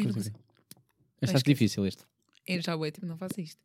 Uma 0.00 0.12
coisa 0.12 0.30
aqui. 0.30 0.40
Este 1.22 1.34
acho 1.36 1.44
difícil 1.44 1.86
este. 1.86 2.04
Eu 2.46 2.60
já 2.60 2.76
vou, 2.76 2.90
tipo, 2.90 3.06
não 3.06 3.16
faço 3.16 3.40
isto. 3.40 3.60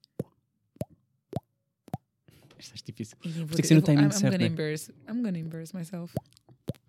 Acho 2.58 2.74
difícil. 2.86 3.18
Eu 3.24 3.32
vou 3.32 3.48
Tem 3.48 3.58
que 3.62 3.68
ser 3.68 3.76
no 3.76 3.82
timing 3.82 4.04
I'm, 4.04 4.08
I'm 4.08 4.12
certo, 4.12 4.32
gonna 4.34 4.38
né? 4.38 4.46
embarrass. 4.48 4.90
I'm 5.08 5.22
gonna 5.22 5.40
embarrass 5.40 5.74
myself. 5.74 6.14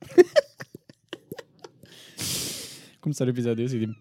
Começar 3.00 3.26
o 3.26 3.30
episódio 3.30 3.64
assim, 3.64 3.80
tipo... 3.80 3.94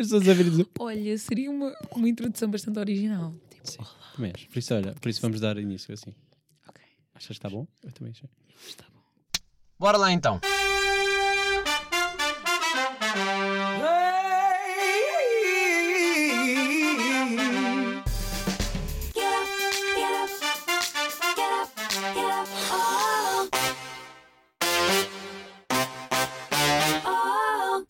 As 0.00 0.06
pessoas 0.06 0.28
a 0.28 0.34
ver 0.34 0.46
e 0.46 0.50
dizer... 0.50 0.68
Olha, 0.78 1.18
seria 1.18 1.50
uma, 1.50 1.74
uma 1.96 2.08
introdução 2.08 2.48
bastante 2.50 2.78
original. 2.78 3.34
Tipo, 3.50 3.68
Sim, 3.68 3.78
também 4.14 4.32
acho. 4.34 4.48
Por 4.48 4.58
isso, 4.58 4.74
olha, 4.74 4.94
por 4.94 5.08
isso 5.08 5.20
vamos 5.20 5.40
dar 5.40 5.58
início 5.58 5.92
assim. 5.92 6.14
ok, 6.68 6.84
Achas 7.14 7.26
que 7.26 7.32
está 7.32 7.50
bom? 7.50 7.66
Eu 7.82 7.90
também 7.90 8.12
achei. 8.12 8.28
está 8.68 8.84
bom. 8.94 9.02
Bora 9.78 9.98
lá 9.98 10.12
então. 10.12 10.40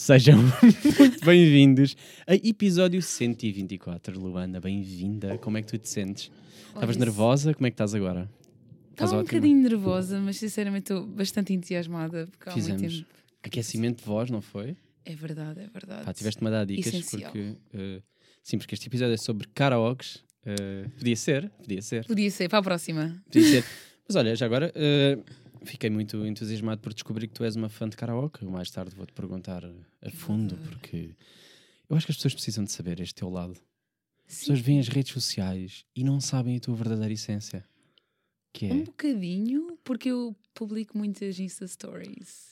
Sejam 0.09 0.39
muito 0.98 1.23
bem-vindos 1.23 1.95
a 2.27 2.35
episódio 2.35 3.03
124. 3.03 4.19
Luana, 4.19 4.59
bem-vinda. 4.59 5.37
Como 5.37 5.59
é 5.59 5.61
que 5.61 5.69
tu 5.69 5.77
te 5.77 5.87
sentes? 5.87 6.30
Estavas 6.69 6.97
nervosa? 6.97 7.53
Como 7.53 7.66
é 7.66 7.71
que 7.71 7.75
estás 7.75 7.95
agora? 7.95 8.23
Estás 8.93 9.11
Estava 9.11 9.16
um 9.21 9.25
bocadinho 9.27 9.61
nervosa, 9.63 10.19
mas 10.19 10.39
sinceramente 10.39 10.91
estou 10.95 11.07
bastante 11.07 11.52
entusiasmada. 11.52 12.27
Porque 12.30 12.49
há 12.49 12.52
muito 12.52 12.65
Fizemos 12.65 12.95
tempo. 13.01 13.11
aquecimento 13.43 13.99
de 13.99 14.05
voz, 14.07 14.30
não 14.30 14.41
foi? 14.41 14.79
É 15.05 15.15
verdade, 15.15 15.60
é 15.60 15.66
verdade. 15.66 16.07
Pá, 16.07 16.15
tiveste-me 16.15 16.49
a 16.49 16.52
dar 16.52 16.65
dicas 16.65 16.87
Essencial. 16.87 17.30
porque... 17.30 17.57
eh, 17.75 18.01
sim, 18.43 18.57
porque 18.57 18.75
este 18.77 18.87
episódio 18.87 19.13
é 19.13 19.19
sobre 19.19 19.47
karaokes. 19.49 20.25
eh, 20.47 20.87
podia 20.97 21.16
ser, 21.16 21.51
podia 21.51 21.82
ser, 21.82 22.07
Podia 22.07 22.30
ser, 22.30 22.49
para 22.49 22.60
a 22.60 22.63
próxima. 22.63 23.23
podia 23.30 23.47
ser. 23.47 23.65
Mas 24.09 24.16
olha, 24.16 24.35
já 24.35 24.47
agora... 24.47 24.73
eh, 24.75 25.19
Fiquei 25.64 25.90
muito 25.90 26.24
entusiasmado 26.26 26.80
por 26.80 26.92
descobrir 26.95 27.26
que 27.28 27.34
tu 27.34 27.45
és 27.45 27.56
uma 27.56 27.68
fã 27.68 27.88
de 27.88 27.96
karaoke. 27.96 28.42
Eu 28.42 28.51
mais 28.51 28.70
tarde 28.70 28.95
vou-te 28.95 29.12
perguntar 29.12 29.64
a 29.64 30.10
fundo, 30.10 30.56
porque 30.68 31.10
eu 31.88 31.96
acho 31.96 32.06
que 32.06 32.12
as 32.12 32.16
pessoas 32.16 32.34
precisam 32.34 32.64
de 32.64 32.73
saber 32.73 33.01
este 33.01 33.14
teu 33.16 33.28
lado. 33.28 33.56
As 34.29 34.40
pessoas 34.40 34.60
veem 34.60 34.79
as 34.79 34.88
redes 34.88 35.12
sociais 35.12 35.84
e 35.96 36.04
não 36.04 36.20
sabem 36.20 36.56
a 36.56 36.60
tua 36.60 36.74
verdadeira 36.76 37.12
essência. 37.12 37.64
Que 38.52 38.66
é 38.66 38.73
Um 38.73 38.84
bocadinho, 38.84 39.79
porque 39.84 40.09
eu 40.10 40.34
publico 40.54 40.96
muitas 40.96 41.38
Insta 41.38 41.66
Stories. 41.66 42.48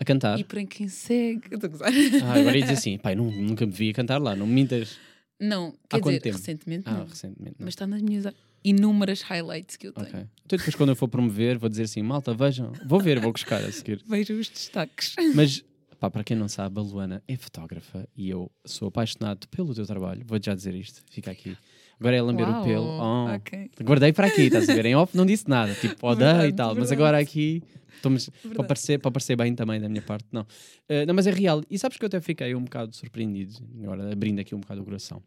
a 0.00 0.04
cantar. 0.04 0.38
E 0.38 0.44
para 0.44 0.64
quem 0.64 0.88
segue. 0.88 1.42
eu 1.50 1.58
Estou 1.58 1.84
a. 1.84 1.88
Ah, 1.88 2.38
agora 2.40 2.56
ia 2.56 2.62
dizer 2.62 2.74
assim, 2.74 2.96
pai, 2.98 3.14
nu- 3.14 3.30
nunca 3.32 3.66
me 3.66 3.72
vi 3.72 3.90
a 3.90 3.94
cantar 3.94 4.18
lá, 4.22 4.36
não 4.36 4.46
me 4.46 4.54
mintas. 4.54 4.96
Não, 5.40 5.68
Há 5.84 5.96
quer 5.96 6.00
quanto 6.00 6.18
dizer, 6.18 6.32
recentemente 6.32 6.84
Ah, 6.88 6.92
não. 6.98 7.06
recentemente. 7.06 7.56
Não. 7.58 7.64
Mas 7.64 7.74
está 7.74 7.86
nas 7.86 8.00
minhas 8.02 8.24
inúmeras 8.64 9.22
highlights 9.22 9.76
que 9.76 9.86
eu 9.88 9.92
tenho. 9.92 10.08
Ok. 10.08 10.20
Então 10.44 10.58
depois 10.58 10.74
quando 10.74 10.90
eu 10.90 10.96
for 10.96 11.08
promover, 11.08 11.58
vou 11.58 11.68
dizer 11.68 11.84
assim, 11.84 12.02
malta, 12.02 12.34
vejam, 12.34 12.72
vou 12.86 13.00
ver, 13.00 13.20
vou 13.20 13.32
buscar 13.32 13.62
a 13.62 13.72
seguir. 13.72 14.02
Vejo 14.06 14.34
os 14.34 14.48
destaques. 14.48 15.14
Mas, 15.34 15.64
pá, 15.98 16.10
para 16.10 16.24
quem 16.24 16.36
não 16.36 16.48
sabe, 16.48 16.78
a 16.78 16.82
Luana 16.82 17.22
é 17.26 17.36
fotógrafa 17.36 18.08
e 18.16 18.28
eu 18.28 18.50
sou 18.64 18.88
apaixonado 18.88 19.46
pelo 19.48 19.74
teu 19.74 19.86
trabalho. 19.86 20.22
Vou 20.26 20.38
já 20.42 20.54
dizer 20.54 20.74
isto, 20.74 21.02
fica 21.10 21.30
aqui. 21.30 21.56
Agora 22.00 22.16
é 22.16 22.22
lamber 22.22 22.48
o 22.48 22.52
Uau, 22.52 22.64
pelo. 22.64 22.84
Oh. 22.84 23.34
ok. 23.34 23.70
Guardei 23.82 24.12
para 24.12 24.28
aqui, 24.28 24.42
estás 24.42 24.68
a 24.68 24.74
ver? 24.74 24.86
Em 24.86 24.94
off 24.94 25.16
não 25.16 25.26
disse 25.26 25.48
nada, 25.48 25.74
tipo, 25.74 26.06
odeio 26.06 26.30
Verdade, 26.30 26.48
e 26.48 26.52
tal, 26.52 26.68
mas 26.68 26.76
verdade. 26.76 26.94
agora 26.94 27.18
aqui 27.18 27.62
estamos 27.96 28.30
para 28.54 28.64
parecer, 28.64 28.98
para 28.98 29.10
parecer 29.10 29.36
bem 29.36 29.52
também 29.54 29.80
da 29.80 29.88
minha 29.88 30.02
parte, 30.02 30.26
não. 30.30 30.46
Eh, 30.88 31.04
não, 31.04 31.12
mas 31.14 31.26
é 31.26 31.32
real. 31.32 31.62
E 31.68 31.76
sabes 31.76 31.98
que 31.98 32.04
eu 32.04 32.06
até 32.06 32.20
fiquei 32.20 32.54
um 32.54 32.62
bocado 32.62 32.94
surpreendido, 32.94 33.54
agora 33.82 34.12
abrindo 34.12 34.40
aqui 34.40 34.54
um 34.54 34.60
bocado 34.60 34.82
o 34.82 34.84
coração, 34.84 35.20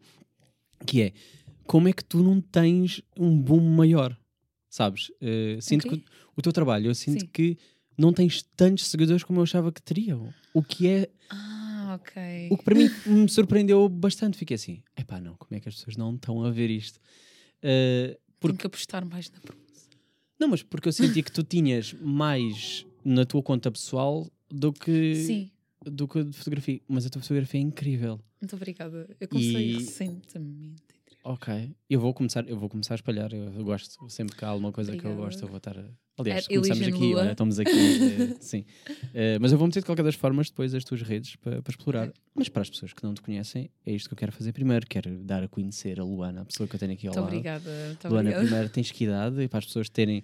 que 0.86 1.02
é 1.02 1.12
como 1.66 1.88
é 1.88 1.92
que 1.92 2.04
tu 2.04 2.22
não 2.22 2.40
tens 2.40 3.02
um 3.18 3.36
boom 3.40 3.60
maior, 3.74 4.16
sabes? 4.68 5.10
Eh, 5.20 5.58
sinto 5.60 5.86
Ok. 5.86 5.98
que 5.98 6.04
o, 6.04 6.10
o 6.36 6.42
teu 6.42 6.52
trabalho, 6.52 6.86
eu 6.88 6.94
sinto 6.94 7.20
Sim. 7.20 7.26
que 7.32 7.56
não 7.96 8.12
tens 8.12 8.42
tantos 8.56 8.86
seguidores 8.88 9.22
como 9.22 9.38
eu 9.40 9.42
achava 9.44 9.70
que 9.72 9.82
teriam. 9.82 10.32
O 10.52 10.62
que 10.62 10.86
é 10.88 11.10
Ah, 11.30 11.98
ok. 12.00 12.48
o 12.50 12.56
que 12.56 12.64
para 12.64 12.74
mim 12.74 12.88
me 13.06 13.28
surpreendeu 13.28 13.88
bastante. 13.88 14.36
Fiquei 14.38 14.54
assim, 14.54 14.82
epá, 14.96 15.20
não, 15.20 15.36
como 15.36 15.54
é 15.56 15.60
que 15.60 15.68
as 15.68 15.74
pessoas 15.76 15.96
não 15.96 16.14
estão 16.14 16.42
a 16.44 16.50
ver 16.50 16.70
isto? 16.70 16.98
Eh, 17.62 18.18
Tenho 18.40 18.56
que 18.56 18.66
apostar 18.66 19.04
mais 19.06 19.30
na 19.30 19.38
promoção. 19.40 19.88
não, 20.38 20.48
mas 20.48 20.62
porque 20.62 20.88
eu 20.88 20.92
senti 20.92 21.22
que 21.22 21.30
tu 21.30 21.42
tinhas 21.44 21.92
mais 22.00 22.84
na 23.04 23.24
tua 23.24 23.42
conta 23.42 23.70
pessoal 23.70 24.28
do 24.50 24.72
que, 24.72 25.14
Sim, 25.14 25.50
do 25.84 26.08
que 26.08 26.24
de 26.24 26.32
fotografia. 26.36 26.80
Mas 26.88 27.06
a 27.06 27.10
tua 27.10 27.22
fotografia 27.22 27.60
é 27.60 27.62
incrível. 27.62 28.20
muito 28.40 28.56
obrigada. 28.56 29.08
Eu 29.20 29.28
comecei 29.28 29.70
E- 29.70 29.72
recentemente. 29.74 30.82
Ok. 31.24 31.70
Eu 31.88 32.00
vou 32.00 32.12
começar, 32.12 32.48
eu 32.48 32.58
vou 32.58 32.68
começar 32.68 32.94
a 32.94 32.96
espalhar. 32.96 33.32
Eu, 33.32 33.44
eu 33.54 33.64
gosto, 33.64 34.08
sempre 34.10 34.36
que 34.36 34.44
há 34.44 34.48
alguma 34.48 34.72
coisa 34.72 34.90
que 34.92 34.98
eu 34.98 35.10
Obrigada. 35.12 35.24
gosto, 35.26 35.42
eu 35.42 35.48
vou 35.48 35.58
estar. 35.58 35.78
a- 35.78 35.84
Aliás, 36.18 36.44
At 36.44 36.48
começamos 36.54 36.86
aqui, 36.88 37.14
olha, 37.14 37.30
estamos 37.32 37.58
aqui. 37.58 37.70
eh, 37.70 38.36
sim. 38.40 38.64
Eh, 39.14 39.38
mas 39.40 39.50
eu 39.52 39.56
vou 39.56 39.66
meter 39.66 39.80
de 39.80 39.86
qualquer 39.86 40.02
das 40.02 40.14
formas 40.14 40.50
depois 40.50 40.74
as 40.74 40.84
tuas 40.84 41.00
redes 41.00 41.36
para, 41.36 41.62
para 41.62 41.70
explorar. 41.70 42.12
Mas 42.34 42.48
para 42.48 42.62
as 42.62 42.68
pessoas 42.70 42.92
que 42.92 43.02
não 43.04 43.14
te 43.14 43.22
conhecem, 43.22 43.70
é 43.86 43.92
isto 43.92 44.08
que 44.08 44.14
eu 44.14 44.18
quero 44.18 44.32
fazer 44.32 44.52
primeiro. 44.52 44.86
Quero 44.86 45.22
dar 45.24 45.42
a 45.44 45.48
conhecer 45.48 45.98
a 46.00 46.04
Luana, 46.04 46.42
a 46.42 46.44
pessoa 46.44 46.68
que 46.68 46.74
eu 46.74 46.80
tenho 46.80 46.92
aqui 46.92 47.06
ao 47.06 47.14
Muito 47.14 47.24
lado. 47.24 47.32
obrigada. 47.34 47.70
Muito 47.86 48.08
Luana, 48.08 48.20
obrigada. 48.30 48.44
primeiro 48.46 48.68
tens 48.68 48.90
que 48.90 49.04
idade 49.04 49.40
e 49.42 49.48
para 49.48 49.58
as 49.60 49.64
pessoas 49.66 49.88
terem. 49.88 50.22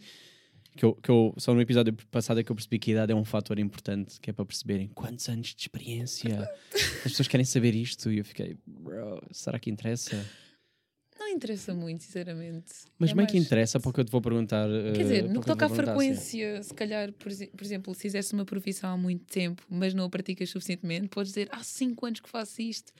Que 0.76 0.84
eu, 0.84 0.94
que 0.94 1.10
eu, 1.10 1.34
só 1.38 1.54
no 1.54 1.60
episódio 1.60 1.92
passado 2.10 2.38
é 2.38 2.44
que 2.44 2.52
eu 2.52 2.54
percebi 2.56 2.78
que 2.78 2.90
a 2.90 2.94
idade 2.94 3.12
é 3.12 3.14
um 3.14 3.24
fator 3.24 3.58
importante, 3.58 4.20
que 4.20 4.30
é 4.30 4.32
para 4.32 4.44
perceberem 4.44 4.88
quantos 4.88 5.28
anos 5.28 5.54
de 5.54 5.62
experiência. 5.62 6.48
As 7.04 7.12
pessoas 7.12 7.26
querem 7.28 7.44
saber 7.46 7.74
isto 7.74 8.12
e 8.12 8.18
eu 8.18 8.24
fiquei, 8.24 8.56
bro, 8.66 9.20
será 9.32 9.58
que 9.58 9.70
interessa? 9.70 10.24
Interessa 11.38 11.72
muito, 11.72 12.02
sinceramente. 12.02 12.74
Mas 12.98 13.10
É 13.16 13.26
que 13.26 13.38
interessa 13.38 13.78
para 13.78 13.90
o 13.90 13.92
que 13.92 14.00
eu 14.00 14.04
te 14.04 14.10
vou 14.10 14.20
perguntar. 14.20 14.68
eh, 14.68 14.92
Quer 14.92 15.02
dizer, 15.02 15.28
no 15.28 15.40
que 15.40 15.46
toca 15.46 15.66
à 15.66 15.68
frequência, 15.68 16.62
se 16.62 16.74
calhar, 16.74 17.12
por, 17.12 17.32
por 17.32 17.64
exemplo, 17.64 17.94
se 17.94 18.02
fizeste 18.02 18.34
uma 18.34 18.44
profissão 18.44 18.90
há 18.90 18.96
muito 18.96 19.24
tempo, 19.24 19.62
mas 19.70 19.94
não 19.94 20.04
a 20.04 20.10
praticas 20.10 20.50
suficientemente, 20.50 21.08
podes 21.08 21.32
dizer 21.32 21.48
há 21.52 21.62
5 21.62 22.04
anos 22.06 22.20
que 22.20 22.28
faço 22.28 22.60
isto, 22.60 22.92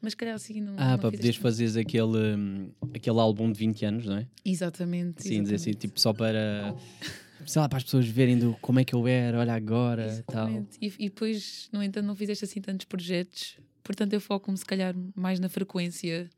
mas 0.00 0.12
se 0.12 0.16
calhar 0.16 0.34
assim 0.34 0.60
não. 0.60 0.74
Ah, 0.78 0.92
não 0.92 0.98
para 0.98 1.10
poderes 1.10 1.36
fazeres 1.36 1.76
aquele, 1.76 2.72
aquele 2.94 3.18
álbum 3.18 3.52
de 3.52 3.58
20 3.58 3.84
anos, 3.84 4.06
não 4.06 4.16
é? 4.16 4.26
Exatamente. 4.44 5.22
Sim, 5.22 5.42
dizer 5.42 5.56
assim, 5.56 5.70
exatamente. 5.70 5.78
tipo, 5.78 6.00
só 6.00 6.12
para. 6.12 6.74
Sei 7.46 7.62
lá, 7.62 7.68
para 7.68 7.78
as 7.78 7.84
pessoas 7.84 8.06
verem 8.08 8.36
do 8.38 8.54
como 8.60 8.80
é 8.80 8.84
que 8.84 8.94
eu 8.94 9.06
era, 9.06 9.38
olha 9.38 9.54
agora, 9.54 10.24
tal. 10.26 10.48
Exatamente. 10.48 10.76
E, 10.80 10.86
e 10.98 11.08
depois, 11.08 11.68
no 11.72 11.82
entanto, 11.82 12.04
não 12.06 12.16
fizeste 12.16 12.44
assim 12.44 12.60
tantos 12.60 12.84
projetos, 12.86 13.56
portanto 13.84 14.12
eu 14.12 14.20
foco-me 14.20 14.56
se 14.58 14.64
calhar 14.64 14.94
mais 15.14 15.38
na 15.38 15.48
frequência. 15.48 16.28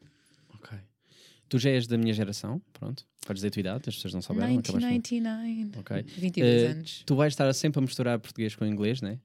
Tu 1.51 1.59
já 1.59 1.69
és 1.71 1.87
da 1.87 1.99
minha 1.99 2.15
geração, 2.15 2.63
pronto. 2.73 3.05
Podes 3.27 3.41
dizer 3.41 3.49
a 3.49 3.51
tua 3.51 3.61
idade, 3.61 3.89
as 3.89 3.95
pessoas 3.97 4.15
não 4.15 4.23
souberam. 4.23 4.47
acabaste 4.59 4.71
de- 4.73 5.21
1999. 5.21 5.79
Ok. 5.81 6.03
22 6.17 6.63
Eh, 6.63 6.67
anos. 6.69 7.03
Tu 7.05 7.15
vais 7.17 7.33
estar 7.33 7.53
sempre 7.53 7.79
a 7.81 7.83
misturar 7.83 8.19
português 8.21 8.55
com 8.55 8.65
inglês, 8.65 9.03
né? 9.03 9.19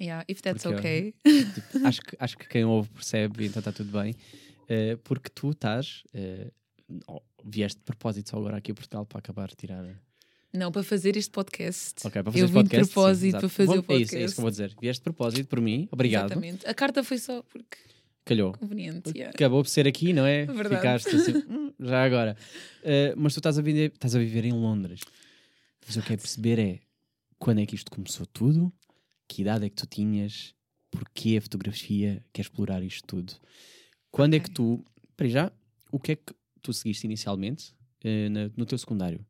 Yeah, 0.00 0.24
if 0.28 0.40
that's 0.42 0.62
porque, 0.64 0.78
okay. 0.78 1.14
Tipo, 1.54 1.86
acho, 1.86 2.00
que, 2.02 2.16
acho 2.18 2.36
que 2.36 2.48
quem 2.48 2.64
ouve 2.64 2.88
percebe, 2.90 3.46
então 3.46 3.60
está 3.60 3.72
tudo 3.72 3.90
bem. 3.98 4.14
Eh, 4.68 4.96
porque 5.04 5.30
tu 5.30 5.50
estás. 5.50 6.02
eh, 6.12 6.50
oh, 7.06 7.22
vieste 7.44 7.78
de 7.78 7.84
propósito 7.84 8.30
só 8.30 8.38
agora 8.38 8.56
aqui 8.58 8.72
a 8.72 8.74
Portugal 8.74 9.06
para 9.06 9.20
acabar 9.20 9.48
de 9.48 9.54
tirar. 9.56 9.84
Não, 10.52 10.72
para 10.72 10.82
fazer 10.82 11.16
este 11.16 11.30
podcast. 11.30 12.04
Ok, 12.06 12.22
para 12.22 12.32
fazer 12.32 12.42
eu 12.44 12.48
vim 12.48 12.54
podcast. 12.54 12.88
de 12.88 12.92
propósito 12.92 13.32
sim, 13.34 13.38
para 13.40 13.48
fazer 13.48 13.66
Bom, 13.68 13.78
o 13.78 13.82
podcast. 13.84 14.02
É 14.02 14.04
isso, 14.04 14.16
é 14.16 14.24
isso 14.24 14.34
que 14.34 14.40
eu 14.40 14.42
vou 14.42 14.50
dizer. 14.50 14.74
Vieste 14.80 15.00
de 15.00 15.04
propósito 15.04 15.46
por 15.48 15.60
mim, 15.60 15.88
obrigado. 15.92 16.26
Exatamente. 16.32 16.66
A 16.66 16.74
carta 16.74 17.04
foi 17.04 17.18
só 17.18 17.42
porque 17.44 17.76
Calhou. 18.28 18.52
conveniente. 18.52 19.10
yeah. 19.14 19.30
Acabou 19.34 19.62
por 19.62 19.68
ser 19.68 19.86
aqui, 19.86 20.12
não 20.12 20.24
é? 20.26 20.44
Verdade. 20.46 20.76
Ficaste 20.76 21.16
assim, 21.16 21.32
"Hum, 21.48 21.72
já 21.80 22.04
agora. 22.04 22.36
Eh, 22.82 23.14
mas 23.16 23.32
tu 23.34 23.38
estás 23.38 23.58
a, 23.58 23.62
viver, 23.62 23.92
estás 23.94 24.14
a 24.14 24.18
viver 24.18 24.44
em 24.44 24.52
Londres. 24.52 25.00
Mas 25.86 25.96
o 25.96 26.00
que 26.02 26.08
quero 26.08 26.20
perceber 26.20 26.58
é 26.58 26.80
quando 27.38 27.60
é 27.60 27.66
que 27.66 27.74
isto 27.74 27.90
começou 27.90 28.26
tudo, 28.26 28.72
que 29.26 29.42
idade 29.42 29.64
é 29.64 29.70
que 29.70 29.76
tu 29.76 29.86
tinhas, 29.86 30.54
porquê 30.90 31.36
a 31.38 31.40
fotografia, 31.42 32.22
quer 32.32 32.42
explorar 32.42 32.82
isto 32.82 33.06
tudo. 33.06 33.32
Quando 34.10 34.34
é 34.34 34.40
que 34.40 34.50
tu, 34.50 34.84
para 35.16 35.28
já, 35.28 35.52
o 35.90 35.98
que 35.98 36.12
é 36.12 36.16
que 36.16 36.34
tu 36.62 36.72
seguiste 36.72 37.06
inicialmente 37.06 37.74
na- 38.30 38.50
no 38.56 38.66
teu 38.66 38.76
secundário? 38.78 39.24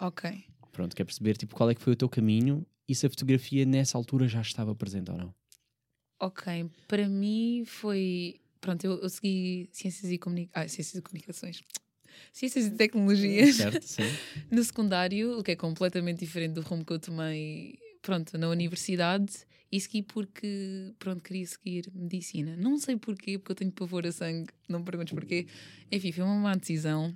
Ok. 0.00 0.44
Pronto, 0.72 0.94
quer 0.94 1.04
perceber 1.04 1.36
tipo, 1.36 1.54
qual 1.54 1.70
é 1.70 1.74
que 1.74 1.80
foi 1.80 1.92
o 1.94 1.96
teu 1.96 2.08
caminho 2.08 2.66
e 2.88 2.94
se 2.94 3.06
a 3.06 3.10
fotografia 3.10 3.64
nessa 3.64 3.96
altura 3.98 4.28
já 4.28 4.40
estava 4.40 4.74
presente 4.74 5.10
ou 5.10 5.16
não. 5.18 5.34
Ok. 6.18 6.70
Para 6.88 7.08
mim 7.08 7.64
foi. 7.66 8.40
Pronto, 8.60 8.84
eu, 8.84 8.98
eu 9.00 9.08
segui 9.08 9.68
Ciências 9.72 10.10
e 10.10 10.18
Comunicações. 10.18 10.64
Ah, 10.64 10.68
Ciências 10.68 10.94
e 10.94 11.02
Comunicações. 11.02 11.62
Ciências 12.32 12.66
e 12.66 12.70
Tecnologias 12.70 13.56
Certo? 13.56 13.82
Sim. 13.82 14.02
no 14.50 14.62
secundário, 14.64 15.38
o 15.38 15.42
que 15.42 15.52
é 15.52 15.56
completamente 15.56 16.20
diferente 16.20 16.54
do 16.54 16.62
rumo 16.62 16.84
que 16.84 16.92
eu 16.92 16.98
tomei, 16.98 17.78
pronto, 18.02 18.36
na 18.38 18.48
universidade. 18.48 19.32
E 19.70 19.80
segui 19.80 20.02
porque, 20.02 20.94
pronto, 20.98 21.22
queria 21.22 21.46
seguir 21.46 21.90
medicina. 21.92 22.56
Não 22.56 22.78
sei 22.78 22.96
porquê, 22.96 23.36
porque 23.36 23.52
eu 23.52 23.56
tenho 23.56 23.72
pavor 23.72 24.06
a 24.06 24.12
sangue, 24.12 24.48
não 24.68 24.78
me 24.78 24.84
perguntes 24.84 25.12
porquê. 25.12 25.46
Enfim, 25.90 26.12
foi 26.12 26.24
uma 26.24 26.36
má 26.36 26.54
decisão. 26.54 27.14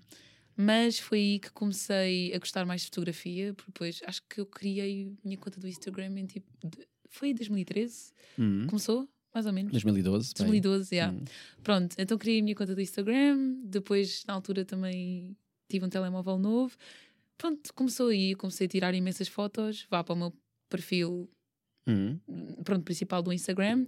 Mas 0.56 0.98
foi 0.98 1.18
aí 1.18 1.38
que 1.38 1.50
comecei 1.52 2.34
a 2.34 2.38
gostar 2.38 2.66
mais 2.66 2.82
de 2.82 2.88
fotografia, 2.88 3.54
porque 3.54 3.70
depois 3.72 4.00
acho 4.04 4.20
que 4.28 4.40
eu 4.40 4.46
criei 4.46 5.14
a 5.22 5.26
minha 5.26 5.38
conta 5.38 5.60
do 5.60 5.68
Instagram 5.68 6.18
em 6.18 6.26
tipo. 6.26 6.46
Foi 7.10 7.28
em 7.30 7.34
2013? 7.34 8.12
Hum. 8.38 8.66
Começou? 8.68 9.08
mais 9.32 9.46
ou 9.46 9.52
menos. 9.52 9.70
2012. 9.70 10.34
bem. 10.34 10.46
2012, 10.46 10.92
yeah. 10.94 11.14
Hum. 11.16 11.22
Pronto, 11.62 11.94
então 11.98 12.18
criei 12.18 12.40
a 12.40 12.42
minha 12.42 12.54
conta 12.56 12.74
do 12.74 12.80
Instagram, 12.80 13.60
depois 13.64 14.24
na 14.26 14.34
altura 14.34 14.64
também 14.64 15.36
tive 15.68 15.84
um 15.86 15.88
telemóvel 15.88 16.36
novo. 16.36 16.76
Pronto, 17.38 17.72
começou 17.74 18.08
aí, 18.08 18.34
comecei 18.34 18.66
a 18.66 18.68
tirar 18.68 18.92
imensas 18.92 19.28
fotos, 19.28 19.86
vá 19.88 20.02
para 20.02 20.14
o 20.14 20.16
meu 20.18 20.32
perfil 20.68 21.30
Hum. 21.86 22.18
pronto, 22.64 22.82
principal 22.84 23.22
do 23.22 23.32
Instagram. 23.32 23.86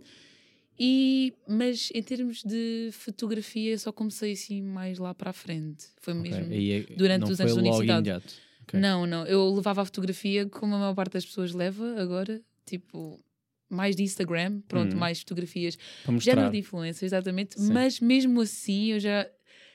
E, 0.78 1.32
mas 1.46 1.90
em 1.94 2.02
termos 2.02 2.42
de 2.44 2.90
fotografia, 2.92 3.76
só 3.78 3.92
comecei 3.92 4.32
assim 4.32 4.62
mais 4.62 4.98
lá 4.98 5.12
para 5.14 5.30
a 5.30 5.32
frente. 5.32 5.86
Foi 6.00 6.14
mesmo. 6.14 6.52
é- 6.52 6.96
durante 6.96 7.30
os 7.30 7.40
anos 7.40 7.54
da 7.54 7.60
universidade. 7.60 8.08
imediato. 8.08 8.34
Ok. 8.62 8.80
Não, 8.80 9.06
não. 9.06 9.26
Eu 9.26 9.52
levava 9.54 9.82
a 9.82 9.84
fotografia 9.84 10.48
como 10.48 10.74
a 10.74 10.78
maior 10.78 10.94
parte 10.94 11.12
das 11.14 11.26
pessoas 11.26 11.52
leva 11.52 12.00
agora, 12.00 12.40
tipo, 12.64 13.20
mais 13.68 13.96
de 13.96 14.02
Instagram, 14.02 14.60
pronto, 14.68 14.92
Uhum. 14.94 14.98
mais 14.98 15.20
fotografias. 15.20 15.78
Género 16.20 16.50
de 16.50 16.58
influência, 16.58 17.04
exatamente. 17.06 17.58
Sim. 17.60 17.72
Mas 17.72 18.00
mesmo 18.00 18.40
assim, 18.40 18.92
eu 18.92 19.00
já, 19.00 19.26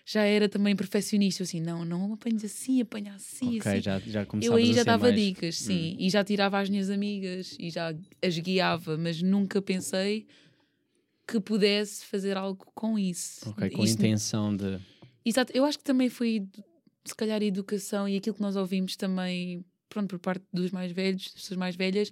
já 0.05 0.21
era 0.23 0.47
também 0.47 0.75
perfeccionista. 0.75 1.43
Assim, 1.43 1.59
não, 1.59 1.83
não 1.83 2.13
apanhas 2.13 2.43
assim, 2.45 2.79
apanha 2.81 3.13
assim, 3.15 3.57
Ok, 3.57 3.71
assim. 3.71 3.81
já, 3.81 3.99
já 3.99 4.25
Eu 4.41 4.55
aí 4.55 4.69
a 4.71 4.73
já 4.73 4.83
dava 4.83 5.05
mais- 5.09 5.15
dicas, 5.19 5.57
sim, 5.57 5.95
e 5.99 6.09
já 6.09 6.23
tirava 6.23 6.59
às 6.59 6.69
minhas 6.69 6.89
amigas 6.89 7.55
e 7.59 7.69
já 7.69 7.93
as 8.23 8.37
guiava, 8.39 8.97
mas 8.97 9.21
nunca 9.21 9.61
pensei 9.61 10.27
que 11.27 11.39
pudesse 11.39 12.05
fazer 12.05 12.37
algo 12.37 12.65
com 12.73 12.97
isso. 12.97 13.49
Ok, 13.49 13.69
com 13.71 13.81
a 13.81 13.85
Isto- 13.85 13.99
intenção 13.99 14.55
de. 14.55 14.79
Exato, 15.25 15.51
eu 15.53 15.65
acho 15.65 15.77
que 15.77 15.83
também 15.83 16.07
foi 16.09 16.47
se 17.03 17.15
calhar 17.15 17.41
a 17.41 17.45
educação 17.45 18.07
e 18.07 18.15
aquilo 18.15 18.35
que 18.35 18.41
nós 18.41 18.55
ouvimos 18.55 18.95
também, 18.95 19.63
pronto, 19.89 20.07
por 20.09 20.19
parte 20.19 20.45
dos 20.53 20.71
mais 20.71 20.91
velhos, 20.91 21.23
das 21.25 21.33
pessoas 21.33 21.57
mais 21.57 21.75
velhas, 21.75 22.11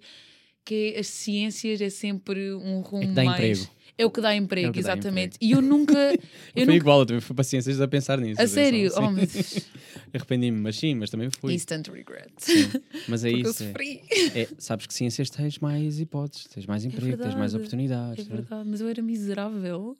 que 0.65 0.94
é 0.95 1.00
as 1.00 1.07
ciências 1.07 1.79
é 1.79 1.89
sempre 1.89 2.53
um 2.53 2.81
rumo 2.81 3.13
dá 3.13 3.23
mais. 3.23 3.39
emprego. 3.59 3.75
É 3.97 4.06
o 4.06 4.12
que 4.12 4.19
dá 4.19 4.35
emprego, 4.35 4.73
que 4.73 4.81
dá 4.81 4.91
exatamente. 4.94 5.38
E 5.39 5.51
eu 5.51 5.62
nunca. 5.62 5.94
eu 6.13 6.17
foi 6.53 6.65
nunca 6.65 6.73
igual, 6.75 7.00
eu 7.00 7.06
também 7.06 7.21
fui 7.21 7.33
para 7.33 7.44
ciências 7.45 7.79
a 7.79 7.88
pensar 7.88 8.19
nisso. 8.19 8.41
a 8.41 8.47
sério, 8.47 8.91
oh 8.94 9.13
Deus. 9.13 9.69
Arrependi-me, 10.13 10.59
mas 10.59 10.75
sim, 10.75 10.95
mas 10.95 11.09
também 11.09 11.29
fui. 11.29 11.53
Instant 11.53 11.88
regret. 11.88 12.29
Sim. 12.38 12.69
Mas 13.07 13.23
é 13.23 13.29
Porque 13.31 13.47
eu 13.47 13.51
isso. 13.51 13.63
é- 13.63 13.67
sofri. 13.67 14.01
É, 14.33 14.47
sabes 14.57 14.85
que 14.88 14.94
ciências 14.94 15.29
tens 15.29 15.59
mais 15.59 16.00
hipóteses, 16.00 16.45
tens 16.47 16.65
mais 16.65 16.83
emprego, 16.83 17.15
tens 17.17 17.35
mais 17.35 17.53
verdade. 17.53 17.56
oportunidades. 17.57 18.19
É 18.19 18.21
é? 18.33 18.35
verdade, 18.35 18.69
mas 18.69 18.81
eu 18.81 18.89
era 18.89 19.01
miserável. 19.01 19.97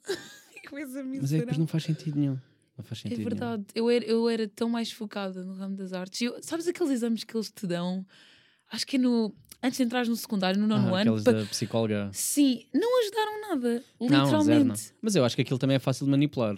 que 0.62 0.68
coisa 0.70 1.02
Mas 1.02 1.02
é 1.02 1.04
que 1.04 1.10
miserável. 1.22 1.40
depois 1.40 1.58
não 1.60 1.68
faz 1.68 1.84
sentido 1.84 2.20
nenhum. 2.20 2.38
Não 2.78 2.84
faz 2.84 3.00
É 3.00 3.02
sentido 3.04 3.18
nenhum. 3.20 3.30
verdade, 3.30 3.64
eu 3.74 3.90
era, 3.90 4.04
eu 4.04 4.28
era 4.30 4.48
tão 4.50 4.70
mais 4.70 4.92
focada 4.92 5.42
no 5.46 5.54
ramo 5.54 5.76
das 5.78 5.94
artes. 5.94 6.20
Eu- 6.22 6.42
sabes 6.44 6.68
aqueles 6.68 6.92
exames 6.92 7.24
que 7.24 7.36
eles 7.36 7.50
te 7.50 7.66
dão? 7.66 8.06
Acho 8.72 8.86
que 8.86 8.96
é 8.98 9.00
no. 9.00 9.34
Antes 9.66 9.78
de 9.78 9.84
entrares 9.84 10.08
no 10.08 10.16
secundário, 10.16 10.60
no 10.60 10.68
nono 10.68 10.94
Ah, 10.94 11.00
ano. 11.02 11.12
aqueles 11.16 11.24
pa- 11.24 11.32
da 11.34 11.46
psicóloga. 11.48 12.10
Sim, 12.14 12.66
não 12.74 13.02
ajudaram 13.02 13.42
nada. 13.50 13.84
Não, 14.00 14.26
zero 14.26 14.30
não. 14.30 14.46
Literalmente. 14.46 14.94
Mas 15.02 15.16
eu 15.16 15.26
acho 15.26 15.36
que 15.36 15.42
aquilo 15.42 15.58
também 15.58 15.76
é 15.76 15.80
fácil 15.80 16.06
de 16.06 16.12
manipular. 16.12 16.56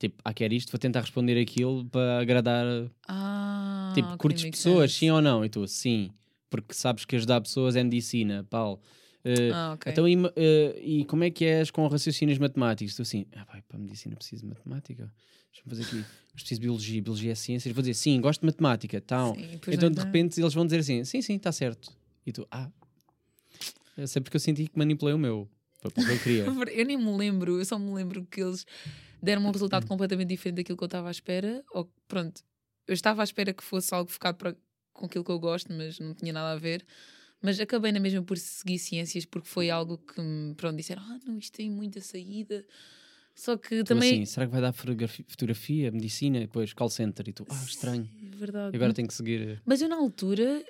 Tipo, 0.00 0.16
ah, 0.24 0.34
quer 0.34 0.52
isto, 0.52 0.72
vou 0.72 0.78
tentar 0.80 1.00
responder 1.02 1.40
aquilo 1.40 1.84
para 1.86 2.18
agradar. 2.20 2.66
Ah, 3.06 3.92
tipo, 3.94 4.08
ok, 4.08 4.18
curtes 4.18 4.50
pessoas, 4.50 4.90
sense. 4.90 4.98
sim 5.00 5.10
ou 5.10 5.22
não? 5.22 5.44
E 5.44 5.48
tu, 5.48 5.66
sim. 5.68 6.10
Porque 6.50 6.74
sabes 6.74 7.04
que 7.04 7.14
ajudar 7.14 7.40
pessoas 7.40 7.76
é 7.76 7.84
medicina, 7.84 8.44
Paulo. 8.50 8.80
Eh, 9.24 9.50
Ah, 9.52 9.72
ok. 9.74 9.92
Então, 9.92 10.08
e, 10.08 10.16
eh, 10.36 10.80
e 10.82 11.04
como 11.04 11.22
é 11.24 11.30
que 11.30 11.44
és 11.44 11.70
com 11.70 11.86
raciocínios 11.86 12.38
matemáticos? 12.38 12.94
Tu 12.96 13.02
assim, 13.02 13.26
ah, 13.36 13.44
vai, 13.44 13.62
para 13.62 13.76
a 13.76 13.80
medicina 13.80 14.16
preciso 14.16 14.42
de 14.42 14.48
matemática. 14.48 15.12
Deixa-me 15.52 15.68
fazer 15.70 15.82
aqui. 15.82 16.04
Mas 16.32 16.42
preciso 16.42 16.60
de 16.60 16.66
biologia, 16.66 17.02
biologia 17.02 17.32
é 17.32 17.34
ciências. 17.34 17.74
Vou 17.74 17.82
dizer, 17.82 17.94
sim, 17.94 18.20
gosto 18.20 18.40
de 18.40 18.46
matemática. 18.46 18.96
Então, 18.96 19.34
Sim, 19.34 19.60
então 19.68 19.82
não 19.82 19.90
de 19.90 19.96
dá. 19.96 20.02
repente 20.04 20.40
eles 20.40 20.54
vão 20.54 20.64
dizer 20.64 20.78
assim, 20.78 21.04
sim, 21.04 21.20
sim, 21.20 21.34
está 21.36 21.50
certo. 21.52 21.92
E 22.28 22.32
tu, 22.32 22.46
ah, 22.50 22.70
eu 23.96 24.06
sei 24.06 24.20
porque 24.20 24.36
eu 24.36 24.40
senti 24.40 24.68
que 24.68 24.78
manipulei 24.78 25.14
o 25.14 25.18
meu. 25.18 25.48
Para 25.80 25.90
para 25.92 26.02
o 26.02 26.06
que 26.06 26.12
eu 26.12 26.18
queria. 26.20 26.44
Eu 26.74 26.84
nem 26.84 26.96
me 26.98 27.16
lembro, 27.16 27.58
eu 27.58 27.64
só 27.64 27.78
me 27.78 27.90
lembro 27.94 28.26
que 28.26 28.40
eles 28.42 28.66
deram 29.22 29.46
um 29.46 29.50
resultado 29.50 29.86
completamente 29.86 30.28
diferente 30.28 30.56
daquilo 30.56 30.76
que 30.76 30.84
eu 30.84 30.86
estava 30.86 31.08
à 31.08 31.10
espera. 31.10 31.64
Ou 31.72 31.90
pronto, 32.06 32.42
eu 32.86 32.92
estava 32.92 33.22
à 33.22 33.24
espera 33.24 33.54
que 33.54 33.62
fosse 33.64 33.94
algo 33.94 34.10
focado 34.10 34.36
para, 34.36 34.56
com 34.92 35.06
aquilo 35.06 35.24
que 35.24 35.30
eu 35.30 35.38
gosto, 35.38 35.72
mas 35.72 35.98
não 36.00 36.12
tinha 36.14 36.32
nada 36.32 36.52
a 36.52 36.56
ver. 36.58 36.84
Mas 37.40 37.58
acabei 37.60 37.92
na 37.92 38.00
mesma 38.00 38.22
por 38.22 38.36
seguir 38.36 38.78
ciências 38.78 39.24
porque 39.24 39.48
foi 39.48 39.70
algo 39.70 39.96
que 39.98 40.20
me 40.20 40.54
pronto, 40.56 40.76
disseram: 40.76 41.02
Ah, 41.02 41.18
não, 41.24 41.38
isto 41.38 41.56
tem 41.56 41.70
muita 41.70 42.00
saída. 42.00 42.66
Só 43.34 43.56
que 43.56 43.78
Tu 43.78 43.84
também. 43.84 44.14
assim, 44.14 44.24
será 44.26 44.46
que 44.46 44.52
vai 44.52 44.60
dar 44.60 44.72
fotografi- 44.72 45.24
fotografia, 45.28 45.92
medicina, 45.92 46.38
e 46.38 46.40
depois 46.40 46.72
call 46.74 46.90
center? 46.90 47.28
E 47.28 47.32
tu, 47.32 47.46
ah, 47.48 47.64
estranho. 47.64 48.08
É 48.32 48.36
verdade. 48.36 48.76
Agora 48.76 48.92
tenho 48.92 49.06
que 49.06 49.14
seguir. 49.14 49.62
Mas 49.64 49.80
eu, 49.80 49.88
na 49.88 49.96
altura, 49.96 50.64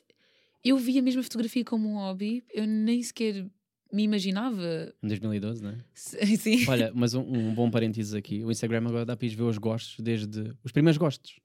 eu 0.65 0.77
via 0.79 1.01
mesmo 1.03 1.21
a 1.21 1.23
fotografia 1.23 1.65
como 1.65 1.89
um 1.89 1.95
hobby, 1.95 2.45
eu 2.53 2.67
nem 2.67 3.03
sequer 3.03 3.47
me 3.93 4.03
imaginava. 4.03 4.95
Em 5.03 5.09
2012, 5.09 5.63
não 5.63 5.71
é? 5.71 5.79
Sim. 5.95 6.67
Olha, 6.69 6.93
mas 6.95 7.15
um, 7.15 7.23
um 7.23 7.55
bom 7.55 7.71
parênteses 7.71 8.15
aqui. 8.15 8.45
O 8.45 8.51
Instagram 8.51 8.87
agora 8.87 9.05
dá 9.05 9.17
para 9.17 9.27
ir 9.27 9.35
ver 9.35 9.45
os 9.45 9.59
gostos 9.59 9.97
desde 10.01 10.55
os 10.63 10.73
primeiros 10.73 10.99
gostos. 10.99 11.41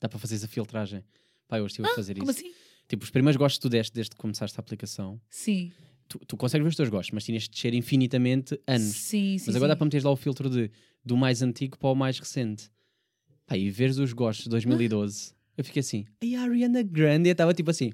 Dá 0.00 0.08
para 0.08 0.18
fazer 0.18 0.36
essa 0.36 0.48
filtragem. 0.48 1.02
Eu 1.50 1.64
hoje 1.64 1.72
estive 1.72 1.88
a 1.88 1.94
fazer 1.94 2.16
Como 2.18 2.30
isso. 2.30 2.40
assim? 2.40 2.52
Tipo, 2.86 3.04
os 3.04 3.10
primeiros 3.10 3.36
gostos 3.36 3.58
que 3.58 3.62
tu 3.62 3.68
deste 3.68 3.92
desde 3.92 4.10
que 4.10 4.16
começaste 4.16 4.58
a 4.58 4.60
aplicação, 4.60 5.20
Sim. 5.28 5.72
tu, 6.08 6.18
tu 6.20 6.36
consegues 6.36 6.62
ver 6.64 6.70
os 6.70 6.76
teus 6.76 6.88
gostos, 6.88 7.12
mas 7.12 7.24
tinhas 7.24 7.42
de 7.44 7.50
descer 7.50 7.74
infinitamente 7.74 8.58
anos. 8.66 8.94
Sim, 8.96 9.38
sim. 9.38 9.44
mas 9.46 9.56
agora 9.56 9.68
dá 9.68 9.74
sim. 9.74 9.78
para 9.78 9.84
meter 9.86 10.04
lá 10.04 10.10
o 10.10 10.16
filtro 10.16 10.48
de, 10.48 10.70
do 11.04 11.16
mais 11.16 11.42
antigo 11.42 11.78
para 11.78 11.90
o 11.90 11.94
mais 11.94 12.18
recente. 12.18 12.70
Pá, 13.46 13.56
e 13.56 13.70
veres 13.70 13.98
os 13.98 14.12
gostos 14.12 14.44
de 14.44 14.50
2012, 14.50 15.32
eu 15.56 15.64
fiquei 15.64 15.80
assim. 15.80 16.06
E 16.22 16.36
a 16.36 16.42
Ariana 16.42 16.82
Grande 16.82 17.28
estava 17.30 17.52
tipo 17.52 17.70
assim, 17.70 17.92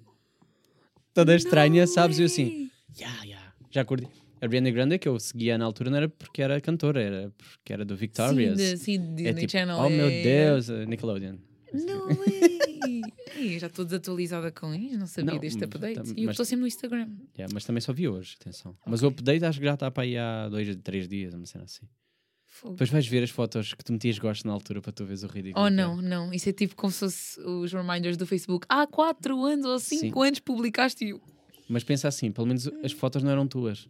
toda 1.14 1.34
estranha, 1.34 1.82
No 1.82 1.87
sabes? 1.88 2.19
E 2.19 2.22
eu 2.22 2.26
assim, 2.26 2.44
way! 2.44 2.70
Ya, 3.00 3.25
ya. 3.25 3.52
Já 3.70 3.84
curti. 3.84 4.06
A 4.40 4.46
Ariana 4.46 4.70
Grande 4.70 4.99
que 4.99 5.08
eu 5.08 5.19
seguia 5.19 5.56
na 5.56 5.64
altura 5.64 5.88
não 5.90 5.96
era 5.96 6.08
porque 6.08 6.43
era 6.43 6.61
cantora, 6.61 7.00
era 7.00 7.32
porque 7.38 7.72
era 7.72 7.84
do 7.84 7.96
Victorious. 7.96 8.61
Sim, 8.61 8.72
de, 8.72 8.76
sim, 8.76 9.14
Disney 9.14 9.31
é 9.31 9.34
tipo, 9.34 9.52
Channel. 9.52 9.76
oh 9.78 9.88
meu 9.88 10.06
é- 10.08 10.22
Deus, 10.22 10.69
a 10.69 10.84
Nickelodeon. 10.84 11.37
Não 11.72 12.08
way! 12.14 13.00
Ih, 13.38 13.58
já 13.58 13.66
estou 13.69 13.84
desatualizada 13.84 14.52
com 14.52 14.75
isso, 14.75 14.99
não 14.99 15.06
sabia 15.06 15.32
Não, 15.32 15.40
deste 15.40 15.56
mas 15.61 15.64
update. 15.75 15.94
tam- 15.94 16.05
E 16.16 16.20
eu 16.20 16.26
mas- 16.26 16.34
estou 16.34 16.44
sempre 16.44 16.61
no 16.61 16.66
Instagram. 16.66 17.08
Ya, 17.38 17.46
mas 17.52 17.64
também 17.64 17.81
só 17.81 17.93
vi 17.93 18.06
hoje, 18.06 18.37
atenção. 18.40 18.76
Mas 18.87 19.02
o 19.02 19.06
update 19.08 19.44
acho 19.44 19.58
que 19.58 19.64
já 19.64 19.75
está 19.75 19.90
para 19.90 20.02
aí 20.02 20.16
há 20.19 20.49
dois, 20.49 20.76
três 20.82 21.08
dias, 21.08 21.32
uma 21.34 21.46
cena 21.46 21.64
assim. 21.64 21.87
Fogo. 22.64 22.76
Depois 22.76 22.88
vais 22.88 23.06
ver 23.06 23.22
as 23.22 23.28
fotos 23.28 23.75
que 23.75 23.84
tu 23.84 23.93
metias 23.93 24.19
gosto 24.19 24.46
na 24.46 24.55
altura 24.55 24.81
para 24.81 24.90
tu 24.90 25.05
veres 25.05 25.22
o 25.22 25.26
ridículo. 25.26 25.62
Oh 25.62 25.69
que 25.69 25.75
é. 25.75 25.76
não, 25.76 26.00
não. 26.00 26.32
Isso 26.32 26.49
é 26.49 26.52
tipo 26.52 26.75
como 26.75 26.90
se 26.90 27.00
fosse 27.00 27.38
os 27.43 27.70
reminders 27.70 28.16
do 28.16 28.26
Facebook. 28.26 28.66
Há 28.70 28.87
4 28.87 29.44
anos 29.44 29.66
ou 29.66 29.78
5 29.78 30.22
anos 30.22 30.40
publicaste 30.40 31.05
eu. 31.05 31.20
Mas 31.69 31.85
pensa 31.85 32.09
assim, 32.09 32.33
pelo 32.33 32.47
menos 32.47 32.66
as 32.83 32.92
fotos 32.92 33.23
não 33.23 33.30
eram 33.30 33.47
tuas. 33.47 33.87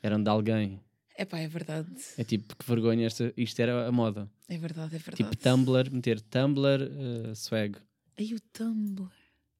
Eram 0.00 0.22
de 0.22 0.30
alguém. 0.30 0.78
Epá, 1.18 1.40
é 1.40 1.48
verdade. 1.48 1.90
É 2.16 2.22
tipo, 2.22 2.54
que 2.54 2.64
vergonha, 2.64 3.04
esta, 3.04 3.34
isto 3.36 3.58
era 3.60 3.88
a 3.88 3.90
moda. 3.90 4.30
É 4.48 4.56
verdade, 4.56 4.94
é 4.94 4.98
verdade. 5.00 5.16
Tipo 5.16 5.36
Tumblr, 5.36 5.90
meter 5.90 6.20
Tumblr 6.20 6.80
eh, 6.80 7.34
swag. 7.34 7.78
Aí 8.16 8.32
o 8.32 8.38
Tumblr. 8.52 9.10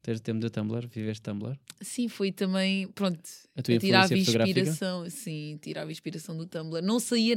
Tens 0.01 0.21
tempo 0.21 0.39
de 0.39 0.49
Tumblr? 0.49 0.87
Viveste 0.87 1.23
Tumblr? 1.23 1.59
Sim, 1.81 2.07
foi 2.07 2.31
também, 2.31 2.87
pronto, 2.87 3.21
A 3.57 3.63
tua 3.63 3.79
tirava 3.79 4.17
inspiração. 4.17 5.11
Sim, 5.11 5.59
tirava 5.61 5.91
inspiração 5.91 6.37
do 6.37 6.47
Tumblr. 6.47 6.81
Não 6.81 7.01
saía 7.01 7.35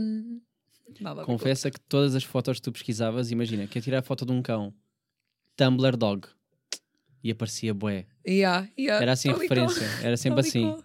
Confessa 1.26 1.72
que 1.72 1.80
todas 1.80 2.16
as 2.16 2.24
fotos 2.24 2.58
que 2.58 2.62
tu 2.64 2.72
pesquisavas, 2.72 3.32
imagina, 3.32 3.68
quer 3.68 3.82
tirar 3.82 4.00
a 4.00 4.02
foto 4.04 4.26
de 4.26 4.32
um 4.32 4.42
cão, 4.42 4.74
Tumblr 5.56 5.98
dog, 5.98 6.28
e 7.24 7.32
aparecia 7.32 7.74
bué. 7.74 8.08
Yeah, 8.28 8.70
yeah, 8.78 9.02
Era 9.02 9.14
assim 9.14 9.30
a 9.30 9.34
e 9.34 9.38
referência, 9.38 9.86
era 10.02 10.16
sempre 10.18 10.40
e 10.42 10.48
assim. 10.48 10.76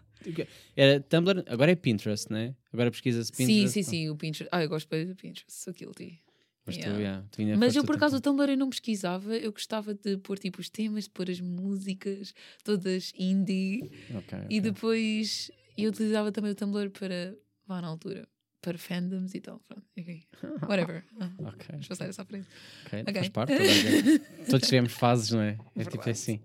Era 0.75 1.00
Tumblr, 1.00 1.45
agora 1.47 1.71
é 1.73 1.76
Pinterest, 1.76 2.33
né? 2.33 2.55
Agora 2.73 2.91
pesquisas 2.91 3.29
Sim, 3.29 3.47
Pinterest. 3.47 3.73
sim, 3.73 3.83
sim, 3.83 4.09
o 4.11 4.17
Pinterest. 4.17 4.49
Ah, 4.50 4.62
eu 4.62 4.69
gosto 4.69 4.88
bem 4.88 5.07
do 5.07 5.15
Pinterest, 5.15 5.53
sou 5.53 5.73
guilty. 5.73 6.23
Mas 6.67 6.76
tu, 6.76 6.81
Yeah. 6.81 7.00
yeah, 7.00 7.29
tu 7.31 7.43
Mas 7.59 7.76
eu, 7.76 7.85
por 7.85 7.95
acaso, 7.95 8.17
o. 8.17 8.21
Tumblr 8.21 8.50
eu 8.50 8.57
não 8.57 8.69
pesquisava. 8.69 9.37
Eu 9.37 9.53
gostava 9.53 9.95
de 9.95 10.17
pôr 10.19 10.37
tipo 10.37 10.61
os 10.61 10.69
temas, 10.69 11.05
de 11.05 11.11
pôr 11.11 11.31
as 11.31 11.41
músicas, 11.41 12.35
todas 12.65 13.12
indie. 13.17 13.88
Ok, 14.12 14.37
E 14.50 14.59
ok. 14.59 14.61
depois 14.61 15.50
eu 15.79 15.91
utilizava 15.91 16.33
também 16.33 16.50
o 16.50 16.55
Tumblr 16.57 16.91
para, 16.91 17.37
vá 17.67 17.81
na 17.81 17.87
altura, 17.87 18.26
para 18.60 18.76
fandoms 18.78 19.34
e 19.34 19.40
tal. 19.40 19.60
Pronto, 19.68 19.84
enfim. 19.96 20.22
Whatever. 20.68 21.04
Ok, 21.38 21.66
Vamos 21.70 21.88
passar 21.88 22.08
essa 22.08 22.22
à 22.22 22.25
frente. 22.25 22.46
ok, 22.86 23.00
Ok. 23.02 23.14
faz 23.14 23.28
parte. 23.28 23.52
Todos 24.50 24.66
tivemos 24.68 24.92
fases, 24.92 25.30
não 25.30 25.40
é? 25.40 25.56
É 25.76 25.84
tipo 25.84 26.08
assim. 26.08 26.40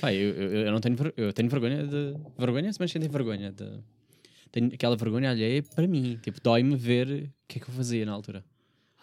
Pá, 0.00 0.12
eu, 0.12 0.30
eu, 0.34 0.50
eu 0.66 0.72
não 0.72 0.80
tenho, 0.80 0.96
ver- 0.96 1.14
eu 1.16 1.32
tenho 1.32 1.48
vergonha 1.48 1.86
de. 1.86 2.14
Vergonha, 2.38 2.70
mas 2.78 2.90
sentem 2.90 3.08
vergonha 3.08 3.52
de. 3.52 3.80
Tenho 4.50 4.72
aquela 4.72 4.96
vergonha 4.96 5.30
alheia 5.30 5.62
para 5.62 5.86
mim. 5.86 6.18
Tipo, 6.22 6.40
dói-me 6.40 6.76
ver 6.76 7.08
o 7.08 7.32
que 7.48 7.58
é 7.58 7.60
que 7.62 7.68
eu 7.68 7.74
fazia 7.74 8.06
na 8.06 8.12
altura. 8.12 8.44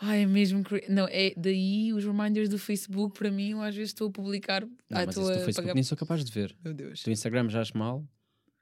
Ai, 0.02 0.24
é 0.24 0.26
mesmo. 0.26 0.64
cre- 0.64 0.86
Não, 0.90 1.08
é 1.10 1.34
daí 1.38 1.94
os 1.94 2.04
reminders 2.04 2.50
do 2.50 2.58
Facebook, 2.58 3.18
para 3.18 3.30
mim, 3.30 3.52
eu 3.52 3.62
às 3.62 3.76
vezes 3.76 3.92
estou 3.92 4.08
a 4.08 4.12
publicar. 4.12 4.62
Não, 4.62 4.70
ah, 4.90 5.06
mas 5.06 5.10
estou 5.10 5.24
isso 5.24 5.32
do 5.34 5.42
a 5.42 5.46
Facebook 5.46 5.56
pagar. 5.68 5.74
nem 5.76 5.84
sou 5.84 5.98
capaz 5.98 6.26
de 6.26 6.32
ver. 6.32 6.56
Meu 6.64 6.74
Deus. 6.74 7.04
Do 7.04 7.12
Instagram 7.12 7.50
já 7.50 7.62
acho 7.62 7.78
mal. 7.78 8.04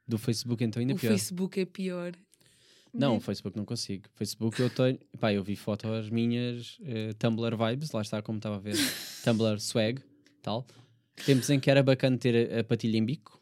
Do 0.08 0.18
Facebook 0.18 0.64
então 0.64 0.80
ainda 0.82 0.94
O 0.94 0.98
pior. 0.98 1.12
Facebook 1.12 1.60
é 1.60 1.66
pior. 1.66 2.12
Não, 2.94 3.18
o 3.18 3.20
Facebook 3.22 3.58
não 3.58 3.66
consigo. 3.66 4.10
Facebook 4.16 4.60
eu 4.62 4.70
tenho. 4.70 5.00
Pá, 5.20 5.32
eu 5.34 5.44
vi 5.44 5.56
fotos 5.56 6.10
minhas, 6.10 6.78
eh, 6.84 7.14
Tumblr 7.14 7.56
vibes, 7.58 7.92
lá 7.92 8.02
está 8.02 8.22
como 8.22 8.38
estava 8.38 8.58
a 8.58 8.60
ver. 8.60 8.76
Tumblr 9.24 9.60
swag, 9.60 10.02
tal. 10.42 10.66
Tempos 11.26 11.50
em 11.50 11.60
que 11.60 11.70
era 11.72 11.82
bacana 11.84 12.18
ter 12.18 12.52
a, 12.54 12.60
a 12.60 12.64
patilha 12.64 12.98
em 12.98 13.06
bico. 13.06 13.40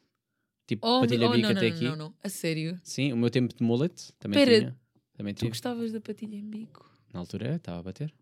Tipo, 0.68 0.86
Oh, 0.88 1.01
patilha 1.01 1.27
oh, 1.27 1.32
bico 1.32 1.44
não, 1.44 1.51
até 1.51 1.70
não, 1.70 1.75
aqui. 1.75 1.84
não, 1.86 1.96
não. 1.96 2.13
A 2.24 2.29
sério. 2.29 2.79
Sim, 2.84 3.12
o 3.13 3.18
meu 3.18 3.29
tempo 3.32 3.56
de 3.56 3.63
mullet 3.63 4.13
também 4.20 4.38
Pera, 4.38 4.60
tinha. 4.60 4.79
Também 5.18 5.34
Tu 5.34 5.39
tive. 5.39 5.50
gostavas 5.50 5.91
da 5.91 6.00
patilha 6.00 6.36
em 6.36 6.48
bico? 6.48 6.88
Na 7.12 7.20
altura 7.22 7.56
estava 7.56 7.79
a 7.79 7.84
bater. 7.84 8.13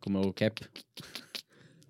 Com 0.00 0.10
o 0.10 0.12
meu 0.14 0.32
cap. 0.32 0.60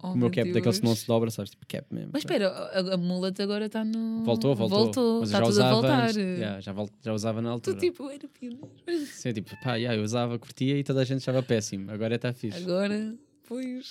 Oh, 0.06 0.12
o 0.12 0.16
meu 0.18 0.30
cap 0.30 0.52
daqueles 0.52 0.78
que 0.78 0.84
não 0.84 0.90
Deus. 0.92 0.98
se 1.00 1.06
dobra, 1.06 1.30
sabes? 1.30 1.50
Tipo 1.52 1.64
cap 1.66 1.86
mesmo. 1.94 2.10
Mas 2.12 2.22
espera, 2.22 2.48
a, 2.50 2.94
a 2.94 2.96
mullet 2.98 3.40
agora 3.40 3.64
está 3.66 3.82
no. 3.84 4.22
Voltou, 4.24 4.54
voltou. 4.54 4.78
Voltou, 4.84 5.20
Mas 5.20 5.28
está 5.30 5.38
já 5.38 5.46
usava 5.46 5.72
voltar. 5.72 6.04
antes. 6.04 6.16
Yeah, 6.16 6.60
já, 6.60 6.72
vol- 6.72 6.90
já 7.02 7.12
usava 7.14 7.40
na 7.40 7.48
Tu 7.50 7.52
altura. 7.52 7.76
tipo, 7.78 8.10
era 8.10 8.28
pioneiro. 8.28 8.68
Sim, 9.06 9.32
tipo, 9.32 9.50
pá, 9.62 9.76
yeah, 9.76 9.98
eu 9.98 10.04
usava, 10.04 10.38
curtia 10.38 10.76
e 10.78 10.84
toda 10.84 11.00
a 11.00 11.04
gente 11.04 11.18
achava 11.18 11.42
péssimo. 11.42 11.90
Agora 11.90 12.16
está 12.16 12.32
fixe. 12.34 12.58
Agora, 12.62 13.14
pois. 13.48 13.90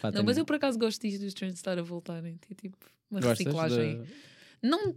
Pá, 0.00 0.08
Não, 0.08 0.12
tenho- 0.12 0.24
mas 0.24 0.38
eu 0.38 0.44
por 0.46 0.56
acaso 0.56 0.78
gosto 0.78 1.02
disto 1.02 1.20
dos 1.22 1.34
trends 1.34 1.58
estar 1.58 1.78
a 1.78 1.82
voltarem. 1.82 2.36
Ter 2.38 2.54
tipo 2.54 2.76
uma 3.10 3.20
Gostas 3.20 3.38
reciclagem. 3.46 4.02
de- 4.02 4.08
Não 4.68 4.94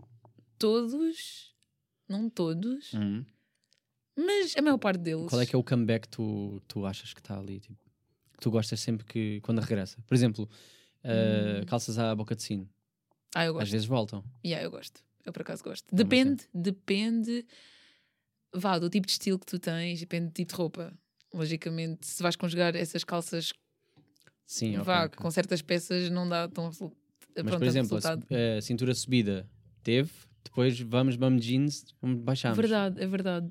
todos, 0.58 1.54
não 2.08 2.30
todos, 2.30 2.94
Uhum. 2.94 3.26
mas 4.18 4.56
a 4.58 4.62
maior 4.62 4.78
parte 4.78 5.00
deles. 5.02 5.28
Qual 5.30 5.42
é 5.42 5.46
que 5.46 5.56
é 5.56 5.60
o 5.60 5.64
comeback 5.64 6.04
que 6.08 6.10
tu, 6.16 6.62
tu 6.68 6.86
achas 6.86 7.14
que 7.14 7.20
está 7.20 7.38
ali? 7.38 7.60
Tipo, 7.60 7.78
tu 8.44 8.52
gostas 8.52 8.80
sempre 8.80 9.06
que 9.06 9.40
quando 9.42 9.60
regressa? 9.60 9.98
Por 10.06 10.14
exemplo, 10.14 10.44
uh, 11.04 11.62
Hum. 11.62 11.66
calças 11.66 11.98
à 11.98 12.14
boca 12.16 12.36
de 12.36 12.44
sino. 12.44 12.70
Ah, 13.34 13.46
eu 13.46 13.54
Às 13.54 13.60
gosto. 13.60 13.72
vezes 13.72 13.88
voltam. 13.88 14.24
Yeah, 14.46 14.64
eu 14.66 14.70
gosto. 14.72 15.02
Eu 15.26 15.32
por 15.34 15.42
acaso 15.42 15.64
gosto. 15.64 15.86
Também 15.86 16.04
Depende, 16.06 16.44
depende. 16.54 17.46
Vá, 18.54 18.78
do 18.78 18.90
tipo 18.90 19.08
de 19.08 19.14
estilo 19.14 19.40
que 19.40 19.46
tu 19.46 19.58
tens, 19.58 20.00
depende 20.00 20.28
do 20.28 20.34
tipo 20.34 20.52
de 20.52 20.58
roupa. 20.58 20.94
Logicamente, 21.34 22.06
se 22.06 22.22
vais 22.22 22.36
conjugar 22.36 22.76
essas 22.76 23.04
calças, 23.04 23.52
Sim, 24.46 24.78
vá, 24.78 25.06
ok. 25.06 25.18
com 25.18 25.32
certas 25.32 25.62
peças 25.62 26.10
não 26.12 26.30
dá 26.30 26.48
tão 26.48 26.66
Mas, 26.66 26.78
pronto, 26.78 27.58
por 27.58 27.64
exemplo, 27.68 27.98
a, 28.04 28.58
a 28.58 28.62
cintura 28.62 28.94
subida 28.94 29.50
teve, 29.82 30.12
depois 30.44 30.80
vamos, 30.80 31.16
vamos 31.16 31.44
jeans, 31.44 31.86
vamos 32.00 32.20
baixamos. 32.22 32.56
Verdade, 32.58 33.02
é 33.02 33.08
verdade. 33.08 33.50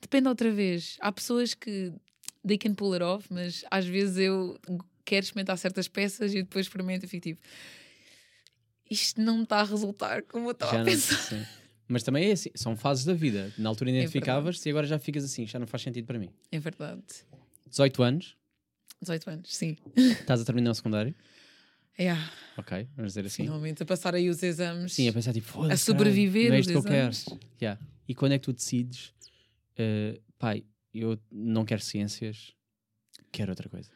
Depende 0.00 0.28
outra 0.28 0.50
vez. 0.52 0.98
Há 1.00 1.10
pessoas 1.10 1.54
que 1.54 1.92
they 2.46 2.58
can 2.58 2.74
pull 2.74 2.92
it 2.94 3.02
off, 3.02 3.26
mas 3.32 3.64
às 3.70 3.84
vezes 3.86 4.16
eu 4.18 4.58
quero 5.04 5.24
experimentar 5.24 5.56
certas 5.58 5.88
peças 5.88 6.32
e 6.32 6.42
depois 6.42 6.66
experimento 6.66 7.04
e 7.04 7.08
fico 7.08 7.22
tipo 7.24 7.40
isto 8.90 9.20
não 9.20 9.42
está 9.42 9.60
a 9.60 9.64
resultar 9.64 10.22
como 10.24 10.48
eu 10.48 10.52
estava 10.52 10.80
a 10.80 10.84
pensar. 10.84 11.16
sim. 11.16 11.44
Mas 11.88 12.02
também 12.02 12.28
é 12.28 12.32
assim, 12.32 12.50
são 12.54 12.76
fases 12.76 13.04
da 13.04 13.12
vida. 13.12 13.52
Na 13.58 13.68
altura 13.68 13.90
É 13.90 13.94
identificavas-te 13.94 14.66
e 14.66 14.70
agora 14.70 14.86
já 14.86 14.98
ficas 14.98 15.24
assim, 15.24 15.46
já 15.46 15.58
não 15.58 15.66
faz 15.66 15.82
sentido 15.82 16.06
para 16.06 16.18
mim. 16.18 16.30
É 16.50 16.58
verdade. 16.58 17.02
18 17.68 18.02
anos, 18.02 18.36
18 19.00 19.30
anos, 19.30 19.54
sim. 19.56 19.76
estás 19.96 20.40
a 20.40 20.44
terminar 20.44 20.70
o 20.70 20.74
secundário. 20.74 21.14
Yeah, 21.98 22.30
Ok, 22.56 22.88
vamos 22.96 23.12
dizer 23.12 23.26
assim. 23.26 23.42
finalmente 23.44 23.82
a 23.82 23.86
passar 23.86 24.14
aí 24.14 24.30
os 24.30 24.42
exames. 24.42 24.94
Sim, 24.94 25.08
a 25.08 25.12
pensar 25.12 25.32
tipo, 25.34 25.62
A 25.64 25.76
sobreviver 25.76 26.48
caralho, 26.50 26.50
não 26.50 26.56
é 26.56 26.60
os 26.60 26.66
isto 26.66 27.22
que 27.22 27.34
eu 27.34 27.38
quero. 27.38 27.50
Yeah. 27.60 27.80
E 28.08 28.14
quando 28.14 28.32
é 28.32 28.38
que 28.38 28.44
tu 28.44 28.52
decides, 28.52 29.12
eh, 29.76 30.18
pai, 30.38 30.64
eu 31.00 31.18
não 31.30 31.64
quero 31.64 31.80
ciências, 31.82 32.52
quero 33.30 33.50
outra 33.52 33.68
coisa. 33.68 33.90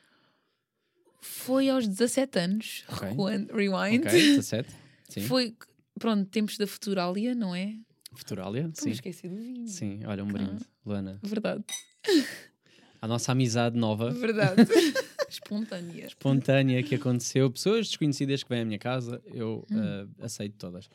Foi 1.20 1.68
aos 1.68 1.86
17 1.88 2.38
anos, 2.38 2.84
Ok. 2.88 3.08
recuando, 3.08 3.52
rewind. 3.52 4.06
Ok, 4.06 4.12
17. 4.12 4.74
Sim. 5.08 5.20
Foi, 5.22 5.56
pronto, 5.98 6.28
tempos 6.30 6.56
da 6.58 6.66
Futuralia, 6.66 7.34
não 7.34 7.54
é? 7.54 7.76
Futuralia, 8.14 8.70
Sim. 8.74 8.90
esqueci 8.90 9.28
do 9.28 9.36
vinho. 9.36 9.66
Sim, 9.68 10.04
olha, 10.04 10.24
um 10.24 10.28
brinde, 10.28 10.64
Luana. 10.84 11.18
Verdade, 11.22 11.64
A 13.00 13.06
nossa 13.06 13.32
amizade 13.32 13.76
nova, 13.78 14.10
verdade. 14.10 14.62
Espontânea. 15.28 16.06
espontânea 16.06 16.82
que 16.82 16.94
aconteceu, 16.94 17.50
pessoas 17.50 17.88
desconhecidas 17.88 18.42
que 18.42 18.48
vêm 18.48 18.60
à 18.62 18.64
minha 18.64 18.78
casa, 18.78 19.20
eu 19.26 19.66
Hum. 19.70 19.78
eh, 19.78 20.06
aceito 20.24 20.56
todas. 20.56 20.88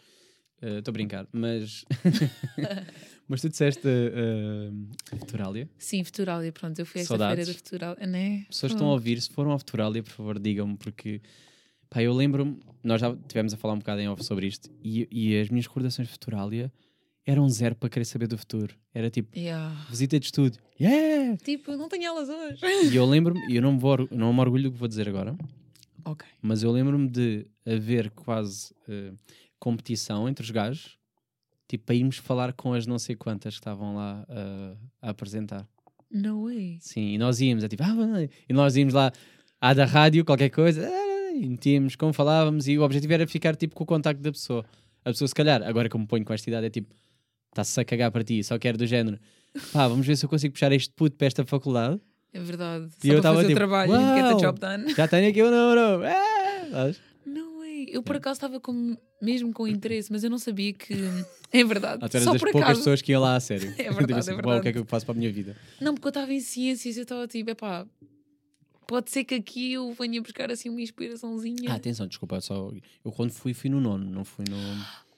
Estou 0.61 0.91
a 0.91 0.93
brincar, 0.93 1.27
mas. 1.33 1.85
mas 3.27 3.41
tu 3.41 3.49
disseste 3.49 3.87
uh, 3.87 5.17
Futuralia. 5.19 5.69
Sim, 5.77 6.03
Futuralia, 6.03 6.51
pronto, 6.51 6.77
eu 6.79 6.85
fui 6.85 6.99
a 6.99 7.01
esta 7.01 7.17
Saudades. 7.17 7.45
feira 7.45 7.51
da 7.51 7.57
Futuralia, 7.57 8.07
né? 8.07 8.45
Pessoas 8.49 8.71
estão 8.73 8.87
a 8.87 8.91
ouvir, 8.93 9.19
se 9.21 9.29
foram 9.29 9.51
ao 9.51 9.57
Futuralia, 9.59 10.03
por 10.03 10.11
favor, 10.11 10.39
digam-me, 10.39 10.77
porque 10.77 11.21
pá, 11.89 12.01
eu 12.03 12.13
lembro-me, 12.13 12.59
nós 12.83 13.01
já 13.01 13.15
tivemos 13.27 13.53
a 13.53 13.57
falar 13.57 13.73
um 13.73 13.79
bocado 13.79 14.01
em 14.01 14.07
off 14.09 14.23
sobre 14.23 14.47
isto, 14.47 14.69
e, 14.83 15.07
e 15.11 15.39
as 15.39 15.49
minhas 15.49 15.65
recordações 15.65 16.07
de 16.07 16.11
Futuralia 16.13 16.71
eram 17.25 17.47
zero 17.49 17.75
para 17.75 17.87
querer 17.89 18.05
saber 18.05 18.27
do 18.27 18.37
futuro. 18.37 18.75
Era 18.93 19.09
tipo, 19.09 19.37
Yeah. 19.37 19.85
visita 19.89 20.19
de 20.19 20.25
estúdio, 20.25 20.59
yeah! 20.79 21.37
Tipo, 21.37 21.75
não 21.77 21.87
tenho 21.87 22.05
elas 22.05 22.27
hoje. 22.29 22.59
E 22.91 22.95
eu 22.95 23.05
lembro-me, 23.05 23.39
e 23.51 23.55
eu 23.55 23.61
não 23.61 23.73
me, 23.73 23.79
vou, 23.79 24.07
não 24.11 24.33
me 24.33 24.39
orgulho 24.39 24.63
do 24.63 24.71
que 24.73 24.77
vou 24.77 24.87
dizer 24.87 25.07
agora, 25.07 25.35
Ok. 26.03 26.27
mas 26.41 26.63
eu 26.63 26.71
lembro-me 26.71 27.07
de 27.07 27.45
haver 27.65 28.09
quase 28.11 28.73
eh, 28.89 29.13
competição 29.61 30.27
entre 30.27 30.43
os 30.43 30.49
gajos, 30.49 30.97
tipo, 31.67 31.85
para 31.85 31.95
irmos 31.95 32.17
falar 32.17 32.51
com 32.51 32.73
as 32.73 32.87
não 32.87 32.97
sei 32.97 33.15
quantas 33.15 33.53
que 33.53 33.59
estavam 33.59 33.95
lá 33.95 34.25
eh, 34.27 34.75
a 35.03 35.09
apresentar. 35.11 35.67
No 36.11 36.45
way. 36.45 36.79
Sim, 36.81 37.13
e 37.13 37.17
nós 37.17 37.39
íamos, 37.39 37.63
é 37.63 37.67
tipo, 37.69 37.83
ah, 37.83 37.87
e 38.49 38.51
nós 38.51 38.75
íamos 38.75 38.93
lá 38.93 39.11
à 39.61 39.73
da 39.73 39.85
rádio, 39.85 40.25
qualquer 40.25 40.49
coisa, 40.49 40.85
ah, 40.85 41.31
e 41.33 41.47
metíamos 41.47 41.95
como 41.95 42.11
falávamos, 42.11 42.67
e 42.67 42.77
o 42.77 42.81
objetivo 42.81 43.13
era 43.13 43.27
ficar 43.27 43.55
tipo 43.55 43.75
com 43.75 43.83
o 43.83 43.87
contacto 43.87 44.21
da 44.21 44.31
pessoa. 44.31 44.65
A 45.05 45.11
pessoa, 45.11 45.27
se 45.27 45.35
calhar, 45.35 45.61
agora 45.63 45.87
como 45.87 46.07
ponho 46.07 46.25
com 46.25 46.33
esta 46.33 46.49
idade, 46.49 46.65
é 46.65 46.69
tipo, 46.71 46.93
está-se 47.51 47.79
a 47.79 47.85
cagar 47.85 48.11
para 48.11 48.23
ti, 48.23 48.43
só 48.43 48.57
quer 48.57 48.75
do 48.75 48.87
género, 48.87 49.19
pá, 49.71 49.87
vamos 49.87 50.05
ver 50.07 50.17
se 50.17 50.25
eu 50.25 50.29
consigo 50.29 50.53
puxar 50.53 50.71
este 50.71 50.91
puto 50.95 51.15
para 51.15 51.27
esta 51.27 51.45
faculdade. 51.45 52.01
É 52.33 52.39
verdade. 52.39 52.89
E 53.03 53.07
Só 53.07 53.13
eu 53.13 53.21
para 53.21 53.21
tava 53.21 53.35
fazer 53.35 53.47
tipo, 53.49 53.57
trabalho 53.59 53.93
and 53.93 54.15
get 54.15 54.25
the 54.25 54.41
job 54.41 54.59
done. 54.59 54.93
Já 54.95 55.07
tenho 55.07 55.29
aqui 55.29 55.43
o 55.43 55.51
número, 55.51 56.03
ah, 56.73 57.10
Eu 57.89 58.03
por 58.03 58.15
acaso 58.17 58.37
estava 58.37 58.59
com, 58.59 58.97
mesmo 59.21 59.51
com 59.53 59.67
interesse, 59.67 60.11
mas 60.11 60.23
eu 60.23 60.29
não 60.29 60.37
sabia 60.39 60.73
que. 60.73 60.93
É 61.53 61.65
verdade. 61.65 61.99
Ah, 62.01 62.07
tu 62.07 62.15
eras 62.15 62.23
Só 62.23 62.31
das 62.31 62.41
por 62.41 62.49
poucas 62.49 62.65
acaso. 62.69 62.79
pessoas 62.79 63.01
que 63.01 63.11
iam 63.11 63.21
lá 63.21 63.35
a 63.35 63.39
sério. 63.41 63.73
É 63.77 63.91
verdade, 63.91 64.19
assim, 64.21 64.31
é 64.31 64.33
"Uau, 64.35 64.39
o 64.39 64.45
verdade. 64.45 64.61
que 64.61 64.67
é 64.69 64.71
que 64.71 64.77
eu 64.79 64.85
faço 64.85 65.05
para 65.05 65.13
a 65.15 65.17
minha 65.17 65.29
vida? 65.31 65.53
Não, 65.81 65.93
porque 65.93 66.07
eu 66.07 66.09
estava 66.11 66.33
em 66.33 66.39
ciências 66.39 66.95
eu 66.95 67.03
estava 67.03 67.27
tipo, 67.27 67.49
epá, 67.49 67.85
pode 68.87 69.11
ser 69.11 69.23
que 69.25 69.35
aqui 69.35 69.73
eu 69.73 69.91
venha 69.93 70.21
buscar 70.21 70.49
assim 70.51 70.69
uma 70.69 70.81
inspiraçãozinha. 70.81 71.71
Ah, 71.71 71.75
atenção, 71.75 72.07
desculpa, 72.07 72.39
só, 72.39 72.71
eu 73.03 73.11
quando 73.11 73.31
fui, 73.31 73.53
fui 73.53 73.69
no 73.69 73.81
nono, 73.81 74.05
não 74.05 74.23
fui 74.23 74.45
no... 74.49 74.57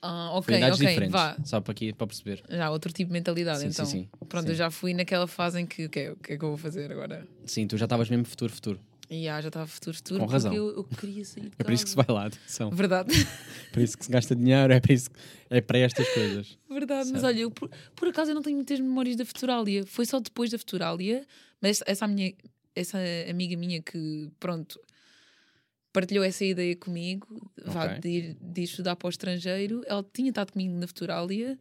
Ah, 0.02 0.32
ok, 0.34 0.58
idades 0.58 0.80
ok, 0.80 0.88
diferentes, 0.88 1.14
vá. 1.14 1.38
só 1.46 1.62
para 1.62 1.72
aqui, 1.72 1.94
para 1.94 2.08
perceber. 2.08 2.44
Já, 2.50 2.70
outro 2.72 2.92
tipo 2.92 3.08
de 3.10 3.14
mentalidade, 3.14 3.60
Sim, 3.62 3.68
então. 3.68 3.86
sim, 3.86 4.02
sim. 4.04 4.10
Pronto, 4.28 4.46
Sim. 4.46 4.50
eu 4.52 4.56
já 4.56 4.70
fui 4.70 4.94
naquela 4.94 5.28
fase 5.28 5.62
em 5.62 5.66
que, 5.66 5.86
o 5.86 5.90
que, 5.90 6.00
é- 6.00 6.12
o 6.12 6.16
que 6.18 6.34
é 6.34 6.38
que 6.38 6.44
eu 6.44 6.50
vou 6.50 6.58
fazer 6.58 6.92
agora? 6.92 7.26
Sim, 7.46 7.68
tu 7.68 7.78
já 7.78 7.86
estavas 7.86 8.10
mesmo 8.10 8.26
futuro, 8.26 8.52
futuro. 8.52 8.80
E 9.16 9.28
ah, 9.30 9.40
já 9.40 9.50
estava 9.50 9.68
futuro, 9.68 9.96
futuro, 9.96 10.20
Com 10.22 10.26
porque 10.26 10.34
razão. 10.34 10.54
Eu, 10.54 10.76
eu 10.76 10.84
queria 10.84 11.24
sair 11.24 11.52
É 11.60 11.64
por 11.64 11.72
isso 11.72 11.84
que 11.84 11.90
se 11.92 11.96
vai 11.96 12.06
lá, 12.10 12.26
atenção. 12.26 12.72
Verdade, 12.72 13.14
Por 13.72 13.82
isso 13.84 13.96
que 13.98 14.06
se 14.06 14.12
gasta 14.12 14.36
dinheiro, 14.36 14.74
é 14.74 14.80
para, 14.80 14.94
isso, 14.94 15.10
é 15.50 15.62
para 15.62 15.78
estas 15.78 16.10
coisas. 16.10 16.58
verdade. 16.70 17.12
Mas 17.12 17.22
Certo. 17.22 17.26
olha, 17.26 17.40
eu, 17.42 17.52
por, 17.52 17.70
por 17.96 18.08
acaso 18.08 18.32
eu 18.32 18.36
não 18.36 18.42
tenho 18.42 18.56
muitas 18.56 18.80
memórias 18.80 19.16
da 19.16 19.24
Futuralia. 19.26 19.86
Foi 19.86 20.06
só 20.06 20.20
depois 20.20 20.50
da 20.50 20.58
Futuralia, 20.58 21.26
mas 21.62 21.82
essa, 21.86 22.08
minha, 22.08 22.34
essa 22.76 22.98
amiga 23.30 23.56
minha 23.56 23.82
que, 23.84 24.32
pronto, 24.40 24.80
partilhou 25.92 26.24
essa 26.24 26.44
ideia 26.44 26.76
comigo, 26.76 27.52
vá, 27.66 27.86
Ok. 27.86 28.00
de, 28.00 28.10
ir, 28.10 28.38
de 28.42 28.62
ir 28.62 28.64
estudar 28.64 28.96
para 28.96 29.08
o 29.08 29.10
estrangeiro. 29.10 29.84
Ela 29.86 30.04
tinha 30.12 30.30
estado 30.30 30.52
comigo 30.54 30.74
na 30.76 30.88
Futuralia 30.88 31.60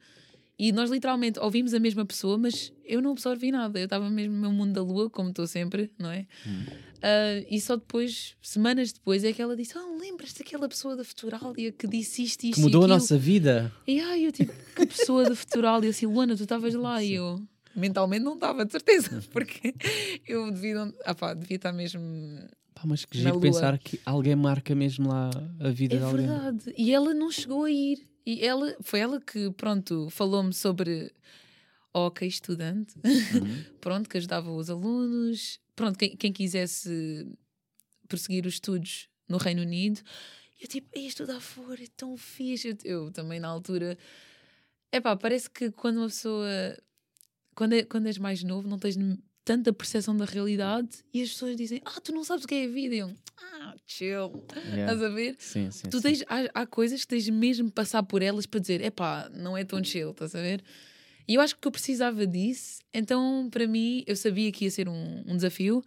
e 0.64 0.70
nós 0.70 0.88
literalmente 0.88 1.40
ouvimos 1.40 1.74
a 1.74 1.80
mesma 1.80 2.06
pessoa, 2.06 2.38
mas 2.38 2.72
eu 2.84 3.02
não 3.02 3.10
absorvi 3.10 3.50
nada. 3.50 3.80
Eu 3.80 3.84
estava 3.86 4.08
mesmo 4.08 4.32
no 4.32 4.40
meu 4.42 4.52
mundo 4.52 4.72
da 4.72 4.80
lua, 4.80 5.10
como 5.10 5.30
estou 5.30 5.44
sempre, 5.44 5.90
não 5.98 6.08
é? 6.08 6.24
Hum. 6.46 6.64
Ah, 7.02 7.44
e 7.50 7.60
só 7.60 7.74
depois, 7.74 8.36
semanas 8.40 8.92
depois, 8.92 9.24
é 9.24 9.32
que 9.32 9.42
ela 9.42 9.56
disse: 9.56 9.76
Ah, 9.76 9.84
lembras-te 10.00 10.38
daquela 10.38 10.68
pessoa 10.68 10.94
da 10.94 11.02
Futuralia 11.02 11.72
que 11.72 11.88
disse 11.88 12.22
isto, 12.22 12.44
isto 12.44 12.54
Que 12.54 12.60
mudou 12.60 12.82
e 12.82 12.84
a 12.84 12.86
nossa 12.86 13.18
vida. 13.18 13.72
E 13.88 13.98
ai, 13.98 14.24
eu 14.24 14.30
tipo, 14.30 14.52
que 14.76 14.86
pessoa 14.86 15.24
da 15.24 15.34
Futuralia, 15.34 15.90
assim, 15.90 16.06
Luana, 16.06 16.36
tu 16.36 16.44
estavas 16.44 16.72
lá 16.74 17.02
e 17.02 17.14
eu 17.14 17.42
mentalmente 17.74 18.22
não 18.22 18.34
estava, 18.34 18.64
de 18.64 18.70
certeza, 18.70 19.20
porque 19.34 19.74
eu 20.28 20.48
devia, 20.52 20.94
ah 21.04 21.14
pá, 21.16 21.34
devia 21.34 21.56
estar 21.56 21.72
mesmo. 21.72 22.00
Pá, 22.82 22.88
mas 22.88 23.04
que 23.04 23.16
giro 23.18 23.38
pensar 23.38 23.78
que 23.78 24.00
alguém 24.04 24.34
marca 24.34 24.74
mesmo 24.74 25.08
lá 25.08 25.30
a 25.60 25.70
vida 25.70 25.94
É 25.94 25.98
de 25.98 26.04
alguém. 26.04 26.26
verdade. 26.26 26.74
E 26.76 26.92
ela 26.92 27.14
não 27.14 27.30
chegou 27.30 27.64
a 27.64 27.70
ir. 27.70 28.04
E 28.26 28.44
ela, 28.44 28.76
foi 28.82 29.00
ela 29.00 29.20
que, 29.20 29.50
pronto, 29.52 30.08
falou-me 30.10 30.52
sobre 30.52 31.12
ok 31.94 32.26
estudante, 32.26 32.94
Uhum. 33.04 33.64
pronto, 33.80 34.08
que 34.08 34.16
ajudava 34.16 34.50
os 34.50 34.68
alunos, 34.70 35.60
pronto, 35.76 35.98
quem, 35.98 36.16
quem 36.16 36.32
quisesse 36.32 37.26
prosseguir 38.08 38.46
os 38.46 38.54
estudos 38.54 39.08
no 39.28 39.36
Reino 39.38 39.62
Unido. 39.62 40.00
Eu 40.60 40.68
tipo, 40.68 40.96
ia 40.98 41.08
estudar 41.08 41.40
fora, 41.40 41.82
é 41.82 41.86
tão 41.96 42.16
fixe. 42.16 42.68
Eu, 42.84 43.04
eu 43.06 43.10
também 43.12 43.38
na 43.40 43.48
altura. 43.48 43.96
É 44.90 45.00
pá, 45.00 45.16
parece 45.16 45.48
que 45.50 45.70
quando 45.70 45.98
uma 45.98 46.06
pessoa. 46.06 46.48
Quando, 47.54 47.74
é, 47.74 47.82
quando 47.84 48.06
és 48.06 48.18
mais 48.18 48.42
novo, 48.42 48.66
não 48.68 48.78
tens 48.78 48.96
tanta 49.44 49.72
percepção 49.72 50.16
da 50.16 50.24
realidade 50.24 50.88
e 51.12 51.22
as 51.22 51.30
pessoas 51.30 51.56
dizem, 51.56 51.80
ah, 51.84 52.00
tu 52.00 52.12
não 52.12 52.24
sabes 52.24 52.44
o 52.44 52.48
que 52.48 52.54
é 52.54 52.64
a 52.64 52.68
vida. 52.68 52.94
E 52.94 52.98
eu, 52.98 53.12
ah, 53.38 53.74
chill. 53.86 54.44
Yeah. 54.54 54.92
Estás 54.92 55.02
a 55.02 55.08
ver? 55.08 55.36
Sim, 55.38 55.70
sim. 55.70 55.88
Tu 55.88 55.96
sim. 55.96 56.02
tens, 56.02 56.22
há, 56.28 56.62
há 56.62 56.66
coisas 56.66 57.00
que 57.02 57.08
tens 57.08 57.28
mesmo 57.28 57.66
de 57.66 57.72
passar 57.72 58.02
por 58.02 58.22
elas 58.22 58.46
para 58.46 58.60
dizer, 58.60 58.80
epá, 58.80 59.30
não 59.34 59.56
é 59.56 59.64
tão 59.64 59.82
chill, 59.82 60.10
estás 60.10 60.34
a 60.34 60.40
ver? 60.40 60.62
E 61.26 61.34
eu 61.34 61.40
acho 61.40 61.56
que 61.56 61.66
eu 61.66 61.72
precisava 61.72 62.26
disso, 62.26 62.80
então 62.92 63.48
para 63.50 63.66
mim 63.66 64.02
eu 64.06 64.16
sabia 64.16 64.50
que 64.50 64.64
ia 64.64 64.70
ser 64.70 64.88
um, 64.88 65.22
um 65.26 65.36
desafio, 65.36 65.82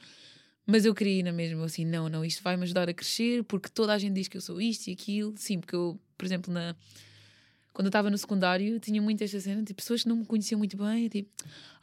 mas 0.66 0.86
eu 0.86 0.96
queria 0.96 1.20
ir 1.20 1.24
na 1.24 1.34
mesma 1.34 1.66
assim, 1.66 1.86
não, 1.86 2.08
não, 2.08 2.24
isto 2.24 2.42
vai 2.42 2.56
me 2.56 2.64
ajudar 2.64 2.90
a 2.90 2.94
crescer 2.94 3.44
porque 3.44 3.70
toda 3.70 3.94
a 3.94 3.98
gente 3.98 4.14
diz 4.14 4.28
que 4.28 4.38
eu 4.38 4.42
sou 4.42 4.62
isto 4.62 4.88
e 4.88 4.94
aquilo, 4.94 5.34
sim, 5.38 5.60
porque 5.60 5.76
eu, 5.76 6.00
por 6.18 6.26
exemplo, 6.26 6.54
na 6.54 6.76
quando 7.76 7.88
eu 7.88 7.90
estava 7.90 8.10
no 8.10 8.18
secundário, 8.18 8.80
tinha 8.80 9.02
muito 9.02 9.22
esta 9.22 9.38
cena, 9.38 9.62
tipo, 9.62 9.82
pessoas 9.82 10.04
que 10.04 10.10
não 10.10 10.16
me 10.16 10.26
conheciam 10.26 10.58
muito 10.58 10.78
bem, 10.78 11.10
tipo, 11.10 11.30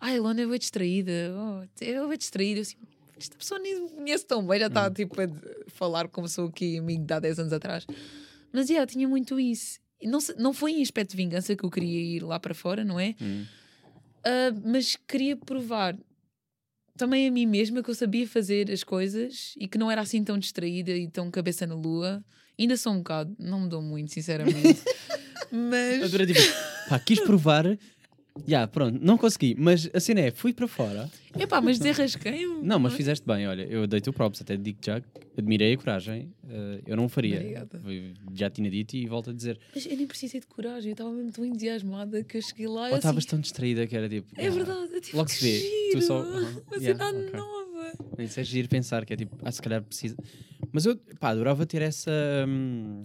ai, 0.01 0.17
a 0.17 0.23
Lona 0.23 0.41
é 0.41 0.47
bem 0.47 0.59
distraída, 0.59 1.13
oh, 1.37 1.63
é 1.85 2.09
bem 2.09 2.19
distraída. 2.19 2.61
Eu 2.61 2.63
assim, 2.63 2.77
esta 3.15 3.37
pessoa 3.37 3.61
nem 3.61 3.83
me 3.83 3.91
conhece 3.91 4.25
tão 4.25 4.45
bem, 4.47 4.59
já 4.59 4.69
está 4.69 4.91
tipo 4.91 5.21
a 5.21 5.27
falar 5.69 6.09
como 6.09 6.27
sou 6.27 6.49
aqui 6.49 6.79
amigo 6.79 7.05
de 7.05 7.13
há 7.13 7.21
10 7.21 7.41
anos 7.41 7.53
atrás. 7.53 7.87
Mas 8.51 8.71
yeah, 8.71 8.91
tinha 8.91 9.07
muito 9.07 9.39
isso. 9.39 9.81
Não, 10.03 10.19
não 10.39 10.55
foi 10.55 10.73
em 10.73 10.83
aspecto 10.83 11.11
de 11.11 11.19
vingança 11.19 11.55
que 11.55 11.63
eu 11.63 11.71
queria 11.71 12.17
ir 12.17 12.23
lá 12.23 12.41
para 12.41 12.55
fora, 12.55 12.83
não 12.85 12.99
é? 12.99 13.15
Hum. 13.21 13.45
Ah, 14.25 14.51
mas 14.65 14.97
queria 14.97 15.37
provar 15.37 15.97
também 16.97 17.29
a 17.29 17.31
mim 17.31 17.45
mesma 17.47 17.83
que 17.83 17.91
eu 17.91 17.95
sabia 17.95 18.27
fazer 18.27 18.71
as 18.71 18.83
coisas 18.83 19.55
e 19.59 19.69
que 19.69 19.77
não 19.77 19.91
era 19.91 20.01
assim 20.01 20.25
tão 20.25 20.39
distraída 20.39 20.91
e 20.91 21.07
tão 21.07 21.31
cabeça 21.31 21.67
na 21.67 21.75
lua. 21.75 22.25
Ainda 22.59 22.77
sou 22.79 22.93
um 22.93 22.99
bocado, 22.99 23.35
não 23.39 23.61
me 23.61 23.69
dou 23.69 23.83
muito, 23.83 24.13
sinceramente. 24.13 24.83
mas. 25.53 26.03
Adorei, 26.03 26.27
tipo, 26.27 26.41
pá, 26.89 26.99
quis 26.99 27.21
provar. 27.21 27.79
Já, 28.47 28.67
pronto, 28.67 28.99
não 29.03 29.19
consegui. 29.19 29.55
Mas 29.59 29.91
a 29.93 30.01
cena 30.01 30.21
é, 30.21 30.31
fui 30.31 30.55
para 30.55 30.67
fora. 30.67 31.11
Epá, 31.39 31.61
mas 31.61 31.79
desarrasquei-me. 31.79 32.63
Não, 32.63 32.79
mas 32.79 32.95
fizeste 32.95 33.27
bem, 33.27 33.47
olha, 33.47 33.63
eu 33.65 33.87
dei-te 33.87 34.09
o 34.09 34.13
props, 34.13 34.41
até 34.41 34.57
digo 34.57 34.79
já, 34.83 35.03
admirei 35.37 35.75
a 35.75 35.77
coragem. 35.77 36.33
eh, 36.49 36.81
eu 36.87 36.97
não 36.97 37.11
faria. 37.11 37.37
Obrigada. 37.37 37.81
Já 38.33 38.49
tinha 38.49 38.71
dito 38.71 38.97
e 38.97 39.07
volto 39.07 39.29
a 39.31 39.33
dizer. 39.35 39.59
Mas 39.75 39.85
eu 39.85 39.97
nem 39.97 40.07
precisei 40.07 40.41
de 40.41 40.47
coragem, 40.47 40.91
eu 40.91 40.93
estava 40.93 41.13
mesmo 41.13 41.31
tão 41.31 41.45
entusiasmada 41.45 42.25
que 42.25 42.39
eu 42.39 42.43
cheguei 42.43 42.67
lá 42.69 42.75
e 42.75 42.77
Ou 42.79 42.87
assim, 42.89 42.97
estavas 42.97 43.25
tão 43.27 43.39
distraída 43.39 43.87
que 43.87 43.95
era 43.95 44.09
tipo. 44.09 44.29
É 44.35 44.47
ah, 44.47 44.51
verdade, 44.51 44.95
eu 44.95 45.01
tipo, 45.03 45.17
Logo 45.19 45.29
que 45.29 45.35
se 45.37 45.45
vê, 45.45 45.59
tu 45.93 46.01
giro, 46.01 46.03
só- 46.03 46.23
Uhum, 46.23 46.63
Uma 46.69 46.77
yeah, 46.79 47.05
cidade 47.05 47.33
nova. 47.33 47.93
Isso 48.19 48.41
é 48.41 48.45
giro 48.45 48.69
pensar 48.69 49.05
que 49.05 49.13
é 49.13 49.17
tipo, 49.17 49.37
ah, 49.45 49.53
se 49.53 49.61
calhar 49.61 49.83
precisa. 49.83 50.17
Mas 50.73 50.87
eu, 50.87 50.97
pá, 51.21 51.29
adorava 51.31 51.67
ter 51.67 51.83
essa. 51.83 52.11
hum, 52.49 53.05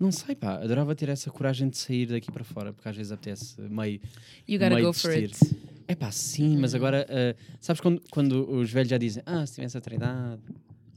não 0.00 0.12
sei, 0.12 0.34
pá, 0.34 0.54
adorava 0.62 0.94
ter 0.94 1.08
essa 1.08 1.30
coragem 1.30 1.68
de 1.68 1.76
sair 1.78 2.06
daqui 2.06 2.30
para 2.30 2.44
fora, 2.44 2.72
porque 2.72 2.88
às 2.88 2.96
vezes 2.96 3.10
apetece 3.12 3.60
meio. 3.62 4.00
You 4.46 4.58
gotta 4.58 4.74
meio 4.74 4.86
go 4.86 4.92
for 4.92 5.12
desistir. 5.12 5.46
it. 5.54 5.68
É 5.88 5.94
pá, 5.94 6.10
sim, 6.10 6.56
mas 6.58 6.74
agora, 6.74 7.06
ah, 7.08 7.34
sabes 7.60 7.80
quando, 7.80 8.02
quando 8.10 8.48
os 8.50 8.70
velhos 8.70 8.90
já 8.90 8.98
dizem, 8.98 9.22
ah, 9.26 9.44
se 9.46 9.54
tivesse 9.54 9.76
a 9.76 9.80
treinado, 9.80 10.42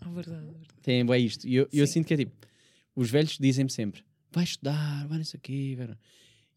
Ah, 0.01 0.09
verdade, 0.09 0.45
verdade. 0.45 0.67
tem 0.81 1.01
é 1.01 1.19
isto. 1.19 1.47
E 1.47 1.55
eu, 1.55 1.67
eu 1.71 1.87
sinto 1.87 2.05
que 2.07 2.13
é 2.13 2.17
tipo, 2.17 2.31
os 2.95 3.09
velhos 3.09 3.37
dizem-me 3.39 3.71
sempre, 3.71 4.03
vai 4.31 4.43
estudar, 4.43 5.07
vai 5.07 5.17
nisso 5.17 5.35
aqui, 5.37 5.75
vai... 5.75 5.89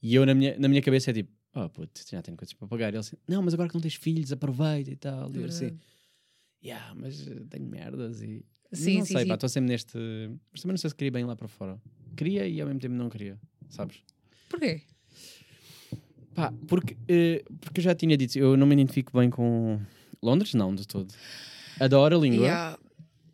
e 0.03 0.15
eu 0.15 0.27
na 0.27 0.35
minha, 0.35 0.59
na 0.59 0.69
minha 0.69 0.83
cabeça 0.83 1.11
é 1.11 1.15
tipo, 1.15 1.31
oh 1.55 1.69
puto, 1.69 2.01
já 2.11 2.21
tenho 2.21 2.37
coisas 2.37 2.53
para 2.53 2.67
pagar. 2.69 2.87
E 2.87 2.91
ele 2.91 2.99
assim, 2.99 3.17
não, 3.29 3.41
mas 3.43 3.55
agora 3.55 3.69
que 3.69 3.75
não 3.75 3.81
tens 3.83 3.95
filhos, 3.95 4.33
aproveita 4.33 4.91
e 4.91 4.97
tal. 4.97 5.31
E 5.33 5.39
eu 5.39 5.47
assim, 5.47 5.67
verdade. 5.67 5.81
yeah, 6.65 6.95
mas 6.95 7.27
eh, 7.27 7.43
tenho 7.49 7.67
merdas 7.67 8.21
e. 8.23 8.45
Sim, 8.73 8.99
não 8.99 9.07
sim, 9.07 9.13
sei, 9.13 9.23
sim. 9.23 9.29
pá, 9.29 9.35
estou 9.35 9.49
sempre 9.49 9.69
neste. 9.69 9.97
Mas 10.53 10.63
também 10.63 10.73
não 10.73 10.79
sei 10.79 10.91
se 10.91 10.97
queria 10.97 11.13
bem 11.13 11.25
lá 11.25 11.37
para 11.37 11.47
fora. 11.47 11.81
Queria 12.17 12.47
e 12.47 12.61
ao 12.61 12.67
mesmo 12.67 12.81
tempo 12.81 12.95
não 12.95 13.09
queria, 13.11 13.39
sabes? 13.69 14.03
Porquê? 14.49 14.83
Pá, 16.35 16.53
porque, 16.67 16.97
eh, 17.09 17.45
porque 17.61 17.81
eu 17.81 17.85
já 17.85 17.95
tinha 17.95 18.17
dito, 18.17 18.37
eu 18.39 18.57
não 18.57 18.67
me 18.67 18.75
identifico 18.75 19.17
bem 19.19 19.31
com 19.31 19.81
Londres, 20.23 20.55
não, 20.55 20.75
de 20.75 20.87
todo. 20.87 21.13
Adoro 21.79 22.17
a 22.17 22.21
língua, 22.21 22.45
Yeah. 22.47 22.79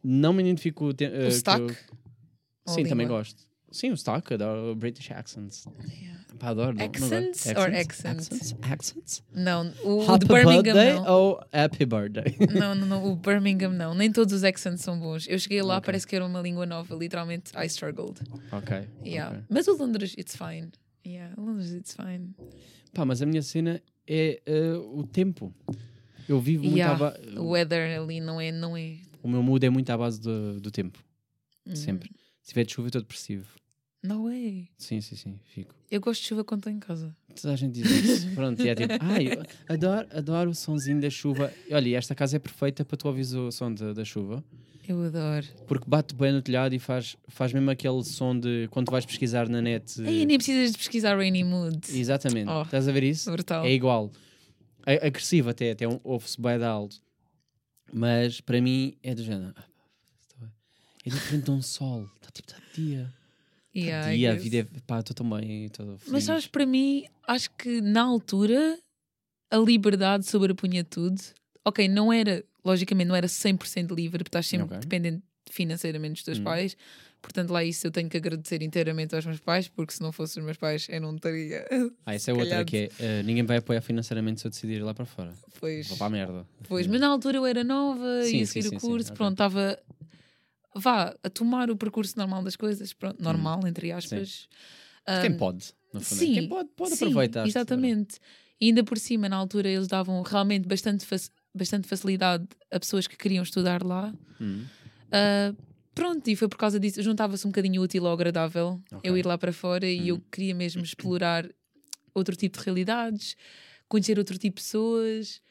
não 0.03 0.33
me 0.33 0.43
identifico. 0.43 0.91
eh, 1.01 1.29
O 1.29 1.33
sotaque? 1.33 1.67
que 1.67 1.73
eu- 1.73 2.75
Sim, 2.75 2.83
também 2.85 3.07
língua? 3.07 3.19
gosto. 3.19 3.43
Sim, 3.71 3.91
o 3.93 3.97
sotaque, 3.97 4.35
adoro 4.35 4.75
British 4.75 5.11
accents. 5.13 5.65
Yeah. 6.01 6.21
Pá, 6.39 6.49
adoro. 6.49 6.77
não- 6.77 6.85
não 6.87 6.91
gosto. 6.91 7.05
Accents 7.15 7.47
or 7.47 7.75
accents? 7.75 8.27
Accents? 8.33 8.55
Accents? 8.63 9.23
Não, 9.33 9.73
o, 9.85 10.03
Happy 10.11 10.27
de 10.27 10.33
Birmingham 10.35 10.63
birthday 10.63 10.95
não. 10.95 11.13
ou 11.13 11.41
happy 11.53 11.85
birthday? 11.87 12.37
Não, 12.59 12.75
não, 12.75 12.87
não, 12.87 13.05
o 13.13 13.17
Birmingham 13.17 13.71
não. 13.73 13.95
Nem 13.95 14.11
todos 14.11 14.33
os 14.35 14.43
accents 14.43 14.81
são 14.83 14.99
bons. 14.99 15.27
Eu 15.29 15.39
cheguei 15.39 15.63
lá, 15.63 15.77
Ok. 15.77 15.87
parece 15.87 16.07
que 16.07 16.17
era 16.17 16.25
uma 16.27 16.41
língua 16.41 16.67
nova, 16.67 16.95
literalmente. 16.97 17.53
I 17.57 17.67
struggled. 17.67 18.21
ok. 18.53 18.89
Yeah. 19.05 19.37
ok. 19.37 19.45
Mas 19.49 19.69
o 19.69 19.77
Londres, 19.77 20.15
it's 20.19 20.35
fine. 20.35 20.71
Yeah, 21.07 21.35
o 21.37 21.43
Londres, 21.45 21.73
it's 21.73 21.95
fine. 21.95 22.35
Pá, 22.93 23.05
mas 23.05 23.23
a 23.23 23.27
minha 23.27 23.43
cena 23.43 23.81
é 24.07 24.41
eh, 24.47 24.73
o 24.75 25.03
tempo. 25.05 25.55
Eu 26.29 26.41
vivo 26.41 26.65
muito 26.65 26.77
Yeah, 26.77 26.95
à 26.95 27.11
ba- 27.11 27.21
O 27.41 27.51
weather 27.51 28.01
ali 28.01 28.21
não 28.21 28.41
é. 28.41 28.51
Não 28.51 28.77
é 28.77 28.97
O 29.23 29.29
meu 29.29 29.43
mood 29.43 29.65
é 29.65 29.71
muito 29.71 29.91
à 29.91 29.97
base 29.99 30.21
do, 30.21 30.61
do 30.61 30.71
tempo. 30.71 30.99
Uhum. 31.67 31.77
Sempre. 31.77 32.11
Se 32.43 32.49
tiver 32.51 32.65
de 32.65 32.73
chuva, 32.73 32.87
eu 32.87 32.89
estou 32.89 33.03
depressivo. 33.03 33.47
No 34.03 34.25
way. 34.25 34.69
Sim, 34.79 35.01
sim, 35.03 35.15
sim. 35.15 35.39
Fico. 35.45 35.75
Eu 35.91 36.01
gosto 36.01 36.23
de 36.23 36.29
chuva 36.29 36.43
quando 36.43 36.61
estou 36.61 36.73
em 36.73 36.79
casa. 36.79 37.15
Toda 37.41 37.53
a 37.53 37.57
gente 37.57 37.75
diz 37.83 37.91
isso. 37.91 38.31
Pronto, 38.35 38.63
e 38.63 38.69
é 38.69 38.75
tipo, 38.75 38.95
ai, 39.01 39.29
eu 39.29 39.43
adoro, 39.69 40.09
adoro 40.11 40.51
o 40.51 40.55
sonzinho 40.55 41.01
da 41.01 41.11
chuva. 41.11 41.53
Olha, 41.71 41.99
esta 41.99 42.15
casa 42.15 42.37
é 42.37 42.39
perfeita 42.39 42.85
para 42.85 42.97
tu 42.97 43.09
ouvires 43.09 43.33
o 43.35 43.51
som 43.51 43.73
da, 43.75 43.93
da 43.93 44.05
chuva. 44.05 44.43
Eu 44.89 45.03
adoro. 45.05 45.47
Porque 45.69 45.85
bate 45.87 46.15
bem 46.15 46.33
no 46.33 46.41
telhado 46.41 46.75
e 46.75 46.79
faz, 46.79 47.15
faz 47.29 47.53
mesmo 47.53 47.71
aquele 47.71 48.03
som 48.03 48.37
de 48.39 48.67
quando 48.71 48.91
vais 48.91 49.05
pesquisar 49.05 49.49
na 49.49 49.61
net. 49.61 50.01
Aí 50.03 50.25
nem 50.25 50.39
precisas 50.39 50.73
de 50.73 50.79
pesquisar 50.79 51.15
Rainy 51.17 51.45
Mood. 51.45 51.79
Exatamente. 51.97 52.51
Oh. 52.51 52.63
Estás 52.63 52.89
a 52.89 52.93
ver 52.93 53.03
isso? 53.05 53.31
Brutal. 53.31 53.65
É 53.67 53.71
igual. 53.73 54.11
É 54.87 55.07
agressivo 55.07 55.51
até, 55.51 55.73
até 55.73 55.87
um, 55.87 56.01
ouve-se 56.03 56.41
bem 56.41 56.59
de 56.59 56.65
alto. 56.65 56.97
Mas 57.93 58.41
para 58.41 58.61
mim 58.61 58.97
é 59.03 59.15
do 59.15 59.23
género. 59.23 59.53
ah, 59.57 59.63
pá, 59.63 59.85
está 60.23 60.37
bem. 60.41 60.51
É 61.11 61.15
diferente 61.15 61.45
de 61.45 61.51
um 61.51 61.63
sol. 61.63 62.09
Está 62.17 62.31
tipo, 62.33 62.49
está 62.51 62.61
dia. 62.75 63.13
Yeah, 63.73 64.11
dia, 64.11 64.33
a 64.33 64.35
vida 64.35 64.57
é. 64.59 64.81
Pá, 64.85 64.99
estou 64.99 65.15
tão 65.15 65.31
bem. 65.31 65.67
Estou 65.67 65.87
feliz. 65.99 66.13
Mas 66.13 66.25
sabes, 66.25 66.47
para 66.49 66.67
mim, 66.67 67.05
acho 67.25 67.49
que 67.53 67.81
na 67.81 68.03
altura 68.03 68.77
a 69.49 69.57
liberdade 69.59 70.27
sobrepunha 70.27 70.83
tudo. 70.83 71.21
Ok, 71.65 71.87
não 71.87 72.13
era, 72.13 72.45
logicamente, 72.65 73.07
não 73.07 73.15
era 73.15 73.29
100% 73.29 73.95
livre, 73.95 74.19
porque 74.19 74.29
estás 74.29 74.49
sempre 74.49 74.67
Ok. 74.75 74.79
dependente 74.81 75.23
financeiramente 75.49 76.15
dos 76.15 76.23
teus 76.25 76.39
Hum. 76.41 76.45
pais. 76.45 76.77
Portanto, 77.23 77.51
lá 77.51 77.63
isso 77.63 77.87
eu 77.87 77.93
tenho 77.93 78.09
que 78.11 78.17
agradecer 78.17 78.61
inteiramente 78.61 79.15
aos 79.15 79.25
meus 79.25 79.39
pais, 79.39 79.69
porque 79.69 79.93
se 79.93 80.01
não 80.03 80.11
fossem 80.11 80.41
os 80.41 80.45
meus 80.47 80.57
pais, 80.57 80.89
eu 80.91 81.01
não 81.01 81.15
estaria. 81.15 81.65
Ah, 82.05 82.15
essa 82.15 82.33
é 82.33 82.35
outra 82.35 82.49
calhar- 82.49 82.65
que 82.65 82.77
é. 82.77 82.91
eh, 82.99 83.23
ninguém 83.23 83.45
vai 83.45 83.59
apoiar 83.59 83.83
financeiramente 83.83 84.41
se 84.41 84.49
eu 84.49 84.51
decidir 84.51 84.79
ir 84.79 84.83
lá 84.83 84.93
para 84.95 85.05
fora. 85.05 85.33
Pois, 85.61 85.87
Vou 85.87 85.97
para 85.97 86.07
a 86.09 86.11
merda. 86.11 86.47
pois, 86.69 86.89
mas 86.89 87.01
na 87.01 87.07
altura 87.07 87.37
eu 87.37 87.47
era 87.47 87.63
nova, 87.63 88.23
Sim, 88.25 88.39
ia 88.39 88.47
sim, 88.47 88.63
seguir 88.63 88.69
sim, 88.71 88.77
o 88.77 88.81
sim, 88.81 88.87
curso, 88.89 89.09
ok. 89.11 89.17
pronto, 89.17 89.33
estava. 89.35 89.79
Vá, 90.75 91.15
a 91.23 91.29
tomar 91.31 91.71
o 91.71 91.77
percurso 91.77 92.17
normal 92.17 92.43
das 92.43 92.57
coisas, 92.57 92.93
pronto, 92.93 93.23
normal, 93.23 93.67
entre 93.67 93.91
aspas. 93.93 94.49
Quem 95.21 95.31
Ahm, 95.33 95.37
pode, 95.37 95.73
no 95.93 96.01
fundo. 96.01 96.23
é. 96.23 96.25
sim, 96.27 96.35
Quem 96.35 96.49
pode, 96.49 96.69
pode 96.77 96.95
Sim, 96.97 97.07
aproveitar. 97.07 97.47
Exatamente. 97.47 98.19
E 98.61 98.67
ainda 98.67 98.85
por 98.85 98.99
cima, 98.99 99.29
na 99.29 99.37
altura, 99.37 99.69
eles 99.69 99.89
davam 99.89 100.23
realmente 100.23 100.69
bastante, 100.69 101.05
fac- 101.05 101.31
bastante 101.55 101.89
facilidade 101.89 102.47
a 102.71 102.79
pessoas 102.79 103.07
que 103.07 103.17
queriam 103.17 103.43
estudar 103.43 103.83
lá. 103.83 104.15
Hum, 104.41 104.65
Ah, 105.13 105.53
pronto, 105.95 106.29
e 106.29 106.37
foi 106.37 106.49
por 106.49 106.57
causa 106.59 106.79
disso, 106.79 107.03
juntava-se 107.03 107.47
um 107.47 107.51
bocadinho 107.51 107.83
útil 107.83 108.07
ao 108.07 108.13
agradável 108.13 108.81
Ok. 108.93 109.01
eu 109.03 109.17
ir 109.19 109.27
lá 109.27 109.37
para 109.37 109.53
fora 109.53 109.87
e 109.87 110.09
eu 110.09 110.17
Uhum. 110.17 110.23
queria 110.31 110.55
mesmo 110.55 110.83
explorar 110.83 111.49
outro 112.15 112.37
tipo 112.37 112.59
de 112.59 112.65
realidades, 112.65 113.37
conhecer 113.89 114.19
outro 114.19 114.39
tipo 114.39 114.57
de 114.57 114.63
pessoas. 114.63 115.43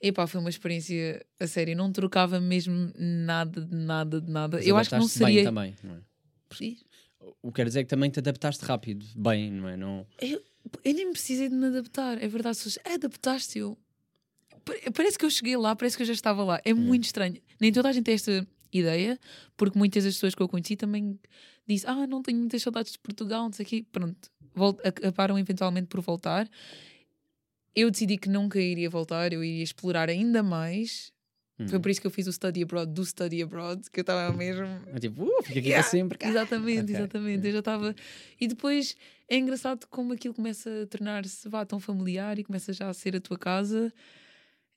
Epá, 0.00 0.26
foi 0.26 0.40
uma 0.40 0.50
experiência 0.50 1.24
a 1.40 1.46
sério, 1.46 1.74
não 1.76 1.90
trocava 1.90 2.38
mesmo 2.38 2.92
nada 2.98 3.60
de 3.62 3.74
nada 3.74 4.20
de 4.20 4.30
nada. 4.30 4.56
mas 4.58 4.66
eu 4.66 4.76
acho 4.76 4.90
que 4.90 4.96
não 4.96 5.02
adaptaste 5.04 5.24
bem 5.24 5.34
seria. 5.34 5.44
também, 5.44 5.74
não 5.82 5.94
é? 5.96 6.00
O 7.42 7.50
que 7.50 7.56
quer 7.56 7.66
dizer 7.66 7.80
é 7.80 7.82
que 7.84 7.88
também 7.88 8.10
te 8.10 8.18
adaptaste 8.18 8.64
rápido, 8.64 9.04
bem, 9.16 9.50
não 9.50 9.68
é? 9.68 9.76
Não... 9.76 10.06
Eu, 10.20 10.42
eu 10.84 10.94
nem 10.94 11.10
precisei 11.12 11.48
de 11.48 11.54
me 11.54 11.66
adaptar, 11.66 12.22
é 12.22 12.28
verdade. 12.28 12.56
Se 12.58 12.78
adaptaste, 12.84 13.58
eu. 13.58 13.76
Pa- 14.64 14.74
Parece 14.94 15.18
que 15.18 15.24
eu 15.24 15.30
cheguei 15.30 15.56
lá, 15.56 15.74
parece 15.74 15.96
que 15.96 16.02
eu 16.02 16.06
já 16.06 16.12
estava 16.12 16.44
lá. 16.44 16.60
É 16.64 16.72
muito 16.74 17.04
estranho. 17.04 17.40
Nem 17.60 17.72
toda 17.72 17.88
a 17.88 17.92
gente 17.92 18.04
tem 18.04 18.14
esta 18.14 18.46
ideia, 18.72 19.18
porque 19.56 19.78
muitas 19.78 20.04
das 20.04 20.14
pessoas 20.14 20.34
que 20.34 20.42
eu 20.42 20.48
conheci 20.48 20.76
também 20.76 21.18
dizem: 21.66 21.88
Ah, 21.90 22.06
não 22.06 22.22
tenho 22.22 22.38
muitas 22.38 22.62
saudades 22.62 22.92
de 22.92 22.98
Portugal, 22.98 23.44
não 23.44 23.52
sei 23.52 23.64
o 23.64 23.68
quê. 23.68 23.84
Pronto, 23.90 24.30
acabaram 24.84 25.38
eventualmente 25.38 25.86
por 25.88 26.00
voltar. 26.00 26.48
Eu 27.76 27.90
decidi 27.90 28.16
que 28.16 28.28
nunca 28.28 28.58
iria 28.58 28.88
voltar, 28.88 29.32
eu 29.34 29.44
iria 29.44 29.62
explorar 29.62 30.08
ainda 30.08 30.42
mais. 30.42 31.12
Foi 31.68 31.78
Hum. 31.78 31.82
por 31.82 31.90
isso 31.90 32.00
que 32.00 32.06
eu 32.06 32.10
fiz 32.10 32.26
o 32.26 32.32
study 32.32 32.62
abroad 32.62 32.92
do 32.92 33.04
study 33.04 33.42
abroad, 33.42 33.90
que 33.90 34.00
eu 34.00 34.02
estava 34.02 34.36
mesmo 34.36 34.66
É 34.94 34.98
tipo, 34.98 35.24
uh, 35.24 35.42
fica 35.42 35.58
aqui 35.60 35.68
Yeah, 35.68 35.82
para 35.82 35.90
sempre. 35.90 36.18
cá. 36.18 36.28
Exatamente, 36.28 36.82
Ok, 36.92 36.94
exatamente. 36.94 37.46
Eu 37.46 37.52
já 37.52 37.58
estava. 37.60 37.94
E 38.40 38.46
depois 38.48 38.94
é 39.28 39.36
engraçado 39.38 39.86
como 39.88 40.12
aquilo 40.12 40.34
começa 40.34 40.82
a 40.82 40.86
tornar-se 40.86 41.48
vá 41.48 41.64
tão 41.64 41.80
familiar 41.80 42.38
e 42.38 42.44
começa 42.44 42.72
já 42.74 42.88
a 42.90 42.94
ser 42.94 43.16
a 43.16 43.20
tua 43.20 43.38
casa. 43.38 43.92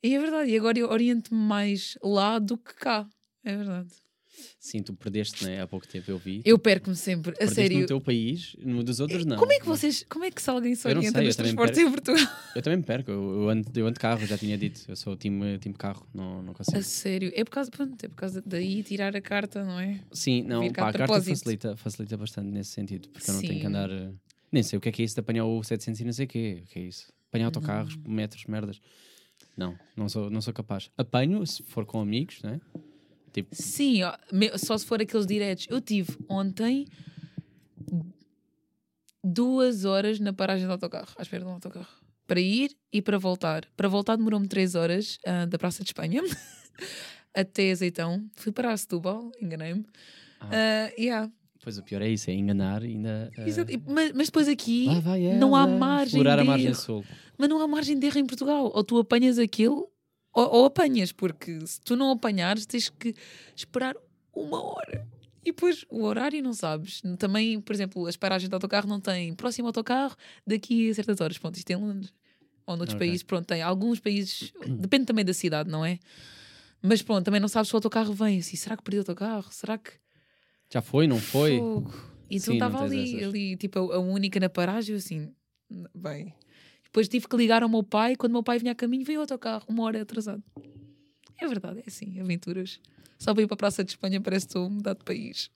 E 0.03 0.15
é 0.15 0.19
verdade. 0.19 0.51
E 0.51 0.57
agora 0.57 0.79
eu 0.79 0.89
oriento-me 0.89 1.39
mais 1.41 1.97
lá 2.01 2.39
do 2.39 2.57
que 2.57 2.73
cá. 2.75 3.07
É 3.43 3.55
verdade. 3.57 3.89
Sim, 4.59 4.83
tu 4.83 4.93
perdeste, 4.93 5.43
né? 5.43 5.61
Há 5.61 5.67
pouco 5.67 5.87
tempo 5.87 6.09
eu 6.11 6.17
vi. 6.17 6.41
Eu 6.43 6.59
perco-me 6.59 6.95
sempre, 6.95 7.33
a 7.41 7.47
sério. 7.47 7.79
no 7.79 7.85
teu 7.85 8.01
país, 8.01 8.55
no 8.59 8.83
dos 8.83 8.99
outros 8.99 9.25
não. 9.25 9.37
Como 9.37 9.51
é 9.51 9.59
que 9.59 9.65
vocês. 9.65 10.05
Como 10.09 10.25
é 10.25 10.31
que 10.31 10.41
se 10.41 10.49
alguém 10.49 10.75
se 10.75 10.87
orienta 10.87 11.17
sei, 11.17 11.27
nos 11.27 11.35
transportes 11.35 11.79
em 11.79 11.89
Portugal? 11.89 12.27
Eu 12.55 12.61
também 12.61 12.77
me 12.77 12.83
perco, 12.83 13.11
eu, 13.11 13.41
eu, 13.43 13.49
ando, 13.49 13.69
eu 13.79 13.85
ando 13.85 13.93
de 13.93 13.99
carro, 13.99 14.25
já 14.25 14.37
tinha 14.37 14.57
dito. 14.57 14.81
Eu 14.87 14.95
sou 14.95 15.15
time, 15.15 15.57
time 15.59 15.75
carro, 15.75 16.07
não, 16.13 16.41
não 16.41 16.53
consigo. 16.53 16.77
A 16.77 16.81
sério. 16.81 17.31
É 17.35 17.43
por 17.43 17.51
causa, 17.51 17.69
pronto, 17.69 18.03
é 18.03 18.07
por 18.07 18.15
causa 18.15 18.41
daí 18.45 18.81
tirar 18.81 19.15
a 19.15 19.21
carta, 19.21 19.63
não 19.63 19.79
é? 19.79 19.99
Sim, 20.11 20.41
não, 20.43 20.61
vir 20.61 20.73
pá, 20.73 20.89
a 20.89 20.93
carta 20.93 21.21
facilita, 21.21 21.77
facilita 21.77 22.17
bastante 22.17 22.47
nesse 22.49 22.71
sentido, 22.71 23.07
porque 23.09 23.29
eu 23.29 23.35
não 23.35 23.41
tenho 23.41 23.53
que 23.55 23.61
Sim. 23.61 23.67
andar. 23.67 23.89
eh, 23.91 24.09
Nem 24.51 24.63
sei 24.63 24.77
o 24.77 24.81
que 24.81 24.89
é 24.89 24.91
que 24.91 25.01
é 25.01 25.05
isso 25.05 25.13
de 25.13 25.19
apanhar 25.19 25.45
o 25.45 25.63
700 25.63 26.01
e 26.01 26.03
não 26.05 26.11
sei 26.13 26.25
o 26.25 26.27
quê. 26.27 26.63
O 26.63 26.67
que 26.67 26.79
é 26.79 26.81
isso? 26.81 27.13
Apanhar 27.29 27.45
autocarros, 27.45 27.95
metros, 28.07 28.43
merdas. 28.45 28.81
Não, 29.55 29.77
não 29.95 30.09
sou, 30.09 30.29
não 30.29 30.41
sou 30.41 30.51
capaz. 30.53 30.89
Apanho 30.97 31.45
se 31.45 31.61
for 31.63 31.85
com 31.85 31.99
amigos, 32.01 32.41
né? 32.41 32.59
Tipo, 33.31 33.49
Sim, 33.55 34.03
ó, 34.03 34.13
só 34.57 34.77
se 34.77 34.85
for 34.85 35.01
aqueles 35.01 35.25
diretos. 35.25 35.67
Eu 35.69 35.79
tive 35.81 36.15
ontem 36.27 36.85
duas 39.23 39.85
horas 39.85 40.19
na 40.19 40.33
paragem 40.33 40.65
do 40.65 40.71
autocarro, 40.71 41.09
à 41.17 41.21
espera 41.21 41.43
de 41.43 41.49
um 41.49 41.53
autocarro. 41.53 41.87
Para 42.27 42.39
ir 42.39 42.75
e 42.93 43.01
para 43.01 43.17
voltar. 43.17 43.65
Para 43.75 43.87
voltar 43.87 44.15
demorou-me 44.15 44.47
três 44.47 44.75
horas 44.75 45.17
ah, 45.25 45.45
da 45.45 45.57
Praça 45.57 45.83
de 45.83 45.89
Espanha 45.89 46.21
até 47.33 47.71
Azeitão. 47.71 48.23
Fui 48.35 48.51
para 48.51 48.75
Setúbal, 48.77 49.31
enganei-me. 49.41 49.85
Ah. 50.39 50.49
Ah, 50.51 50.91
yeah. 50.97 51.31
Pois 51.61 51.77
o 51.77 51.83
pior 51.83 52.01
é 52.01 52.07
isso, 52.09 52.29
é 52.29 52.33
enganar 52.33 52.83
e 52.83 52.87
ainda. 52.91 53.29
E- 53.67 53.81
Mas, 53.85 54.11
mas 54.13 54.27
depois 54.27 54.47
aqui 54.47 54.87
não 55.37 55.53
há 55.55 55.67
margem 55.67 56.07
Explorar 56.19 56.35
de 56.37 56.41
a 56.41 56.45
margem 56.45 56.67
erro. 56.67 56.75
sul. 56.75 57.05
Mas 57.37 57.49
não 57.49 57.59
há 57.61 57.67
margem 57.67 57.99
de 57.99 58.05
erro 58.07 58.19
em 58.19 58.25
Portugal. 58.25 58.71
Ou 58.73 58.83
tu 58.83 58.97
apanhas 58.97 59.37
aquilo, 59.37 59.89
ou, 60.39 60.59
ou 60.59 60.65
apanhas, 60.65 61.11
porque 61.11 61.59
se 61.65 61.81
tu 61.81 61.95
não 61.95 62.11
apanhares, 62.11 62.65
tens 62.65 62.89
que 62.89 63.13
esperar 63.55 63.95
uma 64.33 64.63
hora. 64.63 65.07
E 65.43 65.51
depois 65.51 65.85
o 65.89 66.03
horário 66.03 66.41
não 66.43 66.53
sabes. 66.53 67.01
Também, 67.17 67.59
por 67.61 67.73
exemplo, 67.73 68.05
as 68.07 68.15
paragens 68.15 68.49
de 68.49 68.53
autocarro 68.53 68.87
não 68.87 68.99
têm 68.99 69.33
próximo 69.33 69.67
autocarro 69.67 70.15
daqui 70.45 70.89
a 70.89 70.93
certas 70.93 71.19
horas. 71.21 71.37
Pronto, 71.37 71.57
isto 71.57 71.69
é 71.71 71.73
em 71.73 71.77
Londres. 71.77 72.13
Ou 72.65 72.77
noutros 72.77 72.95
Ok. 72.95 73.07
países, 73.07 73.23
pronto, 73.23 73.45
tem. 73.47 73.61
Alguns 73.61 73.99
países, 73.99 74.53
depende 74.79 75.05
também 75.05 75.25
da 75.25 75.33
cidade, 75.33 75.69
não 75.69 75.83
é? 75.83 75.97
Mas 76.81 77.01
pronto, 77.01 77.25
também 77.25 77.41
não 77.41 77.47
sabes 77.47 77.69
se 77.69 77.75
o 77.75 77.77
autocarro 77.77 78.13
vem. 78.13 78.39
Assim, 78.39 78.55
será 78.55 78.77
que 78.77 78.83
perdi 78.83 78.97
o 78.97 79.01
autocarro? 79.01 79.51
Será 79.51 79.77
que. 79.77 79.91
Já 80.71 80.81
foi, 80.81 81.07
não 81.07 81.17
foi? 81.17 81.57
Fogo. 81.57 81.93
Então 82.29 82.53
estava 82.53 82.83
ali, 82.83 83.15
essas. 83.15 83.29
ali, 83.29 83.57
tipo, 83.57 83.91
a, 83.91 83.99
única 83.99 84.39
na 84.39 84.49
paragem, 84.49 84.95
assim, 84.95 85.33
bem. 85.95 86.33
Depois 86.89 87.07
tive 87.07 87.27
que 87.27 87.37
ligar 87.37 87.61
ao 87.61 87.69
meu 87.69 87.83
pai, 87.83 88.15
quando 88.15 88.31
o 88.31 88.33
meu 88.33 88.43
pai 88.43 88.57
vinha 88.59 88.71
a 88.71 88.75
caminho, 88.75 89.05
veio 89.05 89.19
o 89.19 89.21
autocarro, 89.21 89.63
uma 89.67 89.83
hora 89.83 90.01
atrasado. 90.01 90.43
É 91.37 91.47
verdade, 91.47 91.79
é 91.79 91.83
assim, 91.87 92.19
aventuras. 92.19 92.79
Só 93.17 93.33
para 93.33 93.43
ir 93.43 93.47
para 93.47 93.55
a 93.55 93.57
Praça 93.57 93.83
de 93.83 93.91
Espanha 93.91 94.19
parece 94.19 94.47
que 94.47 94.49
estou 94.49 94.65
a 94.65 94.69
mudar 94.69 94.93
de 94.93 95.03
país. 95.03 95.51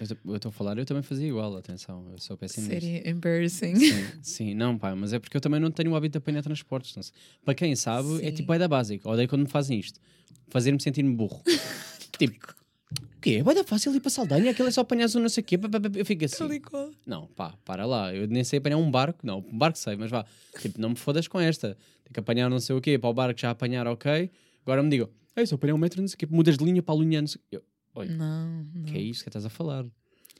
Eu 0.00 0.36
estou 0.36 0.50
a 0.50 0.52
falar, 0.52 0.76
eu 0.76 0.84
também 0.84 1.02
fazia 1.02 1.28
igual, 1.28 1.56
atenção. 1.56 2.08
Eu 2.10 2.18
sou 2.18 2.36
péssimo 2.36 2.68
nisso. 2.68 2.86
Sério, 2.86 3.08
embarrassing. 3.08 3.76
Sim, 3.76 4.06
sim, 4.22 4.54
não, 4.54 4.76
pá, 4.76 4.94
mas 4.94 5.12
é 5.12 5.18
porque 5.18 5.36
eu 5.36 5.40
também 5.40 5.60
não 5.60 5.70
tenho 5.70 5.92
o 5.92 5.96
hábito 5.96 6.12
de 6.12 6.18
apanhar 6.18 6.42
transportes. 6.42 6.94
Não 6.94 7.02
sei. 7.02 7.14
Para 7.44 7.54
quem 7.54 7.74
sabe, 7.74 8.16
é 8.16 8.30
Sim. 8.30 8.34
tipo 8.34 8.52
é 8.52 8.58
da 8.58 8.68
básica. 8.68 9.08
Odeio 9.08 9.28
quando 9.28 9.42
me 9.42 9.48
fazem 9.48 9.78
isto. 9.78 10.00
Fazer-me 10.48 10.80
sentir-me 10.82 11.14
burro. 11.14 11.42
tipo, 12.18 12.54
o 13.02 13.20
quê? 13.20 13.42
Vai 13.42 13.54
dar 13.54 13.64
fácil 13.64 13.94
ir 13.94 14.00
para 14.00 14.10
Saldanha, 14.10 14.50
aquilo 14.50 14.68
é 14.68 14.70
só 14.70 14.82
apanhar 14.82 15.08
um 15.16 15.20
não 15.20 15.28
sei 15.28 15.42
o 15.42 15.44
quê. 15.44 15.58
Eu 15.96 16.04
fico 16.04 16.24
assim. 16.24 16.36
Não, 17.06 17.26
pá, 17.28 17.54
para 17.64 17.86
lá. 17.86 18.14
Eu 18.14 18.26
nem 18.28 18.44
sei 18.44 18.58
apanhar 18.58 18.76
um 18.76 18.90
barco. 18.90 19.20
Não, 19.26 19.38
um 19.38 19.56
barco 19.58 19.78
sei, 19.78 19.96
mas 19.96 20.10
vá. 20.10 20.24
Tipo, 20.60 20.80
não 20.80 20.90
me 20.90 20.96
fodas 20.96 21.26
com 21.28 21.40
esta. 21.40 21.76
Tem 22.04 22.12
que 22.12 22.20
apanhar 22.20 22.48
não 22.50 22.60
sei 22.60 22.76
o 22.76 22.80
quê 22.80 22.98
para 22.98 23.08
o 23.10 23.14
barco 23.14 23.40
já 23.40 23.50
apanhar, 23.50 23.86
ok. 23.86 24.30
Agora 24.62 24.82
me 24.82 24.90
digam, 24.90 25.08
ei, 25.36 25.46
só 25.46 25.54
apanhar 25.54 25.74
um 25.74 25.78
metro, 25.78 26.00
não 26.00 26.08
sei 26.08 26.14
o 26.14 26.18
quê. 26.18 26.26
Mudas 26.30 26.56
de 26.58 26.64
linha 26.64 26.82
para 26.82 26.94
a 26.94 26.98
linha, 26.98 27.20
não 27.20 27.28
sei 27.28 27.40
o 27.40 27.44
quê. 27.50 27.56
Eu, 27.56 27.62
Olha, 27.96 28.10
Não, 28.12 28.66
não. 28.74 28.84
que 28.86 28.96
é 28.98 29.00
isto 29.00 29.22
que 29.22 29.28
estás 29.28 29.44
a 29.44 29.48
falar? 29.48 29.84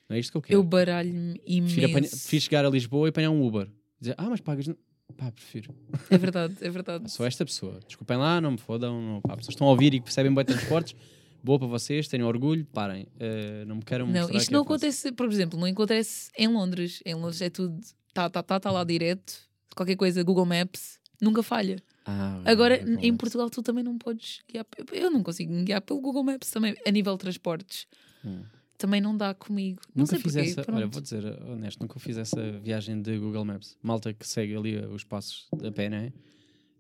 Não 0.09 0.17
é 0.17 0.19
isto 0.19 0.33
que 0.33 0.37
eu 0.37 0.43
quero. 0.43 0.59
Eu 0.59 0.63
baralho-me 0.65 1.39
Prefiro, 1.39 1.87
apanhar- 1.87 1.99
imenso. 1.99 2.17
prefiro 2.19 2.43
chegar 2.43 2.65
a 2.67 2.69
Lisboa 2.69 3.09
e 3.09 3.11
apanhar 3.11 3.31
um 3.31 3.47
Uber. 3.47 3.69
Dizer, 4.01 4.15
ah, 4.19 4.29
mas 4.29 4.41
pagas. 4.41 4.67
não?" 4.67 4.77
Pá, 5.17 5.31
prefiro. 5.31 5.73
É 6.11 6.19
verdade, 6.19 6.57
é 6.61 6.69
verdade. 6.69 7.09
Sou 7.13 7.25
esta 7.25 7.45
pessoa. 7.45 7.79
Desculpem 7.87 8.17
lá, 8.17 8.41
não 8.41 8.51
me 8.53 8.59
fodam. 8.59 9.01
Não, 9.01 9.21
pá, 9.21 9.37
pessoas 9.37 9.55
estão 9.55 9.69
a 9.69 9.71
ouvir 9.71 9.95
e 9.95 10.01
percebem 10.01 10.35
bem 10.35 10.45
transportes. 10.45 10.97
Boa 11.45 11.59
para 11.59 11.69
vocês, 11.69 12.09
tenham 12.09 12.27
orgulho, 12.27 12.65
parem. 12.73 13.07
Eh, 13.21 13.65
não 13.67 13.77
me 13.77 13.83
queiram 13.83 14.07
Não, 14.07 14.21
mostrar 14.23 14.39
isto 14.39 14.49
é 14.51 14.53
não 14.55 14.63
acontece, 14.63 15.13
por 15.13 15.31
exemplo, 15.31 15.61
não 15.61 15.67
acontece 15.67 16.31
em 16.39 16.49
Londres. 16.49 17.03
Em 17.05 17.15
Londres 17.15 17.43
é 17.43 17.51
tudo, 17.51 17.79
tá, 18.15 18.31
tá, 18.31 18.43
tá, 18.43 18.59
tá 18.59 18.71
lá 18.71 18.83
direto. 18.83 19.35
Qualquer 19.77 19.95
coisa, 19.97 20.23
Google 20.23 20.47
Maps, 20.47 20.99
nunca 21.21 21.43
falha. 21.43 21.77
Ah, 22.07 22.41
Agora, 22.47 22.79
Google 22.79 22.99
em. 23.05 23.15
Portugal, 23.17 23.51
tu 23.51 23.63
também 23.63 23.85
não 23.85 23.99
podes 23.99 24.41
guiar. 24.51 24.65
Eu 24.91 25.11
não 25.11 25.23
consigo 25.23 25.53
guiar 25.65 25.83
pelo 25.83 26.01
Google 26.01 26.25
Maps 26.25 26.51
também, 26.51 26.75
a 26.87 26.91
nível 26.91 27.13
de 27.13 27.19
transportes. 27.19 27.87
Hum. 28.25 28.43
Também 28.79 29.01
não 29.01 29.15
dá 29.17 29.35
comigo. 29.35 29.81
Não 29.95 30.03
Nunca 30.05 30.11
sei 30.17 30.21
fiz 30.21 30.33
porquê. 30.33 30.49
essa. 30.49 30.63
pronto. 30.63 30.77
Olha, 30.79 30.87
vou 30.87 31.01
dizer 31.03 31.25
honesto, 31.47 31.81
nunca 31.81 31.99
fiz 32.01 32.17
essa 32.17 32.53
viagem 32.61 33.03
de 33.03 33.19
Google 33.19 33.45
Maps. 33.45 33.77
Malta 33.83 34.13
que 34.15 34.27
segue 34.27 34.57
ali 34.57 34.79
os 34.79 35.05
passos 35.05 35.47
a 35.63 35.71
pé, 35.71 35.89
não 35.91 35.99
é? 35.99 36.13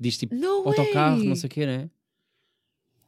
Diz 0.00 0.16
tipo 0.18 0.34
No 0.34 0.66
autocarro, 0.68 1.18
way! 1.18 1.28
não 1.28 1.36
sei 1.36 1.46
o 1.48 1.50
quê, 1.50 1.66
não 1.66 1.72
é? 1.74 1.90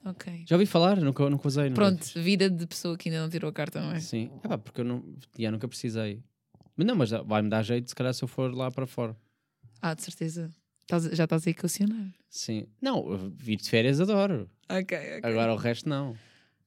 Ok. 0.06 0.44
Já 0.46 0.54
ouvi 0.56 0.66
falar, 0.66 1.00
nunca, 1.00 1.28
nunca 1.28 1.48
usei. 1.48 1.64
nunca 1.68 1.74
Pronto, 1.74 2.04
vida 2.14 2.48
de 2.48 2.64
pessoa 2.66 2.96
que 2.96 3.08
ainda 3.08 3.20
não 3.22 3.28
tirou 3.28 3.50
a 3.50 3.52
carta, 3.52 3.80
não 3.80 3.92
é? 3.92 4.00
Sim. 4.00 4.30
É 4.44 4.48
pá, 4.48 4.56
porque 4.56 4.80
eu 4.80 4.84
não, 4.84 5.04
já 5.36 5.50
nunca 5.50 5.66
precisei. 5.66 6.22
Mas 6.76 6.86
não, 6.86 6.94
mas 6.94 7.10
vai-me 7.10 7.48
dar 7.48 7.62
jeito 7.62 7.88
se 7.88 7.94
calhar 7.94 8.14
se 8.14 8.22
eu 8.22 8.28
for 8.28 8.54
lá 8.54 8.70
para 8.70 8.86
fora. 8.86 9.16
Ah, 9.82 9.94
de 9.94 10.02
certeza. 10.02 10.50
Já 10.88 11.24
estás 11.24 11.46
a 11.46 11.50
equacionar. 11.50 12.14
Sim. 12.30 12.66
Não, 12.80 13.28
vir 13.34 13.56
de 13.56 13.68
férias 13.68 14.00
adoro. 14.00 14.48
Ok, 14.68 14.96
ok. 14.96 15.20
Agora 15.24 15.52
o 15.52 15.56
resto 15.56 15.88
não. 15.88 16.14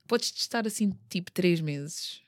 Podes 0.06 0.32
testar 0.32 0.68
assim, 0.68 0.94
tipo, 1.10 1.32
três 1.32 1.62
meses. 1.62 2.22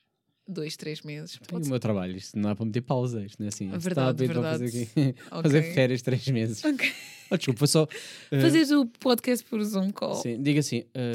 Dois, 0.47 0.77
três 0.77 1.01
meses. 1.01 1.37
Tem 1.45 1.57
o 1.59 1.67
meu 1.67 1.79
trabalho, 1.79 2.15
isto 2.15 2.37
não 2.37 2.49
é 2.49 2.55
para 2.55 2.65
meter 2.65 2.81
pausa, 2.81 3.25
isto 3.25 3.39
não 3.39 3.45
é 3.45 3.49
assim. 3.49 3.65
isto 3.67 3.79
Verdade, 3.79 4.23
está 4.23 4.39
a 4.39 4.41
verdade. 4.41 4.63
Fazer, 4.65 4.83
aqui, 4.83 5.15
fazer 5.43 5.59
Ok. 5.59 5.73
férias 5.73 6.01
três 6.01 6.27
meses. 6.27 6.63
Ok. 6.63 6.93
Oh, 7.31 7.37
desculpa, 7.37 7.59
foi 7.59 7.67
só. 7.67 7.87
eh, 8.31 8.41
Fazeres 8.41 8.71
o 8.71 8.85
podcast 8.85 9.45
por 9.45 9.63
Zoom 9.63 9.89
call. 9.91 10.15
sim, 10.15 10.41
diga 10.41 10.59
assim: 10.59 10.83
eh, 10.93 11.13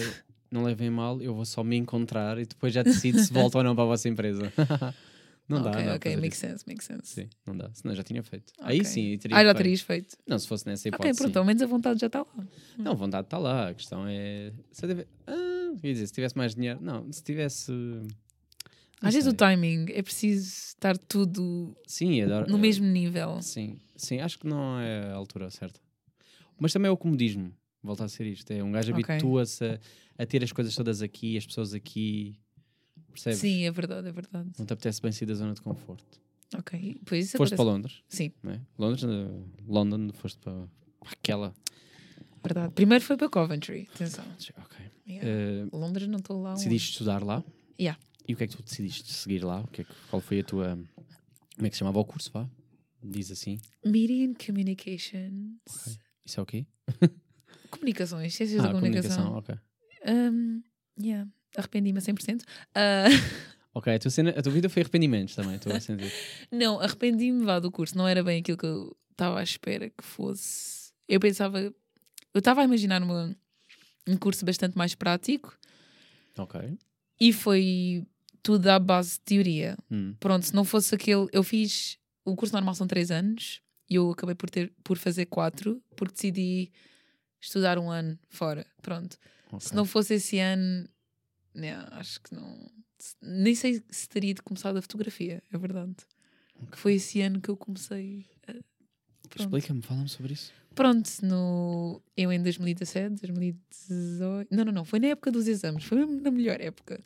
não 0.50 0.62
levem 0.64 0.88
mal, 0.90 1.20
eu 1.20 1.34
vou 1.34 1.44
só 1.44 1.62
me 1.62 1.76
encontrar 1.76 2.38
e 2.38 2.46
depois 2.46 2.72
já 2.72 2.82
decido 2.82 3.18
se 3.18 3.32
volto 3.32 3.56
ou 3.56 3.62
não 3.64 3.74
para 3.74 3.84
a 3.84 3.88
vossa 3.88 4.08
empresa. 4.08 4.50
não 5.48 5.62
dá, 5.62 5.70
ok, 5.70 5.80
não 5.82 5.86
dá. 5.90 5.94
ok, 5.96 6.14
fazer 6.14 6.32
sense, 6.34 6.64
makes 6.66 6.86
sense. 6.86 7.02
Sim, 7.14 7.28
não 7.46 7.56
dá, 7.56 7.70
senão 7.74 7.94
já 7.94 8.02
tinha 8.02 8.22
feito. 8.22 8.52
Aí 8.60 8.78
Ok. 8.80 8.84
sim, 8.90 9.18
teria 9.18 9.36
Ah, 9.36 9.40
já 9.40 9.48
feito. 9.50 9.56
terias 9.58 9.80
feito. 9.82 10.16
Não, 10.26 10.38
se 10.38 10.48
fosse 10.48 10.66
nessa 10.66 10.88
Ok, 10.88 10.94
hipótese. 10.94 11.18
pronto, 11.18 11.32
sim. 11.34 11.38
ao 11.38 11.44
menos 11.44 11.62
a 11.62 11.66
vontade 11.66 12.00
já 12.00 12.06
está 12.06 12.20
lá. 12.20 12.46
Não, 12.78 12.96
vontade 12.96 13.26
está 13.26 13.38
lá. 13.38 13.68
A 13.68 13.74
questão 13.74 14.06
é. 14.08 14.52
Se 14.72 14.86
deve... 14.86 15.06
ah, 15.26 15.72
quer 15.80 15.92
dizer, 15.92 16.06
se 16.06 16.12
tivesse 16.14 16.36
mais 16.36 16.54
dinheiro. 16.54 16.78
Não, 16.80 17.12
se 17.12 17.22
tivesse. 17.22 17.70
Às 19.02 19.12
vezes 19.12 19.30
o 19.30 19.36
timing 19.36 19.86
é 19.90 20.00
preciso 20.02 20.46
estar 20.48 20.96
tudo 20.96 21.76
Sim, 21.86 22.22
adoro. 22.22 22.50
no 22.50 22.56
eh, 22.56 22.60
mesmo 22.60 22.86
nível. 22.86 23.42
Sim, 23.42 23.78
sim, 23.94 24.20
acho 24.20 24.38
que 24.38 24.46
não 24.46 24.80
é 24.80 25.10
a 25.10 25.14
altura 25.14 25.50
certa. 25.50 25.78
Mas 26.58 26.72
também 26.72 26.88
é 26.88 26.90
o 26.92 26.96
comodismo, 26.96 27.52
volta 27.82 28.04
a 28.04 28.08
ser 28.08 28.26
isto. 28.26 28.50
É 28.50 28.62
um 28.62 28.72
gajo 28.72 28.92
Ok. 28.92 29.04
habitua-se 29.14 29.64
a, 29.64 29.80
a 30.18 30.26
ter 30.26 30.42
as 30.42 30.52
coisas 30.52 30.74
todas 30.74 31.02
aqui, 31.02 31.36
as 31.36 31.46
pessoas 31.46 31.74
aqui. 31.74 32.38
Percebes? 33.12 33.38
Sim, 33.38 33.64
é 33.64 33.70
verdade, 33.70 34.08
é 34.08 34.12
verdade. 34.12 34.50
Não 34.58 34.66
te 34.66 34.72
apetece 34.72 35.00
bem 35.00 35.12
sair 35.12 35.26
da 35.26 35.34
zona 35.34 35.54
de 35.54 35.60
conforto. 35.60 36.20
Ok, 36.56 37.00
pois 37.04 37.32
foste 37.32 37.56
para 37.56 37.62
acontece. 37.62 37.62
Londres, 37.62 38.02
Sim, 38.08 38.32
é? 38.46 38.60
Londres, 38.78 39.04
eh, 39.04 39.62
London, 39.66 40.12
foste 40.12 40.38
para, 40.38 40.68
para 41.00 41.10
aquela. 41.12 41.54
verdade. 42.42 42.72
Primeiro 42.74 43.02
foi 43.04 43.16
para 43.16 43.28
Coventry, 43.28 43.88
atenção. 43.94 44.24
Ok. 44.58 44.86
Yeah. 45.08 45.28
Eh, 45.28 45.66
Londres 45.72 46.06
não 46.08 46.18
estou 46.18 46.40
lá. 46.40 46.50
onde? 46.52 46.58
decidiste 46.58 46.92
estudar 46.92 47.22
lá? 47.22 47.42
Yeah. 47.80 47.98
E 48.28 48.34
o 48.34 48.36
que 48.36 48.44
é 48.44 48.46
que 48.46 48.56
tu 48.56 48.62
decidiste 48.62 49.12
seguir 49.12 49.44
lá? 49.44 49.60
O 49.60 49.68
que 49.68 49.82
é 49.82 49.84
que, 49.84 49.92
qual 50.10 50.20
foi 50.20 50.40
a 50.40 50.44
tua. 50.44 50.78
Como 51.56 51.66
é 51.66 51.70
que 51.70 51.76
se 51.76 51.80
chamava 51.80 51.98
o 51.98 52.04
curso? 52.04 52.30
Vá? 52.32 52.48
Diz 53.02 53.30
assim. 53.30 53.58
Media 53.84 54.26
and 54.28 54.34
Communications. 54.44 55.98
Isso 56.26 56.40
é 56.40 56.42
o 56.42 56.46
quê? 56.46 56.66
Comunicações, 57.70 58.34
ciências 58.34 58.60
Ah, 58.60 58.68
da 58.68 58.74
comunicação. 58.74 59.24
comunicação, 59.32 59.56
ok. 60.04 60.12
Um, 60.12 60.62
yeah. 61.00 61.28
Arrependi-me 61.56 61.98
a 61.98 62.02
100%. 62.02 62.42
Ah, 62.74 63.04
Ok, 63.74 63.94
a 63.94 63.98
tua, 63.98 64.10
cena, 64.10 64.30
a 64.30 64.40
tua 64.42 64.52
vida 64.52 64.70
foi 64.70 64.80
arrependimentos 64.80 65.34
também, 65.34 65.56
estou 65.56 65.70
a 65.74 65.78
sentir. 65.80 66.10
não, 66.50 66.80
arrependi-me 66.80 67.44
vá 67.44 67.58
do 67.60 67.70
curso. 67.70 67.96
Não 67.98 68.08
era 68.08 68.24
bem 68.24 68.40
aquilo 68.40 68.56
que 68.56 68.64
eu 68.64 68.96
estava 69.10 69.38
à 69.38 69.42
espera 69.42 69.90
que 69.90 70.02
fosse. 70.02 70.92
Eu 71.06 71.20
pensava. 71.20 71.60
Eu 71.60 72.38
estava 72.38 72.62
a 72.62 72.64
imaginar 72.64 73.02
uma, 73.02 73.36
um 74.08 74.16
curso 74.16 74.46
bastante 74.46 74.78
mais 74.78 74.94
prático 74.94 75.54
ok. 76.38 76.78
e 77.20 77.32
foi 77.34 78.06
tudo 78.42 78.66
à 78.68 78.78
base 78.78 79.14
de 79.14 79.20
teoria. 79.20 79.76
Hum. 79.90 80.14
Pronto, 80.18 80.46
se 80.46 80.54
não 80.54 80.64
fosse 80.64 80.94
aquele. 80.94 81.26
Eu 81.30 81.42
fiz. 81.42 81.98
O 82.24 82.34
curso 82.34 82.54
normal 82.54 82.74
são 82.74 82.86
três 82.86 83.10
anos 83.10 83.60
e 83.88 83.94
eu 83.96 84.10
acabei 84.10 84.34
por, 84.34 84.50
ter, 84.50 84.72
por 84.82 84.98
fazer 84.98 85.26
quatro 85.26 85.82
porque 85.94 86.14
decidi 86.14 86.72
estudar 87.40 87.78
um 87.78 87.90
ano 87.90 88.18
fora. 88.28 88.66
Pronto. 88.82 89.18
ok. 89.52 89.60
Se 89.60 89.74
não 89.74 89.84
fosse 89.84 90.14
esse 90.14 90.38
ano, 90.38 90.88
não, 91.54 91.86
acho 91.92 92.20
que 92.20 92.34
não. 92.34 92.70
Nem 93.22 93.54
sei 93.54 93.82
se 93.90 94.08
teria 94.08 94.34
de 94.34 94.42
começado 94.42 94.76
a 94.76 94.82
fotografia, 94.82 95.42
é 95.52 95.58
verdade. 95.58 95.94
Que 96.70 96.78
foi 96.78 96.94
esse 96.94 97.20
ano 97.20 97.40
que 97.40 97.48
eu 97.48 97.56
comecei. 97.56 98.26
Explica-me, 99.38 99.82
fala-me 99.82 100.08
sobre 100.08 100.32
isso. 100.32 100.52
Pronto, 100.74 101.08
no, 101.22 102.02
eu 102.16 102.30
em 102.30 102.42
2017, 102.42 103.20
2018. 103.22 104.54
Não, 104.54 104.64
não, 104.64 104.72
não, 104.72 104.84
foi 104.84 104.98
na 105.00 105.08
época 105.08 105.30
dos 105.30 105.48
exames, 105.48 105.84
foi 105.84 106.04
na 106.04 106.30
melhor 106.30 106.60
época. 106.60 107.00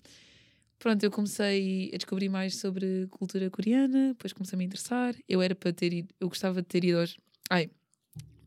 Pronto, 0.81 1.05
eu 1.05 1.11
comecei 1.11 1.91
a 1.93 1.97
descobrir 1.99 2.31
mais 2.31 2.57
sobre 2.57 3.07
cultura 3.11 3.51
coreana, 3.51 4.09
depois 4.09 4.33
comecei 4.33 4.57
a 4.57 4.59
me 4.59 4.65
interessar. 4.65 5.15
Eu 5.29 5.43
era 5.43 5.55
para 5.55 5.75
ter 5.75 5.93
ido, 5.93 6.13
eu 6.19 6.27
gostava 6.27 6.63
de 6.63 6.69
ter 6.69 6.83
ido 6.83 6.99
aos. 6.99 7.19
Ai, 7.51 7.71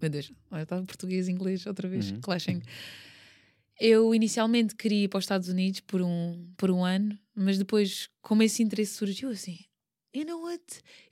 meu 0.02 0.10
Deus, 0.10 0.34
olha, 0.50 0.64
estava 0.64 0.84
português 0.84 1.28
e 1.28 1.32
inglês 1.32 1.66
outra 1.68 1.88
vez, 1.88 2.10
Uhum. 2.10 2.22
clashing. 2.22 2.62
Eu 3.80 4.14
inicialmente 4.16 4.76
queria 4.76 5.04
ir 5.04 5.08
para 5.10 5.20
os 5.20 5.26
Estados 5.26 5.48
Unidos 5.48 5.80
por 5.82 6.02
um, 6.02 6.48
por 6.58 6.72
um 6.72 6.84
ano, 6.84 7.18
mas 7.36 7.58
depois, 7.60 8.10
como 8.22 8.42
esse 8.44 8.64
interesse 8.64 8.96
surgiu, 8.96 9.30
assim, 9.30 9.60
you 10.16 10.26
know 10.26 10.42
what? 10.44 10.64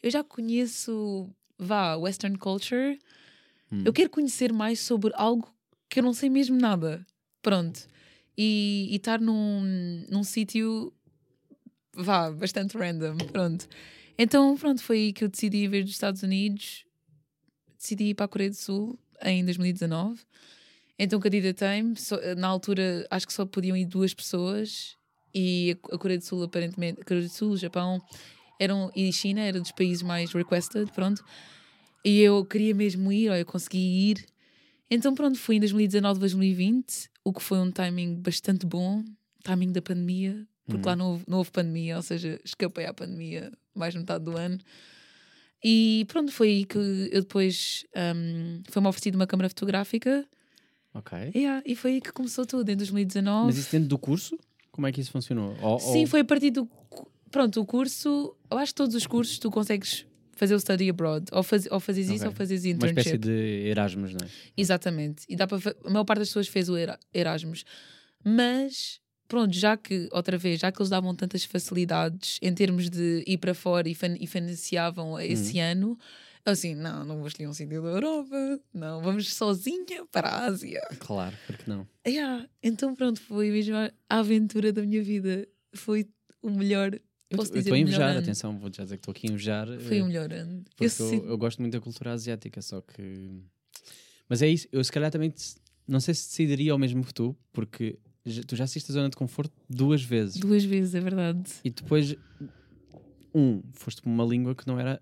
Eu 0.01 0.09
já 0.09 0.23
conheço, 0.23 1.29
vá, 1.57 1.95
Western 1.97 2.37
culture, 2.37 2.97
Hum. 3.71 3.83
eu 3.85 3.93
quero 3.93 4.09
conhecer 4.09 4.51
mais 4.51 4.79
sobre 4.81 5.11
algo 5.15 5.49
que 5.89 5.99
eu 5.99 6.03
não 6.03 6.13
sei 6.13 6.29
mesmo 6.29 6.57
nada. 6.57 7.05
Pronto. 7.41 7.87
E, 8.37 8.87
e 8.91 8.95
estar 8.97 9.19
num, 9.21 10.05
num 10.09 10.23
sítio, 10.25 10.91
vá, 11.95 12.31
bastante 12.31 12.77
random. 12.77 13.17
Pronto. 13.31 13.67
Então, 14.17 14.55
pronto, 14.57 14.81
foi 14.81 14.97
aí 14.97 15.13
que 15.13 15.23
eu 15.23 15.29
decidi 15.29 15.67
ver 15.67 15.83
dos 15.83 15.93
Estados 15.93 16.21
Unidos, 16.21 16.85
decidi 17.77 18.05
ir 18.05 18.13
para 18.13 18.25
a 18.25 18.29
Coreia 18.29 18.49
do 18.49 18.55
Sul 18.55 18.99
em 19.23 19.43
2019. 19.43 20.21
Então 20.99 21.19
candidatei-me, 21.19 21.95
na 22.37 22.47
altura 22.47 23.07
acho 23.09 23.25
que 23.25 23.33
só 23.33 23.43
podiam 23.43 23.75
ir 23.75 23.85
duas 23.85 24.13
pessoas 24.13 24.95
e 25.33 25.75
a 25.91 25.97
Coreia 25.97 26.19
do 26.19 26.23
Sul 26.25 26.43
aparentemente, 26.43 27.01
a 27.01 27.03
Coreia 27.03 27.25
do 27.25 27.31
Sul, 27.31 27.51
o 27.51 27.57
Japão 27.57 27.99
eram, 28.59 28.91
e 28.95 29.11
China 29.11 29.41
era 29.41 29.59
dos 29.59 29.71
países 29.71 30.03
mais 30.03 30.31
requested, 30.31 30.91
pronto. 30.91 31.23
E 32.05 32.19
eu 32.19 32.45
queria 32.45 32.75
mesmo 32.75 33.11
ir, 33.11 33.31
eu 33.31 33.45
consegui 33.47 34.11
ir. 34.11 34.25
Então 34.91 35.15
pronto, 35.15 35.39
fui 35.39 35.55
em 35.55 35.59
2019, 35.59 36.19
2020, 36.19 37.09
o 37.23 37.33
que 37.33 37.41
foi 37.41 37.57
um 37.57 37.71
timing 37.71 38.15
bastante 38.15 38.67
bom, 38.67 39.03
timing 39.43 39.71
da 39.71 39.81
pandemia, 39.81 40.45
porque 40.65 40.87
lá 40.87 40.95
não 40.95 41.11
houve, 41.11 41.23
não 41.27 41.37
houve 41.39 41.51
pandemia, 41.51 41.97
ou 41.97 42.01
seja, 42.01 42.39
escapei 42.45 42.85
à 42.85 42.93
pandemia 42.93 43.51
mais 43.75 43.95
metade 43.95 44.23
do 44.25 44.37
ano. 44.37 44.57
E 45.63 46.05
pronto, 46.07 46.31
foi 46.31 46.47
aí 46.49 46.65
que 46.65 46.77
eu 46.77 47.21
depois 47.21 47.85
um, 48.15 48.61
foi-me 48.69 48.87
oferecido 48.87 49.15
uma 49.15 49.27
câmara 49.27 49.47
fotográfica 49.49 50.25
Ok. 50.93 51.17
Yeah, 51.33 51.63
e 51.65 51.73
foi 51.75 51.91
aí 51.93 52.01
que 52.01 52.11
começou 52.11 52.45
tudo, 52.45 52.69
em 52.69 52.75
2019. 52.75 53.45
Mas 53.45 53.57
isso 53.57 53.71
dentro 53.71 53.87
do 53.87 53.97
curso? 53.97 54.37
Como 54.73 54.85
é 54.87 54.91
que 54.91 54.99
isso 54.99 55.09
funcionou? 55.11 55.55
Ou- 55.61 55.79
Sim, 55.79 56.01
ou- 56.01 56.07
foi 56.07 56.19
a 56.19 56.25
partir 56.25 56.51
do. 56.51 56.67
Pronto, 57.31 57.61
o 57.61 57.65
curso. 57.65 58.35
Eu 58.49 58.57
acho 58.57 58.73
que 58.73 58.77
todos 58.77 58.93
os 58.93 59.07
cursos 59.07 59.39
tu 59.39 59.49
consegues 59.49 60.05
fazer 60.35 60.53
o 60.53 60.59
study 60.59 60.89
abroad. 60.89 61.27
Ou, 61.31 61.43
faz, 61.43 61.65
ou 61.71 61.79
fazes 61.79 62.09
isso 62.09 62.25
ou 62.25 62.31
fazes 62.33 62.65
uma 62.65 62.71
internship. 62.71 62.99
espécie 62.99 63.17
de 63.17 63.31
Erasmus, 63.69 64.11
não 64.13 64.19
é? 64.25 64.29
Exatamente. 64.57 65.23
E 65.29 65.35
dá 65.37 65.47
para. 65.47 65.59
A 65.85 65.89
maior 65.89 66.03
parte 66.03 66.19
das 66.19 66.27
pessoas 66.27 66.49
fez 66.49 66.67
o 66.67 66.75
Era- 66.75 66.99
Erasmus. 67.13 67.63
Mas, 68.21 68.99
pronto, 69.31 69.53
já 69.55 69.77
que, 69.77 70.09
outra 70.11 70.37
vez, 70.37 70.59
já 70.59 70.69
que 70.71 70.81
eles 70.81 70.89
davam 70.89 71.15
tantas 71.15 71.45
facilidades 71.45 72.37
em 72.41 72.53
termos 72.53 72.89
de 72.89 73.23
ir 73.25 73.37
para 73.37 73.53
fora 73.53 73.87
e, 73.87 73.95
fan- 73.95 74.17
e 74.19 74.27
financiavam 74.27 75.17
esse 75.19 75.57
Uhum. 75.57 75.63
ano, 75.71 75.99
assim, 76.45 76.75
não, 76.75 77.05
não 77.05 77.17
vou 77.19 77.27
escolher 77.27 77.47
um 77.47 77.53
sítio 77.53 77.81
da 77.81 77.87
Europa, 77.89 78.59
não, 78.73 79.01
vamos 79.01 79.33
sozinha 79.33 80.05
para 80.11 80.27
a 80.27 80.45
Ásia. 80.47 80.81
Claro, 80.99 81.35
porque 81.47 81.63
não? 81.69 81.87
Yeah, 82.05 82.45
então 82.61 82.93
pronto, 82.93 83.21
foi 83.21 83.49
mesmo 83.51 83.75
a 83.75 83.91
aventura 84.09 84.73
da 84.73 84.81
minha 84.81 85.01
vida. 85.01 85.47
Foi 85.73 86.07
o 86.41 86.49
melhor. 86.49 86.93
Eu 87.29 87.37
Posso 87.37 87.53
eu 87.53 87.59
estou 87.59 87.73
a 87.75 87.77
invejar, 87.79 88.17
atenção, 88.17 88.59
vou 88.59 88.69
já 88.73 88.83
dizer 88.83 88.97
que 88.97 89.01
estou 89.01 89.11
aqui 89.13 89.27
a 89.27 89.29
invejar. 89.31 89.67
Foi 89.79 89.97
eh, 89.99 90.01
o 90.03 90.05
melhor 90.07 90.33
ano. 90.33 90.63
Porque 90.75 91.01
Eu 91.01 91.13
eu, 91.13 91.29
eu 91.29 91.37
gosto 91.37 91.59
muito 91.61 91.71
da 91.73 91.79
cultura 91.79 92.11
asiática, 92.11 92.61
só 92.61 92.81
que. 92.81 93.29
Mas 94.27 94.41
é 94.41 94.47
isso, 94.49 94.67
eu 94.71 94.83
se 94.83 94.91
calhar 94.91 95.09
também. 95.09 95.33
Não 95.87 95.99
sei 95.99 96.13
se 96.13 96.27
decidiria 96.27 96.71
ao 96.73 96.77
mesmo 96.79 97.03
que 97.05 97.13
tu, 97.13 97.35
porque 97.53 97.97
tu 98.47 98.55
já 98.55 98.63
assististe 98.65 98.91
a 98.91 98.93
zona 98.93 99.09
de 99.09 99.15
conforto 99.15 99.53
duas 99.69 100.01
vezes. 100.03 100.37
Duas 100.37 100.63
vezes, 100.63 100.95
é 100.95 100.99
verdade. 100.99 101.49
E 101.63 101.69
depois, 101.69 102.15
um, 103.33 103.61
foste 103.73 104.01
para 104.01 104.11
uma 104.11 104.23
língua 104.25 104.53
que 104.55 104.67
não 104.67 104.79
era 104.79 105.01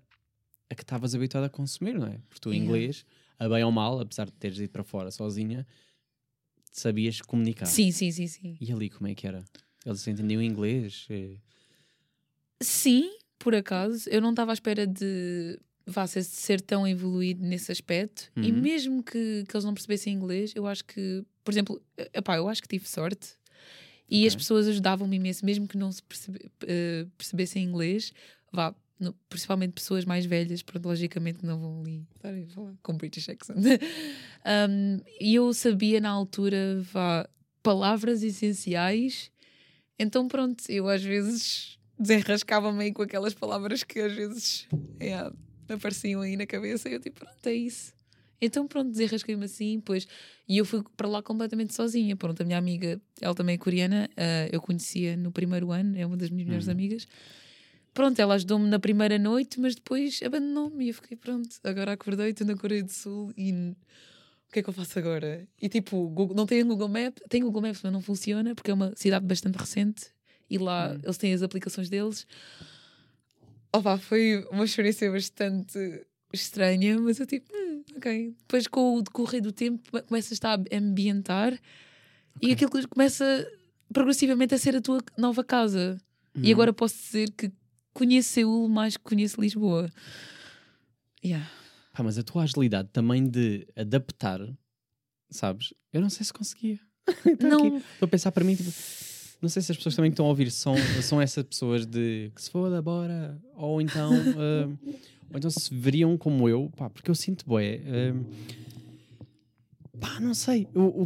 a 0.68 0.74
que 0.74 0.82
estavas 0.82 1.14
habituado 1.14 1.44
a 1.44 1.48
consumir, 1.48 1.94
não 1.98 2.06
é? 2.06 2.18
Porque 2.28 2.40
tu, 2.40 2.50
Yeah. 2.52 2.64
inglês, 2.64 3.04
a 3.38 3.48
bem 3.48 3.64
ou 3.64 3.72
mal, 3.72 4.00
apesar 4.00 4.26
de 4.26 4.32
teres 4.32 4.58
ido 4.58 4.70
para 4.70 4.84
fora 4.84 5.10
sozinha, 5.10 5.66
sabias 6.70 7.20
comunicar. 7.20 7.66
Sim, 7.66 7.90
sim, 7.90 8.10
sim, 8.12 8.26
sim. 8.26 8.56
E 8.60 8.72
ali, 8.72 8.88
como 8.88 9.08
é 9.08 9.14
que 9.14 9.26
era? 9.26 9.44
Eles 9.84 10.06
entendiam 10.06 10.42
inglês? 10.42 11.06
Eh, 11.10 11.36
Sim, 12.62 13.10
por 13.38 13.54
acaso, 13.54 14.08
eu 14.10 14.20
não 14.20 14.30
estava 14.30 14.52
à 14.52 14.54
espera 14.54 14.86
de 14.86 15.58
vá 15.86 16.06
ser, 16.06 16.22
ser 16.22 16.60
tão 16.60 16.86
evoluído 16.86 17.44
nesse 17.44 17.70
aspecto. 17.72 18.30
E 18.36 18.50
Uhum. 18.52 18.60
mesmo 18.60 19.02
que, 19.02 19.44
que 19.48 19.56
eles 19.56 19.64
não 19.64 19.74
percebessem 19.74 20.12
inglês, 20.14 20.52
eu 20.54 20.66
acho 20.66 20.84
que, 20.84 21.24
por 21.44 21.52
exemplo, 21.52 21.82
eh, 21.96 22.10
epá, 22.14 22.36
eu 22.36 22.48
acho 22.48 22.62
que 22.62 22.68
tive 22.68 22.88
sorte. 22.88 23.30
E 24.08 24.26
as 24.26 24.34
Ok. 24.34 24.40
pessoas 24.42 24.66
ajudavam-me 24.68 25.16
imenso, 25.16 25.44
mesmo 25.44 25.68
que 25.68 25.76
não 25.78 25.90
se 25.92 26.02
percebe- 26.02 26.50
eh, 26.66 27.06
percebessem 27.16 27.62
inglês, 27.62 28.12
vá, 28.52 28.74
no- 28.98 29.14
principalmente 29.28 29.72
pessoas 29.72 30.04
mais 30.04 30.26
velhas, 30.26 30.62
pronto, 30.62 30.84
logicamente 30.86 31.44
não 31.46 31.58
vão 31.58 31.80
ali 31.80 32.04
estar 32.16 32.34
a 32.34 32.46
falar 32.54 32.74
com 32.82 32.96
British 32.96 33.28
accent. 33.28 33.56
Um, 34.44 35.00
E 35.20 35.34
eu 35.34 35.52
sabia 35.52 36.00
na 36.00 36.08
altura, 36.10 36.80
vá, 36.92 37.28
palavras 37.62 38.22
essenciais, 38.22 39.30
então 39.98 40.26
pronto, 40.28 40.64
eu 40.68 40.88
às 40.88 41.02
vezes 41.02 41.78
desenrascava-me 41.98 42.84
aí 42.84 42.92
com 42.92 43.02
aquelas 43.02 43.34
palavras 43.34 43.84
que 43.84 44.00
às 44.00 44.12
vezes 44.12 44.66
yeah, 45.00 45.30
me 45.30 45.36
apareciam 45.74 46.20
aí 46.22 46.36
na 46.36 46.46
cabeça 46.46 46.88
e 46.88 46.94
eu 46.94 47.00
tipo, 47.00 47.20
pronto, 47.20 47.46
é 47.46 47.54
isso. 47.54 47.92
Então 48.42 48.66
pronto, 48.66 48.90
desenrasquei-me 48.90 49.44
assim, 49.44 49.80
pois, 49.84 50.06
e 50.48 50.56
eu 50.56 50.64
fui 50.64 50.82
para 50.96 51.06
lá 51.08 51.22
completamente 51.22 51.74
sozinha. 51.74 52.16
Pronto, 52.16 52.40
a 52.40 52.44
minha 52.44 52.56
amiga, 52.58 53.00
ela 53.20 53.34
também 53.34 53.54
é 53.54 53.58
coreana, 53.58 54.08
ah, 54.16 54.48
eu 54.50 54.60
conhecia 54.62 55.16
no 55.16 55.30
primeiro 55.30 55.70
ano, 55.72 55.96
é 55.98 56.06
uma 56.06 56.16
das 56.16 56.30
minhas 56.30 56.46
melhores 56.46 56.66
Uhum. 56.66 56.72
amigas. 56.72 57.06
Pronto, 57.92 58.18
ela 58.18 58.34
ajudou-me 58.34 58.68
na 58.68 58.78
primeira 58.78 59.18
noite, 59.18 59.60
mas 59.60 59.74
depois 59.74 60.20
abandonou-me 60.24 60.86
e 60.86 60.88
eu 60.88 60.94
fiquei, 60.94 61.16
pronto, 61.16 61.48
agora 61.64 61.92
acordei, 61.92 62.30
estou 62.30 62.46
na 62.46 62.56
Coreia 62.56 62.82
do 62.84 62.90
Sul 62.92 63.32
e 63.36 63.52
o 63.52 64.52
que 64.52 64.60
é 64.60 64.62
que 64.62 64.68
eu 64.70 64.72
faço 64.72 64.98
agora? 64.98 65.46
E 65.60 65.68
tipo, 65.68 66.08
Google- 66.08 66.34
não 66.36 66.46
tem 66.46 66.64
Google 66.64 66.88
Maps, 66.88 67.22
tem 67.28 67.42
Google 67.42 67.60
Maps, 67.62 67.80
mas 67.82 67.92
não 67.92 68.00
funciona 68.00 68.54
porque 68.54 68.70
é 68.70 68.74
uma 68.74 68.92
cidade 68.96 69.26
bastante 69.26 69.56
recente 69.56 70.06
e 70.48 70.56
lá 70.56 70.94
Hum. 70.94 71.00
eles 71.02 71.18
têm 71.18 71.34
as 71.34 71.42
aplicações 71.42 71.88
deles. 71.90 72.26
Opa, 73.72 73.98
foi 73.98 74.44
uma 74.50 74.64
experiência 74.64 75.10
bastante 75.10 75.78
estranha, 76.32 76.98
mas 77.00 77.18
eu 77.20 77.26
tipo, 77.26 77.50
hum, 77.54 77.82
ok. 77.96 78.34
Depois 78.40 78.66
com 78.66 78.96
o 78.96 79.02
decorrer 79.02 79.40
do 79.42 79.52
tempo 79.52 79.82
come- 79.90 80.02
começas 80.02 80.38
a 80.44 80.58
ambientar 80.76 81.58
e 82.42 82.52
aquilo 82.52 82.70
começa 82.88 83.46
progressivamente 83.92 84.54
a 84.54 84.58
ser 84.58 84.76
a 84.76 84.80
tua 84.80 85.00
nova 85.16 85.44
casa. 85.44 86.00
E 86.34 86.46
Uhum. 86.48 86.52
agora 86.52 86.72
posso 86.72 86.96
dizer 86.96 87.30
que 87.32 87.50
conheço 87.92 88.30
Seul 88.30 88.68
mais 88.68 88.96
que 88.96 89.02
conheço 89.02 89.40
Lisboa. 89.40 89.90
Yeah. 91.24 91.48
Pá, 91.92 92.02
mas 92.02 92.16
a 92.18 92.22
tua 92.22 92.44
agilidade 92.44 92.88
também 92.92 93.26
de 93.28 93.66
adaptar, 93.76 94.40
sabes? 95.30 95.74
Eu 95.92 96.00
não 96.00 96.10
sei 96.10 96.24
se 96.24 96.32
conseguia. 96.32 96.78
Então 97.26 97.78
Estou 97.78 98.06
a 98.06 98.08
pensar 98.08 98.30
para 98.32 98.44
mim, 98.44 98.54
tipo, 98.54 98.70
não 99.40 99.48
sei 99.48 99.62
se 99.62 99.72
as 99.72 99.76
pessoas 99.78 99.94
também 99.96 100.10
que 100.10 100.14
estão 100.14 100.26
a 100.26 100.28
ouvir 100.28 100.50
são, 100.50 100.74
são 101.02 101.20
essas 101.20 101.44
pessoas 101.44 101.86
de 101.86 102.30
que 102.34 102.42
se 102.42 102.50
foda, 102.50 102.80
bora, 102.82 103.38
ou 103.56 103.80
então, 103.80 104.14
ah, 104.36 104.68
ou 105.32 105.38
então 105.38 105.50
se 105.50 105.72
veriam 105.74 106.16
como 106.18 106.48
eu, 106.48 106.70
pá, 106.76 106.90
porque 106.90 107.10
eu 107.10 107.14
sinto 107.14 107.44
bué, 107.46 107.80
ah, 107.86 108.14
pá, 110.00 110.20
não 110.20 110.34
sei, 110.34 110.66
o, 110.74 110.80
o, 110.80 111.02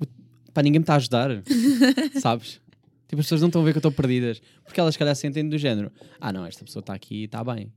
o- 0.00 0.06
pá, 0.52 0.62
ninguém 0.62 0.78
me 0.80 0.84
está 0.84 0.94
a 0.94 0.96
ajudar, 0.96 1.42
sabes? 2.20 2.60
Tipo, 3.08 3.20
as 3.20 3.26
pessoas 3.26 3.40
não 3.40 3.48
estão 3.48 3.62
a 3.62 3.64
ver 3.64 3.72
que 3.72 3.78
eu 3.78 3.80
estou 3.80 3.92
perdidas, 3.92 4.40
porque 4.64 4.78
elas, 4.80 4.94
se 4.94 4.98
calhar, 4.98 5.14
sentem 5.16 5.48
do 5.48 5.56
género, 5.58 5.90
ah, 6.20 6.32
não, 6.32 6.44
esta 6.44 6.64
pessoa 6.64 6.80
está 6.80 6.94
aqui 6.94 7.22
e 7.22 7.24
está 7.24 7.42
bem. 7.42 7.72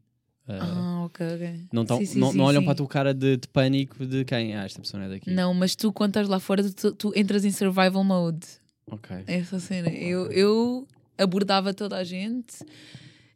Ah, 0.48 0.60
Ah, 0.60 1.06
ok, 1.06 1.26
ok. 1.36 1.60
não, 1.72 1.86
tão, 1.86 1.98
Sim, 2.00 2.06
sim, 2.06 2.20
não, 2.20 2.32
sim, 2.32 2.38
não 2.38 2.46
olham 2.46 2.64
para 2.64 2.74
a 2.74 2.76
tua 2.76 2.88
cara 2.88 3.14
de, 3.14 3.38
de 3.38 3.48
pânico 3.48 4.06
de 4.06 4.26
quem? 4.26 4.56
Ah, 4.56 4.66
esta 4.66 4.82
pessoa 4.82 5.00
não 5.00 5.08
é 5.08 5.10
daqui. 5.14 5.30
Não, 5.32 5.54
mas 5.54 5.76
tu, 5.76 5.94
quando 5.94 6.10
estás 6.10 6.28
lá 6.28 6.40
fora, 6.40 6.70
tu, 6.74 6.92
tu 6.94 7.14
entras 7.16 7.46
em 7.46 7.52
survival 7.52 8.04
mode. 8.04 8.46
Ok. 8.88 9.24
Essa 9.28 9.60
cena. 9.60 9.90
Eu, 9.90 10.32
eu 10.32 10.88
abordava 11.18 11.74
toda 11.74 11.98
a 11.98 12.04
gente 12.04 12.66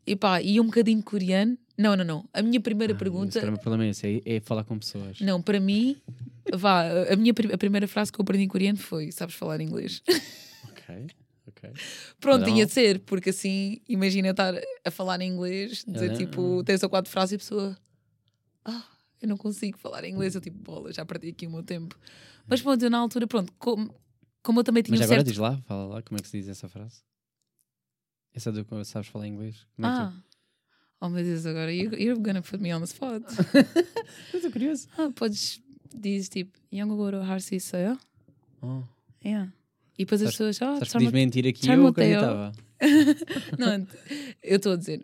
e 0.06 0.16
pá, 0.16 0.42
ia 0.42 0.62
um 0.62 0.66
bocadinho 0.66 1.02
coreano. 1.04 1.58
Não, 1.78 1.96
não, 1.96 2.06
não. 2.06 2.30
A 2.34 2.42
minha 2.42 2.60
primeira 2.60 2.94
Ah, 2.94 2.98
pergunta. 2.98 3.38
o 3.40 3.60
problema 3.60 3.86
é 3.86 3.90
esse, 3.90 4.22
é, 4.26 4.36
é 4.36 4.40
falar 4.40 4.64
com 4.64 4.78
pessoas. 4.80 5.20
Não, 5.20 5.42
para 5.42 5.60
mim, 5.60 5.98
vá, 6.54 6.84
a, 7.12 7.16
minha, 7.16 7.34
a 7.54 7.58
primeira 7.58 7.88
frase 7.88 8.12
que 8.12 8.20
eu 8.20 8.24
aprendi 8.24 8.44
em 8.46 8.48
coreano 8.48 8.78
foi: 8.78 9.12
Sabes 9.12 9.36
falar 9.36 9.60
inglês? 9.62 10.02
Ok, 10.88 11.08
ok. 11.48 11.70
Pronto, 12.20 12.42
Não. 12.42 12.48
tinha 12.54 12.66
de 12.66 12.72
ser, 12.72 13.00
porque 13.00 13.32
assim, 13.32 13.82
imagina 13.90 14.30
estar 14.30 14.54
a 14.86 14.92
falar 14.92 15.20
em 15.20 15.32
inglês, 15.32 15.84
dizer 15.88 16.16
tipo, 16.16 16.64
três 16.64 16.84
ou 16.84 16.90
quatro 16.90 17.10
frases 17.12 17.32
e 17.32 17.36
a 17.36 17.38
pessoa, 17.40 17.78
ah, 18.64 18.84
eu 19.20 19.28
não 19.28 19.36
consigo 19.36 19.78
falar 19.80 20.04
em 20.04 20.12
inglês. 20.14 20.36
Eu 20.36 20.42
tipo, 20.42 20.60
bola, 20.60 20.94
já 20.94 21.04
perdi 21.04 21.30
aqui 21.30 21.48
o 21.48 21.50
meu 21.50 21.64
tempo. 21.64 21.98
Mas 22.48 22.62
pronto, 22.62 22.84
eu 22.84 22.90
na 22.92 23.00
altura, 23.00 23.26
pronto, 23.26 23.52
como, 23.58 23.92
como 24.46 24.60
eu 24.60 24.64
também 24.64 24.84
tinha 24.84 24.94
Mas 24.94 25.02
um 25.02 25.04
agora 25.06 25.22
certo... 25.22 25.28
diz 25.28 25.38
lá, 25.40 25.58
fala 25.64 25.86
lá 25.88 26.02
como 26.04 26.20
é 26.20 26.22
que 26.22 26.28
se 26.28 26.38
diz 26.38 26.48
essa 26.48 26.70
frase. 26.70 27.02
Essa 28.32 28.52
do 28.52 28.64
que 28.64 28.84
sabes 28.86 29.10
falar 29.10 29.28
inglês. 29.28 29.66
Como 29.76 29.88
ah. 29.88 29.90
É 29.90 29.94
que... 29.94 30.02
Ah. 30.02 30.24
Oh 31.02 31.10
meu 31.10 31.24
Deus, 31.24 31.48
agora 31.48 31.74
you're, 31.74 32.00
you're 32.00 32.22
gonna 32.22 32.44
put 32.44 32.62
me 32.62 32.72
on 32.72 32.80
the 32.80 32.86
spot. 32.86 33.24
Estou 34.32 34.52
curioso. 34.52 34.88
Ah, 34.98 35.10
podes 35.16 35.60
dizer 35.94 36.30
tipo 36.30 36.60
Yangogoro 36.72 37.22
Harsi 37.24 37.58
oh? 37.92 37.98
oh. 38.62 38.84
Yeah. 39.26 39.52
E 39.98 40.06
depois 40.06 40.22
as 40.22 40.30
pessoas. 40.30 40.58
Oh, 40.62 40.86
sabes, 40.86 40.94
diz 40.94 41.12
mentir 41.12 41.48
aqui 41.48 41.68
eu 41.68 41.88
acreditava. 41.88 42.52
não, 43.58 43.88
eu 44.44 44.58
estou 44.58 44.74
a 44.74 44.76
dizer. 44.76 45.04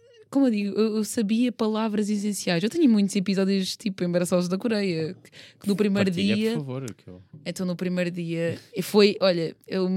como 0.31 0.47
eu 0.47 0.51
digo, 0.51 0.79
eu, 0.79 0.95
eu 0.95 1.03
sabia 1.03 1.51
palavras 1.51 2.09
essenciais. 2.09 2.63
Eu 2.63 2.69
tenho 2.69 2.89
muitos 2.89 3.15
episódios 3.15 3.75
tipo 3.75 4.03
embaraçosos 4.03 4.47
da 4.47 4.57
Coreia, 4.57 5.13
que, 5.59 5.67
no 5.67 5.75
primeiro 5.75 6.09
Partilha, 6.09 6.35
dia. 6.35 6.51
por 6.53 6.59
favor. 6.59 6.93
Que 6.93 7.07
eu... 7.07 7.21
Então, 7.45 7.65
no 7.65 7.75
primeiro 7.75 8.09
dia, 8.09 8.57
e 8.73 8.81
foi, 8.81 9.17
olha, 9.19 9.55
eu, 9.67 9.89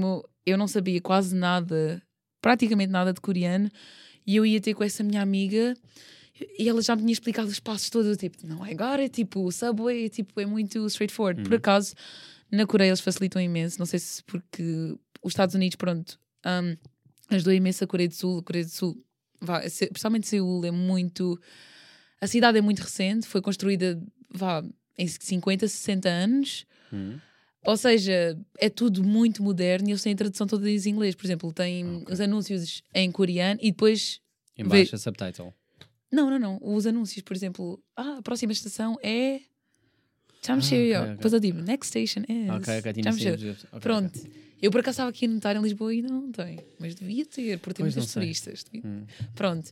eu 0.45 0.57
não 0.57 0.67
sabia 0.67 0.99
quase 1.01 1.33
nada, 1.33 2.01
praticamente 2.41 2.91
nada 2.91 3.13
de 3.13 3.21
coreano, 3.21 3.71
e 4.27 4.35
eu 4.35 4.45
ia 4.45 4.59
ter 4.59 4.73
com 4.73 4.83
essa 4.83 5.03
minha 5.03 5.21
amiga 5.21 5.73
e 6.59 6.67
ela 6.67 6.81
já 6.81 6.95
me 6.95 7.01
tinha 7.03 7.13
explicado 7.13 7.47
os 7.47 7.59
passos 7.59 7.89
todos. 7.89 8.07
eu, 8.09 8.17
Tipo, 8.17 8.45
não 8.45 8.65
é 8.65 8.71
agora, 8.71 9.05
é 9.05 9.09
tipo, 9.09 9.45
o 9.45 9.51
subway, 9.51 10.05
é, 10.05 10.09
tipo, 10.09 10.39
é 10.39 10.45
muito 10.45 10.85
straightforward. 10.87 11.43
Por 11.43 11.55
acaso, 11.55 11.93
na 12.51 12.65
Coreia 12.65 12.89
eles 12.89 12.99
facilitam 12.99 13.41
imenso, 13.41 13.79
não 13.79 13.85
sei 13.85 13.99
se 13.99 14.21
porque 14.23 14.97
os 15.23 15.31
Estados 15.31 15.55
Unidos, 15.55 15.77
pronto, 15.77 16.19
um, 16.45 16.75
ajudou 17.33 17.53
imenso 17.53 17.83
a 17.83 17.87
Coreia 17.87 18.09
do 18.09 18.15
Sul. 18.15 18.39
A 18.39 18.43
Coreia 18.43 18.65
do 18.65 18.71
Sul, 18.71 18.97
vá, 19.45 19.59
principalmente 19.61 20.27
Seul, 20.27 20.65
é 20.65 20.71
muito. 20.71 21.39
A 22.19 22.27
cidade 22.27 22.57
é 22.57 22.61
muito 22.61 22.79
recente, 22.79 23.27
foi 23.27 23.41
construída, 23.41 24.01
vá, 24.29 24.63
em 24.97 25.07
50, 25.07 25.67
60 25.67 26.09
anos. 26.09 26.65
Hum. 26.91 27.17
Ou 27.65 27.75
seja, 27.75 28.37
é 28.59 28.69
tudo 28.69 29.03
muito 29.03 29.41
moderno 29.41 29.89
e 29.89 29.91
eles 29.91 30.03
têm 30.03 30.13
a 30.13 30.15
tradução 30.15 30.45
toda 30.45 30.69
em 30.69 30.77
inglês. 30.87 31.15
Por 31.15 31.25
exemplo, 31.25 31.51
tem 31.51 32.03
os 32.09 32.21
anúncios 32.21 32.83
em 32.93 33.11
coreano 33.11 33.59
e 33.61 33.71
depois. 33.71 34.21
Em 34.57 34.63
baixo, 34.63 34.95
a 34.95 34.99
subtitle. 34.99 35.53
Não, 36.11 36.29
não, 36.29 36.39
não. 36.39 36.59
Os 36.61 36.85
anúncios, 36.85 37.23
por 37.23 37.35
exemplo, 37.35 37.83
ah, 37.95 38.17
a 38.19 38.21
próxima 38.21 38.51
estação 38.51 38.97
é. 39.01 39.41
Jamshir. 40.45 40.95
Ah. 40.95 41.05
Depois 41.15 41.33
eu 41.33 41.39
digo, 41.39 41.59
next 41.59 41.87
station 41.89 42.21
is. 42.29 42.49
Ok, 42.51 42.79
ok, 42.79 42.93
tinha. 42.93 43.57
Pronto. 43.81 44.44
Eu 44.61 44.71
por 44.71 44.79
acaso 44.79 44.95
estava 44.95 45.09
aqui 45.09 45.25
a 45.25 45.29
notar 45.29 45.55
em 45.55 45.61
Lisboa 45.61 45.93
e 45.93 46.01
não 46.01 46.31
tem. 46.31 46.59
Mas 46.79 46.95
devia 46.95 47.25
ter, 47.25 47.59
porque 47.59 47.75
tem 47.75 47.83
muitos 47.85 48.05
não 48.05 48.13
turistas. 48.21 48.65
Hum. 48.83 49.03
Pronto. 49.35 49.71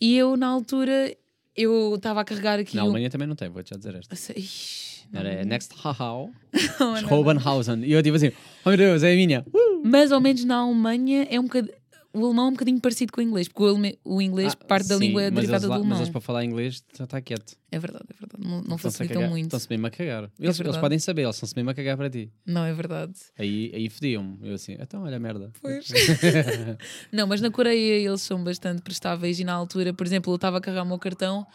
E 0.00 0.16
eu, 0.16 0.36
na 0.36 0.46
altura, 0.46 1.14
eu 1.56 1.94
estava 1.96 2.20
a 2.20 2.24
carregar 2.24 2.58
aqui. 2.58 2.76
Na 2.76 2.82
um- 2.82 2.86
Alemanha 2.86 3.10
também 3.10 3.26
não 3.28 3.36
tem, 3.36 3.48
vou-te 3.48 3.70
já 3.70 3.76
dizer 3.76 3.94
esta. 3.96 4.14
Ixi, 4.14 4.32
Ixi, 4.38 5.06
não, 5.12 5.20
Era 5.20 5.44
Next 5.44 5.74
Hahau, 5.84 6.30
não, 6.80 6.86
não, 6.94 7.02
não. 7.02 7.08
Schobenhausen. 7.08 7.84
E 7.84 7.92
eu 7.92 8.02
tipo 8.02 8.16
assim, 8.16 8.30
oh 8.64 8.68
meu 8.68 8.78
Deus, 8.78 9.02
é 9.02 9.12
a 9.12 9.16
minha. 9.16 9.44
Uh! 9.52 9.82
Mais 9.84 10.12
ou 10.12 10.20
menos 10.20 10.44
na 10.44 10.56
Alemanha 10.56 11.26
é 11.30 11.38
um 11.38 11.44
bocadinho. 11.44 11.74
O 12.12 12.24
alemão 12.26 12.46
é 12.46 12.48
um 12.48 12.52
bocadinho 12.52 12.80
parecido 12.80 13.12
com 13.12 13.20
o 13.20 13.24
inglês, 13.24 13.46
porque 13.46 13.62
o, 13.62 13.66
aleme- 13.68 13.96
o 14.04 14.20
inglês, 14.20 14.52
Ah, 14.60 14.64
parte 14.66 14.88
da 14.88 14.96
sim, 14.98 15.06
língua 15.06 15.22
é 15.22 15.30
mas 15.30 15.34
derivada 15.46 15.56
eles 15.58 15.62
do 15.62 15.68
Mas 15.70 15.78
alemão. 15.78 15.98
eles 15.98 16.08
para 16.10 16.20
falar 16.20 16.44
inglês 16.44 16.84
já 16.98 17.04
está 17.04 17.20
quieto. 17.20 17.56
É 17.70 17.78
verdade, 17.78 18.04
é 18.12 18.14
verdade. 18.18 18.42
Não, 18.42 18.50
não 18.62 18.74
Estão-se 18.76 18.86
a 18.88 18.90
facilitam 18.90 19.28
muito. 19.28 19.44
Estão-se 19.44 19.66
mesmo 19.70 19.86
a 19.86 19.90
cagar. 19.90 20.24
Eles, 20.24 20.32
eles 20.40 20.56
verdade. 20.58 20.80
podem 20.80 20.98
saber, 20.98 21.22
eles 21.22 21.36
estão-se 21.36 21.54
mesmo 21.54 21.70
a 21.70 21.74
cagar 21.74 21.96
para 21.96 22.10
ti. 22.10 22.32
Não, 22.44 22.64
é 22.64 22.72
verdade. 22.72 23.12
Aí, 23.38 23.70
aí 23.72 23.88
fediam-me. 23.88 24.38
Eu 24.42 24.54
assim, 24.54 24.76
então 24.80 25.02
olha 25.04 25.16
a 25.16 25.20
merda. 25.20 25.52
Pois. 25.62 25.86
não, 27.12 27.26
mas 27.28 27.40
na 27.40 27.50
Coreia 27.50 27.94
eles 28.08 28.22
são 28.22 28.42
bastante 28.42 28.82
prestáveis 28.82 29.38
e 29.38 29.44
na 29.44 29.52
altura, 29.52 29.92
por 29.94 30.04
exemplo, 30.06 30.32
eu 30.32 30.36
estava 30.36 30.58
a 30.58 30.60
carregar 30.60 30.82
o 30.82 30.86
meu 30.86 30.98
cartão 30.98 31.46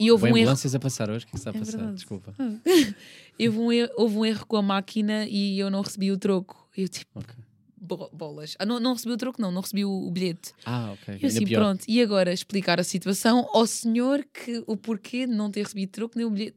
e 0.00 0.10
houve 0.10 0.22
Houve 0.24 0.32
um 0.32 0.36
erro. 0.38 0.46
ambulâncias 0.48 0.74
a 0.74 0.78
passar 0.80 1.08
hoje? 1.10 1.24
O 1.24 1.28
que 1.28 1.30
é 1.30 1.32
que 1.34 1.38
está 1.38 1.50
a 1.50 1.54
É 1.54 1.58
passar? 1.58 1.76
verdade. 1.76 1.94
Desculpa. 1.94 2.34
Houve 3.40 3.58
um, 3.58 3.72
erro, 3.72 3.90
houve 3.96 4.16
um 4.18 4.24
erro 4.24 4.44
com 4.46 4.56
a 4.56 4.62
máquina 4.62 5.24
e 5.28 5.56
eu 5.58 5.70
não 5.70 5.80
recebi 5.82 6.10
o 6.10 6.18
troco. 6.18 6.68
Eu 6.76 6.88
tipo, 6.88 7.20
Ok. 7.20 7.32
Bo- 7.80 8.10
bolas. 8.12 8.54
Ah, 8.58 8.66
não, 8.66 8.78
não 8.80 8.92
recebi 8.94 9.12
o 9.12 9.16
troco, 9.16 9.40
não, 9.40 9.50
não 9.50 9.60
recebi 9.60 9.84
o, 9.84 9.90
o 9.90 10.10
bilhete. 10.10 10.52
Ah, 10.64 10.92
ok. 10.92 11.08
Eu 11.08 11.12
Ainda 11.14 11.26
assim, 11.28 11.44
pior. 11.46 11.60
pronto, 11.60 11.84
e 11.88 12.02
agora 12.02 12.32
explicar 12.32 12.78
a 12.80 12.84
situação 12.84 13.48
ao 13.52 13.66
senhor 13.66 14.24
que 14.32 14.62
o 14.66 14.76
porquê 14.76 15.26
de 15.26 15.32
não 15.34 15.50
ter 15.50 15.62
recebido 15.62 15.90
troco 15.90 16.16
nem 16.16 16.26
o 16.26 16.30
bilhete. 16.30 16.56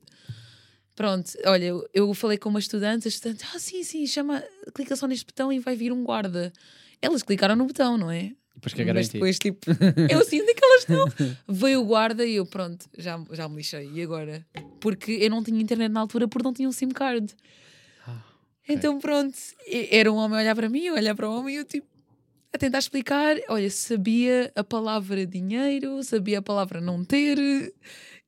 Pronto, 0.96 1.32
olha, 1.46 1.66
eu, 1.66 1.90
eu 1.94 2.14
falei 2.14 2.38
com 2.38 2.50
uma 2.50 2.60
estudante, 2.60 3.08
a 3.08 3.10
estudante, 3.10 3.44
ah, 3.56 3.60
sim, 3.60 3.82
sim, 3.84 4.06
chama, 4.06 4.44
clica 4.74 4.96
só 4.96 5.08
neste 5.08 5.26
botão 5.26 5.52
e 5.52 5.58
vai 5.60 5.76
vir 5.76 5.92
um 5.92 6.04
guarda. 6.04 6.52
Elas 7.02 7.24
clicaram 7.24 7.56
no 7.56 7.66
botão, 7.66 7.98
não 7.98 8.12
é? 8.12 8.34
Depois 8.54 8.74
cagaram 8.74 9.00
em 9.00 9.02
Mas 9.02 9.10
depois, 9.10 9.40
tipo, 9.40 9.60
eu 10.12 10.20
assim, 10.20 10.42
onde 10.42 10.52
é 10.52 10.54
que 10.54 10.64
elas 10.64 10.82
estão? 10.82 11.36
Veio 11.48 11.82
o 11.82 11.86
guarda 11.86 12.24
e 12.26 12.36
eu, 12.36 12.46
pronto, 12.46 12.86
já, 12.98 13.20
já 13.32 13.50
me 13.50 13.56
lixei. 13.56 13.90
E 13.94 14.02
agora? 14.04 14.46
Porque 14.80 15.14
eu 15.14 15.30
não 15.32 15.42
tinha 15.42 15.60
internet 15.60 15.92
na 15.92 16.02
altura 16.02 16.28
porque 16.28 16.44
não 16.44 16.54
tinha 16.54 16.68
um 16.70 16.72
SIM 16.72 16.90
card. 16.90 17.34
Então, 18.74 19.00
pronto, 19.00 19.36
era 19.90 20.12
um 20.12 20.16
homem 20.16 20.38
a 20.40 20.42
olhar 20.42 20.56
para 20.56 20.70
mim, 20.70 20.86
eu 20.86 20.94
olhar 20.96 21.16
para 21.16 21.30
o 21.30 21.38
homem 21.38 21.56
e 21.56 21.58
eu, 21.60 21.66
tipo, 21.66 21.88
a 22.54 22.58
tentar 22.58 22.80
explicar. 22.80 23.36
Olha, 23.50 23.70
sabia 23.70 24.52
a 24.56 24.64
palavra 24.64 25.26
dinheiro, 25.26 26.04
sabia 26.04 26.40
a 26.40 26.42
palavra 26.42 26.82
não 26.82 27.04
ter, 27.04 27.38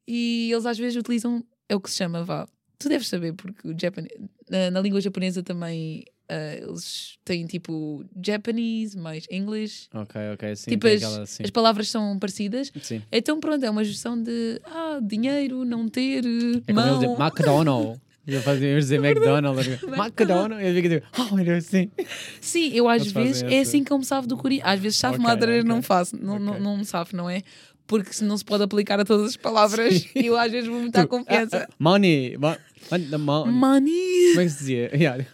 e 0.08 0.50
eles 0.52 0.66
às 0.66 0.78
vezes 0.78 0.98
utilizam, 0.98 1.44
é 1.68 1.76
o 1.76 1.80
que 1.82 1.90
se 1.90 1.98
chama, 1.98 2.24
vá. 2.24 2.48
Tu 2.78 2.90
deves 2.90 3.08
saber, 3.08 3.34
porque 3.34 3.68
o 3.68 3.76
Japan... 3.80 4.04
na, 4.50 4.70
na 4.72 4.82
língua 4.82 5.00
japonesa 5.00 5.42
também 5.42 6.04
ah, 6.30 6.56
eles 6.56 7.18
têm 7.26 7.46
tipo 7.46 8.04
Japanese 8.26 8.98
mais 8.98 9.26
English. 9.30 9.88
Ok, 9.94 10.20
ok. 10.34 10.56
Sim, 10.56 10.72
Tipo, 10.72 10.88
as, 10.88 11.04
aquela, 11.04 11.26
sim. 11.26 11.44
as 11.44 11.50
palavras 11.50 11.90
são 11.90 12.18
parecidas. 12.18 12.72
sim. 12.82 13.02
Então, 13.12 13.40
pronto, 13.40 13.64
é 13.64 13.70
uma 13.70 13.84
junção 13.84 14.22
de 14.22 14.60
ah, 14.66 15.00
dinheiro, 15.02 15.64
não 15.66 15.88
ter, 15.88 16.24
É 16.26 16.74
como 16.74 16.80
mão. 16.88 17.00
dizem 17.00 17.16
McDonald's. 17.16 18.02
Eu 18.26 18.42
fazia 18.42 18.70
eu 18.70 18.80
dizer 18.80 19.04
McDonald's. 19.04 19.68
McDonald's. 19.84 20.66
Eu 20.66 20.74
fico 20.76 20.90
tipo, 20.90 21.08
oh 21.32 21.36
meu 21.36 21.44
Deus, 21.46 21.66
sim. 21.66 21.92
Sim, 22.40 22.72
eu 22.74 22.88
às 22.88 23.02
Eles 23.02 23.12
vezes 23.14 23.44
é 23.44 23.60
assim 23.60 23.84
que 23.84 23.92
eu 23.92 23.98
me 23.98 24.06
safo 24.06 24.28
do 24.28 24.38
coreano. 24.38 24.64
Às 24.70 24.80
vezes 24.80 25.04
à 25.04 25.12
okay, 25.12 25.26
ok. 25.26 25.64
não 25.64 25.82
faço, 25.82 26.16
não, 26.20 26.40
não, 26.40 26.54
Ok. 26.54 26.64
não 26.64 26.78
me 26.78 26.86
safo, 26.86 27.16
não 27.16 27.30
é? 27.30 27.42
Porque 27.86 28.14
se 28.14 28.24
não 28.24 28.38
se 28.38 28.46
pode 28.46 28.64
aplicar 28.64 28.98
a 29.00 29.04
todas 29.04 29.28
as 29.32 29.36
palavras, 29.38 30.08
eu 30.16 30.38
às 30.38 30.50
vezes 30.52 30.70
vou 30.70 30.80
muito 30.80 30.96
à 30.98 31.06
confiança. 31.06 31.68
Money. 31.78 32.38
mo- 32.38 32.56
mon- 32.90 33.10
the 33.10 33.18
money. 33.18 33.54
Money! 33.54 34.28
Como 34.30 34.40
é 34.42 34.44
que 34.46 34.50
se 34.52 34.58
dizia? 34.60 34.90
Yeah. 34.96 35.26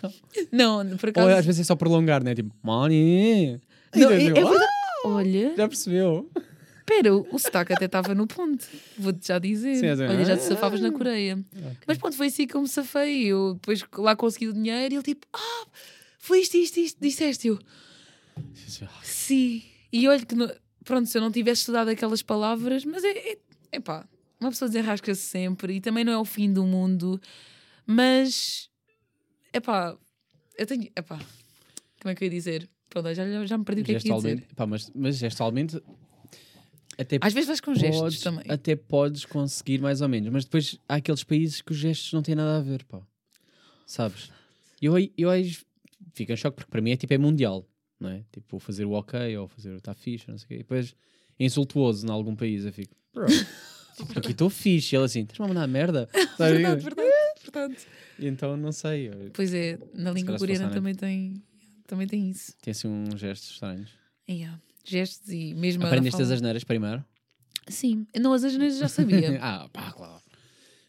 Não, 0.51 0.83
por 0.97 1.09
Ou 1.09 1.11
acaso. 1.11 1.29
às 1.37 1.45
vezes 1.45 1.61
é 1.61 1.63
só 1.63 1.75
prolongar, 1.75 2.23
né? 2.23 2.33
Tipo, 2.33 2.49
money. 2.63 3.59
Não, 3.95 4.11
E 4.11 4.27
é, 4.27 4.31
eu 4.31 4.35
é. 4.35 4.41
"Ah, 4.63 4.67
Olha, 5.05 5.53
Já 5.55 5.67
percebeu? 5.67 6.27
Espera, 6.89 7.15
o 7.15 7.39
sotaque 7.39 7.73
até 7.73 7.85
estava 7.85 8.15
no 8.15 8.25
ponto. 8.27 8.67
Vou-te 8.97 9.27
já 9.27 9.37
dizer. 9.39 9.75
Sim, 9.75 9.85
é 10.03 10.09
Olha, 10.09 10.25
já 10.25 10.35
te 10.37 10.43
"Ah." 10.43 10.47
safavas 10.47 10.81
na 10.81 10.91
Coreia. 10.91 11.43
Mas 11.87 11.97
pronto, 11.97 12.15
foi 12.15 12.27
assim 12.27 12.47
que 12.47 12.55
eu 12.55 12.61
me 12.61 12.67
safei. 12.67 13.25
Eu 13.27 13.53
depois 13.53 13.83
lá 13.97 14.15
consegui 14.15 14.47
o 14.47 14.53
dinheiro 14.53 14.93
e 14.93 14.97
ele 14.97 15.03
tipo, 15.03 15.27
ah, 15.33 15.67
foi 16.17 16.39
isto, 16.41 16.57
isto, 16.57 16.79
isto, 16.79 16.97
disseste 17.01 17.47
eu. 17.47 17.59
Sim. 19.03 19.63
E 19.91 20.07
olha 20.07 20.25
que, 20.25 20.35
no- 20.35 20.51
pronto, 20.83 21.07
se 21.07 21.17
eu 21.17 21.21
não 21.21 21.31
tivesse 21.31 21.61
estudado 21.61 21.89
aquelas 21.89 22.21
palavras, 22.21 22.85
mas 22.85 23.03
é, 23.03 23.31
é, 23.33 23.37
epá, 23.73 24.07
uma 24.39 24.49
pessoa 24.49 24.69
desenrasca-se 24.69 25.21
sempre 25.21 25.75
e 25.75 25.81
também 25.81 26.03
não 26.03 26.13
é 26.13 26.17
o 26.17 26.25
fim 26.25 26.51
do 26.51 26.63
mundo, 26.63 27.19
mas, 27.85 28.69
epá, 29.53 29.97
eu 30.57 30.65
tenho, 30.65 30.89
epá, 30.95 31.17
como 32.01 32.11
é 32.11 32.15
que 32.15 32.23
eu 32.23 32.27
ia 32.27 32.31
dizer? 32.31 32.69
Pronto, 32.89 33.13
já, 33.13 33.45
já, 33.45 33.57
me 33.57 33.63
perdi 33.65 33.81
o 33.81 33.85
que 33.85 33.91
é 33.95 33.99
que 33.99 34.07
ia 34.09 34.15
dizer. 34.15 34.47
Pá, 34.55 34.65
mas, 34.65 34.91
mas 34.95 35.17
gestualmente 35.17 35.81
até 36.99 37.17
Às 37.21 37.33
vezes 37.33 37.47
vais 37.47 37.59
com 37.61 37.73
gestos 37.73 37.99
podes, 38.01 38.21
também. 38.21 38.43
até 38.49 38.75
podes 38.75 39.25
conseguir 39.25 39.79
mais 39.79 40.01
ou 40.01 40.09
menos, 40.09 40.29
mas 40.31 40.43
depois 40.45 40.77
há 40.87 40.95
aqueles 40.95 41.23
países 41.23 41.61
que 41.61 41.71
os 41.71 41.77
gestos 41.77 42.11
não 42.13 42.21
têm 42.21 42.35
nada 42.35 42.57
a 42.57 42.61
ver, 42.61 42.83
pá. 42.85 43.01
Sabes? 43.85 44.31
Eu, 44.81 44.93
eu 45.17 45.29
aí 45.29 45.55
fico 46.13 46.31
em 46.31 46.35
choque 46.37 46.55
porque 46.57 46.69
para 46.71 46.81
mim 46.81 46.91
é 46.91 46.97
tipo 46.97 47.13
é 47.13 47.17
mundial, 47.17 47.65
não 47.99 48.09
é? 48.09 48.23
Tipo, 48.31 48.59
fazer 48.59 48.85
o 48.85 48.91
ok 48.91 49.37
ou 49.37 49.47
fazer 49.47 49.71
o 49.71 49.77
está 49.77 49.93
fixe, 49.93 50.29
não 50.29 50.37
sei 50.37 50.45
o 50.45 50.47
quê. 50.49 50.55
E 50.55 50.57
depois 50.59 50.95
é 51.39 51.45
insultuoso 51.45 52.05
em 52.05 52.09
algum 52.11 52.35
país, 52.35 52.65
eu 52.65 52.71
fico, 52.73 52.93
bro, 53.13 53.25
tipo, 53.97 54.19
aqui 54.19 54.31
estou 54.31 54.49
fixe. 54.49 54.95
E 54.95 54.97
ele 54.97 55.05
assim, 55.05 55.21
estás-me 55.21 55.45
a 55.45 55.47
mandar 55.47 55.67
merda? 55.67 56.07
Sabe? 56.37 56.53
Verdade, 56.63 56.83
verdade, 56.83 57.11
verdade. 57.43 57.77
E 58.19 58.27
então 58.27 58.55
não 58.57 58.71
sei, 58.71 59.07
eu- 59.09 59.31
Pois 59.33 59.53
é, 59.53 59.79
na 59.93 60.11
língua 60.11 60.37
coreana 60.37 60.69
também 60.69 60.93
tem, 60.93 61.41
também 61.87 62.07
tem 62.07 62.29
isso. 62.29 62.53
tem 62.61 62.71
assim 62.71 62.87
uns 62.87 63.19
gestos 63.19 63.51
estranhos. 63.51 63.89
Yeah. 64.29 64.61
Gestos 64.83 65.29
e 65.29 65.53
mesmo 65.53 65.83
a 65.83 65.87
Aprendeste 65.87 66.21
as 66.21 66.31
asneiras 66.31 66.63
primeiro? 66.63 67.03
Sim, 67.67 68.07
não, 68.19 68.33
as 68.33 68.43
asneiras 68.43 68.77
já 68.79 68.87
sabia. 68.87 69.37
ah, 69.43 69.69
pá, 69.71 69.91
claro. 69.91 70.21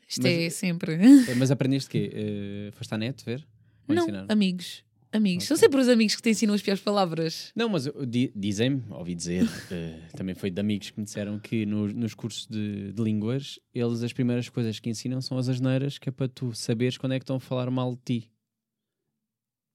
Isto 0.09 0.23
Mas- 0.23 0.33
é 0.33 0.51
sempre. 0.51 0.99
Mas 1.37 1.51
aprendeste 1.51 1.89
o 1.89 1.91
quê? 1.93 2.11
Eh, 2.13 2.71
foste 2.73 2.93
à 2.95 2.99
net 2.99 3.25
ver? 3.25 3.47
Ou 3.87 3.95
Não, 3.95 4.03
ensinaram? 4.05 4.27
amigos. 4.31 4.83
Amigos. 5.13 5.45
São 5.47 5.57
Ok. 5.57 5.67
sempre 5.67 5.81
os 5.81 5.89
amigos 5.89 6.15
que 6.15 6.23
te 6.23 6.31
ensinam 6.31 6.55
as 6.55 6.63
piores 6.63 6.81
palavras. 6.81 7.51
Não, 7.57 7.69
mas 7.69 7.89
di- 8.09 8.33
dizem-me, 8.35 8.83
ouvi 8.91 9.15
dizer, 9.15 9.45
eh, 9.71 9.99
também 10.17 10.37
foi 10.37 10.51
de 10.53 10.61
amigos 10.61 10.91
que 10.91 10.99
me 11.01 11.05
disseram 11.05 11.39
que 11.41 11.67
no- 11.67 11.89
nos 11.93 12.15
cursos 12.15 12.47
de, 12.47 12.93
de 12.93 13.03
línguas, 13.03 13.59
eles 13.75 14.03
as 14.05 14.13
primeiras 14.13 14.49
coisas 14.49 14.79
que 14.79 14.89
ensinam 14.89 15.21
são 15.21 15.37
as 15.37 15.49
asneiras, 15.49 15.99
que 15.99 16.09
é 16.09 16.13
para 16.13 16.29
tu 16.29 16.53
saberes 16.55 16.97
quando 16.97 17.13
é 17.13 17.19
que 17.19 17.25
estão 17.25 17.37
a 17.37 17.41
falar 17.41 17.69
mal 17.71 17.95
de 17.97 18.03
ti. 18.21 18.31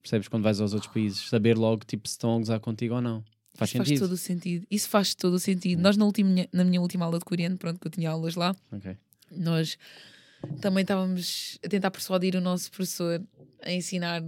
Percebes? 0.01 0.27
Quando 0.29 0.43
vais 0.43 0.61
aos 0.61 0.73
outros 0.73 0.91
países, 0.91 1.27
saber 1.27 1.57
logo 1.57 1.83
tipo, 1.85 2.07
se 2.07 2.13
estão 2.13 2.33
a 2.35 2.37
gozar 2.37 2.59
contigo 2.59 2.95
ou 2.95 3.01
não. 3.01 3.23
Faz 3.55 3.69
Isso 3.69 3.77
faz 3.77 3.87
sentido. 3.89 4.01
todo 4.01 4.11
o 4.11 4.17
sentido. 4.17 4.67
Isso 4.69 4.89
faz 4.89 5.15
todo 5.15 5.33
o 5.33 5.39
sentido. 5.39 5.81
Nós, 5.81 5.95
na, 5.97 6.05
última, 6.05 6.29
na 6.51 6.63
minha 6.63 6.81
última 6.81 7.05
aula 7.05 7.17
de 7.19 7.25
coreano, 7.25 7.57
pronto, 7.57 7.79
que 7.79 7.87
eu 7.87 7.91
tinha 7.91 8.09
aulas 8.11 8.35
lá, 8.35 8.55
Ok. 8.71 8.95
nós 9.31 9.77
também 10.61 10.81
estávamos 10.81 11.57
a 11.65 11.69
tentar 11.69 11.89
persuadir 11.89 12.35
o 12.35 12.41
nosso 12.41 12.69
professor 12.69 13.23
a 13.63 13.71
ensinar, 13.71 14.21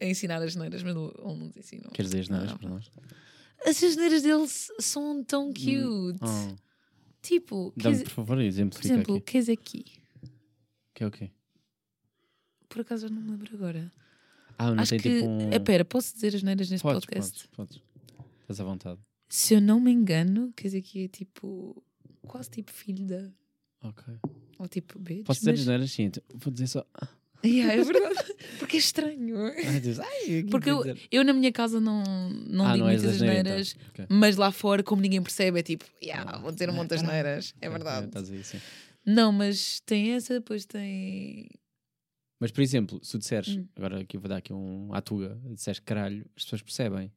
a 0.00 0.04
ensinar 0.04 0.42
as 0.42 0.56
neiras, 0.56 0.82
mas 0.82 0.96
ele 0.96 1.12
não 1.22 1.36
nos 1.36 1.56
ensinou. 1.56 1.90
Queres 1.92 2.10
dizer 2.10 2.22
asneiras 2.22 2.50
Não. 2.52 2.58
para 2.58 2.68
nós? 2.70 2.90
As 3.66 3.82
asneiras 3.82 4.22
deles 4.22 4.70
são 4.80 5.22
tão 5.22 5.48
cute. 5.52 6.18
Oh, 6.22 6.56
Tipo, 7.22 7.70
Dá-me, 7.76 7.98
quer- 7.98 8.04
por 8.04 8.10
favor, 8.12 8.36
por 8.38 8.42
exemplifica 8.42 8.88
exemplo, 8.88 9.16
aqui. 9.16 9.24
queres 9.32 9.48
aqui? 9.50 9.84
Que 10.94 11.04
é 11.04 11.06
o 11.06 11.10
quê? 11.10 11.30
Por 12.66 12.80
acaso 12.80 13.06
eu 13.06 13.10
não 13.10 13.20
me 13.20 13.30
lembro 13.32 13.54
agora. 13.54 13.92
Ah, 14.56 14.70
não 14.72 14.82
Acho 14.82 14.90
tem 14.90 15.00
que. 15.00 15.14
tipo 15.16 15.28
um... 15.28 15.52
É, 15.52 15.58
pera, 15.58 15.84
posso 15.84 16.14
dizer 16.14 16.34
as 16.34 16.42
neiras 16.42 16.70
neste 16.70 16.82
Podes, 16.82 17.04
podcast? 17.04 17.46
podes, 17.48 17.76
podes. 17.76 17.89
Estás 18.50 18.60
à 18.60 18.64
vontade. 18.64 19.00
Se 19.28 19.54
eu 19.54 19.60
não 19.60 19.78
me 19.78 19.92
engano, 19.92 20.52
quer 20.56 20.64
dizer 20.64 20.82
que 20.82 21.04
é 21.04 21.08
tipo. 21.08 21.80
quase 22.26 22.50
tipo 22.50 22.72
filho 22.72 23.06
da. 23.06 23.30
Ok. 23.82 24.12
Ou 24.58 24.66
tipo 24.66 24.98
bitch. 24.98 25.24
Posso 25.24 25.38
dizer 25.40 25.52
mas... 25.52 25.60
asneiras? 25.60 25.92
Sim, 25.92 26.02
então 26.04 26.22
vou 26.34 26.52
dizer 26.52 26.66
só. 26.66 26.84
Yeah, 27.44 27.72
é 27.74 27.84
verdade. 27.84 28.34
Porque 28.58 28.76
é 28.76 28.80
estranho. 28.80 29.36
Ai, 29.56 29.80
Deus, 29.80 30.00
ai, 30.00 30.44
Porque 30.50 30.68
eu, 30.68 30.82
eu 31.12 31.24
na 31.24 31.32
minha 31.32 31.50
casa 31.52 31.80
não, 31.80 32.02
não 32.28 32.66
Ah, 32.66 32.72
digo 32.72 32.84
não 32.84 32.92
muitas 32.92 33.14
então. 33.16 33.28
asneiras, 33.28 33.76
Ok. 33.90 34.06
mas 34.10 34.36
lá 34.36 34.50
fora, 34.50 34.82
como 34.82 35.00
ninguém 35.00 35.22
percebe, 35.22 35.60
é 35.60 35.62
tipo, 35.62 35.84
yeah, 36.02 36.36
vou 36.38 36.50
dizer 36.52 36.68
um 36.68 36.72
monte 36.74 36.88
de 36.88 36.96
asneiras. 36.96 37.54
É 37.60 37.70
verdade. 37.70 38.10
Não, 39.06 39.30
mas 39.32 39.80
tem 39.86 40.10
essa, 40.10 40.34
depois 40.34 40.66
tem. 40.66 41.48
Mas, 42.40 42.50
por 42.50 42.62
exemplo, 42.62 42.98
se 43.02 43.12
tu 43.12 43.18
disseres, 43.18 43.56
Hum. 43.56 43.66
agora 43.76 44.00
aqui 44.00 44.16
eu 44.16 44.20
vou 44.20 44.28
dar 44.28 44.38
aqui 44.38 44.52
um 44.52 44.92
à 44.92 45.00
tuga, 45.00 45.40
disseres 45.54 45.78
caralho, 45.78 46.26
as 46.36 46.42
pessoas 46.42 46.62
percebem. 46.62 47.12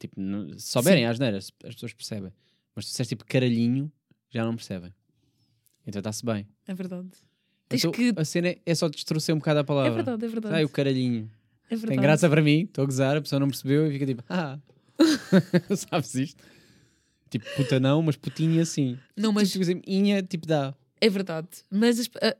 Tipo, 0.00 0.18
não- 0.20 0.48
se 0.58 0.66
souberem 0.66 1.06
as 1.06 1.18
neiras, 1.20 1.52
as 1.64 1.74
pessoas 1.74 1.92
percebem. 1.92 2.32
Mas 2.74 2.86
se 2.86 2.90
tu 2.90 2.92
disseres 2.94 3.08
tipo 3.10 3.24
caralhinho, 3.24 3.92
já 4.30 4.44
não 4.44 4.56
percebem. 4.56 4.92
Então 5.86 6.00
está-se 6.00 6.24
bem. 6.24 6.48
É 6.66 6.74
verdade. 6.74 7.08
Então, 7.70 7.92
que. 7.92 8.12
A 8.16 8.24
cena 8.24 8.48
é, 8.48 8.58
é 8.66 8.74
só 8.74 8.88
distorcer 8.88 9.32
um 9.34 9.38
bocado 9.38 9.58
a 9.58 9.60
É 9.60 9.64
palavra. 9.64 9.92
verdade, 9.92 10.24
é 10.24 10.28
verdade. 10.28 10.54
Ai, 10.56 10.64
o 10.64 10.68
caralhinho. 10.68 11.30
é 11.66 11.76
verdade. 11.76 11.88
Tem 11.92 12.00
graça 12.00 12.28
para 12.28 12.42
mim, 12.42 12.62
estou 12.62 12.82
a 12.82 12.86
gozar, 12.86 13.16
a 13.16 13.20
pessoa 13.20 13.38
não 13.38 13.46
percebeu 13.48 13.86
e 13.86 13.92
fica 13.92 14.06
tipo, 14.06 14.24
ah, 14.28 14.58
sabes 15.90 16.14
isto? 16.14 16.42
Tipo, 17.28 17.44
puta 17.56 17.78
não, 17.78 18.02
mas 18.02 18.16
putinha 18.16 18.64
sim. 18.64 18.98
Não, 19.16 19.32
mas 19.32 19.50
Tipo, 19.52 19.62
assim, 19.62 19.80
inha, 19.86 20.20
tipo 20.22 20.46
dá. 20.46 20.74
é 21.00 21.08
verdade. 21.08 21.48
Mas 21.70 22.10
a- 22.20 22.36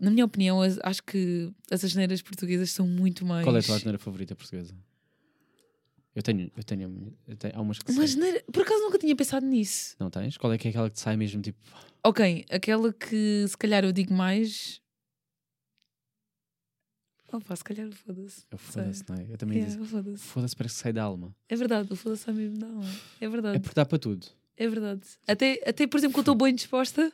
na 0.00 0.10
minha 0.10 0.24
opinião, 0.24 0.62
as- 0.62 0.78
acho 0.82 1.02
que 1.02 1.52
as 1.70 1.84
asneiras 1.84 2.22
portuguesas 2.22 2.70
são 2.72 2.86
muito 2.86 3.24
mais. 3.26 3.44
Qual 3.44 3.54
é 3.54 3.58
a 3.58 3.62
tua 3.62 3.76
asneira 3.76 3.98
favorita 3.98 4.34
portuguesa? 4.34 4.74
Eu 6.20 6.22
tenho, 6.22 6.52
eu 6.54 6.62
tenho, 6.62 7.16
eu 7.26 7.34
tenho 7.36 7.56
há 7.56 7.60
umas 7.62 7.78
que 7.78 7.90
sei. 7.90 8.04
asneira. 8.04 8.44
Por 8.52 8.60
acaso 8.62 8.78
nunca 8.82 8.98
tinha 8.98 9.16
pensado 9.16 9.46
nisso. 9.46 9.96
Não 9.98 10.10
tens? 10.10 10.36
Qual 10.36 10.52
é 10.52 10.58
que 10.58 10.68
é 10.68 10.70
aquela 10.70 10.90
que 10.90 10.96
te 10.96 11.00
sai 11.00 11.16
mesmo 11.16 11.40
tipo, 11.40 11.58
Ok, 12.04 12.44
aquela 12.50 12.92
que 12.92 13.46
se 13.48 13.56
calhar 13.56 13.82
eu 13.84 13.90
digo 13.92 14.12
mais. 14.12 14.82
Opa, 17.32 17.56
se 17.56 17.64
calhar 17.64 17.86
o 17.88 17.92
foda-se. 17.92 18.42
eu 18.50 18.58
foda-se, 18.58 19.02
não 19.08 19.16
é? 19.16 19.26
Eu 19.32 19.38
também 19.38 19.58
Yeah, 19.58 19.74
disse, 19.80 19.90
foda-se. 19.90 20.22
foda-se 20.24 20.56
parece 20.56 20.74
que 20.74 20.80
sai 20.82 20.92
da 20.92 21.04
alma. 21.04 21.34
É 21.48 21.56
verdade, 21.56 21.90
o 21.90 21.96
foda-se 21.96 22.28
é 22.28 22.32
mesmo 22.34 22.58
não. 22.58 22.82
É 23.20 23.28
verdade. 23.28 23.56
É 23.56 23.60
porque 23.60 23.74
dá 23.74 23.86
para 23.86 23.98
tudo. 23.98 24.26
É 24.58 24.68
verdade. 24.68 25.00
Até, 25.26 25.62
até 25.66 25.86
por 25.86 25.96
exemplo, 25.96 26.14
quando 26.14 26.22
estou 26.32 26.34
bem 26.34 26.54
disposta, 26.54 27.10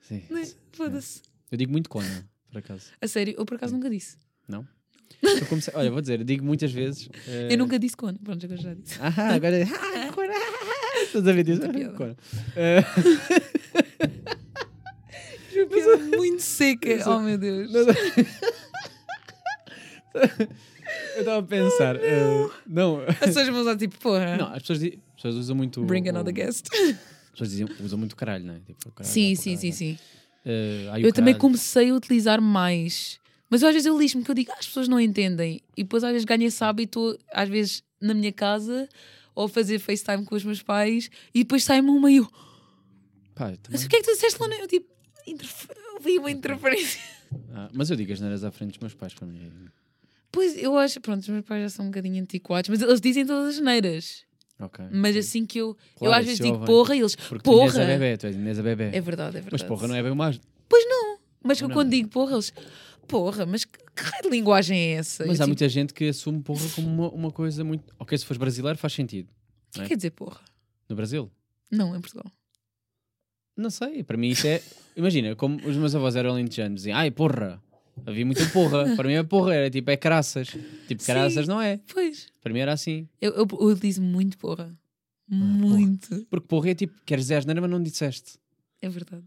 Sim. 0.00 0.22
né? 0.30 0.42
foda-se. 0.72 1.20
Eu 1.50 1.58
digo 1.58 1.70
muito 1.72 1.90
cona, 1.90 2.26
por 2.50 2.58
acaso. 2.58 2.92
A 2.98 3.06
sério, 3.06 3.34
eu 3.36 3.44
por 3.44 3.56
acaso 3.56 3.74
nunca 3.74 3.90
disse. 3.90 4.16
Não? 4.48 4.66
Eu 5.22 5.46
comecei, 5.46 5.72
olha, 5.76 5.90
vou 5.90 6.00
dizer, 6.00 6.20
eu 6.20 6.24
digo 6.24 6.44
muitas 6.44 6.70
vezes. 6.72 7.08
eh, 7.26 7.48
Eu 7.52 7.58
nunca 7.58 7.78
disse 7.78 7.96
cona. 7.96 8.18
Pronto, 8.22 8.44
agora 8.46 8.60
já 8.60 8.74
disse. 8.74 8.98
Ah, 9.00 9.34
agora. 9.34 9.64
Ah, 9.64 10.12
cona! 10.14 10.32
Estás 11.04 11.26
a 11.28 11.32
ver 11.32 11.44
disso? 11.44 11.62
Eh, 12.56 12.84
Uma 15.54 15.66
piada 15.66 15.96
muito 16.16 16.40
seca. 16.42 17.10
Oh 17.10 17.20
meu 17.20 17.36
Deus. 17.38 17.70
eu 20.14 21.20
estava 21.20 21.38
a 21.38 21.42
pensar. 21.42 21.96
eh, 21.96 22.48
não, 22.66 23.00
As 23.06 23.18
pessoas 23.18 23.48
vão 23.48 23.60
usar 23.60 23.76
tipo, 23.76 23.98
porra. 23.98 24.36
não, 24.36 24.46
as 24.52 24.62
pessoas, 24.62 24.82
as 24.82 24.90
pessoas 25.16 25.34
usam 25.36 25.56
muito. 25.56 25.82
Bring 25.84 26.08
another 26.08 26.32
guest. 26.34 26.66
As 26.74 27.30
pessoas 27.32 27.50
dizem, 27.50 27.66
usam 27.80 27.98
muito 27.98 28.14
caralho, 28.16 28.44
não 28.44 28.54
é? 28.54 28.58
Tipo, 28.60 28.90
caralho, 28.92 29.12
Sim, 29.12 29.34
para 29.34 29.42
sim, 29.42 29.56
sim, 29.56 29.70
caralho. 29.70 29.74
sim. 29.76 29.98
Eh, 30.44 30.88
ai, 30.90 31.02
o 31.02 31.06
Eu 31.06 31.12
também 31.12 31.34
caralho. 31.34 31.40
comecei 31.40 31.90
a 31.90 31.94
utilizar 31.94 32.40
mais. 32.42 33.20
Mas 33.52 33.60
eu, 33.60 33.68
às 33.68 33.74
vezes 33.74 33.84
eu 33.84 33.98
lixo-me 33.98 34.24
que 34.24 34.30
eu 34.30 34.34
digo, 34.34 34.50
ah, 34.50 34.56
as 34.58 34.66
pessoas 34.66 34.88
não 34.88 34.98
entendem. 34.98 35.60
E 35.76 35.82
depois 35.82 36.02
às 36.02 36.10
vezes 36.10 36.24
ganho 36.24 36.44
esse 36.44 36.64
hábito, 36.64 37.18
às 37.30 37.50
vezes 37.50 37.82
na 38.00 38.14
minha 38.14 38.32
casa 38.32 38.88
ou 39.34 39.44
a 39.44 39.48
fazer 39.48 39.78
FaceTime 39.78 40.24
com 40.24 40.34
os 40.34 40.42
meus 40.42 40.62
pais 40.62 41.10
e 41.34 41.40
depois 41.40 41.62
sai-me 41.62 41.90
uma 41.90 42.10
e 42.10 42.16
eu, 42.16 42.24
Pá, 43.34 43.50
eu 43.50 43.58
também. 43.58 43.72
mas 43.72 43.84
o 43.84 43.88
que 43.90 43.96
é 43.96 44.00
que 44.00 44.06
tu 44.06 44.12
disseste 44.14 44.40
lá? 44.40 44.48
Eu 44.56 44.66
tipo, 44.66 44.86
interfe- 45.26 45.68
ouvi 45.96 46.18
uma 46.18 46.30
interferência. 46.30 46.98
Ah, 47.52 47.68
mas 47.74 47.90
eu 47.90 47.96
digo 47.96 48.10
as 48.12 48.20
neiras 48.20 48.42
à 48.42 48.50
frente 48.50 48.70
dos 48.70 48.78
meus 48.78 48.94
pais 48.94 49.12
para 49.12 49.26
mim. 49.26 49.38
Pois 50.30 50.56
eu 50.56 50.78
acho, 50.78 50.98
pronto, 51.02 51.20
os 51.20 51.28
meus 51.28 51.44
pais 51.44 51.62
já 51.62 51.68
são 51.68 51.84
um 51.84 51.88
bocadinho 51.90 52.22
antiquados, 52.22 52.70
mas 52.70 52.80
eles 52.80 53.00
dizem 53.02 53.26
todas 53.26 53.56
as 53.56 53.60
neiras. 53.62 54.24
Ok. 54.58 54.82
Mas 54.90 55.14
assim 55.16 55.44
que 55.44 55.58
eu, 55.58 55.68
eu 55.68 55.76
Claro, 55.98 56.14
às 56.20 56.24
vezes 56.24 56.40
digo 56.40 56.52
ouvem. 56.54 56.66
porra 56.66 56.96
e 56.96 57.00
eles, 57.00 57.16
Porque 57.16 57.42
tu 57.42 57.52
Inês 57.52 57.72
porra. 57.72 57.84
é 57.84 57.86
bebê, 57.98 58.16
tu 58.16 58.26
és 58.26 58.58
é 58.58 58.62
bebê. 58.62 58.84
É 58.96 59.00
verdade, 59.00 59.36
é 59.36 59.40
verdade. 59.40 59.48
Mas 59.52 59.62
porra, 59.62 59.88
não 59.88 59.94
é 59.94 60.02
bem 60.02 60.12
uma. 60.12 60.32
Pois 60.68 60.84
não. 60.88 61.18
Mas 61.44 61.60
eu 61.60 61.68
quando 61.68 61.90
digo 61.90 62.08
porra, 62.08 62.34
eles, 62.34 62.52
porra, 63.12 63.44
mas 63.44 63.64
que, 63.66 63.78
raio 63.94 64.22
de 64.22 64.30
linguagem 64.30 64.78
é 64.78 64.92
essa? 64.92 65.26
Mas 65.26 65.38
Eu, 65.38 65.42
há 65.42 65.46
tipo, 65.46 65.48
muita 65.48 65.68
gente 65.68 65.92
que 65.92 66.08
assume 66.08 66.42
porra 66.42 66.66
como 66.74 66.88
uma, 66.88 67.10
uma 67.10 67.30
coisa 67.30 67.62
muito. 67.62 67.94
Ok, 67.98 68.16
se 68.16 68.24
fores 68.24 68.38
brasileiro 68.38 68.78
faz 68.78 68.94
sentido. 68.94 69.28
O 69.68 69.72
que 69.72 69.82
é? 69.82 69.88
quer 69.88 69.96
dizer 69.96 70.10
porra? 70.12 70.40
No 70.88 70.96
Brasil? 70.96 71.30
Não, 71.70 71.94
em 71.94 72.00
Portugal. 72.00 72.32
Não 73.54 73.68
sei, 73.68 74.02
para 74.02 74.16
mim 74.16 74.30
isso 74.30 74.46
é. 74.46 74.62
Imagina, 74.96 75.36
como 75.36 75.56
os 75.68 75.76
meus 75.76 75.94
avós 75.94 76.16
eram 76.16 76.30
alentejanos, 76.30 76.80
diziam, 76.82 76.96
ai 76.96 77.10
porra. 77.10 77.62
Havia 78.06 78.24
muita 78.24 78.46
porra. 78.48 78.96
Para 78.96 79.06
mim 79.06 79.14
é 79.14 79.22
porra, 79.22 79.54
era 79.54 79.70
tipo, 79.70 79.90
é 79.90 79.96
caraças. 79.98 80.48
Tipo, 80.88 81.04
caraças 81.04 81.46
não 81.46 81.60
é. 81.60 81.78
Pois. 81.92 82.28
Para 82.42 82.52
mim 82.52 82.60
era 82.60 82.72
assim. 82.72 83.06
Eu, 83.20 83.32
eu, 83.32 83.46
eu 83.52 83.66
utilizo 83.66 84.00
muito 84.00 84.38
porra. 84.38 84.74
Muito. 85.28 86.26
Porque 86.30 86.46
porra 86.46 86.70
é 86.70 86.74
tipo, 86.74 86.94
queres 87.04 87.24
dizer 87.24 87.36
asneira, 87.36 87.60
mas 87.60 87.70
não 87.70 87.82
disseste. 87.82 88.38
É 88.80 88.88
verdade. 88.88 89.26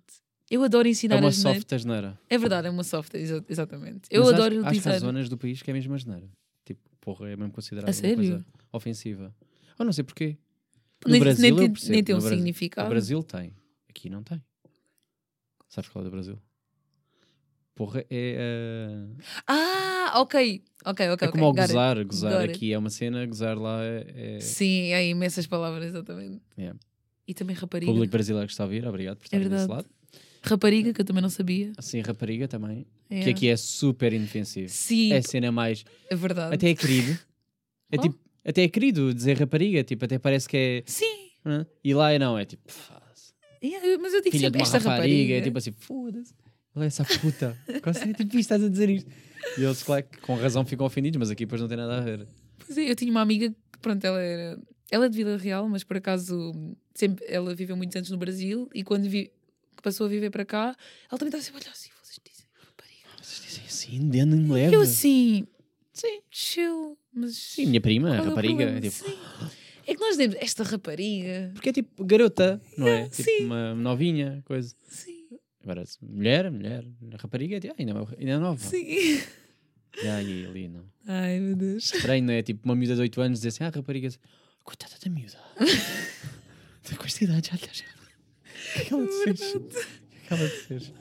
Eu 0.50 0.64
adoro 0.64 0.88
ensinar 0.88 1.16
É 1.16 1.20
uma 1.20 1.32
soft 1.32 1.74
asneira. 1.74 2.20
É 2.30 2.38
verdade, 2.38 2.68
é 2.68 2.70
uma 2.72 2.84
soft, 2.84 3.14
exa- 3.16 3.44
exatamente. 3.50 4.08
Eu 4.12 4.24
Mas 4.24 4.34
adoro 4.34 4.54
acho, 4.56 4.62
que 4.64 4.68
utilizar. 4.68 4.94
há 4.94 5.00
zonas 5.00 5.28
do 5.30 5.38
país 5.38 5.62
que 5.62 5.72
é 5.72 5.74
mesmo 5.74 5.94
asneira. 5.96 6.30
Tipo, 6.64 6.82
porra 7.02 7.30
é 7.30 7.36
mesmo 7.36 7.52
considerado 7.52 7.86
A 7.86 7.90
uma 7.90 7.94
sério? 7.94 8.16
coisa 8.18 8.46
ofensiva. 8.72 9.36
Eu 9.80 9.86
não 9.86 9.92
sei 9.94 10.04
porquê. 10.04 10.38
No 11.06 11.12
nem, 11.12 11.20
Brasil 11.20 11.42
nem, 11.42 11.50
eu 11.52 11.58
tem- 11.58 11.72
percebo, 11.72 11.92
nem 11.94 12.04
tem 12.04 12.16
um 12.16 12.18
no 12.18 12.22
Brasil- 12.22 12.38
significado. 12.38 12.86
No 12.86 12.90
Brasil 12.92 13.24
tem. 13.24 13.54
Aqui 13.90 14.10
não 14.10 14.24
tem. 14.24 14.42
Sabes 15.68 15.90
qual 15.90 16.02
é 16.04 16.06
do 16.06 16.12
Brasil? 16.12 16.40
Porra 17.74 18.02
é. 18.02 18.06
eh, 18.12 19.08
Ah, 19.48 20.14
ok. 20.22 20.64
Ok, 20.86 21.10
ok. 21.10 21.28
é 21.28 21.32
como 21.32 21.44
ao 21.46 21.52
ok. 21.52 21.62
got 21.64 21.70
it. 21.70 21.74
gozar. 21.74 22.06
Gozar 22.06 22.32
Got 22.32 22.42
it. 22.44 22.54
aqui 22.56 22.72
é 22.72 22.78
uma 22.78 22.90
cena, 22.90 23.26
gozar 23.26 23.58
lá 23.58 23.84
é. 23.84 24.36
é 24.38 24.40
Sim, 24.40 24.94
há 24.94 25.02
imensas 25.04 25.46
palavras, 25.48 25.88
exatamente. 25.88 26.42
Yeah. 26.58 26.80
E 27.28 27.34
também 27.34 27.56
rapariga. 27.56 27.92
Público 27.92 28.12
brasileiro 28.12 28.48
que 28.48 28.54
está 28.54 28.64
a 28.64 28.68
ouvir, 28.68 28.88
obrigado 28.88 29.18
por 29.18 29.26
estar 29.26 29.38
desse 29.38 29.50
verdade. 29.50 29.72
lado. 29.72 29.90
Rapariga, 30.46 30.94
que 30.94 31.02
eu 31.02 31.06
também 31.06 31.22
não 31.22 31.30
sabia. 31.30 31.72
Assim, 31.78 32.00
rapariga 32.02 32.48
também. 32.48 32.86
É. 33.10 33.22
Que 33.24 33.30
aqui 33.32 33.48
é 33.50 33.58
super 33.58 34.14
inofensivo. 34.14 34.70
Sim, 34.70 35.12
É 35.14 35.18
a 35.18 35.22
cena 35.22 35.52
mais. 35.52 35.84
é 36.10 36.16
verdade. 36.16 36.56
Até 36.56 36.70
é 36.70 36.76
querido. 36.76 37.18
É 37.92 37.98
Oh. 37.98 38.02
tipo. 38.02 38.20
Até 38.48 38.64
é 38.64 38.68
querido 38.68 39.14
dizer 39.14 39.38
rapariga. 39.40 39.84
Tipo, 39.84 40.06
até 40.06 40.20
parece 40.20 40.48
que 40.48 40.56
é. 40.58 40.84
Sim. 40.86 41.30
hã? 41.46 41.66
E 41.84 41.94
lá 41.94 42.12
é 42.12 42.20
não, 42.20 42.38
é 42.38 42.46
tipo. 42.46 42.64
"Foda-se, 42.72 43.34
Yeah, 43.64 43.98
mas 44.02 44.14
eu 44.14 44.22
digo 44.22 44.32
Filha 44.32 44.48
sempre 44.48 44.62
esta 44.62 44.78
rapariga. 44.78 45.02
rapariga. 45.04 45.34
É 45.36 45.42
tipo 45.42 45.58
assim, 45.58 45.72
foda-se. 45.72 46.34
Olha 46.76 46.86
essa 46.86 47.04
puta. 47.06 47.58
Consegue, 47.84 48.14
tipo, 48.14 48.28
isto 48.30 48.40
estás 48.40 48.64
a 48.64 48.70
dizer 48.70 48.90
isto. 48.90 49.10
E 49.58 49.64
eles, 49.64 49.82
claro, 49.82 50.06
com 50.22 50.36
razão 50.36 50.66
ficam 50.66 50.86
ofendidos, 50.86 51.18
mas 51.18 51.32
aqui 51.32 51.46
depois 51.46 51.62
não 51.62 51.68
tem 51.68 51.78
nada 51.78 51.98
a 51.98 52.02
ver. 52.02 52.28
Pois 52.60 52.78
é, 52.78 52.90
eu 52.92 52.96
tinha 52.96 53.10
uma 53.10 53.22
amiga 53.22 53.50
que, 53.50 53.80
pronto, 53.82 54.04
ela 54.06 54.22
era. 54.22 54.60
Ela 54.92 55.06
é 55.06 55.10
de 55.10 55.16
Vila 55.18 55.38
Real, 55.38 55.68
mas 55.68 55.84
por 55.84 55.98
acaso 55.98 56.54
sempre, 56.94 57.26
ela 57.28 57.56
viveu 57.56 57.76
muitos 57.76 57.96
anos 57.96 58.10
no 58.12 58.18
Brasil 58.18 58.70
e 58.76 58.84
quando 58.84 59.10
vi, 59.10 59.32
passou 59.82 60.06
a 60.06 60.10
viver 60.10 60.30
para 60.30 60.46
cá, 60.46 60.76
ela 61.10 61.18
também 61.20 61.28
estava 61.28 61.44
sempre, 61.44 61.62
olha 61.62 61.72
assim, 61.72 61.90
vocês 62.04 62.20
dizem 62.30 62.46
rapariga. 62.60 63.08
Vocês 63.22 63.42
dizem 63.48 63.66
assim, 63.66 64.10
dentro 64.10 64.38
me 64.38 64.52
leva. 64.54 64.74
Eu 64.76 64.82
assim, 64.82 65.48
sim, 65.94 66.22
chill, 66.30 66.98
mas. 67.14 67.36
Sim, 67.36 67.68
minha 67.68 67.82
prima, 67.82 68.16
é 68.16 68.20
rapariga. 68.20 68.64
É 68.64 68.82
tipo, 68.82 68.96
Sim. 68.96 69.18
É 69.88 69.94
que 69.94 70.00
nós 70.02 70.12
dizemos 70.18 70.36
esta 70.40 70.64
rapariga. 70.64 71.52
porque 71.54 71.70
é 71.70 71.74
tipo 71.74 72.04
garota, 72.04 72.60
não 72.78 72.88
é? 72.88 73.08
Tipo 73.10 73.24
sim. 73.24 73.46
uma 73.46 73.76
novinha, 73.76 74.42
coisa. 74.46 74.76
Sim, 74.88 75.28
Agora, 75.62 75.84
mulher, 76.02 76.52
mulher, 76.52 76.86
rapariga, 77.20 77.60
tipo, 77.60 77.74
ah, 77.74 77.76
ainda, 77.80 77.92
é- 77.92 78.20
ainda 78.20 78.32
é 78.32 78.38
nova. 78.38 78.60
sim. 78.60 79.22
Aí, 80.04 80.46
ali, 80.46 80.68
não. 80.68 80.84
Ai 81.08 81.40
meu 81.40 81.56
Deus. 81.56 81.86
Estranho, 81.94 82.24
não 82.26 82.34
é? 82.34 82.42
Tipo, 82.44 82.66
uma 82.66 82.76
miúda 82.76 82.96
de 82.96 83.02
8 83.02 83.22
anos 83.22 83.40
dizer 83.40 83.50
assim, 83.50 83.64
ah, 83.64 83.72
rapariga, 83.74 84.10
coitada 84.64 84.94
da 85.04 85.10
miúda. 85.10 85.38
Com 86.98 87.06
esta 87.06 87.24
idade 87.24 87.50
já, 87.50 87.56
já, 87.58 87.72
já. 87.74 87.86
O 88.76 88.86
que 88.86 88.94
ela 88.94 89.08
te 89.08 89.24
fez? 89.24 89.56
O 89.56 89.60
que? 89.62 89.78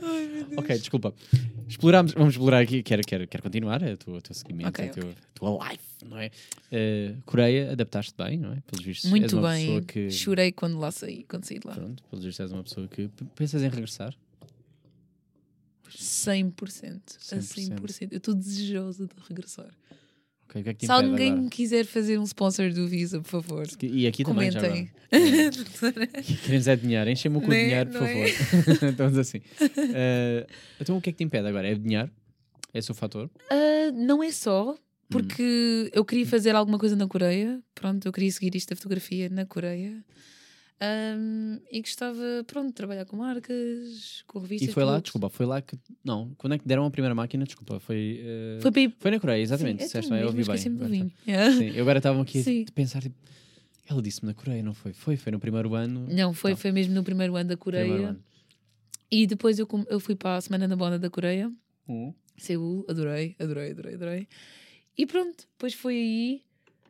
Ai 0.03 0.27
meu 0.27 0.45
Deus. 0.45 0.59
Ok, 0.59 0.79
desculpa. 0.79 1.15
Exploramos, 1.67 2.13
vamos 2.13 2.35
explorar 2.35 2.61
aqui. 2.61 2.83
Quero, 2.83 3.03
quero, 3.07 3.27
quero 3.27 3.43
continuar 3.43 3.81
tua, 3.97 4.19
o 4.19 4.23
teu 4.23 4.35
seguimento, 4.35 4.69
Ok, 4.69 4.87
a, 4.87 4.91
teu- 4.93 5.09
a 5.11 5.15
tua 5.35 5.69
life, 5.71 5.85
não 6.05 6.19
é? 6.19 6.31
Eh, 6.71 7.15
Coreia, 7.25 7.73
adaptaste 7.73 8.13
bem, 8.19 8.37
não 8.39 8.53
é? 8.53 8.61
Pelos 8.67 8.85
vistos, 8.85 9.07
és 9.07 9.11
Muito 9.11 9.39
uma 9.39 9.49
bem. 9.51 9.65
pessoa 9.67 9.83
que. 9.83 10.11
Chorei 10.11 10.53
quando 10.53 10.79
lá 10.79 10.91
saí, 10.93 11.25
quando 11.25 11.45
saí 11.47 11.59
de 11.59 11.67
lá. 11.67 11.75
Pronto, 11.75 12.03
pelos 12.11 12.25
vistos, 12.25 12.41
és 12.45 12.53
uma 12.53 12.63
pessoa 12.63 12.87
que 12.87 13.09
p- 13.09 13.25
pensas 13.35 13.63
em 13.63 13.69
regressar. 13.71 14.15
100%. 15.89 17.01
A 17.33 17.37
100%. 17.37 17.79
100%. 17.81 18.09
Eu 18.13 18.19
estou 18.19 18.35
desejosa 18.35 19.07
de 19.07 19.13
regressar. 19.29 19.71
Ok, 20.55 20.61
o 20.61 20.65
que 20.65 20.71
é 20.71 20.75
que 20.75 20.87
Se 20.87 20.93
alguém 20.93 21.33
agora? 21.33 21.51
quiser 21.51 21.85
fazer 21.85 22.19
um 22.19 22.23
sponsor 22.25 22.73
do 22.73 22.87
Visa, 22.87 23.21
por 23.21 23.29
favor, 23.29 23.67
E 23.83 24.07
aqui 24.07 24.23
também 24.25 24.51
já 24.51 24.61
comentem. 24.61 24.91
Queremos 26.45 26.69
é 26.69 26.77
dinheiro, 26.77 27.11
enche-me 27.11 27.37
o 27.39 27.41
cu 27.41 27.49
de 27.51 27.57
Né? 27.57 27.63
dinheiro, 27.65 27.91
por 27.91 28.03
é? 28.03 28.29
favor. 28.29 28.89
Estamos 28.91 29.19
assim. 29.19 29.41
Eh, 29.97 30.47
então 30.81 30.97
o 30.97 31.01
que 31.01 31.11
é 31.11 31.13
que 31.13 31.19
te 31.19 31.25
impede 31.25 31.47
agora? 31.49 31.69
É 31.69 31.75
dinheiro? 31.75 32.11
É 32.73 32.79
o 32.79 32.95
fator? 32.95 33.31
Ah, 33.51 33.91
não 33.93 34.23
é 34.23 34.31
só, 34.33 34.77
porque 35.09 35.43
Hum. 35.43 35.91
eu 35.93 36.05
queria 36.05 36.27
fazer 36.27 36.55
alguma 36.57 36.79
coisa 36.79 36.97
na 36.97 37.07
Coreia. 37.07 37.61
Pronto, 37.75 38.07
eu 38.07 38.13
queria 38.13 38.31
seguir 38.33 38.55
isto 38.57 38.71
da 38.71 38.77
fotografia 38.77 39.29
na 39.29 39.45
Coreia. 39.47 40.05
Ahm, 40.81 41.61
e 41.71 41.81
gostava, 41.81 42.21
pronto, 42.47 42.69
de 42.69 42.73
trabalhar 42.75 43.05
com 43.07 43.17
marcas, 43.17 44.23
com 44.27 44.39
revistas. 44.41 44.69
E 44.69 44.73
foi 44.73 44.85
lá, 44.85 44.99
desculpa, 45.01 45.29
foi 45.31 45.47
lá 45.47 45.63
que. 45.63 45.79
Não, 46.05 46.35
quando 46.37 46.55
é 46.55 46.59
que 46.59 46.67
deram 46.67 46.85
a 46.85 46.91
primeira 46.91 47.15
máquina? 47.15 47.45
Desculpa, 47.45 47.79
foi. 47.81 48.21
eh, 48.23 48.59
Foi 48.61 48.83
ir. 48.83 48.95
foi 48.99 49.11
na 49.13 49.21
Coreia, 49.21 49.41
exatamente. 49.43 49.79
Sim, 49.81 49.87
disseste 49.87 50.11
bem, 50.11 50.21
eu 50.21 50.27
ouvi 50.27 50.45
bem. 50.45 50.57
do 50.77 50.85
agora 50.85 50.99
tá. 50.99 51.11
Yeah. 51.27 51.53
Sim, 51.57 51.71
eu 51.71 51.83
agora 51.83 51.99
estava 51.99 52.21
aqui 52.23 52.43
Sim. 52.43 52.65
a 52.69 52.73
pensar, 52.73 53.01
tipo, 53.03 53.15
ela 53.89 54.03
disse-me 54.03 54.29
na 54.29 54.35
Coreia, 54.35 54.63
não 54.63 54.75
foi? 54.75 54.93
Foi, 54.93 55.17
foi 55.17 55.31
no 55.33 55.39
primeiro 55.39 55.75
ano. 55.75 56.07
Não, 56.11 56.35
foi, 56.35 56.51
Não. 56.51 56.57
foi 56.59 56.73
mesmo 56.73 56.93
no 56.95 57.05
primeiro 57.05 57.37
ano 57.37 57.49
da 57.51 57.57
Coreia. 57.57 58.09
Ano. 58.09 58.25
E 59.11 59.27
depois 59.27 59.59
eu, 59.59 59.69
eu 59.89 60.01
fui 60.01 60.17
para 60.17 60.37
a 60.37 60.41
Semana 60.41 60.67
da 60.67 60.77
Moda 60.77 60.99
da 60.99 61.09
Coreia. 61.09 61.53
Hum. 61.89 62.13
Seul, 62.37 62.85
adorei, 62.89 63.37
adorei, 63.39 63.71
adorei, 63.71 63.95
adorei. 63.95 64.29
E 64.99 65.07
pronto, 65.07 65.47
depois 65.53 65.73
foi 65.73 65.95
aí. 65.95 66.43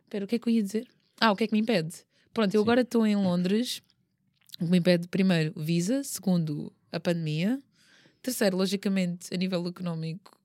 Espera, 0.04 0.24
o 0.24 0.28
que 0.28 0.36
é 0.36 0.38
que 0.38 0.48
eu 0.48 0.52
ia 0.52 0.62
dizer? 0.62 0.86
Ah, 1.20 1.32
o 1.32 1.36
que 1.36 1.44
é 1.44 1.46
que 1.46 1.52
me 1.52 1.60
impede? 1.60 1.94
Pronto, 2.34 2.52
eu 2.54 2.60
Sim. 2.60 2.64
agora 2.64 2.80
estou 2.82 3.06
em 3.06 3.16
Londres. 3.16 3.80
O 4.60 4.64
que 4.64 4.70
me 4.70 4.78
impede, 4.78 5.08
primeiro, 5.08 5.52
visa. 5.56 6.02
Segundo, 6.04 6.72
a 6.92 6.98
pandemia. 7.00 7.62
Terceiro, 8.20 8.56
logicamente, 8.56 9.32
a 9.32 9.36
nível 9.36 9.66
económico, 9.66 10.36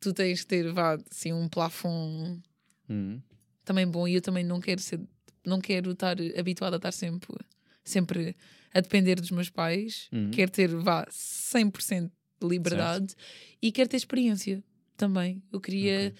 tu 0.00 0.12
tens 0.12 0.40
que 0.40 0.46
ter, 0.46 0.72
vá, 0.72 0.98
assim, 1.10 1.32
um 1.32 1.48
plafond 1.48 2.42
Hum. 2.88 3.20
também 3.64 3.86
bom. 3.86 4.08
E 4.08 4.14
eu 4.14 4.22
também 4.22 4.44
não 4.44 4.60
quero 4.60 4.80
ser, 4.80 5.00
não 5.44 5.60
quero 5.60 5.92
estar 5.92 6.16
habituada 6.38 6.76
a 6.76 6.78
estar 6.78 6.92
sempre, 6.92 7.36
sempre 7.84 8.36
a 8.72 8.80
depender 8.80 9.16
dos 9.20 9.30
meus 9.30 9.50
pais. 9.50 10.08
Uhum. 10.12 10.30
Quero 10.30 10.50
ter, 10.50 10.68
vá, 10.68 11.06
100% 11.10 12.10
de 12.40 12.48
liberdade 12.48 13.14
e 13.60 13.70
quero 13.72 13.88
ter 13.88 13.96
experiência 13.96 14.62
também. 14.96 15.42
Eu 15.52 15.60
queria. 15.60 16.08
Ok. 16.08 16.14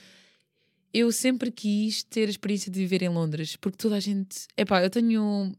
Eu 0.94 1.10
sempre 1.10 1.50
quis 1.50 2.04
ter 2.04 2.28
a 2.28 2.30
experiência 2.30 2.70
de 2.70 2.78
viver 2.78 3.02
em 3.02 3.08
Londres, 3.08 3.56
porque 3.56 3.76
toda 3.76 3.96
a 3.96 4.00
gente. 4.00 4.46
Epá, 4.56 4.80
eu 4.80 4.88
tenho 4.88 5.52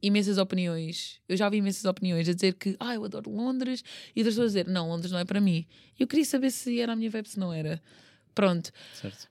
imensas 0.00 0.38
opiniões. 0.38 1.20
Eu 1.28 1.36
já 1.36 1.48
vi 1.48 1.56
imensas 1.56 1.84
opiniões 1.84 2.28
a 2.28 2.32
dizer 2.32 2.54
que 2.54 2.76
ah, 2.78 2.94
eu 2.94 3.04
adoro 3.04 3.30
Londres 3.30 3.82
e 4.14 4.20
outras 4.20 4.34
pessoas 4.34 4.54
a 4.54 4.60
dizer 4.60 4.72
não, 4.72 4.88
Londres 4.88 5.10
não 5.10 5.18
é 5.18 5.24
para 5.24 5.40
mim. 5.40 5.66
Eu 5.98 6.06
queria 6.06 6.24
saber 6.24 6.52
se 6.52 6.78
era 6.78 6.92
a 6.92 6.96
minha 6.96 7.10
vibe, 7.10 7.28
se 7.28 7.38
não 7.38 7.52
era. 7.52 7.82
Pronto. 8.32 8.70
Certo. 8.94 9.28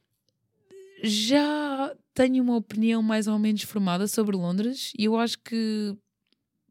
Já 1.02 1.96
tenho 2.14 2.44
uma 2.44 2.58
opinião 2.58 3.02
mais 3.02 3.26
ou 3.26 3.40
menos 3.40 3.62
formada 3.64 4.08
sobre 4.08 4.36
Londres 4.36 4.92
e 4.98 5.06
eu 5.06 5.18
acho 5.18 5.40
que, 5.40 5.96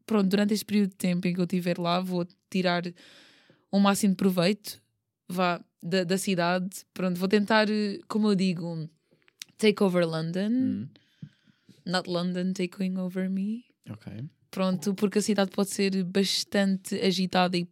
pronto, 0.05 0.29
durante 0.29 0.53
este 0.53 0.65
período 0.65 0.89
de 0.89 0.95
tempo 0.95 1.27
em 1.27 1.33
que 1.33 1.39
eu 1.39 1.45
estiver 1.45 1.79
lá, 1.79 1.99
vou 1.99 2.27
tirar 2.51 2.83
o 3.71 3.79
máximo 3.79 4.13
de 4.13 4.17
proveito 4.17 4.83
vá, 5.27 5.63
da, 5.83 6.03
da 6.03 6.17
cidade. 6.17 6.69
Pronto, 6.93 7.19
vou 7.19 7.27
tentar, 7.27 7.69
eh, 7.69 7.99
como 8.07 8.29
eu 8.29 8.35
digo, 8.35 8.89
take 9.57 9.83
over 9.83 10.05
London, 10.07 10.49
Hum. 10.51 10.87
not 11.85 12.09
London 12.09 12.53
taking 12.53 12.97
over 12.97 13.29
me. 13.29 13.65
Ok. 13.89 14.11
Pronto, 14.49 14.93
porque 14.93 15.19
a 15.19 15.21
cidade 15.21 15.51
pode 15.51 15.71
ser 15.71 16.03
bastante 16.03 16.95
agitada 17.01 17.57
e 17.57 17.67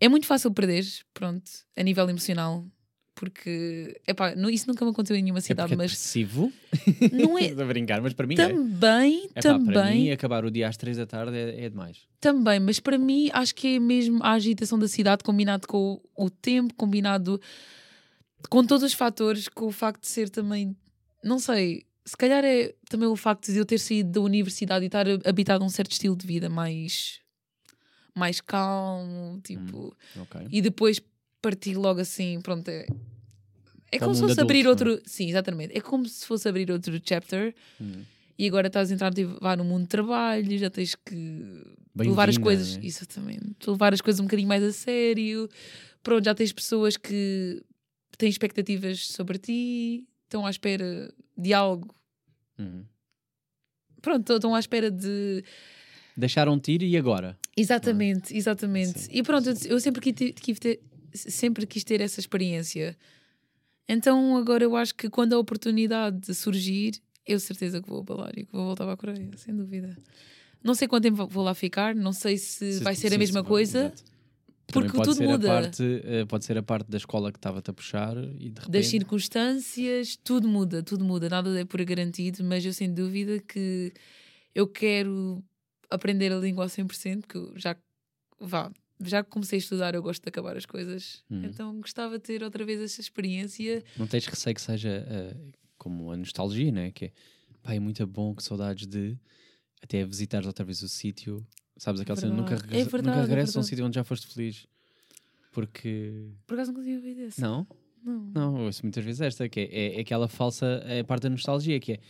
é 0.00 0.08
muito 0.08 0.26
fácil 0.26 0.52
perder, 0.52 0.84
pronto, 1.12 1.50
a 1.76 1.82
nível 1.82 2.08
emocional. 2.08 2.64
Porque, 3.18 4.00
epá, 4.06 4.34
nu- 4.36 4.48
isso 4.50 4.66
nunca 4.68 4.84
me 4.84 4.90
aconteceu 4.92 5.16
em 5.16 5.22
nenhuma 5.22 5.38
É 5.40 5.42
cidade, 5.42 5.68
porque 5.68 5.74
é 5.74 5.76
mas 5.76 5.90
depressivo. 5.90 6.52
não 7.12 7.36
é, 7.38 7.50
a 7.60 7.64
brincar, 7.66 8.00
mas 8.00 8.12
para 8.14 8.26
mim 8.26 8.34
é. 8.34 8.36
também, 8.36 9.24
Epá, 9.34 9.42
Para 9.42 9.58
mim, 9.58 9.62
também, 9.72 10.12
acabar 10.12 10.44
o 10.44 10.50
dia 10.50 10.68
às 10.68 10.76
três 10.76 10.96
da 10.96 11.06
tarde 11.06 11.36
é, 11.36 11.64
é 11.64 11.68
demais. 11.68 12.06
também, 12.20 12.60
mas 12.60 12.78
para 12.80 12.96
mim 12.98 13.28
acho 13.32 13.54
que 13.54 13.76
é 13.76 13.78
mesmo 13.80 14.22
a 14.22 14.32
agitação 14.32 14.78
da 14.78 14.86
cidade 14.88 15.22
combinado 15.24 15.66
com 15.66 16.00
o, 16.16 16.26
o 16.26 16.30
tempo, 16.30 16.74
combinado 16.74 17.40
com 18.48 18.64
todos 18.64 18.84
os 18.84 18.92
fatores, 18.94 19.48
com 19.48 19.66
o 19.66 19.72
facto 19.72 20.02
de 20.02 20.08
ser 20.08 20.30
também, 20.30 20.76
não 21.22 21.38
sei, 21.38 21.84
se 22.04 22.16
calhar 22.16 22.44
é 22.44 22.74
também 22.88 23.08
o 23.08 23.16
facto 23.16 23.50
de 23.52 23.58
eu 23.58 23.66
ter 23.66 23.78
saído 23.78 24.10
da 24.12 24.20
universidade 24.20 24.84
e 24.84 24.86
estar 24.86 25.06
habitado 25.26 25.62
a 25.62 25.66
um 25.66 25.70
certo 25.70 25.92
estilo 25.92 26.16
de 26.16 26.26
vida 26.26 26.48
mais, 26.48 27.20
mais 28.14 28.40
calmo, 28.40 29.40
tipo, 29.42 29.94
Ok. 30.16 30.46
e 30.50 30.60
depois 30.62 31.00
partir 31.40 31.74
logo 31.74 32.00
assim, 32.00 32.40
pronto, 32.40 32.68
é. 32.68 32.86
É 33.90 33.96
o 33.96 34.00
como 34.00 34.14
se 34.14 34.20
fosse 34.20 34.40
abrir 34.40 34.66
adulto, 34.66 34.84
não 34.84 34.90
é? 34.90 34.94
outro. 34.94 35.08
Sim, 35.10 35.28
exatamente. 35.28 35.76
É 35.76 35.80
como 35.80 36.06
se 36.06 36.26
fosse 36.26 36.48
abrir 36.48 36.70
outro 36.70 37.00
chapter 37.02 37.54
Hum. 37.80 38.02
e 38.38 38.46
agora 38.46 38.66
estás 38.66 38.90
a 38.90 38.94
entrar 38.94 39.12
tipo, 39.14 39.38
no 39.56 39.64
mundo 39.64 39.82
de 39.82 39.88
trabalho, 39.88 40.58
já 40.58 40.68
tens 40.68 40.94
que 40.94 41.14
levar 41.96 42.28
as 42.28 42.36
Bem-vinda, 42.36 42.40
coisas, 42.42 42.76
né? 42.76 42.80
exatamente, 42.84 43.68
levar 43.70 43.94
as 43.94 44.00
coisas 44.00 44.20
um 44.20 44.24
bocadinho 44.24 44.48
mais 44.48 44.62
a 44.62 44.72
sério. 44.72 45.48
Pronto, 46.02 46.24
já 46.24 46.34
tens 46.34 46.52
pessoas 46.52 46.96
que 46.96 47.62
têm 48.18 48.28
expectativas 48.28 49.06
sobre 49.06 49.38
ti, 49.38 50.06
estão 50.24 50.44
à 50.46 50.50
espera 50.50 51.12
de 51.36 51.54
algo. 51.54 51.94
Uhum. 52.58 52.84
Pronto, 54.02 54.32
estão 54.34 54.54
à 54.54 54.60
espera 54.60 54.90
de. 54.90 55.42
Deixaram-te 56.16 56.72
ir 56.72 56.82
e 56.82 56.96
agora? 56.96 57.38
Exatamente, 57.56 58.36
exatamente. 58.36 58.98
Sim, 59.00 59.10
e 59.12 59.22
pronto, 59.22 59.48
eu, 59.48 59.54
eu 59.66 59.80
sempre 59.80 60.00
quis 60.12 60.58
ter- 60.58 60.80
sempre 61.12 61.66
quis 61.66 61.84
ter 61.84 62.00
essa 62.00 62.20
experiência. 62.20 62.96
Então 63.88 64.36
agora 64.36 64.64
eu 64.64 64.76
acho 64.76 64.94
que 64.94 65.08
quando 65.08 65.32
a 65.34 65.38
oportunidade 65.38 66.34
surgir, 66.34 67.00
eu 67.26 67.40
certeza 67.40 67.80
que 67.82 67.88
vou 67.88 68.00
abalar 68.00 68.32
e 68.36 68.44
que 68.44 68.52
vou 68.52 68.64
voltar 68.66 68.84
para 68.84 68.94
a 68.94 68.96
Coreia, 68.96 69.30
sem 69.36 69.54
dúvida. 69.56 69.96
Não 70.62 70.74
sei 70.74 70.88
quanto 70.88 71.04
tempo 71.04 71.26
vou 71.26 71.44
lá 71.44 71.54
ficar, 71.54 71.94
não 71.94 72.12
sei 72.12 72.36
se, 72.36 72.74
Se- 72.78 72.84
vai 72.84 72.94
ser 72.94 73.14
a 73.14 73.18
mesma 73.18 73.40
se- 73.42 73.46
coisa, 73.46 73.94
porque 74.72 74.90
pode 74.92 75.04
tudo 75.04 75.16
ser 75.18 75.24
a 75.24 75.28
muda. 75.28 75.46
parte, 75.48 76.00
eh, 76.04 76.24
pode 76.26 76.44
ser 76.44 76.58
a 76.58 76.62
parte 76.62 76.90
da 76.90 76.96
escola 76.98 77.32
que 77.32 77.38
estava-te 77.38 77.70
a 77.70 77.72
puxar 77.72 78.16
e 78.18 78.50
de 78.50 78.50
das 78.50 78.66
repente... 78.66 78.86
circunstâncias, 78.88 80.16
tudo 80.22 80.46
muda, 80.48 80.82
tudo 80.82 81.04
muda, 81.04 81.28
nada 81.28 81.58
é 81.58 81.64
por 81.64 81.82
garantido, 81.84 82.42
mas 82.44 82.64
eu 82.66 82.72
sem 82.72 82.92
dúvida 82.92 83.38
que 83.40 83.92
eu 84.54 84.66
quero 84.66 85.42
aprender 85.88 86.32
a 86.32 86.36
língua 86.38 86.64
a 86.64 86.68
100%, 86.68 87.20
porque 87.22 87.38
eu 87.38 87.52
já, 87.56 87.76
vá, 88.40 88.70
já 89.00 89.22
que 89.22 89.30
comecei 89.30 89.58
a 89.58 89.60
estudar, 89.60 89.94
eu 89.94 90.02
gosto 90.02 90.22
de 90.22 90.28
acabar 90.28 90.56
as 90.56 90.66
coisas, 90.66 91.22
Uhum. 91.30 91.44
então 91.44 91.80
gostava 91.80 92.18
de 92.18 92.24
ter 92.24 92.42
outra 92.42 92.64
vez 92.64 92.80
essa 92.80 93.00
experiência. 93.00 93.82
Não 93.96 94.06
tens 94.06 94.26
receio 94.26 94.54
que 94.54 94.60
seja 94.60 95.06
eh, 95.08 95.36
como 95.76 96.10
a 96.10 96.16
nostalgia, 96.16 96.72
né? 96.72 96.90
Que 96.90 97.06
é, 97.06 97.12
pá, 97.62 97.74
é 97.74 97.80
muito 97.80 98.06
bom, 98.06 98.34
que 98.34 98.42
saudades 98.42 98.86
de 98.86 99.16
até 99.82 100.04
visitares 100.04 100.46
outra 100.46 100.64
vez 100.64 100.82
o 100.82 100.88
sítio. 100.88 101.46
Sabes 101.76 102.00
aquela 102.00 102.16
cena, 102.16 102.34
nunca, 102.34 102.50
Verdade. 102.56 102.74
É 102.74 102.78
regressa, 102.78 102.90
verdade, 102.90 103.16
nunca 103.16 103.26
é 103.26 103.28
regressa 103.28 103.58
a 103.58 103.60
um 103.60 103.62
sítio 103.62 103.86
onde 103.86 103.94
já 103.94 104.02
foste 104.04 104.26
feliz. 104.26 104.66
Porque... 105.52 106.30
Por 106.46 106.54
acaso 106.54 106.72
nunca 106.72 106.82
tinha 106.82 106.96
ouvido 106.96 107.20
essa. 107.22 107.40
Não? 107.40 107.66
Não. 108.04 108.30
Não, 108.34 108.64
ouço 108.64 108.82
muitas 108.84 109.04
vezes 109.04 109.20
esta, 109.20 109.48
que 109.48 109.60
é, 109.60 109.96
é 109.96 110.00
aquela 110.00 110.28
falsa 110.28 110.82
é 110.86 111.02
parte 111.02 111.22
da 111.24 111.30
nostalgia, 111.30 111.78
que 111.78 111.92
é 111.92 112.00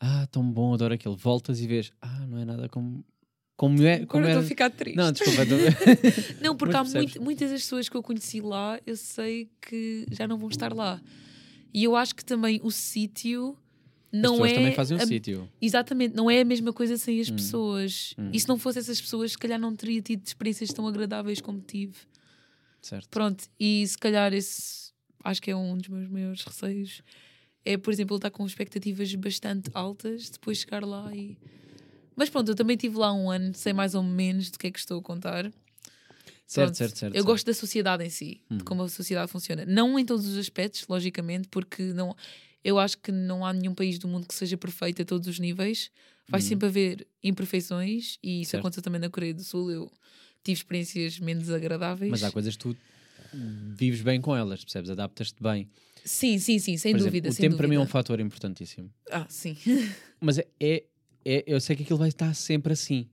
ah, 0.00 0.26
tão 0.30 0.50
bom, 0.50 0.74
adoro 0.74 0.94
aquele. 0.94 1.16
Voltas 1.16 1.60
e 1.60 1.66
vês, 1.66 1.92
ah, 2.00 2.26
não 2.26 2.38
é 2.38 2.44
nada 2.44 2.68
como, 2.68 3.04
como 3.56 3.82
é. 3.82 4.04
Como 4.06 4.18
Agora 4.24 4.28
estou 4.32 4.44
a 4.44 4.48
ficar 4.48 4.70
triste. 4.70 4.96
Não, 4.96 5.10
desculpa. 5.12 5.42
estou- 5.42 5.58
Não, 6.42 6.56
porque 6.56 6.76
há 6.76 6.84
muito- 6.84 7.22
muitas 7.22 7.50
das 7.50 7.62
pessoas 7.62 7.88
que 7.88 7.96
eu 7.96 8.02
conheci 8.02 8.40
lá, 8.40 8.78
eu 8.86 8.96
sei 8.96 9.48
que 9.60 10.06
já 10.10 10.26
não 10.28 10.36
vão 10.38 10.48
estar 10.48 10.72
lá. 10.74 11.00
E 11.72 11.84
eu 11.84 11.96
acho 11.96 12.14
que 12.14 12.24
também 12.24 12.60
o 12.62 12.70
sítio 12.70 13.56
As 14.12 14.20
não 14.20 14.32
pessoas 14.32 14.50
é. 14.50 14.54
também 14.54 14.72
fazem 14.74 14.96
o 14.96 15.00
a- 15.02 15.06
sítio. 15.06 15.48
Exatamente, 15.60 16.14
não 16.14 16.30
é 16.30 16.40
a 16.40 16.44
mesma 16.44 16.72
coisa 16.72 16.96
sem 16.96 17.20
as 17.20 17.28
Hum. 17.30 17.36
pessoas. 17.36 18.14
Hum. 18.18 18.30
E 18.32 18.38
se 18.40 18.48
não 18.48 18.58
fosse 18.58 18.78
essas 18.78 19.00
pessoas, 19.00 19.32
se 19.32 19.38
calhar 19.38 19.58
não 19.58 19.74
teria 19.74 20.00
tido 20.02 20.26
experiências 20.26 20.70
tão 20.72 20.86
agradáveis 20.86 21.40
como 21.40 21.60
tive. 21.60 21.94
Certo. 22.82 23.08
Pronto, 23.08 23.44
e 23.58 23.86
se 23.86 23.98
calhar 23.98 24.32
esse 24.32 24.92
acho 25.24 25.42
que 25.42 25.50
é 25.50 25.56
um 25.56 25.76
dos 25.76 25.88
meus 25.88 26.08
maiores 26.08 26.42
receios. 26.44 27.02
É, 27.64 27.76
por 27.76 27.92
exemplo, 27.92 28.14
estar 28.16 28.30
com 28.30 28.46
expectativas 28.46 29.12
bastante 29.16 29.68
altas, 29.74 30.30
depois 30.30 30.58
chegar 30.58 30.84
lá 30.84 31.12
e. 31.14 31.36
Mas 32.16 32.30
pronto, 32.30 32.48
eu 32.50 32.54
também 32.54 32.74
estive 32.74 32.96
lá 32.96 33.12
um 33.12 33.30
ano, 33.30 33.54
sei 33.54 33.72
mais 33.72 33.94
ou 33.94 34.02
menos 34.02 34.50
do 34.50 34.58
que 34.58 34.66
é 34.66 34.70
que 34.70 34.78
estou 34.78 34.98
a 34.98 35.02
contar. 35.02 35.44
Certo, 35.44 35.52
Pronto, 36.54 36.76
certo, 36.76 36.96
certo. 36.98 37.14
Eu 37.14 37.22
certo. 37.22 37.26
gosto 37.26 37.46
da 37.46 37.54
sociedade 37.54 38.04
em 38.04 38.10
si, 38.10 38.40
Hum. 38.50 38.58
de 38.58 38.64
como 38.64 38.82
a 38.82 38.88
sociedade 38.88 39.30
funciona. 39.30 39.64
Não 39.66 39.98
em 39.98 40.04
todos 40.04 40.26
os 40.26 40.36
aspectos, 40.38 40.86
logicamente, 40.88 41.48
porque 41.48 41.82
não, 41.92 42.16
eu 42.64 42.78
acho 42.78 42.98
que 42.98 43.12
não 43.12 43.44
há 43.44 43.52
nenhum 43.52 43.74
país 43.74 43.98
do 43.98 44.08
mundo 44.08 44.26
que 44.26 44.34
seja 44.34 44.56
perfeito 44.56 45.02
a 45.02 45.04
todos 45.04 45.28
os 45.28 45.38
níveis. 45.38 45.90
Vai 46.28 46.40
Hum. 46.40 46.44
sempre 46.44 46.66
haver 46.68 47.06
imperfeições 47.22 48.18
e 48.22 48.40
isso 48.42 48.52
Certo. 48.52 48.62
aconteceu 48.62 48.82
também 48.82 49.00
na 49.00 49.10
Coreia 49.10 49.34
do 49.34 49.44
Sul. 49.44 49.70
Eu 49.70 49.92
tive 50.42 50.58
experiências 50.58 51.18
menos 51.20 51.50
agradáveis. 51.50 52.10
Mas 52.10 52.22
há 52.22 52.30
coisas 52.30 52.56
que 52.56 52.62
tu 52.62 52.76
vives 53.76 54.00
bem 54.02 54.20
com 54.20 54.34
elas, 54.34 54.62
percebes? 54.64 54.90
Adaptas-te 54.90 55.42
bem. 55.42 55.68
Sim, 56.04 56.38
sim, 56.38 56.58
sim, 56.60 56.76
sem 56.76 56.92
Por 56.92 56.98
exemplo, 57.00 57.10
dúvida. 57.18 57.30
o 57.30 57.32
sem 57.32 57.42
tempo 57.42 57.56
para 57.56 57.68
mim 57.68 57.74
é 57.74 57.78
um 57.78 57.82
dúvida. 57.82 57.92
fator 57.92 58.20
importantíssimo. 58.20 58.90
Ah, 59.10 59.26
sim. 59.28 59.56
Mas 60.20 60.38
é, 60.38 60.46
é, 60.60 60.84
é- 61.28 61.44
eu 61.46 61.60
sei 61.60 61.74
que 61.76 61.82
aquilo 61.82 61.98
vai 61.98 62.08
estar 62.08 62.32
sempre 62.34 62.72
assim, 62.72 63.08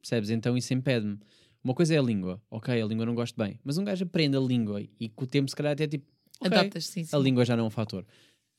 percebes? 0.00 0.30
Então 0.30 0.56
isso 0.56 0.72
impede-me. 0.74 1.18
Uma 1.62 1.74
coisa 1.74 1.94
é 1.94 1.98
a 1.98 2.02
língua, 2.02 2.42
ok, 2.50 2.80
a 2.80 2.86
língua 2.86 3.02
eu 3.04 3.06
não 3.06 3.14
gosto 3.14 3.36
bem, 3.36 3.58
mas 3.64 3.78
um 3.78 3.84
gajo 3.84 4.04
aprende 4.04 4.36
a 4.36 4.40
língua 4.40 4.82
e 5.00 5.08
com 5.08 5.24
o 5.24 5.26
tempo, 5.26 5.48
se 5.48 5.56
calhar, 5.56 5.72
até 5.72 5.86
tipo, 5.86 6.04
ok, 6.40 6.46
Adaptas, 6.58 6.86
sim, 6.86 7.04
sim. 7.04 7.16
a 7.16 7.18
língua 7.18 7.42
já 7.44 7.56
não 7.56 7.64
é 7.64 7.66
um 7.66 7.70
fator. 7.70 8.04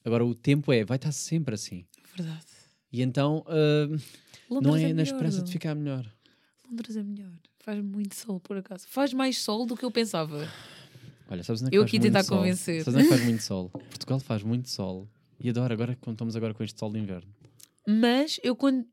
Agora, 0.04 0.26
o 0.26 0.34
tempo 0.34 0.74
é, 0.74 0.84
vai 0.84 0.96
estar 0.98 1.12
sempre 1.12 1.54
assim. 1.54 1.86
Verdade. 2.16 2.46
E 2.92 3.02
então, 3.04 3.44
Londres 4.50 4.68
não 4.68 4.76
é, 4.76 4.82
na 4.82 4.88
melhor, 4.88 5.04
esperança 5.04 5.42
de 5.44 5.52
ficar 5.52 5.76
melhor. 5.76 6.12
Londres 6.70 6.96
é 6.96 7.04
melhor. 7.04 7.32
Faz 7.60 7.80
muito 7.84 8.16
sol, 8.16 8.40
por 8.40 8.58
acaso. 8.58 8.88
Faz 8.88 9.14
mais 9.14 9.38
sol 9.40 9.66
do 9.66 9.76
que 9.76 9.84
eu 9.86 9.92
pensava. 9.92 10.48
Olha, 11.30 11.44
sabes 11.44 11.62
onde 11.62 11.70
é 11.70 11.72
que 11.72 11.78
Eu 11.78 11.84
aqui 11.84 12.00
tentar 12.00 12.24
sol? 12.24 12.38
convencer. 12.38 12.84
Sabes 12.84 12.96
onde 13.00 13.06
é 13.06 13.10
que 13.10 13.16
faz 13.16 13.24
muito 13.30 13.42
sol? 13.44 13.70
Portugal 13.70 14.20
faz 14.20 14.44
muito 14.44 14.70
sol. 14.70 15.08
E 15.40 15.50
adoro 15.50 15.74
agora, 15.74 15.96
quando 16.02 16.16
estamos 16.16 16.36
agora 16.36 16.54
com 16.54 16.64
este 16.64 16.80
sol 16.80 16.92
de 16.92 17.00
inverno. 17.00 17.32
Mas 17.88 18.40
eu 18.44 18.56
quando. 18.56 18.86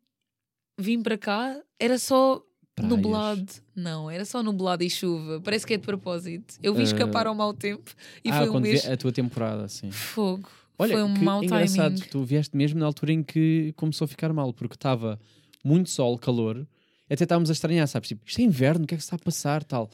Vim 0.79 1.03
para 1.03 1.17
cá, 1.19 1.61
era 1.79 1.99
só 1.99 2.43
Praias. 2.75 2.91
nublado. 2.91 3.53
Não, 3.75 4.11
era 4.11 4.25
só 4.25 4.43
nublado 4.43 4.83
e 4.83 4.91
chuva. 4.91 5.41
Parece 5.41 5.67
que 5.67 5.75
é 5.75 5.77
de 5.77 5.85
propósito. 5.85 6.55
Eu 6.63 6.75
vi 6.75 6.81
Ah. 6.81 6.85
escapar 6.85 7.27
ao 7.27 7.35
mau 7.35 7.53
tempo 7.53 7.91
e 8.25 8.31
ah, 8.31 8.39
foi 8.39 8.51
um 8.51 8.61
mês 8.61 8.89
a 8.89 8.97
tua 8.97 9.13
temporada, 9.13 9.69
sim. 9.69 9.91
fogo. 9.91 10.49
Olha, 10.79 10.95
foi 10.95 11.03
um 11.03 11.15
que 11.15 11.23
mau 11.23 11.45
engraçado, 11.45 11.95
timing. 11.97 12.09
tu 12.11 12.25
vieste 12.25 12.57
mesmo 12.57 12.81
na 12.81 12.87
altura 12.87 13.13
em 13.13 13.23
que 13.23 13.73
começou 13.77 14.07
a 14.07 14.09
ficar 14.09 14.33
mal, 14.33 14.53
porque 14.53 14.75
estava 14.75 15.21
muito 15.63 15.91
sol, 15.91 16.19
calor, 16.19 16.67
até 17.09 17.25
estávamos 17.25 17.51
a 17.51 17.53
estranhar, 17.53 17.87
sabes? 17.87 18.09
Tipo, 18.09 18.23
isto 18.27 18.41
é 18.41 18.45
inverno, 18.45 18.85
o 18.85 18.87
que 18.89 18.95
é 18.95 18.97
que 18.97 19.03
se 19.03 19.07
está 19.07 19.17
a 19.17 19.19
passar, 19.19 19.63
tal. 19.63 19.91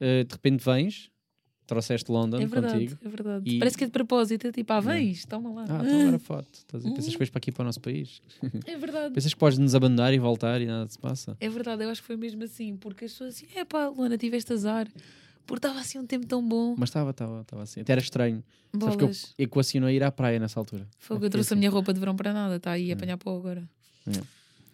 Uh, 0.00 0.24
de 0.24 0.32
repente 0.32 0.62
vens, 0.64 1.09
trouxeste 1.70 2.10
London 2.12 2.38
É 2.40 2.46
verdade, 2.46 2.72
contigo. 2.74 2.98
é 3.04 3.08
verdade. 3.08 3.50
E- 3.50 3.58
Parece 3.58 3.78
que 3.78 3.84
é 3.84 3.86
de 3.86 3.92
propósito. 3.92 4.46
É 4.48 4.52
tipo, 4.52 4.70
ah, 4.72 4.80
vens, 4.80 5.24
toma 5.24 5.50
lá. 5.52 5.64
Ah, 5.68 6.18
foto. 6.20 6.48
Estás 6.52 6.84
a- 6.84 6.88
Hum. 6.88 6.94
Pensas 6.94 7.12
que 7.12 7.18
vais 7.18 7.30
para 7.30 7.38
aqui 7.38 7.50
para 7.52 7.62
o 7.62 7.64
nosso 7.64 7.80
país? 7.80 8.20
É 8.66 8.76
verdade. 8.76 9.14
Pensas 9.14 9.32
que 9.32 9.38
podes 9.40 9.58
nos 9.58 9.74
abandonar 9.74 10.12
e 10.12 10.18
voltar 10.18 10.60
e 10.60 10.66
nada 10.66 10.88
se 10.90 10.98
passa? 10.98 11.36
É 11.40 11.48
verdade, 11.48 11.84
eu 11.84 11.88
acho 11.90 12.00
que 12.02 12.06
foi 12.06 12.16
mesmo 12.16 12.42
assim, 12.44 12.76
porque 12.76 13.04
as 13.06 13.12
pessoas 13.12 13.34
assim, 13.36 13.46
é 13.54 13.64
pá, 13.64 13.88
Luana, 13.88 14.18
tiveste 14.18 14.52
azar, 14.52 14.86
porque 15.46 15.58
estava 15.58 15.78
assim 15.80 15.98
um 15.98 16.06
tempo 16.06 16.26
tão 16.26 16.46
bom. 16.46 16.74
Mas 16.76 16.88
estava, 16.90 17.10
estava, 17.10 17.40
estava 17.42 17.62
assim. 17.62 17.80
Até 17.80 17.92
era 17.92 18.00
estranho. 18.00 18.42
Sabes 18.72 18.96
que 18.96 19.02
eu 19.02 19.06
Bolas. 19.08 19.34
equacionei 19.38 19.96
ir 19.96 20.02
à 20.04 20.10
praia 20.12 20.38
nessa 20.38 20.60
altura. 20.60 20.86
Fogo, 20.98 21.20
Eu 21.22 21.26
eu 21.26 21.30
trouxe 21.30 21.48
fiquei 21.48 21.56
a 21.56 21.60
minha 21.60 21.70
roupa 21.70 21.92
de 21.92 21.98
verão 22.00 22.14
para 22.14 22.32
nada, 22.32 22.56
está 22.56 22.72
aí 22.72 22.90
a 22.90 22.94
apanhar 22.94 23.16
pó 23.16 23.36
agora. 23.36 23.68
assim. 24.06 24.20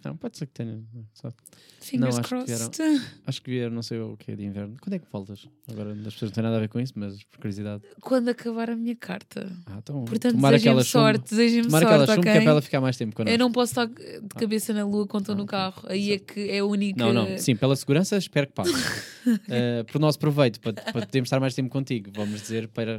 Não, 0.06 0.16
pode 0.16 0.36
ser 0.38 0.46
que 0.46 0.52
tenha. 0.52 0.80
Só. 1.14 1.32
Fingers 1.80 2.18
acho 2.18 2.22
que 2.22 2.28
crossed. 2.28 2.80
Acho 3.26 3.42
que 3.42 3.50
vieram, 3.50 3.74
não 3.74 3.82
sei 3.82 3.98
o 4.00 4.16
que 4.16 4.32
é 4.32 4.36
de 4.36 4.44
inverno. 4.44 4.76
Quando 4.80 4.94
é 4.94 4.98
que 4.98 5.06
voltas? 5.10 5.48
Agora 5.70 5.92
as 5.92 6.14
pessoas 6.14 6.30
não 6.30 6.34
têm 6.34 6.44
nada 6.44 6.56
a 6.56 6.60
ver 6.60 6.68
com 6.68 6.78
isso, 6.80 6.92
mas 6.96 7.22
por 7.24 7.38
curiosidade. 7.38 7.82
Quando 8.00 8.28
acabar 8.28 8.70
a 8.70 8.76
minha 8.76 8.94
carta. 8.96 9.50
Ah, 9.66 9.76
então, 9.78 10.04
Portanto, 10.04 10.34
tomara 10.34 10.56
que 10.56 10.64
desejem-me 10.64 10.74
ela 10.74 10.84
chumbe. 10.84 10.92
sorte, 10.92 11.30
desejem-me 11.30 11.66
Tomara 11.66 11.86
que 11.86 11.92
ela 11.92 12.06
sorte, 12.06 12.16
chumbe, 12.18 12.30
que 12.32 12.38
é 12.38 12.40
para 12.40 12.50
ela 12.50 12.62
ficar 12.62 12.80
mais 12.80 12.96
tempo 12.96 13.14
connosco. 13.16 13.34
Eu 13.34 13.38
não 13.38 13.52
posso 13.52 13.72
estar 13.72 13.86
de 13.86 14.28
cabeça 14.38 14.72
na 14.72 14.84
lua 14.84 15.06
quando 15.06 15.22
estou 15.22 15.34
Ah, 15.34 15.38
no 15.38 15.46
carro. 15.46 15.82
Aí 15.88 16.12
é 16.12 16.18
que 16.18 16.50
é 16.50 16.58
a 16.60 16.64
única. 16.64 16.98
Não, 17.04 17.12
não, 17.12 17.38
sim, 17.38 17.56
pela 17.56 17.74
segurança, 17.76 18.16
espero 18.16 18.46
que 18.46 18.52
passe. 18.52 18.72
Eh, 19.48 19.82
por 19.90 20.00
nosso 20.00 20.20
proveito, 20.20 20.60
para, 20.60 20.72
para 20.72 21.04
podermos 21.04 21.26
estar 21.26 21.40
mais 21.40 21.52
tempo 21.52 21.68
contigo, 21.68 22.12
vamos 22.14 22.42
dizer 22.42 22.68
para 22.68 22.96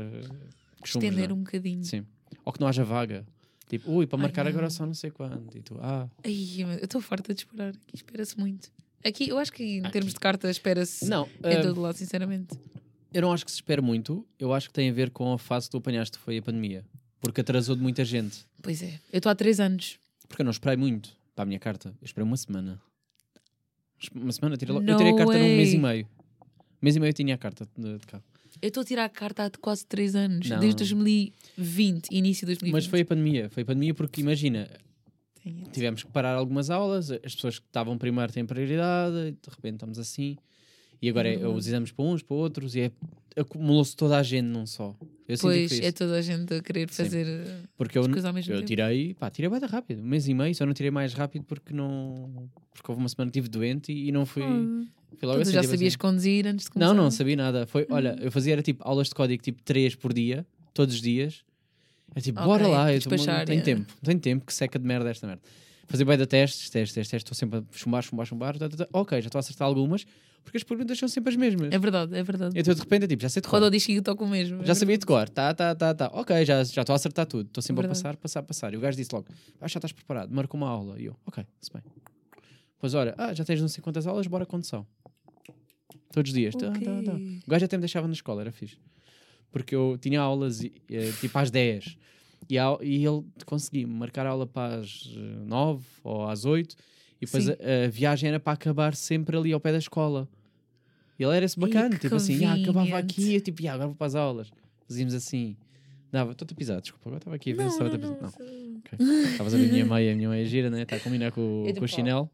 chumbes, 0.83 1.07
Estender 1.09 1.29
não 1.29 1.35
é? 1.37 1.39
um 1.39 1.43
bocadinho. 1.43 1.83
Sim. 1.85 2.05
Ou 2.43 2.51
que 2.51 2.59
não 2.59 2.67
haja 2.67 2.83
vaga. 2.83 3.25
Tipo, 3.69 3.91
ui, 3.91 4.07
para 4.07 4.17
Ai, 4.17 4.21
marcar 4.23 4.43
não. 4.45 4.51
agora 4.51 4.69
só 4.69 4.85
não 4.85 4.93
sei 4.93 5.11
quando. 5.11 5.55
E 5.55 5.61
tu, 5.61 5.77
ah, 5.81 6.07
Ai, 6.23 6.55
eu 6.61 6.85
estou 6.85 7.01
farta 7.01 7.33
de 7.33 7.41
esperar. 7.41 7.69
Aqui 7.69 7.95
espera-se 7.95 8.37
muito. 8.39 8.71
Aqui, 9.03 9.29
eu 9.29 9.37
acho 9.37 9.51
que 9.51 9.63
em 9.63 9.81
Aqui. 9.81 9.91
termos 9.91 10.13
de 10.13 10.19
carta 10.19 10.49
espera-se 10.49 11.05
não, 11.07 11.25
em 11.43 11.53
eh, 11.53 11.61
todo 11.61 11.79
lado, 11.81 11.95
sinceramente. 11.97 12.57
eu 13.13 13.21
não 13.21 13.31
acho 13.31 13.45
que 13.45 13.51
se 13.51 13.57
espere 13.57 13.81
muito. 13.81 14.25
Eu 14.39 14.53
acho 14.53 14.67
que 14.69 14.73
tem 14.73 14.89
a 14.89 14.93
ver 14.93 15.09
com 15.11 15.33
a 15.33 15.37
fase 15.37 15.67
que 15.67 15.71
tu 15.71 15.77
apanhaste, 15.77 16.17
foi 16.17 16.37
a 16.37 16.41
pandemia. 16.41 16.85
Porque 17.19 17.41
atrasou 17.41 17.75
de 17.75 17.81
muita 17.81 18.05
gente. 18.05 18.45
Pois 18.61 18.81
é. 18.81 18.99
Eu 19.11 19.17
estou 19.17 19.31
há 19.31 19.35
três 19.35 19.59
anos. 19.59 19.99
Porque 20.27 20.41
eu 20.41 20.45
não 20.45 20.51
esperei 20.51 20.77
muito 20.77 21.09
para 21.35 21.43
a 21.43 21.45
minha 21.45 21.59
carta. 21.59 21.89
Eu 22.01 22.05
esperei 22.05 22.25
uma 22.25 22.37
semana. 22.37 22.81
Uma 24.13 24.31
semana, 24.31 24.55
tirei 24.57 24.73
logo. 24.73 24.87
eu 24.87 24.97
tirei 24.97 25.13
a 25.13 25.15
carta 25.15 25.33
num 25.33 25.39
mês 25.39 25.73
e 25.73 25.77
way. 25.79 25.93
meio. 25.93 26.05
Um 26.05 26.79
mês 26.81 26.95
e 26.95 26.99
meio 26.99 27.09
eu 27.09 27.13
tinha 27.13 27.35
a 27.35 27.37
carta 27.37 27.67
de, 27.75 27.97
de 27.97 28.05
carro. 28.05 28.23
Eu 28.61 28.67
estou 28.67 28.81
a 28.81 28.85
tirar 28.85 29.05
a 29.05 29.09
carta 29.09 29.45
há 29.45 29.49
quase 29.49 29.85
três 29.85 30.15
anos. 30.15 30.49
Não. 30.49 30.59
Desde 30.59 30.77
2020, 30.77 32.07
início 32.11 32.41
de 32.45 32.53
2020. 32.53 32.73
Mas 32.73 32.85
foi 32.85 33.01
a 33.01 33.05
pandemia. 33.05 33.49
Foi 33.49 33.63
a 33.63 33.65
pandemia 33.65 33.93
porque, 33.93 34.21
imagina, 34.21 34.69
Tenho- 35.43 35.65
tivemos 35.71 36.03
que 36.03 36.11
parar 36.11 36.35
algumas 36.35 36.69
aulas, 36.69 37.11
as 37.11 37.35
pessoas 37.35 37.59
que 37.59 37.65
estavam 37.65 37.97
primeiro 37.97 38.31
têm 38.31 38.45
prioridade, 38.45 39.31
de 39.31 39.49
repente 39.49 39.75
estamos 39.75 39.99
assim. 39.99 40.37
E 41.01 41.09
agora 41.09 41.29
É 41.29 41.35
é, 41.41 41.47
os 41.47 41.67
exames 41.67 41.91
para 41.91 42.05
uns, 42.05 42.23
para 42.23 42.35
outros, 42.35 42.75
e 42.75 42.81
é, 42.81 42.91
acumulou-se 43.35 43.95
toda 43.95 44.17
a 44.17 44.23
gente 44.23 44.45
num 44.45 44.65
só. 44.65 44.95
Eu 45.27 45.37
Pois 45.39 45.79
é 45.79 45.91
toda 45.91 46.15
a 46.15 46.21
gente 46.21 46.53
a 46.53 46.61
querer 46.61 46.89
fazer 46.89 47.27
Porque 47.77 47.97
eu, 47.97 48.03
eu 48.03 48.65
tirei, 48.65 49.13
pá, 49.13 49.29
tirei 49.29 49.49
bem 49.49 49.59
rápido, 49.59 50.01
um 50.01 50.05
mês 50.05 50.27
e 50.27 50.33
meio, 50.33 50.55
só 50.55 50.65
não 50.65 50.73
tirei 50.73 50.89
mais 50.89 51.13
rápido 51.13 51.43
porque 51.43 51.73
não. 51.73 52.49
Porque 52.71 52.89
houve 52.89 53.01
uma 53.01 53.09
semana 53.09 53.29
que 53.29 53.37
estive 53.37 53.49
doente 53.49 53.91
e, 53.91 54.07
e 54.07 54.11
não 54.11 54.25
fui. 54.25 54.41
Ah, 54.43 54.85
fui 55.17 55.27
logo 55.27 55.41
tu 55.43 55.51
já 55.51 55.61
tipo 55.61 55.71
sabias 55.73 55.93
assim. 55.93 55.97
conduzir 55.97 56.47
antes 56.47 56.65
de 56.65 56.71
Não, 56.79 56.87
começar? 56.87 56.93
não 57.03 57.11
sabia 57.11 57.35
nada. 57.35 57.65
Foi, 57.67 57.85
olha, 57.89 58.17
eu 58.21 58.31
fazia 58.31 58.53
era 58.53 58.61
tipo 58.61 58.83
aulas 58.87 59.07
de 59.09 59.15
código 59.15 59.41
tipo 59.41 59.61
3 59.63 59.95
por 59.95 60.13
dia, 60.13 60.45
todos 60.73 60.95
os 60.95 61.01
dias. 61.01 61.43
É 62.15 62.21
tipo, 62.21 62.39
Ok, 62.39 62.47
bora 62.47 62.67
lá, 62.67 62.93
eu 62.93 63.01
tô- 63.01 63.09
não 63.11 63.45
tenho 63.45 63.59
é. 63.59 63.61
tempo, 63.61 63.93
não 64.01 64.05
tenho 64.05 64.19
tempo, 64.19 64.45
que 64.45 64.53
seca 64.53 64.79
de 64.79 64.85
merda 64.85 65.09
esta 65.09 65.27
merda. 65.27 65.41
Fazer 65.87 66.03
bem 66.05 66.17
de 66.17 66.25
testes, 66.25 66.69
testes, 66.69 66.93
testes, 66.93 67.11
testes, 67.11 67.31
estou 67.31 67.35
sempre 67.35 67.59
a 67.59 67.63
chumbar, 67.77 68.01
chumbar, 68.03 68.25
chumbar. 68.25 68.57
tá, 68.57 68.67
tá, 68.67 68.77
tá. 68.77 68.87
Ok, 68.91 69.21
já 69.21 69.27
estou 69.27 69.37
a 69.37 69.41
acertar 69.41 69.67
algumas, 69.67 70.05
porque 70.43 70.57
as 70.57 70.63
perguntas 70.63 70.97
são 70.97 71.07
sempre 71.07 71.29
as 71.31 71.35
mesmas. 71.37 71.71
É 71.71 71.77
verdade, 71.77 72.15
é 72.17 72.23
verdade. 72.23 72.59
Então 72.59 72.73
de 72.73 72.79
repente 72.79 73.03
é 73.03 73.07
tipo, 73.07 73.21
já 73.21 73.29
sei 73.29 73.41
de 73.41 73.47
cor. 73.47 73.57
Roda 73.57 73.67
o 73.67 73.69
disco 73.71 73.91
e 73.91 74.01
toco 74.01 74.23
o 74.25 74.27
mesmo. 74.27 74.65
Já 74.65 74.71
é 74.71 74.75
sabia 74.75 74.97
de 74.97 75.05
cor, 75.05 75.29
tá, 75.29 75.53
tá, 75.53 75.73
tá, 75.75 75.93
tá. 75.93 76.09
Ok, 76.13 76.43
já 76.45 76.63
já 76.63 76.81
estou 76.81 76.93
a 76.93 76.95
acertar 76.95 77.25
tudo. 77.25 77.47
Estou 77.47 77.61
sempre 77.61 77.83
Verdade. 77.83 77.99
a 77.99 78.03
passar, 78.03 78.17
passar, 78.17 78.43
passar. 78.43 78.73
E 78.73 78.77
o 78.77 78.79
gajo 78.81 78.97
disse 78.97 79.13
logo: 79.13 79.27
Ah, 79.61 79.67
já 79.67 79.77
estás 79.77 79.91
preparado, 79.91 80.29
marcou 80.33 80.59
uma 80.59 80.69
aula. 80.69 80.99
E 80.99 81.05
eu, 81.05 81.15
ok, 81.25 81.45
se 81.61 81.71
bem. 81.71 81.81
Pois 82.79 82.93
olha, 82.93 83.15
ah, 83.17 83.33
já 83.33 83.43
tens 83.43 83.59
não 83.61 83.67
sei 83.67 83.81
quantas 83.81 84.05
aulas, 84.05 84.27
bora 84.27 84.45
condução. 84.45 84.85
Todos 86.11 86.31
os 86.31 86.35
dias. 86.37 86.55
Tá, 86.55 86.71
tá, 86.71 86.79
tá. 87.03 87.11
Ok. 87.13 87.39
O 87.45 87.49
gajo 87.51 87.65
até 87.65 87.77
me 87.77 87.81
deixava 87.81 88.07
na 88.07 88.13
escola, 88.13 88.41
era 88.41 88.51
fixe. 88.51 88.77
Porque 89.51 89.75
eu 89.75 89.97
tinha 89.99 90.19
aulas 90.21 90.63
eh, 90.63 91.11
tipo 91.19 91.37
às 91.37 91.49
10 91.51 91.97
e, 92.49 92.57
a- 92.59 92.77
e 92.81 93.05
ele 93.05 93.23
conseguia 93.45 93.87
marcar 93.87 94.25
a 94.25 94.29
aula 94.29 94.45
para 94.45 94.77
as 94.77 95.09
eh, 95.15 95.19
9 95.45 95.83
ou 96.03 96.27
às 96.27 96.45
8 96.45 96.75
e 97.21 97.25
depois 97.25 97.49
a, 97.49 97.53
a 97.85 97.89
viagem 97.89 98.29
era 98.29 98.39
para 98.39 98.53
acabar 98.53 98.95
sempre 98.95 99.35
ali 99.37 99.51
ao 99.53 99.59
pé 99.59 99.71
da 99.71 99.77
escola. 99.77 100.27
E 101.17 101.23
ele 101.23 101.35
era 101.35 101.45
esse 101.45 101.59
bacana, 101.59 101.97
tipo 101.97 102.15
assim, 102.15 102.45
ah, 102.45 102.53
acabava 102.63 102.97
aqui, 102.99 103.33
eu 103.35 103.41
tipo, 103.41 103.67
ah, 103.67 103.71
agora 103.73 103.87
vou 103.87 103.95
para 103.95 104.07
as 104.07 104.15
aulas. 104.15 104.51
Fazíamos 104.87 105.13
assim. 105.15 105.55
Dava, 106.11 106.31
estou-te 106.31 106.53
a 106.53 106.55
pisar, 106.55 106.79
desculpa, 106.79 107.09
agora 107.09 107.17
estava 107.19 107.35
aqui 107.35 107.51
a 107.51 107.55
ver 107.55 107.63
se 107.69 107.69
estava 107.81 107.95
a 107.95 107.97
pisar. 107.99 108.17
Não. 108.21 109.31
Estavas 109.31 109.53
a 109.53 109.57
ver 109.57 109.67
a 109.67 109.71
minha 109.71 109.85
meia, 109.85 110.13
a 110.13 110.15
minha 110.15 110.29
meia 110.29 110.45
gira, 110.45 110.69
né? 110.69 110.83
Está 110.83 110.95
a 110.95 110.99
combinar 110.99 111.31
com, 111.31 111.65
É 111.67 111.73
com 111.73 111.83
o 111.83 111.87
chinelo. 111.87 112.29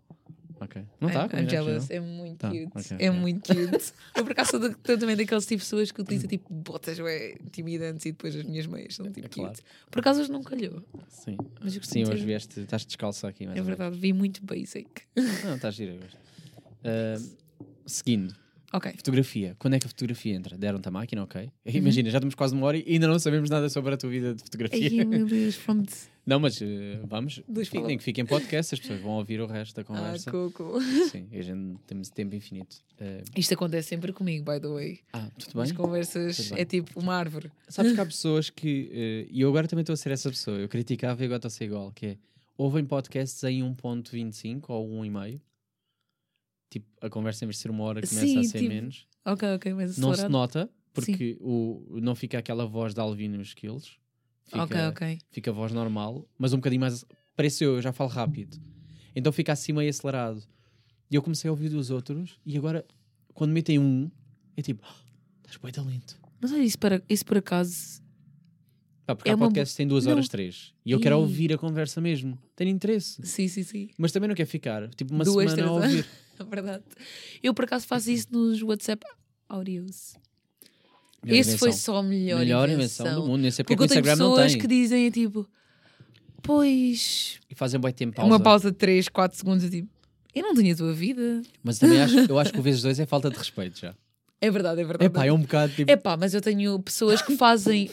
Ok. 0.63 0.81
Não 1.01 1.07
está 1.09 1.25
a 1.25 1.29
combinar 1.29 1.43
com 1.43 1.47
o 1.47 1.49
jealous, 1.49 1.89
é 1.91 1.99
muito 1.99 2.37
Tá, 2.37 2.49
cute. 2.49 2.65
ok, 2.75 2.97
é 2.99 3.11
muito 3.11 3.47
cute. 3.53 3.93
eu 4.15 4.23
por 4.23 4.31
acaso 4.31 4.51
sou 4.51 4.59
também 4.97 5.15
daqueles 5.15 5.45
tipo 5.45 5.59
de 5.59 5.65
pessoas 5.65 5.91
que 5.91 6.01
utilizam 6.01 6.27
tipo 6.29 6.53
botas 6.53 6.99
ué, 6.99 7.35
intimidantes 7.43 8.05
e 8.05 8.11
depois 8.11 8.35
as 8.35 8.43
minhas 8.43 8.65
meias 8.65 8.95
são 8.95 9.11
tipo 9.11 9.25
É 9.25 9.29
claro. 9.29 9.51
cute. 9.51 9.63
Por 9.91 9.99
acaso 9.99 10.21
hoje 10.21 10.31
não 10.31 10.43
calhou. 10.43 10.81
Sim. 11.09 11.37
Mas 11.61 11.73
Sim, 11.83 12.05
hoje 12.05 12.25
vieste, 12.25 12.61
estás 12.61 12.85
descalça 12.85 13.27
aqui. 13.27 13.45
É 13.45 13.61
verdade, 13.61 13.97
vi 13.97 14.13
muito 14.13 14.43
basic. 14.45 14.87
Não, 15.43 15.55
estás 15.55 15.75
gira 15.75 15.93
hoje. 15.93 16.17
Ah, 16.83 17.21
seguindo, 17.85 18.35
Ok. 18.71 18.91
fotografia. 18.95 19.55
Quando 19.59 19.75
é 19.75 19.79
que 19.79 19.85
a 19.85 19.89
fotografia 19.89 20.33
entra? 20.33 20.57
Deram-te 20.57 20.87
a 20.87 20.91
máquina, 20.91 21.23
ok? 21.23 21.41
Uhum. 21.43 21.49
Imagina, 21.75 22.09
já 22.09 22.17
estamos 22.17 22.35
quase 22.35 22.53
uma 22.55 22.65
hora 22.65 22.77
e 22.77 22.83
ainda 22.87 23.07
não 23.07 23.19
sabemos 23.19 23.49
nada 23.49 23.69
sobre 23.69 23.93
a 23.93 23.97
tua 23.97 24.09
vida 24.09 24.33
de 24.33 24.41
fotografia. 24.43 24.89
Ai, 25.01 25.05
meu 25.05 25.25
Deus, 25.27 25.57
pronto. 25.57 25.93
Não, 26.25 26.39
mas 26.39 26.61
eh, 26.61 27.01
vamos. 27.05 27.41
Dois 27.47 27.67
Fiquem, 27.67 27.81
falam. 27.81 27.97
que 27.97 28.03
fiquem 28.03 28.23
em 28.23 28.25
podcast, 28.27 28.73
as 28.73 28.79
pessoas 28.79 29.01
vão 29.01 29.11
ouvir 29.17 29.41
o 29.41 29.45
resto 29.45 29.75
da 29.75 29.81
Ah, 29.81 29.85
conversa. 29.85 30.31
coco. 30.31 30.79
Sim, 31.11 31.27
e 31.31 31.37
a 31.37 31.41
gente 31.41 31.77
temos 31.85 32.09
tempo 32.09 32.33
infinito. 32.33 32.77
Eh, 32.97 33.23
Isto 33.35 33.55
acontece 33.55 33.89
sempre 33.89 34.13
comigo, 34.13 34.49
by 34.49 34.57
the 34.59 34.67
way. 34.69 34.99
ah, 35.11 35.29
tudo 35.37 35.61
As 35.61 35.69
bem? 35.71 35.77
conversas 35.77 36.37
Tudo 36.37 36.49
bem. 36.51 36.59
é 36.61 36.65
tipo 36.65 36.97
uma 36.99 37.13
árvore. 37.15 37.51
Sabes 37.67 37.91
que 37.91 37.99
há 37.99 38.05
pessoas 38.05 38.49
que. 38.49 38.89
eh, 38.93 39.27
e 39.29 39.41
eu 39.41 39.49
agora 39.49 39.67
também 39.67 39.81
estou 39.81 39.93
a 39.93 39.97
ser 39.97 40.11
essa 40.11 40.29
pessoa. 40.29 40.57
Eu 40.57 40.69
criticava 40.69 41.21
e 41.21 41.25
agora 41.25 41.37
estou 41.39 41.47
a 41.47 41.51
ser 41.51 41.65
igual. 41.65 41.91
Que 41.91 42.05
é. 42.05 42.17
Ouvem 42.57 42.85
podcasts 42.85 43.43
em 43.43 43.61
1.25 43.61 44.63
ou 44.69 44.87
1,5. 45.03 45.41
Tipo, 46.69 46.87
a 47.01 47.09
conversa 47.09 47.43
em 47.43 47.47
vez 47.47 47.57
de 47.57 47.61
ser 47.63 47.69
uma 47.71 47.83
hora 47.83 48.01
começa 48.01 48.25
Sim, 48.25 48.39
a 48.39 48.43
ser 48.45 48.59
tipo, 48.59 48.73
menos. 48.73 49.07
Ok, 49.25 49.47
ok, 49.55 49.73
mas 49.73 49.97
Não 49.97 50.09
se 50.09 50.13
acelerado. 50.21 50.31
nota, 50.31 50.69
porque 50.93 51.37
o, 51.41 51.99
não 52.01 52.15
fica 52.15 52.37
aquela 52.37 52.65
voz 52.65 52.93
de 52.93 52.99
Alvin 52.99 53.27
nos 53.27 53.49
skills. 53.49 53.97
Fica, 54.45 54.63
Ok, 54.63 54.77
ok. 54.87 55.19
fica 55.31 55.51
a 55.51 55.53
voz 55.53 55.71
normal, 55.71 56.27
mas 56.37 56.53
um 56.53 56.57
bocadinho 56.57 56.81
mais. 56.81 57.05
Parece 57.35 57.63
eu, 57.63 57.75
eu 57.75 57.81
já 57.81 57.91
falo 57.91 58.09
rápido. 58.09 58.57
Então 59.15 59.31
fica 59.31 59.51
assim 59.53 59.73
meio 59.73 59.89
acelerado. 59.89 60.43
E 61.09 61.15
eu 61.15 61.21
comecei 61.21 61.47
a 61.47 61.51
ouvir 61.51 61.69
dos 61.69 61.89
outros, 61.89 62.39
e 62.45 62.57
agora, 62.57 62.85
quando 63.33 63.51
metem 63.51 63.77
um, 63.79 64.09
é 64.57 64.61
tipo, 64.61 64.83
"Ah, 64.85 64.95
estás 65.45 65.57
bem 65.57 65.71
talento. 65.71 66.17
Mas 66.41 66.51
olha, 66.51 66.63
isso, 66.63 66.77
para, 66.79 67.01
isso 67.09 67.25
por 67.25 67.37
acaso. 67.37 68.01
Pá, 69.05 69.15
porque 69.15 69.29
É 69.29 69.33
há 69.33 69.35
uma 69.35 69.51
que 69.51 69.63
têm 69.75 69.87
duas 69.87 70.07
horas, 70.07 70.27
três. 70.29 70.73
E 70.85 70.91
eu 70.91 70.99
quero 70.99 71.17
ouvir 71.19 71.51
a 71.53 71.57
conversa 71.57 71.99
mesmo. 71.99 72.37
Tenho 72.55 72.69
interesse. 72.69 73.21
Sim, 73.25 73.47
sim, 73.47 73.63
sim. 73.63 73.89
Mas 73.97 74.11
também 74.11 74.27
não 74.29 74.35
quero 74.35 74.47
ficar, 74.49 74.89
tipo, 74.95 75.13
uma 75.13 75.23
Duas, 75.23 75.51
semana 75.51 75.69
a 75.69 75.73
ouvir. 75.73 76.05
É 76.39 76.43
verdade. 76.43 76.83
Eu 77.43 77.53
por 77.53 77.65
acaso 77.65 77.85
faço 77.85 78.09
isso 78.09 78.27
nos 78.31 78.61
WhatsApp 78.63 79.05
audios. 79.47 80.15
Melhor 81.23 81.39
Esse 81.39 81.57
foi 81.57 81.69
invenção. 81.69 81.93
só 81.93 81.99
a 81.99 82.03
melhor, 82.03 82.39
Melhor 82.39 82.69
invenção. 82.69 83.05
invenção 83.05 83.21
do 83.21 83.27
mundo. 83.27 83.41
Nem 83.41 83.51
sei 83.51 83.63
porque, 83.63 83.75
Porque 83.77 83.93
é 83.93 83.95
o 83.95 83.99
Instagram 83.99 84.15
não 84.17 84.31
pessoas 84.31 84.51
tem. 84.51 84.61
que 84.61 84.67
dizem 84.67 85.09
tipo, 85.09 85.47
pois. 86.41 87.39
E 87.49 87.55
fazem 87.55 87.79
bem 87.79 87.93
tempo 87.93 88.15
pausa. 88.15 88.29
Uma 88.31 88.39
pausa 88.39 88.71
de 88.71 88.77
3, 88.77 89.07
4 89.09 89.37
segundos. 89.37 89.69
Tipo, 89.69 89.89
eu 90.35 90.43
não 90.43 90.53
tinha 90.55 90.73
a 90.73 90.77
tua 90.77 90.93
vida. 90.93 91.41
Mas 91.63 91.79
também 91.79 92.01
acho, 92.01 92.17
eu 92.19 92.39
acho 92.39 92.51
que 92.51 92.59
o 92.59 92.63
vezes 92.63 92.81
dois 92.81 92.99
é 92.99 93.05
falta 93.05 93.29
de 93.29 93.37
respeito 93.37 93.79
já. 93.79 93.95
É 94.41 94.51
verdade, 94.51 94.81
é 94.81 94.83
verdade. 94.83 95.05
É 95.05 95.09
pá, 95.09 95.25
é 95.25 95.31
um 95.31 95.39
bocado 95.39 95.73
tipo. 95.73 95.89
Epá, 95.89 96.17
mas 96.17 96.33
eu 96.33 96.41
tenho 96.41 96.77
pessoas 96.81 97.21
que 97.21 97.37
fazem 97.37 97.89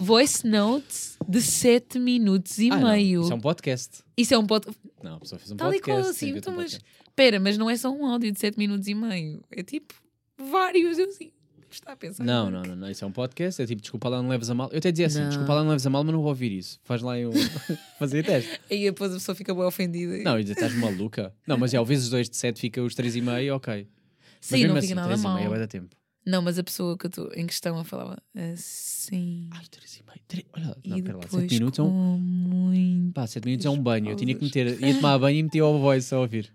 voice 0.00 0.46
notes 0.46 1.18
de 1.28 1.42
7 1.42 1.98
minutos 1.98 2.56
e 2.58 2.70
Ah, 2.70 2.76
não, 2.78 2.88
meio. 2.90 3.22
Isso 3.22 3.32
é 3.32 3.36
um 3.36 3.40
podcast. 3.40 3.98
Isso 4.16 4.32
é 4.34 4.38
um 4.38 4.46
podcast. 4.46 4.80
Não, 5.02 5.16
a 5.16 5.20
pessoa 5.20 5.38
fez 5.38 5.50
um 5.50 5.56
Tal 5.56 5.68
e 5.74 5.76
podcast. 5.76 5.90
qual, 5.90 6.02
tem 6.02 6.10
assim. 6.12 6.26
feito 6.32 6.38
Então, 6.38 6.54
um 6.54 6.56
mas 6.56 6.80
espera, 7.06 7.38
mas 7.40 7.58
não 7.58 7.68
é 7.68 7.76
só 7.76 7.90
um 7.90 8.06
áudio 8.06 8.32
de 8.32 8.38
7 8.40 8.56
minutos 8.56 8.88
e 8.88 8.94
meio. 8.94 9.42
É 9.50 9.62
tipo 9.62 9.92
vários. 10.38 10.98
Eu 10.98 11.08
assim. 11.08 11.30
Está 11.76 11.92
a 11.92 11.96
pensar. 11.96 12.24
Não, 12.24 12.50
não, 12.50 12.62
não, 12.62 12.76
não, 12.76 12.90
isso 12.90 13.04
é 13.04 13.08
um 13.08 13.12
podcast, 13.12 13.60
é 13.62 13.66
tipo, 13.66 13.80
desculpa 13.80 14.08
lá, 14.08 14.22
não 14.22 14.28
leves 14.28 14.50
a 14.50 14.54
mal. 14.54 14.68
Eu 14.72 14.78
até 14.78 14.90
dizia 14.90 15.06
assim, 15.06 15.20
Não. 15.20 15.28
desculpa 15.28 15.54
lá, 15.54 15.62
não 15.62 15.70
leves 15.70 15.86
a 15.86 15.90
mal, 15.90 16.02
mas 16.04 16.12
não 16.12 16.20
vou 16.20 16.28
ouvir 16.30 16.52
isso. 16.52 16.78
Faz 16.84 17.02
lá 17.02 17.18
eu 17.18 17.30
fazer 17.98 18.24
teste. 18.24 18.60
Aí 18.70 18.84
depois 18.84 19.10
a 19.12 19.14
pessoa 19.14 19.34
fica 19.34 19.54
bem 19.54 19.64
ofendida. 19.64 20.18
Não, 20.22 20.38
e 20.38 20.42
dizer, 20.42 20.54
estás 20.54 20.74
maluca? 20.74 21.34
Não, 21.46 21.56
mas 21.58 21.72
é, 21.74 21.76
ao 21.76 21.84
vezes 21.86 22.08
2 22.08 22.28
de 22.30 22.36
7 22.36 22.60
fica 22.60 22.82
os 22.82 22.94
3,5, 22.94 23.54
ok. 23.54 23.88
Mas 23.88 24.46
Sim, 24.48 24.56
mesmo 24.58 24.68
não 24.68 24.76
assim, 24.78 24.88
fica 24.88 25.00
nada 25.00 25.14
3,5 25.14 25.22
mal. 25.22 25.38
é 25.38 25.48
bué 25.48 25.58
da 25.58 25.66
tempo. 25.66 25.96
Não, 26.24 26.42
mas 26.42 26.58
a 26.58 26.64
pessoa 26.64 26.98
que 26.98 27.06
eu 27.06 27.08
estou 27.08 27.32
em 27.34 27.46
questão 27.46 27.82
falava 27.84 28.20
assim. 28.52 29.48
Ai, 29.52 29.64
3,5. 29.64 30.02
tre- 30.26 30.46
Olha, 30.52 30.76
e 30.82 30.88
não, 30.90 31.00
pera 31.02 31.16
lá, 31.18 31.22
7 31.28 31.54
minutos 31.54 31.78
é 31.78 31.82
um. 31.82 32.18
muito. 32.18 33.12
Pá, 33.14 33.26
7 33.28 33.44
minutos 33.44 33.64
é 33.64 33.70
um 33.70 33.80
banho. 33.80 34.10
Eu 34.10 34.16
tinha 34.16 34.34
que 34.34 34.42
meter, 34.44 34.78
ia 34.82 34.94
tomar 34.94 35.18
banho 35.18 35.38
e 35.38 35.42
metia 35.44 35.64
o 35.64 35.78
voice 35.78 36.12
a 36.12 36.18
ouvir. 36.18 36.52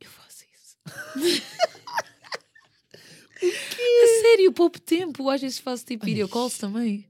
Eu 0.00 0.08
faço 0.08 0.44
isso. 0.54 1.42
A 4.02 4.20
sério, 4.22 4.52
pouco 4.52 4.80
tempo. 4.80 5.28
Às 5.30 5.40
vezes 5.40 5.58
faço 5.58 5.84
tipo 5.84 6.04
video 6.04 6.28
calls 6.28 6.58
também. 6.58 7.06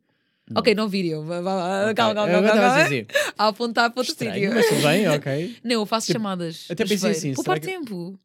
Ok, 0.54 0.74
não 0.76 0.88
vídeo. 0.88 1.24
Calma, 1.26 1.92
calma, 1.94 2.14
calma. 2.14 2.42
calma. 2.52 2.82
dizer, 2.84 3.06
A 3.36 3.48
apontar 3.48 3.90
para 3.90 4.00
outro 4.00 4.12
estranho, 4.12 4.34
sítio. 4.34 4.54
mas 4.54 4.68
tudo 4.68 4.82
bem, 4.82 5.08
ok. 5.10 5.56
Não, 5.64 5.72
eu 5.72 5.86
faço 5.86 6.06
Tipo, 6.06 6.18
chamadas. 6.20 6.66
até 6.70 6.84
pensei 6.84 6.96
chuveiro. 6.98 7.18
assim, 7.18 7.34
Poupar 7.34 7.58
que- 7.60 7.66
tempo. 7.66 8.18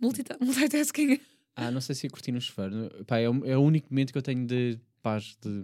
Multita 0.00 0.38
multitasking. 0.40 1.20
Ah, 1.54 1.70
não 1.70 1.80
sei 1.80 1.94
se 1.94 2.06
ia 2.06 2.10
curtir 2.10 2.32
no 2.32 2.40
chuveiro. 2.40 2.90
Pá, 3.06 3.18
é, 3.18 3.28
o, 3.28 3.44
é 3.44 3.56
o 3.56 3.60
único 3.60 3.88
momento 3.90 4.12
que 4.12 4.18
eu 4.18 4.22
tenho 4.22 4.46
de 4.46 4.78
paz 5.02 5.36
de... 5.42 5.62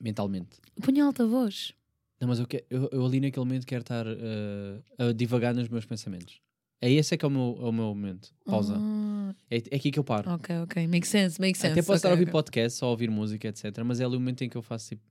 mentalmente. 0.00 0.56
Ponha 0.82 1.04
alta 1.04 1.26
voz. 1.26 1.72
Não, 2.20 2.28
mas 2.28 2.38
eu, 2.38 2.46
que- 2.46 2.64
eu, 2.70 2.88
eu 2.92 3.04
ali 3.04 3.20
naquele 3.20 3.44
momento 3.44 3.66
quero 3.66 3.82
estar 3.82 4.06
eh, 4.06 4.78
a 5.08 5.12
divagar 5.12 5.54
nos 5.54 5.68
meus 5.68 5.84
pensamentos. 5.84 6.40
É 6.80 6.90
esse 6.90 7.14
é 7.14 7.16
que 7.16 7.24
é 7.24 7.28
o 7.28 7.30
meu, 7.30 7.58
é 7.60 7.64
o 7.64 7.72
meu 7.72 7.84
momento. 7.86 8.32
Pausa. 8.44 8.74
Ah, 8.78 9.34
É, 9.50 9.56
é 9.70 9.76
aqui 9.76 9.90
que 9.90 9.98
eu 9.98 10.04
paro. 10.04 10.30
ok, 10.30 10.56
ok. 10.58 10.86
Make 10.86 11.06
sense, 11.06 11.40
make 11.40 11.56
sense. 11.58 11.72
Até 11.72 11.82
posso 11.82 11.96
estar 11.96 12.08
a 12.08 12.12
ouvir 12.12 12.24
ok. 12.24 12.32
podcast, 12.32 12.78
só 12.78 12.90
ouvir 12.90 13.10
música, 13.10 13.48
etc. 13.48 13.64
Mas 13.84 13.98
é 14.00 14.04
ali 14.04 14.16
o 14.16 14.20
momento 14.20 14.42
em 14.42 14.48
que 14.48 14.56
eu 14.56 14.62
faço 14.62 14.90
tipo. 14.90 15.02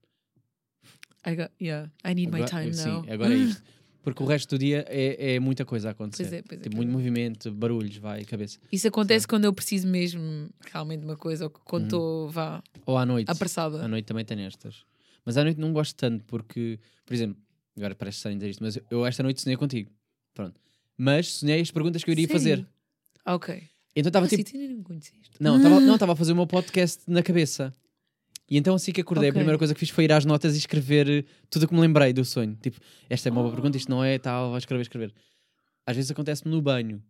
I 1.27 1.35
got, 1.35 1.49
yeah, 1.59 1.91
I 2.05 2.13
need 2.13 2.31
my 2.31 2.43
agora- 2.43 2.61
time 2.63 2.73
sim, 2.73 2.87
now. 2.87 3.03
agora 3.09 3.33
é 3.33 3.37
isto. 3.37 3.63
Porque 4.03 4.21
o 4.21 4.25
resto 4.27 4.51
do 4.55 4.59
dia 4.59 4.85
é, 4.87 5.33
é 5.33 5.39
muita 5.39 5.65
coisa 5.65 5.87
a 5.87 5.91
acontecer. 5.91 6.21
Pois 6.25 6.33
é, 6.33 6.41
pois 6.43 6.59
é, 6.61 6.63
tipo, 6.65 6.75
muito 6.75 6.89
é. 6.89 6.91
movimento, 6.91 7.51
barulhos, 7.51 7.97
vai, 7.97 8.23
cabeça. 8.23 8.59
Isso 8.71 8.87
acontece 8.87 9.27
quando 9.27 9.45
eu 9.45 9.51
preciso 9.53 9.87
mesmo 9.87 10.47
realmente 10.71 10.99
de 10.99 11.05
uma 11.07 11.17
coisa 11.17 11.45
ou 11.45 11.49
Uhum. 11.51 11.61
quando 11.65 11.83
estou, 11.85 12.29
vá, 12.29 12.61
Ou 12.85 12.95
à 12.99 13.03
noite. 13.07 13.31
apressada. 13.31 13.83
À 13.83 13.87
noite 13.87 14.05
também 14.05 14.23
tenho 14.23 14.41
estas. 14.41 14.85
Mas 15.25 15.35
à 15.37 15.43
noite 15.43 15.59
não 15.59 15.73
gosto 15.73 15.95
tanto 15.95 16.23
porque, 16.25 16.79
por 17.03 17.15
exemplo, 17.15 17.41
agora 17.75 17.95
parece 17.95 18.17
estranho 18.17 18.37
dizer 18.37 18.51
isto, 18.51 18.63
mas 18.63 18.77
eu 18.91 19.03
esta 19.07 19.23
noite 19.23 19.41
sonhei 19.41 19.57
contigo. 19.57 19.89
Pronto. 20.35 20.61
Mas 20.97 21.27
sonhei 21.33 21.59
as 21.61 21.71
perguntas 21.71 22.03
que 22.03 22.09
eu 22.09 22.13
iria 22.13 22.25
Sério? 22.27 22.39
fazer. 22.39 22.67
Ok. 23.25 23.63
Então 23.95 24.09
estava 24.09 24.27
tipo. 24.27 24.57
não 24.57 24.83
conheceste. 24.83 25.31
Não, 25.39 25.57
estava 25.57 25.79
não, 26.07 26.13
a 26.13 26.15
fazer 26.15 26.33
o 26.33 26.35
meu 26.35 26.47
podcast 26.47 27.03
na 27.07 27.21
cabeça. 27.23 27.73
E 28.49 28.57
então 28.57 28.75
assim 28.75 28.91
que 28.91 29.01
acordei, 29.01 29.29
Ok. 29.29 29.31
a 29.31 29.41
primeira 29.41 29.57
coisa 29.57 29.73
que 29.73 29.79
fiz 29.79 29.89
foi 29.89 30.03
ir 30.03 30.11
às 30.11 30.23
notas 30.23 30.53
e 30.55 30.59
escrever 30.59 31.09
eh, 31.09 31.23
tudo 31.49 31.63
o 31.63 31.67
que 31.67 31.73
me 31.73 31.81
lembrei 31.81 32.13
do 32.13 32.23
sonho. 32.23 32.55
Tipo, 32.61 32.79
esta 33.09 33.27
é 33.27 33.31
uma 33.31 33.41
boa 33.41 33.51
pergunta, 33.53 33.75
isto 33.77 33.89
não 33.89 34.03
é, 34.03 34.19
tal, 34.19 34.49
vou 34.49 34.57
escrever, 34.57 34.81
escrever. 34.83 35.13
Às 35.85 35.95
vezes 35.95 36.11
acontece-me 36.11 36.51
no 36.53 36.61
banho. 36.61 37.01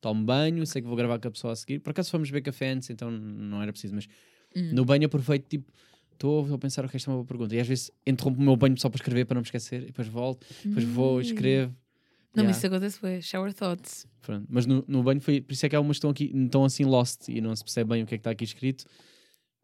Tomo 0.00 0.24
banho, 0.24 0.66
sei 0.66 0.80
que 0.82 0.88
vou 0.88 0.96
gravar 0.96 1.18
com 1.18 1.28
a 1.28 1.30
pessoa 1.30 1.52
a 1.52 1.56
seguir. 1.56 1.78
Por 1.80 1.90
acaso 1.90 2.10
fomos 2.10 2.28
ver 2.30 2.40
café 2.40 2.70
antes, 2.70 2.88
então 2.90 3.10
não 3.10 3.62
era 3.62 3.70
preciso, 3.72 3.94
mas 3.94 4.08
Hum. 4.56 4.70
no 4.74 4.84
banho 4.84 5.06
aproveito, 5.06 5.46
tipo, 5.46 5.70
estou 6.12 6.52
a 6.54 6.58
pensar, 6.58 6.84
ok, 6.84 6.96
esta 6.96 7.10
é 7.10 7.12
uma 7.12 7.16
boa 7.18 7.26
pergunta. 7.26 7.54
E 7.54 7.60
às 7.60 7.66
vezes 7.66 7.90
interrompo 8.06 8.38
o 8.40 8.42
meu 8.42 8.56
banho 8.56 8.78
só 8.80 8.88
para 8.88 8.96
escrever, 8.98 9.24
para 9.26 9.34
não 9.34 9.40
me 9.42 9.46
esquecer, 9.46 9.82
e 9.82 9.86
depois 9.86 10.08
volto, 10.08 10.46
depois 10.64 10.84
vou, 10.86 11.18
Hum. 11.18 11.20
escrevo. 11.20 11.74
Não, 12.34 12.42
Yeah. 12.44 12.48
mas 12.48 12.56
isso 12.56 12.66
acontece 12.66 12.98
foi 12.98 13.20
shower 13.22 13.52
thoughts. 13.52 14.06
Pronto. 14.22 14.46
Mas 14.48 14.64
no, 14.66 14.82
no 14.88 15.02
banho 15.02 15.20
foi. 15.20 15.40
Por 15.40 15.52
isso 15.52 15.66
é 15.66 15.68
que 15.68 15.76
há 15.76 15.80
umas 15.80 15.96
que 15.96 15.98
estão 15.98 16.10
aqui, 16.10 16.32
estão 16.34 16.64
assim 16.64 16.84
lost 16.84 17.28
e 17.28 17.40
não 17.40 17.54
se 17.54 17.62
percebe 17.62 17.90
bem 17.90 18.02
o 18.02 18.06
que 18.06 18.14
é 18.14 18.18
que 18.18 18.20
está 18.20 18.30
aqui 18.30 18.44
escrito. 18.44 18.84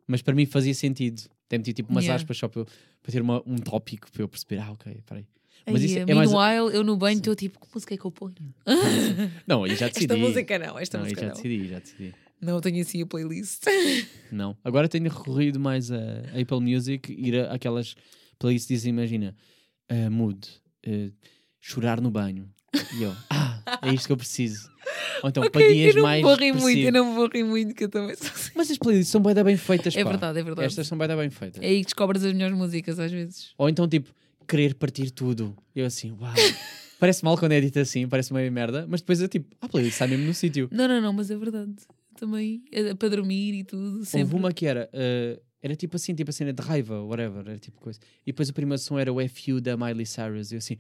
Mas 0.07 0.21
para 0.23 0.35
mim 0.35 0.45
fazia 0.47 0.75
sentido. 0.75 1.23
Até 1.47 1.57
meti 1.59 1.73
tipo 1.73 1.91
umas 1.91 2.05
Yeah. 2.05 2.23
aspas 2.23 2.37
só 2.37 2.47
para, 2.49 2.61
eu- 2.63 2.67
para 3.03 3.13
ter 3.13 3.23
uma, 3.23 3.43
um 3.47 3.57
tópico 3.57 4.11
para 4.13 4.23
eu 4.23 4.29
perceber. 4.29 4.59
Ah, 4.61 4.73
ok, 4.73 5.01
peraí. 5.07 5.27
Mas 5.71 5.83
isso 5.83 5.99
é 5.99 6.15
mais- 6.15 6.31
Meanwhile, 6.31 6.75
eu 6.77 6.83
no 6.85 6.97
banho 6.97 7.19
estou 7.19 7.35
tipo, 7.35 7.59
que 7.61 7.67
música 7.75 7.95
é 7.95 7.97
que 7.99 8.05
eu 8.05 8.11
ponho? 8.11 8.35
Não, 9.47 9.65
aí 9.65 9.75
já 9.77 9.89
decidi. 9.89 10.05
Esta 10.13 10.17
música 10.17 10.59
não, 10.59 10.79
esta 10.79 10.97
não, 10.99 11.05
música 11.05 11.21
já 11.23 11.27
não. 11.29 11.35
decidi, 11.35 11.69
já 11.69 11.79
decidi. 11.79 12.15
Não 12.41 12.61
tenho 12.61 12.81
assim 12.81 13.03
a 13.03 13.07
playlist. 13.07 13.65
Não. 14.33 14.57
Agora 14.65 14.89
tenho 14.89 15.05
recorrido 15.11 15.59
mais 15.61 15.91
a 15.91 15.99
Apple 16.41 16.61
Music, 16.61 17.13
ir 17.13 17.37
a 17.41 17.53
aquelas 17.53 17.95
playlists 18.39 18.85
imagina, 18.87 19.35
uh, 19.91 20.11
mood, 20.11 20.49
uh, 20.87 21.13
chorar 21.61 22.01
no 22.01 22.11
banho. 22.11 22.49
E 22.97 23.03
eu, 23.03 23.15
ah, 23.31 23.61
é 23.83 23.93
isto 23.95 24.07
que 24.07 24.13
eu 24.13 24.17
preciso. 24.17 24.71
Ou 25.23 25.29
então, 25.31 25.43
para 25.51 25.61
Ok, 25.61 25.75
dias 25.75 25.91
eu 25.91 25.97
não 25.97 26.03
mais. 26.03 26.23
vou 26.23 26.35
rir 26.35 26.53
muito, 26.53 26.79
eu 26.79 26.93
não 26.93 27.07
me 27.07 27.15
vou 27.15 27.29
rir 27.29 27.45
muito, 27.45 27.75
que 27.75 27.85
eu 27.85 27.89
também 27.89 28.15
sou 28.17 28.29
assim. 28.29 28.51
Mas 28.55 28.71
as 28.71 28.79
playlists 28.79 29.11
são 29.11 29.21
bem, 29.23 29.35
bem 29.43 29.57
feitas. 29.57 29.97
É 29.97 30.05
pá. 30.05 30.11
verdade, 30.11 30.39
é 30.39 30.43
verdade. 30.43 30.67
Estas 30.67 30.87
são 30.87 30.97
bem, 30.97 31.09
bem 31.09 31.31
feitas. 31.31 31.63
É 31.63 31.67
aí 31.67 31.79
que 31.81 31.85
descobres 31.87 32.25
as 32.25 32.33
melhores 32.33 32.57
músicas 32.57 32.99
às 32.99 33.11
vezes. 33.11 33.53
Ou 33.59 33.69
então, 33.69 33.89
tipo, 33.89 34.11
querer 34.47 34.75
partir 34.75 35.11
tudo. 35.11 35.57
Eu 35.75 35.87
assim, 35.87 36.13
uau. 36.13 36.33
parece 36.99 37.25
mal 37.25 37.37
quando 37.39 37.53
é 37.53 37.61
dito 37.61 37.79
assim, 37.79 38.09
parece 38.09 38.33
meio 38.33 38.51
merda, 38.51 38.87
mas 38.89 39.01
depois 39.01 39.21
é 39.23 39.29
tipo, 39.29 39.55
a 39.61 39.69
playlist 39.69 39.95
está 39.95 40.07
mesmo 40.07 40.27
no 40.27 40.35
sítio. 40.35 40.69
Não, 40.73 40.89
não, 40.89 41.01
não, 41.01 41.13
mas 41.13 41.31
é 41.31 41.37
verdade. 41.37 41.73
Também, 42.17 42.63
é 42.73 42.95
para 42.95 43.11
dormir 43.11 43.55
e 43.55 43.65
tudo, 43.65 44.05
sempre. 44.05 44.25
Houve 44.25 44.35
uma 44.37 44.53
que 44.53 44.67
era, 44.67 44.91
eh, 44.93 45.39
era 45.63 45.77
tipo 45.77 45.95
assim, 45.97 46.15
tipo 46.15 46.31
a 46.31 46.33
cena 46.33 46.53
de 46.53 46.61
raiva, 46.63 47.01
whatever, 47.03 47.47
era 47.47 47.59
tipo 47.59 47.81
coisa. 47.81 48.01
E 48.27 48.33
depois 48.33 48.49
o 48.49 48.53
primeiro 48.53 48.83
som 48.83 48.99
era 48.99 49.13
o 49.13 49.19
FU 49.29 49.61
da 49.61 49.77
Miley 49.77 50.05
Cyrus. 50.05 50.51
E 50.51 50.57
eu 50.57 50.59
assim, 50.59 50.77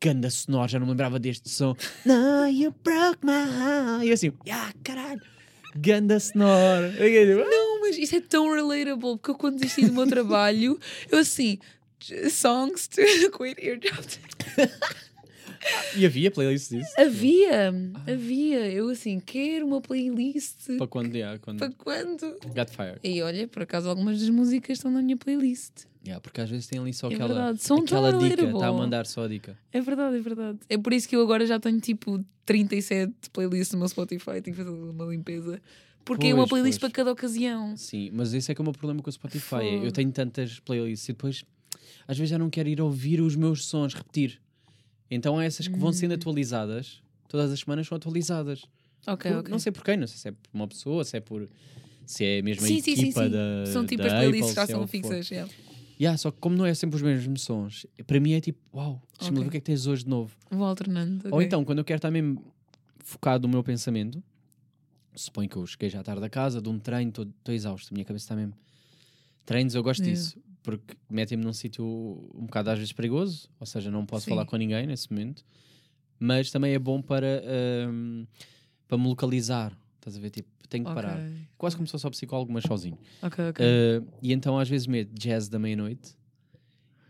ganda 0.00 0.30
sonoro, 0.30 0.68
já 0.68 0.78
não 0.78 0.86
me 0.86 0.92
lembrava 0.92 1.18
deste 1.18 1.48
som. 1.48 1.74
No, 2.04 2.46
you 2.48 2.74
broke 2.84 3.18
my 3.24 3.32
heart. 3.32 4.04
E 4.04 4.08
eu 4.08 4.14
assim, 4.14 4.32
ah, 4.50 4.72
caralho, 4.84 5.20
ganda 5.76 6.18
sonoro. 6.20 6.92
Não, 7.50 7.80
mas 7.80 7.98
isso 7.98 8.14
é 8.16 8.20
tão 8.20 8.52
relatable, 8.54 9.16
porque 9.18 9.30
eu 9.30 9.34
quando 9.34 9.58
desisti 9.58 9.86
do 9.86 9.92
meu 9.92 10.06
trabalho, 10.08 10.78
eu 11.10 11.18
assim, 11.18 11.58
songs 12.30 12.86
to 12.88 13.00
quit 13.36 13.64
your 13.64 13.78
job. 13.78 14.06
E 15.96 16.06
havia 16.06 16.30
playlist 16.30 16.70
disso. 16.70 16.90
Havia, 16.96 17.70
Ah. 17.70 18.12
havia. 18.12 18.70
Eu 18.70 18.88
assim, 18.90 19.18
quero 19.20 19.66
uma 19.66 19.80
playlist. 19.80 20.76
Para 20.78 20.86
quando, 20.86 21.14
yeah, 21.14 21.38
quando 21.38 21.58
Para 21.58 21.72
quando? 21.72 22.38
got 22.54 22.70
fired. 22.70 23.00
E 23.02 23.20
olha, 23.22 23.46
por 23.48 23.62
acaso 23.64 23.88
algumas 23.88 24.20
das 24.20 24.30
músicas 24.30 24.78
estão 24.78 24.90
na 24.90 25.02
minha 25.02 25.16
playlist. 25.16 25.84
Yeah, 26.08 26.20
porque 26.22 26.40
às 26.40 26.48
vezes 26.48 26.66
tem 26.66 26.78
ali 26.78 26.92
só 26.94 27.10
É 27.10 27.14
aquela, 27.14 27.34
verdade, 27.34 27.62
são 27.62 27.84
tão 27.84 27.84
aquela 28.06 28.18
dica, 28.18 28.42
está 28.50 28.66
a 28.68 28.72
mandar 28.72 29.04
só 29.06 29.24
a 29.24 29.28
dica. 29.28 29.58
É 29.70 29.80
verdade, 29.80 30.16
é 30.16 30.20
verdade. 30.20 30.58
É 30.68 30.78
por 30.78 30.92
isso 30.94 31.06
que 31.08 31.14
eu 31.14 31.20
agora 31.22 31.46
já 31.46 31.60
tenho 31.60 31.78
tipo 31.80 32.24
37 32.46 33.12
playlists 33.30 33.72
no 33.72 33.78
meu 33.80 33.88
Spotify, 33.88 34.40
tenho 34.40 34.56
que 34.56 34.62
fazer 34.64 34.70
uma 34.70 35.04
limpeza. 35.04 35.60
Porque 36.06 36.28
é 36.28 36.34
uma 36.34 36.44
Pois, 36.48 36.48
playlist 36.62 36.80
pois. 36.80 36.90
para 36.90 36.96
cada 36.96 37.12
ocasião. 37.12 37.76
Sim, 37.76 38.10
mas 38.14 38.32
esse 38.32 38.50
é 38.50 38.54
que 38.54 38.60
é 38.60 38.62
o 38.62 38.64
meu 38.64 38.72
problema 38.72 39.02
com 39.02 39.10
o 39.10 39.12
Spotify. 39.12 39.56
é, 39.60 39.86
Eu 39.86 39.92
tenho 39.92 40.10
tantas 40.10 40.58
playlists 40.60 41.06
e 41.08 41.12
depois 41.12 41.44
às 42.06 42.16
vezes 42.16 42.30
já 42.30 42.38
não 42.38 42.48
quero 42.48 42.70
ir 42.70 42.80
ouvir 42.80 43.20
os 43.20 43.36
meus 43.36 43.66
sons, 43.66 43.92
repetir. 43.92 44.40
Então 45.10 45.38
há 45.38 45.44
essas 45.44 45.68
que 45.68 45.78
vão 45.78 45.90
Hum. 45.90 45.92
sendo 45.92 46.14
atualizadas, 46.14 47.02
todas 47.28 47.52
as 47.52 47.60
semanas 47.60 47.86
são 47.86 47.96
atualizadas. 47.96 48.62
Ok, 49.06 49.30
Por- 49.30 49.38
ok. 49.40 49.50
Não 49.52 49.58
sei 49.58 49.70
porquê, 49.72 49.96
não 49.96 50.06
sei 50.06 50.16
se 50.16 50.28
é 50.28 50.32
por 50.32 50.38
uma 50.54 50.66
pessoa, 50.66 51.04
se 51.04 51.18
é 51.18 51.20
por 51.20 51.46
se 52.06 52.24
é 52.24 52.40
mesmo 52.40 52.64
a 52.64 52.68
Sim, 52.68 52.80
sim, 52.80 52.96
sim, 52.96 53.02
equipa 53.02 53.24
sim. 53.24 53.30
da 53.30 53.66
São 53.66 53.84
tipo 53.84 54.02
da 54.02 54.06
as 54.08 54.14
playlists 54.14 54.50
Apple, 54.50 54.54
já 54.54 54.66
se 54.66 54.72
é 54.72 54.74
são 54.74 54.84
que 54.86 54.90
fixas. 54.90 55.30
yeah. 55.30 55.52
Yeah, 56.00 56.16
só 56.16 56.30
que 56.30 56.38
como 56.38 56.56
não 56.56 56.64
é 56.64 56.72
sempre 56.74 56.96
os 56.96 57.02
mesmos 57.02 57.42
sons, 57.42 57.84
para 58.06 58.20
mim 58.20 58.32
é 58.32 58.40
tipo, 58.40 58.58
uau, 58.72 59.02
deixa-me 59.18 59.38
Ok. 59.38 59.42
ver 59.44 59.48
o 59.48 59.50
que 59.50 59.56
é 59.56 59.60
que 59.60 59.66
tens 59.66 59.86
hoje 59.86 60.04
de 60.04 60.10
novo. 60.10 60.36
Vou 60.50 60.64
alternando. 60.64 61.26
Ou 61.26 61.34
ok. 61.34 61.46
então, 61.46 61.64
quando 61.64 61.78
eu 61.78 61.84
quero 61.84 61.98
estar 61.98 62.10
mesmo 62.10 62.52
focado 63.04 63.48
no 63.48 63.52
meu 63.52 63.64
pensamento, 63.64 64.22
suponho 65.14 65.48
que 65.48 65.56
eu 65.56 65.66
cheguei 65.66 65.88
já 65.90 66.02
tarde 66.02 66.24
a 66.24 66.30
casa, 66.30 66.62
de 66.62 66.68
um 66.68 66.78
treino, 66.78 67.10
estou 67.10 67.54
exausto, 67.54 67.92
a 67.92 67.94
minha 67.94 68.04
cabeça 68.04 68.24
está 68.24 68.36
mesmo. 68.36 68.54
Treinos, 69.44 69.74
eu 69.74 69.82
gosto 69.82 70.00
Yeah. 70.02 70.20
disso, 70.20 70.38
porque 70.62 70.94
metem-me 71.10 71.42
num 71.44 71.52
sítio 71.52 71.84
um 72.34 72.46
bocado 72.46 72.70
às 72.70 72.78
vezes 72.78 72.92
perigoso, 72.92 73.48
ou 73.58 73.66
seja, 73.66 73.90
não 73.90 74.06
posso 74.06 74.24
Sim. 74.26 74.30
falar 74.30 74.44
com 74.44 74.56
ninguém 74.56 74.86
nesse 74.86 75.10
momento, 75.10 75.44
mas 76.20 76.50
também 76.52 76.74
é 76.74 76.78
bom 76.78 77.02
para, 77.02 77.42
ahm, 77.88 78.24
para 78.86 78.98
me 78.98 79.06
localizar. 79.08 79.76
Estás 79.98 80.16
a 80.16 80.20
ver? 80.20 80.30
Tipo, 80.30 80.48
tenho 80.68 80.84
que 80.84 80.94
parar. 80.94 81.18
Ok. 81.18 81.36
Quase 81.56 81.76
como 81.76 81.86
se 81.86 81.92
fosse 81.92 82.06
ao 82.06 82.10
psicólogo, 82.10 82.52
mas 82.52 82.64
sozinho. 82.64 82.98
Ok, 83.22 83.48
ok. 83.50 83.64
Ah, 83.66 84.02
e 84.22 84.32
então 84.32 84.58
às 84.58 84.68
vezes 84.68 84.86
meto 84.86 85.10
jazz 85.14 85.48
da 85.48 85.58
meia-noite. 85.58 86.16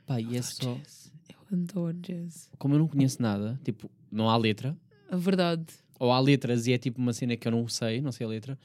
Pá, 0.07 0.21
e 0.21 0.37
é 0.37 0.43
só. 0.43 0.75
jazz. 0.75 1.13
Eu 1.29 1.59
adoro 1.59 1.97
jazz. 1.99 2.51
Como 2.59 2.75
eu 2.75 2.79
não 2.79 2.89
conheço 2.89 3.21
nada, 3.23 3.61
tipo, 3.65 3.91
não 4.11 4.29
há 4.29 4.37
letra, 4.37 4.77
A 5.11 5.17
verdade. 5.17 5.67
ou 5.99 6.11
há 6.13 6.19
letras 6.21 6.67
e 6.67 6.73
é 6.73 6.79
tipo 6.79 6.99
uma 7.01 7.13
cena 7.13 7.37
que 7.37 7.47
eu 7.47 7.53
não 7.53 7.69
sei, 7.69 8.01
não 8.01 8.11
sei 8.13 8.27
a 8.27 8.29
letra, 8.31 8.59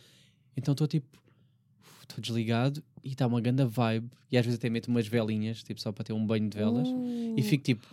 então 0.56 0.72
estou 0.72 0.88
tipo, 0.88 1.18
estou 2.02 2.22
desligado 2.22 2.82
e 3.04 3.10
está 3.10 3.28
uma 3.28 3.42
grande 3.42 3.66
vibe. 3.66 4.10
E 4.32 4.38
às 4.38 4.46
vezes 4.46 4.58
até 4.58 4.70
meto 4.70 4.88
umas 4.88 5.06
velinhas, 5.08 5.62
tipo, 5.64 5.80
só 5.82 5.92
para 5.92 6.06
ter 6.06 6.14
um 6.14 6.26
banho 6.26 6.50
de 6.50 6.58
velas, 6.58 6.88
Uh. 6.88 7.36
e 7.38 7.42
fico 7.44 7.64
tipo, 7.64 7.86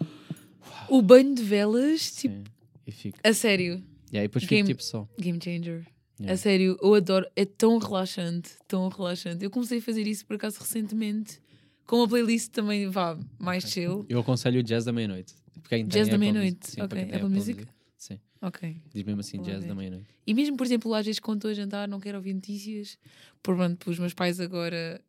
O 0.89 1.03
banho 1.03 1.35
de 1.35 1.43
velas, 1.43 2.13
tipo, 2.13 2.35
sim, 2.37 2.45
e 2.87 2.93
fico. 2.93 3.19
a 3.25 3.33
sério, 3.33 3.83
E 4.13 4.19
aí 4.19 4.27
depois 4.29 4.45
Game- 4.45 4.63
fico 4.63 4.69
tipo 4.79 4.83
só. 4.85 5.09
game 5.19 5.39
changer. 5.43 5.87
Yeah. 6.21 6.35
A 6.35 6.37
sério, 6.37 6.79
eu 6.83 6.95
adoro. 6.95 7.27
É 7.35 7.45
tão 7.45 7.79
relaxante, 7.79 8.51
tão 8.69 8.89
relaxante. 8.89 9.43
Eu 9.45 9.51
comecei 9.51 9.79
a 9.79 9.83
fazer 9.83 10.07
isso 10.07 10.27
por 10.27 10.37
acaso 10.37 10.59
recentemente, 10.61 11.41
com 11.87 11.97
uma 11.97 12.09
playlist 12.09 12.51
também, 12.51 12.89
vá, 12.89 13.19
mais 13.39 13.65
chill. 13.65 14.05
Eu 14.09 14.21
aconselho 14.21 14.61
o 14.61 14.63
jazz 14.63 14.85
da 14.85 14.93
meia-noite. 14.93 15.35
Tem 15.69 15.87
Jazz 15.87 16.09
da 16.09 16.17
Apple 16.17 16.19
meia-noite, 16.33 16.81
ok, 16.81 17.05
tem 17.07 17.15
Apple 17.15 17.29
Music? 17.29 17.67
Sim. 17.97 18.19
Ok. 18.43 18.77
Diz 18.93 19.03
mesmo 19.05 19.21
assim, 19.21 19.37
Vou 19.39 19.47
jazz 19.47 19.61
ver. 19.63 19.69
da 19.69 19.75
meia-noite. 19.75 20.07
E 20.27 20.35
mesmo, 20.35 20.57
por 20.57 20.65
exemplo, 20.67 20.93
às 20.95 21.05
vezes 21.07 21.21
quando 21.21 21.39
estou 21.39 21.51
a 21.51 21.55
jantar, 21.55 21.87
não 21.89 22.01
quero 22.01 22.17
ouvir 22.19 22.35
notícias. 22.35 22.99
Por 23.43 23.55
pronto, 23.57 23.89
os 23.91 23.99
meus 23.99 24.13
pais 24.15 24.41
agora, 24.41 25.01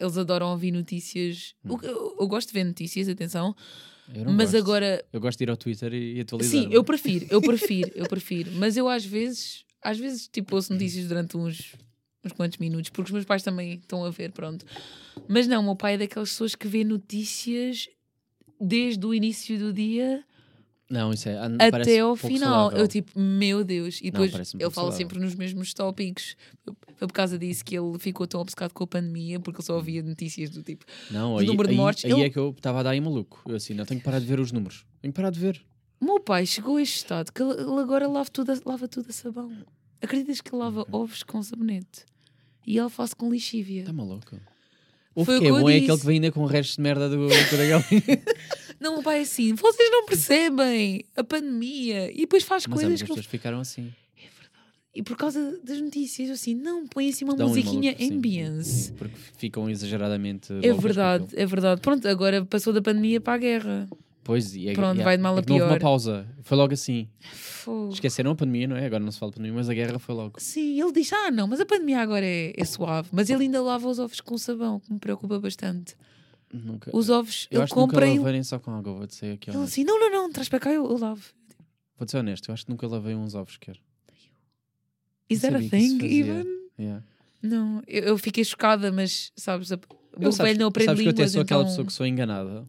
eles 0.00 0.16
adoram 0.16 0.50
ouvir 0.52 0.70
notícias. 0.72 1.54
O 1.64 1.76
que- 1.78 1.86
Eu, 1.86 2.16
eu 2.18 2.26
gosto 2.28 2.48
de 2.48 2.54
ver 2.54 2.64
notícias, 2.64 3.08
atenção, 3.08 3.54
Eu 4.14 4.24
não 4.24 4.32
mas 4.32 4.52
gosto. 4.52 4.62
agora. 4.64 5.04
Eu 5.12 5.20
gosto 5.20 5.38
de 5.38 5.44
ir 5.44 5.50
ao 5.50 5.56
Twitter 5.56 5.92
e, 5.92 6.14
e 6.16 6.20
atualizar. 6.20 6.62
Sim, 6.62 6.68
eu 6.72 6.82
prefiro, 6.84 7.26
eu 7.28 7.40
prefiro, 7.42 7.90
eu 7.94 8.06
prefiro. 8.08 8.50
Mas 8.52 8.76
eu 8.76 8.88
às 8.88 9.04
vezes, 9.04 9.64
às 9.90 9.98
vezes, 9.98 10.28
tipo, 10.28 10.54
ouço 10.54 10.72
notícias 10.72 11.06
durante 11.08 11.36
uns, 11.36 11.74
uns 12.24 12.32
quantos 12.32 12.58
minutos, 12.58 12.90
porque 12.90 13.08
os 13.08 13.12
meus 13.12 13.24
pais 13.24 13.42
também 13.42 13.74
estão 13.74 14.04
a 14.04 14.10
ver, 14.10 14.32
pronto. 14.32 14.64
Mas 15.28 15.46
não, 15.46 15.60
o 15.62 15.64
meu 15.64 15.76
pai 15.76 15.94
é 15.94 15.98
daquelas 15.98 16.30
pessoas 16.30 16.54
que 16.54 16.66
vê 16.68 16.84
notícias 16.84 17.88
desde 18.60 19.04
o 19.06 19.12
início 19.14 19.58
do 19.58 19.72
dia 19.72 20.24
Não, 20.90 21.12
isso 21.12 21.28
é. 21.28 21.36
ah, 21.38 21.48
até 21.72 21.98
ao 22.00 22.14
final. 22.16 22.40
saudável. 22.70 22.78
Eu 22.78 22.88
tipo, 22.88 23.18
meu 23.18 23.62
Deus. 23.64 23.98
E 24.00 24.04
Não, 24.04 24.10
depois 24.12 24.30
parece-me 24.30 24.62
ele 24.62 24.70
fala 24.70 24.86
saudável. 24.92 24.96
sempre 24.98 25.18
nos 25.18 25.34
mesmos 25.34 25.74
tópicos. 25.74 26.36
Foi 26.96 27.06
por 27.08 27.12
causa 27.12 27.38
disso 27.38 27.64
que 27.64 27.76
ele 27.76 27.98
ficou 27.98 28.26
tão 28.26 28.40
obcecado 28.40 28.72
com 28.72 28.84
a 28.84 28.86
pandemia, 28.86 29.38
porque 29.40 29.60
ele 29.60 29.66
só 29.66 29.74
ouvia 29.76 30.02
notícias 30.02 30.48
do 30.50 30.62
tipo. 30.62 30.84
Não, 31.10 31.34
do 31.34 31.40
aí, 31.40 31.46
número 31.46 31.68
de 31.68 31.74
aí- 31.74 31.76
mortes, 31.76 32.04
aí 32.06 32.10
eu- 32.12 32.18
é 32.20 32.30
que 32.30 32.38
eu 32.38 32.50
estava 32.56 32.80
a 32.80 32.82
dar 32.82 32.90
aí 32.90 33.00
maluco. 33.00 33.42
Eu 33.46 33.56
assim, 33.56 33.74
não 33.74 33.84
tenho 33.84 34.00
que 34.00 34.04
parar 34.04 34.18
de 34.20 34.26
ver 34.26 34.40
os 34.40 34.52
números. 34.52 34.84
Tenho 35.02 35.12
que 35.12 35.16
parar 35.16 35.30
de 35.30 35.38
ver. 35.40 35.60
O 36.00 36.04
meu 36.04 36.20
pai 36.20 36.44
chegou 36.46 36.76
a 36.76 36.82
este 36.82 36.96
estado 36.96 37.32
que 37.32 37.42
ele 37.42 37.80
agora 37.80 38.06
lava 38.06 38.28
tudo 38.30 38.52
a, 38.52 38.56
lava 38.64 38.86
tudo 38.86 39.06
a 39.08 39.12
sabão. 39.12 39.52
Acreditas 40.00 40.40
que 40.40 40.50
ele 40.50 40.58
lava 40.58 40.86
ovos 40.92 41.22
com 41.22 41.42
sabonete? 41.42 42.04
E 42.66 42.76
ele 42.78 42.90
faz 42.90 43.14
com 43.14 43.30
lixívia. 43.30 43.80
Está 43.80 43.92
maluco. 43.92 44.36
O 45.14 45.24
Foi 45.24 45.40
que 45.40 45.46
é 45.46 45.50
bom 45.50 45.70
é 45.70 45.76
aquele 45.78 45.98
que 45.98 46.04
vem 46.04 46.14
ainda 46.16 46.30
com 46.30 46.44
restos 46.44 46.76
de 46.76 46.82
merda 46.82 47.08
do, 47.08 47.26
galinha. 47.26 48.22
Não, 48.78 48.98
o 48.98 49.02
pai 49.02 49.20
é 49.20 49.22
assim, 49.22 49.54
vocês 49.54 49.90
não 49.90 50.04
percebem 50.04 51.02
a 51.16 51.24
pandemia. 51.24 52.12
E 52.12 52.20
depois 52.20 52.44
faz 52.44 52.66
Mas 52.66 52.74
coisas 52.74 52.92
as 52.92 52.98
que 52.98 53.04
ele 53.04 53.08
pessoas 53.08 53.26
ficaram 53.26 53.58
assim. 53.58 53.90
E 54.94 55.02
por 55.02 55.16
causa 55.16 55.58
das 55.62 55.80
notícias, 55.80 56.30
assim, 56.30 56.54
não, 56.54 56.86
põe 56.86 57.08
assim 57.08 57.24
uma 57.24 57.34
um 57.34 57.48
musiquinha 57.48 57.94
ambience. 58.00 58.88
Sim, 58.88 58.94
Porque 58.94 59.16
ficam 59.38 59.68
exageradamente. 59.68 60.52
É 60.62 60.72
verdade, 60.72 61.26
é 61.34 61.46
verdade. 61.46 61.80
Pronto, 61.80 62.06
agora 62.08 62.44
passou 62.44 62.72
da 62.72 62.80
pandemia 62.80 63.20
para 63.20 63.34
a 63.34 63.38
guerra. 63.38 63.88
Pois, 64.26 64.56
e 64.56 64.68
é, 64.68 64.72
Pronto, 64.72 65.00
é- 65.00 65.04
vai 65.04 65.16
de 65.16 65.22
mal 65.22 65.36
é 65.36 65.38
a 65.38 65.42
que 65.44 65.48
não 65.48 65.54
houve 65.54 65.66
uma 65.68 65.78
pior. 65.78 65.88
pausa. 65.88 66.26
Foi 66.42 66.56
logo 66.56 66.74
assim. 66.74 67.08
Fogo. 67.20 67.92
Esqueceram 67.92 68.32
a 68.32 68.34
pandemia, 68.34 68.66
não 68.66 68.76
é? 68.76 68.84
Agora 68.84 68.98
não 69.04 69.12
se 69.12 69.20
fala 69.20 69.30
de 69.30 69.36
pandemia, 69.36 69.56
mas 69.56 69.68
a 69.70 69.74
guerra 69.74 70.00
foi 70.00 70.16
logo. 70.16 70.40
Sim, 70.40 70.80
ele 70.82 70.90
diz: 70.92 71.12
Ah, 71.12 71.30
não, 71.30 71.46
mas 71.46 71.60
a 71.60 71.64
pandemia 71.64 72.00
agora 72.00 72.26
é, 72.26 72.52
é 72.56 72.64
suave. 72.64 73.08
Mas 73.12 73.30
ele 73.30 73.44
ainda 73.44 73.62
lava 73.62 73.86
os 73.88 74.00
ovos 74.00 74.20
com 74.20 74.36
sabão, 74.36 74.80
que 74.80 74.92
me 74.92 74.98
preocupa 74.98 75.38
bastante. 75.38 75.94
Nunca. 76.52 76.90
Os 76.92 77.08
ovos, 77.08 77.46
eu 77.52 77.58
ele 77.58 77.62
acho 77.64 77.72
que 77.72 77.78
nunca 77.78 77.92
compra 77.92 78.20
lavei 78.20 78.42
só 78.42 78.58
com 78.58 78.72
água, 78.72 78.94
vou 78.94 79.06
dizer 79.06 79.34
aqui. 79.34 79.48
Ele 79.50 79.58
assim: 79.62 79.84
Não, 79.84 80.00
não, 80.00 80.10
não, 80.10 80.32
traz 80.32 80.48
para 80.48 80.58
cá, 80.58 80.72
eu, 80.72 80.84
eu 80.90 80.98
lavo. 80.98 81.22
Vou 81.96 82.08
ser 82.08 82.16
honesto, 82.18 82.48
eu 82.48 82.52
acho 82.54 82.64
que 82.64 82.70
nunca 82.72 82.88
lavei 82.88 83.14
uns 83.14 83.36
ovos 83.36 83.52
sequer. 83.54 83.76
Is 85.30 85.42
Não 85.42 85.52
that 85.52 85.66
a 85.66 85.70
thing, 85.70 85.98
even? 86.02 86.44
Yeah. 86.78 87.04
Não, 87.40 87.80
eu, 87.86 88.02
eu 88.04 88.18
fiquei 88.18 88.44
chocada, 88.44 88.90
mas 88.90 89.32
sabes, 89.36 89.70
o 89.70 89.74
Eu, 89.74 89.80
meu 90.18 90.32
sabes, 90.32 90.50
velho 90.50 90.60
não 90.60 90.68
aprende 90.68 90.86
sabes 90.86 91.02
que 91.02 91.08
eu 91.08 91.12
até 91.12 91.28
sou 91.28 91.42
aquela 91.42 91.60
então... 91.62 91.70
pessoa 91.70 91.86
que 91.86 91.92
sou 91.92 92.06
enganada. 92.06 92.66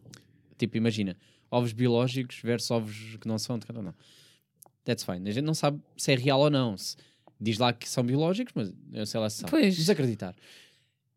Tipo, 0.56 0.76
imagina, 0.76 1.16
ovos 1.50 1.72
biológicos 1.72 2.38
versus 2.42 2.70
ovos 2.70 3.16
que 3.20 3.26
não 3.28 3.38
são 3.38 3.58
de 3.58 3.66
cada 3.66 3.82
não. 3.82 3.94
That's 4.84 5.04
fine. 5.04 5.28
A 5.28 5.32
gente 5.32 5.44
não 5.44 5.54
sabe 5.54 5.80
se 5.96 6.12
é 6.12 6.16
real 6.16 6.40
ou 6.40 6.50
não. 6.50 6.76
Se 6.76 6.96
diz 7.40 7.58
lá 7.58 7.72
que 7.72 7.88
são 7.88 8.02
biológicos, 8.04 8.52
mas 8.54 8.72
eu 8.92 9.06
sei 9.06 9.20
lá 9.20 9.28
se 9.30 9.38
sabe. 9.38 9.50
Pois. 9.50 9.76
Desacreditar. 9.76 10.34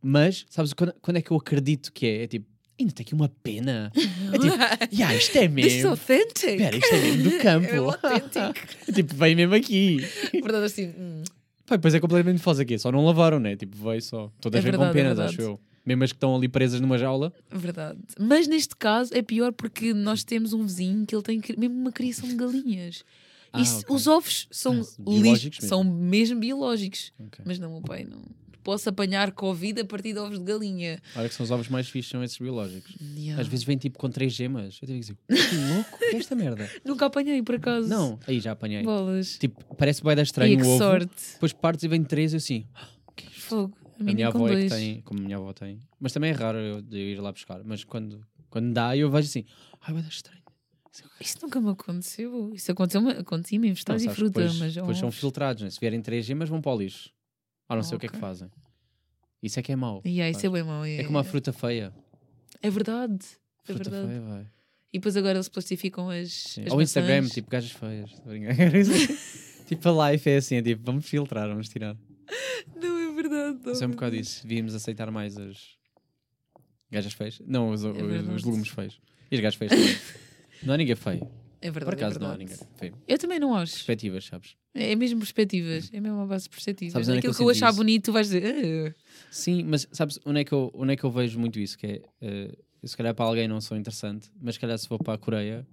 Mas, 0.02 0.46
sabes, 0.50 0.74
quando, 0.74 0.94
quando 1.02 1.18
é 1.18 1.22
que 1.22 1.32
eu 1.32 1.38
acredito 1.38 1.92
que 1.94 2.06
é? 2.08 2.24
É 2.24 2.28
tipo, 2.28 2.48
ainda 2.80 2.92
tem 2.92 3.04
aqui 3.04 3.14
uma 3.14 3.30
pena. 3.30 3.92
É 4.34 4.38
tipo, 4.40 4.96
yeah, 4.96 5.14
isto 5.16 5.38
é 5.38 5.48
This 5.48 5.66
is 5.68 5.74
mesmo. 5.76 5.90
authentic. 5.90 6.50
Espera, 6.50 6.78
isto 6.78 6.96
é 6.96 7.02
mesmo 7.02 7.24
do 7.30 7.38
campo. 7.44 7.68
É 7.68 7.78
autêntico. 7.78 8.68
tipo, 8.94 9.16
vem 9.16 9.36
mesmo 9.36 9.54
aqui. 9.56 9.98
Verdade, 10.32 10.66
assim. 10.66 10.88
hum. 10.98 11.24
Pá, 11.66 11.76
depois 11.76 11.94
é 11.94 12.00
completamente 12.00 12.42
falso 12.42 12.62
aqui. 12.62 12.78
Só 12.80 12.92
não 12.92 13.06
lavaram, 13.06 13.40
né? 13.40 13.56
Tipo, 13.56 13.78
veio 13.78 14.02
só. 14.02 14.32
Todas 14.42 14.60
É 14.60 14.62
vêm 14.64 14.72
com 14.74 14.80
verdade, 14.80 14.98
é 15.00 15.02
penas, 15.04 15.18
verdade. 15.18 15.36
acho 15.36 15.42
eu. 15.52 15.60
Mesmo 15.86 16.04
as 16.04 16.12
que 16.12 16.18
estão 16.18 16.36
ali 16.36 16.48
presas 16.48 16.80
numa 16.80 16.98
jaula. 16.98 17.34
Verdade. 17.52 17.98
Mas 18.20 18.48
neste 18.48 18.76
caso 18.76 19.12
é 19.16 19.22
pior 19.22 19.52
porque 19.52 19.94
nós 19.94 20.24
temos 20.24 20.54
um 20.54 20.64
vizinho 20.64 21.06
que 21.06 21.16
ele 21.16 21.24
tem 21.24 21.42
mesmo 21.58 21.76
uma 21.76 21.92
criação 21.92 22.30
de 22.30 22.36
galinhas. 22.36 23.04
Ah, 23.54 23.62
E 23.62 23.66
se- 23.66 23.84
ok. 23.84 23.96
os 23.96 24.08
ovos 24.08 24.48
são, 24.52 24.80
Ah, 24.82 25.02
biológicos 25.12 25.60
mesmo. 25.60 25.70
são 25.70 25.84
mesmo 25.84 26.40
biológicos. 26.40 27.12
Ok. 27.20 27.44
Mas 27.46 27.60
não, 27.60 27.76
o 27.76 27.82
pai 27.82 28.04
não. 28.06 28.22
Posso 28.64 28.88
apanhar 28.90 29.32
Covid 29.32 29.82
a 29.82 29.86
partir 29.86 30.14
de 30.14 30.20
ovos 30.20 30.38
de 30.38 30.46
galinha. 30.46 31.02
Olha 31.16 31.28
que 31.28 31.34
são 31.34 31.44
os 31.44 31.50
ovos 31.50 31.68
mais 31.68 31.90
fixos, 31.90 32.12
são 32.12 32.24
esses 32.24 32.38
biológicos. 32.38 32.96
Yeah. 33.18 33.42
Às 33.42 33.48
vezes 33.48 33.66
vem 33.66 33.76
tipo 33.76 33.98
com 33.98 34.08
três 34.08 34.34
gemas. 34.34 34.78
Eu 34.80 34.88
tenho 34.88 35.02
que 35.02 35.08
dizer, 35.14 35.18
que 35.50 35.56
louco, 35.74 35.98
que 35.98 36.06
é 36.06 36.18
esta 36.20 36.36
merda? 36.36 36.70
Nunca 36.86 37.08
apanhei, 37.08 37.42
por 37.42 37.56
acaso. 37.56 37.90
Não, 37.90 38.20
aí 38.28 38.40
já 38.40 38.52
apanhei. 38.52 38.84
Bolas. 38.84 39.38
Tipo, 39.40 39.76
parece 39.76 40.04
bem 40.04 40.16
da 40.16 40.22
estranho 40.22 40.56
que 40.60 40.64
o 40.64 40.70
ovo. 40.70 40.78
sorte. 40.78 41.16
Depois 41.34 41.52
partes 41.54 41.84
e 41.84 41.88
vem 41.88 42.04
três 42.04 42.34
e 42.34 42.36
assim. 42.38 42.66
Fogo. 43.32 43.76
A 44.10 44.14
minha 44.14 44.28
avó 44.28 44.48
é 44.48 44.64
que 44.64 44.70
tem, 44.70 45.02
como 45.02 45.20
a 45.20 45.24
minha 45.24 45.38
avó 45.38 45.54
tem. 45.54 45.80
Mas 46.00 46.12
também 46.12 46.32
é 46.32 46.34
raro 46.34 46.58
eu, 46.58 46.84
ir 46.92 47.20
lá 47.20 47.32
buscar. 47.32 47.64
Mas 47.64 47.84
quando, 47.84 48.26
quando 48.50 48.74
dá, 48.74 48.96
eu 48.96 49.10
vejo 49.10 49.28
assim, 49.28 49.46
ai, 49.82 49.94
vai 49.94 50.02
dar 50.02 50.10
estranho. 50.10 50.42
Isso 51.20 51.38
nunca 51.42 51.62
me 51.62 51.70
aconteceu. 51.70 52.52
Isso 52.54 52.72
aconteceu 52.72 53.08
acontecia-me 53.10 53.68
em 53.68 53.72
vegetais 53.72 54.04
e 54.04 54.10
fruta, 54.10 54.42
depois, 54.42 54.60
mas 54.60 54.74
depois 54.74 54.98
são 54.98 55.12
filtrados, 55.12 55.64
né? 55.64 55.70
Se 55.70 55.80
vierem 55.80 56.02
três 56.02 56.26
gemas, 56.26 56.50
vão 56.50 56.62
para 56.62 56.74
o 56.74 56.78
lixo. 56.78 57.12
Ou 57.70 57.76
não 57.78 57.84
sei 57.84 57.96
o 57.96 58.00
que 58.00 58.08
é 58.08 58.10
que 58.10 58.18
fazem. 58.18 58.50
Isso 59.42 59.60
é 59.60 59.64
que 59.64 59.72
é 59.72 59.76
mau. 59.76 60.02
Yeah, 60.06 60.30
isso 60.30 60.46
é 60.46 60.50
bem 60.50 60.64
mau. 60.64 60.84
É, 60.86 60.98
É 60.98 61.04
como 61.04 61.18
a 61.18 61.24
fruta 61.24 61.54
feia. 61.54 61.94
É 62.62 62.70
verdade. 62.70 63.26
É 63.68 63.74
Fruta 63.74 63.90
verdade. 63.90 64.08
feia, 64.08 64.22
vai. 64.22 64.48
E 64.94 65.00
depois 65.00 65.16
agora 65.16 65.38
eles 65.38 65.48
plastificam 65.48 66.10
as. 66.10 66.58
As 66.66 66.74
Ou 66.74 66.82
Instagram, 66.82 67.28
tipo, 67.28 67.50
gajas 67.50 67.72
feias. 67.72 68.12
Tipo, 69.72 69.88
a 69.88 70.12
life 70.12 70.30
é 70.30 70.36
assim, 70.36 70.56
é 70.58 70.62
tipo, 70.62 70.84
vamos 70.84 71.06
filtrar, 71.06 71.48
vamos 71.48 71.70
tirar. 71.70 71.96
Não 72.76 73.00
é 73.00 73.01
verdade. 73.32 73.60
não 73.66 73.72
Isso 73.74 73.84
é 73.84 73.88
um 73.88 73.90
é 73.90 73.94
bocado 73.94 74.12
verdade. 74.12 74.28
isso. 74.30 74.48
Devíamos 74.48 74.76
aceitar 74.76 75.10
mais 75.12 75.38
as 75.38 75.58
gajas 76.92 77.14
feias. 77.14 77.42
Não, 77.46 77.72
os, 77.72 77.84
os- 77.84 77.96
É 77.98 78.04
verdade. 78.04 78.36
os 78.36 78.44
legumes 78.44 78.68
feios. 78.70 79.00
E 79.32 79.36
as 79.36 79.42
gajas 79.42 79.56
feias 79.58 79.72
também. 79.74 79.98
não 80.64 80.74
há 80.74 80.78
ninguém 80.78 80.96
feio. 80.96 81.28
É 81.62 81.70
verdade. 81.70 81.86
Por 81.86 81.94
acaso 82.04 82.18
é 82.18 82.20
não 82.22 82.28
há 82.28 82.36
verdade. 82.36 82.52
ninguém 82.60 82.68
feio. 82.78 82.98
Eu 83.08 83.18
também 83.18 83.40
não 83.40 83.56
acho. 83.56 83.74
Perspectivas, 83.74 84.26
sabes? 84.26 84.56
É 84.74 84.96
mesmo 84.96 85.20
perspectivas. 85.20 85.90
É 85.94 86.00
mesmo 86.00 86.22
a 86.22 86.26
base 86.26 86.46
de 86.46 86.50
perspectivas. 86.50 86.94
Sabes 86.94 87.08
onde 87.10 87.18
é 87.20 87.22
que 87.22 87.28
Aquilo 87.28 87.34
eu 87.34 87.38
que 87.38 87.44
eu 87.44 87.50
achar 87.52 87.70
isso? 87.70 87.78
bonito, 87.78 88.06
tu 88.06 88.12
vais 88.14 88.28
dizer. 88.28 88.96
"Ah". 88.98 89.02
Sim, 89.30 89.64
mas 89.64 89.88
sabes 89.92 90.20
onde 90.26 90.40
é 90.42 90.44
que 90.44 90.52
eu, 90.54 90.72
onde 90.74 90.94
é 90.94 90.96
que 90.96 91.04
eu 91.04 91.12
vejo 91.12 91.40
muito 91.40 91.60
isso? 91.60 91.78
Que 91.78 92.02
é, 92.22 92.58
eu 92.82 92.88
se 92.88 92.98
calhar 92.98 93.14
para 93.14 93.26
alguém 93.26 93.48
não 93.48 93.62
sou 93.62 93.78
interessante, 93.78 94.30
mas 94.42 94.56
se 94.56 94.60
calhar 94.62 94.78
se 94.78 94.88
for 94.88 94.98
para 94.98 95.14
a 95.14 95.18
Coreia, 95.18 95.66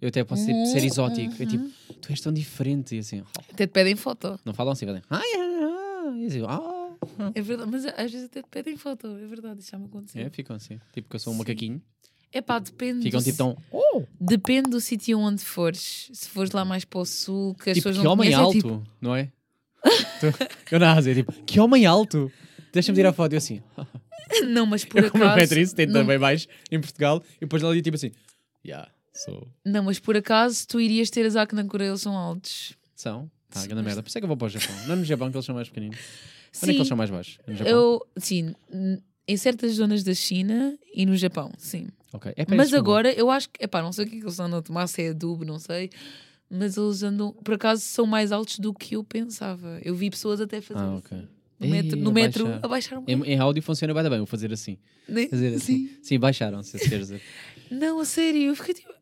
eu 0.00 0.08
até 0.08 0.24
posso 0.24 0.46
tipo, 0.46 0.64
ser 0.66 0.84
exótico. 0.84 1.34
É 1.42 1.46
tipo, 1.46 1.68
tu 2.00 2.10
és 2.10 2.20
tão 2.20 2.32
diferente. 2.32 2.96
E 2.96 3.00
assim, 3.00 3.20
oh, 3.22 3.40
Até 3.52 3.66
te 3.66 3.70
pedem 3.72 3.94
foto. 3.96 4.40
não 4.44 4.54
falam 4.54 4.72
assim, 4.72 4.86
fazem. 4.86 5.02
Ai, 5.10 5.22
ai, 5.34 5.64
ai", 5.64 6.22
e 6.22 6.26
assim, 6.26 6.42
ah. 6.46 6.75
É 7.34 7.40
verdade. 7.42 7.70
Mas 7.70 7.84
às 7.86 8.10
vezes 8.10 8.24
até 8.26 8.42
te 8.42 8.48
pedem 8.50 8.76
foto. 8.76 9.06
É 9.06 9.26
verdade. 9.26 9.60
Isso 9.60 9.70
já 9.70 9.78
me 9.78 9.86
aconteceu. 9.86 10.24
É, 10.24 10.30
ficam 10.30 10.56
assim. 10.56 10.78
Tipo 10.92 11.08
que 11.08 11.16
eu 11.16 11.20
sou 11.20 11.32
um 11.32 11.36
Sim. 11.36 11.38
macaquinho. 11.40 11.82
É 12.32 12.40
pá, 12.42 12.58
depende. 12.58 13.02
Ficam 13.02 13.20
do 13.20 13.24
tipo 13.24 13.38
tão. 13.38 13.56
Oh! 13.70 14.02
Depende 14.20 14.70
do 14.70 14.80
sítio 14.80 15.18
onde 15.18 15.42
fores. 15.44 16.10
Se 16.12 16.28
fores 16.28 16.50
lá 16.52 16.64
mais 16.64 16.84
para 16.84 17.00
o 17.00 17.04
sul, 17.06 17.54
que 17.54 17.70
as 17.70 17.76
Tipo, 17.76 17.88
pessoas 17.88 17.96
que 17.98 18.04
não 18.04 18.12
homem 18.12 18.30
conhecem, 18.32 18.42
é 18.42 18.44
alto, 18.44 18.56
tipo, 18.56 18.92
não 19.00 19.14
é? 19.16 19.32
Eu 20.70 20.80
na 20.80 20.92
Ásia, 20.92 21.14
tipo, 21.14 21.32
que 21.44 21.60
homem 21.60 21.86
alto! 21.86 22.30
Deixa-me 22.72 22.96
tirar 22.96 23.10
a 23.10 23.12
foto 23.12 23.32
eu 23.32 23.38
assim. 23.38 23.62
Não, 24.48 24.66
mas 24.66 24.84
por 24.84 25.04
eu 25.04 25.10
como 25.10 25.24
acaso. 25.24 25.54
1,70m 25.54 25.86
não, 25.86 26.04
bem 26.04 26.18
baixo 26.18 26.48
em 26.70 26.80
Portugal 26.80 27.22
e 27.36 27.40
depois 27.40 27.62
ali 27.62 27.80
tipo 27.80 27.94
assim. 27.94 28.10
Yeah, 28.66 28.90
sou. 29.14 29.46
não, 29.64 29.84
mas 29.84 30.00
por 30.00 30.16
acaso 30.16 30.66
tu 30.66 30.80
irias 30.80 31.08
ter 31.10 31.24
azar 31.24 31.46
que 31.46 31.54
na 31.54 31.64
Coreia 31.64 31.90
eles 31.90 32.00
são 32.00 32.16
altos. 32.16 32.76
São. 32.96 33.30
Tá, 33.48 33.60
Sim, 33.60 33.68
grande 33.68 33.84
merda. 33.84 34.02
Por 34.02 34.08
isso 34.08 34.18
é 34.18 34.20
que 34.20 34.24
eu 34.24 34.28
vou 34.28 34.36
para 34.36 34.46
o 34.46 34.48
Japão. 34.48 34.74
Não 34.86 34.94
é 34.94 34.96
no 34.96 35.04
Japão 35.04 35.30
que 35.30 35.36
eles 35.36 35.46
são 35.46 35.54
mais 35.54 35.68
pequeninos. 35.68 35.96
Onde 35.98 36.06
é 36.06 36.58
que 36.58 36.66
Sim, 36.66 36.72
eles 36.72 36.88
são 36.88 36.96
mais 36.96 37.10
baixos? 37.10 37.38
É 37.46 37.50
no 37.50 37.56
Japão? 37.56 37.72
eu. 37.72 38.06
Sim, 38.16 38.54
em 39.28 39.36
certas 39.36 39.72
zonas 39.72 40.02
da 40.04 40.14
China 40.14 40.78
e 40.94 41.04
no 41.06 41.16
Japão, 41.16 41.52
sim. 41.58 41.88
Ok. 42.12 42.32
É 42.36 42.44
para 42.44 42.56
Mas 42.56 42.72
agora 42.72 43.12
eu 43.12 43.30
acho 43.30 43.48
que. 43.50 43.64
Epá, 43.64 43.82
não 43.82 43.92
sei 43.92 44.04
o 44.04 44.08
que 44.08 44.16
é 44.16 44.18
que 44.20 44.24
eles 44.24 44.38
andam 44.40 44.58
a 44.58 44.62
tomar, 44.62 44.86
se 44.86 45.02
é 45.02 45.08
adubo, 45.10 45.44
não 45.44 45.58
sei. 45.58 45.90
Mas 46.48 46.76
eles 46.76 47.02
andam. 47.02 47.32
Por 47.32 47.54
acaso 47.54 47.82
são 47.82 48.06
mais 48.06 48.30
altos 48.32 48.58
do 48.58 48.72
que 48.72 48.94
eu 48.94 49.02
pensava. 49.04 49.80
Eu 49.84 49.94
vi 49.94 50.10
pessoas 50.10 50.40
até 50.40 50.60
fazer. 50.60 50.80
Ah, 50.80 50.96
ok. 50.96 51.18
No 51.58 51.68
metro, 51.68 51.96
Ei, 51.96 52.02
no 52.04 52.12
metro 52.12 52.44
abaixar. 52.44 52.64
abaixaram 52.64 53.02
um 53.02 53.10
Em, 53.24 53.32
em 53.32 53.38
áudio 53.38 53.62
funciona 53.62 53.94
bem, 53.94 54.02
bem. 54.08 54.18
Vou 54.18 54.26
fazer 54.26 54.52
assim. 54.52 54.76
Né? 55.08 55.26
Fazer 55.28 55.54
assim. 55.54 55.90
Sim, 56.02 56.18
baixaram-se, 56.18 56.78
se 56.78 56.88
queres 56.88 57.08
dizer. 57.08 57.22
Não, 57.70 57.98
a 57.98 58.04
sério, 58.04 58.42
eu 58.42 58.54
fiquei 58.54 58.74
tipo. 58.74 58.92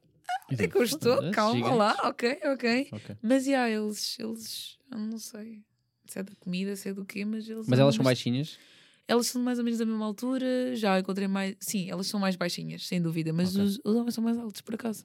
Até 0.55 0.67
gostou, 0.67 1.15
"Foda-se, 1.17 1.35
calma 1.35 1.57
gigantes." 1.57 1.79
lá, 1.79 1.97
ok, 2.05 2.39
ok. 2.45 2.91
Mas 3.23 3.45
já, 3.45 3.69
eles, 3.69 4.19
eles, 4.19 4.79
eu 4.91 4.99
não 4.99 5.19
sei 5.19 5.63
se 6.07 6.19
é 6.19 6.23
da 6.23 6.35
comida, 6.37 6.77
se 6.77 6.89
é 6.89 6.95
do 6.95 7.05
quê, 7.05 7.25
mas 7.25 7.49
eles. 7.49 7.67
Mas 7.67 7.79
elas 7.79 7.95
são 7.95 8.05
baixinhas? 8.05 8.59
Elas 9.07 9.27
são 9.27 9.43
mais 9.43 9.59
ou 9.59 9.65
menos 9.65 9.79
da 9.79 9.85
mesma 9.85 10.05
altura, 10.07 10.75
já 10.75 10.99
encontrei 10.99 11.29
mais. 11.29 11.55
Sim, 11.61 11.91
elas 11.91 12.07
são 12.07 12.19
mais 12.19 12.37
baixinhas, 12.37 12.87
sem 12.87 13.03
dúvida, 13.03 13.33
mas 13.35 13.55
Ok. 13.55 13.63
os, 13.63 13.79
os 13.85 13.95
homens 13.97 14.15
são 14.15 14.25
mais 14.25 14.39
altos, 14.39 14.63
por 14.63 14.75
acaso. 14.75 15.05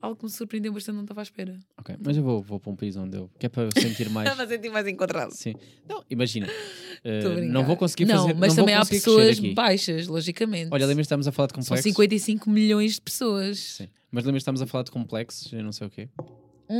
Algo 0.00 0.16
que 0.16 0.24
me 0.24 0.30
surpreendeu 0.30 0.72
bastante, 0.72 0.96
não 0.96 1.02
estava 1.02 1.20
à 1.20 1.22
espera. 1.22 1.58
Ok. 1.78 1.96
Mas 2.04 2.16
eu 2.18 2.22
vou, 2.22 2.42
vou 2.42 2.60
para 2.60 2.70
um 2.72 2.76
país 2.76 2.96
onde 2.96 3.16
eu. 3.16 3.30
Que 3.38 3.46
é 3.46 3.48
para 3.48 3.62
eu 3.64 3.70
sentir 3.80 4.08
mais. 4.10 4.36
Mas 4.36 4.48
senti 4.48 4.68
mais 4.68 4.86
encontrado. 4.86 5.32
Sim. 5.32 5.54
Não, 5.88 6.04
imagina. 6.10 6.46
brincar. 7.02 7.40
não 7.52 7.64
vou 7.64 7.76
conseguir 7.76 8.04
Não, 8.04 8.22
fazer. 8.22 8.34
mas 8.34 8.48
não 8.48 8.56
vou 8.56 8.64
também 8.64 8.74
há 8.74 8.84
pessoas 8.84 9.38
baixas, 9.54 10.06
logicamente. 10.06 10.68
Olha, 10.70 10.84
lembras 10.86 11.06
que 11.06 11.08
estamos 11.08 11.26
a 11.26 11.32
falar 11.32 11.46
de 11.46 11.54
São 11.54 11.62
complexos? 11.62 11.92
55 11.92 12.50
milhões 12.50 12.94
de 12.94 13.00
pessoas. 13.00 13.58
Sim. 13.58 13.88
Mas 14.10 14.24
lembras 14.24 14.40
que 14.40 14.42
estamos 14.42 14.60
a 14.60 14.66
falar 14.66 14.84
de 14.84 14.90
complexos? 14.90 15.50
Eu 15.52 15.62
não 15.62 15.72
sei 15.72 15.86
o 15.86 15.90
quê. 15.90 16.08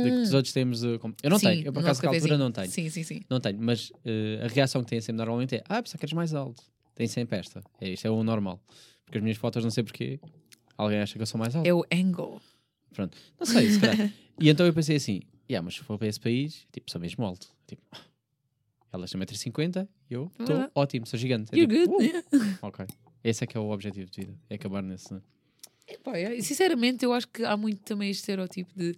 De 0.03 0.09
que 0.11 0.17
os 0.21 0.33
outros 0.33 0.53
temos. 0.53 0.83
uh, 0.83 0.97
como- 0.99 1.13
Eu 1.21 1.29
não 1.29 1.37
Hum. 1.37 1.39
Sim, 1.39 1.47
tenho, 1.47 1.65
eu 1.65 1.73
por 1.73 1.79
acaso 1.79 1.99
que 1.99 2.05
altura 2.07 2.19
cafezinho. 2.21 2.37
não 2.39 2.51
tenho. 2.51 2.69
Sim, 2.71 2.89
sim, 2.89 3.03
sim. 3.03 3.21
Não 3.29 3.39
tenho, 3.39 3.59
mas 3.61 3.89
uh, 3.89 4.45
a 4.45 4.47
reação 4.47 4.83
que 4.83 4.89
têm 4.89 5.01
sempre 5.01 5.17
normalmente 5.17 5.55
é: 5.55 5.63
Ah, 5.67 5.81
pensava 5.81 5.97
que 5.99 6.05
eres 6.05 6.13
mais 6.13 6.33
alto. 6.33 6.63
Tem 6.95 7.07
sempre 7.07 7.37
esta. 7.39 7.61
É, 7.79 7.89
isto 7.89 8.05
é 8.07 8.09
o 8.09 8.23
normal. 8.23 8.61
Porque 9.05 9.17
as 9.17 9.23
minhas 9.23 9.37
fotos, 9.37 9.63
não 9.63 9.71
sei 9.71 9.83
porquê, 9.83 10.19
alguém 10.77 10.99
acha 10.99 11.15
que 11.15 11.21
eu 11.21 11.25
sou 11.25 11.37
mais 11.39 11.55
alto. 11.55 11.67
É 11.67 11.73
o 11.73 11.83
angle. 11.91 12.39
Pronto, 12.93 13.17
não 13.39 13.45
sei, 13.45 13.69
se 13.69 13.79
calhar. 13.79 14.11
e 14.39 14.49
então 14.49 14.65
eu 14.65 14.73
pensei 14.73 14.95
assim: 14.95 15.21
yeah, 15.49 15.63
mas 15.63 15.73
se 15.75 15.81
for 15.81 15.97
para 15.97 16.07
esse 16.07 16.19
país, 16.19 16.65
tipo, 16.71 16.89
sou 16.91 16.99
mesmo 17.01 17.25
alto. 17.25 17.47
Tipo, 17.67 17.81
elas 18.93 19.09
têm 19.11 19.19
1,50m, 19.21 19.87
eu 20.09 20.25
estou 20.31 20.45
Verdade. 20.47 20.71
ótimo, 20.75 21.05
sou 21.07 21.17
gigante. 21.17 21.53
É 21.53 21.57
You're 21.57 21.73
tipo, 21.77 21.91
good. 21.97 22.05
uh, 22.07 22.37
yeah. 22.37 22.57
Ok. 22.61 22.85
Esse 23.23 23.43
é 23.43 23.47
que 23.47 23.55
é 23.55 23.59
o 23.59 23.69
objetivo 23.71 24.09
de 24.09 24.21
vida, 24.21 24.37
é 24.49 24.55
acabar 24.55 24.81
nesse. 24.81 25.15
Epá, 25.87 26.17
é, 26.17 26.39
sinceramente, 26.41 27.03
eu 27.05 27.13
acho 27.13 27.27
que 27.27 27.43
há 27.43 27.55
muito 27.55 27.81
também 27.83 28.09
este 28.09 28.21
estereótipo 28.21 28.71
de 28.75 28.95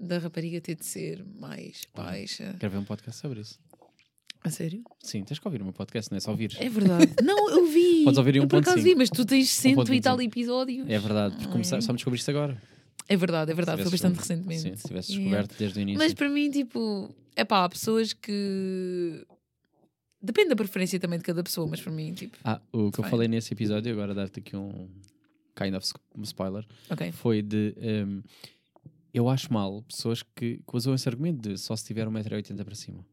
da 0.00 0.18
rapariga 0.18 0.60
ter 0.60 0.74
de 0.76 0.84
ser 0.86 1.24
mais 1.38 1.82
baixa. 1.94 2.56
Quero 2.58 2.72
ver 2.72 2.78
um 2.78 2.84
podcast 2.84 3.20
sobre 3.20 3.40
isso. 3.40 3.58
A 4.42 4.48
sério? 4.50 4.82
Sim, 5.02 5.22
tens 5.22 5.38
que 5.38 5.46
ouvir 5.46 5.60
o 5.60 5.64
meu 5.64 5.72
podcast, 5.74 6.10
não 6.10 6.16
é 6.16 6.20
só 6.20 6.30
ouvir. 6.30 6.56
É 6.58 6.68
verdade. 6.68 7.12
não, 7.22 7.50
eu 7.50 7.66
vi. 7.66 8.04
Podes 8.04 8.16
ouvir 8.18 8.36
em 8.36 8.38
Eu 8.38 8.48
por 8.48 8.60
acaso 8.60 8.78
1.5. 8.78 8.82
vi, 8.82 8.94
mas 8.94 9.10
tu 9.10 9.24
tens 9.26 9.50
cento 9.50 9.92
e 9.92 10.00
tal 10.00 10.16
1.25. 10.16 10.24
episódios. 10.26 10.88
É 10.88 10.98
verdade, 10.98 11.34
porque 11.36 11.52
começar, 11.52 11.76
Ai. 11.76 11.82
só 11.82 11.92
me 11.92 11.96
descobriste 11.98 12.30
agora. 12.30 12.60
É 13.06 13.16
verdade, 13.16 13.50
é 13.50 13.54
verdade. 13.54 13.82
Foi 13.82 13.90
bastante 13.90 14.16
recentemente. 14.18 14.62
Sim, 14.62 14.76
se 14.76 14.88
tivesse 14.88 15.12
Yeah. 15.12 15.28
descoberto 15.42 15.58
desde 15.58 15.78
o 15.78 15.82
início. 15.82 15.98
Mas 15.98 16.14
para 16.14 16.28
mim, 16.30 16.50
tipo, 16.50 17.14
é 17.36 17.44
pá, 17.44 17.64
há 17.64 17.68
pessoas 17.68 18.12
que. 18.14 19.26
Depende 20.22 20.50
da 20.50 20.56
preferência 20.56 20.98
também 21.00 21.18
de 21.18 21.24
cada 21.24 21.42
pessoa, 21.42 21.66
mas 21.66 21.80
para 21.80 21.92
mim, 21.92 22.12
tipo, 22.14 22.36
Ah, 22.44 22.60
o 22.72 22.90
que 22.90 23.00
eu 23.00 23.04
falei 23.04 23.26
nesse 23.26 23.52
episódio, 23.52 23.92
agora 23.92 24.14
dar-te 24.14 24.38
aqui 24.40 24.54
um 24.56 24.88
kind 25.56 25.74
of 25.74 25.86
um 26.16 26.22
spoiler, 26.22 26.64
ok. 26.88 27.10
foi 27.12 27.42
de. 27.42 27.74
hum, 27.78 28.22
eu 29.12 29.28
acho 29.28 29.52
mal 29.52 29.82
pessoas 29.82 30.22
que, 30.22 30.56
que 30.58 30.76
usam 30.76 30.94
esse 30.94 31.08
argumento 31.08 31.48
de 31.48 31.58
só 31.58 31.74
se 31.76 31.84
tiver 31.84 32.06
1,80m 32.08 32.64
para 32.64 32.74
cima. 32.74 33.04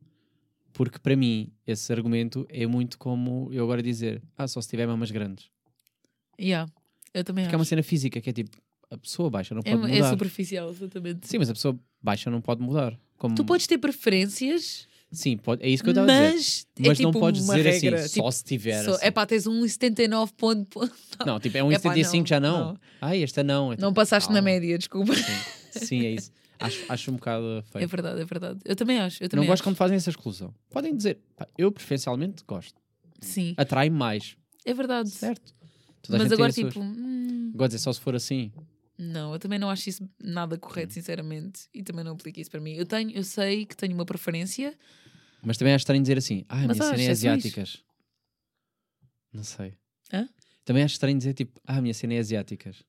Porque 0.73 0.99
para 0.99 1.15
mim, 1.15 1.51
esse 1.65 1.91
argumento 1.91 2.45
é 2.49 2.65
muito 2.67 2.97
como 2.99 3.49
eu 3.51 3.63
agora 3.63 3.81
dizer, 3.81 4.21
ah, 4.37 4.47
só 4.47 4.61
se 4.61 4.69
tiver 4.69 4.85
mamas 4.85 5.09
grandes. 5.09 5.49
Yeah, 6.39 6.71
eu 7.13 7.23
também 7.23 7.45
Porque 7.45 7.55
é 7.55 7.57
uma 7.57 7.63
acho. 7.63 7.69
cena 7.69 7.81
física 7.83 8.21
que 8.21 8.29
é 8.29 8.33
tipo, 8.33 8.57
a 8.91 8.97
pessoa 8.97 9.29
baixa 9.29 9.55
não 9.55 9.61
É, 9.65 9.75
pode 9.75 9.91
é 9.91 9.95
mudar. 9.95 10.09
superficial, 10.11 10.69
exatamente. 10.69 11.27
Sim, 11.27 11.39
mas 11.39 11.49
a 11.49 11.53
pessoa 11.53 11.79
baixa 12.01 12.29
não 12.29 12.41
pode 12.41 12.61
mudar. 12.61 12.97
Como... 13.17 13.33
Tu 13.35 13.43
podes 13.43 13.65
ter 13.65 13.79
preferências, 13.79 14.87
Sim, 15.11 15.37
pode... 15.37 15.63
é 15.63 15.69
isso 15.69 15.81
que 15.83 15.89
eu 15.89 15.93
estava 15.93 16.11
a 16.11 16.31
dizer. 16.31 16.35
mas, 16.79 16.89
é 16.91 16.93
tipo 16.95 17.03
não 17.11 17.11
podes 17.19 17.41
dizer 17.41 17.61
regra. 17.63 17.99
assim, 18.01 18.07
tipo, 18.13 18.23
só 18.25 18.29
se 18.31 18.43
tiver. 18.43 18.83
só- 18.83 18.91
assim. 18.91 19.05
É 19.05 19.09
pá, 19.09 19.25
tens 19.25 19.47
um 19.47 19.67
79 19.67 20.31
ponto. 20.37 20.79
Não, 21.25 21.39
tipo, 21.39 21.57
é 21.57 21.63
um 21.63 21.71
Epá, 21.71 21.79
75 21.89 22.19
não, 22.21 22.27
já 22.27 22.39
não. 22.39 22.59
não. 22.73 22.79
Ai, 23.01 23.23
esta 23.23 23.43
não. 23.43 23.73
É 23.73 23.77
Não 23.77 23.89
tipo, 23.89 23.93
passaste 23.95 24.31
na 24.31 24.41
média, 24.43 24.77
desculpa. 24.77 25.15
Sim, 25.15 25.23
sim, 25.77 26.05
é 26.05 26.11
isso. 26.11 26.31
Acho, 26.59 26.85
acho 26.91 27.11
um 27.11 27.15
bocado 27.15 27.63
feio. 27.71 27.83
É 27.83 27.87
verdade, 27.87 28.21
é 28.21 28.25
verdade. 28.25 28.59
Eu 28.65 28.75
também 28.75 28.97
acho. 28.99 29.21
Eu 29.21 29.25
não 29.25 29.29
também 29.29 29.45
gosto 29.47 29.61
acho. 29.61 29.63
quando 29.69 29.75
fazem 29.75 29.95
essa 29.97 30.09
exclusão. 30.09 30.53
Podem 30.69 30.95
dizer, 30.95 31.19
pá, 31.35 31.47
eu 31.57 31.71
preferencialmente 31.71 32.43
gosto. 32.47 32.81
Sim, 33.21 33.53
Atrai 33.57 33.89
mais. 33.89 34.35
é 34.65 34.73
verdade. 34.73 35.09
Certo. 35.09 35.53
Toda 36.01 36.17
Mas 36.19 36.31
agora, 36.31 36.51
tipo, 36.51 36.79
hum, 36.79 37.51
Agora 37.53 37.67
dizer 37.69 37.79
só 37.79 37.91
se 37.93 37.99
for 37.99 38.15
assim. 38.15 38.51
não, 38.97 39.33
eu 39.33 39.39
também 39.39 39.59
não 39.59 39.69
acho 39.69 39.89
isso 39.89 40.09
nada 40.23 40.57
correto, 40.57 40.93
sinceramente. 40.93 41.67
E 41.73 41.83
também 41.83 42.03
não 42.03 42.13
aplico 42.13 42.39
isso 42.39 42.49
para 42.49 42.59
mim. 42.59 42.73
Eu, 42.73 42.85
tenho, 42.85 43.11
eu 43.11 43.23
sei 43.23 43.65
que 43.65 43.75
tenho 43.75 43.93
uma 43.93 44.05
preferência, 44.05 44.73
Mas 45.43 45.57
também 45.57 45.73
acho 45.73 45.83
estranho 45.83 46.01
dizer 46.01 46.17
assim, 46.17 46.43
ah, 46.49 46.55
a 46.55 46.61
minha 46.61 46.73
cena 46.75 46.87
é 46.89 46.93
exceções. 46.95 47.09
asiáticas. 47.11 47.83
Não 49.33 49.43
sei. 49.43 49.73
Hã? 50.11 50.27
Também 50.65 50.83
acho 50.83 50.93
estranho 50.95 51.17
dizer 51.17 51.33
tipo, 51.33 51.59
ah, 51.65 51.77
a 51.77 51.81
minha 51.81 51.93
cena 51.93 52.13
é 52.15 52.19
asiáticas. 52.19 52.83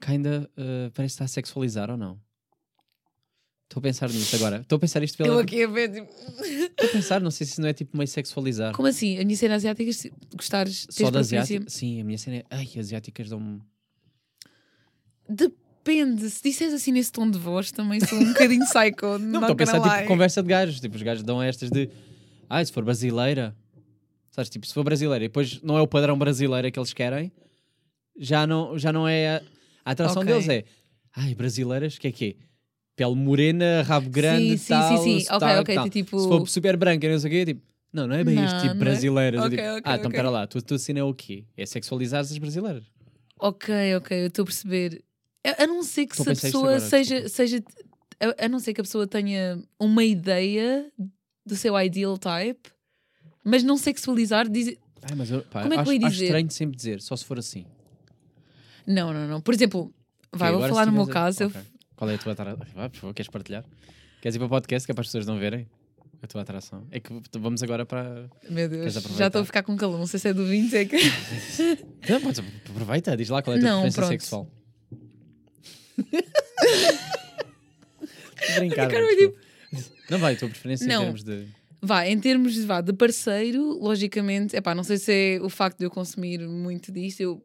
Que 0.00 0.12
ainda 0.12 0.50
uh, 0.56 0.90
parece 0.92 1.14
estar 1.14 1.24
a 1.24 1.28
sexualizar 1.28 1.90
ou 1.90 1.96
não? 1.96 2.20
Estou 3.68 3.80
a 3.80 3.82
pensar 3.82 4.08
nisto 4.08 4.36
agora. 4.36 4.60
Estou 4.60 4.76
a 4.76 4.78
pensar 4.78 5.02
isto 5.02 5.18
pela. 5.18 5.28
eu 5.28 5.38
aqui 5.40 5.64
a 5.64 5.66
ver, 5.66 5.92
tipo, 5.92 6.08
Estou 6.42 6.88
a 6.88 6.92
pensar, 6.92 7.20
não 7.20 7.32
sei 7.32 7.46
se 7.46 7.60
não 7.60 7.68
é 7.68 7.72
tipo 7.72 7.96
meio 7.96 8.06
sexualizar. 8.06 8.72
como 8.72 8.86
assim? 8.86 9.18
A 9.18 9.24
minha 9.24 9.36
cena 9.36 9.56
asiática, 9.56 9.92
se 9.92 10.12
gostares, 10.36 10.86
Só 10.88 11.10
da 11.10 11.20
asiática? 11.20 11.68
Sim, 11.68 12.00
a 12.00 12.04
minha 12.04 12.16
cena 12.16 12.36
é. 12.36 12.44
Ai, 12.48 12.68
asiáticas 12.78 13.28
dão-me. 13.28 13.60
Depende, 15.28 16.30
se 16.30 16.42
disseres 16.42 16.74
assim 16.74 16.92
nesse 16.92 17.10
tom 17.10 17.28
de 17.28 17.38
voz, 17.38 17.72
também 17.72 17.98
sou 18.00 18.16
um 18.18 18.28
bocadinho 18.28 18.64
psycho. 18.64 19.18
Não, 19.18 19.40
estou 19.40 19.52
a 19.52 19.56
pensar 19.56 19.80
tipo 19.80 19.94
lie. 19.94 20.06
conversa 20.06 20.42
de 20.42 20.48
gajos. 20.48 20.80
Tipo, 20.80 20.94
os 20.94 21.02
gajos 21.02 21.24
dão 21.24 21.42
estas 21.42 21.68
de. 21.68 21.90
Ai, 22.48 22.64
se 22.64 22.72
for 22.72 22.84
brasileira. 22.84 23.54
Sabes, 24.30 24.48
tipo, 24.48 24.66
se 24.66 24.74
for 24.74 24.84
brasileira 24.84 25.24
e 25.24 25.28
depois 25.28 25.60
não 25.62 25.76
é 25.76 25.80
o 25.80 25.88
padrão 25.88 26.16
brasileiro 26.16 26.70
que 26.70 26.78
eles 26.78 26.92
querem, 26.92 27.32
já 28.18 28.46
não, 28.46 28.78
já 28.78 28.92
não 28.92 29.08
é. 29.08 29.36
A, 29.36 29.42
a 29.86 29.92
atração 29.92 30.20
Ok. 30.22 30.32
deles 30.32 30.48
é. 30.48 30.64
Ai, 31.14 31.34
brasileiras, 31.34 31.96
que 31.96 32.08
é 32.08 32.12
que 32.12 32.24
é? 32.40 32.46
Pele 32.96 33.14
morena, 33.14 33.82
rabo 33.82 34.10
grande, 34.10 34.58
sim, 34.58 34.58
sim, 34.58 34.68
tal, 34.74 34.98
sim. 34.98 35.14
Ok, 35.16 35.20
sotaque, 35.26 35.60
ok, 35.60 35.74
tal. 35.76 35.88
tipo- 35.90 36.18
Se 36.20 36.28
for 36.28 36.48
super 36.48 36.76
branca, 36.76 37.08
não 37.08 37.18
sei 37.18 37.28
o 37.28 37.32
quê, 37.32 37.44
tipo. 37.46 37.62
Não, 37.92 38.06
não 38.06 38.16
é 38.16 38.24
bem 38.24 38.34
Não, 38.34 38.44
isto, 38.44 38.60
tipo, 38.60 38.72
é? 38.74 38.78
brasileiras. 38.78 39.40
É 39.40 39.46
Ok, 39.46 39.56
tipo, 39.56 39.62
ah, 39.84 39.94
então 39.96 40.08
ok. 40.08 40.10
pera 40.10 40.28
lá, 40.30 40.46
tu, 40.46 40.60
tu 40.60 40.78
cena 40.78 40.98
é 41.00 41.02
o 41.04 41.14
quê? 41.14 41.44
É 41.56 41.64
sexualizar 41.64 42.20
as 42.20 42.36
brasileiras. 42.36 42.84
Ok, 43.38 43.94
ok, 43.96 44.22
eu 44.22 44.26
estou 44.26 44.42
a 44.42 44.46
perceber. 44.46 45.02
A, 45.46 45.62
a 45.62 45.66
não 45.66 45.82
ser 45.82 46.06
que 46.06 46.16
se 46.16 46.22
a 46.22 46.24
pessoa 46.34 46.64
agora, 46.64 46.80
seja. 46.80 47.28
seja 47.28 47.62
a, 48.18 48.46
a 48.46 48.48
não 48.48 48.58
ser 48.58 48.74
que 48.74 48.80
a 48.80 48.84
pessoa 48.84 49.06
tenha 49.06 49.62
uma 49.78 50.02
ideia 50.04 50.90
do 51.44 51.54
seu 51.54 51.78
ideal 51.78 52.18
type, 52.18 52.70
mas 53.44 53.62
não 53.62 53.76
sexualizar. 53.76 54.48
Diz... 54.48 54.76
Ai, 55.02 55.14
mas 55.14 55.30
eu, 55.30 55.42
pá, 55.42 55.62
Como 55.62 55.74
é 55.74 55.76
que 55.76 55.80
acho, 55.82 55.90
eu 55.90 55.94
ia 55.94 56.06
acho 56.06 56.12
dizer? 56.14 56.24
estranho 56.24 56.48
de 56.48 56.54
sempre 56.54 56.76
dizer, 56.76 57.00
só 57.00 57.14
se 57.14 57.24
for 57.24 57.38
assim. 57.38 57.64
Não, 58.86 59.12
não, 59.12 59.26
não. 59.26 59.40
Por 59.40 59.54
exemplo, 59.54 59.92
vai, 60.32 60.50
Ok, 60.50 60.60
vou 60.60 60.68
falar 60.68 60.86
no 60.86 60.92
meu 60.92 61.02
a- 61.02 61.08
caso. 61.08 61.42
eu- 61.44 61.48
Ok. 61.48 61.60
Qual 61.96 62.10
é 62.10 62.14
a 62.14 62.18
tua 62.18 62.32
atração? 62.32 62.66
Vá, 62.74 62.88
por 62.90 62.98
favor, 62.98 63.14
queres 63.14 63.30
partilhar? 63.30 63.64
Queres 64.20 64.36
ir 64.36 64.38
para 64.38 64.46
o 64.46 64.50
podcast 64.50 64.86
que 64.86 64.92
é 64.92 64.94
para 64.94 65.02
as 65.02 65.08
pessoas 65.08 65.26
não 65.26 65.38
verem 65.38 65.66
a 66.22 66.26
tua 66.26 66.42
atração? 66.42 66.86
É 66.90 67.00
que 67.00 67.10
vamos 67.38 67.62
agora 67.62 67.86
para. 67.86 68.28
Meu 68.50 68.68
Deus, 68.68 68.92
já 69.16 69.26
estou 69.28 69.42
a 69.42 69.44
ficar 69.44 69.62
com 69.62 69.76
calor. 69.76 69.98
Não 69.98 70.06
sei 70.06 70.20
se 70.20 70.28
é 70.28 70.34
do 70.34 70.44
20, 70.46 70.74
é 70.76 70.84
que. 70.84 70.96
Não, 72.08 72.20
podes, 72.20 72.40
aproveita, 72.68 73.16
diz 73.16 73.28
lá 73.30 73.42
qual 73.42 73.56
é 73.56 73.58
a 73.58 73.62
tua 73.62 73.70
Não, 73.70 73.82
preferência 73.82 74.02
pronto. 74.02 74.20
sexual. 74.20 74.50
Brincar. 78.58 78.88
desculpa. 78.88 79.38
Não 80.10 80.18
vai, 80.18 80.34
a 80.34 80.38
tua 80.38 80.48
preferência 80.48 80.86
Não. 80.86 80.96
em 80.96 81.00
termos 81.04 81.24
de. 81.24 81.46
Vá, 81.82 82.06
em 82.06 82.18
termos 82.18 82.54
de, 82.54 82.62
vá, 82.62 82.80
de 82.80 82.92
parceiro, 82.92 83.78
logicamente, 83.78 84.56
epá, 84.56 84.74
não 84.74 84.82
sei 84.82 84.96
se 84.98 85.36
é 85.36 85.40
o 85.42 85.48
facto 85.48 85.78
de 85.78 85.84
eu 85.84 85.90
consumir 85.90 86.38
muito 86.48 86.90
disto, 86.90 87.20
eu 87.20 87.44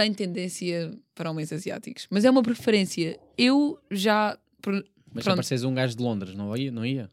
tenho 0.00 0.14
tendência 0.14 0.92
para 1.14 1.30
homens 1.30 1.52
asiáticos, 1.52 2.06
mas 2.10 2.24
é 2.24 2.30
uma 2.30 2.42
preferência. 2.42 3.18
Eu 3.36 3.78
já. 3.90 4.38
por- 4.62 4.74
Mas 5.12 5.24
Pronto. 5.24 5.34
apareces 5.40 5.64
um 5.64 5.74
gajo 5.74 5.96
de 5.96 6.02
Londres, 6.02 6.34
não 6.34 6.56
ia? 6.56 6.70
Não 6.70 6.84
ia? 6.84 7.10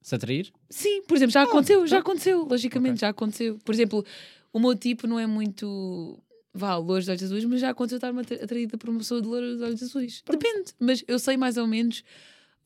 Se 0.00 0.14
atrair? 0.14 0.52
Sim, 0.68 1.02
por 1.02 1.16
exemplo, 1.16 1.32
já 1.32 1.42
aconteceu, 1.42 1.86
já 1.86 1.98
ah. 1.98 2.00
aconteceu, 2.00 2.44
logicamente, 2.44 2.94
Ok. 2.94 3.00
já 3.00 3.08
aconteceu. 3.10 3.58
Por 3.64 3.72
exemplo, 3.74 4.04
o 4.52 4.58
meu 4.58 4.74
tipo 4.74 5.06
não 5.06 5.18
é 5.18 5.26
muito. 5.26 6.18
Vá, 6.54 6.76
loiro 6.76 7.04
de 7.04 7.10
olhos 7.10 7.22
azuis, 7.22 7.44
mas 7.44 7.60
já 7.60 7.70
aconteceu 7.70 7.96
estar-me 7.96 8.20
atra- 8.20 8.42
atraída 8.44 8.76
por 8.76 8.90
uma 8.90 8.98
pessoa 8.98 9.22
de 9.22 9.28
loiro 9.28 9.56
de 9.56 9.62
olhos 9.62 9.82
azuis. 9.82 10.22
Depende, 10.28 10.72
mas 10.78 11.04
eu 11.06 11.18
sei 11.18 11.36
mais 11.36 11.56
ou 11.56 11.66
menos. 11.66 12.02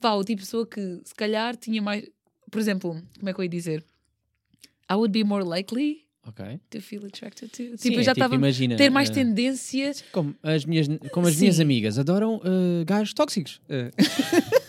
Vá, 0.00 0.14
o 0.14 0.24
tipo 0.24 0.40
de 0.40 0.46
pessoa 0.46 0.66
que 0.66 1.00
se 1.04 1.14
calhar 1.14 1.56
tinha 1.56 1.80
mais. 1.82 2.08
Por 2.50 2.58
exemplo, 2.60 3.00
como 3.18 3.28
é 3.28 3.32
que 3.34 3.40
eu 3.40 3.44
ia 3.44 3.48
dizer? 3.50 3.84
I 4.90 4.94
would 4.94 5.12
be 5.12 5.22
more 5.24 5.44
likely 5.44 6.05
Ok. 6.26 6.44
to 6.70 6.80
feel 6.80 7.04
attracted 7.06 7.48
to. 7.50 7.62
Sim, 7.62 7.76
tipo, 7.76 7.96
é 7.96 8.00
eu 8.00 8.02
já 8.02 8.12
tipo, 8.12 8.24
estava 8.24 8.34
a 8.34 8.36
imagina, 8.38 8.76
ter 8.76 8.90
mais 8.90 9.08
eh, 9.10 9.12
tendência. 9.12 9.92
Como 10.12 10.34
as 10.42 10.64
minhas, 10.64 10.88
como 11.12 11.28
as 11.28 11.36
minhas 11.36 11.56
Sim. 11.56 11.62
amigas 11.62 11.98
adoram 11.98 12.40
eh, 12.44 12.84
gajos 12.84 13.14
tóxicos. 13.14 13.60
Eh. 13.68 13.90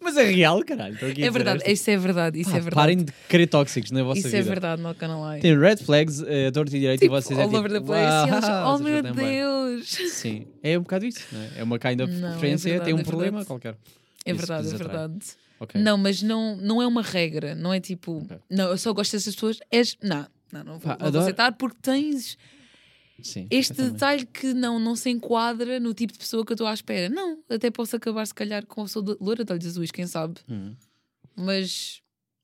Mas 0.00 0.16
é 0.16 0.24
real, 0.24 0.64
caralho. 0.64 0.98
a 1.00 1.06
É 1.06 1.12
dizer 1.12 1.30
verdade, 1.30 1.62
isso 1.72 1.88
é 1.90 1.96
verdade, 1.96 2.40
isso 2.40 2.50
Pá, 2.50 2.56
é 2.56 2.60
verdade. 2.60 2.74
Parem 2.74 3.04
de 3.04 3.12
querer 3.28 3.46
tóxicos 3.46 3.92
na 3.92 4.02
vossa 4.02 4.18
Isso 4.18 4.28
vida. 4.28 4.38
é 4.38 4.42
verdade, 4.42 4.82
not 4.82 4.98
gonna 4.98 5.30
lie. 5.32 5.40
Tem 5.40 5.56
red 5.56 5.76
flags, 5.76 6.20
uh, 6.20 6.26
torto 6.52 6.74
e 6.76 6.80
direito, 6.80 7.00
Tipo, 7.00 7.14
e 7.16 7.20
vocês 7.22 7.38
é 7.38 7.42
all 7.42 7.48
tipo, 7.48 7.58
over 7.60 7.70
the 7.72 7.80
place. 7.80 8.28
eles, 8.32 8.44
"Uau, 8.44 8.74
oh 8.74 8.78
meu 8.82 8.96
já 8.96 9.02
têm 9.04 9.12
bem." 9.12 9.26
Deus! 9.40 9.88
Sim, 10.12 10.46
é 10.60 10.76
um 10.76 10.82
bocado 10.82 11.06
isso. 11.06 11.20
Não 11.30 11.40
é? 11.40 11.48
é 11.58 11.62
uma 11.62 11.78
kind 11.78 12.00
of 12.00 12.12
Não, 12.12 12.28
é 12.28 12.30
preferência, 12.32 12.68
verdade, 12.68 12.84
tem 12.90 12.94
um 12.94 12.98
é 12.98 13.04
problema 13.04 13.30
verdade. 13.38 13.46
qualquer. 13.46 13.76
É 14.24 14.30
Isso 14.32 14.38
verdade, 14.38 14.68
é 14.74 14.76
verdade. 14.76 15.14
Ok. 15.62 15.80
Não, 15.80 15.96
mas 15.96 16.22
não, 16.22 16.56
não 16.56 16.82
é 16.82 16.86
uma 16.86 17.02
regra, 17.02 17.54
não 17.54 17.72
é 17.72 17.78
tipo, 17.78 18.18
Ok. 18.24 18.36
não, 18.50 18.70
eu 18.70 18.76
só 18.76 18.92
gosto 18.92 19.12
dessas 19.12 19.32
pessoas. 19.34 19.60
És, 19.70 19.96
não, 20.02 20.26
não, 20.52 20.64
não 20.64 20.78
vou, 20.80 20.96
Pá, 20.96 21.08
vou 21.08 21.20
aceitar 21.20 21.52
porque 21.52 21.78
tens 21.80 22.36
Sim, 23.22 23.46
este 23.48 23.74
detalhe 23.74 24.26
que 24.26 24.52
não, 24.52 24.80
não 24.80 24.96
se 24.96 25.08
enquadra 25.08 25.78
no 25.78 25.94
tipo 25.94 26.12
de 26.12 26.18
pessoa 26.18 26.44
que 26.44 26.50
eu 26.50 26.54
estou 26.54 26.66
à 26.66 26.74
espera. 26.74 27.08
Não, 27.08 27.38
até 27.48 27.70
posso 27.70 27.94
acabar 27.94 28.26
se 28.26 28.34
calhar 28.34 28.66
com 28.66 28.80
a 28.80 28.84
pessoa 28.84 29.04
de 29.04 29.16
loira 29.20 29.44
de 29.44 29.52
olhos 29.52 29.66
azuis, 29.66 29.92
quem 29.92 30.06
sabe. 30.06 30.40
Hum. 30.48 30.74
Mas 31.36 32.01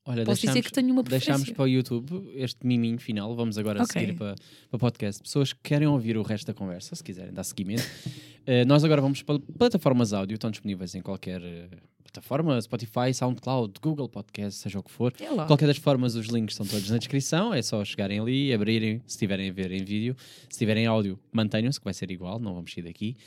Olha, 0.08 0.24
posso 0.24 0.40
dizer 0.40 0.52
deixámos- 0.54 0.66
que 0.66 0.72
tenho 0.72 0.92
uma 0.92 1.04
preferência. 1.04 1.32
Deixámos 1.34 1.56
para 1.56 1.64
o 1.64 1.68
YouTube 1.68 2.30
este 2.34 2.66
miminho 2.66 2.98
final. 2.98 3.34
Vamos 3.36 3.58
agora 3.58 3.82
Ok. 3.82 4.00
seguir 4.00 4.14
para, 4.16 4.34
para 4.34 4.76
o 4.76 4.78
podcast. 4.78 5.22
Pessoas 5.22 5.52
que 5.52 5.60
querem 5.62 5.86
ouvir 5.86 6.16
o 6.16 6.22
resto 6.22 6.46
da 6.46 6.54
conversa, 6.54 6.94
se 6.96 7.04
quiserem 7.04 7.32
dar 7.32 7.44
seguimento. 7.44 7.82
Eh, 8.50 8.64
nós 8.64 8.82
agora 8.82 9.02
vamos 9.02 9.20
para 9.20 9.38
plataformas 9.58 10.14
áudio, 10.14 10.36
estão 10.36 10.50
disponíveis 10.50 10.94
em 10.94 11.02
qualquer 11.02 11.42
eh, 11.42 11.68
plataforma: 12.02 12.58
Spotify, 12.62 13.12
Soundcloud, 13.12 13.74
Google 13.82 14.08
Podcast, 14.08 14.58
seja 14.62 14.78
o 14.78 14.82
que 14.82 14.90
for. 14.90 15.12
É. 15.20 15.26
Qualquer 15.46 15.66
das 15.66 15.76
formas, 15.76 16.14
os 16.14 16.28
links 16.28 16.54
estão 16.54 16.64
todos 16.66 16.88
na 16.88 16.96
descrição. 16.96 17.52
É 17.52 17.60
só 17.60 17.84
chegarem 17.84 18.18
ali, 18.18 18.50
abrirem, 18.50 19.02
se 19.06 19.18
tiverem 19.18 19.50
a 19.50 19.52
ver 19.52 19.70
em 19.70 19.84
vídeo. 19.84 20.16
Se 20.48 20.58
tiverem 20.58 20.86
áudio, 20.86 21.20
mantenham-se, 21.30 21.78
que 21.78 21.84
vai 21.84 21.92
ser 21.92 22.10
igual, 22.10 22.38
não 22.40 22.54
vamos 22.54 22.72
sair 22.72 22.84
daqui. 22.84 23.18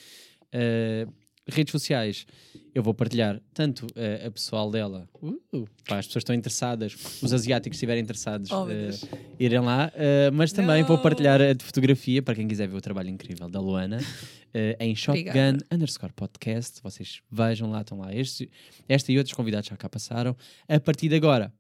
Uh, 0.56 1.14
redes 1.48 1.72
sociais, 1.72 2.26
eu 2.74 2.82
vou 2.82 2.94
partilhar 2.94 3.42
tanto 3.54 3.86
eh, 3.96 4.24
a 4.28 4.32
pessoal 4.32 4.72
dela, 4.72 5.08
uh, 5.22 5.38
as 5.90 6.06
pessoas 6.06 6.10
que 6.12 6.18
estão 6.20 6.36
interessadas, 6.36 6.96
os 7.22 7.34
asiáticos 7.34 7.76
estiverem 7.78 8.02
interessados, 8.02 8.50
Oh, 8.52 8.66
Deus. 8.66 9.04
irem 9.40 9.60
lá, 9.60 9.92
eh, 9.96 10.32
mas 10.32 10.52
também 10.54 10.82
vou 10.84 10.96
Não. 10.96 11.04
partilhar 11.04 11.42
a 11.42 11.54
de 11.54 11.64
fotografia 11.66 12.22
para 12.22 12.36
quem 12.36 12.48
quiser 12.48 12.68
ver 12.68 12.78
o 12.78 12.82
trabalho 12.82 13.10
incrível 13.10 13.50
da 13.50 13.60
Luana 13.60 13.98
em 14.80 14.96
Shotgun 14.96 15.20
Obrigada. 15.30 15.66
underscore 15.72 16.14
podcast. 16.14 16.82
Vocês 16.84 17.22
vejam 17.32 17.70
lá, 17.72 17.82
estão 17.82 17.98
lá. 18.00 18.14
Este, 18.14 18.50
esta 18.88 19.12
e 19.12 19.18
outros 19.18 19.34
convidados 19.36 19.70
já 19.70 19.78
cá 19.78 19.88
passaram. 19.90 20.36
A 20.68 20.80
partir 20.80 21.08
de 21.10 21.16
agora 21.16 21.54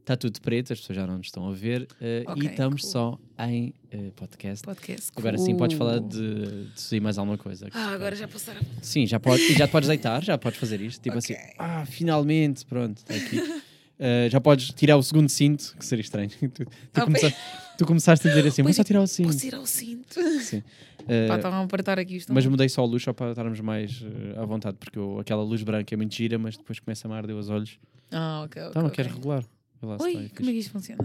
está 0.00 0.16
tudo 0.16 0.40
preto, 0.40 0.72
as 0.72 0.78
pessoas 0.80 0.96
já 0.96 1.04
não 1.06 1.16
nos 1.18 1.26
estão 1.26 1.48
a 1.48 1.52
ver 1.52 1.88
eh, 2.00 2.22
Ok, 2.28 2.42
e 2.44 2.46
estamos 2.46 2.82
cool. 2.82 2.90
só 2.92 3.18
em 3.48 3.74
eh, 3.90 4.12
podcast. 4.14 4.64
Podcast. 4.64 5.10
Agora 5.16 5.36
sim 5.38 5.56
podes 5.56 5.76
falar 5.76 5.98
cool. 5.98 6.08
de, 6.08 6.66
de 6.90 7.00
mais 7.00 7.18
alguma 7.18 7.36
coisa. 7.36 7.68
Ah, 7.72 7.90
agora 7.90 8.14
já 8.14 8.28
passaram. 8.28 8.60
Sim, 8.80 9.04
já, 9.08 9.18
pode, 9.18 9.52
já 9.54 9.66
te 9.66 9.70
podes 9.72 9.88
deitar, 9.88 10.22
já 10.22 10.38
podes 10.38 10.55
fazer 10.56 10.80
isto. 10.80 11.00
Tipo 11.02 11.18
Ok. 11.18 11.34
assim, 11.36 11.46
ah, 11.58 11.84
finalmente, 11.86 12.64
pronto, 12.66 12.98
está 12.98 13.14
aqui. 13.14 13.38
Uh, 13.98 14.28
já 14.30 14.38
podes 14.40 14.68
tirar 14.74 14.96
o 14.98 15.02
segundo 15.02 15.28
cinto, 15.28 15.74
que 15.78 15.84
seria 15.84 16.02
estranho. 16.02 16.28
Tu, 16.38 16.48
tu, 16.50 16.66
Ah, 16.94 17.00
começa- 17.02 17.34
tu 17.78 17.86
começaste 17.86 18.26
a 18.28 18.30
dizer 18.30 18.46
assim, 18.48 18.62
vou 18.62 18.72
só 18.72 18.82
é, 18.82 18.84
tirar 18.84 19.00
o 19.00 19.06
cinto. 19.06 19.26
Posso 19.28 19.38
tirar 19.38 19.60
o 19.60 19.66
cinto? 19.66 20.20
Sim. 20.40 20.60
Pá, 20.60 21.04
Uh, 21.06 21.36
estavam 21.36 21.60
a 21.60 21.62
apertar 21.64 21.98
aqui 22.00 22.16
isto. 22.16 22.32
mas 22.34 22.44
mudei 22.46 22.68
só 22.68 22.82
a 22.82 22.84
luz 22.84 23.02
só 23.02 23.12
para 23.12 23.30
estarmos 23.30 23.60
mais 23.60 24.02
uh, 24.02 24.40
à 24.40 24.44
vontade, 24.44 24.76
porque 24.78 24.98
eu- 24.98 25.18
aquela 25.20 25.42
luz 25.42 25.62
branca 25.62 25.94
é 25.94 25.96
muito 25.96 26.14
gira, 26.14 26.36
mas 26.38 26.56
depois 26.56 26.78
começa 26.80 27.06
a 27.08 27.14
arder 27.16 27.34
os 27.36 27.48
olhos. 27.48 27.78
Ah, 28.10 28.42
ok, 28.44 28.60
ok. 28.62 28.70
Então 28.70 28.82
não 28.82 28.88
ok. 28.88 28.96
queres 28.96 29.12
regular. 29.12 29.44
Lá 29.82 29.96
Oi, 30.00 30.08
está 30.10 30.20
aí 30.20 30.28
como 30.30 30.50
é 30.50 30.52
que 30.52 30.58
isto 30.58 30.70
funciona? 30.72 31.04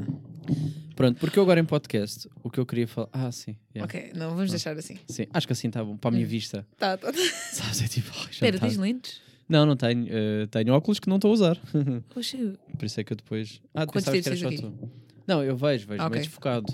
Pronto, 0.96 1.20
porque 1.20 1.38
eu 1.38 1.44
agora 1.44 1.60
em 1.60 1.66
podcast, 1.66 2.28
o 2.44 2.50
que 2.50 2.60
eu 2.60 2.66
queria 2.66 2.88
falar. 2.88 3.10
Ah, 3.14 3.32
sim. 3.32 3.56
yeah. 3.76 3.86
Ok, 3.86 4.12
não, 4.16 4.32
vamos 4.32 4.50
deixar 4.50 4.76
assim. 4.78 4.98
Sim, 5.08 5.28
acho 5.34 5.46
que 5.48 5.54
assim 5.54 5.68
está 5.68 5.84
bom. 5.84 5.96
Para 5.98 6.10
a 6.10 6.12
minha 6.12 6.26
Hum. 6.26 6.30
vista. 6.30 6.66
Tá, 6.78 6.98
tá. 6.98 7.12
tá. 7.12 7.18
Sabes? 7.52 7.82
É 7.82 7.88
tipo. 7.88 8.12
tá- 8.12 8.60
tens 8.60 8.78
lentes? 8.78 9.22
Não, 9.52 9.66
não 9.66 9.76
tenho. 9.76 10.06
uh, 10.06 10.48
tenho 10.50 10.74
óculos 10.74 11.00
que 11.00 11.10
não 11.10 11.18
estou 11.18 11.32
a 11.32 11.34
usar. 11.34 11.58
Oxe, 12.16 12.54
Por 12.78 12.86
isso 12.86 13.00
é 13.00 13.04
que 13.04 13.14
eu 13.14 13.18
depois. 13.18 13.62
Ah, 13.74 13.86
Quantos 13.86 14.10
pensavas 14.10 14.22
que 14.24 14.30
era 14.30 14.38
só 14.38 14.50
tens 14.50 14.62
tu. 14.62 14.92
Não, 15.28 15.44
eu 15.44 15.56
vejo, 15.56 15.88
vejo, 15.88 16.02
Ah, 16.02 16.10
meio 16.10 16.20
ok. 16.20 16.20
desfocado. 16.22 16.66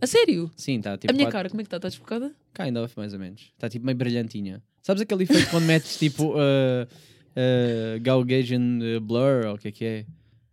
a 0.00 0.06
sério? 0.06 0.50
Sim, 0.56 0.76
está 0.78 0.96
tipo. 0.98 1.10
a 1.10 1.14
minha 1.14 1.26
quatro- 1.26 1.32
cara, 1.38 1.48
como 1.50 1.60
é 1.60 1.64
que 1.64 1.68
está? 1.68 1.76
Está 1.78 1.88
desfocada? 1.88 2.34
Kind 2.54 2.76
of, 2.76 2.94
mais 2.96 3.12
ou 3.12 3.18
menos. 3.18 3.40
Está 3.54 3.68
tipo 3.68 3.84
meio 3.86 3.96
brilhantinha. 3.96 4.62
Sabes 4.82 5.02
aquele 5.02 5.24
efeito 5.24 5.50
quando 5.50 5.64
metes 5.64 5.96
tipo 5.98 6.34
uh, 6.34 6.86
uh, 7.36 8.00
Gaussian 8.02 8.78
uh, 8.96 9.00
blur 9.00 9.46
ou 9.46 9.54
o 9.54 9.58
que 9.58 9.68
é 9.68 9.72
que 9.72 9.84
é? 9.84 10.06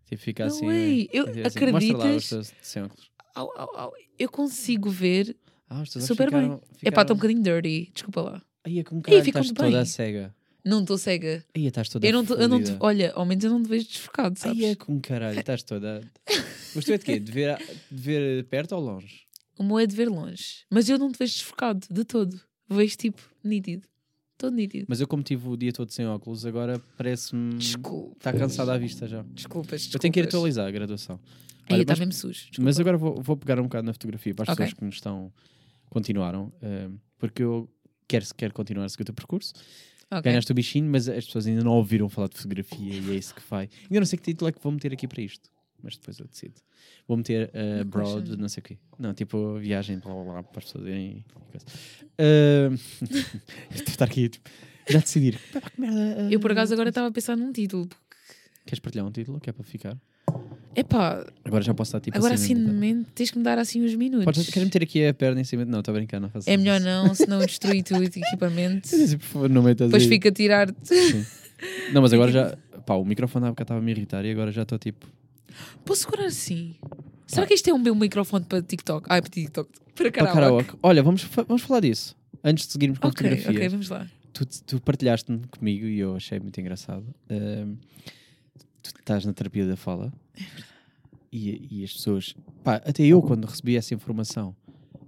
Tipo, 0.05 0.21
fica 0.21 0.45
No 0.45 0.51
assim. 0.51 0.65
way. 0.65 1.09
Eu- 1.11 1.27
é 1.27 1.47
assim. 1.47 1.65
Mostra 1.71 1.97
lá 1.97 2.19
sem 2.61 2.83
óculos. 2.83 3.11
Au, 3.35 3.51
au, 3.57 3.77
au. 3.77 3.93
Eu 4.17 4.29
consigo 4.29 4.89
ver. 4.89 5.35
Ah, 5.69 5.83
Super 5.85 6.31
bem. 6.31 6.41
ficaram, 6.41 6.53
É 6.53 6.57
pá, 6.59 6.67
ficaram... 6.79 7.01
está 7.03 7.13
um 7.13 7.17
bocadinho 7.17 7.43
dirty. 7.43 7.91
Desculpa 7.93 8.21
lá. 8.21 8.41
Aí 8.63 8.79
é 8.79 8.83
como 8.83 9.01
ficam 9.03 9.19
estás 9.19 9.51
bem. 9.51 9.71
toda 9.71 9.85
cega. 9.85 10.33
Não 10.67 10.81
estou 10.81 10.97
cega. 10.97 11.43
Aí 11.55 11.65
estás 11.67 11.87
toda 11.89 12.05
Eu 12.05 12.11
não, 12.13 12.25
tô- 12.25 12.35
eu 12.35 12.47
não 12.47 12.61
te, 12.61 12.75
olha, 12.79 13.11
ao 13.13 13.25
menos 13.25 13.43
eu 13.43 13.49
não 13.51 13.63
te 13.63 13.69
vejo 13.69 13.87
desfocado, 13.87 14.37
sabes? 14.37 14.57
Aí 14.63 14.65
é 14.71 14.75
como 14.75 14.99
caralho, 15.01 15.39
estás 15.39 15.63
toda. 15.63 16.01
Mas 16.75 16.83
tu 16.85 16.91
é 16.93 16.97
de 16.97 17.05
quê? 17.05 17.19
De 17.19 17.31
ver, 17.31 17.57
de 17.89 18.01
ver 18.01 18.43
perto 18.45 18.73
ou 18.75 18.81
longe? 18.81 19.21
O 19.57 19.63
meu 19.63 19.79
é 19.79 19.87
de 19.87 19.95
ver 19.95 20.09
longe. 20.09 20.65
Mas 20.69 20.89
eu 20.89 20.97
não 20.99 21.11
te 21.11 21.17
vejo 21.17 21.33
desfocado, 21.33 21.87
de 21.89 22.03
todo. 22.03 22.39
Vejo 22.69 22.97
tipo 22.97 23.21
nítido. 23.43 23.87
Todo 24.37 24.53
nítido. 24.53 24.85
Mas 24.87 24.99
eu, 25.01 25.07
como 25.07 25.23
tive 25.23 25.47
o 25.47 25.57
dia 25.57 25.71
todo 25.73 25.89
sem 25.89 26.05
óculos, 26.05 26.45
agora 26.45 26.79
parece-me. 26.97 27.55
Desculpa. 27.55 28.15
Está 28.17 28.33
cansado 28.33 28.69
à 28.69 28.77
vista 28.77 29.07
já. 29.07 29.23
Desculpas, 29.23 29.81
desculpas. 29.81 29.93
Eu 29.95 29.99
tenho 29.99 30.13
que 30.13 30.19
ir 30.19 30.23
atualizar 30.25 30.67
a 30.67 30.71
graduação. 30.71 31.19
Aí 31.69 31.81
está 31.81 31.95
mesmo 31.95 32.13
sujo. 32.13 32.33
Desculpa. 32.33 32.61
Mas 32.61 32.79
agora 32.79 32.97
vou, 32.97 33.19
vou 33.21 33.35
pegar 33.35 33.59
um 33.59 33.63
bocado 33.63 33.85
na 33.87 33.93
fotografia 33.93 34.35
para 34.35 34.43
as 34.43 34.49
Ok. 34.49 34.65
pessoas 34.65 34.77
que 34.79 34.85
nos 34.85 34.95
estão. 34.95 35.31
continuaram. 35.89 36.53
eh, 36.61 36.89
porque 37.17 37.41
eu 37.41 37.67
quero, 38.07 38.25
quero 38.35 38.53
continuar 38.53 38.85
a 38.85 38.89
seguir 38.89 39.03
o 39.03 39.05
teu 39.05 39.15
percurso. 39.15 39.53
Ok. 40.09 40.21
Ganhaste 40.31 40.51
o 40.51 40.55
bichinho, 40.55 40.89
mas 40.89 41.09
as 41.09 41.25
pessoas 41.25 41.47
ainda 41.47 41.63
não 41.63 41.73
ouviram 41.73 42.07
falar 42.07 42.29
de 42.29 42.37
fotografia 42.37 42.93
e 42.93 43.11
é 43.11 43.15
isso 43.15 43.35
que 43.35 43.41
vai. 43.49 43.69
Ainda 43.83 43.99
não 43.99 44.05
sei 44.05 44.17
que 44.17 44.23
título 44.23 44.49
é 44.49 44.51
que 44.51 44.61
vou 44.61 44.71
meter 44.71 44.93
aqui 44.93 45.07
para 45.07 45.21
isto. 45.21 45.49
Mas 45.83 45.97
depois 45.97 46.17
eu 46.17 46.27
decido. 46.27 46.55
Vou 47.07 47.17
meter 47.17 47.49
uh, 47.49 47.77
Não 47.79 47.85
Broad, 47.85 48.37
não 48.37 48.49
sei 48.49 48.61
o 48.61 48.63
quê. 48.63 48.77
Não, 48.97 49.13
tipo 49.13 49.59
viagem 49.59 49.99
blá, 49.99 50.13
blá, 50.13 50.23
blá, 50.23 50.43
para 50.43 50.59
as 50.59 50.65
pessoas 50.65 50.87
irem. 50.87 51.23
Uh, 52.19 52.73
Estou 53.71 53.87
a 53.87 53.91
estar 53.91 54.05
aqui, 54.05 54.29
tipo, 54.29 54.49
já 54.89 54.99
decidir. 54.99 55.39
Eu 56.31 56.39
por 56.39 56.51
acaso 56.51 56.73
agora 56.73 56.89
estava 56.89 57.07
a 57.07 57.11
pensar 57.11 57.35
num 57.35 57.51
título. 57.51 57.87
Queres 58.65 58.79
partilhar 58.79 59.05
um 59.05 59.11
título 59.11 59.39
que 59.39 59.49
é 59.49 59.53
para 59.53 59.63
ficar? 59.63 59.97
Epá, 60.79 61.25
Agora 61.43 61.63
já 61.63 61.73
posso 61.73 61.89
estar 61.89 61.99
tipo 61.99 62.15
agora 62.15 62.35
assim. 62.35 62.53
assim 62.53 62.65
de 62.65 62.71
mente 62.71 63.09
tens 63.15 63.31
que 63.31 63.37
me 63.39 63.43
dar 63.43 63.57
assim 63.57 63.83
uns 63.83 63.95
minutos. 63.95 64.25
Podes, 64.25 64.45
queres 64.47 64.63
meter 64.67 64.83
aqui 64.83 65.07
a 65.07 65.13
perna 65.13 65.41
em 65.41 65.43
cima? 65.43 65.65
de- 65.65 65.71
Não, 65.71 65.79
estou 65.79 65.91
a 65.91 65.97
brincar, 65.97 66.19
não 66.19 66.29
faço 66.29 66.47
É 66.47 66.55
melhor 66.55 66.77
isso. 66.77 66.85
não, 66.85 67.15
senão 67.15 67.39
destruí 67.45 67.81
tudo 67.81 68.01
o 68.01 68.03
equipamento. 68.03 68.87
Por 68.89 69.19
favor, 69.19 69.49
não 69.49 69.63
metas 69.63 69.87
Depois 69.87 70.03
aí. 70.03 70.09
fica 70.09 70.29
a 70.29 70.31
tirar-te. 70.31 70.75
Não, 71.91 72.01
mas 72.03 72.13
agora 72.13 72.29
já. 72.31 72.55
Pá, 72.85 72.93
o 72.93 73.03
microfone 73.03 73.47
há 73.47 73.49
bocado 73.49 73.63
estava 73.65 73.79
a 73.79 73.83
me 73.83 73.91
irritar 73.91 74.23
e 74.23 74.31
agora 74.31 74.51
já 74.51 74.61
estou 74.61 74.77
tipo. 74.77 75.07
Posso 75.83 76.01
segurar 76.01 76.25
assim? 76.25 76.75
Será 77.25 77.47
que 77.47 77.53
isto 77.55 77.67
é 77.69 77.73
um 77.73 77.81
bom 77.81 77.95
microfone 77.95 78.45
para 78.45 78.61
TikTok? 78.61 79.07
Ai, 79.09 79.19
para 79.21 79.29
TikTok. 79.31 79.69
Para 79.95 79.95
Para 79.95 80.11
karaoke. 80.11 80.35
karaoke. 80.35 80.69
Olha, 80.83 81.01
vamos, 81.01 81.23
vamos 81.47 81.63
falar 81.63 81.79
disso. 81.79 82.15
Antes 82.43 82.67
de 82.67 82.73
seguirmos 82.73 82.99
com 82.99 83.07
a 83.07 83.09
Ok, 83.09 83.27
fotografia. 83.27 83.57
ok, 83.59 83.69
vamos 83.69 83.89
lá. 83.89 84.07
Tu, 84.31 84.45
tu 84.45 84.79
partilhaste-me 84.79 85.39
comigo 85.49 85.87
e 85.87 85.97
eu 85.99 86.15
achei 86.15 86.39
muito 86.39 86.61
engraçado. 86.61 87.03
Ahm, 87.29 87.75
tu 88.93 88.99
estás 88.99 89.25
na 89.25 89.33
terapia 89.33 89.65
da 89.65 89.75
fala 89.75 90.11
e, 91.31 91.79
e 91.79 91.83
as 91.83 91.93
pessoas. 91.93 92.35
Pá, 92.63 92.75
até 92.75 93.03
eu, 93.03 93.21
quando 93.21 93.45
recebi 93.45 93.75
essa 93.75 93.93
informação, 93.93 94.55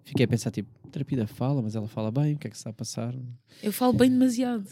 fiquei 0.03 0.25
a 0.25 0.27
pensar: 0.27 0.51
tipo, 0.51 0.69
terapia 0.89 1.17
da 1.19 1.27
fala, 1.27 1.61
mas 1.61 1.75
ela 1.75 1.87
fala 1.87 2.11
bem, 2.11 2.33
o 2.33 2.37
que 2.37 2.47
é 2.47 2.49
que 2.49 2.57
se 2.57 2.61
está 2.61 2.69
a 2.69 2.73
passar? 2.73 3.15
Eu 3.61 3.71
falo 3.71 3.93
bem 3.93 4.09
demasiado. 4.09 4.67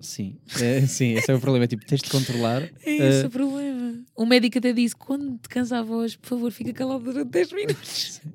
Sim, 0.00 0.38
é, 0.60 0.86
sim, 0.86 1.12
esse 1.12 1.30
é 1.30 1.34
o 1.34 1.40
problema. 1.40 1.66
Tipo, 1.66 1.84
tens 1.84 2.00
de 2.00 2.10
controlar. 2.10 2.62
É 2.84 2.90
esse 2.90 3.24
Ah, 3.24 3.28
o 3.28 3.30
problema. 3.30 4.02
O 4.16 4.24
médico 4.24 4.58
até 4.58 4.72
disse: 4.72 4.96
quando 4.96 5.38
te 5.38 5.48
cansa 5.48 5.78
a 5.78 5.82
voz, 5.82 6.16
por 6.16 6.28
favor, 6.28 6.50
fica 6.52 6.72
calado 6.72 7.04
durante 7.04 7.30
10 7.30 7.52
minutos. 7.52 8.20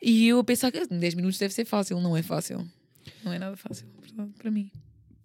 E 0.00 0.28
eu 0.28 0.38
a 0.38 0.44
pensar 0.44 0.70
que 0.70 0.86
10 0.86 1.14
minutos 1.14 1.38
deve 1.38 1.52
ser 1.52 1.64
fácil. 1.64 2.00
Não 2.00 2.16
é 2.16 2.22
fácil. 2.22 2.64
Não 3.24 3.32
é 3.32 3.38
nada 3.40 3.56
fácil, 3.56 3.88
para 4.38 4.48
mim. 4.48 4.70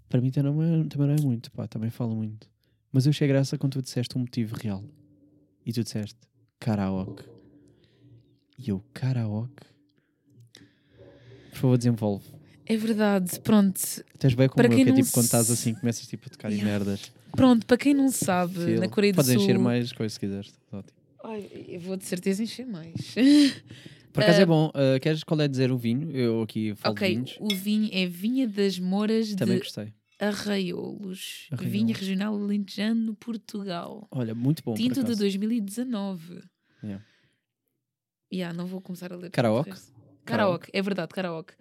Para 0.09 0.19
mim 0.19 0.31
também 0.31 0.51
não, 0.51 0.63
é, 0.63 0.83
também 0.85 1.07
não 1.07 1.15
é 1.15 1.21
muito, 1.21 1.51
pá, 1.51 1.67
também 1.67 1.91
falo 1.91 2.15
muito. 2.15 2.49
Mas 2.93 3.05
eu 3.05 3.09
achei 3.09 3.27
graça 3.27 3.57
quando 3.57 3.73
tu 3.73 3.81
disseste 3.81 4.15
um 4.17 4.21
motivo 4.21 4.55
real. 4.55 4.83
E 5.65 5.73
tu 5.73 5.83
disseste 5.83 6.15
karaoke. 6.59 7.23
E 8.57 8.69
eu, 8.69 8.81
karaoke? 8.93 9.63
Por 11.51 11.57
favor, 11.57 11.77
desenvolve. 11.77 12.25
É 12.65 12.77
verdade, 12.77 13.39
pronto. 13.41 13.79
Tens 14.17 14.33
bem 14.35 14.47
como 14.47 14.55
Para 14.55 14.67
eu, 14.67 14.75
quem 14.77 14.85
que 14.85 14.91
é 14.91 14.93
tipo 14.93 15.11
quando 15.11 15.25
estás 15.25 15.49
assim, 15.51 15.73
começas 15.73 16.07
tipo 16.07 16.27
a 16.27 16.29
tocar 16.29 16.49
em 16.51 16.55
Yeah. 16.55 16.71
merdas. 16.71 17.11
Pronto, 17.31 17.65
para 17.65 17.77
quem 17.77 17.93
não 17.93 18.09
sabe, 18.09 18.53
Feel. 18.53 18.79
na 18.79 18.87
Coreia 18.87 19.11
do 19.11 19.15
Podes 19.17 19.31
Sul. 19.33 19.41
encher 19.41 19.57
mais 19.59 19.91
coisas 19.91 20.13
se 20.13 20.19
quiseres. 20.19 20.51
tá 20.69 20.77
ótimo. 20.77 20.93
Ai, 21.25 21.49
eu 21.67 21.79
vou 21.79 21.97
de 21.97 22.05
certeza 22.05 22.43
encher 22.43 22.65
mais. 22.65 22.93
Por 24.13 24.21
acaso 24.23 24.39
Ah, 24.39 24.41
é 24.41 24.45
bom. 24.45 24.71
ah, 24.73 24.99
queres 24.99 25.23
qual 25.23 25.41
é 25.41 25.47
dizer 25.47 25.71
o 25.71 25.77
vinho? 25.77 26.11
Eu 26.11 26.41
aqui 26.43 26.73
falo 26.75 26.93
de 26.95 27.03
ok, 27.03 27.15
vinhos. 27.15 27.37
o 27.39 27.47
vinho 27.55 27.89
é 27.91 28.05
Vinha 28.05 28.47
das 28.47 28.77
Moras 28.77 29.33
Também 29.35 29.55
de 29.57 29.63
gostei. 29.63 29.91
Arraiolos. 30.27 31.47
Arraiolos. 31.51 31.71
Vinha 31.71 31.95
Regional 31.95 32.35
Alentejano, 32.35 33.15
Portugal. 33.15 34.07
Olha, 34.11 34.33
muito 34.33 34.63
bom. 34.63 34.73
Tinto 34.73 34.95
de 34.95 34.99
acaso. 35.01 35.19
2019. 35.19 36.41
Yeah. 36.83 37.05
Yeah, 38.31 38.57
não 38.57 38.65
vou 38.65 38.81
começar 38.81 39.13
a 39.13 39.15
ler. 39.15 39.29
Karaoke? 39.31 39.71
Karaoke, 40.25 40.69
é 40.73 40.81
verdade, 40.81 41.13
karaoke. 41.13 41.53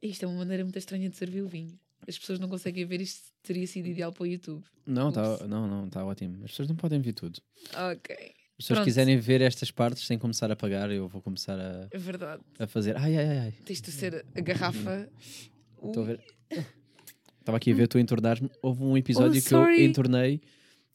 Isto 0.00 0.24
é 0.24 0.28
uma 0.28 0.38
maneira 0.38 0.62
muito 0.62 0.78
estranha 0.78 1.08
de 1.08 1.16
servir 1.16 1.42
o 1.42 1.48
vinho. 1.48 1.78
As 2.06 2.18
pessoas 2.18 2.38
não 2.38 2.48
conseguem 2.48 2.84
ver 2.86 3.00
isto, 3.00 3.32
teria 3.42 3.66
sido 3.66 3.86
ideal 3.88 4.12
para 4.12 4.22
o 4.22 4.26
YouTube. 4.26 4.64
Não, 4.86 5.10
tá, 5.10 5.46
não, 5.48 5.66
não, 5.66 5.86
está 5.86 6.04
ótimo. 6.04 6.44
As 6.44 6.50
pessoas 6.50 6.68
não 6.68 6.76
podem 6.76 7.00
ver 7.00 7.14
tudo. 7.14 7.40
Ok, 7.74 8.14
Se 8.14 8.22
as 8.22 8.56
pessoas 8.56 8.76
Pronto. 8.78 8.84
quiserem 8.84 9.18
ver 9.18 9.40
estas 9.40 9.70
partes 9.70 10.06
sem 10.06 10.18
começar 10.18 10.50
a 10.50 10.56
pagar, 10.56 10.90
eu 10.90 11.08
vou 11.08 11.20
começar 11.20 11.58
a, 11.58 11.88
é 11.90 11.98
verdade. 11.98 12.42
a 12.58 12.66
fazer. 12.66 12.96
Ai, 12.96 13.16
ai, 13.16 13.38
ai. 13.38 13.52
Tens 13.64 13.80
de 13.80 13.90
ser 13.90 14.24
a 14.36 14.40
garrafa. 14.40 15.10
Estou 15.82 16.02
a 16.04 16.06
ver. 16.06 16.24
Estava 17.46 17.58
aqui 17.58 17.70
a 17.70 17.74
ver 17.76 17.86
tu 17.86 17.96
entornar-me. 17.96 18.50
Houve 18.60 18.82
um 18.82 18.96
episódio 18.96 19.40
que 19.40 19.54
eu 19.54 19.60
Oh, 19.62 19.70
entornei 19.70 20.40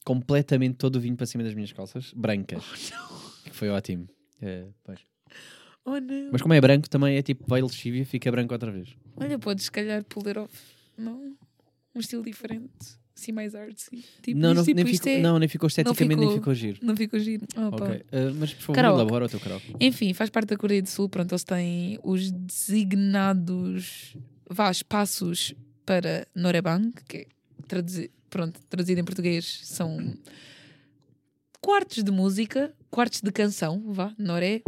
completamente 0.04 0.76
todo 0.76 0.98
o 0.98 1.00
vinho 1.00 1.16
para 1.16 1.26
cima 1.26 1.46
das 1.46 1.54
minhas 1.54 1.72
calças, 1.72 2.12
brancas. 2.14 2.92
Oh, 2.94 3.50
Que 3.50 3.56
foi 3.56 3.70
ótimo. 3.70 4.06
É. 4.42 4.66
Oh 5.86 5.98
não. 5.98 6.30
Mas 6.30 6.42
como 6.42 6.54
é 6.54 6.60
branco, 6.60 6.90
também 6.90 7.16
é 7.16 7.22
tipo 7.22 7.46
veio 7.48 7.66
lexívia, 7.66 8.06
fica 8.06 8.30
branco 8.30 8.54
outra 8.54 8.70
vez. 8.70 8.90
Olha, 9.16 9.40
podes 9.40 9.64
se 9.64 9.72
calhar 9.72 10.04
puller 10.04 10.40
off. 10.40 10.54
Não? 10.98 11.38
Um 11.96 12.02
estilo 12.02 12.22
diferente. 12.22 13.00
Assim 13.18 13.32
mais 13.32 13.56
artsy. 13.56 14.04
Tipo, 14.22 14.38
não, 14.38 14.54
não, 14.54 14.64
tipo, 14.66 14.76
nem, 14.76 14.86
ficou, 14.86 15.10
é- 15.12 15.22
não, 15.22 15.40
nem 15.40 15.48
ficou 15.48 15.68
esteticamente, 15.68 16.20
nem 16.20 16.28
ficou- 16.28 16.36
ficou 16.38 16.54
giro. 16.54 16.80
Não 16.82 16.98
ficou 16.98 17.18
giro. 17.20 17.46
Oh, 17.56 17.72
pá. 17.78 17.86
Ok, 17.86 18.04
ah, 18.12 18.34
mas 18.38 18.54
por 18.54 18.62
favor, 18.62 18.76
Karaoke. 18.76 19.00
elabora 19.02 19.26
o 19.26 19.30
teu 19.30 19.40
karaoke. 19.40 19.74
Enfim, 19.80 20.14
faz 20.14 20.30
parte 20.30 20.50
da 20.50 20.58
Coreia 20.58 20.82
do 20.82 20.90
Sul. 20.90 21.08
Pronto, 21.08 21.32
eles 21.32 21.44
têm 21.46 21.98
os 22.04 22.30
designados 22.32 24.18
vá, 24.50 24.70
espaços 24.70 25.54
para 25.92 26.26
Norebang, 26.34 26.94
que 27.06 27.18
é 27.18 27.26
traduzi- 27.68 28.10
pronto, 28.30 28.62
traduzido 28.70 29.02
em 29.02 29.04
português 29.04 29.60
são 29.66 30.14
quartos 31.60 32.02
de 32.02 32.10
música, 32.12 32.74
quartos 32.90 33.20
de 33.20 33.30
canção, 33.30 33.84
vá, 33.88 34.14
Noré 34.18 34.62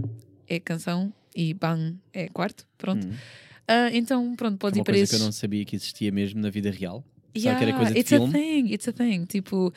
é 0.50 0.60
canção 0.60 1.14
e 1.34 1.54
Bang 1.54 1.98
é 2.12 2.28
quarto, 2.28 2.68
pronto. 2.78 3.08
Hum. 3.08 3.14
Ah, 3.66 3.90
então, 3.94 4.36
pronto, 4.36 4.58
pode 4.58 4.78
ir 4.78 4.80
uma 4.82 4.84
para 4.84 4.92
coisa 4.92 5.04
esses. 5.06 5.16
que 5.18 5.22
eu 5.22 5.26
não 5.26 5.32
sabia 5.32 5.64
que 5.64 5.78
existia 5.78 6.12
mesmo 6.12 6.42
na 6.42 6.50
vida 6.50 6.70
real. 6.70 7.06
Será 7.34 7.56
que 7.56 7.64
era 7.64 7.74
coisa 7.74 7.94
de 7.94 8.00
it's 8.02 8.12
a 8.12 8.18
filme? 8.18 8.34
thing, 8.34 8.74
it's 8.74 8.88
a 8.90 8.92
thing. 8.92 9.26
Tipo, 9.26 9.74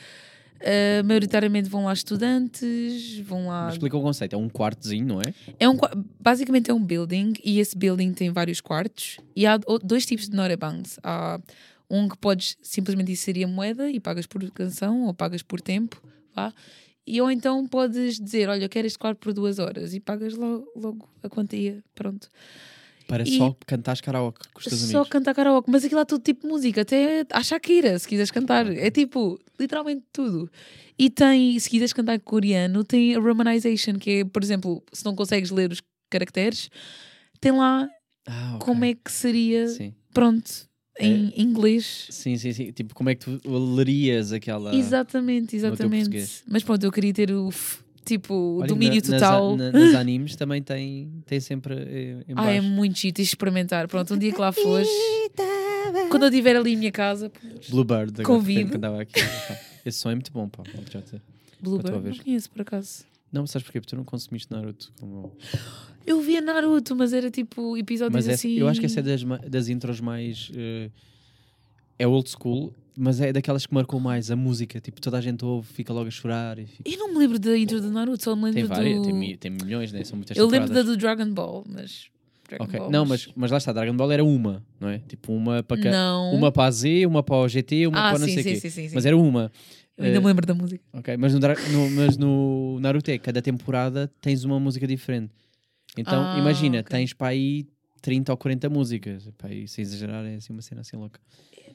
uh, 0.61 1.03
maioritariamente 1.05 1.69
vão 1.69 1.85
lá 1.85 1.93
estudantes, 1.93 3.19
vão 3.19 3.47
lá. 3.47 3.69
Explica 3.69 3.97
o 3.97 4.01
conceito. 4.01 4.33
É 4.33 4.37
um 4.37 4.49
quartozinho, 4.49 5.05
não 5.05 5.21
é? 5.21 5.33
É 5.59 5.69
um, 5.69 5.77
basicamente 6.19 6.69
é 6.69 6.73
um 6.73 6.83
building 6.83 7.33
e 7.43 7.59
esse 7.59 7.77
building 7.77 8.13
tem 8.13 8.31
vários 8.31 8.61
quartos 8.61 9.17
e 9.35 9.45
há 9.45 9.57
dois 9.83 10.05
tipos 10.05 10.29
de 10.29 10.35
Norabangs. 10.35 10.99
Há 11.03 11.39
um 11.89 12.07
que 12.07 12.17
podes 12.17 12.57
simplesmente 12.61 13.11
inserir 13.11 13.45
a 13.45 13.47
moeda 13.47 13.89
e 13.89 13.99
pagas 13.99 14.25
por 14.25 14.43
canção 14.51 15.05
ou 15.05 15.13
pagas 15.13 15.41
por 15.41 15.61
tempo, 15.61 16.01
vá. 16.35 16.53
E 17.05 17.21
ou 17.21 17.31
então 17.31 17.65
podes 17.65 18.19
dizer, 18.19 18.49
olha, 18.49 18.65
eu 18.65 18.69
quero 18.69 18.85
este 18.85 18.99
quarto 18.99 19.19
por 19.19 19.33
duas 19.33 19.59
horas 19.59 19.93
e 19.93 19.99
pagas 19.99 20.33
logo, 20.35 20.69
logo 20.75 21.09
a 21.23 21.29
quantia, 21.29 21.81
pronto. 21.95 22.29
Para 23.07 23.23
E- 23.23 23.37
só 23.37 23.55
cantar 23.65 23.99
karaoke 24.01 24.39
com 24.53 24.59
os 24.59 24.65
teus 24.65 24.81
Só 24.81 24.97
amigos. 24.97 25.09
cantar 25.09 25.33
karaoke, 25.33 25.71
mas 25.71 25.85
aquilo 25.85 26.01
há 26.01 26.05
todo 26.05 26.21
tipo 26.21 26.41
de 26.41 26.47
música, 26.47 26.81
até 26.81 27.25
a 27.31 27.41
Shakira, 27.41 27.97
se 27.97 28.07
quiseres 28.07 28.29
cantar. 28.31 28.69
É 28.69 28.91
tipo, 28.91 29.39
literalmente 29.59 30.03
tudo. 30.11 30.51
E 30.99 31.09
tem, 31.09 31.57
se 31.57 31.69
quiseres 31.69 31.93
cantar 31.93 32.19
coreano, 32.19 32.83
tem 32.83 33.15
a 33.15 33.19
romanization, 33.19 33.93
que 33.97 34.09
é, 34.11 34.25
por 34.25 34.43
exemplo, 34.43 34.83
se 34.91 35.05
não 35.05 35.15
consegues 35.15 35.51
ler 35.51 35.71
os 35.71 35.81
caracteres, 36.09 36.69
tem 37.39 37.51
lá 37.53 37.87
Ah, 38.27 38.55
ok. 38.55 38.65
como 38.65 38.83
é 38.83 38.93
que 38.93 39.11
seria, 39.11 39.67
Sim. 39.69 39.93
pronto, 40.13 40.51
em 40.99 41.31
inglês. 41.39 42.07
sim, 42.09 42.35
sim, 42.37 42.51
sim. 42.51 42.71
Tipo, 42.71 42.93
como 42.95 43.09
é 43.09 43.15
que 43.15 43.23
tu 43.23 43.39
lerias 43.75 44.33
aquela. 44.33 44.75
Exatamente, 44.75 45.55
exatamente. 45.55 46.43
Mas 46.47 46.63
pronto, 46.63 46.83
eu 46.83 46.91
queria 46.91 47.13
ter 47.13 47.31
o 47.31 47.49
f- 47.51 47.83
tipo 48.07 48.33
o 48.33 48.57
Olha, 48.59 48.67
domínio 48.67 49.01
na- 49.05 49.09
nas 49.11 49.21
total. 49.21 49.53
a- 49.53 49.57
na- 49.57 49.71
nos 49.71 49.93
animes 49.95 50.35
também 50.35 50.61
tem, 50.63 51.11
tem 51.25 51.39
sempre 51.39 51.75
eh, 51.75 52.23
em 52.27 52.33
Ah, 52.35 52.49
é 52.51 52.59
baixo. 52.61 52.67
muito 52.73 52.97
chique, 52.97 53.13
tens 53.13 53.25
de 53.25 53.29
experimentar. 53.31 53.87
Pronto, 53.87 54.13
um 54.13 54.17
dia 54.17 54.31
que 54.33 54.39
lá 54.41 54.51
fores, 54.53 54.87
quando 56.09 56.23
eu 56.23 56.29
estiver 56.29 56.55
ali 56.55 56.73
em 56.73 56.77
minha 56.77 56.91
casa, 56.91 57.31
Bluebird. 57.69 58.23
Convido. 58.23 58.71
que 58.71 58.77
andava 58.77 59.01
aqui. 59.01 59.19
Esse 59.85 59.99
som 59.99 60.09
é 60.11 60.15
muito 60.15 60.31
bom, 60.31 60.47
pá. 60.49 60.63
já 60.91 60.99
dizer. 60.99 61.21
Bluebird, 61.61 62.09
não 62.09 62.17
conheço 62.23 62.49
por 62.49 62.61
acaso. 62.61 63.03
Não, 63.31 63.45
sabes 63.45 63.65
porquê? 63.65 63.79
Porque 63.81 63.89
tu 63.93 63.97
não 63.97 64.05
consumiste 64.05 64.51
Naruto. 64.51 64.91
Como... 64.99 65.35
Eu 66.05 66.21
via 66.21 66.39
Naruto, 66.39 66.95
mas 66.95 67.11
era 67.11 67.29
tipo 67.29 67.75
episódios 67.77 68.13
Mas 68.13 68.25
essa- 68.27 68.35
assim. 68.47 68.57
eu 68.57 68.67
acho 68.67 68.79
que 68.79 68.85
essa 68.85 69.01
é 69.01 69.03
das, 69.03 69.21
das 69.49 69.67
intros 69.67 69.99
mais. 69.99 70.49
eh, 70.55 70.89
é 71.99 72.07
old 72.07 72.29
school, 72.29 72.73
mas 72.97 73.21
é 73.21 73.31
daquelas 73.31 73.65
que 73.65 73.73
marcou 73.73 73.99
mais 73.99 74.31
a 74.31 74.35
música. 74.35 74.79
Tipo, 74.81 74.99
toda 74.99 75.17
a 75.17 75.21
gente 75.21 75.45
ouve, 75.45 75.67
fica 75.71 75.93
logo 75.93 76.07
a 76.07 76.11
chorar. 76.11 76.57
E 76.57 76.65
fica- 76.65 76.89
Eu 76.89 76.97
não 76.97 77.09
me 77.13 77.19
lembro 77.19 77.37
da 77.39 77.57
intro 77.57 77.79
do 77.79 77.91
Naruto, 77.91 78.23
só 78.23 78.35
me 78.35 78.43
lembro 78.45 78.53
Tem 78.61 78.63
várias, 78.65 78.99
do. 78.99 79.05
tem, 79.05 79.37
tem 79.37 79.51
milhões, 79.51 79.91
né? 79.93 80.03
São 80.03 80.17
muitas 80.17 80.35
eu 80.37 80.47
lembro 80.47 80.73
da 80.73 80.81
do 80.81 80.97
Dragon 80.97 81.31
Ball, 81.31 81.63
mas. 81.67 82.07
Dragon 82.49 82.63
Ok, 82.65 82.79
Ball, 82.79 82.89
Não, 82.91 83.05
mas, 83.05 83.27
mas 83.35 83.51
lá 83.51 83.57
está, 83.57 83.71
Dragon 83.73 83.95
Ball 83.95 84.11
era 84.11 84.23
uma, 84.23 84.63
não 84.79 84.89
é? 84.89 84.99
Tipo, 84.99 85.33
uma 85.33 85.61
para 85.61 85.77
cá. 85.81 85.91
Não. 85.91 86.33
Uma 86.33 86.51
para 86.51 86.65
a 86.65 86.71
Z, 86.71 87.05
uma 87.05 87.21
para 87.21 87.35
o 87.35 87.47
GT, 87.47 87.87
uma 87.87 87.99
ah, 87.99 88.09
para 88.09 88.19
não 88.19 88.27
sim, 88.27 88.33
sei 88.33 88.41
o 88.41 88.43
sim, 88.43 88.49
quê. 88.53 88.59
sim, 88.61 88.69
sim, 88.69 88.89
sim. 88.89 88.95
Mas 88.95 89.05
era 89.05 89.15
uma. 89.17 89.51
Eu 89.97 90.05
ainda 90.05 90.17
Eh, 90.17 90.21
me 90.21 90.27
lembro 90.27 90.45
da 90.45 90.53
música. 90.53 90.83
Ok, 90.93 91.17
mas 91.17 91.33
no, 91.33 91.39
no- 91.39 91.89
mas 91.89 92.17
no 92.17 92.79
Naruto 92.79 93.11
é 93.11 93.17
cada 93.17 93.41
temporada 93.41 94.11
tens 94.21 94.43
uma 94.43 94.59
música 94.59 94.87
diferente. 94.87 95.33
Então, 95.97 96.23
Ah, 96.31 96.37
imagina, 96.37 96.79
ok. 96.79 96.89
tens 96.89 97.13
para 97.13 97.27
aí 97.29 97.65
30 98.01 98.31
ou 98.31 98.37
40 98.37 98.69
músicas. 98.69 99.27
Pá, 99.37 99.49
e 99.51 99.67
sem 99.67 99.81
exagerar, 99.81 100.23
é 100.25 100.35
assim 100.35 100.53
uma 100.53 100.61
cena 100.61 100.81
assim 100.81 100.95
louca. 100.95 101.19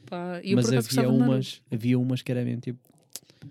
Pá, 0.06 0.40
eu 0.42 0.56
mas 0.56 0.66
por 0.66 0.74
acaso 0.74 1.00
havia 1.00 1.10
umas, 1.10 1.62
havia 1.70 1.98
umas 1.98 2.22
que 2.22 2.30
era 2.32 2.44
mesmo 2.44 2.60
tipo. 2.60 2.78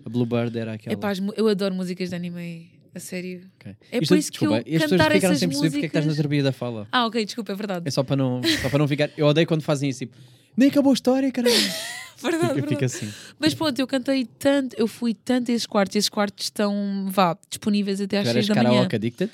A 0.04 0.08
Bluebird 0.08 0.56
era 0.58 0.72
aquela. 0.74 0.94
Epá, 0.94 1.12
eu 1.36 1.48
adoro 1.48 1.74
músicas 1.74 2.08
de 2.10 2.14
anime, 2.16 2.70
a 2.94 2.98
sério. 2.98 3.50
Ok. 3.60 3.76
É 3.90 3.98
Isto- 3.98 4.08
por 4.08 4.18
isso 4.18 4.32
que 4.32 4.38
desculpa, 4.38 4.54
eu 4.54 4.58
as 4.76 4.82
pessoas 4.82 4.90
cantar 4.90 5.12
ficaram 5.12 5.34
essas 5.34 5.38
sem 5.38 5.48
perceber 5.48 5.70
porque 5.70 5.78
é 5.78 5.80
que 5.80 5.86
estás 5.86 6.04
na 6.04 6.08
músicas- 6.10 6.16
terapia 6.16 6.42
da 6.42 6.52
fala. 6.52 6.88
Ah, 6.90 7.06
ok, 7.06 7.24
desculpa, 7.24 7.52
é 7.52 7.54
verdade. 7.54 7.82
É 7.86 7.90
só 7.90 8.02
para 8.02 8.16
não, 8.16 8.40
só 8.62 8.68
para 8.70 8.78
não 8.78 8.88
ficar. 8.88 9.10
Eu 9.16 9.26
odeio 9.26 9.46
quando 9.46 9.62
fazem 9.62 9.90
isso, 9.90 10.00
tipo, 10.00 10.16
nem 10.56 10.68
acabou 10.70 10.90
a 10.92 10.94
história, 10.94 11.30
caralho. 11.30 11.54
verdade, 12.22 12.40
Fica, 12.40 12.54
verdade. 12.54 12.68
fica 12.68 12.86
assim. 12.86 13.12
Mas 13.38 13.52
pronto, 13.54 13.78
eu 13.78 13.86
cantei 13.86 14.24
tanto, 14.38 14.74
eu 14.78 14.86
fui 14.88 15.12
tanto 15.14 15.50
a 15.50 15.54
esses 15.54 15.66
quartos, 15.66 15.96
esses 15.96 16.08
quartos 16.08 16.44
estão, 16.46 17.06
vá, 17.10 17.36
disponíveis 17.50 18.00
até 18.00 18.18
às 18.18 18.24
Tu 18.24 18.30
eras 18.30 18.46
6 18.46 18.48
da 18.48 18.62
manhã. 18.62 18.70
karaoke 18.76 18.96
addicted? 18.96 19.30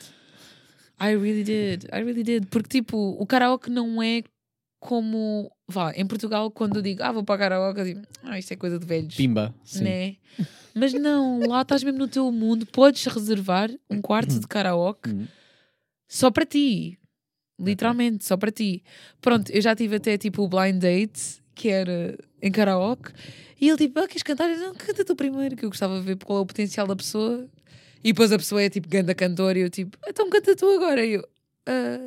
I 1.01 1.15
really 1.15 1.45
did, 1.45 1.85
I 1.93 1.99
really 2.03 2.25
did. 2.25 2.47
Porque, 2.47 2.69
tipo, 2.69 2.97
o 3.21 3.25
karaoke 3.27 3.71
não 3.71 4.03
é 4.03 4.23
como. 4.81 5.51
Vá, 5.71 5.93
em 5.95 6.07
Portugal, 6.07 6.51
quando 6.51 6.77
eu 6.77 6.83
digo, 6.83 7.03
ah, 7.03 7.13
vou 7.13 7.23
para 7.23 7.35
o 7.35 7.39
karaoke, 7.39 7.81
eu 7.81 7.85
digo, 7.85 8.03
ah, 8.23 8.39
isto 8.39 8.53
é 8.53 8.57
coisa 8.57 8.79
de 8.79 8.87
velhos. 8.87 9.15
Pimba. 9.15 9.55
Sim. 9.65 9.85
Né? 9.85 10.17
Mas 10.75 10.95
não, 10.95 11.41
lá 11.47 11.61
estás 11.61 11.83
mesmo 11.85 11.99
no 11.99 12.09
teu 12.09 12.31
mundo, 12.33 12.65
podes 12.67 13.05
reservar 13.07 13.71
um 13.91 14.01
quarto 14.01 14.39
de 14.41 14.47
karaoke 14.47 15.11
Hum. 15.11 15.27
só 16.09 16.31
para 16.31 16.47
ti. 16.47 16.99
Literalmente, 17.61 18.25
só 18.25 18.37
para 18.37 18.51
ti. 18.53 18.83
Pronto, 19.21 19.51
eu 19.51 19.61
já 19.61 19.75
tive 19.75 19.97
até 19.97 20.17
tipo 20.17 20.43
o 20.43 20.49
blind 20.49 20.81
date, 20.81 21.43
que 21.55 21.69
era 21.69 22.17
em 22.41 22.53
karaoke, 22.53 23.11
e 23.61 23.69
ele 23.69 23.77
tipo, 23.77 23.99
ah, 23.99 24.07
queres 24.07 24.23
cantar? 24.23 24.49
Eu, 24.49 24.59
não, 24.59 24.75
canta 24.75 25.05
tu 25.05 25.17
primeiro, 25.17 25.57
que 25.57 25.65
eu 25.65 25.69
gostava 25.71 25.99
de 25.99 26.07
ver 26.07 26.17
qual 26.25 26.39
é 26.39 26.43
o 26.43 26.47
potencial 26.47 26.87
da 26.87 26.95
pessoa. 26.97 27.47
E 28.03 28.13
depois 28.13 28.31
a 28.33 28.39
pessoa 28.39 28.63
é 28.63 28.71
tipo 28.71 28.89
ganda 28.89 29.13
cantor 29.15 29.57
e 29.57 29.61
eu 29.61 29.69
tipo, 29.71 29.99
então 30.09 30.31
canta 30.31 30.55
tu 30.55 30.67
agora. 30.71 31.05
E 31.05 31.15
eu, 31.15 31.29
"Ah, 31.67 31.99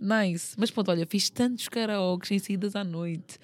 nice. 0.00 0.54
Mas 0.56 0.70
pronto, 0.70 0.90
olha, 0.90 1.06
fiz 1.06 1.28
tantos 1.30 1.68
karaokes 1.68 2.30
em 2.30 2.38
saídas 2.38 2.74
à 2.74 2.82
noite 2.82 3.38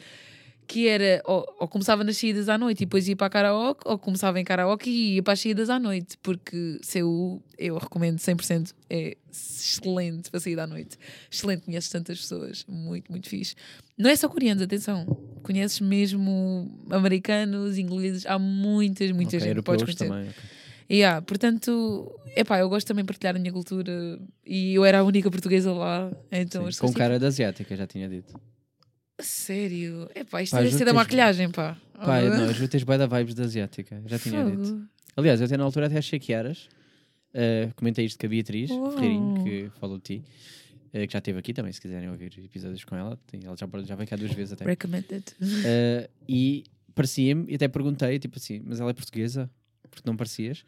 que 0.67 0.89
era, 0.89 1.23
ou, 1.25 1.47
ou 1.61 1.69
começava 1.69 2.03
nas 2.03 2.17
saídas 2.17 2.49
à 2.49 2.59
noite 2.59 2.83
e 2.83 2.87
depois 2.87 3.07
ia 3.09 3.15
para 3.15 3.29
a 3.29 3.31
karaoke, 3.31 3.83
ou 3.85 3.99
começava 3.99 4.41
em 4.41 4.45
karaoke 4.45 4.91
e 4.91 5.15
ia 5.15 5.23
para 5.23 5.35
as 5.35 5.41
saídas 5.41 5.71
à 5.71 5.79
noite, 5.79 6.19
porque 6.23 6.81
CU, 6.83 7.41
eu 7.57 7.79
recomendo 7.79 8.19
100%, 8.19 8.73
é 8.91 9.17
excelente 9.31 10.31
para 10.31 10.41
sair 10.41 10.59
à 10.59 10.67
noite. 10.67 10.99
Excelente, 11.31 11.63
conheces 11.63 11.89
tantas 11.91 12.19
pessoas, 12.21 12.65
muito, 12.69 13.11
muito 13.11 13.29
fixe. 13.29 13.55
Não 13.97 14.11
é 14.11 14.17
só 14.17 14.29
coreanos, 14.29 14.63
atenção, 14.63 15.05
conheces 15.43 15.81
mesmo 15.81 16.69
americanos, 16.91 17.79
ingleses, 17.79 18.27
há 18.27 18.39
muitas, 18.39 19.11
muita 19.13 19.37
Ok, 19.37 19.41
gente 19.41 19.57
que 19.57 19.63
podes 19.63 19.85
conhecer. 19.85 20.09
também. 20.09 20.31
Ok. 20.87 20.97
Yeah, 20.97 21.21
portanto, 21.23 22.11
epá, 22.37 22.59
eu 22.59 22.69
gosto 22.69 22.87
também 22.87 23.05
de 23.05 23.07
partilhar 23.09 23.37
a 23.37 23.39
minha 23.39 23.53
cultura 23.53 24.19
e 24.45 24.75
eu 24.75 24.85
era 24.85 25.01
a 25.01 25.05
única 25.05 25.31
portuguesa 25.31 25.73
lá, 25.73 26.11
então 26.31 26.63
Sim, 26.63 26.69
as 26.69 26.79
com 26.81 26.93
cara 26.93 27.19
de 27.19 27.27
asiática, 27.27 27.77
já 27.77 27.87
tinha 27.87 28.09
dito. 28.09 28.29
tipo, 28.33 28.41
sério, 29.21 30.09
epá, 30.15 30.43
isto 30.43 30.53
Pá, 30.53 30.63
deve 30.63 30.75
ser 30.75 30.85
da 30.85 30.93
maquilhagem, 30.93 31.51
pá. 31.51 31.77
Pá, 31.95 32.23
eu- 32.23 32.31
não, 32.31 32.47
juro 32.53 32.61
que 32.67 32.69
tens 32.69 32.85
bué 32.85 32.99
da 32.99 33.07
vibes 33.07 33.35
de 33.35 33.43
asiática, 33.43 34.03
já 34.07 34.19
tinha 34.19 34.45
dito. 34.45 34.65
Fogo. 34.67 34.83
Aliás, 35.17 35.41
eu 35.41 35.47
até 35.47 35.57
na 35.57 35.65
altura 35.65 35.87
até 35.87 35.99
achei 35.99 36.19
que 36.19 36.33
eras. 36.33 36.69
Uh, 37.35 37.73
comentei 37.75 38.05
isto 38.07 38.19
com 38.19 38.27
a 38.27 38.29
Beatriz 38.31 38.71
Uau. 38.71 38.93
Ferreirinho, 38.93 39.43
que 39.43 39.71
falou 39.79 39.99
de 39.99 40.03
ti, 40.05 40.25
uh, 40.89 41.07
que 41.07 41.13
já 41.13 41.19
esteve 41.19 41.39
aqui 41.39 41.53
também, 41.53 41.73
se 41.73 41.81
quiserem 41.81 42.09
ouvir 42.11 42.33
episódios 42.45 42.85
com 42.85 42.95
ela. 42.97 43.19
Tem- 43.27 43.41
Ela 43.45 43.57
já, 43.57 43.67
já 43.85 43.95
veio 43.95 44.09
cá 44.09 44.17
duas 44.17 44.33
vezes 44.33 44.53
até. 44.53 44.65
Recommended. 44.65 45.25
Uh, 45.41 46.09
e 46.29 46.65
parecia-me, 46.95 47.51
e 47.51 47.55
até 47.57 47.69
perguntei, 47.69 48.19
tipo 48.19 48.39
assim, 48.39 48.63
mas 48.65 48.81
ela 48.81 48.91
é 48.91 48.95
portuguesa? 48.95 49.51
Porque 49.97 50.09
não 50.09 50.17
parecias? 50.17 50.65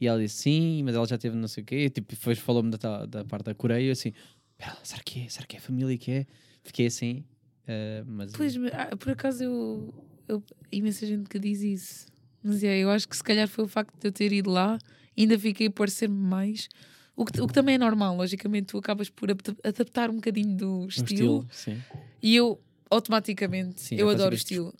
E 0.00 0.06
ela 0.06 0.18
disse 0.18 0.42
sim, 0.42 0.82
mas 0.82 0.94
ela 0.94 1.06
já 1.06 1.18
teve 1.18 1.36
não 1.36 1.46
sei 1.48 1.62
o 1.62 1.66
quê. 1.66 1.76
E, 1.84 1.90
tipo, 1.90 2.14
depois 2.14 2.38
falou-me 2.38 2.70
da, 2.70 3.06
da 3.06 3.24
parte 3.24 3.44
da 3.46 3.54
Coreia. 3.54 3.86
eu 3.86 3.92
assim, 3.92 4.12
"Pera 4.56 4.72
lá, 4.72 4.80
será 4.82 5.02
que 5.02 5.20
é? 5.20 5.28
Será 5.28 5.46
que 5.46 5.56
é 5.56 5.58
a 5.58 5.62
família 5.62 5.96
que 5.96 6.10
é? 6.10 6.26
Fiquei 6.62 6.86
assim, 6.86 7.24
uh, 7.64 8.04
mas 8.06 8.32
Pois, 8.32 8.54
ah, 8.72 8.96
por 8.96 9.10
acaso 9.10 9.44
eu, 9.44 9.94
eu. 10.26 10.42
Imensa 10.72 11.06
gente 11.06 11.28
que 11.28 11.38
diz 11.38 11.60
isso. 11.62 12.06
Mas 12.42 12.64
é, 12.64 12.78
eu 12.78 12.90
acho 12.90 13.06
que 13.08 13.16
se 13.16 13.22
calhar 13.22 13.46
foi 13.46 13.64
o 13.64 13.68
facto 13.68 13.94
de 13.98 14.08
eu 14.08 14.12
ter 14.12 14.32
ido 14.32 14.50
lá, 14.50 14.78
ainda 15.16 15.38
fiquei 15.38 15.66
a 15.66 15.70
parecer-me 15.70 16.16
mais. 16.16 16.68
O 17.14 17.24
que, 17.24 17.38
o 17.40 17.46
que 17.46 17.52
também 17.52 17.74
é 17.74 17.78
normal, 17.78 18.16
logicamente, 18.16 18.68
tu 18.68 18.78
acabas 18.78 19.10
por 19.10 19.30
adap- 19.30 19.58
adaptar 19.62 20.08
um 20.08 20.14
bocadinho 20.14 20.56
do 20.56 20.86
estilo, 20.88 21.46
estilo, 21.46 21.46
sim. 21.50 21.78
e 22.22 22.34
eu 22.34 22.58
automaticamente 22.90 23.80
Sim, 23.82 23.96
eu 23.96 24.00
eu 24.00 24.06
faço 24.06 24.16
adoro 24.16 24.34
o 24.34 24.36
estilo. 24.36 24.74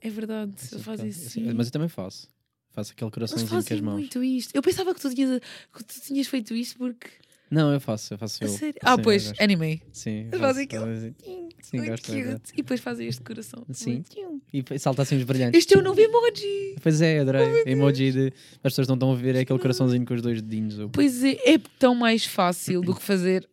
É 0.00 0.08
verdade, 0.08 0.52
eu 0.72 0.78
faço 0.80 0.96
claro. 0.96 1.06
isso. 1.06 1.30
Sim. 1.30 1.52
Mas 1.52 1.66
eu 1.66 1.72
também 1.72 1.88
faço. 1.88 2.28
Faço 2.74 2.92
aquele 2.92 3.10
coraçãozinho 3.10 3.48
com 3.50 3.56
as 3.56 3.64
fazem 3.68 3.82
mãos. 3.82 3.94
muito 3.94 4.22
isto. 4.24 4.54
Eu 4.54 4.60
pensava 4.62 4.92
que 4.94 5.00
tu 5.00 5.14
tinhas, 5.14 5.40
que 5.72 5.84
tu 5.84 6.00
tinhas 6.00 6.26
feito 6.26 6.54
isto 6.54 6.76
porque. 6.76 7.08
Não, 7.50 7.72
eu 7.72 7.78
faço, 7.78 8.14
eu 8.14 8.18
faço 8.18 8.42
eu. 8.42 8.48
sério? 8.48 8.74
Ah, 8.82 8.94
Sim, 8.94 8.98
eu 8.98 9.04
pois, 9.04 9.26
gosto. 9.28 9.40
anime. 9.40 9.82
Sim, 9.92 10.10
Eles 10.22 10.32
eu 10.32 10.38
fazem 10.40 10.66
faço, 10.68 10.82
aquilo. 10.84 11.14
faço- 11.14 11.14
Sim, 11.62 11.84
gosto. 11.86 12.06
cute. 12.12 12.52
E 12.52 12.56
depois 12.56 12.80
fazem 12.80 13.06
este 13.06 13.22
coração. 13.22 13.64
Sim. 13.70 14.04
Muito. 14.52 14.74
E 14.74 14.78
salta 14.78 15.02
assim 15.02 15.16
os 15.16 15.22
brilhantes. 15.24 15.58
Este 15.58 15.74
é 15.74 15.78
o 15.78 15.82
novo 15.82 16.00
emoji. 16.00 16.74
Pois 16.82 17.00
é, 17.00 17.20
adorei. 17.20 17.62
emoji 17.66 18.10
de. 18.10 18.32
As 18.56 18.72
pessoas 18.72 18.88
não 18.88 18.94
estão 18.96 19.12
a 19.12 19.14
ver, 19.14 19.36
é 19.36 19.40
aquele 19.40 19.58
coraçãozinho 19.60 20.04
com 20.04 20.14
os 20.14 20.22
dois 20.22 20.42
dedinhos. 20.42 20.78
o- 20.80 20.88
Pois 20.88 21.22
é, 21.22 21.38
é 21.54 21.58
tão 21.78 21.94
mais 21.94 22.24
fácil 22.24 22.80
do 22.80 22.92
que 22.94 23.02
fazer. 23.02 23.48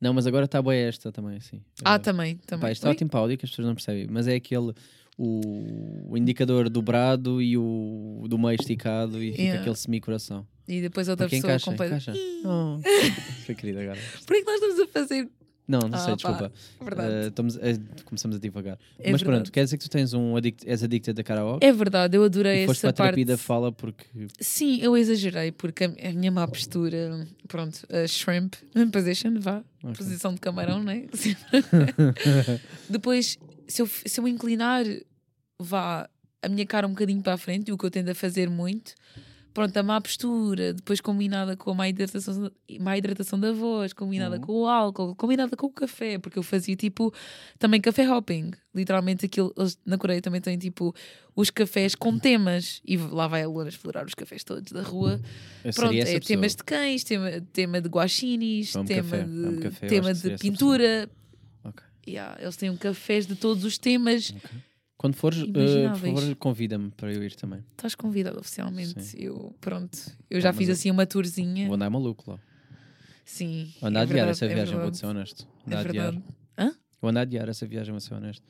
Não, 0.00 0.12
mas 0.12 0.26
agora 0.26 0.46
está 0.46 0.60
boa 0.60 0.74
esta 0.74 1.12
também, 1.12 1.38
sim. 1.38 1.62
Ah, 1.84 1.96
também, 1.98 2.36
também. 2.38 2.62
Pá, 2.62 2.72
isto 2.72 2.84
é 2.86 2.90
ótimo 2.90 3.08
para 3.08 3.20
áudio 3.20 3.38
que 3.38 3.44
as 3.44 3.50
pessoas 3.50 3.68
não 3.68 3.74
percebem, 3.74 4.08
mas 4.10 4.26
é 4.26 4.34
aquele. 4.34 4.72
O, 5.18 6.10
o 6.12 6.16
indicador 6.16 6.68
dobrado 6.70 7.40
e 7.42 7.56
o 7.58 8.24
do 8.28 8.38
meio 8.38 8.56
esticado 8.58 9.22
e 9.22 9.30
fica 9.32 9.42
Yeah. 9.42 9.60
aquele 9.60 9.76
semi-coração. 9.76 10.46
E 10.66 10.80
depois 10.80 11.06
outra 11.08 11.26
Porque 11.26 11.36
pessoa 11.36 11.52
encaixa, 11.52 11.70
completa. 11.70 11.96
encaixa. 11.96 12.14
Oh, 12.44 12.78
foi 13.44 13.54
querido 13.54 13.80
agora. 13.80 13.98
Por 14.26 14.36
que 14.36 14.42
nós 14.44 14.54
estamos 14.54 14.80
a 14.80 14.86
fazer? 14.88 15.28
Não, 15.68 15.78
não 15.80 15.90
Ah, 15.94 15.98
sei, 15.98 16.08
pá, 16.08 16.14
desculpa. 16.16 16.52
Verdade. 16.82 17.14
Eh, 17.14 17.26
estamos 17.28 17.58
começamos 18.04 18.36
a 18.36 18.40
divagar. 18.40 18.78
É 18.98 19.12
mas 19.12 19.20
verdade. 19.20 19.24
pronto, 19.44 19.52
quer 19.52 19.64
dizer 19.64 19.76
que 19.78 19.84
tu 19.84 19.90
tens 19.90 20.12
um 20.12 20.34
addict, 20.36 20.68
és 20.68 20.82
addicted 20.82 21.18
a 21.20 21.22
karaoke 21.22 21.64
É 21.64 21.72
verdade, 21.72 22.16
eu 22.16 22.24
adorei 22.24 22.64
e 22.64 22.66
foste 22.66 22.80
para 22.80 22.88
essa 22.90 23.02
a 23.02 23.04
terapia 23.04 23.26
parte. 23.26 23.38
da 23.38 23.38
fala 23.38 23.70
porque 23.70 24.04
Sim, 24.40 24.78
eu 24.82 24.96
exagerei, 24.96 25.52
porque 25.52 25.84
a, 25.84 26.12
minha 26.12 26.32
má 26.32 26.48
postura, 26.48 27.26
pronto, 27.48 27.86
a 27.90 28.06
shrimp 28.08 28.54
position, 28.92 29.38
vá, 29.38 29.62
Ok. 29.84 29.94
posição 29.96 30.34
de 30.34 30.40
camarão, 30.40 30.82
né? 30.82 31.06
Depois, 32.88 33.38
se 33.68 33.82
eu, 33.82 33.86
se 33.86 34.20
eu 34.20 34.26
inclinar 34.28 34.84
vá 35.58 36.08
a 36.42 36.48
minha 36.48 36.66
cara 36.66 36.86
um 36.86 36.90
bocadinho 36.90 37.22
para 37.22 37.34
a 37.34 37.38
frente, 37.38 37.70
o 37.72 37.78
que 37.78 37.84
eu 37.84 37.90
tendo 37.90 38.08
a 38.10 38.14
fazer 38.14 38.50
muito. 38.50 38.94
Pronto, 39.54 39.76
a 39.76 39.82
má 39.82 40.00
postura, 40.00 40.72
depois 40.72 40.98
combinada 40.98 41.54
com 41.58 41.72
a 41.72 41.74
má 41.74 41.86
hidratação, 41.86 42.50
má 42.80 42.96
hidratação 42.96 43.38
da 43.38 43.52
voz, 43.52 43.92
combinada 43.92 44.36
Uhum. 44.36 44.40
com 44.42 44.52
o 44.62 44.66
álcool, 44.66 45.14
combinada 45.14 45.54
com 45.58 45.66
o 45.66 45.70
café, 45.70 46.18
porque 46.18 46.38
eu 46.38 46.42
fazia 46.42 46.74
tipo 46.74 47.12
também 47.58 47.78
café 47.78 48.10
hopping. 48.10 48.52
Literalmente 48.74 49.26
aquilo, 49.26 49.52
eles 49.58 49.78
na 49.84 49.98
Coreia 49.98 50.22
também 50.22 50.40
têm 50.40 50.56
tipo 50.56 50.94
os 51.36 51.50
cafés 51.50 51.94
com 51.94 52.18
temas, 52.18 52.80
e 52.82 52.96
lá 52.96 53.28
vai 53.28 53.42
a 53.42 53.46
Luna 53.48 53.68
explorar 53.68 54.06
os 54.06 54.14
cafés 54.14 54.42
todos 54.42 54.72
da 54.72 54.80
rua. 54.82 55.20
Eu 55.62 55.72
Pronto, 55.74 55.92
é 55.94 55.98
pessoa. 56.02 56.20
temas 56.20 56.56
de 56.56 56.64
cães, 56.64 57.04
tema, 57.04 57.30
tema 57.52 57.80
de 57.82 57.88
guaxinis, 57.90 58.72
tema 58.72 58.86
café, 58.86 59.22
de, 59.24 59.44
amo 59.46 59.60
café, 59.60 59.84
eu 59.86 59.88
tema 59.90 60.14
de 60.14 60.38
pintura. 60.38 61.10
Yeah, 62.06 62.40
eles 62.40 62.56
têm 62.56 62.70
um 62.70 62.76
cafés 62.76 63.26
de 63.26 63.36
todos 63.36 63.64
os 63.64 63.78
temas. 63.78 64.34
Quando 64.96 65.14
fores, 65.16 65.40
eh, 65.40 65.88
por 65.88 65.98
favor, 65.98 66.36
convida-me 66.36 66.90
para 66.92 67.12
eu 67.12 67.22
ir 67.24 67.34
também. 67.34 67.64
Estás 67.72 67.94
convidado 67.94 68.38
oficialmente. 68.38 69.02
Sim. 69.02 69.18
Eu, 69.18 69.54
pronto, 69.60 69.98
eu 70.30 70.40
já 70.40 70.50
mas 70.50 70.58
fiz 70.58 70.68
assim 70.70 70.90
uma 70.90 71.06
tourzinha. 71.06 71.66
Vou 71.66 71.74
andar 71.74 71.90
maluco 71.90 72.30
lá. 72.30 72.38
Sim. 73.24 73.72
Vou 73.80 73.88
andar 73.88 74.00
é 74.00 74.02
a 74.02 74.04
adiar 74.04 74.28
essa 74.28 74.44
é 74.44 74.54
viagem, 74.54 74.78
vou 74.78 74.94
ser 74.94 75.06
honesto. 75.06 75.46
Andar 75.66 75.76
É 75.76 75.78
a 75.78 75.88
adiar. 75.88 76.22
Hã? 76.58 76.74
Vou 77.00 77.10
andar 77.10 77.20
a 77.20 77.22
adiar 77.22 77.48
essa 77.48 77.66
viagem, 77.66 77.92
vou 77.92 78.00
ser 78.00 78.14
honesto. 78.14 78.44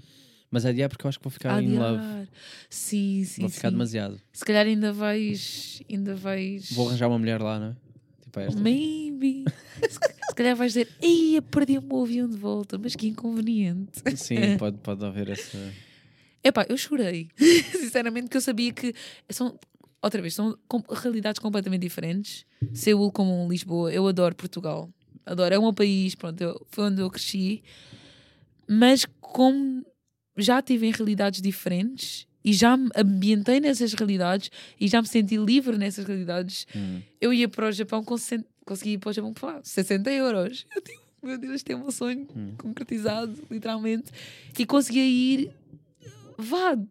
Mas 0.51 0.67
adiar 0.67 0.91
porque 0.91 1.07
eu 1.07 1.09
acho 1.09 1.19
que 1.19 1.25
vou 1.25 1.31
ficar 1.31 1.63
in 1.63 1.79
love. 1.79 1.99
Adiar. 1.99 2.29
Sim, 2.69 3.25
sim, 3.25 3.41
Vou 3.41 3.51
ficar 3.51 3.69
sim. 3.69 3.73
demasiado. 3.73 4.21
Se 4.33 4.45
calhar 4.45 4.67
ainda 4.67 4.93
vais. 4.93 5.83
Ainda 5.91 6.15
vais. 6.15 6.71
Vou 6.73 6.89
arranjar 6.89 7.09
uma 7.09 7.19
mulher 7.19 7.41
lá, 7.41 7.59
não 7.59 7.67
é? 7.69 7.77
Tipo 8.33 8.41
esta. 8.41 8.61
Maybe. 8.61 9.45
se, 9.91 10.35
calhar 10.35 10.57
vais 10.57 10.73
dizer, 10.73 10.89
ei, 11.01 11.39
perdi 11.43 11.77
o 11.79 11.83
meu 11.83 12.03
avião 12.03 12.29
de 12.29 12.37
volta, 12.37 12.79
mas 12.79 12.97
que 12.97 13.07
inconveniente. 13.07 14.01
Sim, 14.17 14.57
pode, 14.59 14.79
pode 14.79 15.05
haver 15.05 15.29
essa. 15.29 15.59
Epá, 16.43 16.65
eu 16.69 16.77
chorei. 16.79 17.29
Sinceramente, 17.39 18.29
que 18.29 18.37
eu 18.37 18.41
sabia 18.41 18.73
que 18.73 18.95
são, 19.31 19.59
outra 20.01 20.21
vez, 20.23 20.35
são 20.35 20.57
com- 20.67 20.83
realidades 20.91 21.39
completamente 21.41 21.83
diferentes. 21.83 22.45
Seul 22.73 23.13
como 23.13 23.47
Lisboa, 23.49 23.93
eu 23.93 24.07
adoro 24.09 24.35
Portugal. 24.35 24.91
Adoro, 25.27 25.55
é 25.55 25.59
o 25.59 25.63
meu 25.63 25.73
país, 25.75 26.15
pronto, 26.15 26.41
eu- 26.41 26.67
foi 26.71 26.85
onde 26.85 27.01
eu 27.03 27.11
cresci. 27.11 27.63
Mas 28.67 29.05
como 29.21 29.85
já 30.37 30.59
estive 30.61 30.87
em 30.87 30.91
realidades 30.93 31.43
diferentes 31.43 32.27
e 32.45 32.53
já 32.53 32.77
me 32.77 32.89
ambientei 32.97 33.61
nessas 33.61 33.93
realidades 33.95 34.51
e 34.81 34.89
já 34.89 35.01
me 35.01 35.09
senti 35.09 35.37
livre 35.37 35.77
nessas 35.79 36.05
realidades, 36.05 36.67
Hum. 36.75 37.01
eu 37.21 37.33
ia 37.33 37.49
para 37.49 37.69
o 37.69 37.73
Japão 37.73 38.03
com 38.05 38.17
60, 38.17 38.47
consegui 38.65 38.93
ir 38.93 38.99
para 38.99 39.11
o 39.11 39.13
Japão 39.13 39.33
por 39.33 39.47
lá, 39.47 39.61
60 39.63 40.11
euros. 40.11 40.67
Eu 40.75 40.83
digo, 40.83 41.01
meu 41.23 41.39
Deus, 41.39 41.55
este 41.55 41.73
é 41.73 41.77
meu 41.77 41.91
sonho 41.93 42.27
Hum. 42.35 42.55
concretizado, 42.59 43.37
literalmente. 43.51 44.11
E 44.59 44.67
conseguia 44.67 45.05
ir, 45.07 45.51
vá, 46.39 46.75
de 46.75 46.87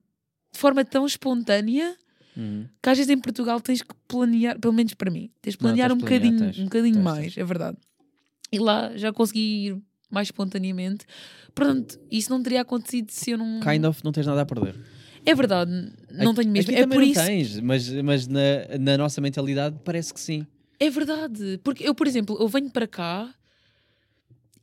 forma 0.54 0.84
tão 0.86 1.06
espontânea 1.06 1.96
Hum. 2.38 2.66
que 2.82 2.90
às 2.90 2.98
vezes 2.98 3.10
em 3.12 3.20
Portugal 3.20 3.60
tens 3.60 3.82
que 3.82 3.94
planear, 4.08 4.58
pelo 4.60 4.74
menos 4.74 4.94
para 4.94 5.12
mim, 5.12 5.30
tens 5.42 5.56
Não, 5.56 5.60
planear 5.60 5.90
tens 5.90 5.98
um 5.98 6.00
planear, 6.00 6.22
bocadinho, 6.22 6.40
tens. 6.54 6.60
um 6.60 6.64
bocadinho 6.66 6.94
Tens, 6.96 7.04
mais, 7.04 7.24
tens. 7.34 7.38
é 7.38 7.44
verdade. 7.44 7.78
E 8.52 8.60
lá 8.60 8.96
já 8.98 9.12
consegui 9.14 9.68
ir 9.68 9.82
mais 10.10 10.28
espontaneamente. 10.28 11.06
Pronto, 11.56 11.98
isso 12.10 12.30
não 12.30 12.42
teria 12.44 12.62
acontecido 12.62 13.10
se 13.12 13.32
eu 13.32 13.38
não. 13.38 13.60
Kind 13.62 13.86
of 13.86 14.02
não 14.04 14.12
tens 14.12 14.26
nada 14.28 14.42
a 14.42 14.46
perder. 14.46 14.76
É 15.26 15.36
verdade, 15.36 15.72
não 16.12 16.34
tenho 16.34 16.50
mesmo. 16.52 16.72
Aqui 16.72 16.82
É 16.82 16.88
por 16.88 17.04
isso. 17.04 17.24
tens, 17.24 17.60
mas, 17.60 17.88
mas 17.90 18.28
na, 18.28 18.78
na 18.80 18.98
nossa 18.98 19.22
mentalidade 19.22 19.78
parece 19.84 20.14
que 20.14 20.20
sim. 20.20 20.46
É 20.80 20.90
verdade. 20.90 21.60
Porque 21.64 21.88
eu, 21.88 21.94
por 21.94 22.08
exemplo, 22.08 22.38
eu 22.40 22.48
venho 22.48 22.70
para 22.70 22.88
cá 22.88 23.34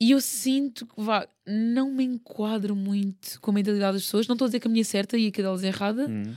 e 0.01 0.11
eu 0.11 0.21
sinto 0.21 0.87
que 0.87 1.01
vá, 1.01 1.27
não 1.47 1.93
me 1.93 2.05
enquadro 2.05 2.75
muito 2.75 3.41
com 3.41 3.51
a 3.51 3.55
mentalidade 3.55 3.95
das 3.95 4.05
pessoas. 4.05 4.27
Não 4.27 4.35
estou 4.35 4.47
a 4.47 4.49
dizer 4.49 4.61
que 4.61 4.69
a 4.69 4.71
minha 4.71 4.83
é 4.83 4.85
certa 4.85 5.17
e 5.17 5.31
que 5.31 5.41
a 5.41 5.45
delas 5.45 5.63
é 5.63 5.69
errada. 5.69 6.09
Hum. 6.09 6.35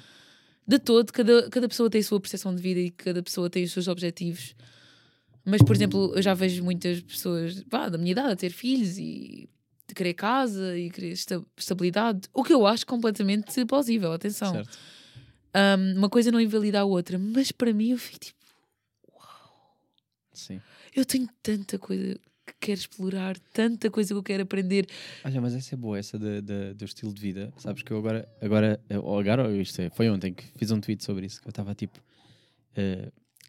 De 0.68 0.77
todo, 0.80 1.11
cada, 1.11 1.49
cada 1.49 1.68
pessoa 1.68 1.89
tem 1.89 1.99
a 1.99 2.03
sua 2.03 2.19
percepção 2.19 2.56
de 2.56 2.61
vida 2.61 2.80
e 2.80 2.91
cada 2.91 3.22
pessoa 3.23 3.49
tem 3.49 3.64
os 3.64 3.72
seus 3.72 3.88
objetivos. 3.88 4.56
Mas, 5.43 5.61
por 5.64 5.76
exemplo, 5.76 6.14
eu 6.15 6.22
já 6.22 6.35
vejo 6.35 6.64
muitas 6.64 7.02
pessoas 7.02 7.64
vá, 7.68 7.89
da 7.89 7.98
minha 7.98 8.11
idade 8.11 8.31
a 8.31 8.35
ter 8.35 8.52
filhos 8.52 8.98
e 8.98 9.49
de 9.91 9.95
querer 9.95 10.13
casa 10.13 10.77
e 10.77 10.89
querer 10.89 11.11
esta- 11.11 11.43
estabilidade. 11.57 12.22
O 12.34 12.43
que 12.45 12.53
eu 12.53 12.65
acho 12.65 12.85
completamente 12.88 13.65
plausível, 13.65 14.13
atenção. 14.13 14.53
Certo. 14.53 14.80
Um, 15.53 15.97
uma 15.97 16.09
coisa 16.09 16.31
não 16.31 16.39
invalida 16.39 16.80
a 16.80 16.85
outra. 16.85 17.19
Mas 17.19 17.51
para 17.51 17.73
mim 17.73 17.89
eu 17.91 17.97
fico 17.97 18.19
tipo, 18.19 18.39
Sim. 20.34 20.61
eu 20.95 21.03
tenho 21.03 21.27
tanta 21.43 21.77
coisa 21.77 22.15
que 22.45 22.53
quero 22.59 22.80
explorar, 22.80 23.38
tanta 23.53 23.91
coisa 23.91 24.13
que 24.13 24.18
eu 24.18 24.23
quero 24.23 24.43
aprender. 24.43 24.88
Olha, 25.26 25.41
mas 25.41 25.53
essa 25.53 25.76
é 25.76 25.77
boa, 25.77 25.99
essa 25.99 26.18
de- 26.18 26.41
de- 26.41 26.73
do 26.73 26.85
estilo 26.85 27.13
de 27.13 27.22
vida. 27.22 27.53
Sabes 27.57 27.84
que 27.84 27.91
eu 27.91 27.97
agora, 27.97 28.27
agora, 28.41 28.80
ou 29.03 29.19
agora, 29.19 29.47
ou 29.49 29.55
isto 29.59 29.81
é, 29.81 29.89
foi 29.89 30.09
ontem 30.09 30.34
que 30.34 30.43
fiz 30.57 30.72
um 30.72 30.80
tweet 30.80 31.03
sobre 31.03 31.26
isso, 31.26 31.41
que 31.41 31.47
eu 31.47 31.51
estava 31.51 31.76
tipo. 31.76 31.99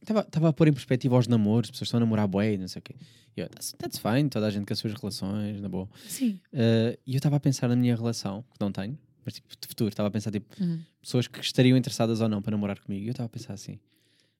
Estava 0.02 0.48
a 0.48 0.52
pôr 0.52 0.66
em 0.68 0.72
perspectiva 0.72 1.14
aos 1.14 1.28
namoros, 1.28 1.68
as 1.68 1.70
pessoas 1.70 1.86
estão 1.88 1.98
a 1.98 2.00
namorar 2.00 2.26
bué, 2.26 2.56
não 2.56 2.66
sei 2.68 2.80
o 2.80 2.82
quê. 2.82 2.94
E 3.36 3.40
eu, 3.40 3.48
that's, 3.48 3.72
that's 3.78 3.98
fine, 3.98 4.28
toda 4.28 4.46
a 4.46 4.50
gente 4.50 4.66
com 4.66 4.72
as 4.72 4.78
suas 4.78 4.92
relações, 4.94 5.60
na 5.60 5.68
boa. 5.68 5.88
Sim. 6.08 6.40
Eh, 6.52 6.98
e 7.06 7.12
eu 7.14 7.18
estava 7.18 7.36
a 7.36 7.40
pensar 7.40 7.68
na 7.68 7.76
minha 7.76 7.94
relação, 7.94 8.42
que 8.52 8.60
não 8.60 8.72
tenho, 8.72 8.98
mas 9.24 9.34
tipo, 9.34 9.48
de 9.48 9.68
futuro, 9.68 9.88
estava 9.88 10.08
a 10.08 10.10
pensar 10.10 10.30
tipo, 10.32 10.46
Uhum. 10.62 10.80
pessoas 11.00 11.28
que 11.28 11.38
estariam 11.40 11.76
interessadas 11.76 12.20
ou 12.20 12.28
não 12.28 12.42
para 12.42 12.50
namorar 12.50 12.80
comigo. 12.80 13.04
E 13.04 13.08
eu 13.08 13.12
estava 13.12 13.26
a 13.26 13.30
pensar 13.30 13.54
assim: 13.54 13.78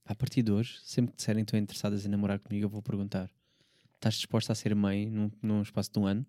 a 0.05 0.15
partir 0.17 0.43
de 0.43 0.51
hoje, 0.51 0.79
sempre 0.83 1.13
que 1.13 1.17
disserem 1.17 1.45
que 1.45 1.49
estão 1.51 1.61
interessadas 1.61 2.05
em 2.05 2.09
namorar 2.09 2.41
comigo, 2.41 2.65
eu 2.67 2.69
vou 2.69 2.83
perguntar: 2.83 3.31
estás 3.95 4.15
disposta 4.17 4.53
a 4.53 4.57
ser 4.57 4.75
mãe 4.75 5.09
num, 5.09 5.31
num 5.41 5.63
espaço 5.63 5.91
de 5.93 5.99
um 6.01 6.07
ano? 6.07 6.27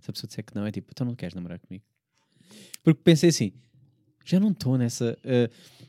Se 0.00 0.10
a 0.10 0.12
pessoa 0.12 0.28
disser 0.28 0.44
que 0.44 0.54
não, 0.54 0.66
é 0.66 0.70
tipo, 0.70 0.88
então 0.92 1.06
não 1.06 1.14
queres 1.16 1.34
namorar 1.34 1.58
comigo. 1.58 1.84
Porque 2.84 3.00
pensei 3.02 3.30
assim: 3.30 3.52
já 4.28 4.38
não 4.38 4.50
estou 4.50 4.76
nessa. 4.76 5.16
eh, 5.24 5.48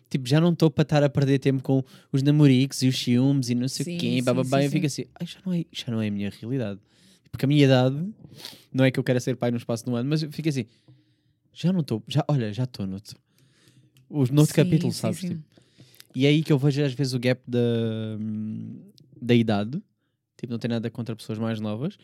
tipo, 0.10 0.28
já 0.28 0.40
não 0.40 0.54
estou 0.54 0.72
para 0.72 0.84
estar 0.84 1.04
a 1.04 1.10
perder 1.10 1.40
tempo 1.40 1.62
com 1.62 1.84
os 2.10 2.24
namoricos 2.24 2.82
e 2.82 2.88
os 2.88 2.98
ciúmes 2.98 3.50
e 3.50 3.56
não 3.56 3.68
sei 3.68 3.96
o 3.96 4.00
quê. 4.00 4.22
bababá. 4.22 4.64
eu 4.64 4.72
fico 4.72 4.86
assim: 4.86 5.06
"Ai, 5.20 5.28
já, 5.28 5.40
não 5.46 5.54
é, 5.54 5.66
já 5.72 5.92
não 5.92 6.02
é 6.02 6.08
a 6.08 6.12
minha 6.12 6.30
realidade. 6.30 6.80
Porque 7.30 7.46
a 7.46 7.48
minha 7.48 7.64
idade, 7.64 8.02
não 8.74 8.86
é 8.86 8.92
que 8.92 9.00
eu 9.00 9.04
quero 9.04 9.20
ser 9.20 9.36
pai 9.36 9.52
num 9.52 9.58
espaço 9.58 9.84
de 9.84 9.92
um 9.92 9.96
ano, 9.96 10.10
mas 10.10 10.24
eu 10.24 10.32
fico 10.32 10.48
assim: 10.48 10.66
já 11.54 11.74
não 11.74 11.82
estou, 11.82 12.02
já, 12.08 12.24
olha, 12.30 12.54
já 12.54 12.64
estou 12.64 12.88
noutro. 12.88 13.18
Os, 14.10 14.30
noutro 14.30 14.56
capítulo, 14.56 14.92
sim, 14.94 15.00
sabes? 15.00 15.20
sim. 15.20 15.28
tipo. 15.30 15.44
E 16.16 16.26
é 16.26 16.30
aí 16.30 16.42
que 16.42 16.52
eu 16.52 16.58
vejo 16.58 16.82
às 16.82 16.94
vezes 16.94 17.14
o 17.14 17.20
gap 17.20 17.42
da, 17.46 17.60
da 19.22 19.36
idade. 19.36 19.82
Tipo, 20.38 20.54
não 20.54 20.60
tem 20.60 20.70
nada 20.70 20.90
contra 20.90 21.16
pessoas 21.16 21.38
mais 21.38 21.60
novas, 21.60 21.98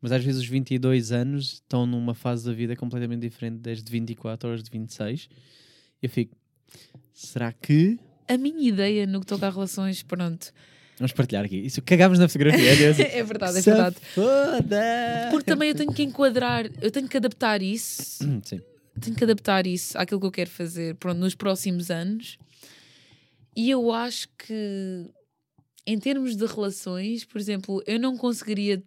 mas 0.00 0.10
às 0.10 0.24
vezes 0.24 0.40
os 0.40 0.48
22 0.48 1.12
anos 1.12 1.54
estão 1.54 1.86
numa 1.86 2.14
fase 2.14 2.46
da 2.46 2.52
vida 2.52 2.74
completamente 2.74 3.20
diferente 3.20 3.58
desde 3.58 3.90
24 3.92 4.50
aos 4.50 4.62
de 4.62 4.70
26. 4.70 5.28
Eu 6.02 6.08
fico, 6.08 6.36
será 7.12 7.52
que. 7.52 7.98
A 8.28 8.36
minha 8.36 8.68
ideia 8.68 9.06
no 9.06 9.20
que 9.20 9.26
toca 9.26 9.46
a 9.46 9.50
relações, 9.50 10.02
pronto. 10.02 10.52
Vamos 10.98 11.12
partilhar 11.12 11.44
aqui. 11.44 11.56
Isso 11.58 11.80
cagámos 11.82 12.18
na 12.18 12.28
fotografia. 12.28 12.70
é 12.70 12.74
É 13.18 13.22
verdade, 13.22 13.58
é 13.58 13.62
"Se 13.62 13.70
verdade. 13.70 13.96
foda!" 14.14 15.28
Porque 15.30 15.50
também 15.50 15.70
eu 15.70 15.74
tenho 15.74 15.92
que 15.92 16.02
enquadrar, 16.02 16.70
eu 16.80 16.90
tenho 16.90 17.08
que 17.08 17.16
adaptar 17.16 17.62
isso, 17.62 18.24
Sim. 18.44 18.60
tenho 19.00 19.16
que 19.16 19.24
adaptar 19.24 19.66
isso 19.66 19.96
àquilo 19.98 20.20
que 20.20 20.26
eu 20.26 20.30
quero 20.32 20.50
fazer 20.50 20.94
pronto, 20.96 21.18
nos 21.18 21.34
próximos 21.34 21.90
anos. 21.90 22.38
E 23.56 23.68
eu 23.70 23.92
acho 23.92 24.28
que, 24.38 25.10
em 25.86 25.98
termos 25.98 26.36
de 26.36 26.46
relações, 26.46 27.24
por 27.24 27.38
exemplo, 27.40 27.82
eu 27.86 27.98
não 28.00 28.16
conseguiria. 28.16 28.82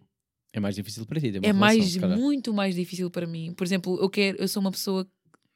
É 0.52 0.58
mais 0.58 0.74
difícil 0.74 1.04
para 1.06 1.20
ti. 1.20 1.28
é 1.28 1.30
relação, 1.32 1.54
mais, 1.54 1.96
muito 2.18 2.52
mais 2.52 2.74
difícil 2.74 3.10
para 3.10 3.26
mim. 3.26 3.52
Por 3.54 3.64
exemplo, 3.64 3.98
eu 4.00 4.08
quero, 4.08 4.38
eu 4.40 4.48
sou 4.48 4.60
uma 4.62 4.70
pessoa 4.72 5.06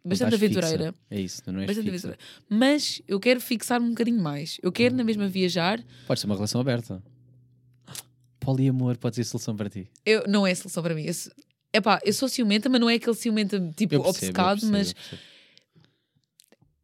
bastante 0.05 0.35
Estás 0.35 0.40
fixa. 0.40 0.59
aventureira. 0.60 0.94
É 1.10 1.20
isso, 1.20 1.43
não 1.47 1.60
és 1.60 1.66
Bastante 1.66 1.90
fixa. 1.90 2.09
aventureira. 2.09 2.18
Mas 2.48 3.02
eu 3.06 3.20
quero 3.20 3.40
fixar-me 3.40 3.86
um 3.86 3.90
bocadinho 3.90 4.20
mais. 4.22 4.59
Eu 4.62 4.72
quero 4.72 4.94
na 4.94 5.05
mesma 5.05 5.28
viajar. 5.28 5.82
Pode 6.06 6.20
ser 6.20 6.27
uma 6.27 6.35
relação 6.35 6.60
aberta. 6.60 7.02
Poliamor 8.39 8.97
pode 8.98 9.16
ser 9.16 9.24
solução 9.24 9.55
para 9.55 9.68
ti. 9.68 9.89
Eu, 10.05 10.24
não 10.27 10.47
é 10.47 10.55
solução 10.55 10.82
para 10.82 10.94
mim. 10.94 11.05
Eu, 11.05 11.14
epá, 11.74 12.01
eu 12.05 12.12
sou 12.12 12.28
ciumenta, 12.28 12.68
mas 12.68 12.81
não 12.81 12.89
é 12.89 12.94
aquele 12.94 13.14
ciumenta 13.16 13.59
tipo 13.77 13.94
Eu 13.94 14.02
percebo, 14.02 14.05
eu 14.05 14.09
obcecado, 14.10 14.60
percebo, 14.60 14.72
mas 14.72 14.94
eu. 15.12 15.18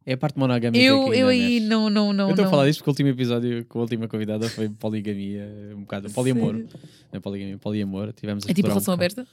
É 0.05 0.13
a 0.13 0.17
parte 0.17 0.39
monogâmica 0.39 0.81
eu, 0.81 1.09
que 1.09 1.17
eu 1.17 1.27
aí 1.27 1.59
não, 1.59 1.89
não, 1.89 2.13
não. 2.13 2.25
Eu 2.27 2.29
estou 2.29 2.43
a 2.43 2.45
não. 2.45 2.51
falar 2.51 2.65
disto 2.67 2.79
porque 2.79 2.89
o 2.89 2.93
último 2.93 3.09
episódio 3.09 3.65
com 3.65 3.79
a 3.79 3.81
última 3.81 4.07
convidada 4.07 4.47
foi 4.49 4.69
poligamia, 4.69 5.45
um 5.75 5.81
bocado, 5.81 6.09
poliamor. 6.11 6.53
Não 6.53 6.67
é 7.11 7.19
poligamia, 7.19 7.57
poliamor. 7.57 8.13
Tivemos 8.13 8.45
a 8.45 8.49
É 8.49 8.53
tipo 8.53 8.67
um 8.67 8.71
relação 8.71 8.95
bocado. 8.95 9.21
aberta? 9.21 9.31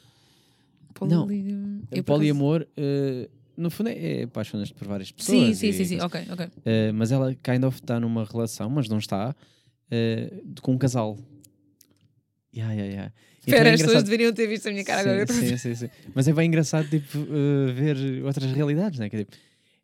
Não. 1.03 1.27
Poli- 1.29 1.85
É 1.93 1.99
eu 2.01 2.05
poliamor, 2.05 2.67
eh, 2.77 3.29
no 3.57 3.71
fundo, 3.71 3.89
é, 3.89 4.21
é 4.21 4.23
apaixonas-te 4.25 4.75
por 4.75 4.87
várias 4.89 5.11
pessoas. 5.13 5.39
Sim, 5.39 5.55
sim, 5.55 5.69
e 5.69 5.73
sim, 5.73 5.85
sim. 5.85 6.01
Ok, 6.01 6.21
ok. 6.31 6.47
Eh, 6.65 6.93
mas 6.93 7.13
ela 7.13 7.35
kind 7.35 7.65
of 7.65 7.77
está 7.81 7.99
numa 8.01 8.25
relação, 8.25 8.69
mas 8.71 8.89
não 8.89 8.99
está, 8.99 9.35
eh, 9.91 10.33
com 10.63 10.73
um 10.73 10.79
casal. 10.79 11.19
Yeah, 12.55 12.73
yeah, 12.75 12.93
yeah. 12.93 13.13
Então 13.43 13.55
Espera, 13.55 13.71
é 13.71 13.75
as 13.75 13.83
pessoas 13.83 14.05
deveriam 14.05 14.33
ter 14.33 14.47
visto 14.47 14.69
a 14.69 14.71
minha 14.71 14.85
cara 14.85 15.03
sim, 15.03 15.09
agora. 15.11 15.33
Sim, 15.33 15.57
sim, 15.57 15.75
sim. 15.75 15.91
Mas 16.15 16.29
é 16.29 16.33
bem 16.33 16.47
engraçado 16.47 16.89
tipo, 16.89 17.19
eh, 17.19 17.73
ver 17.73 18.25
outras 18.25 18.51
realidades, 18.53 18.99
né? 18.99 19.09
Que, 19.11 19.19
tipo, 19.19 19.37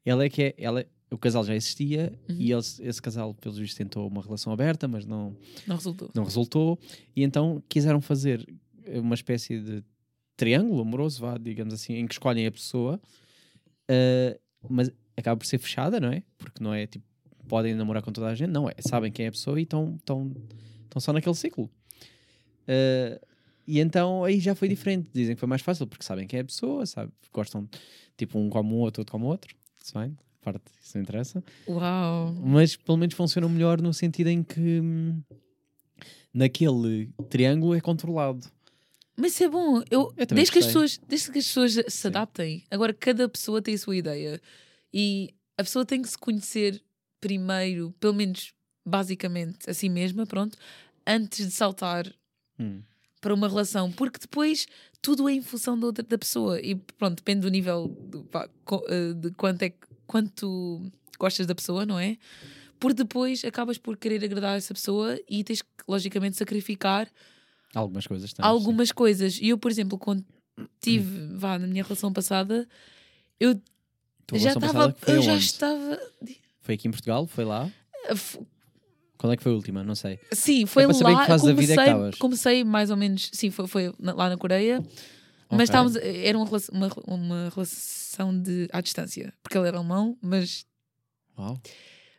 ela 0.05 0.25
é 0.25 0.29
que 0.31 0.43
é, 0.43 0.55
ela, 0.57 0.87
o 1.11 1.19
casal 1.19 1.45
já 1.45 1.55
existia 1.55 2.13
Uhum. 2.29 2.37
e 2.39 2.53
eles, 2.53 2.81
esse 2.81 3.03
casal, 3.03 3.35
pelos 3.35 3.59
vistos, 3.59 3.77
tentou 3.77 4.07
uma 4.09 4.23
relação 4.23 4.53
aberta, 4.53 4.87
mas 4.89 5.05
não, 5.05 5.37
Não 5.67 5.77
resultou. 5.77 6.11
não 6.15 6.25
resultou. 6.25 6.79
E 7.15 7.23
então 7.23 7.63
quiseram 7.69 8.01
fazer 8.01 8.47
uma 8.87 9.15
espécie 9.15 9.59
de 9.61 9.83
triângulo 10.37 10.81
amoroso, 10.81 11.21
vá, 11.21 11.37
digamos 11.37 11.75
assim, 11.75 11.95
em 11.97 12.07
que 12.07 12.15
escolhem 12.15 12.47
a 12.47 12.51
pessoa, 12.53 12.99
eh, 13.93 14.39
mas 14.69 14.89
acaba 15.17 15.37
por 15.37 15.47
ser 15.47 15.59
fechada, 15.59 15.99
não 15.99 16.13
é? 16.13 16.23
Porque 16.39 16.63
não 16.63 16.73
é 16.73 16.87
tipo, 16.87 17.05
podem 17.49 17.75
namorar 17.75 18.03
com 18.03 18.13
toda 18.13 18.29
a 18.29 18.35
gente, 18.35 18.51
não 18.51 18.69
é? 18.69 18.75
Sabem 18.79 19.11
quem 19.11 19.27
é 19.27 19.29
a 19.29 19.33
pessoa 19.33 19.59
e 19.59 19.65
estão 19.65 19.99
só 20.99 21.13
naquele 21.13 21.35
ciclo. 21.35 21.69
Uh, 22.63 23.21
e 23.67 23.81
então 23.81 24.23
aí 24.23 24.39
já 24.39 24.55
foi 24.55 24.69
diferente. 24.69 25.09
Dizem 25.13 25.35
que 25.35 25.41
foi 25.41 25.49
mais 25.49 25.61
fácil 25.61 25.89
porque 25.89 26.05
sabem 26.05 26.27
quem 26.27 26.39
é 26.39 26.43
a 26.43 26.45
pessoa, 26.45 26.87
sabe? 26.87 27.13
gostam, 27.33 27.69
tipo, 28.17 28.39
um 28.39 28.49
como 28.49 28.77
o 28.77 28.79
outro, 28.79 29.01
outro 29.01 29.13
como 29.13 29.27
o 29.27 29.29
outro. 29.29 29.55
Isso 29.83 29.99
bem, 29.99 30.17
parte, 30.41 30.63
isso 30.81 30.97
não 30.97 31.03
interessa. 31.03 31.43
Uau! 31.69 32.33
Mas 32.35 32.77
pelo 32.77 32.99
menos 32.99 33.15
funcionam 33.15 33.49
melhor 33.49 33.81
no 33.83 33.93
sentido 33.93 34.29
em 34.29 34.43
que 34.45 34.81
hum, 34.81 35.21
naquele 36.33 37.11
triângulo 37.29 37.75
é 37.75 37.81
controlado. 37.81 38.47
Mas 39.21 39.33
isso 39.33 39.45
é 39.45 39.49
bom. 39.49 39.83
Eu, 39.91 40.13
Eu 40.17 40.27
desde, 40.27 40.53
que 40.53 40.59
as 40.61 40.67
pessoas, 40.67 41.01
desde 41.09 41.31
que 41.31 41.39
as 41.39 41.47
pessoas 41.47 41.75
se 41.89 42.07
adaptem. 42.07 42.65
Agora, 42.71 42.93
cada 42.95 43.29
pessoa 43.29 43.61
tem 43.61 43.75
a 43.75 43.79
sua 43.79 43.97
ideia. 43.97 44.41
E 44.93 45.35
a 45.59 45.63
pessoa 45.63 45.85
tem 45.85 46.01
que 46.03 46.09
se 46.09 46.17
conhecer 46.19 46.83
primeiro, 47.21 47.95
pelo 48.01 48.15
menos 48.15 48.53
basicamente 48.85 49.69
a 49.69 49.75
si 49.75 49.89
mesma, 49.89 50.27
pronto, 50.27 50.57
antes 51.07 51.47
de 51.47 51.53
saltar 51.53 52.13
Hum. 52.59 52.83
para 53.21 53.35
uma 53.35 53.49
relação. 53.49 53.91
Porque 53.93 54.19
depois 54.21 54.67
tudo 55.03 55.29
é 55.29 55.33
em 55.33 55.43
função 55.43 55.79
da, 55.79 55.87
outra, 55.87 56.03
da 56.05 56.19
pessoa. 56.19 56.61
E 56.61 56.75
pronto, 56.75 57.17
depende 57.17 57.41
do 57.43 57.51
nível 57.51 57.95
co- 58.65 58.85
eh, 58.89 59.13
de 59.15 59.31
quanto 59.33 59.63
é 59.63 59.73
quanto 60.07 60.91
gostas 61.19 61.47
da 61.47 61.55
pessoa, 61.55 61.85
não 61.87 61.99
é? 61.99 62.17
Por 62.79 62.93
depois 62.95 63.45
acabas 63.45 63.77
por 63.79 63.97
querer 63.97 64.25
agradar 64.25 64.57
essa 64.57 64.73
pessoa 64.75 65.19
e 65.29 65.45
tens 65.45 65.61
que, 65.63 65.69
logicamente, 65.87 66.37
sacrificar 66.37 67.09
Algumas 67.75 68.07
coisas 68.07 68.33
tens, 68.33 68.45
sim. 68.45 68.49
algumas 68.51 68.91
coisas. 68.93 69.39
E 69.41 69.49
eu, 69.49 69.59
por 69.59 69.71
exemplo, 69.71 69.97
quando 69.99 70.25
tive, 70.81 71.37
vá, 71.37 71.59
na 71.59 71.67
minha 71.67 71.83
relação 71.85 72.13
passada, 72.13 72.69
eu 73.39 73.61
Tua 74.27 74.39
já 74.39 74.51
estava. 74.53 74.95
foi 74.99 75.17
Eu 75.17 75.23
já 75.23 75.35
estava. 75.37 76.01
Foi 76.61 76.75
aqui 76.75 76.89
em 76.89 76.91
Portugal? 76.91 77.27
Foi 77.27 77.45
lá? 77.45 77.71
f- 78.11 78.39
Quando 79.19 79.33
é 79.33 79.37
que 79.37 79.43
foi 79.43 79.53
a 79.53 79.55
última? 79.55 79.83
Não 79.85 79.95
sei. 79.95 80.19
Sim, 80.33 80.67
foi 80.67 80.85
para 80.85 80.95
saber 80.95 81.11
em 81.11 81.15
lá. 81.15 81.21
que 81.23 81.27
fase 81.27 81.47
da 81.47 81.53
vida 81.53 81.73
é 81.75 81.77
que 81.77 81.93
comecei, 81.93 82.19
comecei 82.19 82.65
mais 82.65 82.91
ou 82.91 82.97
menos. 82.97 83.31
Sim, 83.33 83.51
foi, 83.51 83.67
foi 83.67 83.93
lá 83.99 84.29
na 84.29 84.37
Coreia. 84.37 84.79
Ok. 84.79 84.89
Mas 85.59 85.63
estávamos. 85.69 85.97
Era 85.97 86.37
uma, 86.39 86.47
relação- 86.47 86.75
uma, 86.75 86.89
uma 87.07 87.51
relação 87.55 88.41
de, 88.41 88.69
à 88.73 88.81
distância. 88.81 89.33
Porque 89.43 89.57
ele 89.59 89.67
era 89.69 89.79
alemão, 89.79 90.17
mas, 90.23 90.65
Uau. 91.39 91.61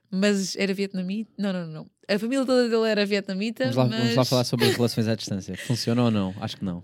mas 0.09 0.55
era 0.57 0.73
vietnamita. 0.73 1.31
Não, 1.37 1.53
não, 1.53 1.67
não. 1.67 1.89
A 2.13 2.19
família 2.19 2.45
toda 2.45 2.67
dele 2.69 2.87
era 2.89 3.05
vietnamita. 3.05 3.63
Vamos 3.71 3.75
lá, 3.77 3.85
mas 3.87 3.99
vamos 3.99 4.15
lá 4.15 4.25
falar 4.25 4.43
sobre 4.43 4.69
relações 4.69 5.07
à 5.07 5.15
distância. 5.15 5.55
Funciona 5.57 6.03
ou 6.03 6.11
não? 6.11 6.33
Acho 6.41 6.57
que 6.57 6.65
não. 6.65 6.83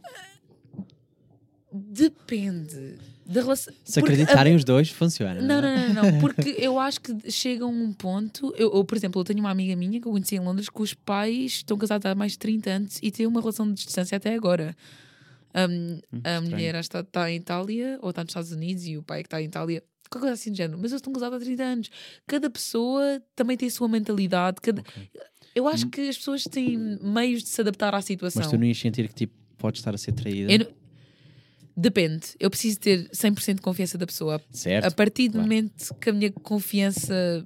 Depende 1.72 2.96
da 3.26 3.42
relação. 3.42 3.74
Se 3.84 4.00
porque 4.00 4.14
a- 4.14 4.16
acreditarem 4.16 4.56
os 4.56 4.64
dois, 4.64 4.90
funciona. 4.90 5.42
Não, 5.42 5.56
é? 5.58 5.88
não, 5.90 5.94
não, 5.94 6.12
não, 6.12 6.20
porque 6.20 6.56
eu 6.58 6.80
acho 6.80 7.02
que 7.02 7.30
chega 7.30 7.66
a 7.66 7.68
um 7.68 7.92
ponto. 7.92 8.54
Eu, 8.58 8.74
eu, 8.74 8.86
por 8.86 8.96
exemplo, 8.96 9.20
eu 9.20 9.26
tenho 9.26 9.40
uma 9.40 9.52
amiga 9.52 9.76
minha 9.76 10.00
que 10.00 10.08
eu 10.08 10.12
conheci 10.12 10.36
em 10.36 10.40
Londres 10.40 10.70
que 10.70 10.82
os 10.82 10.94
pais 10.94 11.52
estão 11.58 11.78
casados 11.78 12.06
há 12.06 12.16
mais 12.16 12.32
de 12.34 12.40
30 12.40 12.70
anos 12.70 13.00
e 13.04 13.12
têm 13.12 13.28
uma 13.28 13.42
relação 13.42 13.68
de 13.68 13.84
distância 13.84 14.16
até 14.16 14.34
agora. 14.34 14.76
Um, 15.56 16.00
a 16.14 16.18
estranho. 16.18 16.42
mulher 16.52 16.76
está, 16.76 17.00
está 17.02 17.32
em 17.32 17.36
Itália 17.38 18.00
ou 18.02 18.12
está 18.12 18.24
nos 18.24 18.30
Estados 18.32 18.52
Unidos 18.52 18.86
e 18.86 18.98
o 18.98 19.04
pai 19.04 19.20
é 19.20 19.24
que 19.24 19.28
está 19.28 19.42
em 19.42 19.46
Itália. 19.46 19.84
Qualquer 20.10 20.28
coisa 20.28 20.34
assim 20.34 20.52
de 20.52 20.58
género. 20.58 20.78
Mas 20.78 20.92
eles 20.92 21.00
estão 21.00 21.14
casados 21.14 21.42
há 21.42 21.46
30 21.46 21.64
anos. 21.64 21.90
Cada 22.26 22.50
pessoa 22.50 23.22
também 23.36 23.56
tem 23.58 23.68
a 23.68 23.72
sua 23.72 23.88
mentalidade. 23.88 24.58
Cada... 24.62 24.82
Ok. 24.82 25.10
Eu 25.56 25.68
acho 25.68 25.88
que 25.90 26.02
as 26.02 26.18
pessoas 26.18 26.44
têm 26.44 26.78
meios 27.02 27.42
de 27.42 27.50
se 27.50 27.60
adaptar 27.62 27.96
à 27.96 28.02
situação. 28.02 28.42
Mas 28.44 28.52
tu 28.52 28.58
não 28.58 28.66
ias 28.66 28.78
sentir 28.78 29.08
que 29.08 29.16
tipo, 29.16 29.34
podes 29.58 29.80
estar 29.80 29.94
a 29.94 29.98
ser 29.98 30.12
traída? 30.12 30.52
Eu 30.52 30.60
não- 30.60 30.68
Depende. 31.76 32.30
Eu 32.40 32.50
preciso 32.50 32.80
ter 32.80 33.08
100% 33.10 33.56
de 33.56 33.62
confiança 33.62 33.98
da 34.00 34.06
pessoa. 34.08 34.42
Certo. 34.52 34.86
A 34.86 34.92
partir 34.92 35.28
do 35.28 35.34
claro. 35.34 35.44
momento 35.48 35.94
que 35.96 36.10
a 36.10 36.14
minha 36.14 36.32
confiança 36.32 37.46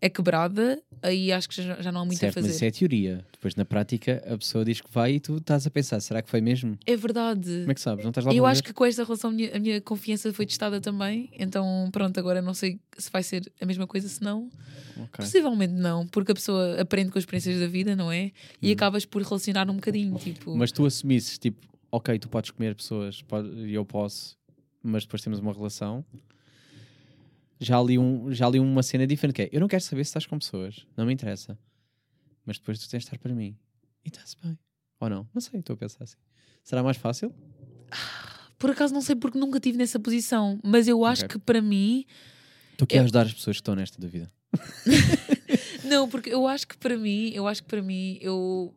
é 0.00 0.08
quebrada, 0.10 0.82
aí 1.06 1.30
acho 1.30 1.48
que 1.48 1.62
já, 1.62 1.80
já 1.80 1.92
não 1.92 2.00
há 2.00 2.04
muito 2.04 2.18
certo, 2.18 2.38
a 2.38 2.40
mas 2.40 2.46
fazer. 2.52 2.56
isso 2.56 2.64
é 2.64 2.70
teoria. 2.78 3.26
Depois 3.32 3.54
na 3.54 3.64
prática 3.64 4.22
a 4.26 4.36
pessoa 4.38 4.64
diz 4.64 4.80
que 4.80 4.90
vai 4.90 5.14
e 5.14 5.20
tu 5.20 5.36
estás 5.36 5.66
a 5.66 5.70
pensar, 5.70 6.00
será 6.00 6.22
que 6.22 6.30
foi 6.30 6.40
mesmo? 6.40 6.78
É 6.86 6.96
verdade. 6.96 7.60
Como 7.60 7.70
é 7.70 7.74
que 7.74 7.80
sabes? 7.80 8.04
Não 8.04 8.10
estás 8.10 8.26
lá 8.26 8.32
Eu 8.34 8.46
acho 8.46 8.62
ver? 8.62 8.68
que 8.68 8.72
com 8.72 8.84
esta 8.84 9.04
relação 9.04 9.30
a 9.30 9.32
minha, 9.32 9.56
a 9.56 9.58
minha 9.60 9.80
confiança 9.80 10.32
foi 10.32 10.46
testada 10.46 10.80
também. 10.80 11.28
Então, 11.38 11.88
pronto, 11.92 12.18
agora 12.18 12.40
não 12.42 12.54
sei 12.54 12.80
se 12.98 13.10
vai 13.10 13.22
ser 13.22 13.50
a 13.60 13.66
mesma 13.66 13.86
coisa, 13.86 14.08
se 14.08 14.22
não. 14.22 14.48
Ok. 14.96 15.08
Possivelmente 15.24 15.72
não, 15.74 16.06
porque 16.08 16.32
a 16.32 16.34
pessoa 16.34 16.80
aprende 16.80 17.10
com 17.10 17.18
as 17.18 17.22
experiências 17.22 17.60
da 17.60 17.66
vida, 17.66 17.94
não 17.94 18.10
é? 18.10 18.30
E 18.62 18.72
acabas 18.72 19.04
por 19.04 19.22
relacionar 19.22 19.68
um 19.70 19.74
bocadinho. 19.74 20.16
Tipo, 20.18 20.52
Hum. 20.52 20.56
Mas 20.56 20.72
tu 20.72 20.84
assumisses, 20.86 21.38
tipo, 21.38 21.66
ok, 21.90 22.18
tu 22.18 22.28
podes 22.28 22.50
comer 22.50 22.74
pessoas 22.74 23.22
e 23.66 23.74
eu 23.74 23.84
posso, 23.84 24.36
mas 24.82 25.04
depois 25.04 25.22
temos 25.22 25.38
uma 25.38 25.52
relação. 25.52 26.04
Já 27.60 27.80
li, 27.82 27.98
um, 27.98 28.32
já 28.32 28.48
li 28.48 28.58
uma 28.58 28.82
cena 28.82 29.06
diferente 29.06 29.36
que 29.36 29.42
é, 29.42 29.48
eu 29.52 29.60
não 29.60 29.68
quero 29.68 29.82
saber 29.82 30.04
se 30.04 30.08
estás 30.10 30.26
com 30.26 30.38
pessoas, 30.38 30.86
não 30.96 31.06
me 31.06 31.12
interessa. 31.14 31.58
Mas 32.44 32.58
depois 32.58 32.78
tu 32.78 32.88
tens 32.90 33.00
de 33.02 33.06
estar 33.06 33.18
para 33.18 33.34
mim. 33.34 33.56
E 34.04 34.08
está-se 34.08 34.36
bem. 34.42 34.58
Ou 35.00 35.08
não? 35.08 35.28
Não 35.32 35.40
sei, 35.40 35.60
estou 35.60 35.74
a 35.74 35.76
pensar 35.76 36.04
assim. 36.04 36.16
Será 36.62 36.82
mais 36.82 36.96
fácil? 36.96 37.34
por 38.58 38.70
acaso 38.70 38.94
não 38.94 39.00
sei 39.02 39.14
porque 39.14 39.38
nunca 39.38 39.58
estive 39.58 39.76
nessa 39.78 40.00
posição, 40.00 40.58
mas 40.64 40.88
eu 40.88 41.04
acho 41.04 41.24
Ok. 41.26 41.38
que 41.38 41.44
para 41.44 41.60
mim 41.60 42.04
Tu 42.76 42.86
queres 42.86 43.00
Eu- 43.00 43.04
ajudar 43.04 43.26
as 43.26 43.34
pessoas 43.34 43.56
que 43.56 43.60
estão 43.60 43.74
nesta 43.76 44.00
dúvida. 44.00 44.32
Não, 45.84 46.08
porque 46.08 46.30
eu 46.30 46.46
acho 46.46 46.66
que 46.66 46.76
para 46.76 46.96
mim, 46.96 47.30
eu 47.34 47.46
acho 47.46 47.62
que 47.62 47.68
para 47.68 47.82
mim, 47.82 48.18
eu 48.20 48.74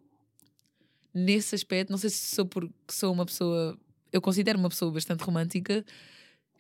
nesse 1.13 1.55
aspecto, 1.55 1.89
não 1.89 1.97
sei 1.97 2.09
se 2.09 2.35
sou 2.35 2.45
porque 2.45 2.71
sou 2.91 3.11
uma 3.13 3.25
pessoa, 3.25 3.77
eu 4.11 4.21
considero 4.21 4.59
uma 4.59 4.69
pessoa 4.69 4.91
bastante 4.91 5.23
romântica 5.23 5.83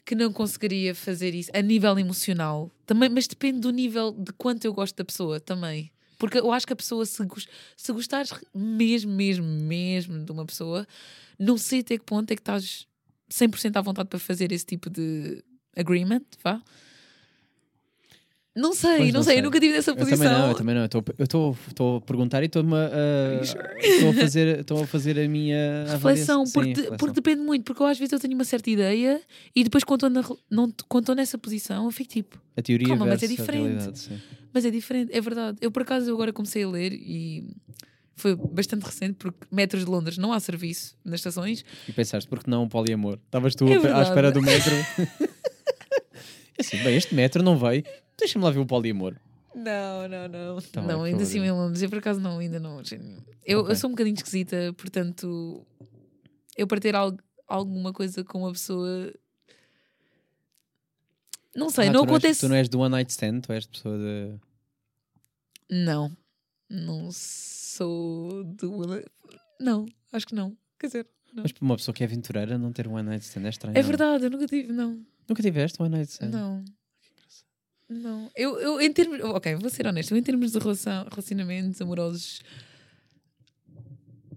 que 0.07 0.15
não 0.15 0.31
conseguiria 0.31 0.95
fazer 0.95 1.35
isso 1.35 1.51
a 1.53 1.61
nível 1.61 1.99
emocional. 1.99 2.71
Também, 2.85 3.09
mas 3.09 3.27
depende 3.27 3.59
do 3.59 3.71
nível 3.71 4.13
de 4.13 4.31
quanto 4.31 4.63
eu 4.63 4.73
gosto 4.73 4.95
da 4.95 5.03
pessoa 5.03 5.37
também. 5.37 5.91
Porque 6.17 6.37
eu 6.37 6.49
acho 6.53 6.65
que 6.65 6.71
a 6.71 6.77
pessoa, 6.77 7.05
se, 7.05 7.21
se 7.75 7.91
gostares 7.91 8.31
mesmo, 8.55 9.11
mesmo, 9.11 9.45
mesmo 9.45 10.23
de 10.23 10.31
uma 10.31 10.45
pessoa, 10.45 10.87
não 11.37 11.57
sei 11.57 11.81
até 11.81 11.97
que 11.97 12.05
ponto 12.05 12.31
é 12.31 12.37
que 12.37 12.41
estás 12.41 12.87
100% 13.29 13.75
à 13.75 13.81
vontade 13.81 14.07
para 14.07 14.17
fazer 14.17 14.49
esse 14.53 14.65
tipo 14.65 14.89
de 14.89 15.43
agreement, 15.75 16.23
vá. 16.41 16.63
Não 18.57 18.73
sei, 18.73 19.05
não, 19.05 19.11
não 19.19 19.23
sei, 19.23 19.37
eu 19.37 19.43
nunca 19.43 19.59
tive 19.59 19.73
nessa 19.73 19.95
posição. 19.95 20.17
também 20.17 20.33
não, 20.39 20.49
eu 20.49 20.55
também 20.55 20.75
não. 20.75 20.81
Eu 20.81 21.23
estou- 21.23 21.97
a 21.97 22.01
perguntar 22.01 22.41
e 22.41 22.47
estou-me 22.47 22.73
a, 22.73 23.39
estou 23.79 24.09
a, 24.09 24.13
fazer, 24.13 24.65
a 24.83 24.87
fazer 24.87 25.19
a 25.19 25.27
minha 25.29 25.85
reflexão. 25.93 26.43
Sim, 26.45 26.53
porque, 26.53 26.69
reflexão. 26.69 26.97
porque 26.97 27.13
depende 27.13 27.41
muito, 27.41 27.63
porque 27.63 27.81
eu 27.81 27.85
às 27.85 27.99
vezes 27.99 28.11
eu 28.11 28.19
tenho 28.19 28.33
uma 28.33 28.43
certa 28.43 28.69
ideia 28.69 29.21
e 29.55 29.63
depois 29.63 29.83
quando 29.83 30.07
estou, 30.19 31.15
nessa 31.15 31.37
posição 31.37 31.85
eu 31.85 31.91
fico 31.91 32.09
tipo, 32.11 32.41
A 32.55 32.61
teoria 32.63 32.87
Calma, 32.87 33.05
mas 33.05 33.21
é 33.21 33.27
diferente. 33.27 34.09
mas 34.51 34.65
é 34.65 34.71
diferente, 34.71 35.15
é 35.15 35.21
verdade. 35.21 35.57
Eu 35.61 35.69
por 35.71 35.83
acaso 35.83 36.09
eu 36.09 36.15
agora 36.15 36.33
comecei 36.33 36.63
a 36.63 36.67
ler 36.67 36.93
e 36.93 37.55
foi 38.15 38.35
bastante 38.35 38.83
recente 38.83 39.13
porque 39.19 39.45
metros 39.51 39.85
de 39.85 39.91
Londres 39.91 40.17
não 40.17 40.33
há 40.33 40.39
serviço 40.39 40.95
nas 41.05 41.19
estações. 41.19 41.63
E 41.87 41.91
pensaste, 41.91 42.27
porque 42.27 42.49
não 42.49 42.67
poliamor? 42.67 43.19
Estavas 43.23 43.53
tu 43.53 43.67
É 43.67 43.93
à 43.93 44.01
espera 44.01 44.31
do 44.31 44.41
metro. 44.41 44.73
assim, 46.59 46.77
bem, 46.83 46.95
este 46.97 47.13
metro 47.13 47.43
não 47.43 47.55
veio. 47.55 47.83
Deixa-me 48.19 48.43
lá 48.45 48.51
ver 48.51 48.59
o 48.59 48.65
poliamor. 48.65 49.15
Não, 49.55 50.07
não, 50.07 50.27
não. 50.27 50.61
Tá 50.61 50.81
bem, 50.81 50.89
não, 50.89 50.99
por 50.99 51.05
ainda 51.05 51.23
assim 51.23 51.39
em 51.39 51.51
Londres. 51.51 51.81
Eu 51.81 51.89
por 51.89 51.97
acaso 51.99 52.19
não, 52.19 52.37
ainda 52.39 52.59
não. 52.59 52.81
Eu, 53.45 53.59
Ok. 53.61 53.71
eu 53.71 53.75
sou 53.75 53.89
um 53.89 53.93
bocadinho 53.93 54.15
esquisita, 54.15 54.73
portanto, 54.77 55.65
eu 56.55 56.67
para 56.67 56.79
ter 56.79 56.95
algo, 56.95 57.17
alguma 57.47 57.91
coisa 57.93 58.23
com 58.23 58.39
uma 58.39 58.51
pessoa. 58.51 59.11
Não 61.55 61.69
sei, 61.69 61.87
Ah, 61.87 61.91
não 61.91 62.01
tu 62.05 62.09
és- 62.09 62.11
acontece. 62.17 62.39
tu 62.41 62.49
não 62.49 62.55
és 62.55 62.69
do 62.69 62.79
one 62.79 62.91
night 62.91 63.11
stand, 63.11 63.41
tu 63.41 63.51
és 63.51 63.63
de 63.63 63.69
pessoa 63.69 63.97
de. 63.97 64.39
Não, 65.69 66.15
não 66.69 67.09
sou 67.11 68.43
do. 68.43 68.71
Não, 69.59 69.85
acho 70.13 70.27
que 70.27 70.35
não. 70.35 70.55
Quer 70.79 70.87
dizer, 70.87 71.07
não. 71.33 71.43
Mas 71.43 71.51
para 71.51 71.65
uma 71.65 71.75
pessoa 71.75 71.95
que 71.95 72.03
é 72.03 72.05
aventureira, 72.05 72.57
não 72.59 72.71
ter 72.71 72.87
um 72.87 72.93
one 72.93 73.09
night 73.09 73.25
stand 73.25 73.45
é 73.45 73.49
estranho. 73.49 73.75
é 73.77 73.81
não? 73.81 73.87
verdade, 73.87 74.25
eu 74.25 74.29
nunca 74.29 74.45
tive. 74.45 74.71
Não, 74.71 75.03
Nunca 75.27 75.41
tiveste 75.41 75.81
um 75.81 75.85
one 75.85 75.95
night 75.95 76.11
stand? 76.11 76.29
não. 76.29 76.63
Não, 77.89 78.29
eu, 78.35 78.59
eu 78.59 78.81
em 78.81 78.91
termos. 78.91 79.19
Ok, 79.21 79.55
vou 79.55 79.69
ser 79.69 79.87
honesta. 79.87 80.13
Eu, 80.13 80.17
em 80.17 80.23
termos 80.23 80.51
de 80.51 80.59
relação, 80.59 81.07
relacionamentos 81.09 81.81
amorosos, 81.81 82.41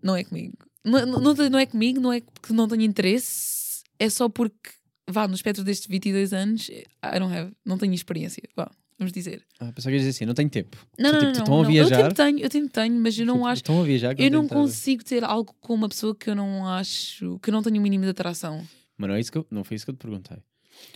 não 0.03 0.17
é 0.17 0.25
comigo. 0.25 0.57
Não, 0.85 1.05
não, 1.05 1.35
não, 1.35 1.59
é 1.59 1.67
comigo, 1.67 2.01
não 2.01 2.13
é 2.13 2.21
porque 2.21 2.55
não 2.55 2.67
tenho 2.67 2.83
interesse, 2.83 3.83
é 3.99 4.09
só 4.09 4.29
porque, 4.29 4.71
vá, 5.09 5.29
no 5.29 5.35
espectro 5.35 5.63
destes 5.63 5.87
22 5.87 6.33
anos, 6.33 6.69
I 6.71 7.19
don't 7.19 7.37
have, 7.37 7.53
não 7.67 7.77
tenho 7.77 7.93
experiência, 7.93 8.43
vá, 8.57 8.71
vamos 8.99 9.13
dizer. 9.13 9.45
Ah, 9.59 9.71
pensava 9.73 9.91
que 9.93 9.99
dizer 9.99 10.11
assim, 10.11 10.25
não 10.25 10.33
tenho 10.33 10.49
tempo. 10.49 10.79
Não, 10.99 11.11
Tu, 11.11 11.13
não, 11.13 11.19
tipo, 11.19 11.33
não, 11.33 11.33
estão 11.33 11.61
a 11.61 11.67
viajar. 11.67 12.01
Eu 12.01 12.03
tempo 12.05 12.15
tenho, 12.15 12.39
eu 12.39 12.49
tempo 12.49 12.69
tenho, 12.71 12.95
mas 12.95 13.19
eu 13.19 13.27
não 13.27 13.35
Tipo, 13.35 13.47
acho. 13.47 13.61
Estão 13.61 13.81
a 13.81 13.85
viajar 13.85 14.19
Eu 14.19 14.31
não 14.31 14.49
consigo 14.49 15.05
ter 15.05 15.23
algo 15.23 15.55
com 15.61 15.75
uma 15.75 15.89
pessoa 15.89 16.15
que 16.15 16.31
eu 16.31 16.35
não 16.35 16.67
acho, 16.67 17.39
que 17.41 17.51
eu 17.51 17.53
não 17.53 17.63
tenho 17.63 17.79
o 17.79 17.83
mínimo 17.83 18.05
de 18.05 18.11
atração. 18.11 18.67
Mas 18.97 19.09
não, 19.09 19.17
é 19.17 19.21
isso 19.21 19.33
que 19.33 19.37
eu, 19.39 19.47
não 19.51 19.65
foi 19.65 19.77
isso 19.77 19.85
que 19.85 19.91
eu 19.91 19.95
te 19.95 19.99
perguntei. 19.99 20.39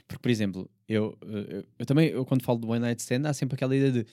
Porque, 0.06 0.20
por 0.22 0.30
exemplo, 0.30 0.70
eu, 0.88 1.16
eu, 1.22 1.64
eu 1.78 1.86
também, 1.86 2.08
eu, 2.10 2.24
quando 2.24 2.42
falo 2.42 2.58
do 2.58 2.68
one 2.68 2.80
night 2.80 3.00
stand, 3.00 3.26
há 3.28 3.32
sempre 3.32 3.54
aquela 3.54 3.74
ideia 3.76 3.92
de 3.92 4.06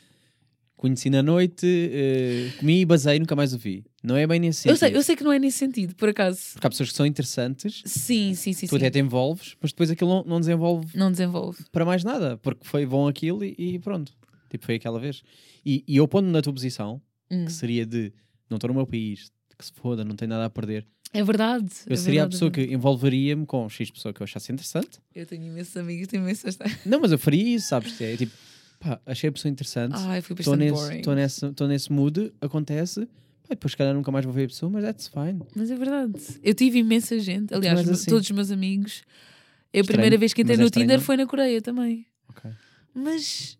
conheci 0.75 1.09
na 1.11 1.21
noite, 1.21 1.65
eh, 1.67 2.51
comi 2.57 2.81
e 2.81 2.85
basei, 2.85 3.19
nunca 3.19 3.35
mais 3.35 3.53
o 3.53 3.57
vi. 3.59 3.83
Não 4.03 4.15
é 4.17 4.25
bem 4.25 4.39
nesse 4.39 4.67
Eu 4.67 4.75
sentido. 4.75 4.89
sei, 4.89 4.97
eu 4.97 5.03
sei 5.03 5.15
que 5.15 5.23
não 5.23 5.31
é 5.31 5.37
nesse 5.37 5.59
sentido, 5.59 5.95
por 5.95 6.09
acaso. 6.09 6.53
Porque 6.53 6.65
há 6.65 6.69
pessoas 6.71 6.89
que 6.89 6.95
são 6.95 7.05
interessantes, 7.05 7.83
Sim, 7.85 8.33
sim, 8.33 8.51
sim. 8.51 8.65
tu 8.65 8.71
sim. 8.71 8.75
até 8.77 8.89
te 8.89 8.97
envolves, 8.99 9.55
mas 9.61 9.71
depois 9.71 9.91
aquilo 9.91 10.09
não, 10.09 10.23
não 10.23 10.39
desenvolve 10.39 10.97
Não 10.97 11.11
desenvolve. 11.11 11.63
para 11.71 11.85
mais 11.85 12.03
nada, 12.03 12.37
porque 12.37 12.65
foi 12.65 12.83
bom 12.85 13.07
aquilo 13.07 13.43
e, 13.43 13.53
e 13.57 13.79
pronto. 13.79 14.11
Tipo, 14.49 14.65
foi 14.65 14.75
aquela 14.75 14.99
vez. 14.99 15.21
E, 15.63 15.83
e 15.87 15.97
eu 15.97 16.07
pondo 16.07 16.29
na 16.29 16.41
tua 16.41 16.51
posição, 16.53 16.99
Hum. 17.29 17.45
que 17.45 17.51
seria 17.53 17.85
de 17.85 18.11
não 18.49 18.57
estou 18.57 18.67
no 18.67 18.73
meu 18.73 18.85
país, 18.85 19.31
que 19.57 19.63
se 19.65 19.71
foda, 19.71 20.03
não 20.03 20.15
tenho 20.17 20.29
nada 20.29 20.45
a 20.45 20.49
perder. 20.49 20.85
É 21.13 21.23
verdade. 21.23 21.69
Eu 21.85 21.93
é 21.93 21.97
seria 21.97 22.21
a 22.21 22.23
verdade, 22.23 22.31
pessoa 22.31 22.49
é 22.49 22.51
verdade. 22.51 22.67
que 22.69 22.73
envolveria-me 22.73 23.45
com 23.45 23.67
X 23.69 23.91
pessoa 23.91 24.13
que 24.13 24.21
eu 24.21 24.23
achasse 24.23 24.51
interessante. 24.51 24.99
Eu 25.13 25.25
tenho 25.25 25.45
imensos 25.45 25.75
amigos, 25.75 26.07
tenho 26.07 26.23
imensas. 26.23 26.57
Não, 26.85 26.99
mas 27.01 27.11
eu 27.11 27.19
faria 27.19 27.55
isso, 27.55 27.67
sabes? 27.67 27.99
É 27.99 28.15
tipo, 28.15 28.31
pá, 28.79 28.99
achei 29.05 29.29
a 29.29 29.31
pessoa 29.31 29.51
interessante. 29.51 29.93
Ai, 29.97 30.21
fui 30.21 30.35
Estou 30.39 30.55
bastante 30.55 30.71
nesse, 30.71 30.83
boring. 30.83 31.01
tô 31.01 31.13
nesse, 31.13 31.51
tô 31.51 31.67
nesse 31.67 31.91
mood, 31.91 32.33
acontece. 32.39 33.05
Pá, 33.43 33.49
depois, 33.49 33.71
se 33.71 33.77
calhar, 33.77 33.93
nunca 33.93 34.11
mais 34.11 34.23
vou 34.23 34.33
ver 34.33 34.45
a 34.45 34.47
pessoa, 34.47 34.69
mas 34.69 34.83
that's 34.83 35.07
fine. 35.09 35.41
Mas 35.53 35.69
é 35.69 35.75
verdade. 35.75 36.13
Eu 36.41 36.53
tive 36.53 36.79
imensa 36.79 37.19
gente. 37.19 37.53
Aliás, 37.53 37.87
assim. 37.89 38.09
todos 38.09 38.25
os 38.25 38.31
meus 38.31 38.49
amigos. 38.49 39.03
Eu, 39.73 39.79
a 39.79 39.81
Estranho, 39.81 39.97
primeira 39.97 40.17
vez 40.17 40.33
que 40.33 40.41
entrei 40.41 40.57
mas 40.57 40.61
é 40.61 40.63
no 40.63 40.69
Tinder 40.69 40.99
foi 41.01 41.17
na 41.17 41.25
Coreia 41.25 41.61
também. 41.61 42.05
Ok. 42.29 42.49
Mas. 42.93 43.57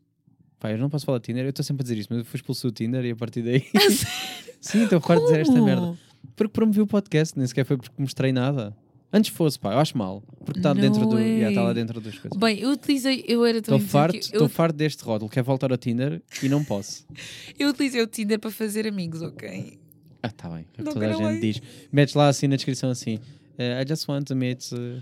Pá, 0.60 0.72
eu 0.72 0.78
não 0.78 0.90
posso 0.90 1.06
falar 1.06 1.18
de 1.18 1.26
Tinder, 1.26 1.44
eu 1.44 1.50
estou 1.50 1.66
sempre 1.66 1.82
a 1.82 1.84
dizer 1.84 1.98
isso, 1.98 2.08
mas 2.10 2.20
eu 2.20 2.26
fui 2.26 2.38
expulso 2.38 2.68
do 2.68 2.74
Tinder 2.74 3.04
e 3.04 3.12
a 3.12 3.16
partir 3.16 3.42
daí. 3.42 3.66
A? 3.76 3.82
Sim, 4.62 4.84
estou 4.84 5.00
de 5.00 5.22
dizer 5.24 5.40
esta 5.42 5.62
merda. 5.62 5.98
Porque 6.36 6.52
promovi 6.54 6.82
o 6.82 6.88
podcast, 6.88 7.38
nem 7.38 7.46
sequer 7.48 7.66
foi 7.66 7.78
porque 7.78 7.94
mostrei 7.98 8.32
nada. 8.32 8.76
Antes 9.14 9.30
fosse, 9.30 9.60
pá, 9.60 9.74
eu 9.74 9.80
acho 9.80 9.98
mal. 9.98 10.24
Porque 10.46 10.60
está 10.60 10.74
dentro 10.74 11.06
do. 11.06 11.18
já 11.18 11.50
está 11.50 11.62
lá 11.62 11.74
dentro 11.74 12.00
das 12.00 12.18
coisas. 12.18 12.40
Bem, 12.40 12.60
eu 12.60 12.72
utilizei. 12.72 13.26
Eu 13.28 13.46
era 13.46 13.62
tão 13.62 13.76
Estou 13.76 13.90
farto, 13.90 14.30
eu, 14.32 14.48
farto 14.50 14.76
deste 14.76 15.04
rótulo. 15.04 15.30
Quero 15.30 15.46
voltar 15.46 15.70
ao 15.72 15.78
Tinder 15.78 16.22
e 16.42 16.48
não 16.48 16.64
posso. 16.64 17.06
eu 17.60 17.70
utilizei 17.70 18.02
o 18.02 18.08
Tinder 18.08 18.40
para 18.40 18.50
fazer 18.52 18.88
amigos, 18.88 19.22
ok? 19.22 19.78
Ah, 20.24 20.30
tá 20.30 20.48
bem. 20.50 20.60
É 20.60 20.62
o 20.62 20.66
que 20.78 20.84
Não 20.84 20.94
toda 20.94 21.10
a 21.10 21.14
gente 21.14 21.42
diz. 21.42 21.62
Metes 21.92 22.16
lá 22.16 22.30
assim 22.30 22.48
na 22.48 22.56
descrição 22.56 22.90
assim. 22.90 23.20
eh, 23.58 23.82
I 23.82 23.88
just 23.88 24.08
want 24.08 24.28
to 24.28 24.36
meet. 24.36 24.72
uh, 24.72 25.02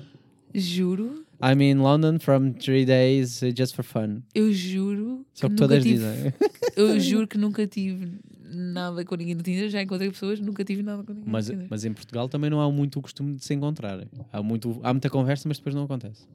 Juro, 0.55 1.23
I'm 1.41 1.61
in 1.61 1.79
London 1.81 2.19
from 2.19 2.51
three 2.53 2.85
days 2.85 3.41
uh, 3.41 3.51
just 3.55 3.75
for 3.75 3.83
fun. 3.83 4.21
eu 4.35 4.51
juro. 4.51 5.25
Só 5.33 5.47
que 5.47 5.53
nunca 5.53 5.67
todas 5.67 5.83
tive, 5.83 5.97
dizem. 5.97 6.33
Eu 6.75 6.99
juro 6.99 7.27
que 7.27 7.37
nunca 7.37 7.65
tive 7.65 8.19
nada 8.51 9.05
com 9.05 9.15
ninguém 9.15 9.35
no 9.35 9.43
Tinder. 9.43 9.69
Já 9.69 9.81
encontrei 9.81 10.09
pessoas, 10.09 10.39
nunca 10.39 10.65
tive 10.65 10.83
nada 10.83 11.03
com 11.03 11.13
ninguém 11.13 11.31
Mas, 11.31 11.47
no 11.47 11.53
Tinder. 11.53 11.67
mas 11.69 11.85
em 11.85 11.93
Portugal 11.93 12.27
também 12.27 12.49
não 12.49 12.59
há 12.59 12.69
muito 12.71 12.99
o 12.99 13.01
costume 13.01 13.35
de 13.35 13.45
se 13.45 13.53
encontrarem. 13.53 14.07
Há, 14.33 14.43
muito, 14.43 14.79
há 14.83 14.93
muita 14.93 15.09
conversa, 15.09 15.47
mas 15.47 15.57
depois 15.57 15.73
não 15.75 15.83
acontece. 15.83 16.27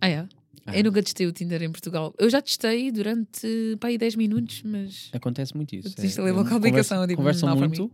Ah, 0.00 0.08
é? 0.08 0.28
Ah. 0.66 0.76
Eu 0.78 0.84
nunca 0.84 1.02
testei 1.02 1.26
o 1.26 1.32
Tinder 1.32 1.62
em 1.62 1.70
Portugal. 1.70 2.14
Eu 2.18 2.28
já 2.30 2.40
testei 2.42 2.92
durante 2.92 3.76
pá, 3.80 3.88
aí 3.88 3.98
10 3.98 4.16
minutos, 4.16 4.62
mas 4.64 5.10
Acontece 5.12 5.56
muito 5.56 5.74
isso. 5.74 5.88
Eu 5.88 5.94
desinstalei 5.94 6.32
é, 6.32 6.36
logo 6.36 6.48
a 6.48 6.56
aplicação, 6.56 6.98
conversa- 6.98 7.06
digo, 7.08 7.16
conversam 7.16 7.56
muito, 7.56 7.90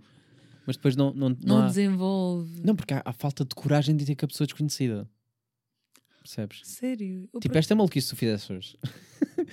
mas 0.66 0.76
depois 0.76 0.96
não, 0.96 1.14
não, 1.14 1.28
não, 1.30 1.36
não, 1.42 1.58
há. 1.62 1.66
desenvolve. 1.66 2.60
Não, 2.64 2.74
porque 2.74 2.92
há, 2.94 3.02
há 3.04 3.12
falta 3.12 3.44
de 3.44 3.54
coragem 3.54 3.96
de 3.96 4.04
ter 4.04 4.16
com 4.16 4.24
a 4.24 4.28
pessoa 4.28 4.46
desconhecida. 4.46 5.08
Percebes? 6.24 6.62
Sério? 6.64 7.28
Eu 7.34 7.38
Tipo, 7.40 7.52
por- 7.52 7.58
esta 7.58 7.74
é 7.74 7.76
maluquice 7.76 8.08
que 8.08 8.14
tu 8.16 8.18
fizeste 8.18 8.52
hoje. 8.52 8.76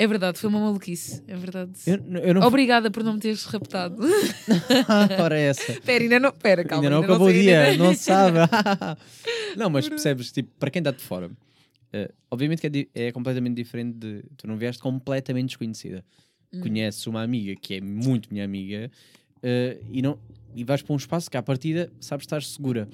É 0.00 0.06
verdade, 0.06 0.38
foi 0.38 0.48
uma 0.48 0.60
maluquice. 0.60 1.24
É 1.26 1.34
verdade. 1.34 1.72
Eu, 1.84 1.96
eu 2.22 2.32
não. 2.34 2.42
Obrigada 2.46 2.88
por 2.88 3.02
não 3.02 3.14
me 3.14 3.18
teres 3.18 3.44
raptado. 3.46 3.96
Ora, 5.20 5.36
é 5.36 5.46
essa. 5.48 5.72
Espera, 5.72 6.04
ainda 6.04 6.20
não. 6.20 6.28
Espera, 6.28 6.64
calma. 6.64 6.84
ainda 6.84 6.96
não 6.96 7.02
acabou 7.02 7.26
o 7.26 7.30
sei, 7.32 7.42
dia, 7.42 7.62
ainda- 7.64 7.82
não 7.82 7.92
se 7.92 8.04
sabe. 8.04 8.38
não, 9.56 9.68
mas 9.68 9.88
percebes, 9.88 10.30
tipo, 10.30 10.50
para 10.56 10.70
quem 10.70 10.78
está 10.78 10.92
de 10.92 11.02
fora, 11.02 11.28
eh, 11.92 12.12
obviamente 12.30 12.60
que 12.70 12.88
é, 12.94 13.06
é 13.08 13.10
completamente 13.12 13.56
diferente 13.56 13.96
de. 13.98 14.22
Tu 14.36 14.46
não 14.46 14.56
vieste 14.56 14.80
completamente 14.80 15.48
desconhecida. 15.48 16.04
Hum. 16.52 16.60
Conheces 16.60 17.04
uma 17.08 17.20
amiga 17.24 17.56
que 17.60 17.74
é 17.74 17.80
muito 17.80 18.32
minha 18.32 18.44
amiga 18.44 18.88
eh, 19.42 19.78
e, 19.90 20.00
não, 20.00 20.16
e 20.54 20.62
vais 20.62 20.80
para 20.80 20.92
um 20.94 20.96
espaço 20.96 21.28
que 21.28 21.36
à 21.36 21.42
partida 21.42 21.90
sabes 21.98 22.22
estar 22.22 22.40
segura. 22.44 22.88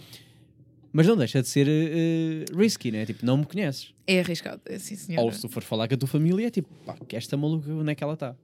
Mas 0.96 1.08
não 1.08 1.16
deixa 1.16 1.42
de 1.42 1.48
ser 1.48 1.66
eh, 1.68 2.44
risky, 2.56 2.92
né? 2.92 3.04
Tipo, 3.04 3.26
não 3.26 3.36
me 3.38 3.44
conheces. 3.44 3.92
É 4.06 4.20
arriscado, 4.20 4.62
é 4.64 4.78
sim, 4.78 4.94
senhora. 4.94 5.26
Ou 5.26 5.32
se 5.32 5.40
tu 5.40 5.48
fores 5.48 5.68
falar 5.68 5.88
com 5.88 5.94
a 5.94 5.96
tua 5.96 6.08
família, 6.08 6.46
é 6.46 6.50
tipo, 6.50 6.72
pá, 6.86 6.96
que 6.96 7.16
esta 7.16 7.36
maluca, 7.36 7.68
onde 7.68 7.90
é 7.90 7.96
que 7.96 8.04
ela 8.04 8.14
está? 8.14 8.36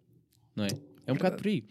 Não 0.56 0.64
é? 0.64 0.68
É 1.06 1.12
um 1.12 1.14
bocado 1.14 1.36
por 1.36 1.46
aí. 1.46 1.62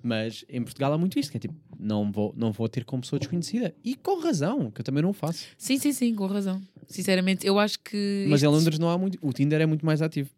Mas 0.00 0.44
em 0.48 0.62
Portugal 0.62 0.92
há 0.92 0.96
muito 0.96 1.18
isto, 1.18 1.32
que 1.32 1.38
é 1.38 1.40
tipo, 1.40 1.56
não 1.76 2.12
vou, 2.12 2.32
não 2.36 2.52
vou 2.52 2.68
ter 2.68 2.84
com 2.84 3.00
pessoa 3.00 3.18
desconhecida. 3.18 3.74
E 3.82 3.96
com 3.96 4.20
razão, 4.20 4.70
que 4.70 4.80
eu 4.80 4.84
também 4.84 5.02
não 5.02 5.12
faço. 5.12 5.44
Sim, 5.58 5.76
sim, 5.76 5.92
sim, 5.92 6.14
com 6.14 6.26
razão. 6.26 6.62
Sinceramente, 6.86 7.44
eu 7.44 7.58
acho 7.58 7.80
que. 7.80 8.26
Mas 8.28 8.44
em 8.44 8.46
Londres 8.46 8.78
não 8.78 8.90
há 8.90 8.96
muito. 8.96 9.18
O 9.20 9.32
Tinder 9.32 9.60
é 9.60 9.66
muito 9.66 9.84
mais 9.84 10.00
ativo. 10.00 10.30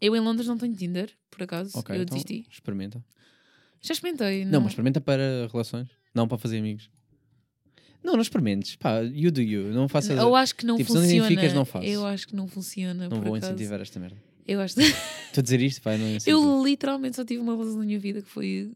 Eu 0.00 0.14
em 0.14 0.20
Londres 0.20 0.46
não 0.46 0.56
tenho 0.56 0.76
Tinder, 0.76 1.10
por 1.28 1.42
acaso. 1.42 1.76
Ok, 1.76 1.96
eu 1.96 2.02
então 2.02 2.16
desisti. 2.16 2.46
experimenta. 2.48 3.04
Já 3.80 3.92
experimentei. 3.92 4.44
Não. 4.44 4.52
Não, 4.52 4.60
mas 4.60 4.70
experimenta 4.70 5.00
para 5.00 5.48
relações, 5.50 5.88
não 6.14 6.28
para 6.28 6.38
fazer 6.38 6.58
amigos. 6.58 6.88
Não, 8.02 8.14
não 8.14 8.20
experimentes. 8.22 8.76
Pá, 8.76 9.00
you 9.00 9.30
do 9.30 9.40
you. 9.40 9.72
Não 9.72 9.88
faças. 9.88 10.16
Eu 10.18 10.34
acho 10.34 10.54
que 10.54 10.64
não 10.64 10.76
Tipo, 10.76 10.88
se 10.90 10.94
não 10.94 11.02
funciona. 11.02 11.26
identificas, 11.26 11.54
não 11.54 11.64
fazes. 11.64 11.90
Eu 11.90 12.06
acho 12.06 12.28
que 12.28 12.36
não 12.36 12.48
funciona. 12.48 13.08
não 13.08 13.20
vou 13.20 13.34
acaso. 13.34 13.52
incentivar 13.52 13.80
esta 13.80 13.98
merda. 14.00 14.16
Eu 14.46 14.60
acho. 14.60 14.76
Estou 14.80 15.40
a 15.40 15.42
dizer 15.42 15.60
isto, 15.60 15.82
pá, 15.82 15.96
não 15.96 16.06
incentivo. 16.08 16.38
eu 16.38 16.64
literalmente 16.64 17.16
só 17.16 17.24
tive 17.24 17.40
uma 17.40 17.52
relação 17.54 17.78
na 17.78 17.84
minha 17.84 17.98
vida 17.98 18.22
que 18.22 18.28
foi 18.28 18.70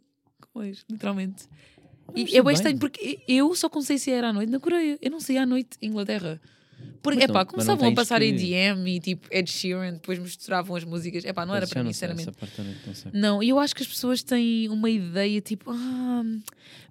com 0.52 0.62
ex, 0.62 0.84
literalmente. 0.90 1.44
E 2.14 2.26
tudo 2.26 2.50
é 2.50 2.52
estranho 2.52 2.78
porque 2.78 3.20
eu 3.26 3.54
só 3.54 3.70
comecei 3.70 3.96
a 3.96 3.98
sair 3.98 4.24
à 4.24 4.32
noite 4.32 4.50
na 4.50 4.60
Coreia. 4.60 4.98
Eu 5.00 5.10
não 5.10 5.20
saía 5.20 5.44
à 5.44 5.46
noite 5.46 5.78
em 5.80 5.88
Inglaterra. 5.88 6.40
Porque, 7.02 7.26
não- 7.26 7.34
não 7.34 7.46
começavam 7.46 7.88
a 7.88 7.94
passar 7.94 8.20
que- 8.20 8.26
EDM 8.26 8.86
e 8.96 9.00
tipo 9.00 9.26
Ed 9.30 9.50
Sheeran, 9.50 9.94
depois 9.94 10.18
misturavam 10.18 10.76
as 10.76 10.84
músicas. 10.84 11.24
Epá, 11.24 11.44
não 11.44 11.54
era 11.54 11.66
para 11.66 11.82
mim, 11.82 11.92
sinceramente. 11.92 12.26
não- 12.26 13.12
não. 13.12 13.20
Não, 13.20 13.42
e 13.42 13.48
eu 13.48 13.58
acho 13.58 13.74
que 13.74 13.82
as 13.82 13.88
pessoas 13.88 14.22
têm 14.22 14.68
uma 14.68 14.88
ideia 14.88 15.40
tipo, 15.40 15.70
ah, 15.70 16.22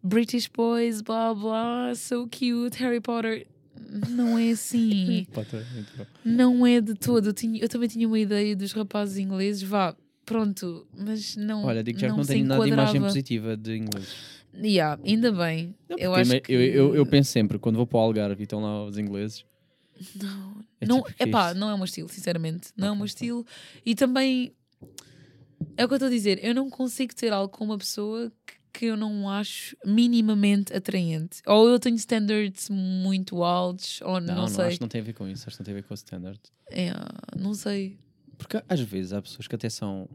British 0.03 0.47
boys, 0.47 1.01
blá 1.01 1.33
blá, 1.33 1.93
so 1.95 2.23
cute, 2.27 2.77
Harry 2.79 2.99
Potter. 2.99 3.47
Não 4.09 4.37
é 4.37 4.51
assim. 4.51 5.25
Não 6.23 6.65
é 6.65 6.79
de 6.81 6.93
todo. 6.93 7.27
Eu, 7.29 7.33
tinha- 7.33 7.61
eu 7.61 7.67
também 7.69 7.87
tinha 7.89 8.07
uma 8.07 8.19
ideia 8.19 8.55
dos 8.55 8.71
rapazes 8.73 9.17
ingleses, 9.17 9.63
vá, 9.63 9.95
pronto, 10.25 10.85
mas 10.95 11.35
não. 11.35 11.65
Olha, 11.65 11.83
digo 11.83 11.97
já 11.99 12.07
que 12.07 12.11
não 12.11 12.17
não 12.17 12.23
se 12.23 12.33
tenho 12.33 12.45
nada 12.45 12.63
de 12.63 12.69
imagem 12.69 13.01
positiva 13.01 13.57
de 13.57 13.77
inglês. 13.77 14.07
Yeah, 14.53 15.01
ainda 15.05 15.31
bem. 15.31 15.73
Não, 15.89 15.97
eu 15.97 16.13
acho 16.13 16.41
que. 16.41 16.51
eu, 16.53 16.61
eu, 16.61 16.95
eu 16.95 17.05
penso 17.05 17.31
sempre, 17.31 17.57
quando 17.57 17.77
vou 17.77 17.87
para 17.87 17.97
o 17.97 18.01
Algarve 18.01 18.41
e 18.41 18.43
estão 18.43 18.61
lá 18.61 18.85
os 18.85 18.97
ingleses, 18.97 19.45
Não, 20.15 20.55
É 20.79 20.85
não, 20.85 21.01
tipo, 21.03 21.23
é 21.23 21.27
epá, 21.27 21.53
não 21.53 21.69
é 21.69 21.73
o 21.73 21.77
meu 21.77 21.85
estilo, 21.85 22.09
sinceramente. 22.09 22.69
Não 22.75 22.87
é 22.87 22.91
o 22.91 22.95
meu 22.95 23.05
estilo. 23.05 23.45
E 23.85 23.95
também 23.95 24.53
é 25.77 25.85
o 25.85 25.87
que 25.87 25.93
eu 25.93 25.97
estou 25.97 26.07
a 26.07 26.11
dizer. 26.11 26.43
Eu 26.43 26.53
não 26.53 26.69
consigo 26.69 27.13
ter 27.13 27.31
algo 27.31 27.49
com 27.49 27.63
uma 27.65 27.77
pessoa 27.77 28.31
que, 28.45 28.53
que 28.73 28.85
eu 28.85 28.97
não 28.97 29.29
acho 29.29 29.75
minimamente 29.85 30.73
atraente. 30.73 31.41
Ou 31.45 31.69
eu 31.69 31.79
tenho 31.79 31.95
standards 31.95 32.69
muito 32.69 33.43
altos, 33.43 34.01
ou 34.01 34.19
não, 34.19 34.35
não, 34.35 34.41
não, 34.43 34.47
sei. 34.47 34.65
acho 34.65 34.75
que 34.77 34.81
não 34.81 34.89
tem 34.89 35.01
a 35.01 35.03
ver 35.03 35.13
com 35.13 35.27
isso, 35.27 35.43
acho 35.47 35.57
que 35.57 35.61
não 35.61 35.65
tem 35.65 35.73
a 35.73 35.77
ver 35.77 35.83
com 35.83 35.93
o 35.93 35.95
standard. 35.95 36.39
É, 36.69 36.91
não 37.37 37.53
sei. 37.53 37.99
Porque 38.37 38.61
às 38.67 38.79
vezes 38.79 39.13
há 39.13 39.21
pessoas 39.21 39.47
que 39.47 39.55
até 39.55 39.69
são 39.69 40.09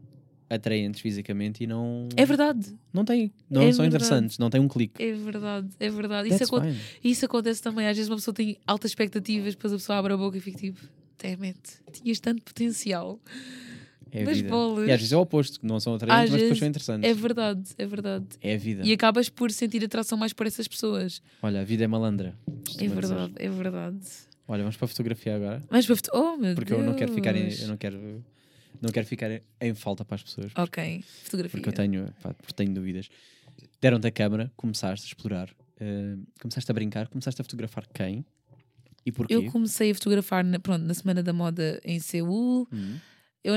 atraentes 0.49 1.01
fisicamente 1.01 1.63
e 1.63 1.67
não. 1.67 2.07
É 2.15 2.25
verdade. 2.25 2.73
Não 2.93 3.03
têm, 3.03 3.31
não 3.49 3.61
É 3.61 3.71
são 3.71 3.83
verdade. 3.83 3.87
interessantes, 3.87 4.37
não 4.37 4.49
têm 4.49 4.61
um 4.61 4.67
clique. 4.67 5.01
É 5.03 5.13
verdade. 5.13 5.67
É 5.79 5.89
verdade. 5.89 6.29
Isso, 6.29 6.43
aco- 6.43 6.61
fine. 6.61 6.77
isso 7.03 7.25
acontece 7.25 7.61
também. 7.61 7.87
Às 7.87 7.95
vezes 7.97 8.09
uma 8.09 8.15
pessoa 8.17 8.33
tem 8.33 8.57
altas 8.65 8.91
expectativas, 8.91 9.55
depois 9.55 9.73
a 9.73 9.75
pessoa 9.77 9.97
abre 9.99 10.13
a 10.13 10.17
boca 10.17 10.37
e 10.37 10.41
fica 10.41 10.57
tipo, 10.57 10.79
damn 11.21 11.43
it, 11.47 11.59
tinhas 11.91 12.19
tanto 12.19 12.41
potencial. 12.43 13.19
É 14.09 14.23
Mas 14.23 14.37
vida. 14.37 14.49
bolas. 14.49 14.87
E 14.87 14.91
às 14.91 14.97
vezes 14.99 15.11
é 15.11 15.17
o 15.17 15.19
oposto, 15.19 15.59
que 15.59 15.65
não 15.65 15.81
são 15.81 15.95
atraentes, 15.95 16.23
Às 16.25 16.29
mas 16.31 16.41
depois 16.41 16.59
são 16.59 16.67
interessantes. 16.69 17.09
É 17.09 17.13
verdade, 17.13 17.61
é 17.77 17.85
verdade. 17.85 18.25
É 18.41 18.55
a 18.55 18.57
vida. 18.57 18.83
E 18.85 18.93
acabas 18.93 19.27
por 19.27 19.51
sentir 19.51 19.83
atração 19.83 20.17
mais 20.17 20.31
por 20.31 20.47
essas 20.47 20.65
pessoas. 20.67 21.21
Olha, 21.41 21.59
a 21.59 21.63
vida 21.65 21.83
é 21.83 21.87
malandra. 21.87 22.33
É 22.47 22.83
dizer. 22.83 22.87
verdade, 22.95 23.33
é 23.35 23.49
verdade. 23.49 23.99
Olha, 24.47 24.63
vamos 24.63 24.77
para 24.77 24.85
a 24.85 24.87
fotografia 24.87 25.35
agora. 25.35 25.61
Mas 25.69 25.85
para 25.85 25.95
foto- 25.97 26.09
Oh, 26.13 26.37
meu 26.37 26.55
Porque 26.55 26.69
Deus. 26.73 26.81
eu 26.85 26.89
não 26.89 26.95
quero 26.95 27.11
ficar 27.13 27.35
em, 27.35 27.49
eu 27.61 27.67
não 27.67 27.75
quero, 27.75 28.23
não 28.81 28.89
quero 28.91 29.05
ficar 29.05 29.29
em- 29.61 29.73
falta 29.75 30.03
para 30.05 30.15
as 30.15 30.23
pessoas. 30.23 30.51
Ok, 30.55 31.03
fotografia. 31.23 31.59
Porque 31.61 31.69
eu 31.69 31.73
tenho, 31.73 32.13
pá, 32.21 32.33
porque 32.33 32.53
tenho 32.53 32.73
dúvidas. 32.73 33.09
Deram-te 33.81 34.07
a 34.07 34.11
câmara, 34.11 34.51
começaste 34.55 35.05
a 35.05 35.07
explorar, 35.09 35.49
eh, 35.79 36.15
começaste 36.41 36.69
a 36.69 36.73
brincar, 36.73 37.07
começaste 37.07 37.41
a 37.41 37.43
fotografar 37.43 37.87
quem 37.87 38.25
e 39.05 39.11
porquê? 39.11 39.35
Eu 39.35 39.51
comecei 39.51 39.91
a 39.91 39.95
fotografar 39.95 40.43
na, 40.43 40.59
pronto, 40.59 40.83
na 40.83 40.93
Semana 40.93 41.23
da 41.23 41.33
Moda 41.33 41.79
em 41.83 41.99
Seul. 41.99 42.67
Hum. 42.71 42.97
Eu 43.43 43.53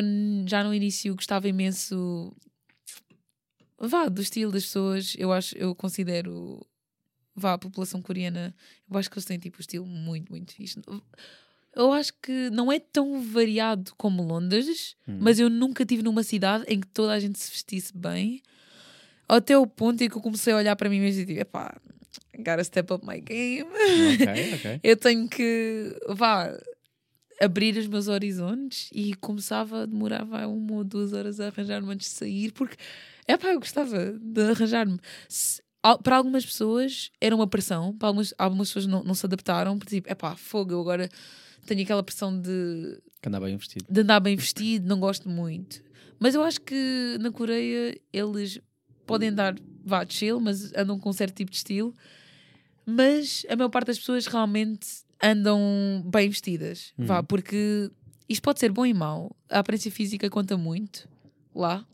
já 0.46 0.62
no 0.62 0.72
início 0.72 1.14
gostava 1.14 1.48
imenso 1.48 2.32
vá, 3.78 4.08
do 4.08 4.20
estilo 4.22 4.52
das 4.52 4.64
pessoas. 4.64 5.14
Eu 5.18 5.32
acho, 5.32 5.56
eu 5.56 5.74
considero 5.74 6.64
vá, 7.34 7.54
a 7.54 7.58
população 7.58 8.00
coreana, 8.02 8.54
eu 8.90 8.98
acho 8.98 9.10
que 9.10 9.16
eles 9.16 9.24
têm 9.24 9.38
tipo 9.38 9.56
um 9.58 9.60
estilo 9.60 9.86
muito, 9.86 10.30
muito 10.30 10.52
fixe. 10.54 10.80
Eu 11.74 11.92
acho 11.92 12.12
que 12.22 12.50
não 12.50 12.70
é 12.70 12.78
tão 12.80 13.22
variado 13.22 13.92
como 13.96 14.22
Londres, 14.22 14.96
Hum. 15.06 15.18
mas 15.20 15.38
eu 15.38 15.48
nunca 15.48 15.84
tive 15.86 16.02
numa 16.02 16.22
cidade 16.22 16.64
em 16.68 16.80
que 16.80 16.86
toda 16.88 17.12
a 17.12 17.20
gente 17.20 17.38
se 17.38 17.50
vestisse 17.50 17.96
bem. 17.96 18.42
Até 19.28 19.56
o 19.56 19.66
ponto 19.66 20.02
em 20.02 20.08
que 20.08 20.16
eu 20.16 20.20
comecei 20.20 20.52
a 20.52 20.56
olhar 20.56 20.74
para 20.76 20.88
mim 20.90 20.98
mesmo 21.00 21.22
e 21.22 21.24
digo, 21.24 21.40
epá, 21.40 21.80
gotta 22.38 22.64
step 22.64 22.92
up 22.92 23.06
my 23.06 23.20
game. 23.20 23.70
Eu 24.82 24.96
tenho 24.96 25.28
que, 25.28 25.96
vá, 26.08 26.52
abrir 27.40 27.76
os 27.76 27.86
meus 27.86 28.08
horizontes 28.08 28.90
e 28.92 29.14
começava, 29.14 29.86
demorava 29.86 30.46
uma 30.48 30.74
ou 30.78 30.84
duas 30.84 31.12
horas 31.12 31.38
a 31.38 31.46
arranjar-me 31.46 31.92
antes 31.92 32.08
de 32.10 32.14
sair, 32.16 32.52
porque 32.52 32.76
é 33.28 33.36
pá, 33.36 33.48
eu 33.52 33.60
gostava 33.60 34.12
de 34.20 34.42
arranjar-me. 34.42 34.98
Para 36.02 36.16
algumas 36.16 36.44
pessoas 36.44 37.10
era 37.20 37.34
uma 37.34 37.46
pressão, 37.46 37.96
para 37.96 38.08
algumas, 38.08 38.34
algumas 38.36 38.68
pessoas 38.68 38.86
não, 38.86 39.04
não 39.04 39.14
se 39.14 39.24
adaptaram, 39.24 39.78
porque 39.78 39.94
tipo, 39.96 40.10
é 40.10 40.14
pá, 40.16 40.34
fogo, 40.34 40.72
eu 40.72 40.80
agora 40.80 41.08
tenho 41.66 41.82
aquela 41.82 42.02
pressão 42.02 42.38
de 42.40 42.98
Que 43.22 43.28
andava 43.28 43.46
bem 43.46 43.56
vestido. 43.56 43.86
de 43.88 44.00
andar 44.00 44.20
bem 44.20 44.36
vestido, 44.36 44.86
não 44.88 44.98
gosto 45.00 45.28
muito. 45.28 45.82
Mas 46.18 46.34
eu 46.34 46.42
acho 46.42 46.60
que 46.60 47.16
na 47.20 47.30
Coreia 47.30 47.98
eles 48.12 48.60
podem 49.06 49.30
andar, 49.30 49.56
vá, 49.84 50.04
chill, 50.08 50.38
mas 50.40 50.72
andam 50.74 50.98
com 50.98 51.10
um 51.10 51.12
certo 51.12 51.34
tipo 51.36 51.50
de 51.50 51.56
estilo. 51.56 51.94
Mas 52.86 53.44
a 53.48 53.56
maior 53.56 53.68
parte 53.68 53.88
das 53.88 53.98
pessoas 53.98 54.26
realmente 54.26 54.86
andam 55.22 56.02
bem 56.06 56.28
vestidas, 56.28 56.92
vá, 56.98 57.18
Uhum. 57.18 57.24
porque 57.24 57.90
isto 58.28 58.42
pode 58.42 58.58
ser 58.58 58.72
bom 58.72 58.86
e 58.86 58.94
mau. 58.94 59.34
A 59.48 59.58
aparência 59.60 59.90
física 59.90 60.28
conta 60.30 60.56
muito 60.56 61.08
lá. 61.54 61.84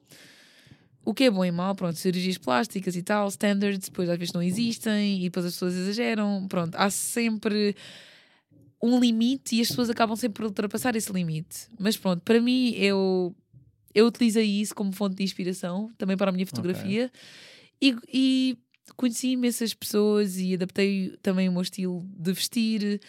O 1.04 1.14
que 1.14 1.24
é 1.24 1.30
bom 1.30 1.44
e 1.44 1.52
mau, 1.52 1.72
pronto, 1.74 1.96
cirurgias 1.96 2.36
plásticas 2.38 2.96
e 2.96 3.02
tal, 3.02 3.28
standards, 3.28 3.88
depois 3.88 4.08
às 4.08 4.18
vezes 4.18 4.34
não 4.34 4.42
existem 4.42 5.20
e 5.20 5.24
depois 5.24 5.46
as 5.46 5.52
pessoas 5.52 5.74
exageram. 5.74 6.46
Pronto, 6.48 6.74
há 6.74 6.90
sempre 6.90 7.76
um 8.82 9.00
limite 9.00 9.56
e 9.56 9.60
as 9.60 9.68
pessoas 9.68 9.90
acabam 9.90 10.16
sempre 10.16 10.42
por 10.42 10.46
ultrapassar 10.46 10.94
esse 10.96 11.12
limite. 11.12 11.68
Mas 11.78 11.96
pronto, 11.96 12.22
para 12.22 12.40
mim 12.40 12.74
eu, 12.74 13.34
eu 13.94 14.06
utilizei 14.06 14.46
isso 14.46 14.74
como 14.74 14.92
fonte 14.92 15.16
de 15.16 15.24
inspiração 15.24 15.90
também 15.96 16.16
para 16.16 16.30
a 16.30 16.32
minha 16.32 16.46
fotografia 16.46 17.10
e, 17.80 17.96
e 18.12 18.58
conheci 18.96 19.28
imensas 19.28 19.74
pessoas 19.74 20.38
e 20.38 20.54
adaptei 20.54 21.16
também 21.22 21.48
o 21.48 21.52
meu 21.52 21.62
estilo 21.62 22.06
de 22.16 22.32
vestir. 22.32 23.00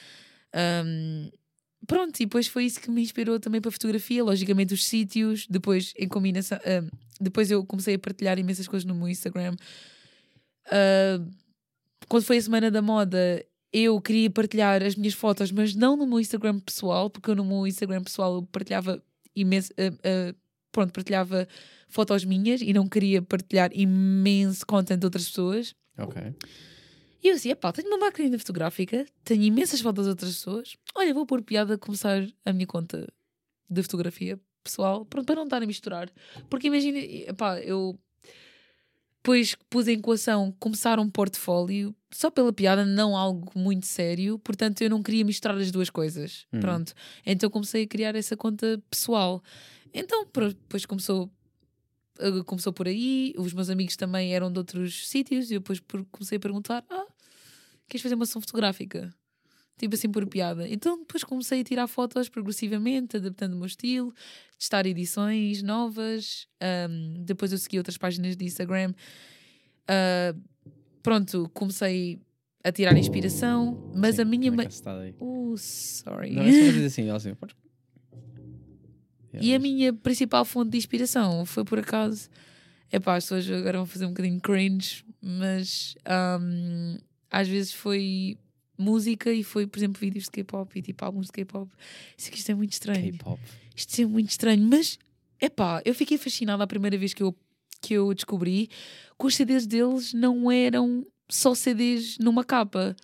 Ahm, 0.54 1.30
pronto, 1.86 2.20
e 2.20 2.26
depois 2.26 2.48
foi 2.48 2.66
isso 2.66 2.80
que 2.80 2.90
me 2.90 3.02
inspirou 3.02 3.40
também 3.40 3.62
para 3.62 3.70
a 3.70 3.72
fotografia, 3.72 4.24
logicamente 4.24 4.74
os 4.74 4.86
sítios, 4.86 5.46
depois 5.48 5.94
em 5.98 6.08
combinação, 6.08 6.58
depois 7.20 7.52
eu 7.52 7.66
comecei 7.66 7.96
a 7.96 8.00
partilhar 8.00 8.40
imensas 8.40 8.68
coisas 8.68 8.86
no 8.86 8.96
meu 8.96 9.08
Instagram. 9.08 9.56
Ah, 10.72 11.20
quando 12.08 12.24
foi 12.24 12.38
a 12.38 12.42
semana 12.42 12.72
da 12.72 12.82
moda, 12.82 13.46
eu 13.72 14.00
queria 14.02 14.30
partilhar 14.30 14.82
as 14.82 14.96
minhas 14.96 15.14
fotos, 15.14 15.52
mas 15.52 15.76
não 15.76 15.96
no 15.98 16.08
meu 16.08 16.20
Instagram 16.20 16.60
pessoal, 16.60 17.10
porque 17.10 17.30
eu 17.30 17.36
no 17.36 17.46
meu 17.46 17.68
Instagram 17.68 18.04
pessoal 18.04 18.36
eu 18.36 18.44
partilhava 18.44 19.04
imenso, 19.36 19.72
ah, 19.78 19.94
ah, 20.04 20.36
pronto, 20.72 20.94
partilhava 20.94 21.48
fotos 21.88 22.24
minhas 22.24 22.62
e 22.62 22.74
não 22.74 22.88
queria 22.88 23.22
partilhar 23.22 23.70
imenso 23.74 24.66
content 24.66 25.00
de 25.00 25.06
outras 25.06 25.28
pessoas. 25.28 25.76
Ok. 25.98 26.22
E 27.24 27.30
eu 27.30 27.36
assim, 27.36 27.50
epá, 27.50 27.72
tenho 27.72 27.88
uma 27.88 27.98
máquina 27.98 28.38
fotográfica, 28.38 29.06
tenho 29.24 29.44
imensas 29.44 29.82
fotos 29.82 30.06
de 30.06 30.10
outras 30.12 30.34
pessoas. 30.36 30.78
Olha, 30.96 31.14
vou 31.14 31.26
pôr 31.26 31.42
piada 31.42 31.74
a 31.74 31.78
começar 31.78 32.26
a 32.46 32.54
minha 32.54 32.68
conta 32.68 33.08
de 33.70 33.84
fotografia 33.84 34.40
pessoal, 34.64 35.06
pronto, 35.06 35.26
para 35.26 35.36
não 35.36 35.44
estar 35.44 35.62
a 35.62 35.66
misturar. 35.66 36.10
Porque 36.50 36.68
imagina, 36.68 37.00
epá, 37.00 37.60
eu 37.60 38.00
depois 39.18 39.56
pus 39.70 39.88
em 39.88 39.98
equação 39.98 40.56
começar 40.60 41.00
um 41.00 41.10
portfólio 41.10 41.94
só 42.12 42.32
pela 42.32 42.54
piada, 42.54 42.86
não 42.86 43.16
algo 43.16 43.52
muito 43.56 43.86
sério, 43.86 44.40
portanto 44.40 44.82
eu 44.82 44.90
não 44.90 45.04
queria 45.04 45.26
misturar 45.26 45.58
as 45.58 45.72
duas 45.72 45.90
coisas. 45.90 46.46
Uhum. 46.54 46.60
Pronto. 46.60 46.94
Então 47.26 47.50
comecei 47.50 47.84
a 47.84 47.88
criar 47.88 48.16
essa 48.16 48.38
conta 48.38 48.82
pessoal. 48.90 49.44
Então, 49.94 50.26
depois 50.26 50.86
começou 50.86 51.32
uh, 52.20 52.44
começou 52.46 52.74
por 52.74 52.88
aí, 52.88 53.34
os 53.38 53.54
meus 53.54 53.70
amigos 53.70 53.96
também 53.96 54.34
eram 54.34 54.52
de 54.52 54.58
outros 54.58 55.08
sítios, 55.08 55.50
e 55.50 55.56
eu 55.56 55.60
depois 55.60 55.82
comecei 56.12 56.38
a 56.38 56.40
perguntar: 56.40 56.84
Ah, 56.90 57.06
queres 57.88 58.02
fazer 58.02 58.16
uma 58.16 58.26
sessão 58.26 58.42
fotográfica? 58.42 59.14
Tipo 59.78 59.94
assim 59.94 60.10
por 60.10 60.26
piada. 60.26 60.68
Então 60.68 60.98
depois 60.98 61.24
comecei 61.24 61.62
a 61.62 61.64
tirar 61.64 61.88
fotos 61.88 62.30
progressivamente, 62.30 63.18
adaptando 63.18 63.54
o 63.54 63.58
meu 63.58 63.68
estilo, 63.68 64.12
testar 64.58 64.88
edições 64.88 65.62
novas. 65.62 66.48
ahm, 66.60 67.24
depois 67.24 67.52
eu 67.52 67.60
segui 67.60 67.78
outras 67.78 67.98
páginas 67.98 68.36
de 68.36 68.44
Instagram. 68.44 68.94
Ah, 69.88 70.34
pronto, 71.08 71.50
comecei 71.54 72.20
a 72.62 72.70
tirar 72.70 72.98
inspiração, 72.98 73.94
mas 73.96 74.16
Sim, 74.16 74.24
a 74.24 74.26
minha. 74.26 74.52
é 74.52 74.66
que 74.66 74.90
aí? 74.90 75.16
Uh, 75.22 75.58
sorry. 75.58 76.32
Não, 76.32 76.44
é 76.44 76.52
só 76.52 76.72
dizer 76.72 76.86
assim, 76.86 77.08
ela 77.08 77.16
assim. 77.16 77.34
E 79.40 79.56
a 79.56 79.60
minha 79.60 79.94
principal 79.94 80.44
fonte 80.44 80.72
de 80.72 80.78
inspiração 80.78 81.46
foi 81.46 81.64
por 81.64 81.80
acaso. 81.80 82.30
Epá, 82.92 83.16
as 83.16 83.24
pessoas 83.24 83.50
agora 83.50 83.78
vão 83.78 83.86
fazer 83.86 84.06
um 84.06 84.10
bocadinho 84.10 84.42
cringe, 84.42 85.06
mas 85.22 85.96
ahm, 86.06 86.98
às 87.32 87.48
vezes 87.48 87.72
foi 87.72 88.38
música 88.78 89.32
e 89.32 89.46
foi, 89.46 89.66
por 89.66 89.80
exemplo, 89.80 90.02
vídeos 90.02 90.26
de 90.26 90.32
K-pop 90.32 90.78
e 90.78 90.82
tipo 90.82 91.06
álbuns 91.06 91.28
de 91.28 91.32
K-pop. 91.32 91.72
Isso 92.18 92.28
aqui 92.28 92.38
isto 92.38 92.52
é 92.52 92.56
muito 92.56 92.74
estranho. 92.74 93.14
K-pop. 93.14 93.42
Isto 93.74 94.02
é 94.02 94.06
muito 94.06 94.30
estranho, 94.30 94.68
mas 94.68 95.00
epá, 95.40 95.82
eu 95.86 95.96
fiquei 95.96 96.18
fascinada 96.18 96.66
a 96.66 96.68
primeira 96.68 96.98
vez 96.98 97.14
que 97.14 97.24
eu, 97.24 97.34
que 97.88 97.94
eu 97.94 98.14
descobri 98.14 98.68
que 99.20 99.26
os 99.26 99.36
CDs 99.36 99.66
deles 99.66 100.14
não 100.14 100.52
eram 100.52 101.06
só 101.30 101.56
CDs 101.56 102.18
numa 102.20 102.44
capa, 102.44 102.96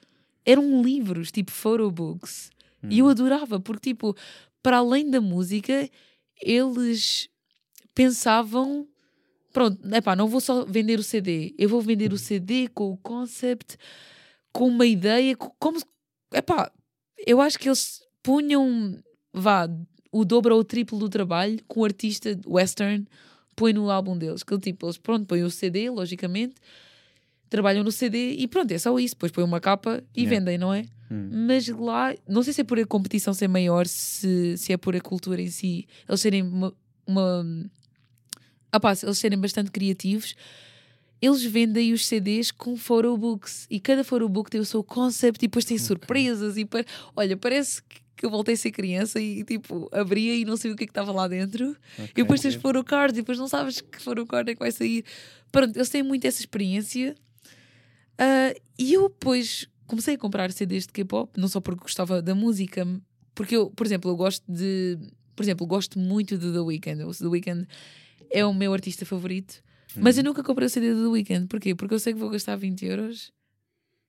eram 0.45 0.81
livros, 0.81 1.31
tipo 1.31 1.51
photobooks. 1.51 2.51
E 2.89 2.99
eu 2.99 3.07
adorava, 3.07 3.59
porque, 3.61 3.93
tipo, 3.93 4.13
para 4.61 4.77
além 4.77 5.09
da 5.09 5.21
música, 5.21 5.89
eles 6.41 7.29
pensavam: 7.95 8.87
pronto, 9.53 9.79
epá, 9.93 10.15
não 10.15 10.27
vou 10.27 10.41
só 10.41 10.65
vender 10.65 10.99
o 10.99 11.03
CD, 11.03 11.53
eu 11.57 11.69
vou 11.69 11.81
vender 11.81 12.11
o 12.13 12.17
CD 12.17 12.67
com 12.67 12.91
o 12.91 12.97
concept, 12.97 13.77
com 14.51 14.67
uma 14.67 14.85
ideia, 14.85 15.35
co- 15.35 15.55
como. 15.59 15.79
Epá, 16.33 16.71
eu 17.25 17.39
acho 17.39 17.57
que 17.59 17.69
eles 17.69 18.01
punham, 18.21 18.97
vá, 19.31 19.69
o 20.11 20.25
dobro 20.25 20.55
ou 20.55 20.61
o 20.61 20.63
triplo 20.63 20.99
do 20.99 21.09
trabalho 21.09 21.59
com 21.67 21.81
o 21.81 21.85
artista 21.85 22.37
western 22.45 23.05
põe 23.55 23.73
no 23.73 23.89
álbum 23.89 24.17
deles. 24.17 24.43
Que 24.43 24.57
tipo, 24.59 24.85
eles, 24.85 24.97
pronto, 24.97 25.25
põem 25.25 25.43
o 25.43 25.49
CD, 25.51 25.89
logicamente, 25.89 26.55
trabalham 27.49 27.83
no 27.83 27.91
CD 27.91 28.33
e 28.33 28.47
pronto, 28.47 28.71
é 28.71 28.77
só 28.77 28.97
isso. 28.99 29.15
Depois 29.15 29.31
põem 29.31 29.43
uma 29.45 29.59
capa 29.59 30.03
e 30.15 30.21
Yeah. 30.21 30.39
vendem, 30.39 30.57
não 30.57 30.73
é? 30.73 30.85
Hum. 31.11 31.29
Mas 31.47 31.67
lá, 31.67 32.13
não 32.27 32.41
sei 32.43 32.53
se 32.53 32.61
é 32.61 32.63
por 32.63 32.79
a 32.79 32.85
competição 32.85 33.33
ser 33.33 33.47
maior, 33.47 33.85
se, 33.87 34.57
se 34.57 34.73
é 34.73 34.77
por 34.77 34.95
a 34.95 35.01
cultura 35.01 35.41
em 35.41 35.47
si, 35.49 35.87
eles 36.07 36.21
serem 36.21 36.41
uma. 36.43 36.73
uma 37.05 37.45
ah 38.71 38.79
pá, 38.79 38.93
eles 39.03 39.17
serem 39.19 39.37
bastante 39.39 39.69
criativos, 39.69 40.35
eles 41.21 41.43
vendem 41.43 41.93
os 41.93 42.05
CDs 42.07 42.49
com 42.51 42.75
photobooks 42.75 43.67
e 43.69 43.79
cada 43.79 44.03
photobook 44.03 44.49
tem 44.49 44.59
o 44.59 44.65
seu 44.65 44.83
concept 44.83 45.37
e 45.43 45.47
depois 45.47 45.63
tem 45.65 45.77
surpresas. 45.77 46.57
E 46.57 46.65
pa- 46.65 46.83
olha, 47.15 47.37
parece 47.37 47.83
que 47.83 48.01
que 48.15 48.25
eu 48.25 48.29
voltei 48.29 48.53
a 48.53 48.57
ser 48.57 48.71
criança 48.71 49.19
e 49.19 49.43
tipo 49.43 49.89
abria 49.91 50.35
e 50.35 50.45
não 50.45 50.55
sabia 50.57 50.73
o 50.73 50.75
que 50.77 50.83
é 50.83 50.87
que 50.87 50.91
estava 50.91 51.11
lá 51.11 51.27
dentro. 51.27 51.75
Ok, 51.97 52.09
E 52.11 52.21
depois 52.21 52.41
tens 52.41 52.55
ok. 52.55 52.61
photocards 52.61 53.17
e 53.17 53.21
depois 53.21 53.37
não 53.37 53.47
sabes 53.47 53.81
que 53.81 54.01
photocard 54.01 54.49
é 54.49 54.53
que 54.53 54.59
vai 54.59 54.71
sair. 54.71 55.03
Pronto, 55.51 55.75
eles 55.77 55.89
têm 55.89 56.03
muito 56.03 56.25
essa 56.25 56.39
experiência. 56.39 57.15
Ah, 58.17 58.53
e 58.77 58.93
eu 58.93 59.09
depois 59.09 59.67
comecei 59.87 60.15
a 60.15 60.17
comprar 60.17 60.51
CDs 60.51 60.85
de 60.87 60.93
K-pop, 60.93 61.39
não 61.39 61.47
só 61.47 61.59
porque 61.59 61.81
gostava 61.81 62.21
da 62.21 62.33
música, 62.35 62.85
porque 63.35 63.55
eu, 63.55 63.69
por 63.71 63.85
exemplo, 63.85 64.09
eu 64.11 64.15
gosto 64.15 64.43
de. 64.51 64.97
Por 65.35 65.43
exemplo, 65.43 65.63
eu 65.63 65.67
gosto 65.67 65.97
muito 65.97 66.37
de 66.37 66.51
The 66.51 66.59
Weeknd. 66.59 67.03
O 67.03 67.11
The 67.13 67.25
Weeknd 67.25 67.67
é 68.29 68.45
o 68.45 68.53
meu 68.53 68.71
artista 68.73 69.05
favorito. 69.05 69.61
Mas 69.95 70.15
Hum. 70.17 70.21
eu 70.21 70.23
nunca 70.25 70.43
comprei 70.43 70.67
o 70.67 70.69
CD 70.69 70.93
do 70.93 71.03
The 71.03 71.07
Weeknd. 71.09 71.47
Porquê? 71.47 71.73
Porque 71.75 71.93
eu 71.93 71.99
sei 71.99 72.13
que 72.13 72.19
vou 72.19 72.29
gastar 72.29 72.55
20 72.55 72.85
euros. 72.85 73.31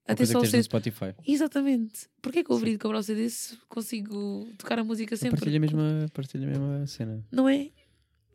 Uma 0.06 0.12
Até 0.12 0.16
coisa 0.18 0.32
só 0.32 0.38
o 0.38 0.42
que 0.42 0.48
tens 0.50 0.58
no 0.58 0.62
CD. 0.70 0.90
Spotify. 0.90 1.14
Exatamente. 1.26 2.08
Porquê 2.20 2.44
que 2.44 2.50
eu 2.50 2.56
haveria 2.56 2.74
de 2.74 2.78
comprar 2.78 2.98
o 2.98 3.02
CD 3.02 3.28
se 3.30 3.56
consigo 3.68 4.46
tocar 4.58 4.78
a 4.78 4.84
música 4.84 5.16
sempre? 5.16 5.36
Partilha 5.38 5.56
a 5.56 5.60
mesma, 5.60 6.06
partilha 6.12 6.46
a 6.46 6.50
mesma 6.50 6.86
cena. 6.86 7.24
Não 7.32 7.48
é? 7.48 7.70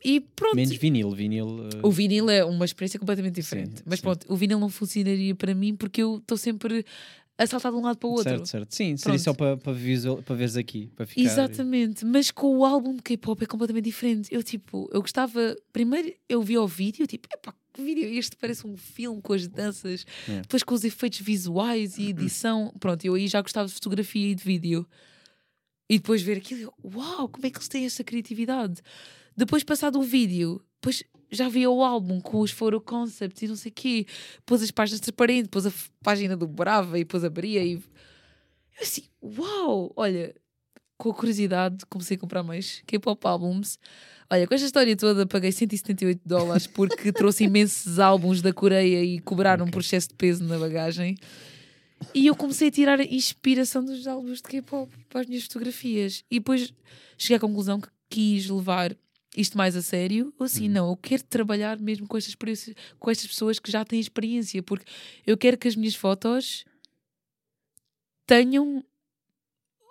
E 0.04 0.20
pronto. 0.20 0.56
Menos 0.56 0.74
vinil. 0.76 1.10
Vinil. 1.12 1.46
uh, 1.46 1.68
O 1.86 1.90
vinil 1.92 2.28
é 2.30 2.44
uma 2.44 2.64
experiência 2.64 2.98
completamente 2.98 3.34
diferente. 3.36 3.78
Sim, 3.78 3.84
Mas 3.86 3.98
sim. 4.00 4.02
pronto, 4.02 4.26
o 4.32 4.34
vinil 4.36 4.58
não 4.58 4.68
funcionaria 4.68 5.34
para 5.34 5.54
mim 5.54 5.76
porque 5.76 6.02
eu 6.02 6.16
estou 6.18 6.36
sempre 6.38 6.84
a 7.38 7.46
saltar 7.46 7.70
de 7.70 7.78
um 7.78 7.82
lado 7.82 7.98
para 7.98 8.08
o 8.08 8.12
outro. 8.12 8.30
Certo, 8.30 8.46
certo. 8.46 8.74
Sim, 8.74 8.96
seria 8.96 9.14
Pronto. 9.14 9.20
só 9.22 9.32
para 9.34 9.56
para 9.56 9.72
visual- 9.72 10.22
para 10.22 10.34
veres 10.36 10.56
aqui. 10.56 10.90
Para 10.96 11.06
ficar. 11.06 11.22
Exatamente, 11.22 12.04
mas 12.04 12.30
com 12.30 12.56
o 12.58 12.64
álbum 12.64 12.96
de 12.96 13.02
K-pop 13.02 13.42
é 13.44 13.46
completamente 13.46 13.84
diferente. 13.84 14.28
Eu 14.34 14.42
tipo, 14.42 14.88
eu 14.92 15.00
gostava. 15.02 15.56
Primeiro 15.72 16.12
eu 16.28 16.42
vi 16.42 16.58
o 16.58 16.66
vídeo, 16.66 17.06
tipo, 17.06 17.28
epá, 17.32 17.54
que 17.80 17.86
vídeo 17.86 18.04
é 18.04 18.14
este? 18.14 18.36
Parece 18.36 18.66
um 18.66 18.76
filme 18.76 19.20
com 19.22 19.32
as 19.32 19.46
danças, 19.48 20.04
É. 20.28 20.40
depois 20.42 20.62
com 20.62 20.74
os 20.74 20.84
efeitos 20.84 21.20
visuais 21.20 21.98
e 21.98 22.08
edição. 22.10 22.72
Pronto, 22.78 23.04
eu 23.04 23.14
aí 23.14 23.26
já 23.28 23.40
gostava 23.40 23.66
de 23.68 23.74
fotografia 23.74 24.28
e 24.30 24.34
de 24.34 24.44
vídeo. 24.44 24.86
E 25.88 25.98
depois 25.98 26.22
ver 26.22 26.36
aquilo, 26.38 26.60
eu, 26.62 26.74
uau, 26.94 27.28
como 27.28 27.44
é 27.46 27.50
que 27.50 27.56
eles 27.58 27.68
têm 27.68 27.84
essa 27.84 28.04
criatividade? 28.04 28.80
Depois, 29.36 29.64
passado 29.64 29.98
o 29.98 30.02
vídeo, 30.02 30.62
depois 30.80 31.02
já 31.32 31.48
via 31.48 31.70
o 31.70 31.82
álbum 31.82 32.20
com 32.20 32.40
os 32.40 32.50
photo 32.50 32.80
concepts 32.80 33.42
e 33.42 33.48
não 33.48 33.56
sei 33.56 33.70
o 33.70 33.74
quê, 33.74 34.06
pôs 34.44 34.62
as 34.62 34.70
páginas 34.70 35.00
transparentes, 35.00 35.48
pôs 35.50 35.66
a 35.66 35.72
página 36.02 36.36
do 36.36 36.46
Brava 36.46 36.98
e 36.98 37.02
depois 37.04 37.24
abria 37.24 37.64
e. 37.64 37.72
Eu 37.74 37.82
assim, 38.82 39.02
uau, 39.22 39.92
olha, 39.96 40.34
com 41.00 41.10
a 41.10 41.14
curiosidade, 41.14 41.86
comecei 41.86 42.16
a 42.16 42.20
comprar 42.20 42.42
mais 42.42 42.82
K-pop 42.86 43.26
álbuns. 43.26 43.78
Olha, 44.28 44.46
com 44.46 44.54
esta 44.54 44.66
história 44.66 44.94
toda, 44.94 45.26
paguei 45.26 45.50
178 45.50 46.20
dólares 46.24 46.66
porque 46.66 47.10
trouxe 47.12 47.44
imensos 47.44 47.98
álbuns 47.98 48.42
da 48.42 48.52
Coreia 48.52 49.02
e 49.02 49.18
cobraram 49.18 49.64
Ok. 49.64 49.72
por 49.72 49.80
excesso 49.80 50.08
de 50.08 50.14
peso 50.14 50.44
na 50.44 50.58
bagagem. 50.58 51.16
E 52.14 52.26
eu 52.26 52.36
comecei 52.36 52.68
a 52.68 52.70
tirar 52.70 53.00
inspiração 53.00 53.84
dos 53.84 54.06
álbuns 54.06 54.38
de 54.38 54.44
K-pop 54.44 54.94
para 55.08 55.22
as 55.22 55.26
minhas 55.26 55.44
fotografias. 55.44 56.22
E 56.30 56.38
depois 56.38 56.72
cheguei 57.16 57.38
à 57.38 57.40
conclusão 57.40 57.80
que 57.80 57.88
quis 58.08 58.48
levar 58.48 58.94
isto 59.36 59.56
mais 59.56 59.74
a 59.74 59.82
sério. 59.82 60.32
Ou 60.38 60.44
assim, 60.44 60.68
não, 60.68 60.90
eu 60.90 60.96
quero 60.96 61.24
trabalhar 61.24 61.78
mesmo 61.78 62.06
com 62.06 62.16
estas, 62.16 62.34
com 62.98 63.10
estas 63.10 63.26
pessoas 63.26 63.58
que 63.58 63.70
já 63.70 63.84
têm 63.86 63.98
experiência, 63.98 64.62
porque 64.62 64.84
eu 65.26 65.36
quero 65.36 65.56
que 65.56 65.66
as 65.66 65.76
minhas 65.76 65.94
fotos 65.94 66.64
tenham. 68.26 68.84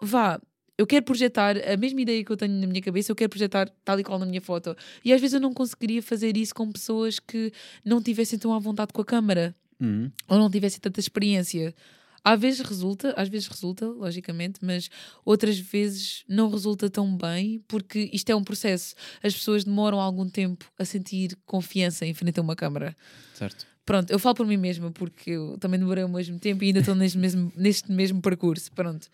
Vá, 0.01 0.39
eu 0.79 0.87
quero 0.87 1.03
projetar 1.03 1.57
a 1.57 1.75
mesma 1.75 1.99
ideia 1.99 2.23
que 2.23 2.31
eu 2.31 2.37
tenho 2.37 2.53
na 2.53 2.65
minha 2.65 2.81
cabeça, 2.81 3.11
eu 3.11 3.15
quero 3.15 3.29
projetar 3.29 3.69
tal 3.83 3.99
e 3.99 4.03
qual 4.03 4.17
na 4.17 4.25
minha 4.25 4.39
foto. 4.39 4.77
E 5.03 5.11
às 5.11 5.19
vezes 5.19 5.33
eu 5.33 5.39
não 5.41 5.53
conseguiria 5.53 6.01
fazer 6.01 6.37
isso 6.37 6.55
com 6.55 6.71
pessoas 6.71 7.19
que 7.19 7.51
não 7.83 8.01
tivessem 8.01 8.39
tão 8.39 8.53
à 8.53 8.59
vontade 8.59 8.93
com 8.93 9.01
a 9.01 9.05
câmara 9.05 9.53
Uhum. 9.77 10.09
ou 10.25 10.37
não 10.37 10.49
tivessem 10.49 10.79
tanta 10.79 11.01
experiência. 11.01 11.75
Às 12.23 12.39
vezes 12.39 12.61
resulta, 12.61 13.13
às 13.17 13.27
vezes 13.27 13.47
resulta, 13.49 13.87
logicamente, 13.87 14.59
mas 14.61 14.89
outras 15.25 15.59
vezes 15.59 16.23
não 16.29 16.49
resulta 16.49 16.89
tão 16.89 17.13
bem, 17.13 17.61
porque 17.67 18.09
isto 18.13 18.29
é 18.29 18.35
um 18.35 18.43
processo. 18.43 18.95
As 19.21 19.33
pessoas 19.33 19.65
demoram 19.65 19.99
algum 19.99 20.29
tempo 20.29 20.65
a 20.77 20.85
sentir 20.85 21.37
confiança 21.45 22.05
em 22.05 22.13
frente 22.13 22.39
a 22.39 22.41
uma 22.41 22.55
câmara. 22.55 22.95
Certo. 23.33 23.67
Pronto, 23.85 24.11
eu 24.11 24.19
falo 24.19 24.35
por 24.35 24.45
mim 24.45 24.55
mesma, 24.57 24.91
porque 24.91 25.31
eu 25.31 25.57
também 25.59 25.77
demorei 25.79 26.03
o 26.05 26.09
mesmo 26.09 26.39
tempo 26.39 26.63
e 26.63 26.67
ainda 26.67 26.79
estou 26.79 26.95
neste 26.95 27.17
mesmo, 27.17 27.51
neste 27.55 27.91
mesmo 27.91 28.21
percurso. 28.21 28.71
Pronto. 28.71 29.07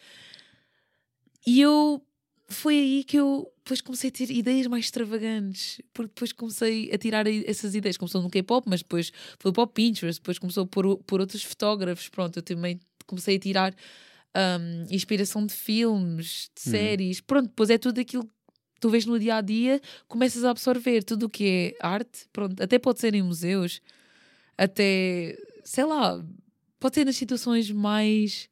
E 1.45 1.61
eu. 1.61 2.01
Foi 2.47 2.77
aí 2.77 3.03
que 3.03 3.17
eu 3.17 3.51
depois 3.63 3.81
comecei 3.81 4.09
a 4.11 4.13
ter 4.13 4.29
ideias 4.29 4.67
mais 4.67 4.85
extravagantes, 4.85 5.81
porque 5.91 6.09
depois 6.13 6.31
comecei 6.31 6.91
a 6.93 6.97
tirar 6.97 7.25
essas 7.27 7.73
ideias. 7.73 7.97
Começou 7.97 8.21
no 8.21 8.29
K-pop, 8.29 8.67
mas 8.69 8.81
depois 8.83 9.11
foi 9.39 9.51
para 9.51 9.63
o 9.63 9.67
Pinterest, 9.67 10.21
depois 10.21 10.37
começou 10.37 10.67
por, 10.67 10.97
por 11.05 11.19
outros 11.19 11.41
fotógrafos. 11.43 12.07
Pronto, 12.07 12.37
eu 12.37 12.43
também 12.43 12.79
comecei 13.07 13.37
a 13.37 13.39
tirar 13.39 13.73
hum, 14.35 14.85
inspiração 14.91 15.43
de 15.45 15.53
filmes, 15.53 16.51
de 16.55 16.69
Uhum. 16.69 16.71
séries. 16.71 17.21
Pronto, 17.21 17.47
depois 17.47 17.71
é 17.71 17.77
tudo 17.79 17.99
aquilo 17.99 18.23
que 18.25 18.31
tu 18.79 18.89
vês 18.89 19.05
no 19.07 19.17
dia 19.17 19.37
a 19.37 19.41
dia, 19.41 19.81
começas 20.07 20.43
a 20.43 20.51
absorver 20.51 21.03
tudo 21.03 21.25
o 21.25 21.29
que 21.29 21.73
é 21.81 21.85
arte. 21.87 22.27
Pronto, 22.31 22.61
até 22.61 22.77
pode 22.77 22.99
ser 22.99 23.15
em 23.15 23.23
museus, 23.23 23.81
até 24.57 25.37
sei 25.63 25.85
lá, 25.85 26.23
pode 26.79 26.95
ser 26.95 27.05
nas 27.05 27.15
situações 27.15 27.71
mais 27.71 28.49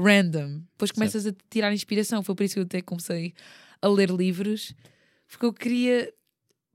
random. 0.00 0.62
Depois 0.72 0.90
começas 0.90 1.26
a 1.26 1.32
tirar 1.50 1.72
inspiração. 1.72 2.22
Foi 2.22 2.34
por 2.34 2.42
isso 2.44 2.54
que 2.54 2.60
eu 2.60 2.64
até 2.64 2.80
comecei 2.80 3.34
a 3.82 3.88
ler 3.88 4.10
livros, 4.10 4.74
porque 5.28 5.44
eu 5.46 5.52
queria, 5.52 6.12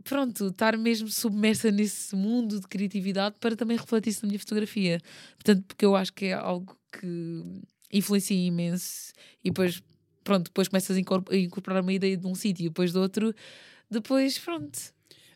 pronto, 0.03 0.47
estar 0.47 0.77
mesmo 0.77 1.07
submersa 1.09 1.71
nesse 1.71 2.15
mundo 2.15 2.59
de 2.59 2.67
criatividade 2.67 3.35
para 3.39 3.55
também 3.55 3.77
refletir 3.77 4.09
isso 4.11 4.21
na 4.23 4.27
minha 4.29 4.39
fotografia. 4.39 4.99
Portanto, 5.35 5.63
porque 5.67 5.85
eu 5.85 5.95
acho 5.95 6.13
que 6.13 6.25
é 6.25 6.33
algo 6.33 6.77
que 6.91 7.43
influencia 7.91 8.35
imenso 8.37 9.11
e 9.43 9.49
depois, 9.49 9.81
pronto, 10.23 10.45
depois 10.45 10.67
começas 10.67 10.95
a 10.95 10.99
incor- 10.99 11.23
a 11.29 11.35
incorporar 11.35 11.81
uma 11.81 11.93
ideia 11.93 12.17
de 12.17 12.25
um 12.27 12.35
sítio 12.35 12.65
e 12.65 12.69
depois 12.69 12.91
de 12.91 12.97
outro, 12.97 13.33
depois, 13.89 14.37
pronto. 14.39 14.77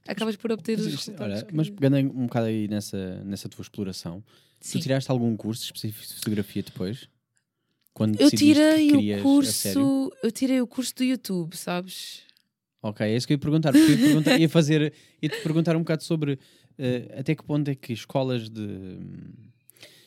Acabas 0.08 0.36
por 0.36 0.52
obter 0.52 0.78
Mas, 0.78 0.88
os 0.88 0.94
resultados. 0.96 1.36
olha, 1.38 1.46
que- 1.46 1.56
mas 1.56 1.70
pegando 1.70 1.98
um 1.98 2.26
bocado 2.26 2.48
aí 2.48 2.68
nessa, 2.68 3.24
nessa 3.24 3.48
tua 3.48 3.62
exploração, 3.62 4.24
Sim. 4.60 4.80
tu 4.80 4.84
tiraste 4.84 5.12
algum 5.12 5.36
curso 5.38 5.64
específico 5.66 6.08
de 6.08 6.14
fotografia 6.16 6.64
depois? 6.64 7.08
Quando 7.94 8.20
Eu 8.20 8.30
que 8.30 8.38
tirei 8.38 8.92
o 8.92 9.22
curso, 9.22 10.12
eu 10.24 10.32
tirei 10.32 10.62
o 10.62 10.68
curso 10.68 10.96
do 10.96 11.04
YouTube, 11.04 11.56
sabes? 11.56 12.22
Ok, 12.82 13.06
é 13.06 13.16
isso 13.16 13.28
que 13.28 13.34
eu 13.34 13.36
ia 13.36 13.40
perguntar. 13.40 13.72
Porque 13.74 13.92
eu 13.92 13.98
ia, 13.98 14.06
perguntar, 14.06 14.40
ia 14.40 14.50
fazer, 14.50 14.94
ia-te 15.22 15.42
perguntar 15.42 15.76
um 15.76 15.80
bocado 15.80 16.04
sobre 16.04 16.40
eh, 16.78 17.14
até 17.20 17.36
que 17.36 17.44
ponto 17.44 17.68
é 17.70 17.76
que 17.76 17.92
escolas 17.92 18.50
de 18.50 18.62
hum, 18.62 19.34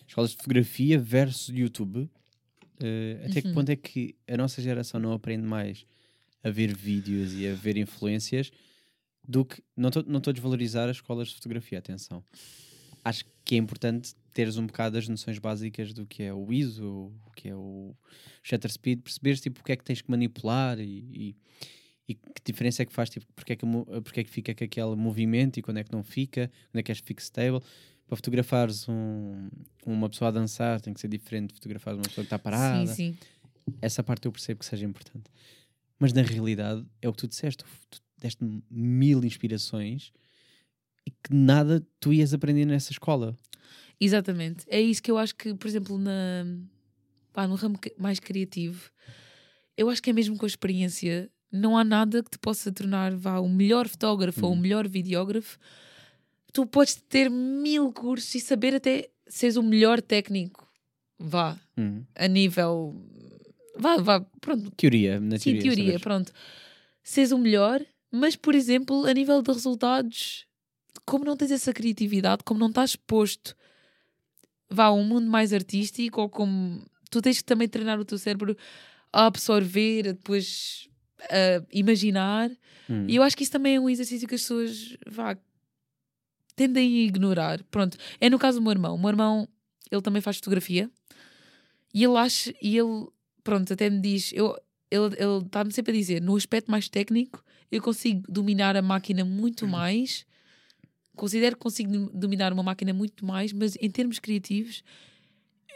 escolas 0.06 0.30
de 0.30 0.36
fotografia 0.38 0.98
versus 0.98 1.48
YouTube, 1.54 2.08
eh, 2.80 3.20
até 3.26 3.42
que 3.42 3.48
Uhum. 3.48 3.54
ponto 3.54 3.68
é 3.70 3.76
que 3.76 4.16
a 4.26 4.36
nossa 4.38 4.62
geração 4.62 4.98
não 4.98 5.12
aprende 5.12 5.46
mais 5.46 5.84
a 6.42 6.50
ver 6.50 6.74
vídeos 6.74 7.34
e 7.34 7.46
a 7.46 7.54
ver 7.54 7.76
influências 7.76 8.50
do 9.28 9.44
que. 9.44 9.62
Não 9.76 9.88
estou 9.88 10.02
não 10.06 10.18
estou 10.18 10.30
a 10.30 10.34
desvalorizar 10.34 10.88
as 10.88 10.96
escolas 10.96 11.28
de 11.28 11.34
fotografia, 11.34 11.78
atenção. 11.78 12.24
Acho 13.04 13.24
que 13.44 13.54
é 13.54 13.58
importante 13.58 14.14
teres 14.32 14.56
um 14.56 14.66
bocado 14.66 14.98
as 14.98 15.08
noções 15.08 15.38
básicas 15.38 15.92
do 15.92 16.06
que 16.06 16.22
é 16.22 16.32
o 16.32 16.52
ISO, 16.52 17.12
o 17.26 17.30
que 17.34 17.48
é 17.48 17.54
o 17.54 17.94
shutter 18.42 18.70
speed, 18.70 19.00
perceberes 19.00 19.40
tipo 19.40 19.60
o 19.60 19.64
que 19.64 19.72
é 19.72 19.76
que 19.76 19.84
tens 19.84 20.00
que 20.00 20.10
manipular 20.10 20.78
e, 20.78 20.84
e, 21.12 21.36
e 22.08 22.14
que 22.14 22.42
diferença 22.44 22.82
é 22.82 22.86
que 22.86 22.92
faz, 22.92 23.10
tipo, 23.10 23.26
porque 23.34 23.52
é 23.52 23.56
que, 23.56 23.66
porque 24.02 24.20
é 24.20 24.24
que 24.24 24.30
fica 24.30 24.54
com 24.54 24.64
aquele 24.64 24.96
movimento 24.96 25.58
e 25.58 25.62
quando 25.62 25.78
é 25.78 25.84
que 25.84 25.92
não 25.92 26.02
fica, 26.02 26.50
quando 26.70 26.80
é 26.80 26.82
que 26.82 26.90
és 26.90 26.98
fixed 26.98 27.26
stable. 27.26 27.60
Para 28.06 28.16
fotografares 28.16 28.88
um, 28.88 29.48
uma 29.86 30.08
pessoa 30.08 30.28
a 30.28 30.32
dançar 30.32 30.80
tem 30.80 30.92
que 30.92 31.00
ser 31.00 31.08
diferente 31.08 31.48
de 31.48 31.54
fotografares 31.54 31.98
uma 31.98 32.04
pessoa 32.04 32.24
que 32.24 32.26
está 32.26 32.38
parada. 32.38 32.86
Sim, 32.86 33.12
sim. 33.12 33.18
Essa 33.80 34.02
parte 34.02 34.26
eu 34.26 34.32
percebo 34.32 34.60
que 34.60 34.66
seja 34.66 34.84
importante. 34.84 35.30
Mas 35.98 36.12
na 36.12 36.22
realidade 36.22 36.84
é 37.00 37.08
o 37.08 37.12
que 37.12 37.18
tu 37.18 37.28
disseste, 37.28 37.64
tu 37.88 38.02
deste 38.18 38.44
mil 38.70 39.24
inspirações 39.24 40.12
e 41.06 41.10
que 41.10 41.34
nada 41.34 41.84
tu 41.98 42.12
ias 42.12 42.32
aprender 42.32 42.64
nessa 42.64 42.92
escola. 42.92 43.36
Exatamente. 44.04 44.64
É 44.68 44.80
isso 44.80 45.00
que 45.00 45.10
eu 45.10 45.16
acho 45.16 45.34
que, 45.36 45.54
por 45.54 45.68
exemplo, 45.68 45.96
na, 45.96 46.44
pá, 47.32 47.46
no 47.46 47.54
ramo 47.54 47.78
mais 47.96 48.18
criativo, 48.18 48.90
eu 49.76 49.88
acho 49.88 50.02
que 50.02 50.10
é 50.10 50.12
mesmo 50.12 50.36
com 50.36 50.44
a 50.44 50.48
experiência. 50.48 51.30
Não 51.52 51.76
há 51.78 51.84
nada 51.84 52.20
que 52.22 52.30
te 52.30 52.38
possa 52.38 52.72
tornar 52.72 53.14
vá, 53.14 53.38
o 53.38 53.48
melhor 53.48 53.86
fotógrafo 53.86 54.44
ou 54.44 54.52
o 54.52 54.56
Hum. 54.56 54.60
melhor 54.60 54.88
videógrafo. 54.88 55.56
Tu 56.52 56.66
podes 56.66 56.96
ter 56.96 57.30
mil 57.30 57.92
cursos 57.92 58.34
e 58.34 58.40
saber 58.40 58.74
até 58.74 59.08
seres 59.28 59.56
o 59.56 59.62
melhor 59.62 60.02
técnico. 60.02 60.66
Vá, 61.18 61.56
Hum. 61.78 62.02
a 62.16 62.26
nível. 62.26 62.96
Vá, 63.78 63.98
vá, 63.98 64.20
pronto, 64.40 64.70
Teoria, 64.72 65.20
na 65.20 65.38
Sim, 65.38 65.58
teoria. 65.58 65.74
teoria, 65.76 66.00
pronto. 66.00 66.32
Seres 67.04 67.30
o 67.30 67.38
melhor, 67.38 67.80
mas, 68.10 68.34
por 68.34 68.54
exemplo, 68.54 69.06
a 69.06 69.12
nível 69.14 69.40
de 69.42 69.52
resultados, 69.52 70.44
como 71.06 71.24
não 71.24 71.36
tens 71.36 71.52
essa 71.52 71.72
criatividade, 71.72 72.42
como 72.44 72.58
não 72.60 72.68
estás 72.68 72.90
exposto 72.90 73.54
vá 74.74 74.84
a 74.84 74.92
um 74.92 75.04
mundo 75.04 75.26
mais 75.26 75.52
artístico, 75.52 76.20
ou 76.20 76.28
como 76.28 76.82
tu 77.10 77.20
tens 77.20 77.38
que 77.38 77.44
também 77.44 77.68
treinar 77.68 78.00
o 78.00 78.04
teu 78.04 78.18
cérebro 78.18 78.56
a 79.12 79.26
absorver, 79.26 80.08
a 80.08 80.12
depois 80.12 80.88
a 81.22 81.64
imaginar. 81.72 82.50
Hum. 82.88 83.06
E 83.08 83.16
eu 83.16 83.22
acho 83.22 83.36
que 83.36 83.42
isso 83.42 83.52
também 83.52 83.76
é 83.76 83.80
um 83.80 83.88
exercício 83.88 84.26
que 84.26 84.34
as 84.34 84.42
pessoas 84.42 84.96
vá, 85.06 85.36
tendem 86.56 87.02
a 87.02 87.06
ignorar. 87.06 87.62
Pronto, 87.64 87.96
é 88.20 88.28
no 88.28 88.38
caso 88.38 88.58
do 88.58 88.62
meu 88.62 88.72
irmão. 88.72 88.94
O 88.94 88.98
meu 88.98 89.10
irmão, 89.10 89.48
ele 89.90 90.02
também 90.02 90.22
faz 90.22 90.36
fotografia 90.36 90.90
e 91.94 92.02
ele 92.02 92.16
acha, 92.16 92.54
e 92.62 92.76
ele, 92.76 93.06
pronto, 93.44 93.72
até 93.72 93.90
me 93.90 94.00
diz, 94.00 94.32
eu, 94.32 94.56
ele 94.90 95.14
ele 95.18 95.44
está-me 95.44 95.72
sempre 95.72 95.92
a 95.92 95.94
dizer, 95.94 96.22
no 96.22 96.36
aspecto 96.36 96.70
mais 96.70 96.88
técnico, 96.88 97.44
eu 97.70 97.82
consigo 97.82 98.22
dominar 98.30 98.76
a 98.76 98.82
máquina 98.82 99.24
muito 99.24 99.66
mais, 99.66 100.26
considero 101.16 101.56
que 101.56 101.62
consigo 101.62 101.90
dom- 101.92 102.10
dominar 102.12 102.52
uma 102.52 102.62
máquina 102.62 102.92
muito 102.92 103.24
mais, 103.24 103.52
mas 103.52 103.76
em 103.80 103.90
termos 103.90 104.18
criativos, 104.18 104.82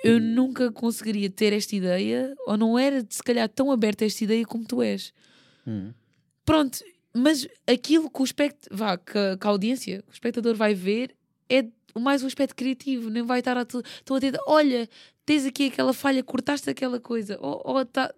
eu 0.04 0.20
nunca 0.20 0.70
conseguiria 0.70 1.28
ter 1.30 1.52
esta 1.52 1.74
ideia, 1.74 2.34
ou 2.46 2.56
não 2.56 2.78
era 2.78 3.04
se 3.08 3.22
calhar 3.22 3.48
tão 3.48 3.70
aberta 3.70 4.04
a 4.04 4.06
esta 4.06 4.22
ideia 4.24 4.44
como 4.44 4.64
tu 4.64 4.82
és. 4.82 5.12
Hum. 5.66 5.92
Pronto, 6.44 6.78
mas 7.14 7.46
aquilo 7.66 8.10
que 8.10 8.20
o 8.20 8.24
espect... 8.24 8.68
vá, 8.70 8.96
que, 8.98 9.16
a- 9.18 9.36
que 9.36 9.46
a 9.46 9.50
audiência, 9.50 10.02
que 10.02 10.10
o 10.10 10.12
espectador 10.12 10.54
vai 10.54 10.74
ver 10.74 11.14
é 11.48 11.64
mais 11.98 12.22
um 12.22 12.26
aspecto 12.26 12.54
criativo, 12.54 13.08
nem 13.08 13.22
vai 13.22 13.38
estar 13.38 13.56
a 13.56 13.64
tu, 13.64 13.82
tão 14.04 14.16
atento, 14.16 14.38
olha, 14.46 14.86
tens 15.24 15.46
aqui 15.46 15.68
aquela 15.68 15.94
falha, 15.94 16.22
cortaste 16.22 16.68
aquela 16.68 17.00
coisa, 17.00 17.38
ou, 17.40 17.62
ou 17.64 17.84
tá, 17.86 18.12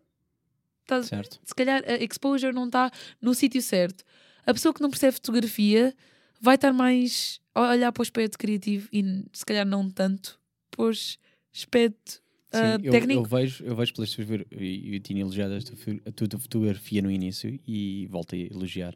tá- 0.84 1.02
Certo. 1.04 1.40
se 1.44 1.54
calhar 1.54 1.82
a 1.86 1.94
exposure 2.02 2.52
não 2.52 2.66
está 2.66 2.90
no 3.22 3.34
sítio 3.34 3.62
certo. 3.62 4.02
A 4.44 4.52
pessoa 4.52 4.74
que 4.74 4.80
não 4.82 4.90
percebe 4.90 5.12
fotografia 5.12 5.94
vai 6.40 6.54
estar 6.54 6.72
mais 6.72 7.40
a 7.54 7.70
olhar 7.70 7.92
para 7.92 8.00
o 8.00 8.02
aspecto 8.02 8.38
criativo 8.38 8.88
e 8.92 9.24
se 9.32 9.44
calhar 9.44 9.66
não 9.66 9.90
tanto 9.90 10.38
para 10.70 10.84
o 10.86 10.90
aspecto 10.90 12.22
Sim, 12.50 12.58
ah, 12.58 12.78
eu, 12.82 12.92
técnico. 12.92 13.20
eu 13.20 13.24
vejo, 13.24 13.64
eu 13.64 13.76
vejo 13.76 13.92
pelas 13.94 14.10
tuas 14.10 14.28
e 14.52 14.94
eu 14.94 15.00
tinha 15.00 15.20
elogiado 15.20 15.54
a 15.54 16.12
tua, 16.12 16.38
fotografia 16.40 17.02
no 17.02 17.10
início 17.10 17.58
e 17.66 18.06
volto 18.06 18.34
a 18.34 18.38
elogiar. 18.38 18.94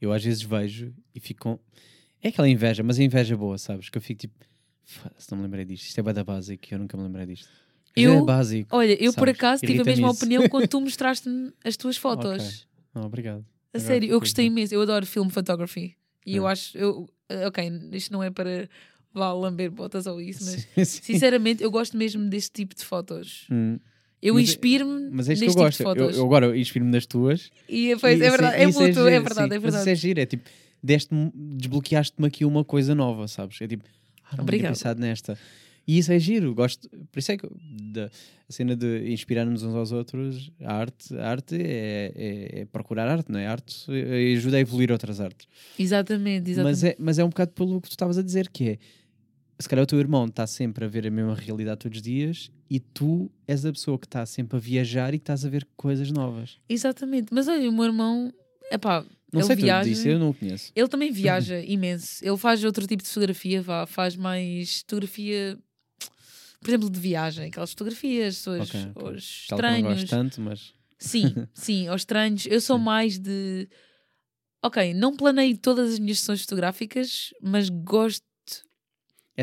Eu 0.00 0.12
às 0.12 0.24
vezes 0.24 0.42
vejo 0.42 0.94
e 1.14 1.20
fico 1.20 1.40
com. 1.42 1.58
É 2.22 2.28
aquela 2.28 2.48
inveja, 2.48 2.82
mas 2.82 2.98
a 2.98 3.02
inveja 3.02 3.36
boa, 3.36 3.58
sabes? 3.58 3.90
Que 3.90 3.98
eu 3.98 4.02
fico 4.02 4.20
tipo, 4.20 4.44
"Foda-se, 4.84 5.30
não 5.30 5.38
me 5.38 5.44
lembrei 5.44 5.64
disto. 5.64 5.84
Isto 5.86 5.98
é 6.00 6.02
bada 6.02 6.24
básico, 6.24 6.64
eu 6.70 6.78
nunca 6.78 6.96
me 6.96 7.02
lembrei 7.02 7.26
disto. 7.26 7.48
Eu- 7.94 8.18
é 8.18 8.24
básico. 8.24 8.74
Olha, 8.76 8.92
eu 8.92 9.12
por 9.12 9.26
sabes? 9.26 9.34
acaso 9.34 9.66
tive 9.66 9.80
a 9.80 9.84
mesma 9.84 10.08
isso. 10.08 10.16
opinião 10.16 10.48
quando 10.48 10.68
tu 10.68 10.80
mostraste-me 10.80 11.52
as 11.64 11.76
tuas 11.76 11.96
fotos. 11.96 12.42
Ok. 12.44 12.66
Ah, 12.94 13.06
obrigado. 13.06 13.44
A 13.74 13.78
Agora 13.78 13.86
sério, 13.92 14.08
eu 14.10 14.20
gostei 14.20 14.46
imenso. 14.46 14.74
Eu 14.74 14.82
adoro 14.82 15.04
film 15.06 15.28
photography. 15.28 15.96
E 16.26 16.36
eu 16.36 16.44
Hum. 16.44 16.48
acho. 16.48 16.76
Eu, 16.76 17.08
eh, 17.28 17.46
ok, 17.46 17.64
isto 17.92 18.12
não 18.12 18.22
é 18.22 18.30
para 18.30 18.68
vá 19.14 19.32
lamber 19.32 19.70
botas 19.70 20.06
ou 20.06 20.20
isso, 20.20 20.44
mas 20.44 20.60
Sim, 20.62 20.84
sim. 20.84 21.02
sinceramente 21.02 21.62
eu 21.62 21.70
gosto 21.70 21.96
mesmo 21.96 22.28
deste 22.28 22.50
tipo 22.52 22.74
de 22.74 22.84
fotos. 22.84 23.46
Hum, 23.50 23.78
Eu 24.20 24.36
é- 24.38 24.42
inspiro-me 24.42 25.08
Mas 25.10 25.28
é 25.28 25.32
isto 25.34 25.44
que 25.44 25.48
eu 25.48 25.54
tipo 25.54 25.64
gosto. 25.64 25.80
Eu, 25.80 25.86
fotos. 25.86 26.16
eu 26.16 26.24
agora 26.26 26.58
inspiro-me 26.58 26.90
nas 26.90 27.06
tuas. 27.06 27.50
E 27.68 27.94
pois, 28.00 28.20
e 28.20 28.24
é 28.24 28.26
isso 28.26 28.36
verdade, 28.36 28.62
é 28.62 28.66
mútuo, 28.66 28.82
é 28.82 29.10
giro, 29.10 29.22
verdade, 29.22 29.34
sim. 29.34 29.42
é 29.42 29.46
Mas 29.46 29.52
isso 29.54 29.62
verdade. 29.62 29.90
é 29.90 29.94
giro, 29.94 30.20
é 30.20 30.26
tipo, 30.26 30.50
deste 30.82 31.14
desbloqueaste-me 31.34 32.26
aqui 32.26 32.44
uma 32.44 32.64
coisa 32.64 32.94
nova, 32.94 33.26
sabes? 33.28 33.60
É 33.60 33.66
tipo, 33.68 33.84
ah, 34.30 34.36
não 34.36 34.44
tinha 34.46 34.68
pensado 34.68 35.00
nesta. 35.00 35.38
E 35.86 35.98
isso 35.98 36.12
é 36.12 36.18
giro, 36.18 36.54
gosto. 36.54 36.88
Por 37.12 37.18
isso 37.18 37.30
é 37.32 37.36
que 37.36 37.46
da, 37.92 38.06
a 38.06 38.52
cena 38.52 38.74
de 38.74 39.10
inspirar-nos 39.12 39.62
uns 39.62 39.74
aos 39.74 39.92
outros, 39.92 40.50
a 40.60 40.74
arte, 40.74 41.16
a 41.16 41.28
arte 41.30 41.54
é, 41.56 42.12
é- 42.14 42.60
é 42.60 42.64
procurar 42.64 43.06
arte, 43.08 43.30
não 43.30 43.38
é? 43.38 43.46
A 43.46 43.52
arte 43.52 43.86
ajuda 44.36 44.56
a 44.56 44.60
evoluir 44.60 44.90
outras 44.90 45.20
artes. 45.20 45.46
Exatamente, 45.78 46.50
exatamente. 46.50 46.72
Mas 46.74 46.84
é, 46.84 46.96
mas 46.98 47.18
é 47.18 47.24
um 47.24 47.28
bocado 47.28 47.52
pelo 47.52 47.80
que 47.80 47.88
tu 47.88 47.92
estavas 47.92 48.18
a 48.18 48.22
dizer, 48.22 48.48
que 48.48 48.70
é 48.70 48.78
se 49.58 49.68
calhar 49.68 49.84
o 49.84 49.86
teu 49.86 49.98
irmão 49.98 50.26
está 50.26 50.46
sempre 50.46 50.84
a 50.84 50.88
ver 50.88 51.06
a 51.06 51.10
mesma 51.10 51.34
realidade 51.34 51.78
todos 51.80 51.96
os 51.96 52.02
dias 52.02 52.50
e 52.68 52.78
tu 52.78 53.30
és 53.48 53.64
a 53.64 53.72
pessoa 53.72 53.98
que 53.98 54.06
está 54.06 54.26
sempre 54.26 54.56
a 54.58 54.60
viajar 54.60 55.14
e 55.14 55.18
que 55.18 55.22
estás 55.22 55.46
a 55.46 55.48
ver 55.48 55.66
coisas 55.76 56.10
novas. 56.10 56.58
Exatamente. 56.68 57.28
Mas 57.32 57.48
olha, 57.48 57.70
o 57.70 57.72
meu 57.72 57.84
irmão, 57.84 58.30
epá, 58.70 59.02
Não 59.32 59.40
ele 59.40 59.46
sei 59.46 59.56
viaja. 59.56 59.88
disso, 59.88 60.06
eu 60.08 60.18
não 60.18 60.30
o 60.30 60.34
conheço. 60.34 60.72
Ele 60.76 60.88
também 60.88 61.10
viaja 61.12 61.58
imenso. 61.60 62.22
Ele 62.22 62.36
faz 62.36 62.62
outro 62.64 62.86
tipo 62.86 63.02
de 63.02 63.08
fotografia, 63.08 63.62
vá, 63.62 63.86
faz 63.86 64.14
mais 64.14 64.80
fotografia, 64.80 65.56
por 66.60 66.68
exemplo, 66.70 66.90
de 66.90 66.98
viagem, 67.00 67.48
aquelas 67.48 67.70
fotografias, 67.70 68.46
os 68.46 68.56
Tal 68.56 68.66
que 68.66 68.76
eu 68.76 69.12
não 69.12 69.18
estranhos. 69.22 70.00
gosto 70.00 70.10
tanto, 70.10 70.40
mas 70.40 70.74
Sim, 70.98 71.34
sim, 71.54 71.88
aos 71.88 72.02
estranhos. 72.02 72.46
Eu 72.46 72.60
sou 72.60 72.78
mais 72.78 73.18
de. 73.18 73.68
Ok, 74.62 74.94
não 74.94 75.16
planeio 75.16 75.56
todas 75.56 75.92
as 75.92 75.98
minhas 75.98 76.18
sessões 76.18 76.40
fotográficas, 76.42 77.32
mas 77.40 77.68
gosto 77.68 78.24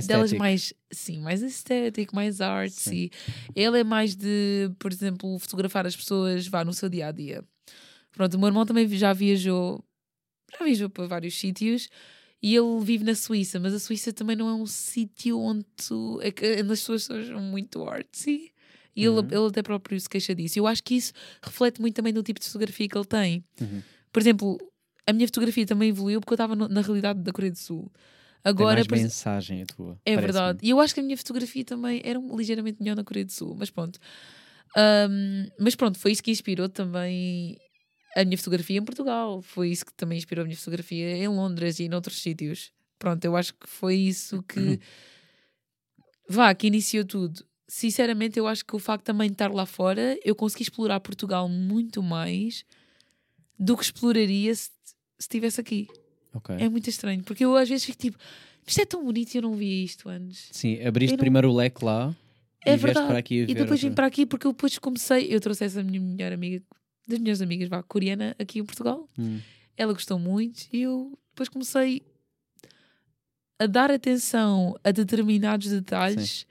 delas 0.08 0.32
mais, 0.40 0.74
sim, 0.92 1.20
mais 1.22 1.42
estético, 1.42 2.16
mais 2.16 2.42
artsy. 2.42 3.12
Ele 3.56 3.80
é 3.80 3.84
mais 3.84 4.16
de, 4.16 4.72
por 4.80 4.92
exemplo, 4.92 5.38
fotografar 5.40 5.86
as 5.86 5.96
pessoas, 5.96 6.48
vá 6.48 6.66
no 6.66 6.74
seu 6.74 6.90
dia 6.90 7.08
a 7.08 7.12
dia. 7.12 7.44
Pronto, 8.12 8.34
o 8.36 8.40
meu 8.40 8.48
irmão 8.48 8.66
também 8.66 8.88
já 8.90 9.14
viajou, 9.14 9.84
já 10.58 10.66
viajou 10.66 10.90
para 10.90 11.08
vários 11.08 11.36
sítios 11.40 11.90
e 12.44 12.54
ele 12.56 12.80
vive 12.84 13.06
na 13.06 13.16
Suíça, 13.16 13.60
mas 13.60 13.74
a 13.74 13.80
Suíça 13.80 14.12
também 14.14 14.36
não 14.36 14.50
é 14.50 14.54
um 14.54 14.66
sítio 14.68 15.40
onde, 15.40 15.66
tu, 15.78 16.20
é 16.22 16.28
onde 16.62 16.74
as 16.74 16.80
pessoas 16.82 17.04
são 17.06 17.40
muito 17.42 17.82
artsy. 17.90 18.52
E 18.96 19.02
ele, 19.06 19.10
Uhum. 19.22 19.28
ele 19.32 19.48
até 19.48 19.64
próprio 19.64 20.00
se 20.00 20.08
queixa 20.08 20.36
disso. 20.36 20.60
Eu 20.60 20.68
acho 20.68 20.84
que 20.84 20.94
isso 20.96 21.14
reflete 21.42 21.82
muito 21.82 21.96
também 21.96 22.14
do 22.14 22.22
tipo 22.22 22.40
de 22.40 22.46
fotografia 22.46 22.88
que 22.88 22.96
ele 22.98 23.06
tem. 23.06 23.44
Uhum. 23.60 23.82
Por 24.12 24.22
exemplo, 24.22 24.58
a 25.08 25.14
minha 25.14 25.28
fotografia 25.28 25.66
também 25.66 25.90
evoluiu 25.90 26.20
porque 26.20 26.34
eu 26.34 26.36
estava 26.36 26.56
no- 26.56 26.68
na 26.68 26.82
realidade 26.82 27.20
da 27.22 27.32
Coreia 27.32 27.52
do 27.52 27.58
Sul. 27.58 27.92
Tem 28.44 28.52
Agora, 28.52 28.76
mais 28.76 28.88
por 28.88 28.98
mensagem 28.98 29.64
a 29.64 29.66
tua. 29.66 29.98
é 30.06 30.16
verdade. 30.18 30.60
E 30.62 30.70
eu 30.70 30.80
acho 30.82 30.94
que 30.94 31.00
a 31.00 31.04
minha 31.04 31.18
fotografia 31.18 31.64
também 31.66 32.02
era 32.04 32.20
um- 32.20 32.36
ligeiramente 32.38 32.78
melhor 32.82 32.96
na 32.98 33.04
Coreia 33.04 33.26
do 33.26 33.32
Sul, 33.32 33.56
mas 33.58 33.70
pronto. 33.72 33.98
Ahm, 34.76 35.48
mas 35.60 35.76
pronto, 35.76 35.98
foi 36.00 36.12
isso 36.12 36.22
que 36.24 36.32
inspirou 36.32 36.68
também 36.68 37.58
a 38.16 38.24
minha 38.24 38.38
fotografia 38.38 38.78
em 38.78 38.84
Portugal. 38.84 39.42
Foi 39.42 39.70
isso 39.70 39.86
que 39.86 39.94
também 39.94 40.18
inspirou 40.18 40.44
a 40.44 40.46
minha 40.46 40.58
fotografia 40.58 41.18
em 41.18 41.28
Londres 41.28 41.80
e 41.80 41.84
em 41.86 41.94
outros 41.94 42.22
sítios. 42.22 42.72
Pronto, 43.00 43.24
eu 43.26 43.36
acho 43.36 43.54
que 43.54 43.68
foi 43.68 43.96
isso 43.96 44.42
que. 44.44 44.80
Vá, 46.30 46.54
que 46.56 46.68
iniciou 46.68 47.04
tudo. 47.06 47.46
Sinceramente, 47.68 48.38
eu 48.38 48.48
acho 48.48 48.64
que 48.66 48.76
o 48.76 48.80
facto 48.80 49.04
também 49.06 49.28
de 49.30 49.34
estar 49.34 49.52
lá 49.52 49.66
fora, 49.66 50.18
eu 50.24 50.36
consegui 50.36 50.64
explorar 50.64 51.00
Portugal 51.00 51.50
muito 51.50 52.02
mais 52.04 52.64
do 53.60 53.76
que 53.78 53.84
exploraria 53.84 54.54
se 54.56 54.70
se 55.20 55.28
estivesse 55.28 55.62
aqui. 55.62 55.88
Ok. 56.34 56.54
É 56.60 56.68
muito 56.68 56.90
estranho, 56.90 57.24
porque 57.24 57.46
eu 57.46 57.56
às 57.56 57.70
vezes 57.70 57.86
fico 57.86 57.98
tipo, 57.98 58.18
isto 58.68 58.82
é 58.82 58.86
tão 58.86 59.06
bonito 59.06 59.34
e 59.34 59.38
eu 59.38 59.42
não 59.44 59.54
via 59.54 59.86
isto 59.86 60.10
antes. 60.10 60.50
Sim, 60.52 60.84
abriste 60.84 61.14
não- 61.14 61.20
primeiro 61.20 61.50
o 61.50 61.56
leque 61.56 61.86
lá 61.86 62.14
É 62.66 62.74
e 62.74 62.78
verdade. 62.78 63.08
para 63.08 63.20
aqui 63.20 63.36
E 63.48 63.54
depois 63.54 63.82
vim 63.82 63.94
para 63.94 64.08
aqui 64.08 64.26
porque 64.26 64.46
eu 64.46 64.52
depois 64.52 64.78
comecei, 64.80 65.34
eu 65.34 65.40
trouxe 65.40 65.64
essa 65.64 65.82
minha 65.82 66.02
melhor 66.02 66.34
amiga, 66.34 66.62
das 67.08 67.20
minhas 67.20 67.42
amigas, 67.42 67.68
vá, 67.70 67.82
coreana, 67.84 68.36
aqui 68.40 68.60
em 68.60 68.66
Portugal. 68.66 69.10
Hum. 69.18 69.40
Ela 69.76 69.94
gostou 69.94 70.18
muito 70.20 70.68
e 70.72 70.82
eu 70.84 71.18
depois 71.32 71.50
comecei 71.50 72.02
a 73.60 73.66
dar 73.66 73.92
atenção 73.92 74.76
a 74.84 74.92
determinados 74.92 75.68
detalhes 75.70 76.46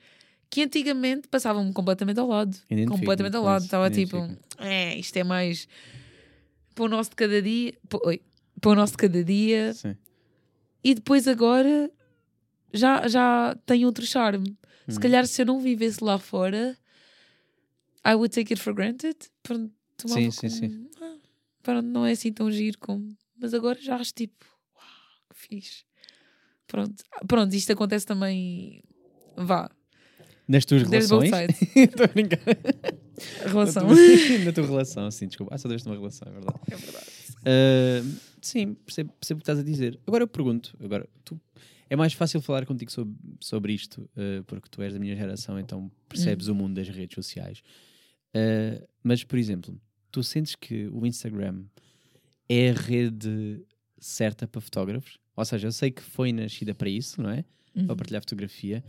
que 0.51 0.63
antigamente 0.63 1.29
passavam-me 1.29 1.73
completamente 1.73 2.19
ao 2.21 2.27
lado. 2.27 2.55
Identifico-me 2.71 2.99
completamente 3.01 3.37
ao 3.37 3.45
lado. 3.45 3.65
Estava 3.65 3.91
tipo, 3.91 4.17
é, 4.59 4.97
isto 4.99 5.17
é 5.17 5.25
mais 5.25 5.67
para 6.75 6.85
o 6.85 6.89
nosso 6.89 7.11
de 7.11 7.17
cada 7.17 7.41
dia. 7.41 7.75
Oi, 8.05 8.21
para 8.61 8.71
o 8.71 8.75
nosso 8.75 8.93
de 8.93 8.99
cada 8.99 9.25
dia. 9.25 9.73
Sim. 9.73 9.97
E 10.85 10.95
depois 10.95 11.27
agora 11.29 11.91
já, 12.73 13.07
já 13.09 13.57
tem 13.65 13.85
outro 13.87 14.05
charme. 14.07 14.57
Se 14.89 14.97
Hum. 14.99 15.01
calhar 15.01 15.27
se 15.27 15.41
eu 15.41 15.47
não 15.47 15.61
vivesse 15.61 16.03
lá 16.03 16.19
fora, 16.19 16.77
I 18.05 18.15
would 18.15 18.35
take 18.35 18.53
it 18.53 18.61
for 18.61 18.75
granted. 18.75 19.17
Tomava 20.03 20.21
Sim, 20.21 20.31
sim, 20.31 20.49
como, 20.49 20.51
sim. 20.51 20.89
"Ah, 21.01 21.17
pronto, 21.63 21.87
não 21.87 22.05
é 22.07 22.13
assim 22.13 22.33
tão 22.33 22.51
giro 22.51 22.79
como. 22.79 23.17
Mas 23.39 23.55
agora 23.55 23.81
já 23.81 23.97
acho 23.97 24.13
tipo, 24.13 24.45
uau, 24.77 24.85
que 25.31 25.37
fixe. 25.39 25.85
Pronto, 26.67 27.03
Ah, 27.13 27.25
pronto, 27.27 27.55
isto 27.55 27.73
acontece 27.73 28.07
também. 28.07 28.83
Vá, 29.37 29.71
Nas 30.49 30.65
tuas 30.65 30.83
there's 30.89 31.11
relações? 31.11 31.53
Estou 31.77 32.05
a 32.05 32.09
brincar. 32.09 32.39
Relação. 33.47 33.87
Na 33.89 33.95
tua, 33.95 34.39
na 34.45 34.53
tua 34.53 34.67
relação, 34.67 35.11
sim, 35.11 35.27
desculpa. 35.29 35.55
Ah, 35.55 35.59
só 35.59 35.69
deste 35.69 35.87
uma 35.87 35.95
relação, 35.97 36.29
é 36.29 36.33
verdade. 36.33 36.59
é 36.71 36.77
verdade. 36.77 37.07
Ah, 37.45 38.21
sim, 38.41 38.75
percebo, 38.75 39.13
percebo 39.15 39.39
o 39.39 39.41
que 39.41 39.43
estás 39.45 39.59
a 39.59 39.63
dizer. 39.63 39.99
Agora 40.07 40.25
eu 40.25 40.29
pergunto, 40.29 40.77
agora, 40.83 41.09
tu, 41.25 41.41
é 41.91 41.97
mais 41.97 42.13
fácil 42.13 42.41
falar 42.41 42.65
contigo 42.67 42.91
sobre, 42.91 43.15
sobre 43.41 43.73
isto, 43.73 44.09
ah, 44.17 44.43
porque 44.47 44.69
tu 44.71 44.83
és 44.83 44.93
da 44.95 44.99
minha 44.99 45.15
geração, 45.17 45.59
então 45.59 45.91
percebes 46.09 46.49
Hum. 46.49 46.53
o 46.53 46.55
mundo 46.55 46.75
das 46.75 46.89
redes 46.89 47.15
sociais. 47.15 47.63
Ah, 48.35 48.83
mas, 49.03 49.25
por 49.25 49.39
exemplo, 49.39 49.79
tu 50.13 50.23
sentes 50.23 50.55
que 50.55 50.87
o 50.89 51.05
Instagram 51.07 51.65
é 52.49 52.71
a 52.71 52.73
rede 52.75 53.65
certa 53.99 54.47
para 54.47 54.61
fotógrafos? 54.61 55.19
Ou 55.35 55.45
seja, 55.45 55.67
eu 55.69 55.73
sei 55.73 55.91
que 55.91 56.03
foi 56.03 56.33
nascida 56.33 56.75
para 56.75 56.89
isso, 56.89 57.21
não 57.23 57.31
é? 57.31 57.45
Para 57.73 57.83
Uhum. 57.83 57.97
partilhar 57.97 58.21
fotografia. 58.23 58.85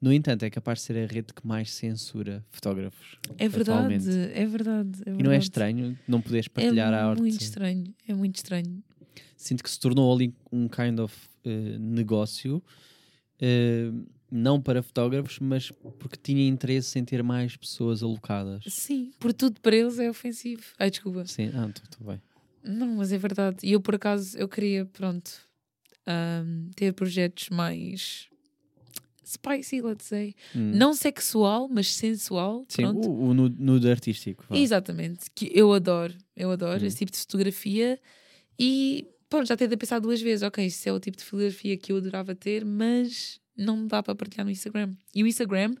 No 0.00 0.12
entanto, 0.12 0.44
é 0.44 0.50
capaz 0.50 0.80
de 0.80 0.84
ser 0.84 0.96
a 0.98 1.06
rede 1.12 1.32
que 1.34 1.44
mais 1.46 1.70
censura 1.72 2.44
fotógrafos. 2.50 3.16
É 3.38 3.48
verdade, 3.48 4.08
é 4.34 4.46
verdade. 4.46 5.02
é 5.06 5.10
E 5.10 5.12
não 5.14 5.18
é 5.18 5.22
verdade. 5.22 5.44
estranho 5.44 5.98
não 6.06 6.20
poderes 6.20 6.46
partilhar 6.46 6.92
é 6.92 6.96
a 6.96 7.06
arte? 7.06 7.20
muito 7.20 7.40
estranho, 7.40 7.94
é 8.06 8.14
muito 8.14 8.36
estranho. 8.36 8.82
sinto 9.36 9.62
que 9.64 9.70
se 9.70 9.80
tornou 9.80 10.14
ali 10.14 10.32
um 10.52 10.68
kind 10.68 11.00
of 11.00 11.16
eh, 11.44 11.78
negócio, 11.78 12.62
eh, 13.40 13.90
não 14.30 14.60
para 14.60 14.82
fotógrafos, 14.82 15.38
mas 15.38 15.70
porque 15.98 16.16
tinha 16.22 16.46
interesse 16.46 16.98
em 16.98 17.04
ter 17.04 17.22
mais 17.22 17.56
pessoas 17.56 18.02
alocadas. 18.02 18.62
Sim, 18.68 19.12
por 19.18 19.32
tudo 19.32 19.60
para 19.60 19.74
eles 19.76 19.98
é 19.98 20.08
ofensivo. 20.10 20.62
Ai, 20.78 20.90
desculpa. 20.90 21.26
Sim, 21.26 21.50
ah, 21.54 21.68
tudo 21.90 22.06
bem. 22.10 22.20
Não, 22.62 22.96
mas 22.96 23.12
é 23.12 23.18
verdade. 23.18 23.58
E 23.62 23.72
eu, 23.72 23.80
por 23.80 23.94
acaso, 23.94 24.36
eu 24.36 24.46
queria, 24.48 24.84
pronto, 24.84 25.30
ahm, 26.06 26.70
ter 26.76 26.92
projetos 26.92 27.48
mais 27.50 28.28
spicy, 29.24 29.80
let's 29.82 30.06
say. 30.06 30.34
Hum. 30.54 30.72
Não 30.74 30.94
sexual, 30.94 31.68
mas 31.68 31.92
sensual. 31.94 32.64
Sim, 32.68 32.82
pronto. 32.82 33.08
o, 33.10 33.28
o 33.28 33.34
nude, 33.34 33.56
nude 33.62 33.90
artístico. 33.90 34.44
Exatamente. 34.54 35.26
Que 35.34 35.50
eu 35.54 35.72
adoro. 35.72 36.14
Eu 36.36 36.50
adoro 36.50 36.82
Hum. 36.82 36.86
esse 36.86 36.96
tipo 36.98 37.12
de 37.12 37.18
fotografia. 37.18 37.98
E, 38.58 39.06
pronto, 39.28 39.46
já 39.46 39.56
tentei 39.56 39.76
pensar 39.76 39.98
duas 39.98 40.20
vezes. 40.20 40.42
Ok, 40.42 40.64
isso 40.64 40.88
é 40.88 40.92
o 40.92 40.98
tipo 41.00 41.16
de 41.16 41.24
fotografia 41.24 41.76
que 41.76 41.92
eu 41.92 41.96
adorava 41.98 42.34
ter, 42.34 42.64
mas 42.64 43.38
não 43.58 43.86
dá 43.86 44.02
para 44.02 44.14
partilhar 44.14 44.44
no 44.44 44.50
Instagram. 44.50 44.94
E 45.14 45.22
o 45.22 45.26
Instagram 45.26 45.74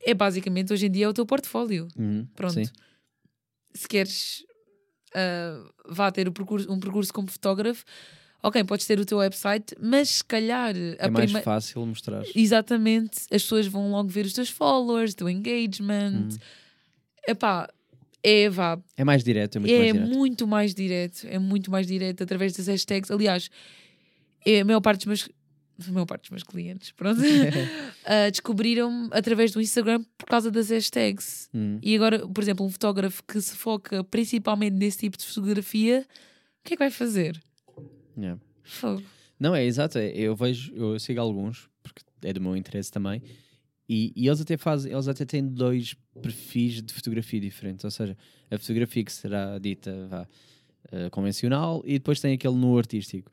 é 0.00 0.14
basicamente, 0.14 0.72
hoje 0.72 0.86
em 0.86 0.90
dia, 0.90 1.06
é 1.06 1.08
o 1.08 1.12
teu 1.14 1.26
portfólio. 1.26 1.88
Uhum, 1.96 2.26
Pronto. 2.36 2.54
sim. 2.54 2.64
Se 3.74 3.88
queres 3.88 4.44
ah, 5.14 5.64
vá 5.88 6.10
ter 6.12 6.28
o 6.28 6.32
percurso- 6.32 6.70
um 6.72 6.78
percurso 6.78 7.12
como 7.12 7.28
fotógrafo, 7.30 7.84
ok, 8.42 8.62
podes 8.64 8.86
ter 8.86 9.00
o 9.00 9.04
teu 9.06 9.18
website, 9.18 9.74
mas 9.80 10.08
se 10.10 10.24
calhar 10.24 10.74
a 10.98 11.06
É 11.06 11.10
mais 11.10 11.30
prime- 11.30 11.42
fácil 11.42 11.84
mostrar. 11.86 12.22
Exatamente, 12.34 13.20
as 13.22 13.42
pessoas 13.42 13.66
vão 13.66 13.90
logo 13.90 14.08
ver 14.08 14.26
os 14.26 14.32
teus 14.32 14.50
followers, 14.50 15.12
o 15.12 15.16
teu 15.16 15.28
engagement. 15.30 16.28
Hum. 16.32 16.38
Epá, 17.26 17.68
é 18.22 18.48
vá, 18.50 18.78
É 18.96 19.04
mais 19.04 19.22
direto, 19.24 19.56
é 19.56 19.58
muito 19.60 19.72
é 19.72 19.78
mais 19.78 19.92
direto. 19.92 20.08
muito 20.16 20.46
mais 20.46 20.74
direto, 20.74 21.26
é 21.26 21.38
muito 21.38 21.70
mais 21.70 21.86
direto 21.86 22.22
através 22.22 22.52
das 22.52 22.66
hashtags. 22.66 23.10
Aliás, 23.10 23.50
é, 24.44 24.60
a 24.60 24.64
maior 24.64 24.80
parte 24.80 24.98
dos 25.00 25.06
meus, 25.06 25.28
a 25.86 25.92
maior 25.92 26.06
parte 26.06 26.22
dos 26.22 26.30
meus 26.30 26.42
clientes, 26.42 26.90
pronto, 26.92 27.20
ah, 28.04 28.30
descobriram-me 28.30 29.08
através 29.12 29.52
do 29.52 29.60
Instagram 29.60 30.02
por 30.16 30.26
causa 30.26 30.50
das 30.50 30.70
hashtags. 30.70 31.48
Hum, 31.54 31.78
E 31.82 31.94
agora, 31.94 32.26
por 32.26 32.42
exemplo, 32.42 32.64
um 32.66 32.70
fotógrafo 32.70 33.22
que 33.22 33.40
se 33.40 33.56
foca 33.56 34.02
principalmente 34.02 34.74
nesse 34.74 34.98
tipo 34.98 35.16
de 35.16 35.24
fotografia, 35.24 36.06
o 36.60 36.64
que 36.68 36.74
é 36.74 36.76
que 36.76 36.82
vai 36.82 36.90
fazer? 36.90 37.40
yeah. 38.16 38.40
Fogo. 38.64 39.02
Não, 39.38 39.54
é 39.54 39.64
exato. 39.64 39.98
é, 39.98 40.08
eu 40.16 40.34
vejo, 40.34 40.74
eu 40.74 40.98
sigo 40.98 41.20
alguns, 41.20 41.68
porque 41.82 42.02
é 42.22 42.32
do 42.32 42.40
meu 42.40 42.56
interesse 42.56 42.90
também, 42.90 43.22
e, 43.88 44.12
e 44.16 44.26
eles 44.26 44.40
até 44.40 44.56
fazem, 44.56 44.92
eles 44.92 45.06
até 45.08 45.24
têm 45.24 45.46
dois 45.46 45.94
perfis 46.20 46.82
de 46.82 46.92
fotografia 46.92 47.40
diferentes. 47.40 47.84
Ou 47.84 47.90
seja, 47.90 48.16
a 48.50 48.58
fotografia 48.58 49.04
que 49.04 49.12
será 49.12 49.58
dita 49.58 50.06
vá, 50.10 50.28
eh, 50.92 51.08
convencional 51.10 51.82
e 51.86 51.94
depois 51.94 52.20
tem 52.20 52.34
aquele 52.34 52.54
no 52.54 52.76
artístico. 52.76 53.30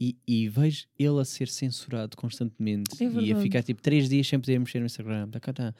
E, 0.00 0.16
e 0.26 0.48
vejo 0.48 0.86
ele 0.98 1.20
a 1.20 1.24
ser 1.26 1.46
censurado 1.48 2.16
constantemente 2.16 3.02
É 3.02 3.06
e 3.20 3.32
a 3.32 3.36
ficar 3.36 3.62
tipo 3.62 3.82
três 3.82 4.08
dias 4.08 4.26
sem 4.26 4.40
poder 4.40 4.58
mexer 4.58 4.80
no 4.80 4.86
Instagram. 4.86 5.28
tá, 5.28 5.38
cá, 5.38 5.52
tá. 5.52 5.74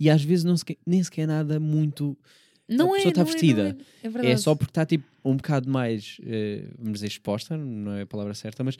E 0.00 0.08
às 0.08 0.22
vezes 0.24 0.44
não 0.44 0.56
sequer, 0.56 0.78
nem 0.86 1.02
sequer 1.02 1.22
é 1.22 1.26
nada 1.26 1.60
muito 1.60 2.16
Não 2.66 2.94
é, 2.94 2.98
pessoa 2.98 3.12
tá 3.14 3.20
não 3.24 3.28
é, 3.28 3.32
vestida. 3.32 3.76
é, 4.02 4.26
é 4.26 4.30
é 4.30 4.36
só 4.38 4.54
porque 4.54 4.70
está 4.70 4.86
tipo 4.86 5.04
um 5.24 5.36
bocado 5.36 5.68
mais, 5.68 6.16
eh, 6.24 6.64
vamos 6.78 6.94
dizer, 6.94 7.08
exposta, 7.08 7.56
não 7.58 7.92
é 7.92 8.02
a 8.02 8.06
palavra 8.06 8.32
certa, 8.32 8.64
mas 8.64 8.78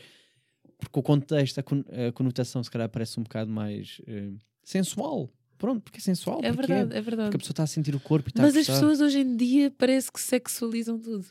porque 0.78 0.98
o 0.98 1.02
contexto, 1.02 1.58
a, 1.58 1.62
con- 1.62 1.84
a 2.08 2.12
conotação 2.12 2.62
se 2.64 2.70
calhar 2.70 2.88
parece 2.88 3.18
um 3.20 3.24
bocado 3.24 3.50
mais 3.50 4.00
eh, 4.06 4.30
sensual. 4.64 5.30
Pronto, 5.58 5.82
porque 5.82 5.98
é 5.98 6.00
sensual. 6.00 6.38
É 6.42 6.52
porque 6.52 6.68
verdade, 6.68 6.94
é, 6.94 6.98
é 6.98 7.00
verdade. 7.02 7.26
porque 7.30 7.36
a 7.36 7.40
pessoa 7.40 7.52
está 7.52 7.62
a 7.64 7.66
sentir 7.66 7.94
o 7.94 8.00
corpo 8.00 8.28
e 8.28 8.30
está 8.30 8.42
Mas 8.42 8.56
a 8.56 8.60
as 8.60 8.66
pessoas 8.68 9.00
hoje 9.00 9.18
em 9.18 9.36
dia 9.36 9.70
parece 9.76 10.10
que 10.12 10.20
sexualizam 10.20 10.98
tudo. 11.00 11.26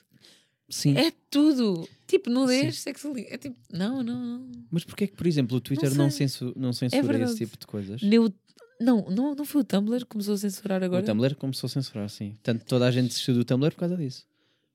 Sim. 0.69 0.97
É 0.97 1.11
tudo. 1.29 1.87
Tipo, 2.07 2.29
nudez, 2.29 2.79
sexualiza. 2.79 3.27
É 3.29 3.37
tipo, 3.37 3.55
não, 3.71 4.03
não, 4.03 4.39
não. 4.39 4.51
Mas 4.71 4.83
porquê 4.83 5.05
é 5.05 5.07
que, 5.07 5.15
por 5.15 5.25
exemplo, 5.27 5.57
o 5.57 5.61
Twitter 5.61 5.89
sei. 5.89 5.97
não, 5.97 6.09
censu- 6.09 6.53
não 6.55 6.73
censura 6.73 7.01
esse 7.01 7.07
verdade. 7.07 7.35
tipo 7.37 7.57
de 7.57 7.67
coisas? 7.67 8.01
Neu- 8.01 8.33
Não, 8.79 9.05
não, 9.09 9.33
não 9.35 9.45
foi 9.45 9.61
o 9.61 9.63
Tumblr 9.63 9.99
que 9.99 10.05
começou 10.05 10.33
a 10.35 10.37
censurar 10.37 10.83
agora? 10.83 11.01
O 11.03 11.05
Tumblr 11.05 11.35
começou 11.35 11.67
a 11.67 11.69
censurar, 11.69 12.09
sim. 12.09 12.35
Tanto 12.43 12.65
toda 12.65 12.85
a 12.85 12.91
gente 12.91 13.07
desistiu 13.09 13.33
do 13.33 13.43
Tumblr 13.45 13.71
por 13.71 13.79
causa 13.79 13.97
disso. 13.97 14.25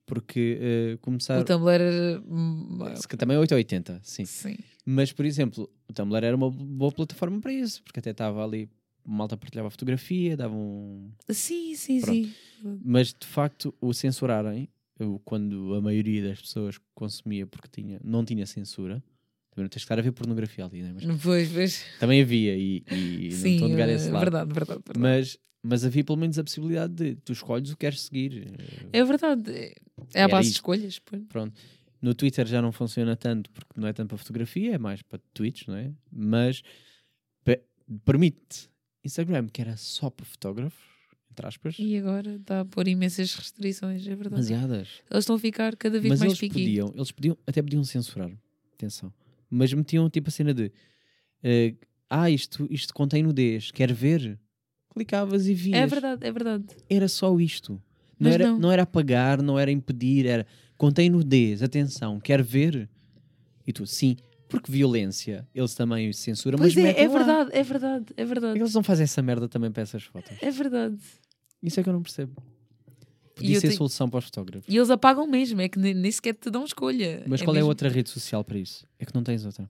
Porque 0.04 0.58
eh, 0.60 0.98
começaram. 1.00 1.42
O 1.42 1.44
Tumblr 1.44 1.70
era. 1.70 2.20
hum, 2.26 2.78
Também 3.16 3.36
é 3.36 3.40
880, 3.40 4.00
sim. 4.02 4.24
Sim. 4.24 4.56
Mas, 4.84 5.12
por 5.12 5.24
exemplo, 5.24 5.70
o 5.88 5.92
Tumblr 5.92 6.24
era 6.24 6.34
uma 6.36 6.50
boa 6.50 6.90
plataforma 6.90 7.40
para 7.40 7.52
isso, 7.52 7.82
porque 7.84 8.00
até 8.00 8.10
estava 8.10 8.44
ali, 8.44 8.68
malta 9.06 9.36
partilhava 9.36 9.70
fotografia, 9.70 10.36
dava 10.36 10.54
um. 10.54 11.10
Sim, 11.30 11.74
sim, 11.76 12.00
Pronto. 12.00 12.14
sim. 12.16 12.32
Mas 12.84 13.08
de 13.18 13.26
facto, 13.26 13.72
o 13.80 13.92
censurarem, 13.94 14.68
quando 15.24 15.74
a 15.74 15.80
maioria 15.80 16.22
das 16.28 16.40
pessoas 16.40 16.78
consumia 16.94 17.46
porque 17.46 17.68
tinha, 17.68 18.00
não 18.04 18.24
tinha 18.24 18.46
censura, 18.46 19.02
também 19.50 19.64
não 19.64 19.68
tens 19.68 19.80
de 19.80 19.84
estar 19.84 19.98
a 19.98 20.02
ver 20.02 20.12
pornografia 20.12 20.64
ali, 20.64 20.82
né? 20.82 20.92
mas 20.94 21.04
Pois, 21.22 21.50
pois. 21.52 21.84
também 22.00 22.22
havia 22.22 22.56
e, 22.56 22.82
e 22.90 23.28
não 23.30 23.36
Sim, 23.38 23.52
estou 23.54 23.66
a 23.66 23.70
negar 23.70 23.88
é 23.88 23.92
esse 23.94 24.10
lado. 24.10 24.20
verdade, 24.24 24.52
verdade, 24.54 24.80
verdade. 24.86 24.98
Mas, 24.98 25.38
mas 25.62 25.84
havia 25.84 26.02
pelo 26.04 26.18
menos 26.18 26.38
a 26.38 26.44
possibilidade 26.44 26.94
de 26.94 27.14
tu 27.16 27.32
escolhes 27.32 27.70
o 27.70 27.72
que 27.76 27.80
queres 27.80 28.00
seguir. 28.02 28.48
É 28.92 29.04
verdade. 29.04 29.50
É- 29.52 29.74
É 30.14 30.20
Era 30.22 30.28
base 30.32 30.48
de 30.48 30.54
escolhas. 30.56 30.98
Pronto. 31.28 31.54
No 32.00 32.14
Twitter 32.14 32.46
já 32.46 32.60
não 32.60 32.72
funciona 32.72 33.14
tanto 33.14 33.48
porque 33.50 33.80
não 33.80 33.86
é 33.86 33.92
tanto 33.92 34.08
para 34.08 34.18
fotografia, 34.18 34.74
é 34.74 34.78
mais 34.78 35.00
para 35.02 35.20
tweets, 35.32 35.66
não 35.68 35.76
é? 35.76 35.92
Mas 36.10 36.62
pe- 37.44 37.62
permite 38.04 38.68
Instagram, 39.04 39.46
que 39.48 39.60
era 39.60 39.76
só 39.76 40.10
para 40.10 40.26
fotógrafos, 40.26 40.82
entre 41.32 41.46
aspas, 41.46 41.76
E 41.78 41.96
agora 41.96 42.36
está 42.36 42.60
a 42.60 42.64
pôr 42.64 42.86
imensas 42.86 43.34
restrições, 43.34 44.02
é 44.06 44.14
verdade. 44.14 44.30
demasiadas. 44.46 44.88
Eles 45.10 45.22
estão 45.24 45.36
a 45.36 45.38
ficar 45.38 45.74
cada 45.76 45.98
vez 45.98 46.10
Mas 46.10 46.20
mais 46.20 46.30
eles 46.32 46.40
piqui. 46.40 46.60
podiam, 46.60 46.92
eles 46.94 47.10
podiam, 47.10 47.38
até 47.46 47.62
podiam 47.62 47.82
censurar, 47.84 48.30
atenção. 48.74 49.12
Mas 49.50 49.72
metiam 49.72 50.08
tipo 50.10 50.28
a 50.28 50.30
cena 50.30 50.52
de 50.54 50.70
eh, 51.42 51.74
ah, 52.08 52.30
isto, 52.30 52.66
isto 52.70 52.92
contém 52.94 53.22
nudez, 53.22 53.70
quer 53.70 53.92
ver? 53.92 54.38
Clicavas 54.90 55.46
e 55.48 55.54
vias. 55.54 55.78
É 55.80 55.86
verdade, 55.86 56.26
é 56.26 56.30
verdade. 56.30 56.64
Era 56.88 57.08
só 57.08 57.38
isto. 57.40 57.72
Não 58.20 58.28
Mas 58.30 58.34
era, 58.34 58.46
não. 58.48 58.58
não 58.58 58.70
era 58.70 58.82
apagar, 58.82 59.42
não 59.42 59.58
era 59.58 59.70
impedir, 59.70 60.26
era 60.26 60.46
contém 60.76 61.08
nudez, 61.08 61.62
atenção, 61.62 62.20
quer 62.20 62.42
ver? 62.42 62.88
E 63.66 63.72
tu, 63.72 63.86
sim, 63.86 64.16
porque 64.52 64.70
violência, 64.70 65.46
eles 65.54 65.74
também 65.74 66.12
censuram, 66.12 66.58
Pois 66.58 66.74
mas 66.74 66.84
é, 66.84 67.02
é 67.02 67.08
lá. 67.08 67.18
verdade, 67.18 67.50
é 67.52 67.62
verdade, 67.62 68.04
é 68.16 68.24
verdade. 68.24 68.58
eles 68.58 68.74
não 68.74 68.82
fazem 68.82 69.04
essa 69.04 69.20
merda 69.22 69.48
também 69.48 69.70
para 69.72 69.82
essas 69.82 70.04
fotos? 70.04 70.30
É 70.40 70.50
verdade. 70.50 70.96
Isso 71.62 71.80
é 71.80 71.82
que 71.82 71.88
eu 71.88 71.92
não 71.92 72.02
percebo. 72.02 72.40
Podia 73.34 73.54
ser 73.58 73.68
tenho- 73.68 73.78
solução 73.78 74.08
para 74.10 74.18
os 74.18 74.26
fotógrafos. 74.26 74.68
E 74.72 74.76
eles 74.76 74.90
apagam 74.90 75.26
mesmo, 75.26 75.60
é 75.60 75.68
que 75.68 75.78
nem, 75.78 76.10
sequer 76.12 76.34
te 76.34 76.50
dão 76.50 76.64
escolha. 76.64 77.22
Mas 77.26 77.40
qual 77.40 77.54
é 77.54 77.58
a 77.58 77.60
mesmo- 77.60 77.68
outra 77.70 77.88
rede 77.88 78.10
social 78.10 78.44
para 78.44 78.58
isso? 78.58 78.86
É 78.98 79.04
que 79.06 79.14
não 79.14 79.22
tens 79.22 79.44
outra. 79.46 79.68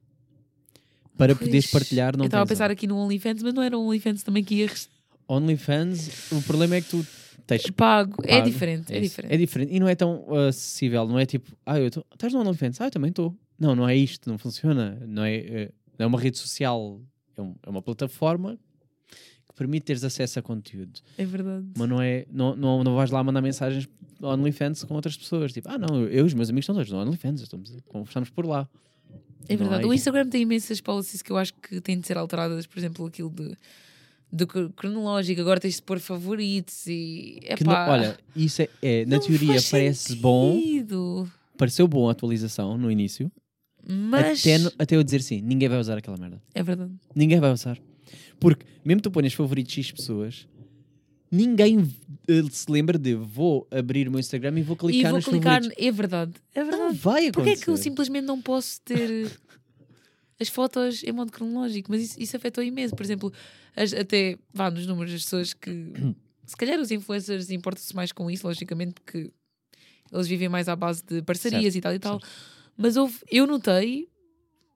Para 1.17 1.35
Pois, 1.35 1.47
poderes 1.47 1.71
partilhar, 1.71 2.17
não 2.17 2.25
Eu 2.25 2.27
estava 2.27 2.43
a 2.45 2.47
pensar 2.47 2.65
outra. 2.65 2.73
aqui 2.73 2.87
no 2.87 2.97
OnlyFans, 2.97 3.43
mas 3.43 3.55
não 3.55 3.63
era 3.63 3.79
o 3.79 3.87
OnlyFans 3.87 4.23
também 4.23 4.43
que 4.43 4.57
ia 4.57 4.67
res- 4.67 4.89
OnlyFans, 5.29 6.33
o 6.33 6.43
problema 6.43 6.77
é 6.77 6.81
que 6.81 6.89
tu 6.91 7.07
tens 7.47 7.71
pago. 7.71 8.17
É 8.25 8.39
pago. 8.39 8.51
diferente, 8.51 8.93
é, 8.93 8.99
isso. 8.99 9.09
diferente. 9.11 9.33
É 9.35 9.37
diferente. 9.37 9.75
E 9.75 9.79
não 9.81 9.89
é 9.89 9.95
tão 9.95 10.25
uh, 10.29 10.49
acessível. 10.49 11.07
Não 11.07 11.19
é 11.19 11.25
tipo, 11.27 11.53
ah, 11.65 11.79
eu 11.79 11.91
tô... 11.91 12.05
estás 12.13 12.33
no 12.33 12.41
OnlyFans? 12.41 12.81
Ah, 12.81 12.87
eu 12.87 12.91
também 12.91 13.11
estou. 13.11 13.37
Não, 13.63 13.77
não 13.77 13.89
é 13.89 13.97
isto. 13.97 14.29
Não 14.29 14.37
funciona. 14.39 14.99
Não 15.07 15.25
é, 15.25 15.35
eh, 15.37 15.71
é 15.99 16.07
uma 16.07 16.19
rede 16.21 16.37
social. 16.39 17.01
É, 17.37 17.41
um- 17.43 17.55
é 17.63 17.71
uma 17.71 17.81
plataforma 17.83 18.59
que 19.49 19.55
permite 19.55 19.85
teres 19.85 20.03
acesso 20.05 20.39
a 20.39 20.43
conteúdo. 20.43 21.01
É 21.17 21.25
verdade. 21.25 21.67
Mas 21.77 21.89
não 21.89 22.01
é. 22.03 22.27
Não, 22.31 22.57
não, 22.57 22.83
não 22.83 22.97
vais 22.97 23.11
lá 23.11 23.23
mandar 23.23 23.41
mensagens 23.41 23.89
no 24.21 24.29
OnlyFans 24.29 24.83
com 24.85 24.95
outras 24.95 25.17
pessoas. 25.17 25.53
Tipo, 25.53 25.69
ah, 25.71 25.79
não, 25.79 26.03
eu, 26.03 26.25
e 26.25 26.27
os 26.27 26.35
meus 26.35 26.51
amigos 26.51 26.65
estão 26.65 26.75
todos 26.75 26.91
no 26.91 26.99
OnlyFans. 26.99 27.41
Estamos, 27.43 27.73
conversamos 27.89 28.31
por 28.31 28.45
lá. 28.47 28.69
É 29.49 29.57
verdade. 29.57 29.85
é 29.85 29.87
O 29.87 29.93
Instagram 29.95 30.29
tem 30.29 30.43
imensas 30.43 30.81
policies 30.81 31.23
que 31.23 31.31
eu 31.31 31.37
acho 31.37 31.55
que 31.55 31.81
têm 31.81 31.99
de 32.01 32.07
ser 32.07 32.17
alteradas, 32.19 32.67
por 32.67 32.79
exemplo, 32.79 33.07
aquilo 33.07 33.33
de, 34.33 34.47
cro- 34.47 34.71
cronológico, 34.71 35.41
agora 35.41 35.59
tens 35.61 35.77
de 35.77 35.83
pôr 35.83 35.99
favoritos 36.01 36.87
e. 36.87 37.41
Não- 37.65 37.73
olha, 37.73 38.19
isso 38.37 38.63
é, 38.63 38.69
é, 38.81 39.05
na 39.07 39.19
teoria 39.19 39.61
parece 39.71 40.15
bom. 40.17 40.55
sentido. 40.55 41.31
Pareceu 41.59 41.87
bom 41.87 42.09
a 42.09 42.13
atualização 42.13 42.77
no 42.79 42.91
início. 42.91 43.31
Mas. 43.89 44.41
Até, 44.41 44.59
no- 44.59 44.73
até 44.79 44.97
eu 44.97 45.03
dizer 45.03 45.23
sim, 45.23 45.41
ninguém 45.41 45.69
vai 45.69 45.79
usar 45.79 45.99
aquela 45.99 46.17
merda. 46.17 46.41
É 46.55 46.63
verdade. 46.63 46.93
Ninguém 47.15 47.41
vai 47.41 47.53
usar. 47.53 47.79
Porque, 48.39 48.65
mesmo 48.85 49.01
tu 49.01 49.11
ponhas 49.11 49.33
favoritos 49.33 49.73
X 49.73 49.91
pessoas, 49.93 50.47
ninguém 51.31 51.81
eh, 52.29 52.43
se 52.51 52.71
lembra 52.71 52.99
de 52.99 53.15
vou 53.15 53.67
abrir 53.71 54.09
o 54.09 54.11
meu 54.11 54.21
Instagram 54.21 54.59
e 54.59 54.63
vou 54.63 54.77
E 54.77 54.79
clicar 54.79 55.11
vou 55.11 55.19
nos 55.19 55.25
clicar. 55.27 55.55
favoritos. 55.63 55.85
É 55.85 55.91
verdade. 55.93 56.33
É 56.55 56.63
Não 56.65 56.71
verdade. 56.71 56.99
vai 56.99 57.33
Porquê 57.33 57.51
é 57.51 57.53
acontecer. 57.53 57.65
que 57.65 57.71
eu 57.71 57.77
simplesmente 57.77 58.25
não 58.25 58.41
posso 58.41 58.81
ter 58.83 59.31
as 60.41 60.49
fotos 60.49 61.03
em 61.05 61.13
modo 61.13 61.31
cronológico? 61.33 61.91
Mas 61.91 62.03
isso, 62.03 62.21
isso 62.21 62.37
afetou 62.37 62.63
imenso. 62.63 62.95
Por 62.95 63.05
exemplo, 63.05 63.33
as- 63.77 63.93
até 63.95 64.37
vá 64.53 64.71
nos 64.71 64.87
números 64.87 65.13
das 65.13 65.23
pessoas 65.25 65.53
que. 65.55 65.71
Se 66.45 66.57
calhar 66.57 66.79
os 66.81 66.91
influencers 66.91 67.51
importam-se 67.51 67.95
mais 67.95 68.11
com 68.11 68.29
isso, 68.29 68.47
logicamente, 68.47 68.95
porque 68.95 69.31
eles 70.13 70.27
vivem 70.27 70.49
mais 70.49 70.69
à 70.69 70.75
base 70.75 71.03
de 71.03 71.23
parcerias 71.23 71.73
Certo, 71.73 71.77
e 71.77 71.81
tal 71.81 71.95
e 71.95 71.99
tal. 72.01 72.21
Mas 72.83 72.97
houve, 72.97 73.19
eu 73.31 73.47
notei, 73.47 74.09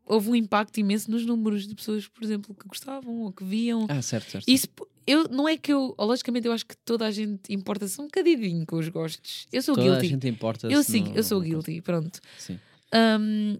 houve 0.06 0.30
um 0.30 0.34
impacto 0.34 0.78
imenso 0.78 1.10
nos 1.10 1.26
números 1.26 1.66
de 1.66 1.74
pessoas, 1.74 2.06
por 2.06 2.22
exemplo, 2.22 2.54
que 2.54 2.66
gostavam 2.68 3.22
ou 3.22 3.32
que 3.32 3.44
viam. 3.44 3.86
Ah, 3.88 4.00
certo, 4.00 4.30
certo. 4.30 4.48
Isso, 4.48 4.68
eu, 5.06 5.28
não 5.28 5.48
é 5.48 5.56
que 5.56 5.72
eu, 5.72 5.94
logicamente, 5.98 6.46
eu 6.46 6.52
acho 6.52 6.64
que 6.66 6.76
toda 6.78 7.06
a 7.06 7.10
gente 7.10 7.52
importa-se 7.52 8.00
um 8.00 8.04
bocadinho 8.04 8.64
com 8.66 8.76
os 8.76 8.88
gostos. 8.88 9.46
Eu 9.52 9.62
sou 9.62 9.74
Toda 9.74 9.88
a 9.88 9.90
guilty. 9.92 10.08
gente 10.08 10.28
importa 10.28 10.68
Eu, 10.68 10.82
sigo, 10.82 11.10
eu 11.14 11.22
sou 11.22 11.40
guilty, 11.40 11.80
pronto. 11.80 12.20
Sim. 12.38 12.58
Um, 12.94 13.58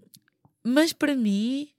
mas 0.63 0.91
para 0.93 1.15
mim, 1.15 1.69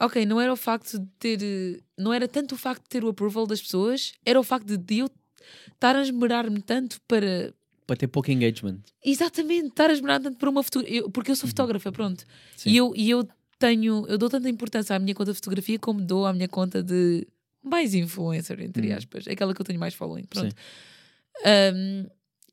ok, 0.00 0.24
não 0.26 0.40
era 0.40 0.52
o 0.52 0.56
facto 0.56 0.98
de 0.98 1.06
ter. 1.18 1.82
Não 1.98 2.12
era 2.12 2.26
tanto 2.28 2.54
o 2.54 2.58
facto 2.58 2.82
de 2.82 2.88
ter 2.88 3.04
o 3.04 3.08
approval 3.08 3.46
das 3.46 3.60
pessoas, 3.62 4.12
era 4.24 4.38
o 4.38 4.42
facto 4.44 4.76
de 4.76 4.98
eu 4.98 5.10
estar 5.72 5.96
a 5.96 6.02
esmerar-me 6.02 6.60
tanto 6.60 7.00
para. 7.08 7.52
Para 7.86 7.96
ter 7.96 8.06
pouco 8.08 8.30
engagement. 8.30 8.78
Exatamente, 9.04 9.68
estar 9.68 9.90
a 9.90 9.92
esmerar 9.92 10.20
tanto 10.20 10.38
para 10.38 10.48
uma 10.48 10.62
fotografia. 10.62 11.08
Porque 11.10 11.30
eu 11.30 11.36
sou 11.36 11.48
fotógrafa, 11.48 11.90
pronto. 11.92 12.20
Uhum. 12.20 12.26
Sim. 12.56 12.70
E 12.70 12.76
eu, 12.76 12.92
e 12.96 13.10
eu 13.10 13.28
tenho. 13.58 14.06
Eu 14.08 14.16
dou 14.18 14.28
tanta 14.30 14.48
importância 14.48 14.94
à 14.94 14.98
minha 14.98 15.14
conta 15.14 15.32
de 15.32 15.36
fotografia 15.36 15.78
como 15.78 16.00
dou 16.00 16.24
à 16.26 16.32
minha 16.32 16.48
conta 16.48 16.82
de. 16.82 17.26
Mais 17.64 17.94
influencer, 17.94 18.60
entre 18.60 18.88
Uhum. 18.90 18.96
aspas. 18.96 19.28
Aquela 19.28 19.54
que 19.54 19.60
eu 19.60 19.64
tenho 19.66 19.78
mais 19.78 19.94
following. 19.94 20.24
Pronto. 20.24 20.54
Um, 21.44 22.06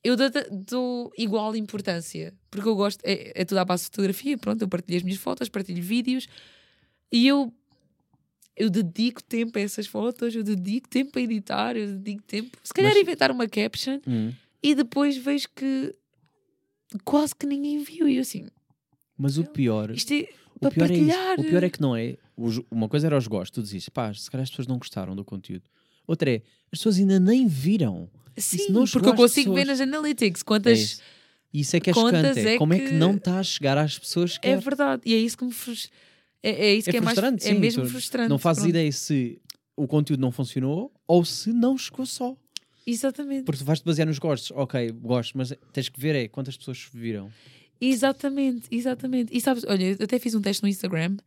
eu 0.03 0.15
dou, 0.15 0.27
dou 0.69 1.11
igual 1.17 1.55
importância, 1.55 2.33
porque 2.49 2.67
eu 2.67 2.75
gosto, 2.75 3.01
é, 3.03 3.41
é 3.41 3.45
tudo 3.45 3.57
à 3.57 3.65
base 3.65 3.83
de 3.83 3.85
fotografia, 3.87 4.37
pronto, 4.37 4.61
eu 4.61 4.67
partilho 4.67 4.97
as 4.97 5.03
minhas 5.03 5.19
fotos, 5.19 5.49
partilho 5.49 5.83
vídeos 5.83 6.27
e 7.11 7.27
eu 7.27 7.53
eu 8.55 8.69
dedico 8.69 9.23
tempo 9.23 9.57
a 9.57 9.61
essas 9.61 9.87
fotos, 9.87 10.35
eu 10.35 10.43
dedico 10.43 10.87
tempo 10.89 11.17
a 11.17 11.21
editar, 11.21 11.75
eu 11.77 11.87
dedico 11.97 12.23
tempo, 12.23 12.57
se 12.63 12.73
calhar 12.73 12.91
Mas- 12.93 13.01
inventar 13.01 13.31
uma 13.31 13.47
caption 13.47 13.99
Hum. 14.07 14.31
E 14.61 14.75
depois 14.75 15.17
vejo 15.17 15.47
que 15.55 15.95
quase 17.03 17.35
que 17.35 17.45
ninguém 17.45 17.81
viu 17.83 18.07
e 18.07 18.15
eu 18.17 18.21
assim, 18.21 18.47
Mas 19.17 19.37
o 19.37 19.43
pior, 19.43 19.91
isto 19.91 20.13
é 20.13 20.27
o 20.61 20.69
pior 20.69 20.85
é 20.85 20.87
partilhar. 20.87 21.39
O 21.39 21.43
pior 21.43 21.63
é 21.63 21.69
que 21.69 21.81
não 21.81 21.95
é. 21.95 22.17
Uma 22.71 22.87
coisa 22.89 23.07
era 23.07 23.17
os 23.17 23.27
gostos, 23.27 23.51
tu 23.51 23.61
dizias, 23.63 23.87
pá, 23.89 24.13
se 24.13 24.29
calhar 24.31 24.43
as 24.43 24.49
pessoas 24.49 24.67
não 24.67 24.77
gostaram 24.77 25.15
do 25.15 25.23
conteúdo. 25.25 25.63
Outra 26.07 26.31
é, 26.31 26.41
as 26.71 26.79
pessoas 26.79 26.97
ainda 26.97 27.19
nem 27.19 27.47
viram. 27.47 28.09
Sim, 28.37 28.71
não 28.71 28.85
porque 28.85 29.09
eu 29.09 29.15
consigo 29.15 29.53
ver 29.53 29.61
pessoas. 29.67 29.79
nas 29.79 29.87
analytics 29.87 30.41
É 30.41 30.43
quantas 30.45 30.79
isso. 30.79 31.01
Isso 31.53 31.75
é 31.75 31.79
que 31.79 31.89
é 31.89 31.93
chocante. 31.93 32.39
É, 32.39 32.53
é 32.53 32.57
como 32.57 32.73
é 32.73 32.79
que- 32.79 32.85
que 32.87 32.93
não 32.93 33.15
está 33.15 33.39
a 33.39 33.43
chegar 33.43 33.77
às 33.77 33.97
pessoas 33.99 34.37
que 34.37 34.47
é 34.47 34.55
verdade, 34.55 35.01
e 35.05 35.13
é 35.13 35.17
isso 35.17 35.37
que 35.37 35.43
me 35.43 35.51
frus- 35.51 35.89
é, 36.41 36.51
é 36.67 36.75
isso 36.75 36.89
É 36.89 36.91
que 36.91 36.97
é 36.97 37.01
mais 37.01 37.17
frustrante, 37.19 37.45
é 37.45 37.53
sim, 37.53 37.59
mesmo 37.59 37.85
frustrante. 37.87 38.29
Não 38.29 38.37
fazes 38.37 38.61
pronto. 38.63 38.69
ideia 38.69 38.91
se 38.91 39.41
o 39.75 39.87
conteúdo 39.87 40.21
não 40.21 40.31
funcionou 40.31 40.93
ou 41.07 41.25
se 41.25 41.51
não 41.51 41.77
chegou 41.77 42.05
só. 42.05 42.37
Exatamente. 42.85 43.43
Porque 43.45 43.59
tu 43.59 43.65
vais-te 43.65 43.85
basear 43.85 44.07
nos 44.07 44.19
gostos. 44.19 44.51
Ok, 44.55 44.91
gosto, 44.91 45.37
mas 45.37 45.53
tens 45.73 45.89
que 45.89 45.99
ver 45.99 46.15
é 46.15 46.27
quantas 46.27 46.57
pessoas 46.57 46.87
viram. 46.93 47.29
Exatamente, 47.79 48.67
exatamente. 48.71 49.35
E 49.35 49.39
sabes, 49.39 49.63
olha, 49.67 49.95
eu 49.97 50.03
até 50.03 50.19
fiz 50.19 50.35
um 50.35 50.41
teste 50.41 50.63
no 50.63 50.69
Instagram. 50.69 51.17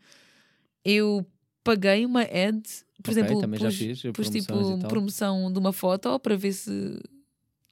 Eu 0.85 1.25
paguei 1.65 2.05
uma 2.05 2.23
ad, 2.23 2.63
por 3.03 3.11
Ok, 3.11 3.23
exemplo, 3.23 3.41
também 3.41 3.59
já 3.61 3.67
pus, 3.69 3.77
fiz, 3.79 4.05
eu 4.05 4.13
pus 4.13 4.29
tipo 4.29 4.53
promoção 4.89 5.53
de 5.53 5.59
uma 5.59 5.73
foto 5.73 6.19
para 6.19 6.37
ver 6.37 6.53
se 6.53 7.01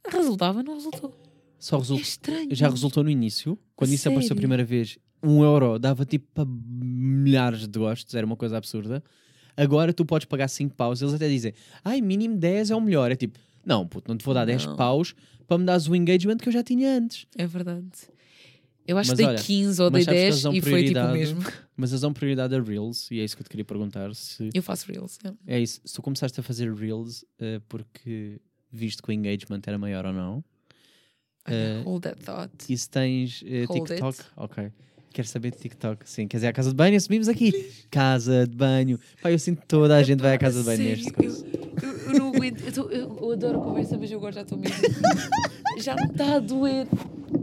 resultava, 0.09 0.63
não 0.63 0.75
resultou. 0.75 1.15
Só 1.59 1.77
É 1.77 1.79
resulta. 1.81 2.03
estranho. 2.03 2.55
Já 2.55 2.69
resultou 2.69 3.03
no 3.05 3.11
início, 3.11 3.59
quando 3.77 3.93
isso 3.93 4.09
apareceu 4.09 4.33
a 4.35 4.37
primeira 4.37 4.65
vez, 4.65 4.99
um 5.23 5.43
euro 5.45 5.79
dava 5.79 6.07
tipo 6.07 6.27
para 6.33 6.47
milhares 6.49 7.67
de 7.69 7.79
gostos, 7.79 8.15
era 8.15 8.25
uma 8.25 8.37
coisa 8.37 8.57
absurda. 8.57 9.03
Agora 9.57 9.93
tu 9.93 10.07
podes 10.07 10.25
pagar 10.25 10.49
5 10.49 10.75
paus, 10.75 11.03
eles 11.03 11.13
até 11.13 11.29
dizem, 11.29 11.53
ai, 11.85 12.01
mínimo 12.01 12.37
10 12.39 12.71
é 12.71 12.77
o 12.77 12.81
melhor. 12.81 13.11
É 13.11 13.17
tipo, 13.17 13.39
não, 13.65 13.87
puto, 13.87 14.09
não 14.11 14.17
te 14.17 14.25
vou 14.25 14.35
dar 14.35 14.45
10 14.45 14.67
Não. 14.67 14.77
paus 14.77 15.15
para 15.47 15.59
me 15.59 15.65
dares 15.65 15.87
o 15.89 15.95
engagement 15.95 16.37
que 16.37 16.49
eu 16.49 16.53
já 16.53 16.63
tinha 16.63 16.97
antes. 16.97 17.27
É 17.37 17.47
verdade. 17.47 17.87
Eu 18.87 18.99
acho 18.99 19.11
Mas 19.11 19.19
que 19.19 19.25
dei 19.25 19.27
olha, 19.35 19.39
15 19.43 19.83
ou 19.83 19.91
mas 19.91 20.05
dei 20.07 20.15
sabes 20.15 20.21
que 20.21 20.25
10 20.25 20.35
eles 20.35 20.43
dão 20.43 20.53
e 20.55 20.61
foi 20.61 20.85
tipo 20.85 20.99
o 20.99 21.03
prioridade 21.09 21.13
mesmo. 21.19 21.43
Mas 21.77 21.91
eles 21.93 22.01
dão 22.03 22.13
prioridade 22.13 22.55
a 22.55 22.61
Reels, 22.61 23.11
e 23.11 23.21
é 23.21 23.25
isso 23.25 23.35
que 23.37 23.41
eu 23.41 23.45
te 23.45 23.49
queria 23.51 23.65
perguntar. 23.65 24.15
Se 24.15 24.51
Eu 24.53 24.63
faço 24.63 24.87
Reels. 24.91 25.19
é. 25.47 25.57
é 25.57 25.61
isso, 25.61 25.81
se 25.85 25.95
tu 25.95 26.03
começaste 26.03 26.39
a 26.39 26.43
fazer 26.43 26.71
Reels 26.75 27.25
eh, 27.39 27.61
porque 27.69 28.39
viste 28.71 29.01
que 29.03 29.09
o 29.09 29.13
engagement 29.13 29.61
era 29.67 29.79
maior 29.79 30.05
ou 30.07 30.13
não, 30.13 30.45
Eh, 31.47 31.81
Hold 31.85 32.03
that 32.03 32.21
thought. 32.23 32.53
e 32.69 32.77
se 32.77 32.89
tens 32.91 33.43
eh, 33.47 33.65
Hold 33.65 33.87
TikTok, 33.89 34.19
it. 34.21 34.31
ok. 34.37 34.73
Quero 35.13 35.27
saber 35.27 35.51
de 35.53 35.57
TikTok, 35.59 36.09
sim. 36.09 36.29
Quer 36.29 36.37
dizer, 36.37 36.47
a 36.49 36.53
casa 36.53 36.69
de 36.71 36.77
banho, 36.77 36.97
assumimos 36.97 37.29
aqui. 37.29 37.51
Casa 37.91 38.47
de 38.47 38.55
banho. 38.55 38.99
Pá, 39.23 39.33
eu 39.33 39.39
sinto 39.39 39.63
que 39.63 39.67
toda 39.67 39.97
a 39.97 40.03
gente 40.03 40.21
vai 40.21 40.35
à 40.35 40.39
casa 40.39 40.61
de 40.61 40.67
banho 40.67 40.77
sério, 40.79 41.05
neste. 41.05 41.45
Eu, 41.83 41.89
eu 41.91 41.99
aguento. 42.49 42.65
Eu, 42.67 42.73
tô- 42.73 42.91
eu- 42.91 43.19
eu 43.23 43.33
adoro 43.33 43.61
a 43.61 43.65
conversa, 43.65 43.97
mas 43.99 44.11
eu 44.11 44.19
agora 44.19 44.33
já 44.33 44.41
estou 44.43 44.59
mesmo. 44.59 44.77
já 45.79 45.95
me 45.95 46.05
está 46.07 46.37
a 46.37 46.39
doer. 46.39 46.87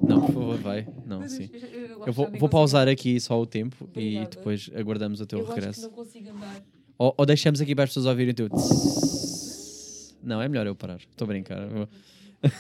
Não, 0.08 0.22
por 0.22 0.34
favor, 0.34 0.58
vai. 0.58 0.88
Não, 1.06 1.28
sim. 1.28 1.50
Eu 2.06 2.14
vou, 2.14 2.30
vou 2.40 2.50
pausar 2.50 2.88
aqui 2.88 3.20
só 3.20 3.40
o 3.40 3.46
tempo 3.46 3.76
e 3.96 4.18
Obrigada. 4.18 4.30
depois 4.36 4.70
aguardamos 4.76 5.22
o 5.22 5.26
teu 5.26 5.40
Eu 5.40 5.46
regresso. 5.46 5.82
não 5.84 5.90
consigo 5.92 6.30
andar. 6.30 6.62
Ou, 6.98 7.14
ou 7.18 7.26
deixamos 7.26 7.62
aqui 7.62 7.74
para 7.76 7.84
as 7.86 7.90
pessoas 7.92 8.06
ouvirem 8.06 8.32
o 8.32 8.36
teu. 8.36 8.50
tss. 8.50 10.16
Não, 10.24 10.42
é 10.42 10.48
melhor 10.50 10.66
eu 10.68 10.76
parar. 10.76 10.98
Estou 10.98 11.26
a 11.26 11.28
brincar. 11.28 11.58
Eu 11.60 11.88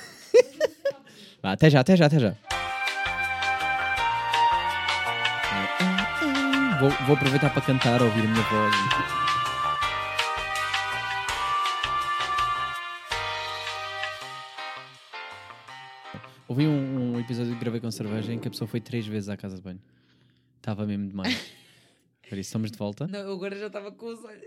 Vá, 1.42 1.52
até 1.52 1.70
já, 1.70 1.80
até 1.82 1.96
já, 1.96 2.06
até 2.08 2.20
já. 2.20 2.36
Vou, 6.80 6.90
vou 7.08 7.16
aproveitar 7.16 7.50
para 7.52 7.62
cantar, 7.62 8.02
ouvir 8.02 8.20
a 8.22 8.28
minha 8.30 8.44
voz. 8.44 9.17
Ouvi 16.48 16.66
um, 16.66 17.14
um 17.16 17.20
episódio 17.20 17.54
que 17.54 17.60
gravei 17.60 17.80
com 17.82 17.92
cerveja 17.92 18.32
em 18.34 18.40
que 18.40 18.48
a 18.48 18.52
pessoa 18.52 18.68
foi 18.68 18.80
três 18.80 19.06
vezes 19.06 19.28
à 19.30 19.36
casa 19.36 19.56
de 19.58 19.62
banho. 19.62 19.80
Estava 20.58 20.86
mesmo 20.86 21.08
demais. 21.10 21.36
Por 22.30 22.38
isso, 22.38 22.50
estamos 22.50 22.72
de 22.72 22.78
volta. 22.78 23.08
Não, 23.08 23.20
eu 23.20 23.34
agora 23.34 23.58
já 23.58 23.68
estava 23.68 23.92
com 23.92 24.06
os 24.08 24.24
olhos. 24.24 24.42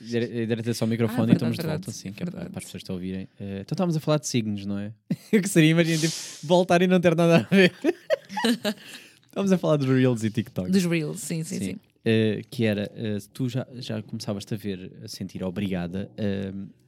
Dire- 0.00 0.46
Direto 0.46 0.74
só 0.74 0.84
o 0.84 0.88
microfone 0.88 1.20
Ah, 1.20 1.24
e 1.24 1.26
verdade, 1.26 1.36
estamos 1.36 1.56
de 1.56 1.62
verdade, 1.62 1.84
volta, 1.86 1.92
sim, 1.98 2.12
que 2.12 2.22
é 2.22 2.26
para, 2.26 2.50
para 2.50 2.58
as 2.58 2.64
pessoas 2.64 2.82
te 2.82 2.92
ouvirem. 2.92 3.28
Eh, 3.38 3.60
então 3.60 3.74
estávamos 3.74 3.96
a 3.96 4.00
falar 4.00 4.18
de 4.18 4.26
signos, 4.28 4.66
não 4.66 4.78
é? 4.78 4.92
que 5.30 5.48
seria, 5.48 5.70
imagina, 5.70 5.98
tipo, 5.98 6.14
voltar 6.44 6.82
e 6.82 6.86
não 6.86 7.00
ter 7.00 7.14
nada 7.14 7.46
a 7.50 7.54
ver. 7.54 7.72
estávamos 9.26 9.52
a 9.52 9.58
falar 9.58 9.76
de 9.76 9.86
Reels 9.86 10.24
e 10.24 10.30
TikTok. 10.30 10.70
Dos 10.70 10.84
Reels, 10.84 11.20
sim, 11.20 11.42
sim, 11.44 11.58
sim. 11.58 11.76
Eh, 12.04 12.42
que 12.50 12.64
era, 12.64 12.90
eh, 12.96 13.18
tu 13.32 13.48
já, 13.48 13.66
já 13.74 14.02
começavas 14.02 14.44
a 14.50 14.56
ver, 14.56 14.92
a 15.04 15.08
sentir 15.08 15.42
obrigada 15.44 16.10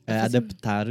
a, 0.08 0.24
adaptar 0.24 0.86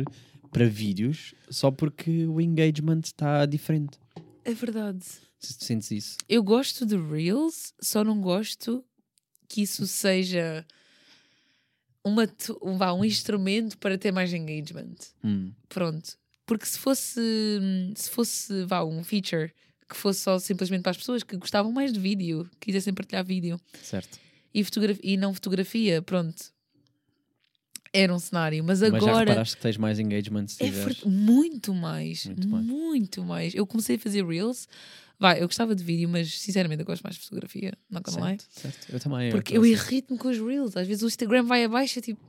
para 0.51 0.67
vídeos 0.67 1.33
só 1.49 1.71
porque 1.71 2.25
o 2.25 2.39
engagement 2.41 3.01
está 3.03 3.45
diferente. 3.45 3.97
É 4.43 4.53
verdade. 4.53 5.03
Se 5.39 5.57
tu 5.57 5.63
sentes 5.65 5.89
isso. 5.91 6.17
Eu 6.29 6.43
gosto 6.43 6.85
de 6.85 6.95
Reels, 6.95 7.73
só 7.81 8.03
não 8.03 8.21
gosto 8.21 8.83
que 9.47 9.61
isso 9.63 9.87
seja 9.87 10.65
uma, 12.03 12.27
um, 12.61 12.77
vá, 12.77 12.93
um 12.93 13.03
instrumento 13.03 13.77
para 13.77 13.97
ter 13.97 14.11
mais 14.11 14.33
engagement. 14.33 14.95
Hum, 15.23 15.51
Pronto. 15.69 16.17
Porque 16.45 16.65
se 16.65 16.77
fosse, 16.77 17.21
se 17.95 18.09
fosse 18.09 18.65
vá, 18.65 18.83
um 18.83 19.03
feature 19.03 19.53
que 19.89 19.95
fosse 19.95 20.21
só 20.21 20.39
simplesmente 20.39 20.81
para 20.81 20.91
as 20.91 20.97
pessoas 20.97 21.23
que 21.23 21.37
gostavam 21.37 21.71
mais 21.71 21.91
de 21.93 21.99
vídeo, 21.99 22.49
quisessem 22.59 22.93
partilhar 22.93 23.25
vídeo 23.25 23.59
certo. 23.83 24.19
e, 24.53 24.63
e 25.03 25.17
não 25.17 25.33
fotografia, 25.33 26.01
pronto. 26.01 26.51
Era 27.93 28.13
um 28.13 28.19
cenário. 28.19 28.63
Mas 28.63 28.79
Mas 28.81 28.89
já 29.03 29.09
agora. 29.09 29.19
reparaste 29.25 29.55
que 29.57 29.61
tens 29.61 29.77
mais 29.77 29.99
engagement 29.99 30.47
se 30.47 30.63
É 30.63 30.69
ver- 30.71 30.97
muito 31.05 31.73
mais, 31.73 32.25
Muito 32.25 32.47
mais. 32.47 32.65
muito 32.65 33.23
mais. 33.23 33.53
Eu 33.55 33.67
comecei 33.67 33.97
a 33.97 33.99
fazer 33.99 34.25
reels. 34.25 34.67
Vai, 35.19 35.39
eu 35.41 35.47
gostava 35.47 35.75
de 35.75 35.83
vídeo, 35.83 36.09
mas 36.09 36.39
sinceramente 36.39 36.79
eu 36.79 36.85
gosto 36.85 37.03
mais 37.03 37.15
de 37.15 37.21
fotografia. 37.21 37.73
Não 37.89 38.01
gonna 38.01 38.29
lie. 38.31 38.37
Certo, 38.39 38.59
certo. 38.59 38.91
Eu 38.93 38.99
também. 38.99 39.29
Porque 39.31 39.55
eu 39.55 39.63
eu 39.65 39.77
tô 39.77 39.83
irrito-me 39.83 40.17
com 40.17 40.29
os 40.29 40.37
reels. 40.39 40.75
Às 40.77 40.87
vezes 40.87 41.03
o 41.03 41.07
Instagram 41.07 41.43
vai 41.43 41.63
abaixo 41.63 41.99
é 41.99 42.01
tipo, 42.01 42.19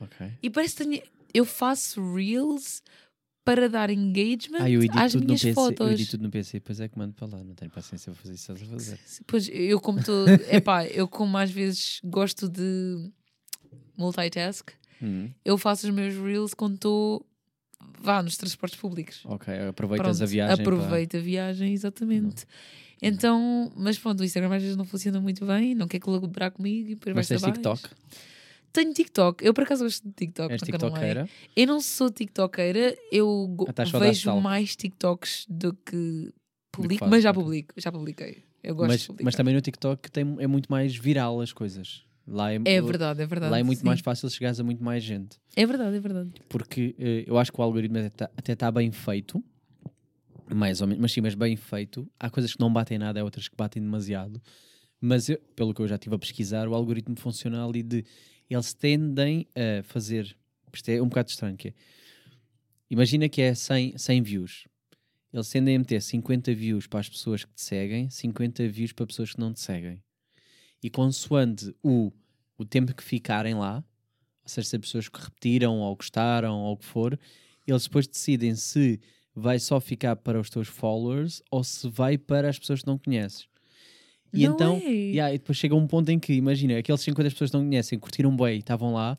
Ok. 0.00 0.30
e 0.42 0.50
parece 0.50 0.76
que 0.76 0.84
tenho- 0.84 1.02
eu 1.34 1.44
faço 1.44 2.00
reels 2.14 2.82
para 3.44 3.68
dar 3.68 3.90
engagement 3.90 4.58
Ah, 4.60 4.70
eu 4.70 4.80
edito 4.82 4.98
às 4.98 5.12
tudo 5.12 5.20
no 5.22 5.26
minhas 5.26 5.40
PC. 5.42 5.50
Eu 5.50 5.54
fotos. 5.54 5.90
edito 5.92 6.10
tudo 6.12 6.22
no 6.22 6.30
PC, 6.30 6.52
depois 6.58 6.80
é 6.80 6.88
que 6.88 6.98
mando 6.98 7.14
para 7.14 7.26
lá. 7.28 7.42
Não 7.42 7.54
tenho 7.54 7.70
paciência 7.70 8.12
para 8.12 8.20
fazer 8.22 8.34
isso. 8.34 8.52
Estás 8.52 8.68
a 8.68 8.72
fazer. 8.72 8.98
Pois 9.26 9.48
eu 9.48 9.80
como 9.80 9.98
estou, 10.00 10.26
epá, 10.64 10.86
eu 10.86 11.08
como 11.08 11.36
às 11.38 11.50
vezes 11.50 12.00
gosto 12.04 12.48
de 12.48 13.10
multitask, 13.98 14.70
Hum, 15.02 15.30
eu 15.44 15.56
faço 15.58 15.86
os 15.88 15.94
meus 15.94 16.14
reels 16.14 16.54
quando 16.54 16.74
estou 16.76 17.24
vá 18.00 18.22
nos 18.22 18.36
transportes 18.36 18.78
públicos. 18.78 19.20
ok, 19.24 19.68
aproveitas 19.68 20.20
a 20.20 20.24
Pronto, 20.24 20.30
viagem. 20.30 20.64
para- 20.64 20.74
Aproveita 20.76 21.18
a 21.18 21.20
viagem, 21.20 21.72
exatamente. 21.72 22.44
Então, 23.00 23.70
mas 23.76 23.96
pronto, 23.98 24.20
o 24.20 24.24
Instagram 24.24 24.54
às 24.56 24.62
vezes 24.62 24.76
não 24.76 24.84
funciona 24.84 25.20
muito 25.20 25.46
bem, 25.46 25.74
não 25.74 25.86
quer 25.86 26.00
colaborar 26.00 26.50
comigo 26.50 26.90
e 26.90 26.94
depois 26.96 27.14
Mas 27.14 27.28
vai 27.28 27.38
tens 27.38 27.52
TikTok? 27.52 27.88
Tenho 28.72 28.92
TikTok, 28.92 29.44
eu 29.44 29.54
por 29.54 29.62
acaso 29.64 29.84
gosto 29.84 30.04
de 30.04 30.12
TikTok. 30.12 30.52
És 30.52 30.60
não. 30.62 30.66
TikTokeira? 30.66 31.28
Eu 31.56 31.66
não 31.66 31.80
sou 31.80 32.10
TikTokeira, 32.10 32.96
eu 33.12 33.54
Ah, 33.68 33.82
a 33.82 33.98
vejo 33.98 34.40
mais 34.40 34.74
TikToks 34.76 35.46
do 35.48 35.72
que 35.72 36.32
publico, 36.72 37.06
mas 37.08 37.22
já 37.22 37.32
publico, 37.32 37.74
já 37.76 37.90
publiquei. 37.92 38.42
Eu 38.62 38.74
gosto 38.74 38.88
Mas, 38.88 39.00
de 39.02 39.06
publicar. 39.06 39.24
mas 39.24 39.34
também 39.36 39.54
no 39.54 39.60
TikTok 39.60 40.10
tem, 40.10 40.36
é 40.40 40.46
muito 40.46 40.66
mais 40.70 40.94
viral 40.94 41.40
as 41.40 41.52
coisas. 41.52 42.04
Lá 42.30 42.52
é, 42.52 42.56
É 42.64 42.80
verdade, 42.82 43.22
é 43.22 43.26
verdade. 43.26 43.50
Lá 43.50 43.58
é 43.58 43.62
muito 43.62 43.78
sim. 43.80 43.86
mais 43.86 44.00
fácil 44.00 44.28
chegares 44.28 44.60
a 44.60 44.64
muito 44.64 44.84
mais 44.84 45.02
gente. 45.02 45.38
É 45.56 45.64
verdade, 45.64 45.96
é 45.96 46.00
verdade. 46.00 46.30
Porque 46.48 46.94
eh, 46.98 47.24
eu 47.26 47.38
acho 47.38 47.50
que 47.50 47.58
o 47.58 47.62
algoritmo 47.64 47.98
até 48.36 48.52
está 48.52 48.70
bem 48.70 48.92
feito. 48.92 49.42
Mais 50.54 50.80
ou 50.80 50.86
menos, 50.86 51.00
mas 51.02 51.12
sim, 51.12 51.20
mas 51.20 51.34
bem 51.34 51.56
feito. 51.56 52.06
Há 52.18 52.30
coisas 52.30 52.52
que 52.54 52.60
não 52.60 52.72
batem 52.72 52.98
nada, 52.98 53.20
há 53.20 53.24
outras 53.24 53.48
que 53.48 53.56
batem 53.56 53.82
demasiado. 53.82 54.40
Mas 55.00 55.28
eu- 55.28 55.38
pelo 55.54 55.72
que 55.74 55.80
eu 55.80 55.88
já 55.88 55.94
estive 55.96 56.14
a 56.14 56.18
pesquisar, 56.18 56.68
o 56.68 56.74
algoritmo 56.74 57.16
funciona 57.18 57.64
ali 57.64 57.82
de 57.82 58.04
eles 58.50 58.72
tendem 58.74 59.46
a 59.54 59.82
fazer. 59.82 60.36
Isto 60.72 60.88
é 60.90 61.00
um 61.02 61.08
bocado 61.08 61.28
estranho. 61.30 61.56
Que 61.56 61.68
é, 61.68 61.74
imagina 62.90 63.28
que 63.28 63.40
é 63.42 63.54
100, 63.54 63.96
100 63.96 64.22
views. 64.22 64.66
Eles 65.32 65.48
tendem 65.50 65.76
a 65.76 65.78
meter 65.78 66.00
50 66.00 66.54
views 66.54 66.86
para 66.86 67.00
as 67.00 67.08
pessoas 67.08 67.44
que 67.44 67.52
te 67.52 67.60
seguem, 67.62 68.08
50 68.08 68.66
views 68.68 68.92
para 68.92 69.06
pessoas 69.06 69.32
que 69.34 69.40
não 69.40 69.52
te 69.52 69.60
seguem. 69.60 70.02
E 70.82 70.88
consoante 70.90 71.74
o, 71.82 72.12
o 72.56 72.64
tempo 72.64 72.94
que 72.94 73.02
ficarem 73.02 73.54
lá, 73.54 73.76
ou 74.42 74.48
seja, 74.48 74.68
se 74.68 74.76
as 74.76 74.80
pessoas 74.80 75.08
que 75.08 75.20
repetiram 75.20 75.78
ou 75.80 75.94
gostaram 75.96 76.56
ou 76.60 76.72
o 76.74 76.76
que 76.76 76.84
for, 76.84 77.18
eles 77.66 77.82
depois 77.84 78.06
decidem 78.06 78.54
se 78.54 79.00
vai 79.34 79.58
só 79.58 79.80
ficar 79.80 80.16
para 80.16 80.40
os 80.40 80.50
teus 80.50 80.68
followers 80.68 81.42
ou 81.50 81.62
se 81.62 81.88
vai 81.88 82.16
para 82.18 82.48
as 82.48 82.58
pessoas 82.58 82.80
que 82.80 82.86
não 82.86 82.98
conheces. 82.98 83.46
E 84.32 84.46
Não 84.46 84.54
então, 84.54 84.76
é? 84.76 84.88
yeah, 84.88 85.34
e 85.34 85.38
depois 85.38 85.56
chega 85.58 85.74
um 85.74 85.86
ponto 85.86 86.10
em 86.10 86.18
que, 86.18 86.32
imagina, 86.34 86.78
aqueles 86.78 87.00
50 87.00 87.30
pessoas 87.30 87.50
que 87.50 87.56
não 87.56 87.64
conhecem, 87.64 87.98
curtiram 87.98 88.34
bem 88.36 88.56
e 88.56 88.58
estavam 88.58 88.92
lá, 88.92 89.16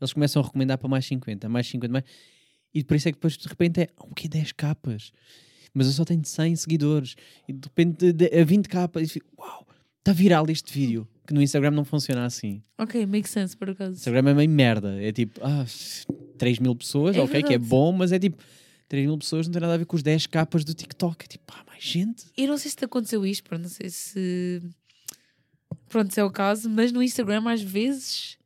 eles 0.00 0.12
começam 0.12 0.42
a 0.42 0.44
recomendar 0.44 0.78
para 0.78 0.88
mais 0.88 1.04
50, 1.06 1.48
mais 1.48 1.66
50, 1.66 1.92
mais. 1.92 2.04
E 2.74 2.82
por 2.84 2.96
isso 2.96 3.08
é 3.08 3.12
que 3.12 3.16
depois 3.16 3.36
de 3.36 3.46
repente 3.48 3.80
é 3.80 3.88
"Ah, 3.96 4.04
o 4.08 4.14
que 4.14 4.28
10 4.28 4.52
capas, 4.52 5.12
mas 5.74 5.86
eu 5.86 5.92
só 5.92 6.04
tenho 6.04 6.24
100 6.24 6.56
seguidores, 6.56 7.16
e 7.48 7.52
de 7.52 7.66
repente 7.66 8.12
de, 8.12 8.26
a 8.40 8.44
20 8.44 8.68
capas, 8.68 9.02
e 9.04 9.08
fico, 9.08 9.26
uau, 9.38 9.66
está 10.02 10.12
viral 10.12 10.44
este 10.50 10.72
vídeo. 10.72 11.08
Que 11.26 11.32
no 11.32 11.40
Instagram 11.40 11.70
não 11.70 11.84
funciona 11.84 12.24
assim. 12.26 12.62
Ok, 12.76 13.06
makes 13.06 13.30
sense 13.30 13.56
por 13.56 13.68
O 13.68 13.72
acaso. 13.72 13.92
Instagram 13.96 14.30
é 14.30 14.34
meio 14.34 14.50
merda. 14.50 15.00
É 15.00 15.12
tipo, 15.12 15.40
ah, 15.42 15.64
3 16.36 16.58
mil 16.58 16.74
pessoas, 16.74 17.14
É 17.16 17.20
ok, 17.20 17.40
que 17.42 17.46
é 17.46 17.50
verdade. 17.50 17.68
bom, 17.70 17.92
mas 17.92 18.10
é 18.10 18.18
tipo, 18.18 18.42
3 18.88 19.06
mil 19.06 19.16
pessoas 19.16 19.46
não 19.46 19.52
tem 19.52 19.62
nada 19.62 19.74
a 19.74 19.76
ver 19.76 19.86
com 19.86 19.94
os 19.94 20.02
10 20.02 20.26
capas 20.26 20.64
do 20.64 20.74
TikTok. 20.74 21.24
É 21.24 21.28
tipo, 21.28 21.44
ah, 21.56 21.62
mais 21.68 21.82
gente. 21.82 22.24
Eu 22.36 22.48
não 22.48 22.58
sei 22.58 22.70
se 22.72 22.76
te 22.76 22.84
aconteceu 22.84 23.24
isto, 23.24 23.44
pronto, 23.44 23.62
não 23.62 23.68
sei 23.68 23.88
se. 23.88 24.60
Pronto, 25.88 26.12
se 26.12 26.18
é 26.20 26.24
o 26.24 26.30
caso, 26.30 26.68
mas 26.68 26.90
no 26.90 27.02
Instagram 27.02 27.44
às 27.48 27.62
vezes 27.62 28.36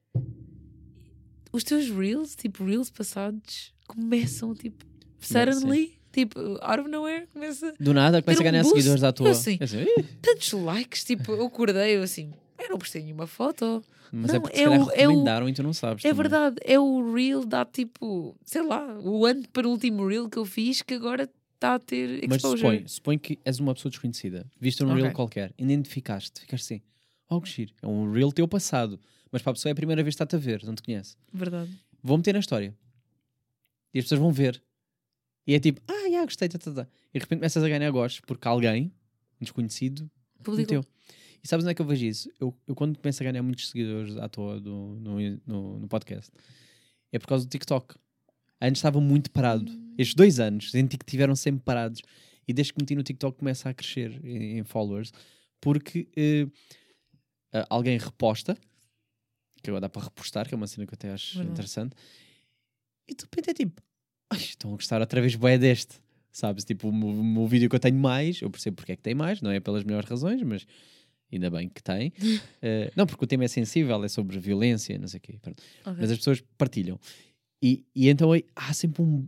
os 1.53 1.65
teus 1.65 1.89
reels, 1.91 2.35
tipo 2.37 2.65
reels 2.65 2.91
passados, 2.91 3.73
começam 3.87 4.55
tipo 4.55 4.85
suddenly, 5.19 5.96
tipo 6.25 6.41
out 6.63 6.81
of 6.81 6.89
nowhere, 6.91 7.27
começa 7.33 7.73
Do 7.79 7.93
nada 7.95 8.21
começa 8.23 8.41
a 8.41 8.43
um 8.43 8.45
ganhar 8.51 8.63
boost. 8.63 8.77
seguidores 8.77 9.03
à 9.05 9.13
toa. 9.13 9.29
Eu 9.29 9.33
assim, 9.33 9.57
É 9.61 9.65
assim, 9.65 9.85
tantos 10.23 10.53
likes, 10.53 11.05
tipo, 11.05 11.33
eu 11.33 11.47
acordei 11.47 11.97
eu 11.97 12.03
assim, 12.03 12.33
eu 12.59 12.71
não 12.71 12.79
postei 12.79 13.03
nenhuma 13.03 13.27
foto. 13.27 13.83
mas 14.13 14.31
é 14.31 14.35
Não, 14.35 14.41
porque 14.43 14.57
é 14.57 14.59
se 14.61 14.65
calhar 14.65 14.81
o- 14.81 14.91
é 14.91 15.07
o- 15.07 15.11
recomendaram 15.11 15.49
e 15.49 15.53
tu 15.53 15.63
não 15.63 15.73
sabes. 15.73 16.05
É 16.05 16.09
também. 16.09 16.23
verdade, 16.23 16.57
é 16.65 16.79
o 16.79 17.13
reel 17.15 17.45
dá 17.45 17.65
tipo, 17.65 18.35
sei 18.45 18.63
lá, 18.63 18.99
o 19.01 19.27
antepenúltimo 19.27 20.07
reel 20.07 20.29
que 20.29 20.39
eu 20.39 20.45
fiz 20.45 20.81
que 20.83 20.95
agora 20.95 21.29
está 21.55 21.75
a 21.75 21.79
ter 21.79 22.21
Mas 22.29 22.37
exposure. 22.39 22.59
supõe, 22.61 22.89
supõe 22.89 23.19
que 23.19 23.39
és 23.45 23.59
uma 23.61 23.75
pessoa 23.75 23.91
desconhecida, 23.91 24.47
viste 24.61 24.83
um 24.85 24.89
reel 24.93 25.07
Ok. 25.07 25.15
qualquer, 25.15 25.53
identificaste, 25.59 26.41
ficaste 26.41 26.65
assim, 26.75 26.83
oh 27.29 27.41
que 27.41 27.49
giro, 27.51 27.73
é 27.83 27.87
um 27.87 28.11
reel 28.13 28.31
teu 28.33 28.47
passado, 28.49 28.99
mas 29.33 29.43
para 29.43 29.51
a 29.51 29.55
pessoa 29.55 29.71
é 29.71 29.73
a 29.73 29.77
primeira 29.77 30.03
vez 30.03 30.15
que 30.15 30.23
está-te 30.23 30.37
a 30.37 30.39
ver, 30.39 30.65
não 30.65 30.75
te 30.75 30.83
conhece. 30.83 31.17
Verdade. 31.33 31.71
Vou 32.03 32.17
meter 32.17 32.33
na 32.35 32.41
história. 32.41 32.75
E 33.93 33.99
as 33.99 34.05
pessoas 34.05 34.21
vão 34.21 34.31
ver. 34.31 34.63
E 35.47 35.55
é 35.55 35.59
tipo, 35.61 35.81
ah, 35.89 36.06
já 36.17 36.25
gostei, 36.25 36.49
tá, 36.49 36.59
tá, 36.59 36.73
tá. 36.73 36.89
E 37.13 37.19
de 37.19 37.25
repente 37.25 37.39
começas 37.39 37.63
a 37.63 37.69
ganhar 37.69 37.91
gostos 37.91 38.21
porque 38.27 38.47
alguém, 38.49 38.93
um 39.41 39.45
desconhecido, 39.45 40.11
Publicou. 40.43 40.77
meteu. 40.79 40.85
E 41.43 41.49
sabes 41.49 41.65
onde 41.65 41.73
é 41.73 41.75
que 41.75 41.83
eu 41.83 41.87
vejo 41.87 42.05
isso? 42.05 42.31
Eu, 42.41 42.57
eu 42.67 42.75
quando 42.75 42.99
começo 42.99 43.23
a 43.23 43.25
ganhar 43.31 43.43
muitos 43.43 43.69
seguidores 43.69 44.17
à 44.17 44.29
toa 44.29 44.61
do, 44.61 44.97
no, 45.01 45.19
no, 45.47 45.79
no 45.81 45.89
podcast, 45.89 46.31
é 47.13 47.19
por 47.19 47.27
causa 47.29 47.45
do 47.45 47.51
TikTok. 47.51 47.95
Antes 48.61 48.79
estava 48.79 49.01
muito 49.01 49.31
parado. 49.31 49.71
Estes 49.99 50.15
dois 50.15 50.41
anos, 50.41 50.71
senti 50.71 50.99
que 50.99 51.05
tiveram 51.05 51.37
sempre 51.37 51.63
parados. 51.63 52.03
E 52.49 52.53
desde 52.53 52.73
que 52.73 52.81
meti 52.81 52.95
no 52.95 53.03
TikTok 53.03 53.39
começa 53.39 53.69
a 53.69 53.75
crescer 53.75 54.21
em, 54.25 54.59
em 54.59 54.65
followers, 54.65 55.13
porque 55.61 56.09
ah, 57.53 57.67
alguém 57.71 57.99
reposta, 57.99 58.57
que 59.63 59.71
agora 59.71 59.81
dá 59.83 59.89
para 59.89 60.05
repostar, 60.05 60.47
que 60.49 60.55
é 60.55 60.57
uma 60.57 60.67
cena 60.67 60.87
que 60.87 60.93
eu 60.93 60.97
até 60.97 61.11
acho 61.11 61.35
Verdade. 61.39 61.53
interessante, 61.53 61.97
e 63.09 63.15
de 63.15 63.23
repente 63.23 63.51
é 63.51 63.55
tipo, 63.55 63.83
"Ai, 64.31 64.39
estão 64.39 64.71
a 64.73 64.77
gostar 64.77 65.01
outra 65.01 65.21
vez 65.21 65.35
bué 65.35 65.59
deste. 65.59 66.01
Sabes? 66.37 66.65
Tipo, 66.67 66.89
o 66.91 67.47
vídeo 67.49 67.67
que 67.67 67.75
eu 67.75 67.81
tenho 67.81 67.97
mais, 67.97 68.43
eu 68.43 68.51
percebo 68.51 68.77
porque 68.77 68.93
é 68.93 68.97
que 68.97 69.01
tem 69.01 69.15
mais, 69.15 69.41
não 69.41 69.51
é 69.51 69.59
pelas 69.59 69.83
melhores 69.85 70.07
razões, 70.07 70.43
mas 70.43 70.67
ainda 71.33 71.49
bem 71.49 71.67
que 71.67 71.83
tem. 71.83 72.13
Eh, 72.61 72.93
não, 72.95 73.07
porque 73.07 73.25
o 73.25 73.27
tema 73.27 73.45
é 73.45 73.49
sensível, 73.49 74.05
é 74.05 74.09
sobre 74.09 74.39
violência, 74.39 74.99
não 74.99 75.09
sei 75.09 75.17
o 75.17 75.21
quê. 75.23 75.39
pronto. 75.41 75.63
Ok. 75.81 75.95
Mas 75.99 76.11
as 76.11 76.19
pessoas 76.19 76.43
partilham. 76.59 77.01
E, 77.63 77.87
e 77.95 78.11
então 78.11 78.33
aí 78.33 78.45
há 78.55 78.71
sempre 78.75 79.01
um. 79.01 79.27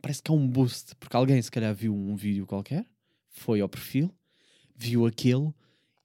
Parece 0.00 0.22
que 0.22 0.30
há 0.30 0.34
um 0.34 0.46
boost, 0.46 0.94
porque 1.00 1.16
alguém 1.16 1.42
se 1.42 1.50
calhar 1.50 1.74
viu 1.74 1.92
um 1.92 2.14
vídeo 2.14 2.46
qualquer, 2.46 2.86
foi 3.28 3.60
ao 3.60 3.68
perfil, 3.68 4.14
viu 4.76 5.04
aquele, 5.04 5.52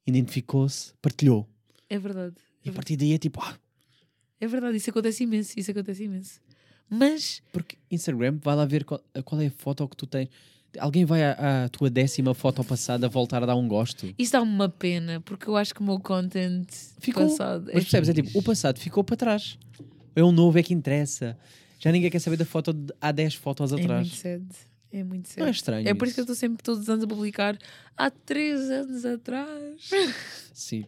identificou-se, 0.07 0.95
partilhou. 1.03 1.47
É 1.87 1.99
verdade. 1.99 2.35
E 2.65 2.69
a 2.71 2.73
partir 2.73 2.97
daí 2.97 3.13
é 3.13 3.19
tipo, 3.19 3.39
ah, 3.43 3.55
É 4.39 4.47
verdade, 4.47 4.75
isso 4.77 4.89
acontece 4.89 5.23
imenso, 5.23 5.53
isso 5.55 5.69
acontece 5.69 6.03
imenso. 6.03 6.41
Mas, 6.93 7.41
porque 7.53 7.77
Instagram 7.89 8.37
vai 8.43 8.53
lá 8.53 8.65
ver 8.65 8.83
qual, 8.83 9.01
qual 9.23 9.39
é 9.41 9.47
a 9.47 9.51
foto 9.51 9.87
que 9.87 9.95
tu 9.95 10.05
tens. 10.05 10.27
Alguém 10.77 11.05
vai 11.05 11.23
à, 11.23 11.63
à 11.65 11.69
tua 11.69 11.89
décima 11.89 12.33
foto 12.33 12.63
passada 12.65 13.07
voltar 13.07 13.41
a 13.43 13.45
dar 13.45 13.55
um 13.55 13.67
gosto. 13.67 14.13
isso 14.17 14.33
dá-me 14.33 14.49
uma 14.51 14.67
pena, 14.69 15.21
porque 15.21 15.47
eu 15.49 15.55
acho 15.55 15.73
que 15.73 15.79
o 15.81 15.83
meu 15.83 15.99
content 15.99 16.67
Ficou, 16.99 17.27
passado. 17.29 17.65
Mas 17.73 17.83
percebes? 17.85 18.09
É 18.09 18.13
tipo, 18.13 18.37
o 18.37 18.43
passado 18.43 18.77
ficou 18.77 19.03
para 19.03 19.15
trás. 19.15 19.57
É 20.15 20.21
o 20.21 20.31
novo, 20.33 20.59
é 20.59 20.63
que 20.63 20.73
interessa. 20.73 21.37
Já 21.79 21.91
ninguém 21.91 22.09
quer 22.11 22.19
saber 22.19 22.35
da 22.37 22.45
foto 22.45 22.73
de 22.73 22.93
há 22.99 23.11
10 23.11 23.35
fotos 23.35 23.71
É 23.71 23.75
atrás. 23.81 24.07
muito 24.07 24.15
cedo. 24.19 24.55
É 24.91 25.03
muito 25.03 25.29
cedo. 25.29 25.39
Não 25.39 25.47
é 25.47 25.51
estranho. 25.51 25.87
É 25.87 25.93
por 25.93 26.05
isso 26.07 26.15
que 26.15 26.21
eu 26.21 26.25
isso? 26.25 26.33
estou 26.33 26.35
sempre 26.49 26.61
todos 26.63 26.81
os 26.83 26.89
anos 26.89 27.03
a 27.05 27.07
publicar 27.07 27.57
há 27.97 28.11
três 28.11 28.69
anos 28.69 29.05
atrás. 29.05 29.89
Sim. 30.53 30.85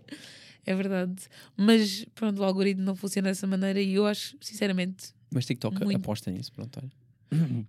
É 0.66 0.76
verdade. 0.76 1.24
Mas 1.58 2.06
pronto, 2.14 2.40
o 2.40 2.44
algoritmo 2.44 2.84
não 2.84 2.96
funciona 2.96 3.30
dessa 3.30 3.48
maneira 3.48 3.82
e 3.82 3.94
eu 3.96 4.06
acho, 4.06 4.38
sinceramente, 4.40 5.14
Mas 5.34 5.46
TikTok 5.46 5.84
Muito. 5.84 5.98
aposta 5.98 6.32
nisso, 6.32 6.52
pronto. 6.52 6.80
olha. 6.80 7.66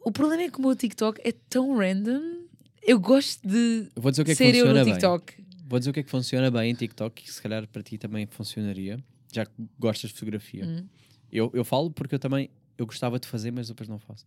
o 0.00 0.12
problema 0.12 0.42
é 0.42 0.50
que 0.50 0.58
o 0.58 0.62
meu 0.62 0.76
TikTok 0.76 1.20
é 1.24 1.32
tão 1.48 1.76
random. 1.76 2.46
Eu 2.82 2.98
gosto 2.98 3.46
de 3.46 3.90
Eu 3.94 4.02
Vou 4.02 4.10
dizer 4.10 4.22
o 4.22 4.24
que 4.24 4.30
é 4.30 4.34
que 4.34 4.38
ser 4.38 4.54
eu 4.54 4.66
funciona 4.66 4.78
no 4.78 4.84
bem. 4.84 4.94
TikTok. 4.94 5.44
Vou 5.66 5.78
dizer 5.78 5.90
o 5.90 5.94
que 5.94 6.00
é 6.00 6.02
que 6.02 6.10
funciona 6.10 6.50
bem 6.50 6.70
em 6.70 6.74
TikTok, 6.74 7.22
que 7.22 7.32
se 7.32 7.42
calhar 7.42 7.66
para 7.68 7.82
ti 7.82 7.98
também 7.98 8.26
funcionaria, 8.26 8.98
já 9.32 9.44
que 9.44 9.52
gostas 9.78 10.10
de 10.10 10.16
fotografia. 10.16 10.64
Hum. 10.64 10.86
Eu, 11.30 11.50
eu 11.52 11.64
falo 11.64 11.90
porque 11.90 12.14
eu 12.14 12.18
também 12.18 12.48
eu 12.78 12.86
gostava 12.86 13.18
de 13.18 13.26
fazer, 13.26 13.50
mas 13.50 13.66
depois 13.68 13.88
não 13.88 13.98
faço. 13.98 14.24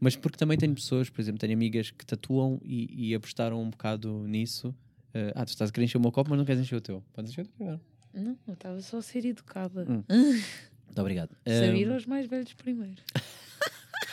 Mas 0.00 0.16
porque 0.16 0.38
também 0.38 0.56
tenho 0.56 0.74
pessoas, 0.74 1.10
por 1.10 1.20
exemplo, 1.20 1.38
tenho 1.38 1.52
amigas 1.52 1.90
que 1.90 2.04
tatuam 2.04 2.58
e, 2.64 3.10
e 3.10 3.14
apostaram 3.14 3.62
um 3.62 3.68
bocado 3.68 4.26
nisso. 4.26 4.74
Eh, 5.12 5.32
ah, 5.36 5.44
tu 5.44 5.50
estás 5.50 5.68
a 5.68 5.72
querer 5.72 5.84
encher 5.84 5.98
o 5.98 6.00
meu 6.00 6.10
copo, 6.10 6.30
mas 6.30 6.38
não 6.38 6.46
queres 6.46 6.62
encher 6.62 6.76
o 6.76 6.80
teu. 6.80 7.04
Podes 7.12 7.30
encher 7.30 7.44
o 7.44 7.48
teu. 7.48 7.80
Não, 8.14 8.38
eu 8.48 8.54
estava 8.54 8.80
só 8.80 8.98
a 8.98 9.02
ser 9.02 9.26
educada. 9.26 9.86
Hum. 9.88 10.02
Muito 10.94 11.00
obrigado. 11.00 11.30
Saber 11.44 11.82
Eh, 11.82 11.92
aos 11.92 12.06
mais 12.06 12.28
velhos 12.28 12.52
primeiro. 12.52 13.02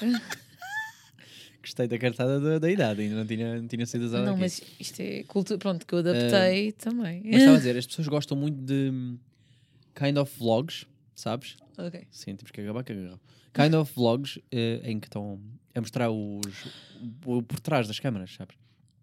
gostei 1.61 1.87
da 1.87 1.99
cartada 1.99 2.39
da, 2.39 2.57
da 2.57 2.71
idade, 2.71 3.01
ainda 3.03 3.17
não 3.17 3.25
tinha, 3.27 3.61
não 3.61 3.67
tinha 3.67 3.85
sido 3.85 4.05
usada 4.05 4.25
Não, 4.25 4.31
aqui. 4.31 4.41
mas 4.41 4.63
isto 4.79 4.99
é 4.99 5.21
cultura. 5.23 5.59
Pronto, 5.59 5.85
que 5.85 5.93
eu 5.93 5.99
adaptei 5.99 6.71
também. 6.71 7.21
Mas 7.23 7.35
estava 7.35 7.55
a 7.55 7.59
dizer, 7.59 7.77
as 7.77 7.85
pessoas 7.87 8.07
gostam 8.07 8.35
muito 8.35 8.57
de 8.63 8.91
kind 9.93 10.17
of 10.17 10.35
vlogs, 10.39 10.87
sabes? 11.13 11.55
ok. 11.77 12.07
Sim, 12.09 12.35
temos 12.35 12.49
que 12.49 12.61
acabar 12.61 12.83
com 12.83 12.93
a. 12.93 13.19
Kind 13.53 13.75
of 13.75 13.93
vlogs 13.93 14.39
eh, 14.51 14.81
em 14.83 14.99
que 14.99 15.05
estão 15.05 15.39
a 15.75 15.81
mostrar 15.81 16.09
os, 16.09 16.65
o 17.25 17.43
por 17.43 17.59
trás 17.59 17.87
das 17.87 17.99
câmaras, 17.99 18.33
sabes? 18.33 18.55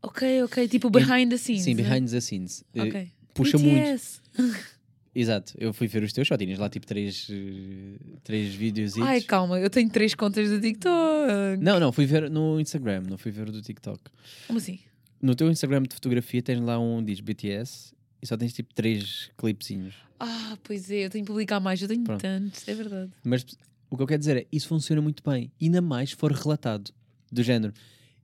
Ok, 0.03 0.43
ok. 0.43 0.67
Tipo 0.67 0.91
behind 0.91 1.31
the 1.31 1.39
scenes. 1.39 1.63
Sim, 1.63 1.75
né? 1.75 1.83
behind 1.85 2.11
the 2.11 2.21
scenes. 2.21 2.65
Ok. 2.77 3.13
puxa 3.35 3.57
muito. 3.57 4.03
Exato, 5.21 5.53
eu 5.59 5.73
fui 5.73 5.89
ver 5.89 6.05
os 6.05 6.13
teus, 6.13 6.29
só 6.29 6.37
tinhas 6.37 6.61
lá 6.61 6.69
tipo 6.69 6.87
três, 6.87 7.27
eh, 7.29 8.19
três 8.23 8.55
vídeos. 8.55 8.97
Ai, 8.99 9.21
calma, 9.21 9.59
eu 9.59 9.69
tenho 9.69 9.91
três 9.91 10.15
contas 10.15 10.49
do 10.49 10.61
TikTok. 10.61 11.61
Não, 11.61 11.81
não, 11.81 11.91
fui 11.91 12.07
ver 12.07 12.31
no 12.31 12.61
Instagram, 12.61 13.03
não 13.09 13.19
fui 13.19 13.33
ver 13.33 13.49
o 13.49 13.53
do 13.53 13.61
TikTok. 13.61 14.01
Como 14.47 14.61
assim? 14.61 14.79
No 15.21 15.35
teu 15.35 15.51
Instagram 15.51 15.83
de 15.83 15.95
fotografia 15.95 16.41
tens 16.41 16.61
lá 16.61 16.79
um 16.79 17.03
diz 17.03 17.19
BTS 17.19 17.93
e 18.23 18.27
só 18.29 18.37
tens 18.37 18.53
tipo 18.53 18.73
três 18.73 19.29
clipezinhos. 19.37 19.97
Ah, 20.21 20.57
pois 20.63 20.89
é, 20.89 21.07
eu 21.07 21.11
tenho 21.11 21.25
que 21.25 21.33
publicar 21.33 21.59
mais, 21.59 21.83
eu 21.83 21.89
tenho 21.89 22.05
Pronto. 22.05 22.21
tantos, 22.21 22.69
é 22.69 22.75
verdade. 22.75 23.11
Mas 23.25 23.45
o 23.91 23.97
que 23.97 24.03
eu 24.05 24.07
quero 24.07 24.21
dizer 24.21 24.37
é, 24.37 24.47
isso 24.53 24.69
funciona 24.69 25.03
muito 25.03 25.29
bem. 25.29 25.51
Ainda 25.61 25.81
mais 25.83 26.11
se 26.11 26.17
for 26.17 26.31
relatado. 26.31 26.93
Do 27.31 27.43
género. 27.43 27.75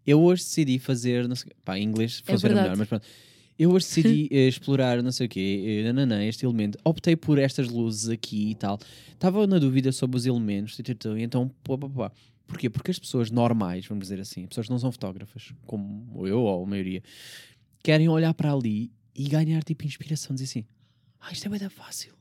Eu 0.07 0.21
hoje 0.23 0.45
decidi 0.45 0.79
fazer, 0.79 1.27
não 1.27 1.35
sei, 1.35 1.51
pá, 1.65 1.77
em 1.77 1.83
inglês 1.83 2.23
É 2.25 2.31
funciona 2.33 2.55
verdade. 2.55 2.63
melhor, 2.63 2.77
mas 2.79 2.89
pronto. 2.89 3.07
Eu 3.59 3.71
hoje 3.71 3.87
decidi 3.87 4.29
eh, 4.35 4.49
explorar, 4.49 5.03
não 5.03 5.13
sei 5.13 5.27
o 5.27 5.29
quê, 5.29 5.83
nananã, 5.85 6.25
este 6.25 6.45
elemento. 6.45 6.79
Optei 6.85 7.15
por 7.17 7.39
estas 7.39 7.69
luzes 7.69 8.09
aqui 8.09 8.51
e 8.51 8.55
tal. 8.55 8.79
Estava 9.13 9.47
na 9.47 9.59
dúvida 9.59 9.93
sobre 9.93 10.17
os 10.17 10.27
elementos, 10.27 10.79
e 10.79 10.83
e 10.83 11.23
então, 11.23 11.49
pá, 11.63 11.79
pá, 11.79 11.89
pá. 11.89 12.13
Porquê? 12.47 12.69
Porque 12.69 12.91
as 12.91 12.99
pessoas 12.99 13.31
normais, 13.31 13.87
vamos 13.87 14.05
dizer 14.05 14.21
assim, 14.21 14.47
pessoas 14.47 14.67
que 14.67 14.73
não 14.73 14.79
são 14.79 14.93
fotógrafas, 14.93 15.53
como 15.67 16.27
eu 16.27 16.41
ou 16.41 16.65
a 16.65 16.67
maioria, 16.67 17.03
querem 17.83 18.09
olhar 18.09 18.35
para 18.35 18.53
ali 18.53 18.91
e 19.15 19.25
ganhar 19.29 19.63
tipo 19.63 19.85
inspiração, 19.87 20.35
dizer 20.35 20.45
assim, 20.45 20.65
ah, 21.21 21.33
isto 21.33 21.47
é 21.47 21.59
bem 21.59 21.69
fácil. 21.71 22.13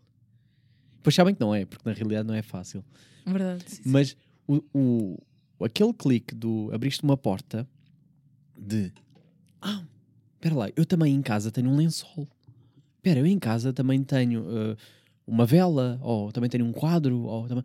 Pois 1.01 1.13
sabem 1.13 1.35
que 1.35 1.41
não 1.41 1.53
é, 1.53 1.65
porque 1.65 1.87
na 1.87 1.93
realidade 1.93 2.25
não 2.27 2.33
é 2.35 2.41
fácil. 2.41 2.85
Verdade. 3.25 3.63
sim, 3.67 3.83
sim. 3.83 3.89
Mas 3.89 4.15
o, 4.47 4.63
o- 4.73 5.65
aquele 5.65 5.93
clique 5.93 6.33
do 6.33 6.69
abriste 6.73 7.03
uma 7.03 7.17
porta 7.17 7.67
de 8.57 8.93
ah, 9.61 9.83
espera 10.43 10.55
lá, 10.55 10.69
eu 10.75 10.85
também 10.85 11.15
em 11.15 11.21
casa 11.21 11.49
tenho 11.51 11.69
um 11.69 11.75
lençol. 11.77 12.27
Espera, 12.97 13.19
eu 13.21 13.25
em 13.25 13.39
casa 13.39 13.71
também 13.71 14.03
tenho 14.03 14.45
eh, 14.49 14.77
uma 15.25 15.45
vela, 15.45 15.97
ou 16.01 16.31
também 16.31 16.49
tenho 16.49 16.65
um 16.65 16.71
quadro, 16.73 17.21
ou 17.23 17.47
também. 17.47 17.63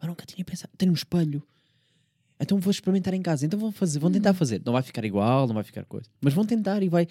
Mas 0.00 0.08
nunca 0.08 0.26
tinha 0.26 0.44
pensado, 0.44 0.72
tenho 0.76 0.90
um 0.90 0.94
espelho. 0.94 1.42
Então 2.40 2.58
vou 2.58 2.70
experimentar 2.70 3.14
em 3.14 3.22
casa. 3.22 3.46
Então 3.46 3.58
vão 3.58 3.70
fazer, 3.72 3.98
vão 3.98 4.10
tentar 4.10 4.34
fazer. 4.34 4.62
Não 4.64 4.72
vai 4.72 4.82
ficar 4.82 5.04
igual, 5.04 5.46
não 5.46 5.54
vai 5.54 5.64
ficar 5.64 5.84
coisa. 5.84 6.08
Mas 6.20 6.34
vão 6.34 6.44
tentar 6.44 6.82
e 6.82 6.88
vai. 6.88 7.06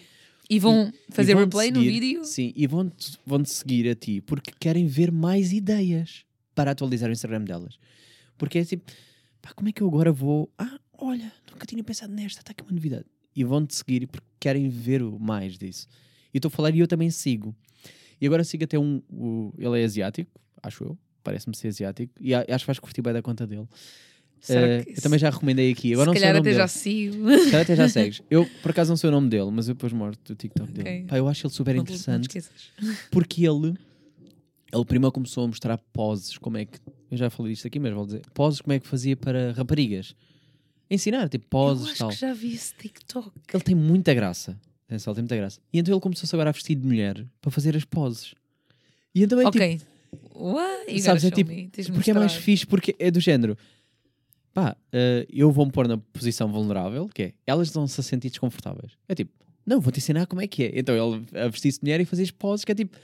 E 0.50 0.60
vão 0.60 0.92
fazer 1.12 1.32
e 1.32 1.36
vão-te 1.36 1.46
replay 1.48 1.72
no 1.72 1.80
seguir- 1.82 2.00
vídeo? 2.00 2.26
Sim, 2.26 2.54
e 2.56 2.66
vão, 2.68 2.90
vão 3.26 3.44
te 3.44 3.50
seguir 3.50 3.90
a 3.90 3.96
ti 3.96 4.22
porque 4.22 4.52
querem 4.58 4.86
ver 4.88 5.12
mais 5.12 5.52
ideias 5.52 6.26
para 6.56 6.72
atualizar 6.72 7.10
o 7.10 7.12
Instagram 7.14 7.42
delas. 7.44 7.78
Porque 8.38 8.60
é 8.60 8.64
tipo, 8.66 8.90
pá, 9.42 9.52
como 9.54 9.68
é 9.68 9.72
que 9.74 9.82
eu 9.84 9.88
agora 9.88 10.12
vou? 10.14 10.50
Ah, 10.58 10.80
olha, 10.98 11.34
nunca 11.52 11.66
tinha 11.66 11.84
pensado 11.84 12.14
nesta, 12.14 12.40
está 12.40 12.52
aqui 12.52 12.64
uma 12.64 12.72
novidade. 12.72 13.06
E 13.38 13.43
vão-te 13.43 13.76
seguir 13.76 14.07
porque 14.07 14.26
querem 14.39 14.68
ver 14.68 15.01
mais 15.03 15.57
disso. 15.57 15.88
E 16.34 16.38
estou 16.39 16.49
a 16.49 16.51
falar 16.51 16.73
e 16.76 16.80
eu 16.80 16.88
também 16.88 17.09
sigo. 17.11 17.55
E 18.19 18.26
agora 18.26 18.43
sigo 18.43 18.64
até 18.64 18.77
um. 18.80 19.01
o- 19.11 19.53
ele 19.57 19.80
é 19.81 19.85
asiático, 19.85 20.31
acho 20.64 20.84
eu. 20.84 20.97
Parece-me 21.23 21.55
ser 21.55 21.68
asiático. 21.68 22.11
E 22.19 22.34
a- 22.34 22.45
acho 22.49 22.64
que 22.64 22.68
vais 22.68 22.80
curtir 22.80 23.01
bem 23.01 23.14
da 23.14 23.22
conta 23.22 23.45
dele. 23.45 23.68
Será 24.39 24.84
que 24.84 24.91
eu 24.91 25.01
também 25.01 25.19
já 25.19 25.30
recomendei 25.30 25.72
aqui. 25.72 25.93
Agora 25.93 26.05
se 26.05 26.07
não 26.07 26.14
sei 26.14 26.22
o 26.22 26.22
calhar 26.22 26.34
nome 26.35 26.39
até 26.41 26.49
dele. 26.49 26.57
já 26.61 26.68
sigo. 26.68 27.30
Se 27.39 27.45
calhar 27.45 27.61
até 27.61 27.76
já 27.76 27.89
segues. 27.89 28.22
Eu, 28.30 28.45
por 28.61 28.72
acaso, 28.72 28.89
não 28.91 28.97
sei 28.97 29.07
o 29.09 29.11
nome 29.11 29.30
dele, 29.30 29.49
mas 29.51 29.68
eu 29.68 29.73
depois 29.76 29.91
mostro 29.93 30.19
do 30.26 30.35
TikTok 30.35 30.72
dele. 30.72 30.89
Ok. 30.89 31.05
Pá, 31.07 31.18
eu 31.18 31.27
acho 31.27 31.47
ele 31.47 31.53
super 31.53 31.76
Não 31.76 31.84
te- 31.84 31.91
não 31.91 31.97
te 31.97 32.01
interessante 32.01 32.23
esqueças. 32.23 32.72
porque 33.11 33.45
ele, 33.45 33.73
ele 34.73 34.85
primeiro 34.85 35.11
começou 35.11 35.43
a 35.43 35.47
mostrar 35.47 35.77
poses, 35.91 36.38
como 36.38 36.57
é 36.57 36.65
que. 36.65 36.80
Eu 37.09 37.18
já 37.18 37.30
falei 37.30 37.53
disto 37.53 37.68
aqui, 37.68 37.80
mas 37.80 37.93
vou 37.93 38.05
dizer. 38.05 38.22
Poses, 38.34 38.61
como 38.61 38.73
é 38.73 38.80
que 38.80 38.88
fazia 38.88 39.15
para 39.18 39.51
raparigas. 39.53 40.15
Ensinar, 40.89 41.27
tipo, 41.30 41.45
poses 41.49 41.88
e 41.88 41.89
acho 41.91 41.99
tal. 41.99 42.09
que 42.09 42.15
já 42.15 42.34
vi 42.34 42.53
esse 42.53 42.73
TikTok. 42.73 43.31
Ele 43.53 43.64
tem 43.64 43.76
muita 43.76 44.14
graça. 44.14 44.59
Atenção, 44.85 45.11
ele 45.11 45.15
tem 45.15 45.23
muita 45.23 45.35
graça. 45.35 45.59
E 45.73 45.80
então 45.80 45.93
ele 45.93 46.01
começou-se 46.01 46.34
agora 46.34 46.49
a 46.49 46.53
vestir 46.53 46.76
de 46.76 46.85
mulher 46.85 47.26
para 47.41 47.51
fazer 47.51 47.76
as 47.76 47.84
poses. 47.84 48.34
E 49.14 49.23
então 49.23 49.39
é 49.41 49.51
tipo. 49.51 49.57
ok. 49.57 49.81
What? 50.34 50.91
You 50.91 50.99
Sabes, 51.01 51.26
é 51.26 51.31
tipo, 51.31 51.51
Porque 51.93 52.11
é 52.11 52.14
mais 52.14 52.34
fixe, 52.34 52.65
porque 52.65 52.95
é 52.97 53.11
do 53.11 53.19
género. 53.19 53.57
Pá, 54.53 54.76
eh, 54.91 55.27
eu 55.30 55.51
vou-me 55.51 55.72
pôr 55.72 55.88
na 55.88 55.97
posição 55.97 56.51
vulnerável, 56.51 57.09
que 57.14 57.22
é 57.23 57.34
elas 57.45 57.69
vão-se 57.69 57.99
a 57.99 58.03
sentir 58.03 58.30
desconfortáveis. 58.30 58.93
É 59.07 59.14
tipo, 59.14 59.31
não, 59.65 59.81
vou-te 59.81 59.99
ensinar 59.99 60.26
como 60.26 60.41
é 60.41 60.47
que 60.47 60.64
é. 60.64 60.72
Então 60.80 60.95
ele 60.95 61.26
a 61.38 61.47
vestir-se 61.49 61.80
de 61.80 61.85
mulher 61.85 61.99
e 61.99 62.05
fazer 62.05 62.23
as 62.23 62.31
poses, 62.31 62.64
que 62.64 62.72
é 62.72 62.76
tipo, 62.76 62.97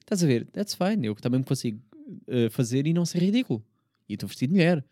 estás 0.00 0.24
a 0.24 0.26
ver, 0.26 0.46
that's 0.46 0.74
fine, 0.74 1.06
eu 1.06 1.14
também 1.16 1.38
me 1.38 1.44
consigo 1.44 1.80
eh, 2.26 2.48
fazer 2.50 2.86
e 2.86 2.92
não 2.92 3.04
ser 3.04 3.22
ridículo. 3.22 3.62
E 4.08 4.14
estou 4.14 4.28
vestido 4.28 4.50
de 4.50 4.54
mulher, 4.54 4.84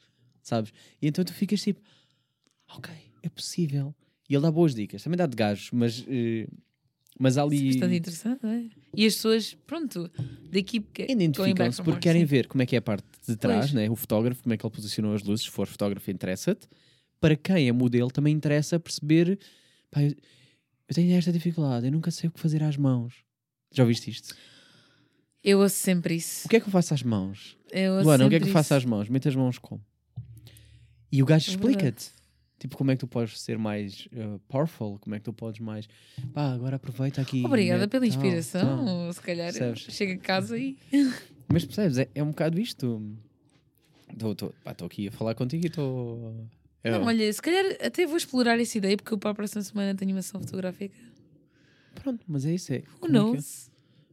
sabes? 0.43 0.73
E 1.01 1.09
então 1.09 1.25
tu 1.25 1.33
ficas 1.33 1.63
tipo, 1.63 1.81
ok, 2.69 2.93
é 3.23 3.29
possível. 3.29 3.95
E 4.29 4.35
ele 4.35 4.43
dá 4.43 4.51
boas 4.51 4.75
dicas, 4.75 5.03
também 5.03 5.17
dá 5.17 5.27
de 5.27 5.37
gajos, 5.37 5.71
mas, 5.73 6.05
eh, 6.09 6.47
mas 7.19 7.37
há 7.37 7.45
Isso 7.47 7.55
é 7.55 7.59
ali. 7.59 7.71
bastante 7.73 7.95
interessante, 7.97 8.47
é? 8.47 8.65
E 8.97 9.07
as 9.07 9.15
pessoas, 9.15 9.55
pronto, 9.67 10.11
da 10.51 10.59
equipe 10.59 10.89
que 10.93 11.13
Identificam-se 11.13 11.83
porque 11.83 12.01
querem 12.01 12.23
sim. 12.23 12.27
ver 12.27 12.47
como 12.49 12.63
é 12.63 12.67
que 12.67 12.75
é 12.75 12.79
a 12.79 12.83
parte 12.83 13.05
de 13.27 13.37
trás, 13.37 13.67
Pois. 13.67 13.73
né? 13.73 13.91
o 13.91 13.97
fotógrafo, 13.97 14.43
como 14.43 14.55
é 14.55 14.57
que 14.57 14.65
ele 14.65 14.73
posicionou 14.75 15.15
as 15.15 15.23
luzes, 15.23 15.45
se 15.45 15.51
for 15.51 15.67
fotógrafo 15.67 16.11
interessa-te. 16.11 16.67
Para 17.21 17.37
quem 17.37 17.69
é 17.69 17.73
modelo 17.73 18.11
também 18.11 18.35
interessa 18.35 18.79
perceber, 18.81 19.39
pá, 19.91 20.03
eu, 20.03 20.11
eu 20.89 20.95
tenho 20.95 21.15
esta 21.17 21.33
dificuldade, 21.33 21.87
eu 21.87 21.93
nunca 21.93 22.11
sei 22.11 22.29
o 22.29 22.33
que 22.33 22.41
fazer 22.41 22.63
às 22.63 22.77
mãos. 22.77 23.15
Já 23.73 23.83
ouviste 23.83 24.11
isto? 24.11 24.35
Eu 25.43 25.59
ouço 25.61 25.77
sempre 25.77 26.15
isso. 26.15 26.47
O 26.47 26.49
que 26.49 26.57
é 26.57 26.61
que 26.61 26.67
eu 26.67 26.71
faço 26.73 26.95
às 26.95 27.03
mãos? 27.03 27.57
Eu 27.71 27.93
ouço 27.95 28.05
Luana, 28.07 28.27
o 28.27 28.31
que 28.31 28.37
é 28.37 28.41
que 28.41 28.47
eu 28.49 28.53
faço 28.53 28.69
isso. 28.69 28.75
às 28.75 28.85
mãos? 28.87 29.09
Mete 29.11 29.29
as 29.29 29.35
mãos 29.37 29.59
como? 29.59 29.85
E 31.13 31.23
o 31.23 31.27
gajo 31.27 31.51
É 31.51 31.55
explica-te. 31.55 32.07
Tipo, 32.59 32.77
como 32.77 32.91
é 32.91 32.95
que 32.95 33.01
tu 33.01 33.07
podes 33.07 33.41
ser 33.41 33.59
mais 33.59 34.07
uh, 34.13 34.39
powerful? 34.49 34.99
Como 34.99 35.15
é 35.15 35.19
que 35.19 35.25
tu 35.25 35.33
podes 35.33 35.61
mais. 35.61 35.89
Pá, 36.33 36.53
agora 36.53 36.77
aproveita 36.77 37.21
aqui. 37.21 37.45
Obrigada 37.45 37.81
mete 37.81 37.91
pela 37.91 38.07
inspiração. 38.07 39.13
Se 39.13 39.21
calhar 39.21 39.53
chega 39.77 40.15
a 40.15 40.19
casa 40.19 40.57
e. 40.57 40.77
Mas 41.53 41.65
percebes? 41.65 41.99
É, 41.99 42.09
é 42.15 42.23
um 42.23 42.29
bocado 42.29 42.59
isto. 42.59 43.03
Estou 44.11 44.87
aqui 44.87 45.09
a 45.09 45.13
falar 45.13 45.35
contigo 45.35 45.65
e 45.65 45.69
estou. 45.69 46.49
Não, 46.85 47.05
olha, 47.05 47.33
se 47.33 47.41
calhar 47.41 47.65
até 47.83 48.07
vou 48.07 48.17
explorar 48.17 48.61
essa 48.61 48.77
ideia 48.79 48.97
porque 48.97 49.13
eu 49.13 49.19
para 49.19 49.31
a 49.31 49.35
próxima 49.35 49.63
semana 49.63 49.95
tenho 49.95 50.13
uma 50.13 50.23
fotográfica. 50.23 50.95
Pronto, 51.95 52.25
mas 52.29 52.45
é 52.45 52.53
isso. 52.53 52.73
É, 52.73 52.79
Who 52.79 52.85
como 53.01 53.17
é 53.17 53.21
que 53.21 53.27
knows? 53.27 53.71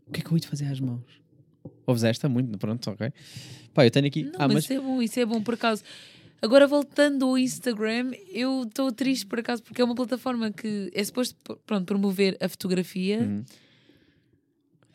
O 0.07 0.11
que 0.11 0.19
é 0.21 0.23
que 0.23 0.31
eu 0.31 0.37
ia 0.37 0.43
fazer 0.43 0.65
às 0.65 0.79
mãos? 0.79 1.21
Ouves 1.85 2.03
esta? 2.03 2.29
Muito, 2.29 2.57
pronto, 2.57 2.89
ok. 2.91 3.11
Pá, 3.73 3.85
eu 3.85 3.91
tenho 3.91 4.07
aqui. 4.07 4.23
Não, 4.23 4.31
ah, 4.35 4.47
mas, 4.47 4.53
mas. 4.53 4.63
isso 4.63 4.73
é 4.73 4.79
bom, 4.79 5.01
isso 5.01 5.19
é 5.19 5.25
bom 5.25 5.41
por 5.41 5.53
acaso. 5.53 5.83
Agora 6.41 6.65
voltando 6.67 7.25
ao 7.25 7.37
Instagram, 7.37 8.11
eu 8.29 8.63
estou 8.63 8.91
triste 8.91 9.25
por 9.27 9.39
acaso 9.39 9.61
porque 9.61 9.81
é 9.81 9.85
uma 9.85 9.93
plataforma 9.95 10.51
que 10.51 10.89
é 10.93 11.03
suposto 11.03 11.35
pronto, 11.65 11.85
promover 11.85 12.35
a 12.41 12.49
fotografia 12.49 13.19
Uhum. 13.21 13.45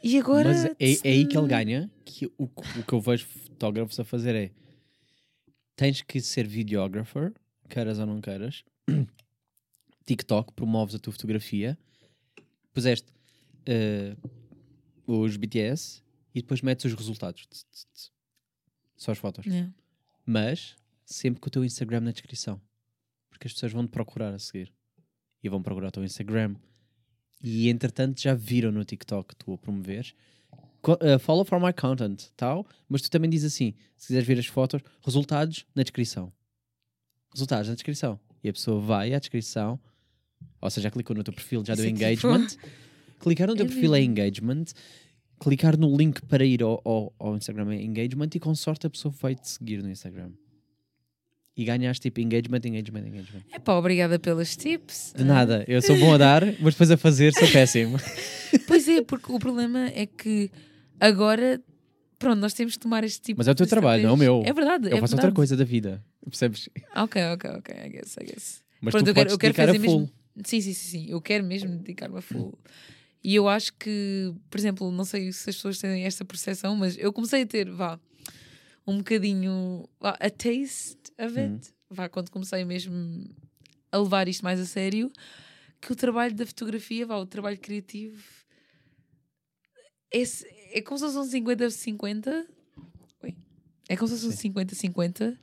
e 0.02 0.18
agora. 0.18 0.48
Mas 0.48 0.64
é, 0.64 1.08
é 1.08 1.12
aí 1.12 1.26
que 1.26 1.38
ele 1.38 1.46
ganha. 1.46 1.90
Que 2.04 2.26
o, 2.36 2.44
o 2.44 2.82
que 2.86 2.92
eu 2.92 3.00
vejo 3.00 3.26
fotógrafos 3.26 3.98
a 4.00 4.04
fazer 4.04 4.34
é 4.34 4.50
tens 5.76 6.02
que 6.02 6.20
ser 6.20 6.46
videographer, 6.48 7.32
queiras 7.68 7.98
ou 7.98 8.06
não 8.06 8.20
queiras. 8.20 8.64
TikTok, 10.04 10.52
promoves 10.52 10.94
a 10.94 10.98
tua 10.98 11.12
fotografia, 11.12 11.76
puseste 12.72 13.12
eh, 13.66 14.16
os 15.06 15.36
BTS 15.36 16.02
e 16.34 16.40
depois 16.40 16.60
metes 16.62 16.84
os 16.86 16.94
resultados. 16.94 17.46
Só 18.96 19.12
as 19.12 19.18
fotos. 19.18 19.44
Mas 20.24 20.76
sempre 21.06 21.40
com 21.40 21.48
o 21.48 21.50
teu 21.50 21.64
Instagram 21.64 22.00
na 22.00 22.10
descrição. 22.10 22.60
Porque 23.30 23.46
as 23.46 23.54
pessoas 23.54 23.72
vão 23.72 23.86
te 23.86 23.90
procurar 23.90 24.34
a 24.34 24.38
seguir. 24.38 24.72
E 25.42 25.48
vão 25.48 25.62
procurar 25.62 25.88
o 25.88 25.92
teu 25.92 26.04
Instagram. 26.04 26.56
E 27.42 27.68
entretanto 27.68 28.20
já 28.20 28.34
viram 28.34 28.72
no 28.72 28.84
TikTok 28.84 29.28
que 29.28 29.36
tu 29.36 29.52
a 29.52 29.58
promoveres. 29.58 30.14
Uh, 30.84 31.18
follow 31.18 31.44
for 31.44 31.60
my 31.60 31.72
content, 31.72 32.30
tal. 32.36 32.66
Mas 32.88 33.02
tu 33.02 33.10
também 33.10 33.30
dizes 33.30 33.54
assim: 33.54 33.74
se 33.96 34.08
quiseres 34.08 34.26
ver 34.26 34.38
as 34.38 34.46
fotos, 34.46 34.82
resultados 35.04 35.64
na 35.74 35.82
descrição. 35.82 36.32
Resultados 37.32 37.68
na 37.68 37.74
descrição. 37.74 38.18
E 38.42 38.48
a 38.48 38.52
pessoa 38.52 38.80
vai 38.80 39.12
à 39.12 39.18
descrição, 39.18 39.80
ou 40.60 40.70
seja, 40.70 40.84
já 40.84 40.90
clicou 40.90 41.16
no 41.16 41.24
teu 41.24 41.34
perfil, 41.34 41.64
já 41.64 41.74
Isso 41.74 41.82
deu 41.82 41.88
é 41.88 41.92
engagement. 41.92 42.46
Clicar 43.18 43.48
no 43.48 43.56
teu 43.56 43.66
É 43.66 43.68
perfil 43.68 43.94
é 43.94 44.02
engagement. 44.02 44.64
Clicar 45.40 45.76
no 45.76 45.94
link 45.96 46.22
para 46.22 46.44
ir 46.44 46.62
ao, 46.62 46.80
ao, 46.84 47.14
ao 47.18 47.36
Instagram 47.36 47.72
é 47.72 47.82
engagement 47.82 48.30
e 48.34 48.40
com 48.40 48.54
sorte 48.54 48.86
a 48.86 48.90
pessoa 48.90 49.12
vai 49.20 49.34
te 49.34 49.48
seguir 49.48 49.82
no 49.82 49.90
Instagram. 49.90 50.30
E 51.56 51.64
ganhaste 51.64 52.02
tipo 52.02 52.20
engagement, 52.20 52.60
engagement, 52.64 53.06
engagement. 53.06 53.42
Epá, 53.54 53.74
obrigada 53.74 54.18
pelas 54.18 54.54
tips. 54.56 55.14
De 55.16 55.24
nada, 55.24 55.64
eu 55.66 55.80
sou 55.80 55.96
bom 55.98 56.12
a 56.12 56.18
dar, 56.18 56.44
mas 56.60 56.74
depois 56.74 56.90
a 56.90 56.96
fazer 56.98 57.32
sou 57.32 57.48
péssimo. 57.50 57.96
Pois 58.68 58.86
é, 58.88 59.02
porque 59.02 59.30
o 59.32 59.38
problema 59.38 59.86
é 59.94 60.06
que 60.06 60.50
agora, 61.00 61.60
pronto, 62.18 62.38
nós 62.40 62.52
temos 62.54 62.74
que 62.74 62.78
tomar 62.80 63.04
este 63.04 63.20
tipo 63.20 63.38
Mas 63.38 63.48
é 63.48 63.50
o 63.50 63.54
teu 63.54 63.66
trabalho, 63.66 64.02
não 64.04 64.10
é 64.10 64.12
o 64.12 64.16
meu. 64.16 64.42
É 64.46 64.52
verdade, 64.52 64.88
Eu 64.88 64.96
é 64.96 65.00
faço 65.00 65.12
verdade. 65.12 65.26
outra 65.26 65.32
coisa 65.32 65.56
da 65.56 65.64
vida, 65.64 66.02
percebes? 66.24 66.68
Ok, 66.94 67.22
ok, 67.34 67.50
ok, 67.50 67.74
I 67.84 67.88
guess, 67.90 68.16
I 68.20 68.24
guess. 68.24 68.62
Mas 68.80 68.92
Pronto, 68.92 69.04
tu 69.04 69.10
eu 69.10 69.14
quero, 69.14 69.30
eu 69.30 69.38
quero 69.38 69.54
fazer 69.54 69.78
full. 69.80 70.00
mesmo. 70.00 70.12
Sim, 70.44 70.60
sim, 70.60 70.72
sim, 70.74 70.88
sim. 70.90 71.06
Eu 71.10 71.20
quero 71.20 71.44
mesmo 71.44 71.76
dedicar-me 71.76 72.18
a 72.18 72.20
full. 72.22 72.56
E 73.22 73.34
eu 73.34 73.48
acho 73.48 73.72
que, 73.74 74.32
por 74.50 74.58
exemplo, 74.58 74.90
não 74.92 75.04
sei 75.04 75.32
se 75.32 75.50
as 75.50 75.56
pessoas 75.56 75.78
têm 75.78 76.04
esta 76.04 76.24
percepção, 76.24 76.76
mas 76.76 76.96
eu 76.98 77.12
comecei 77.12 77.42
a 77.42 77.46
ter, 77.46 77.70
vá, 77.70 77.98
um 78.86 78.98
bocadinho, 78.98 79.88
a 80.00 80.30
taste 80.30 80.98
of 81.18 81.38
it, 81.38 81.74
vá, 81.90 82.08
quando 82.08 82.30
comecei 82.30 82.64
mesmo 82.64 83.28
a 83.90 83.98
levar 83.98 84.28
isto 84.28 84.42
mais 84.44 84.60
a 84.60 84.64
sério, 84.64 85.10
que 85.80 85.92
o 85.92 85.96
trabalho 85.96 86.34
da 86.34 86.46
fotografia, 86.46 87.06
vá, 87.06 87.16
o 87.16 87.26
trabalho 87.26 87.58
criativo, 87.58 88.22
é, 90.12 90.22
é 90.78 90.80
como 90.82 90.98
se 90.98 91.04
fosse 91.04 91.18
um 91.18 91.24
50-50. 91.44 92.46
Oi. 93.22 93.36
É 93.88 93.96
como 93.96 94.08
se 94.08 94.20
fosse 94.20 94.48
um 94.48 94.52
50-50. 94.52 95.36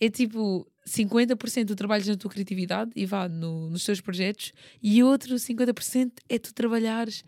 É 0.00 0.08
tipo 0.10 0.66
50% 0.86 1.68
tu 1.68 1.76
trabalhas 1.76 2.06
na 2.06 2.16
tua 2.16 2.30
criatividade 2.30 2.90
e 2.96 3.04
vá 3.06 3.28
no- 3.28 3.70
nos 3.70 3.84
teus 3.84 4.00
projetos, 4.00 4.52
e 4.82 5.02
outro 5.02 5.38
50% 5.38 6.12
é 6.28 6.38
tu 6.38 6.52
trabalhares. 6.54 7.24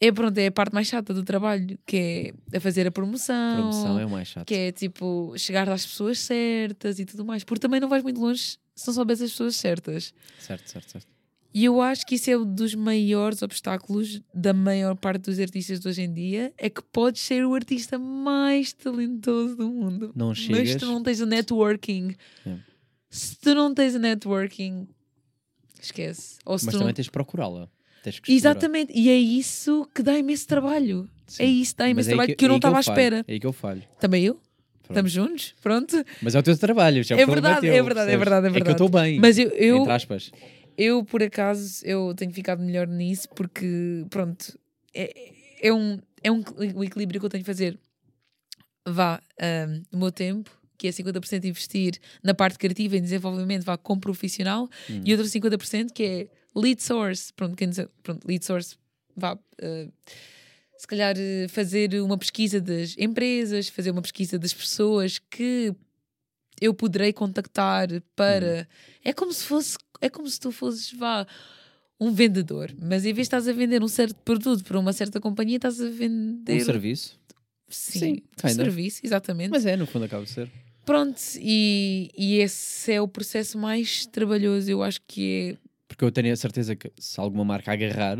É 0.00 0.12
pronto, 0.12 0.36
é 0.36 0.46
a 0.48 0.52
parte 0.52 0.74
mais 0.74 0.86
chata 0.88 1.14
do 1.14 1.22
trabalho, 1.24 1.78
que 1.86 2.34
é 2.52 2.56
a 2.56 2.60
fazer 2.60 2.86
a 2.86 2.90
promoção, 2.90 3.56
Promoção 3.56 3.98
é 3.98 4.04
o 4.04 4.10
mais 4.10 4.28
chato. 4.28 4.46
que 4.46 4.54
é 4.54 4.70
tipo 4.72 5.32
chegar 5.38 5.68
às 5.70 5.86
pessoas 5.86 6.18
certas 6.18 6.98
e 6.98 7.06
tudo 7.06 7.24
mais, 7.24 7.44
porque 7.44 7.60
também 7.60 7.80
não 7.80 7.88
vais 7.88 8.02
muito 8.02 8.20
longe 8.20 8.58
se 8.74 8.86
não 8.86 8.92
souberes 8.94 9.22
as 9.22 9.30
pessoas 9.30 9.56
certas. 9.56 10.12
Certo, 10.38 10.68
certo, 10.70 10.90
certo. 10.92 11.08
E 11.54 11.64
eu 11.64 11.80
acho 11.80 12.04
que 12.06 12.16
isso 12.16 12.30
é 12.30 12.36
um 12.36 12.44
dos 12.44 12.74
maiores 12.74 13.40
obstáculos 13.40 14.20
da 14.34 14.52
maior 14.52 14.94
parte 14.94 15.22
dos 15.22 15.38
artistas 15.40 15.80
de 15.80 15.88
hoje 15.88 16.02
em 16.02 16.12
dia, 16.12 16.52
é 16.58 16.68
que 16.68 16.82
podes 16.82 17.22
ser 17.22 17.46
o 17.46 17.54
artista 17.54 17.98
mais 17.98 18.74
talentoso 18.74 19.56
do 19.56 19.66
mundo. 19.70 20.12
Não 20.14 20.28
Mas 20.28 20.38
chegas. 20.38 20.76
tu 20.76 20.84
não 20.84 21.02
tens 21.02 21.20
o 21.22 21.24
networking. 21.26 22.14
É. 22.44 22.56
Se 23.08 23.36
tu 23.38 23.54
não 23.54 23.72
tens 23.72 23.94
o 23.94 23.98
networking, 23.98 24.86
esquece. 25.80 26.36
Ou 26.44 26.58
se 26.58 26.66
Mas 26.66 26.74
tu 26.74 26.78
também 26.78 26.88
não... 26.88 26.94
tens 26.94 27.04
de 27.06 27.10
procurá-la. 27.10 27.70
Tens 28.06 28.20
que. 28.20 28.32
Exatamente, 28.32 28.92
e 28.94 29.10
é 29.10 29.16
isso 29.16 29.88
que 29.92 30.00
dá 30.00 30.16
imenso 30.16 30.46
trabalho. 30.46 31.10
Sim. 31.26 31.42
É 31.42 31.46
isso 31.46 31.72
que 31.72 31.78
dá 31.78 31.88
imenso 31.88 32.08
é 32.08 32.12
trabalho 32.12 32.36
que, 32.36 32.44
eu 32.44 32.46
é 32.46 32.48
não 32.50 32.56
estava 32.56 32.76
à 32.76 32.80
espera. 32.80 33.24
É 33.26 33.32
aí 33.32 33.40
que 33.40 33.46
eu 33.48 33.52
falho. 33.52 33.82
Também 33.98 34.22
eu? 34.22 34.34
Pronto. 34.34 34.90
Estamos 34.90 35.10
juntos? 35.10 35.54
Pronto. 35.60 36.04
Mas 36.22 36.36
é 36.36 36.38
o 36.38 36.42
teu 36.44 36.56
trabalho. 36.56 37.02
já 37.02 37.16
É 37.16 37.24
problema 37.24 37.48
verdade, 37.48 37.66
teu, 37.66 37.74
é 37.74 37.82
verdade, 37.82 38.12
é 38.12 38.16
verdade, 38.16 38.46
é 38.46 38.48
É 38.48 38.52
que 38.52 38.58
eu 38.58 38.64
verdade. 38.64 38.84
estou 38.84 38.88
bem. 38.88 39.18
Mas 39.18 39.36
eu, 39.36 39.48
eu, 39.48 39.78
Entre 39.78 39.92
aspas. 39.92 40.30
eu, 40.78 41.04
por 41.04 41.20
acaso, 41.20 41.84
eu 41.84 42.14
tenho 42.14 42.32
ficado 42.32 42.62
melhor 42.62 42.86
nisso 42.86 43.28
porque, 43.34 44.06
pronto, 44.08 44.56
é, 44.94 45.32
é, 45.60 45.72
um, 45.72 45.98
é 46.22 46.30
um, 46.30 46.44
o 46.76 46.84
equilíbrio 46.84 47.18
que 47.18 47.26
eu 47.26 47.30
tenho 47.30 47.42
de 47.42 47.46
fazer. 47.46 47.76
Vá, 48.86 49.20
no 49.90 49.98
meu 49.98 50.12
tempo, 50.12 50.48
que 50.76 50.86
é 50.88 50.90
50% 50.90 51.44
investir 51.44 51.98
na 52.22 52.34
parte 52.34 52.58
criativa 52.58 52.96
e 52.96 53.00
desenvolvimento, 53.00 53.64
vá, 53.64 53.76
como 53.76 54.00
profissional, 54.00 54.68
Hum. 54.90 55.02
e 55.04 55.12
outro 55.12 55.26
50% 55.28 55.92
que 55.92 56.02
é 56.04 56.28
lead 56.54 56.82
source. 56.82 57.32
Pronto, 57.34 57.56
quem 57.56 57.70
pronto 58.02 58.26
lead 58.26 58.44
source, 58.44 58.76
vá, 59.16 59.38
ah, 59.62 59.88
se 60.78 60.86
calhar 60.86 61.14
eh, 61.18 61.46
fazer 61.48 61.94
uma 62.02 62.18
pesquisa 62.18 62.60
das 62.60 62.94
empresas, 62.98 63.68
fazer 63.68 63.90
uma 63.90 64.02
pesquisa 64.02 64.38
das 64.38 64.52
pessoas 64.52 65.18
que 65.18 65.74
eu 66.60 66.74
poderei 66.74 67.12
contactar 67.12 67.88
para. 68.14 68.68
É 69.04 69.12
como 69.12 69.32
se 69.32 69.44
fosse, 69.44 69.76
é 70.00 70.08
como 70.10 70.28
se 70.28 70.38
tu 70.38 70.50
fosses, 70.52 70.92
vá, 70.92 71.26
um 71.98 72.12
vendedor, 72.12 72.74
mas 72.78 73.06
em 73.06 73.14
vez 73.14 73.16
de 73.16 73.22
estás 73.22 73.48
a 73.48 73.52
vender 73.54 73.82
um 73.82 73.88
certo 73.88 74.16
produto 74.16 74.62
para 74.64 74.78
uma 74.78 74.92
certa 74.92 75.18
companhia, 75.18 75.56
estás 75.56 75.80
a 75.80 75.88
vender 75.88 76.60
Um 76.60 76.64
serviço. 76.64 77.18
sim, 77.68 77.98
Sim, 77.98 78.22
um 78.44 78.48
serviço, 78.50 79.00
exatamente. 79.02 79.50
Mas 79.50 79.64
é, 79.64 79.76
no 79.76 79.86
fundo 79.86 80.04
acaba 80.04 80.24
de 80.24 80.30
ser. 80.30 80.50
Pronto, 80.86 81.20
e, 81.40 82.10
e 82.16 82.36
esse 82.38 82.92
é 82.92 83.00
o 83.02 83.08
processo 83.08 83.58
mais 83.58 84.06
trabalhoso, 84.06 84.70
eu 84.70 84.82
acho 84.82 85.00
que 85.06 85.56
é 85.56 85.58
Porque 85.88 86.04
eu 86.04 86.12
tenho 86.12 86.32
a 86.32 86.36
certeza 86.36 86.74
que 86.76 86.90
se 86.98 87.18
alguma 87.20 87.44
marca 87.44 87.72
agarrar, 87.72 88.16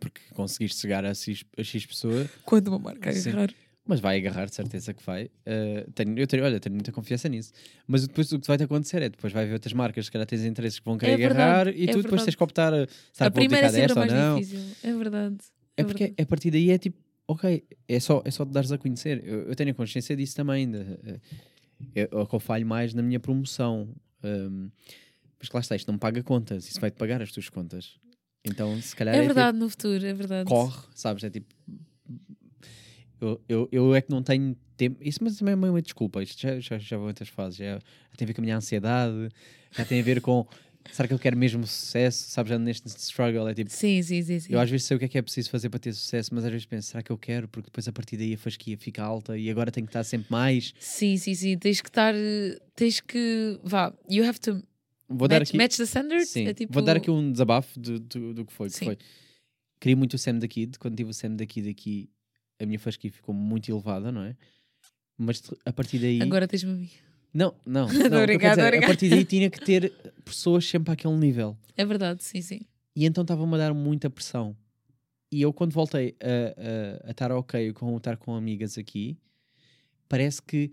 porque 0.00 0.20
conseguiste 0.34 0.80
chegar 0.80 1.04
a 1.04 1.14
X, 1.14 1.42
a 1.56 1.62
X 1.62 1.86
pessoa, 1.86 2.28
quando 2.44 2.68
uma 2.68 2.78
marca 2.78 3.10
Sim. 3.12 3.30
agarrar. 3.30 3.50
mas 3.86 4.00
vai 4.00 4.18
agarrar, 4.18 4.46
de 4.46 4.54
certeza 4.54 4.92
que 4.94 5.02
vai. 5.04 5.30
Eh, 5.46 5.86
tenho, 5.94 6.18
eu 6.18 6.26
tenho, 6.26 6.44
olha, 6.44 6.60
tenho 6.60 6.74
muita 6.74 6.92
confiança 6.92 7.28
nisso. 7.28 7.52
Mas 7.86 8.06
depois 8.06 8.30
o 8.32 8.38
que 8.38 8.46
vai 8.46 8.56
te 8.58 8.64
acontecer 8.64 9.02
é 9.02 9.08
depois 9.08 9.32
vai 9.32 9.44
haver 9.44 9.54
outras 9.54 9.72
marcas, 9.72 10.04
se 10.06 10.12
calhar 10.12 10.26
tens 10.26 10.44
interesses 10.44 10.78
que 10.78 10.84
vão 10.84 10.96
querer 10.98 11.12
É 11.14 11.16
verdade, 11.16 11.70
agarrar 11.70 11.74
e 11.74 11.84
é 11.84 11.86
tu 11.86 12.02
depois 12.02 12.02
verdade. 12.04 12.24
tens 12.26 12.34
que 12.36 12.44
optar 12.44 12.72
eh, 12.74 12.86
será 13.12 13.28
A 13.28 13.30
que 13.30 13.38
primeira 13.38 13.66
é 13.66 13.70
sempre 13.70 13.94
mais 13.94 14.12
não. 14.12 14.38
difícil, 14.40 14.60
é 14.82 14.92
verdade. 14.92 15.36
É 15.76 15.84
porque 15.84 16.04
verdade. 16.04 16.22
a 16.22 16.26
partir 16.26 16.50
daí 16.50 16.70
é 16.70 16.78
tipo, 16.78 16.98
ok, 17.32 17.64
é 17.88 18.00
só, 18.00 18.22
é 18.24 18.30
só 18.30 18.44
te 18.44 18.52
dares 18.52 18.70
a 18.72 18.78
conhecer. 18.78 19.22
Eu, 19.24 19.42
eu 19.48 19.56
tenho 19.56 19.70
a 19.70 19.74
consciência 19.74 20.16
disso 20.16 20.34
também 20.36 20.56
ainda. 20.64 20.98
Eh, 21.04 21.20
É, 21.94 22.02
é 22.12 22.16
o 22.16 22.26
que 22.26 22.34
eu 22.34 22.40
falho 22.40 22.66
mais 22.66 22.92
na 22.92 23.02
minha 23.02 23.18
promoção. 23.18 23.88
Um, 24.22 24.68
mas 25.38 25.48
que 25.48 25.56
lá 25.56 25.60
está, 25.60 25.74
isto 25.74 25.90
não 25.90 25.98
paga 25.98 26.22
contas, 26.22 26.68
isso 26.68 26.78
vai-te 26.78 26.96
pagar 26.98 27.22
as 27.22 27.32
tuas 27.32 27.48
contas. 27.48 27.98
Então, 28.44 28.78
se 28.82 28.94
calhar 28.94 29.14
É 29.14 29.18
é, 29.18 29.22
tipo, 29.22 29.34
verdade 29.34 29.58
no 29.58 29.68
futuro, 29.70 30.04
é 30.04 30.12
verdade. 30.12 30.46
corre, 30.46 30.78
sabes? 30.94 31.24
É 31.24 31.30
tipo. 31.30 31.54
Eu, 33.20 33.40
eu, 33.48 33.68
eu 33.70 33.94
é 33.94 34.00
que 34.00 34.10
não 34.10 34.22
tenho 34.22 34.54
tempo. 34.76 34.98
Isso 35.02 35.18
mas 35.22 35.36
também 35.38 35.52
é 35.52 35.56
uma 35.56 35.82
desculpa. 35.82 36.22
Isto 36.22 36.40
já, 36.40 36.58
já, 36.60 36.78
já 36.78 36.96
em 36.96 37.00
outras 37.00 37.28
fases. 37.28 37.58
Já, 37.58 37.74
já 37.78 37.80
tem 38.16 38.24
a 38.24 38.26
ver 38.26 38.34
com 38.34 38.40
a 38.40 38.44
minha 38.44 38.56
ansiedade, 38.56 39.28
já 39.72 39.84
tem 39.84 40.00
a 40.00 40.02
ver 40.02 40.20
com. 40.20 40.46
Será 40.92 41.06
que 41.06 41.14
eu 41.14 41.18
quero 41.18 41.36
mesmo 41.36 41.66
sucesso? 41.66 42.30
Sabes? 42.30 42.50
Já 42.50 42.58
neste 42.58 42.86
struggle 42.88 43.46
é 43.48 43.54
tipo. 43.54 43.70
Sim, 43.70 44.02
sim, 44.02 44.22
sim, 44.22 44.40
sim. 44.40 44.52
Eu 44.52 44.58
às 44.60 44.68
vezes 44.70 44.86
sei 44.86 44.96
o 44.96 44.98
que 44.98 45.04
é 45.04 45.08
que 45.08 45.18
é 45.18 45.22
preciso 45.22 45.50
fazer 45.50 45.68
para 45.68 45.78
ter 45.78 45.92
sucesso, 45.92 46.34
mas 46.34 46.44
às 46.44 46.50
vezes 46.50 46.66
penso, 46.66 46.88
será 46.88 47.02
que 47.02 47.10
eu 47.12 47.18
quero? 47.18 47.46
Porque 47.48 47.66
depois 47.66 47.86
a 47.86 47.92
partir 47.92 48.16
daí 48.16 48.34
a 48.34 48.38
fasquia 48.38 48.76
fica 48.76 49.02
alta 49.02 49.36
e 49.38 49.50
agora 49.50 49.70
tenho 49.70 49.86
que 49.86 49.90
estar 49.90 50.02
sempre 50.04 50.28
mais. 50.30 50.72
Sim, 50.80 51.16
sim, 51.16 51.34
sim. 51.34 51.56
Tens 51.58 51.80
que 51.80 51.88
estar. 51.88 52.14
Tens 52.74 53.00
que. 53.00 53.58
Vá, 53.62 53.92
you 54.08 54.24
have 54.24 54.40
to 54.40 54.62
Vou 55.08 55.26
dar 55.28 55.40
match, 55.40 55.48
aqui, 55.48 55.56
match 55.58 55.76
the 55.76 55.82
standard. 55.84 56.24
sim, 56.26 56.46
É 56.46 56.54
tipo, 56.54 56.72
vou 56.72 56.82
dar 56.82 56.96
aqui 56.96 57.10
um 57.10 57.32
desabafo 57.32 57.78
do, 57.78 57.98
do, 57.98 58.34
do 58.34 58.44
que 58.46 58.52
foi. 58.52 58.68
que 58.68 58.76
Sim. 58.76 58.84
foi. 58.86 58.98
Queria 59.80 59.96
muito 59.96 60.14
o 60.14 60.18
Sam 60.18 60.38
da 60.38 60.46
Kid. 60.48 60.78
Quando 60.78 60.96
tive 60.96 61.10
o 61.10 61.14
Sam 61.14 61.36
da 61.36 61.46
Kid 61.46 61.68
aqui, 61.68 62.08
a 62.60 62.66
minha 62.66 62.78
fasquia 62.78 63.10
ficou 63.10 63.34
muito 63.34 63.70
elevada, 63.70 64.12
não 64.12 64.22
é? 64.22 64.36
Mas 65.18 65.42
a 65.64 65.72
partir 65.72 65.98
daí. 65.98 66.20
Agora 66.22 66.46
tens-me 66.48 66.70
a 66.72 66.74
mim. 66.74 66.90
Não, 67.32 67.54
não. 67.64 67.86
não 67.92 67.92
Tô 67.92 67.96
o 67.96 67.98
que 68.00 68.06
eu 68.06 68.08
quero 68.08 68.26
brincando, 68.26 68.56
dizer, 68.56 68.72
tô 68.72 68.78
a 68.78 68.86
partir 68.86 69.08
daí 69.10 69.24
tinha 69.24 69.50
que 69.50 69.60
ter 69.60 69.92
pessoas 70.24 70.64
sempre 70.66 70.92
àquele 70.92 71.14
nível. 71.16 71.56
É 71.76 71.84
verdade, 71.84 72.22
sim, 72.24 72.42
sim. 72.42 72.60
E 72.94 73.04
então 73.06 73.22
estava-me 73.22 73.54
a 73.54 73.58
dar 73.58 73.72
muita 73.74 74.10
pressão. 74.10 74.56
E 75.32 75.40
eu, 75.42 75.52
quando 75.52 75.72
voltei 75.72 76.16
a, 76.20 77.04
a, 77.06 77.08
a 77.08 77.10
estar 77.12 77.30
ok 77.30 77.72
com 77.72 77.96
estar 77.96 78.16
com 78.16 78.34
amigas 78.34 78.76
aqui, 78.76 79.16
parece 80.08 80.42
que 80.42 80.72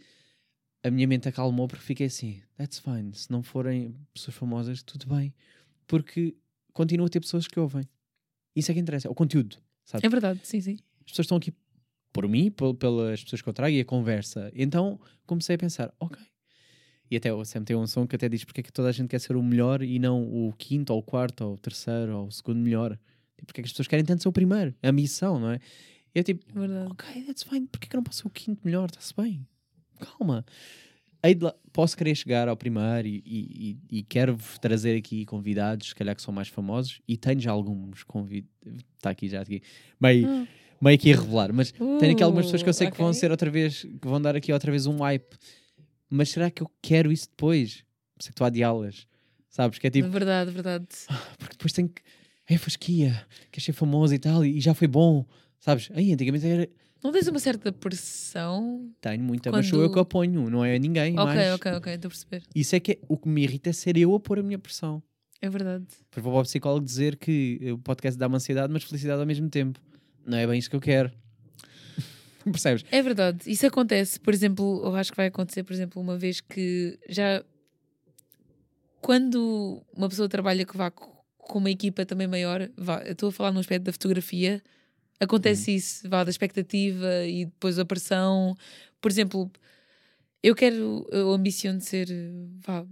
a 0.83 0.89
minha 0.89 1.07
mente 1.07 1.29
acalmou 1.29 1.67
porque 1.67 1.83
fiquei 1.83 2.07
assim: 2.07 2.41
that's 2.57 2.79
fine. 2.79 3.13
Se 3.13 3.29
não 3.31 3.43
forem 3.43 3.95
pessoas 4.13 4.35
famosas, 4.35 4.81
tudo 4.81 5.05
bem. 5.07 5.33
Porque 5.85 6.35
continuo 6.73 7.05
a 7.05 7.09
ter 7.09 7.19
pessoas 7.19 7.47
que 7.47 7.59
ouvem. 7.59 7.87
Isso 8.55 8.71
é 8.71 8.73
que 8.73 8.79
interessa, 8.79 9.07
é 9.07 9.11
o 9.11 9.15
conteúdo. 9.15 9.57
Sabe? 9.85 10.05
É 10.05 10.09
verdade, 10.09 10.39
sim, 10.43 10.59
sim. 10.59 10.77
As 11.05 11.11
pessoas 11.11 11.25
estão 11.25 11.37
aqui 11.37 11.53
por 12.11 12.27
mim, 12.27 12.49
pel- 12.49 12.73
pelas 12.73 13.23
pessoas 13.23 13.41
que 13.41 13.47
eu 13.47 13.53
trago 13.53 13.75
e 13.75 13.79
a 13.79 13.85
conversa. 13.85 14.51
Então 14.55 14.99
comecei 15.27 15.55
a 15.55 15.59
pensar: 15.59 15.93
ok. 15.99 16.19
E 17.09 17.15
até 17.17 17.33
o 17.33 17.43
Sam 17.45 17.63
tem 17.63 17.75
um 17.75 17.87
som 17.87 18.05
que 18.05 18.15
até 18.15 18.27
diz 18.27 18.43
porque 18.43 18.61
é 18.61 18.63
que 18.63 18.71
toda 18.71 18.89
a 18.89 18.91
gente 18.91 19.07
quer 19.09 19.19
ser 19.19 19.35
o 19.35 19.43
melhor 19.43 19.81
e 19.81 19.97
não 19.99 20.23
o 20.23 20.53
quinto, 20.57 20.91
ou 20.93 20.99
o 20.99 21.03
quarto, 21.03 21.41
ou 21.45 21.53
o 21.53 21.57
terceiro, 21.57 22.17
ou 22.17 22.27
o 22.27 22.31
segundo 22.31 22.59
melhor. 22.59 22.97
Tipo, 23.37 23.47
porque 23.47 23.61
é 23.61 23.63
que 23.63 23.67
as 23.67 23.71
pessoas 23.71 23.87
querem 23.87 24.03
tanto 24.05 24.23
ser 24.23 24.29
o 24.29 24.31
primeiro? 24.33 24.73
É 24.81 24.89
a 24.89 24.91
missão, 24.91 25.39
não 25.39 25.51
é? 25.51 25.59
E 26.13 26.19
eu 26.19 26.23
tipo, 26.23 26.43
É 26.55 26.59
verdade. 26.59 26.91
ok, 26.91 27.23
that's 27.23 27.43
fine, 27.43 27.67
porque 27.67 27.85
é 27.85 27.89
que 27.89 27.95
eu 27.95 27.99
não 27.99 28.03
posso 28.03 28.19
ser 28.21 28.27
o 28.27 28.31
quinto 28.31 28.61
melhor? 28.65 28.85
Está-se 28.89 29.13
bem. 29.15 29.45
Calma. 29.99 30.45
Lá- 31.41 31.53
posso 31.73 31.97
querer 31.97 32.15
chegar 32.15 32.47
ao 32.47 32.55
primeiro 32.55 33.05
e, 33.07 33.21
e, 33.25 33.77
e- 33.91 33.97
e 33.99 34.03
quero 34.03 34.37
trazer 34.61 34.95
aqui 34.97 35.25
convidados, 35.25 35.89
se 35.89 35.95
calhar 35.95 36.15
que 36.15 36.21
são 36.21 36.33
mais 36.33 36.47
famosos, 36.47 37.01
e 37.07 37.17
tenho 37.17 37.39
já 37.39 37.51
alguns 37.51 38.03
convidados. 38.03 38.49
Está 38.95 39.09
aqui 39.09 39.27
já 39.27 39.41
aqui. 39.41 39.61
Meio, 39.99 40.25
Ah. 40.27 40.47
meio 40.81 40.97
que 40.97 41.11
a 41.11 41.15
revelar, 41.17 41.51
mas 41.51 41.71
tenho 41.71 42.11
aqui 42.13 42.23
algumas 42.23 42.45
pessoas 42.45 42.63
que 42.63 42.69
eu 42.69 42.73
sei 42.73 42.87
Uh, 42.87 42.91
que 42.91 42.97
vão 42.97 43.11
ser 43.11 43.29
outra 43.29 43.49
vez, 43.51 43.81
que 43.81 44.07
vão 44.07 44.21
dar 44.21 44.35
aqui 44.37 44.53
outra 44.53 44.71
vez 44.71 44.85
um 44.85 44.97
hype. 44.99 45.35
Mas 46.09 46.29
será 46.29 46.49
que 46.49 46.61
eu 46.63 46.71
quero 46.81 47.11
isso 47.11 47.27
depois? 47.29 47.83
Por 48.15 48.21
isso 48.21 48.27
é 48.27 48.29
que 48.29 48.33
estou 48.33 48.45
a 48.45 48.47
adiá-las. 48.47 49.07
Sabes? 49.49 49.79
Que 49.79 49.87
é 49.87 49.89
tipo, 49.89 50.09
Verdade, 50.09 50.51
verdade. 50.51 50.87
porque 51.37 51.53
depois 51.57 51.71
tenho 51.73 51.89
que. 51.89 52.01
É 52.49 52.57
fasquia, 52.57 53.25
quer 53.51 53.59
ser 53.59 53.73
famoso 53.73 54.13
e 54.13 54.19
tal, 54.19 54.45
e 54.45 54.61
já 54.61 54.73
foi 54.73 54.87
bom. 54.87 55.25
Sabes? 55.59 55.89
Aí 55.93 56.13
antigamente 56.13 56.45
era. 56.47 56.69
Não 57.03 57.11
tens 57.11 57.27
uma 57.27 57.39
certa 57.39 57.71
pressão? 57.71 58.89
Tenho 59.01 59.23
muita, 59.23 59.51
mas 59.51 59.67
sou 59.67 59.79
eu 59.81 59.87
Quando- 59.89 59.93
que 59.93 59.99
a 59.99 60.05
ponho, 60.05 60.49
não 60.49 60.63
é 60.65 60.79
ninguém. 60.79 61.17
Ok, 61.19 61.51
ok, 61.51 61.71
ok, 61.73 61.93
estou 61.93 62.07
a 62.07 62.11
perceber. 62.11 62.43
Isso 62.55 62.75
é 62.75 62.79
que 62.79 62.93
é- 62.93 62.99
o 63.07 63.17
que 63.17 63.27
me 63.27 63.43
irrita 63.43 63.69
é 63.69 63.73
ser 63.73 63.97
eu 63.97 64.15
a 64.15 64.19
pôr 64.19 64.39
a 64.39 64.43
minha 64.43 64.57
pressão. 64.57 65.03
É 65.41 65.49
verdade. 65.49 65.85
Depois 66.09 66.23
vou 66.23 66.35
ao 66.37 66.43
psicólogo 66.43 66.85
dizer 66.85 67.17
que 67.17 67.59
o 67.71 67.77
podcast 67.77 68.17
dá-me 68.17 68.35
ansiedade, 68.35 68.71
mas 68.73 68.83
felicidade 68.83 69.19
ao 69.19 69.27
mesmo 69.27 69.49
tempo. 69.49 69.79
Não 70.25 70.37
é 70.37 70.47
bem 70.47 70.57
isso 70.57 70.69
que 70.69 70.75
eu 70.75 70.81
quero. 70.81 71.11
Percebes? 72.51 72.83
É 72.91 73.01
verdade. 73.01 73.39
Isso 73.51 73.65
acontece, 73.67 74.19
por 74.19 74.33
exemplo, 74.33 74.81
eu 74.83 74.95
acho 74.95 75.11
que 75.11 75.17
vai 75.17 75.27
acontecer, 75.27 75.63
por 75.63 75.73
exemplo, 75.73 76.01
uma 76.01 76.17
vez 76.17 76.41
que 76.41 76.97
já. 77.09 77.43
Quando 79.01 79.81
uma 79.93 80.09
pessoa 80.09 80.27
trabalha 80.27 80.65
que 80.65 80.75
vá 80.75 80.89
co- 80.91 81.23
com 81.37 81.59
uma 81.59 81.69
equipa 81.71 82.05
também 82.05 82.27
maior, 82.27 82.69
vá, 82.75 83.01
estou 83.03 83.29
a 83.29 83.31
falar 83.31 83.51
no 83.51 83.59
aspecto 83.59 83.85
da 83.85 83.93
fotografia, 83.93 84.61
acontece 85.19 85.73
isso, 85.75 86.09
vá 86.09 86.23
da 86.23 86.29
expectativa 86.29 87.25
e 87.25 87.45
depois 87.45 87.79
a 87.79 87.85
pressão. 87.85 88.55
Por 88.99 89.09
exemplo, 89.11 89.49
eu 90.43 90.55
quero, 90.55 91.07
eu 91.11 91.31
ambiciono 91.31 91.79
ser, 91.79 92.07
vá, 92.65 92.85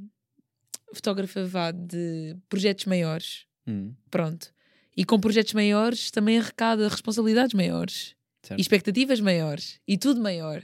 fotógrafa, 0.94 1.44
vá, 1.45 1.72
de 1.72 2.38
projetos 2.48 2.86
maiores. 2.86 3.45
Hum, 3.68 3.94
Pronto. 4.10 4.53
E 4.95 5.03
com 5.03 5.19
projetos 5.19 5.53
maiores 5.53 6.10
também 6.11 6.40
arrecada 6.40 6.88
responsabilidades 6.88 7.53
maiores 7.53 8.15
certo. 8.46 8.60
e 8.60 8.62
expectativas 8.62 9.20
maiores 9.20 9.80
e 9.88 9.98
tudo 9.98 10.22
maior. 10.22 10.62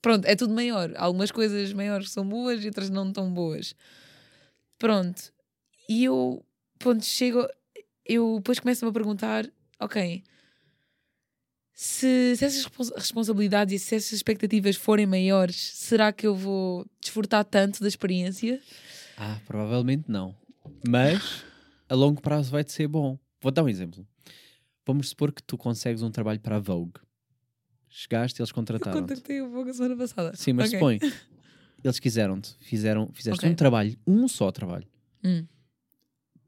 Pronto, 0.00 0.24
é 0.26 0.36
tudo 0.36 0.54
maior. 0.54 0.92
Algumas 0.96 1.30
coisas 1.30 1.72
maiores 1.72 2.10
são 2.10 2.26
boas 2.28 2.62
e 2.62 2.66
outras 2.68 2.90
não 2.90 3.12
tão 3.12 3.32
boas. 3.32 3.74
Pronto. 4.78 5.32
E 5.88 6.04
eu, 6.04 6.44
pronto, 6.78 7.04
chego. 7.04 7.46
Eu 8.04 8.36
depois 8.36 8.58
começo-me 8.60 8.90
a 8.90 8.92
perguntar: 8.92 9.50
ok, 9.80 10.22
se, 11.72 12.34
se 12.36 12.44
essas 12.44 12.64
respons- 12.64 12.92
responsabilidades 12.96 13.74
e 13.74 13.84
se 13.84 13.94
essas 13.96 14.12
expectativas 14.12 14.76
forem 14.76 15.06
maiores, 15.06 15.56
será 15.56 16.12
que 16.12 16.26
eu 16.26 16.34
vou 16.34 16.86
desfrutar 17.00 17.44
tanto 17.44 17.82
da 17.82 17.88
experiência? 17.88 18.60
Ah, 19.16 19.38
provavelmente 19.46 20.04
não. 20.10 20.34
Mas 20.88 21.44
a 21.88 21.94
longo 21.94 22.20
prazo 22.20 22.50
vai-te 22.50 22.72
ser 22.72 22.88
bom. 22.88 23.18
Vou 23.42 23.52
dar 23.52 23.62
um 23.62 23.68
exemplo. 23.68 24.06
Vamos 24.86 25.10
supor 25.10 25.32
que 25.32 25.42
tu 25.42 25.58
consegues 25.58 26.02
um 26.02 26.10
trabalho 26.10 26.40
para 26.40 26.56
a 26.56 26.60
Vogue. 26.60 27.00
Chegaste 27.88 28.38
e 28.38 28.42
eles 28.42 28.50
Eu 28.50 28.54
contrataram. 28.54 29.00
contactei 29.00 29.40
o 29.40 29.50
Vogue 29.50 29.70
a 29.70 29.74
semana 29.74 29.96
passada. 29.96 30.36
Sim, 30.36 30.52
mas 30.54 30.68
Ok. 30.68 30.78
supõe. 30.78 30.98
Eles 31.84 31.98
quiseram-te, 32.00 32.56
fizeram, 32.60 33.08
fizeste 33.12 33.38
Ok. 33.44 33.50
um 33.50 33.54
trabalho, 33.54 33.96
um 34.06 34.26
só 34.26 34.50
trabalho. 34.50 34.86
Hum. 35.22 35.46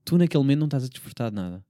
Tu 0.04 0.18
naquele 0.18 0.42
momento 0.42 0.58
não 0.60 0.66
estás 0.66 0.84
a 0.84 0.88
desfrutar 0.88 1.30
de 1.30 1.36
nada. 1.36 1.64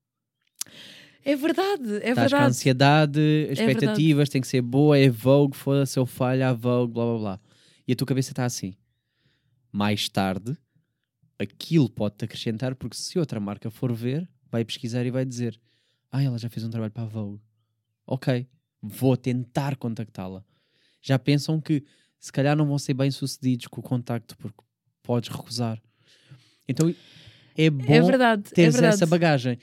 É 1.24 1.36
verdade, 1.36 1.96
é 1.96 2.10
estás 2.10 2.14
com 2.14 2.22
a 2.22 2.28
verdade. 2.28 2.44
ansiedade, 2.46 3.20
verdade. 3.20 3.52
expectativas, 3.60 4.28
tem 4.30 4.40
que 4.40 4.46
ser 4.48 4.62
boa, 4.62 4.96
é 4.96 5.10
Vogue, 5.10 5.54
foda-se, 5.56 5.98
eu 5.98 6.06
falho, 6.06 6.46
a 6.46 6.52
Vogue, 6.54 6.94
blá 6.94 7.04
blá 7.04 7.18
blá. 7.18 7.40
E 7.86 7.92
a 7.92 7.96
tua 7.96 8.06
cabeça 8.06 8.32
está 8.32 8.44
assim. 8.46 8.74
Mais 9.70 10.08
tarde, 10.08 10.56
aquilo 11.38 11.90
pode-te 11.90 12.24
acrescentar, 12.24 12.74
porque 12.74 12.96
se 12.96 13.18
outra 13.18 13.38
marca 13.40 13.70
for 13.70 13.92
ver, 13.92 14.26
vai 14.50 14.64
pesquisar 14.64 15.04
e 15.04 15.10
vai 15.10 15.26
dizer: 15.26 15.60
Ah, 16.10 16.22
ela 16.22 16.38
já 16.38 16.48
fez 16.48 16.64
um 16.64 16.70
trabalho 16.70 16.92
para 16.92 17.02
a 17.02 17.06
Vogue. 17.06 17.40
Ok, 18.06 18.46
vou 18.82 19.16
tentar 19.16 19.76
contactá-la. 19.76 20.44
Já 21.02 21.18
pensam 21.18 21.60
que 21.60 21.84
se 22.18 22.32
calhar 22.32 22.56
não 22.56 22.66
vão 22.66 22.78
ser 22.78 22.94
bem 22.94 23.10
sucedidos 23.10 23.66
com 23.66 23.80
o 23.80 23.84
contacto, 23.84 24.36
porque 24.36 24.58
podes 25.02 25.28
recusar. 25.28 25.80
Então 26.68 26.94
é 27.56 27.70
bom 27.70 27.92
É 27.92 28.00
verdade, 28.02 28.42
é 28.52 28.54
teres 28.54 28.74
verdade. 28.74 28.94
essa 28.94 29.06
bagagem. 29.06 29.58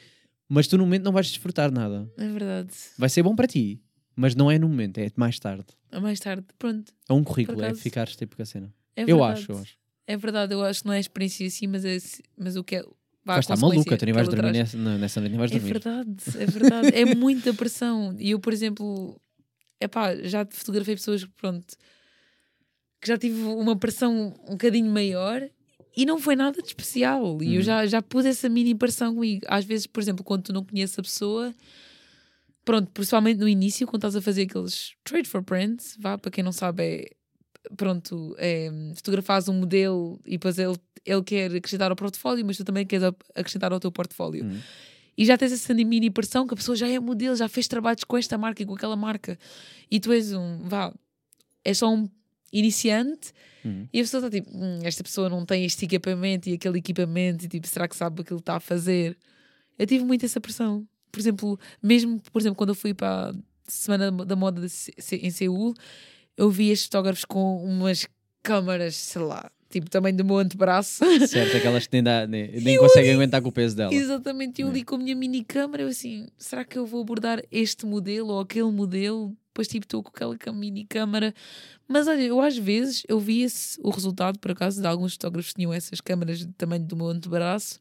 Mas 0.47 0.67
tu 0.67 0.77
no 0.77 0.83
momento 0.85 1.03
não 1.03 1.11
vais 1.11 1.27
desfrutar 1.27 1.71
nada. 1.71 2.09
É 2.17 2.27
verdade. 2.27 2.71
Vai 2.97 3.09
ser 3.09 3.23
bom 3.23 3.35
para 3.35 3.47
ti, 3.47 3.81
mas 4.15 4.35
não 4.35 4.49
é 4.49 4.59
no 4.59 4.67
momento, 4.69 4.99
é 4.99 5.09
mais 5.15 5.39
tarde. 5.39 5.65
A 5.91 5.99
mais 5.99 6.19
tarde, 6.19 6.45
pronto. 6.57 6.93
É 7.09 7.13
um 7.13 7.23
currículo, 7.23 7.63
é 7.63 7.73
ficares 7.73 8.15
tipo 8.15 8.35
com 8.35 8.41
a 8.43 8.45
cena. 8.45 8.73
É 8.95 9.03
eu 9.07 9.23
acho, 9.23 9.51
eu 9.51 9.57
acho. 9.59 9.75
É 10.07 10.15
verdade, 10.15 10.53
eu 10.53 10.63
acho 10.63 10.81
que 10.81 10.87
não 10.87 10.93
é 10.93 10.99
experiência 10.99 11.47
assim, 11.47 11.67
mas, 11.67 11.83
é, 11.83 11.97
mas 12.37 12.55
o 12.55 12.63
que 12.63 12.75
é. 12.75 12.85
Vais 13.25 13.39
estar 13.39 13.57
maluca, 13.57 13.97
tu 13.97 14.05
nem 14.05 14.13
vais 14.13 14.27
dormir 14.29 14.51
nessa, 14.51 14.77
nessa 14.77 15.19
noite, 15.19 15.31
nem 15.31 15.39
vais 15.39 15.51
É 15.51 15.55
dormir. 15.55 15.73
verdade, 15.73 16.15
é 16.37 16.45
verdade. 16.45 16.89
é 16.95 17.05
muita 17.15 17.53
pressão. 17.53 18.15
E 18.19 18.31
eu, 18.31 18.39
por 18.39 18.53
exemplo, 18.53 19.19
epá, 19.81 20.15
já 20.17 20.45
fotografei 20.49 20.95
pessoas 20.95 21.23
que, 21.23 21.31
pronto, 21.31 21.75
que 23.01 23.07
já 23.07 23.17
tive 23.17 23.41
uma 23.41 23.75
pressão 23.75 24.33
um 24.47 24.51
bocadinho 24.51 24.91
maior 24.91 25.41
e 25.97 26.05
não 26.05 26.19
foi 26.19 26.35
nada 26.35 26.61
de 26.61 26.67
especial. 26.67 27.41
E 27.41 27.55
eu 27.55 27.59
Uhum. 27.59 27.61
já, 27.63 27.85
já 27.87 28.01
pus 28.01 28.25
essa 28.25 28.47
mini 28.47 28.75
pressão 28.75 29.13
comigo. 29.15 29.45
Às 29.47 29.65
vezes, 29.65 29.87
por 29.87 30.01
exemplo, 30.01 30.23
quando 30.23 30.43
tu 30.43 30.53
não 30.53 30.63
conheces 30.63 30.97
a 30.99 31.01
pessoa, 31.01 31.53
pronto, 32.63 32.91
principalmente 32.91 33.39
no 33.39 33.47
início, 33.47 33.87
quando 33.87 34.01
estás 34.01 34.15
a 34.15 34.21
fazer 34.21 34.43
aqueles 34.43 34.93
trade 35.03 35.27
for 35.27 35.41
brands, 35.41 35.95
vá, 35.99 36.17
para 36.17 36.31
quem 36.31 36.43
não 36.43 36.51
sabe, 36.51 36.83
é 36.83 37.05
pronto, 37.75 38.35
é, 38.37 38.69
um 39.49 39.53
modelo 39.53 40.19
e 40.25 40.31
depois 40.31 40.57
ele, 40.57 40.75
ele 41.05 41.23
quer 41.23 41.53
acrescentar 41.55 41.89
ao 41.91 41.95
portfólio, 41.95 42.45
mas 42.45 42.57
tu 42.57 42.63
também 42.63 42.85
queres 42.85 43.03
a- 43.03 43.15
acrescentar 43.35 43.71
ao 43.73 43.79
teu 43.79 43.91
portfólio. 43.91 44.45
Uhum. 44.45 44.59
E 45.17 45.25
já 45.25 45.37
tens 45.37 45.51
essa 45.53 45.73
mini 45.73 46.09
pressão 46.09 46.45
que 46.45 46.53
a 46.53 46.57
pessoa 46.57 46.75
já 46.75 46.87
é 46.89 46.99
modelo, 46.99 47.35
já 47.35 47.47
fez 47.47 47.67
trabalhos 47.67 48.03
com 48.03 48.17
esta 48.17 48.37
marca 48.37 48.61
e 48.61 48.65
com 48.65 48.73
aquela 48.75 48.95
marca. 48.95 49.37
E 49.89 49.99
tu 49.99 50.11
és 50.11 50.33
um, 50.33 50.59
vá, 50.63 50.93
és 51.63 51.77
só 51.77 51.93
um 51.93 52.09
iniciante 52.51 53.31
Uhum. 53.63 53.87
e 53.91 53.99
a 53.99 54.03
pessoa 54.03 54.19
está 54.25 54.29
tipo, 54.29 54.55
"Hum, 54.55 54.79
esta 54.83 55.03
pessoa 55.03 55.27
não 55.29 55.43
tem 55.45 55.65
este 55.65 55.85
equipamento 55.85 56.47
e 56.49 56.53
aquele 56.53 56.77
equipamento 56.77 57.45
e 57.45 57.47
tipo, 57.47 57.65
será 57.67 57.87
que 57.87 57.95
sabe 57.95 58.21
o 58.21 58.23
que 58.23 58.31
ele 58.31 58.39
está 58.39 58.57
a 58.57 58.59
fazer? 58.59 59.17
Eu 59.79 59.87
tive 59.87 60.03
muito 60.05 60.23
essa 60.25 60.39
pressão. 60.39 60.87
Por 61.11 61.19
exemplo, 61.19 61.59
mesmo, 61.81 62.21
por 62.31 62.39
exemplo, 62.41 62.55
quando 62.57 62.69
eu 62.69 62.75
fui 62.75 62.93
para 62.93 63.31
a 63.31 63.33
Semana 63.67 64.11
da 64.11 64.35
Moda 64.35 64.61
em 65.11 65.29
Seul, 65.31 65.73
eu 66.37 66.49
vi 66.49 66.69
estes 66.69 66.85
fotógrafos 66.87 67.25
com 67.25 67.63
umas 67.63 68.07
câmaras, 68.43 68.95
sei 68.95 69.21
lá, 69.21 69.49
tipo 69.69 69.89
tamanho 69.89 70.15
do 70.15 70.23
meu 70.25 70.37
antebraço. 70.37 71.03
Certo, 71.27 71.57
aquelas 71.57 71.87
que 71.87 71.93
nem, 71.93 72.03
dá, 72.03 72.27
nem, 72.27 72.51
nem 72.61 72.77
conseguem 72.77 73.13
aguentar 73.13 73.41
com 73.41 73.49
o 73.49 73.51
peso 73.51 73.75
dela. 73.75 73.93
Exatamente, 73.93 74.61
eu 74.61 74.67
É. 74.67 74.71
ali 74.71 74.83
com 74.83 74.95
a 74.95 74.97
minha 74.97 75.15
mini 75.15 75.43
câmara, 75.43 75.83
eu 75.83 75.87
assim, 75.87 76.27
será 76.37 76.63
que 76.63 76.77
eu 76.77 76.85
vou 76.85 77.01
abordar 77.01 77.41
este 77.51 77.85
modelo 77.85 78.29
ou 78.33 78.39
aquele 78.39 78.71
modelo? 78.71 79.35
Depois 79.47 79.67
tipo 79.67 79.85
estou 79.85 80.03
com 80.03 80.09
aquela 80.09 80.53
mini 80.53 80.85
câmara. 80.85 81.33
Mas 81.87 82.07
olha, 82.07 82.21
eu 82.21 82.41
às 82.41 82.57
vezes 82.57 83.03
eu 83.07 83.19
vi 83.19 83.41
esse, 83.43 83.79
o 83.81 83.89
resultado, 83.89 84.37
por 84.39 84.51
acaso, 84.51 84.81
de 84.81 84.87
alguns 84.87 85.13
fotógrafos 85.13 85.51
que 85.53 85.59
tinham 85.59 85.73
essas 85.73 86.01
câmaras 86.01 86.43
do 86.43 86.51
tamanho 86.53 86.83
do 86.83 86.95
meu 86.95 87.07
antebraço. 87.07 87.79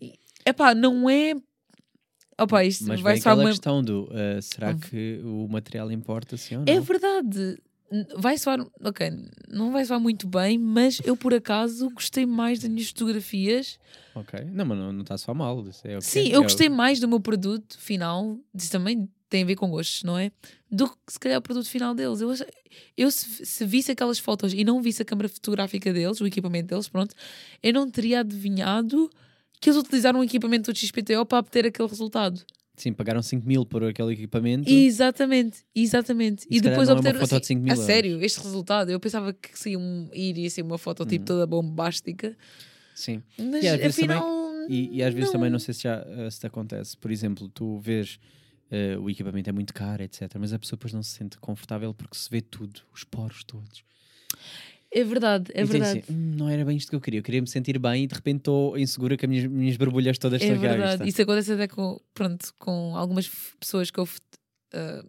E, 0.00 0.14
epá, 0.44 0.74
não 0.74 1.08
é... 1.08 1.34
Opá, 2.38 2.64
isto 2.64 2.84
Mas 2.86 3.00
vai 3.00 3.18
aquela 3.18 3.42
uma... 3.42 3.50
questão 3.50 3.82
do 3.82 4.04
uh, 4.04 4.42
será 4.42 4.70
Ah. 4.70 4.74
que 4.74 5.20
o 5.24 5.48
material 5.48 5.90
importa 5.90 6.36
sim 6.36 6.56
ou 6.56 6.64
não? 6.64 6.72
É 6.72 6.78
verdade. 6.80 7.58
Vai 8.16 8.36
soar, 8.36 8.66
ok, 8.82 9.12
não 9.48 9.70
vai 9.70 9.84
soar 9.84 10.00
muito 10.00 10.26
bem, 10.26 10.58
mas 10.58 11.00
eu 11.04 11.16
por 11.16 11.32
acaso 11.32 11.88
gostei 11.90 12.26
mais 12.26 12.58
das 12.58 12.68
minhas 12.68 12.88
fotografias 12.88 13.78
Ok. 14.16 14.40
Não, 14.50 14.64
mas 14.64 14.78
não, 14.78 15.00
está 15.02 15.18
só 15.18 15.34
mal. 15.34 15.62
isso 15.68 15.86
é 15.86 15.96
o 15.96 16.00
que 16.00 16.06
Sim, 16.06 16.30
é, 16.32 16.36
eu 16.36 16.40
é 16.40 16.42
gostei 16.42 16.70
mais 16.70 16.98
do 16.98 17.06
meu 17.06 17.20
produto 17.20 17.78
final, 17.78 18.38
diz 18.54 18.70
também 18.70 19.08
tem 19.28 19.42
a 19.42 19.46
ver 19.46 19.56
com 19.56 19.68
gostos, 19.70 20.02
não 20.04 20.18
é? 20.18 20.32
Do 20.70 20.88
que 20.88 21.12
se 21.12 21.20
calhar 21.20 21.38
o 21.38 21.42
produto 21.42 21.68
final 21.68 21.94
deles. 21.94 22.20
Eu, 22.20 22.32
eu 22.96 23.10
se, 23.10 23.44
se 23.44 23.64
visse 23.66 23.92
aquelas 23.92 24.18
fotos 24.18 24.54
e 24.54 24.64
não 24.64 24.80
visse 24.80 25.02
a 25.02 25.04
câmara 25.04 25.28
fotográfica 25.28 25.92
deles, 25.92 26.20
o 26.20 26.26
equipamento 26.26 26.68
deles, 26.68 26.88
pronto, 26.88 27.14
eu 27.62 27.72
não 27.74 27.90
teria 27.90 28.20
adivinhado 28.20 29.10
que 29.66 29.70
eles 29.70 29.80
utilizaram 29.80 30.20
um 30.20 30.22
equipamento 30.22 30.72
do 30.72 30.78
XPTO 30.78 31.26
para 31.26 31.38
obter 31.40 31.66
aquele 31.66 31.88
resultado. 31.88 32.40
Sim, 32.76 32.92
pagaram 32.92 33.20
5 33.20 33.44
mil 33.44 33.66
por 33.66 33.82
aquele 33.82 34.12
equipamento. 34.12 34.70
Exatamente, 34.70 35.64
exatamente. 35.74 36.46
E 36.48 36.58
E, 36.58 36.60
depois 36.60 36.88
não 36.88 36.98
é 36.98 37.14
foto 37.14 37.40
de 37.40 37.46
5 37.46 37.60
mil 37.62 37.72
a 37.72 37.76
sério, 37.76 38.22
este 38.22 38.40
resultado. 38.40 38.90
Eu 38.92 39.00
pensava 39.00 39.32
que 39.32 39.58
seria 39.58 39.76
um, 39.78 40.08
iria 40.12 40.48
ser 40.50 40.62
uma 40.62 40.78
foto 40.78 41.04
tipo 41.04 41.24
toda 41.24 41.44
bombástica, 41.48 42.36
Sim. 42.94 43.22
mas 43.36 43.64
E 43.64 43.68
às 43.68 43.76
vezes 43.80 43.96
também- 43.96 44.16
afinal. 44.16 44.46
E, 44.68 44.96
e 44.98 45.02
às 45.02 45.12
vezes 45.12 45.32
também 45.32 45.50
não 45.50 45.58
sei 45.58 45.74
se 45.74 45.82
já 45.82 46.04
eh, 46.06 46.30
se 46.30 46.38
te 46.40 46.46
acontece. 46.46 46.96
Por 46.96 47.10
exemplo, 47.10 47.48
tu 47.48 47.78
vês 47.80 48.20
eh, 48.70 48.96
o 48.98 49.10
equipamento 49.10 49.50
é 49.50 49.52
muito 49.52 49.74
caro, 49.74 50.02
etc. 50.04 50.32
Mas 50.38 50.52
a 50.52 50.58
pessoa 50.58 50.76
depois 50.76 50.92
não 50.92 51.02
se 51.02 51.10
sente 51.10 51.38
confortável 51.38 51.92
porque 51.92 52.16
se 52.16 52.28
vê 52.30 52.40
tudo, 52.40 52.82
os 52.94 53.02
poros 53.04 53.42
todos. 53.42 53.82
É 54.98 55.04
verdade, 55.04 55.50
é 55.54 55.60
E 55.62 55.64
verdade. 55.64 55.98
assim, 55.98 56.12
"Hum, 56.12 56.34
não 56.36 56.48
era 56.48 56.64
bem 56.64 56.76
isto 56.76 56.88
que 56.88 56.96
eu 56.96 57.00
queria. 57.00 57.20
Eu 57.20 57.22
queria 57.22 57.40
me 57.42 57.46
sentir 57.48 57.78
bem 57.78 58.04
e 58.04 58.06
de 58.06 58.14
repente 58.14 58.38
estou 58.38 58.78
insegura 58.78 59.16
com 59.16 59.26
as 59.26 59.30
minhas, 59.30 59.46
minhas 59.46 59.76
borbulhas 59.76 60.16
todas 60.18 60.40
É 60.40 60.44
estragadas. 60.44 60.76
verdade. 60.78 60.98
tá? 61.00 61.06
Isso 61.06 61.20
acontece 61.22 61.52
até 61.52 61.68
com, 61.68 62.00
pronto, 62.14 62.54
com 62.58 62.96
algumas 62.96 63.28
pessoas 63.60 63.90
que 63.90 63.98
eu 64.00 64.06
fot- 64.06 64.22
ah, 64.72 65.04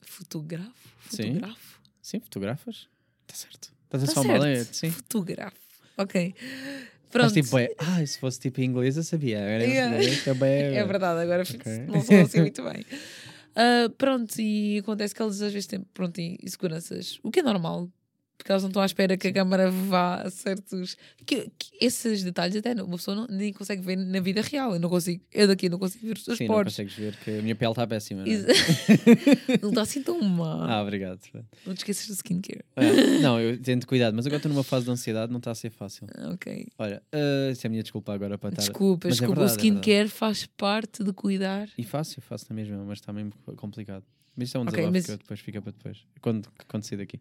fotografo. 0.00 0.88
Sim. 1.10 1.34
Fotografo. 1.34 1.80
Sim, 2.02 2.20
fotografas. 2.20 2.88
Está 3.26 3.34
certo. 3.34 3.72
Estás 3.84 4.02
a 4.04 4.06
Tá 4.06 4.12
só 4.14 4.22
certo. 4.22 4.38
mal, 4.38 4.46
é? 4.46 4.64
Sim. 4.64 4.90
Fotografo. 4.90 5.56
Ok. 5.96 6.34
Mas 6.38 7.10
Pronto. 7.10 7.32
tipo, 7.34 7.58
é, 7.58 7.68
ah, 7.78 8.04
se 8.06 8.18
fosse 8.18 8.38
tipo 8.38 8.60
em 8.60 8.64
inglês 8.64 8.96
eu 8.96 9.02
sabia. 9.02 9.38
Agora 9.38 9.64
Yeah. 9.64 10.22
também 10.24 10.50
é. 10.50 10.74
É 10.76 10.84
verdade, 10.84 11.20
agora 11.22 11.44
fico- 11.44 11.68
Ok. 11.68 11.78
não 11.88 12.00
sou 12.02 12.20
assim 12.20 12.40
muito 12.40 12.62
bem. 12.62 12.84
Ah, 13.60 13.90
pronto, 13.98 14.40
e 14.40 14.78
acontece 14.78 15.12
que 15.12 15.20
eles 15.20 15.40
às 15.42 15.52
vezes 15.52 15.66
têm 15.66 15.80
pronto, 15.92 16.16
inseguranças, 16.20 17.18
o 17.24 17.30
que 17.30 17.40
é 17.40 17.42
normal, 17.42 17.90
porque 18.38 18.52
elas 18.52 18.62
não 18.62 18.68
estão 18.70 18.80
à 18.80 18.86
espera 18.86 19.16
que 19.16 19.26
a 19.28 19.32
câmara 19.32 19.68
vá 19.70 20.22
a 20.22 20.30
certos. 20.30 20.96
Que, 21.26 21.50
que 21.58 21.70
esses 21.80 22.22
detalhes 22.22 22.54
até 22.56 22.72
não- 22.72 22.84
uma 22.86 22.96
pessoa 22.96 23.14
não, 23.16 23.26
nem 23.26 23.52
consegue 23.52 23.82
ver 23.82 23.96
na 23.96 24.20
vida 24.20 24.40
real. 24.40 24.74
Eu 24.74 24.80
não 24.80 24.88
consigo, 24.88 25.20
eu 25.32 25.48
daqui 25.48 25.68
não 25.68 25.78
consigo 25.78 26.06
ver 26.06 26.16
os 26.16 26.24
seus 26.24 26.38
Sim, 26.38 26.46
não 26.46 26.62
consegues 26.62 26.94
ver 26.94 27.16
que 27.16 27.30
a 27.38 27.42
minha 27.42 27.56
pele 27.56 27.72
está 27.72 27.84
péssima. 27.86 28.24
Não, 28.24 28.32
é? 28.32 29.58
Não 29.60 29.68
está 29.70 29.82
assim 29.82 30.02
tão 30.02 30.20
má. 30.22 30.66
ah, 30.76 30.82
obrigado. 30.82 31.18
Não 31.66 31.74
te 31.74 31.78
esqueças 31.78 32.06
do 32.06 32.14
skincare. 32.14 32.64
Ah, 32.76 32.82
não, 33.20 33.40
eu 33.40 33.60
tento 33.60 33.86
cuidado, 33.88 34.14
mas 34.14 34.24
agora 34.24 34.38
estou 34.38 34.50
numa 34.52 34.62
fase 34.64 34.84
de 34.86 34.90
ansiedade, 34.92 35.30
não 35.32 35.38
está 35.38 35.50
a 35.50 35.54
ser 35.56 35.70
fácil. 35.70 36.06
Ok. 36.32 36.68
Olha, 36.78 37.02
ah, 37.12 37.50
isso 37.50 37.66
é 37.66 37.68
a 37.68 37.70
minha 37.70 37.82
desculpa 37.82 38.14
agora 38.14 38.38
para 38.38 38.50
estar. 38.50 38.62
Desculpa, 38.62 39.08
Mas 39.08 39.16
é 39.18 39.20
desculpa. 39.20 39.40
verdade, 39.40 39.58
é 39.66 39.70
o 39.70 39.74
skincare 39.74 40.08
faz 40.08 40.46
parte 40.46 41.02
de 41.02 41.12
cuidar. 41.12 41.68
E 41.76 41.82
eu 41.82 41.88
faço 41.88 42.46
na 42.48 42.54
mesma, 42.54 42.84
mas 42.84 42.98
está 42.98 43.12
mesmo 43.12 43.32
complicado. 43.56 44.04
Mas 44.38 44.48
isto 44.48 44.56
é 44.56 44.60
um 44.60 44.62
Ok, 44.62 44.72
desabafo 44.72 44.92
mas- 44.92 45.04
que 45.06 45.10
eu 45.12 45.18
depois 45.18 45.40
fica 45.40 45.60
para 45.60 45.72
depois, 45.72 46.06
quando, 46.20 46.48
quando 46.68 46.84
sair 46.84 46.98
daqui. 46.98 47.20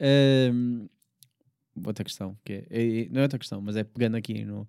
Ahm, 0.00 0.86
outra 1.84 2.02
questão, 2.04 2.36
que 2.44 2.52
é, 2.54 2.66
é- 2.70 3.00
é- 3.02 3.08
não 3.08 3.20
é 3.20 3.22
outra 3.22 3.38
questão, 3.38 3.60
mas 3.60 3.76
é 3.76 3.84
pegando 3.84 4.16
aqui 4.16 4.44
no. 4.44 4.68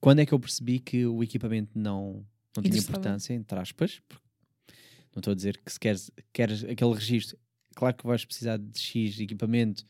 Quando 0.00 0.18
é 0.18 0.26
que 0.26 0.32
eu 0.34 0.40
percebi 0.40 0.80
que 0.80 1.06
o 1.06 1.22
equipamento 1.22 1.70
não, 1.78 2.26
não 2.56 2.62
tinha 2.62 2.74
importância, 2.78 3.32
entre 3.32 3.58
aspas? 3.58 4.00
porque 4.08 4.22
Não 5.14 5.20
estou 5.20 5.30
a 5.32 5.34
dizer 5.36 5.56
que 5.64 5.72
se 5.72 5.78
queres, 5.78 6.10
queres 6.32 6.64
aquele 6.64 6.92
registro, 6.94 7.38
claro 7.76 7.96
que 7.96 8.04
vais 8.06 8.24
precisar 8.24 8.56
de 8.58 8.76
X 8.78 9.20
equipamento. 9.20 9.84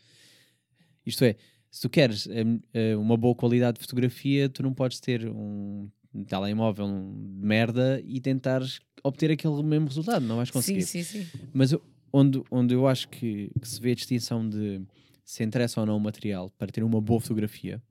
Isto 1.07 1.25
é, 1.25 1.37
se 1.71 1.81
tu 1.81 1.89
queres 1.89 2.27
hum, 2.27 2.61
eh, 2.75 2.95
uma 2.97 3.17
boa 3.17 3.35
qualidade 3.35 3.77
de 3.79 3.81
fotografia, 3.81 4.49
tu 4.49 4.63
não 4.63 4.75
podes 4.75 5.01
ter 5.01 5.27
um 5.29 5.91
telemóvel 6.23 6.87
de 6.87 7.47
merda 7.47 8.01
e 8.07 8.21
tentares 8.21 8.81
obter 9.03 9.31
aquele 9.31 9.63
mesmo 9.63 9.87
resultado, 9.89 10.25
não 10.25 10.37
vais 10.37 10.51
conseguir. 10.51 10.83
Sim, 10.83 11.03
sim, 11.03 11.25
sim. 11.25 11.49
Mas 11.53 11.73
eu- 11.73 11.83
onde, 12.13 12.43
onde 12.51 12.75
eu 12.75 12.87
acho 12.87 13.09
que, 13.09 13.51
que 13.61 13.69
se 13.69 13.81
vê 13.81 13.91
a 13.93 13.95
distinção 13.95 14.49
de 14.49 14.81
se 15.25 15.43
interessa 15.43 15.81
ou 15.81 15.87
não 15.87 15.97
o 15.97 16.01
material 16.01 16.51
para 16.59 16.71
ter 16.71 16.83
uma 16.85 17.01
boa 17.01 17.21
fotografia, 17.21 17.83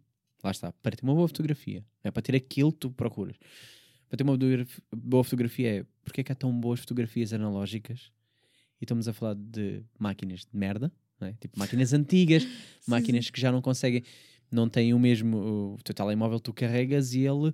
lá 0.44 0.52
está, 0.52 0.72
para 0.72 0.96
ter 0.96 1.04
uma 1.04 1.14
boa 1.16 1.28
fotografia, 1.28 1.84
é 2.04 2.12
para 2.12 2.22
ter 2.22 2.36
aquilo 2.36 2.72
que 2.72 2.80
tu 2.80 2.92
procuras. 2.92 3.36
Para 4.08 4.18
ter 4.18 4.24
uma 4.24 4.38
boa- 4.96 5.24
fotografia 5.24 5.80
é 5.80 5.86
porque 6.04 6.22
é 6.22 6.24
que 6.24 6.32
há 6.32 6.36
tão 6.36 6.58
boas 6.58 6.80
fotografias 6.80 7.34
analógicas 7.34 8.12
e 8.80 8.86
estamos 8.86 9.08
a 9.08 9.14
falar 9.14 9.34
de 9.36 9.84
máquinas 9.98 10.42
de 10.42 10.56
merda, 10.58 10.92
é? 11.22 11.34
tipo 11.40 11.58
máquinas 11.58 11.94
antigas, 11.94 12.46
máquinas 12.88 13.30
que 13.30 13.40
já 13.42 13.52
não 13.52 13.62
conseguem, 13.62 14.04
não 14.52 14.70
têm 14.70 14.94
o 14.94 15.00
mesmo. 15.00 15.76
O 15.76 15.84
teu 15.84 15.96
telemóvel 15.96 16.40
tu 16.40 16.54
carregas 16.54 17.14
e 17.14 17.22
ele 17.22 17.52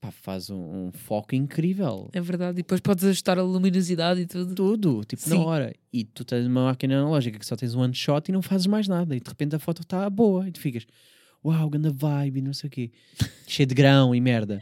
pá, 0.00 0.10
faz 0.10 0.50
um, 0.50 0.86
um 0.86 0.92
foco 0.92 1.34
incrível. 1.34 2.08
É 2.12 2.20
verdade. 2.20 2.60
E 2.60 2.62
depois 2.62 2.80
podes 2.80 3.04
ajustar 3.04 3.38
a 3.38 3.42
luminosidade 3.42 4.20
e 4.20 4.26
tudo. 4.26 4.54
Tudo, 4.54 5.04
tipo 5.04 5.22
Sim. 5.22 5.38
na 5.38 5.44
hora. 5.44 5.74
E 5.92 6.04
tu 6.04 6.24
tens 6.24 6.46
uma 6.46 6.66
máquina 6.66 6.98
analógica 6.98 7.38
que 7.38 7.46
só 7.46 7.56
tens 7.56 7.74
um 7.74 7.80
one 7.80 7.94
shot 7.94 8.28
e 8.28 8.32
não 8.32 8.42
fazes 8.42 8.66
mais 8.66 8.88
nada. 8.88 9.16
E 9.16 9.20
de 9.20 9.28
repente 9.28 9.56
a 9.56 9.58
foto 9.58 9.82
está 9.82 10.08
boa. 10.08 10.48
E 10.48 10.52
tu 10.52 10.60
ficas, 10.60 10.86
uau, 11.44 11.68
grande 11.70 11.90
vibe 11.90 12.42
não 12.42 12.52
sei 12.52 12.68
o 12.68 12.70
quê. 12.70 12.90
Cheio 13.46 13.66
de 13.66 13.74
grão 13.74 14.14
e 14.14 14.20
merda. 14.20 14.60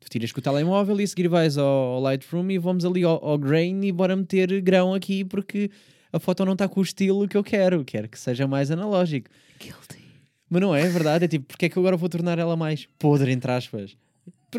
Tu 0.00 0.10
tiras 0.10 0.32
com 0.32 0.40
o 0.40 0.42
telemóvel 0.42 1.00
e 1.00 1.04
a 1.04 1.06
seguir 1.06 1.28
vais 1.28 1.56
ao, 1.56 1.66
ao 1.66 2.00
Lightroom 2.02 2.50
e 2.50 2.58
vamos 2.58 2.84
ali 2.84 3.04
ao, 3.04 3.24
ao 3.24 3.38
grain 3.38 3.82
e 3.84 3.92
bora 3.92 4.14
meter 4.14 4.60
grão 4.60 4.92
aqui 4.92 5.24
porque 5.24 5.70
a 6.12 6.18
foto 6.18 6.44
não 6.44 6.52
está 6.52 6.68
com 6.68 6.80
o 6.80 6.82
estilo 6.82 7.26
que 7.26 7.36
eu 7.36 7.42
quero. 7.42 7.84
Quero 7.84 8.08
que 8.08 8.18
seja 8.18 8.46
mais 8.46 8.70
analógico. 8.70 9.30
Guilty. 9.58 10.04
Mas 10.48 10.60
não 10.60 10.74
é, 10.74 10.82
é 10.82 10.88
verdade. 10.88 11.24
É 11.24 11.28
tipo, 11.28 11.46
porque 11.46 11.66
é 11.66 11.68
que 11.68 11.76
eu 11.76 11.80
agora 11.80 11.96
vou 11.96 12.08
tornar 12.08 12.38
ela 12.38 12.56
mais 12.56 12.86
podre, 12.98 13.32
entre 13.32 13.50
aspas? 13.50 13.96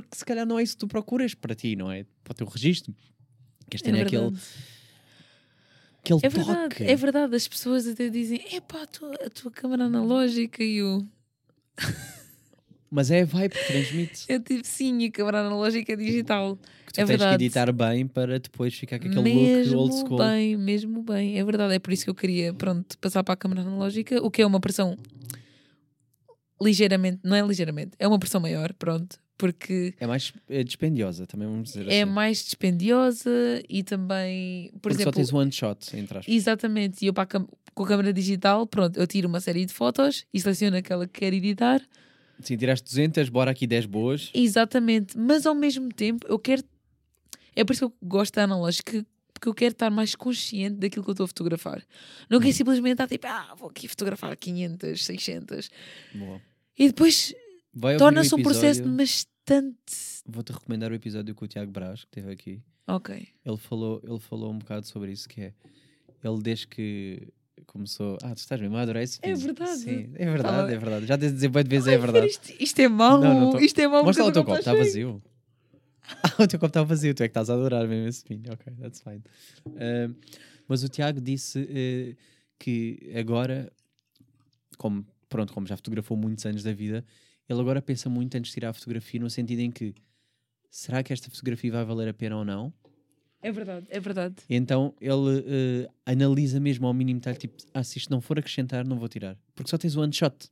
Porque 0.02 0.16
se 0.18 0.26
calhar 0.26 0.46
não 0.46 0.60
é 0.60 0.64
isso 0.64 0.74
que 0.74 0.80
tu 0.80 0.88
procuras 0.88 1.34
para 1.34 1.56
ti, 1.56 1.76
não 1.76 1.92
é? 1.92 2.06
Para 2.24 2.32
o 2.32 2.36
teu 2.36 2.48
registro. 2.48 2.94
Queres 3.70 3.82
ter 3.82 3.96
É 3.96 4.02
aquele, 4.02 4.22
verdade. 4.24 4.42
aquele 6.04 6.20
É 6.24 6.30
verdade, 6.30 6.70
toque. 6.70 6.84
é 6.84 6.96
verdade. 6.96 7.36
As 7.36 7.48
pessoas 7.48 7.88
até 7.88 8.10
dizem: 8.10 8.42
epá, 8.54 8.84
a 8.84 8.88
tua, 8.88 9.14
a 9.26 9.30
tua 9.30 9.52
câmera 9.52 9.86
analógica 9.86 10.64
e 10.64 10.84
o. 10.84 11.06
Mas 12.92 13.10
é 13.12 13.22
a 13.24 13.26
vibe 13.26 13.54
que 13.56 13.68
transmite. 13.68 14.26
Eu 14.30 14.40
tipo, 14.40 14.66
sim, 14.66 15.06
a 15.06 15.12
câmera 15.12 15.40
analógica 15.42 15.94
é 15.94 15.96
digital. 15.96 16.56
Que 16.86 16.94
tu 16.94 17.02
É 17.02 17.04
tens 17.04 17.08
verdade. 17.08 17.38
que 17.38 17.44
editar 17.46 17.72
bem 17.74 18.08
para 18.08 18.40
depois 18.40 18.74
ficar 18.74 19.00
com 19.00 19.08
aquele 19.08 19.22
mesmo 19.24 19.74
look 19.78 19.92
old 19.92 19.96
school. 20.08 20.18
bem, 20.18 20.56
mesmo 20.56 21.02
bem. 21.04 21.38
É 21.40 21.44
verdade, 21.44 21.74
é 21.74 21.80
por 21.80 21.92
isso 21.92 22.04
que 22.06 22.10
eu 22.10 22.16
queria, 22.16 22.54
pronto, 22.54 22.98
passar 23.00 23.24
para 23.24 23.34
a 23.34 23.38
câmera 23.38 23.62
analógica, 23.62 24.22
o 24.24 24.30
que 24.32 24.42
é 24.42 24.46
uma 24.46 24.60
pressão 24.62 24.96
ligeiramente, 26.62 27.20
não 27.24 27.36
é 27.36 27.42
ligeiramente, 27.42 27.92
é 28.00 28.08
uma 28.08 28.20
pressão 28.20 28.40
maior, 28.42 28.74
pronto, 28.74 29.18
porque 29.38 29.94
É 30.00 30.08
mais 30.08 30.32
é 30.50 30.64
dispendiosa, 30.64 31.28
também 31.28 31.48
vamos 31.48 31.70
dizer 31.74 31.88
é 31.90 32.04
assim. 32.04 32.12
mais 32.12 32.44
dispendiosa 32.44 33.30
e 33.70 33.84
também, 33.84 34.70
por 34.82 34.92
Porque 34.92 34.94
exemplo, 35.04 35.12
só 35.14 35.16
tens 35.18 35.34
one 35.34 35.52
shot, 35.52 35.98
entre 35.98 36.18
aspas. 36.20 36.34
exatamente, 36.34 37.04
e 37.04 37.08
eu 37.08 37.14
para 37.14 37.28
com 37.74 37.84
a 37.84 37.88
câmera 37.88 38.14
digital, 38.14 38.66
pronto, 38.66 38.98
eu 38.98 39.06
tiro 39.06 39.28
uma 39.28 39.42
série 39.42 39.66
de 39.66 39.74
fotos 39.74 40.26
e 40.34 40.40
seleciono 40.40 40.78
aquela 40.78 41.06
que 41.08 41.20
quero 41.20 41.36
editar, 41.36 41.82
Sim, 42.40 42.58
tiraste 42.58 42.86
200, 42.90 43.30
bora 43.30 43.52
aqui 43.52 43.66
10 43.68 43.86
boas. 43.86 44.30
exatamente, 44.34 45.18
mas 45.18 45.46
ao 45.46 45.56
mesmo 45.56 45.90
tempo 45.90 46.26
eu 46.30 46.38
quero, 46.40 46.64
é 47.56 47.64
por 47.64 47.74
isso 47.74 47.90
que 47.90 47.94
eu 47.94 48.08
gosto 48.08 48.34
da 48.36 48.44
analógica, 48.44 49.06
porque 49.36 49.50
eu 49.50 49.54
quero 49.54 49.74
estar 49.74 49.90
mais 49.92 50.16
consciente 50.16 50.78
daquilo 50.78 51.04
que 51.04 51.10
eu 51.10 51.14
estou 51.14 51.26
a 51.26 51.28
fotografar. 51.28 51.84
Não 52.30 52.38
Hum. 52.40 52.42
quero 52.42 52.54
simplesmente 52.54 52.94
estar 52.94 53.08
tipo, 53.08 53.28
ah, 53.28 53.54
vou 53.58 53.70
aqui 53.70 53.88
fotografar 53.88 54.36
500, 54.38 55.06
600. 55.06 55.70
Boa. 56.16 56.42
E 56.80 56.88
depois 56.88 57.34
torna-se 58.00 58.34
um 58.34 58.42
processo 58.42 58.82
bastante. 58.84 60.24
Vou-te 60.26 60.52
recomendar 60.54 60.92
o 60.92 60.96
episódio 60.96 61.36
com 61.36 61.46
o 61.46 61.48
Tiago 61.48 61.72
Braz, 61.72 62.02
que 62.06 62.08
esteve 62.20 62.32
aqui. 62.32 62.62
Ok. 62.88 63.28
Ele 63.46 63.58
falou, 63.58 64.02
ele 64.08 64.20
falou 64.20 64.52
um 64.52 64.58
bocado 64.58 64.88
sobre 64.88 65.12
isso, 65.12 65.28
que 65.28 65.42
é... 65.42 65.54
Ele 66.24 66.42
desde 66.42 66.68
que 66.68 67.28
começou... 67.68 68.18
Ah, 68.24 68.34
tu 68.34 68.38
estás 68.40 68.60
mesmo 68.60 68.76
a 68.78 68.82
adorar 68.82 69.04
esse 69.04 69.20
É 69.22 69.34
verdade. 69.36 69.78
Sim, 69.80 70.12
é 70.16 70.26
verdade, 70.32 70.56
Tava- 70.58 70.72
é 70.74 70.78
verdade. 70.78 71.06
Já 71.06 71.18
tens 71.18 71.30
de 71.30 71.36
dizer 71.36 71.48
bué 71.50 71.62
de 71.64 71.70
vezes, 71.70 71.88
é 71.88 71.92
Ai, 71.92 71.98
verdade. 71.98 72.28
Isto, 72.28 72.54
isto 72.60 72.80
é 72.80 72.88
mau, 72.88 73.20
Não, 73.22 73.40
não 73.42 73.52
tô- 73.52 73.60
isto 73.60 73.80
é 73.80 73.88
mau. 73.88 74.04
Mostra 74.04 74.24
lá 74.24 74.30
o 74.30 74.34
teu 74.34 74.44
copo, 74.44 74.58
está 74.58 74.74
vazio. 74.74 75.22
O 76.40 76.48
teu 76.48 76.60
copo 76.60 76.68
está 76.68 76.84
vazio, 76.84 77.14
tu 77.14 77.24
é 77.24 77.28
que 77.28 77.32
estás 77.32 77.50
a 77.50 77.54
adorar 77.54 77.88
mesmo 77.88 78.08
esse 78.08 78.24
vinho. 78.28 78.52
Ok, 78.52 78.74
that's 78.76 79.02
fine. 79.02 79.24
Ah, 79.78 80.14
mas 80.68 80.84
o 80.84 80.90
Tiago 80.90 81.22
disse 81.22 81.68
eh, 81.70 82.16
que 82.58 83.12
agora, 83.16 83.72
como, 84.78 85.06
pronto, 85.30 85.54
como 85.54 85.68
já 85.68 85.76
fotografou 85.76 86.18
muitos 86.18 86.46
anos 86.46 86.64
da 86.64 86.74
vida, 86.74 87.06
ele 87.48 87.60
agora 87.60 87.82
pensa 87.82 88.10
muito 88.10 88.36
antes 88.36 88.50
de 88.50 88.54
tirar 88.56 88.70
a 88.70 88.74
fotografia, 88.74 89.20
no 89.20 89.30
sentido 89.30 89.60
em 89.60 89.72
que 89.72 89.94
será 90.70 91.04
que 91.04 91.14
esta 91.14 91.30
fotografia 91.30 91.72
vai 91.72 91.86
valer 91.86 92.10
a 92.10 92.14
pena 92.14 92.38
ou 92.38 92.46
não? 92.46 92.74
É 93.42 93.52
verdade, 93.52 93.86
é 93.90 94.00
verdade. 94.00 94.36
Então 94.50 94.96
ele 95.00 95.46
eh, 95.46 95.90
analisa 96.06 96.60
mesmo 96.60 96.88
ao 96.88 96.94
mínimo 96.94 97.20
detalhe, 97.20 97.38
tipo, 97.38 97.56
ah, 97.74 97.84
se 97.84 98.00
isto 98.00 98.10
não 98.10 98.20
for 98.20 98.40
acrescentar, 98.40 98.84
não 98.86 98.98
vou 98.98 99.08
tirar. 99.08 99.38
Porque 99.54 99.70
só 99.70 99.78
tens 99.78 99.96
o 99.96 100.02
one 100.02 100.12
shot. 100.12 100.50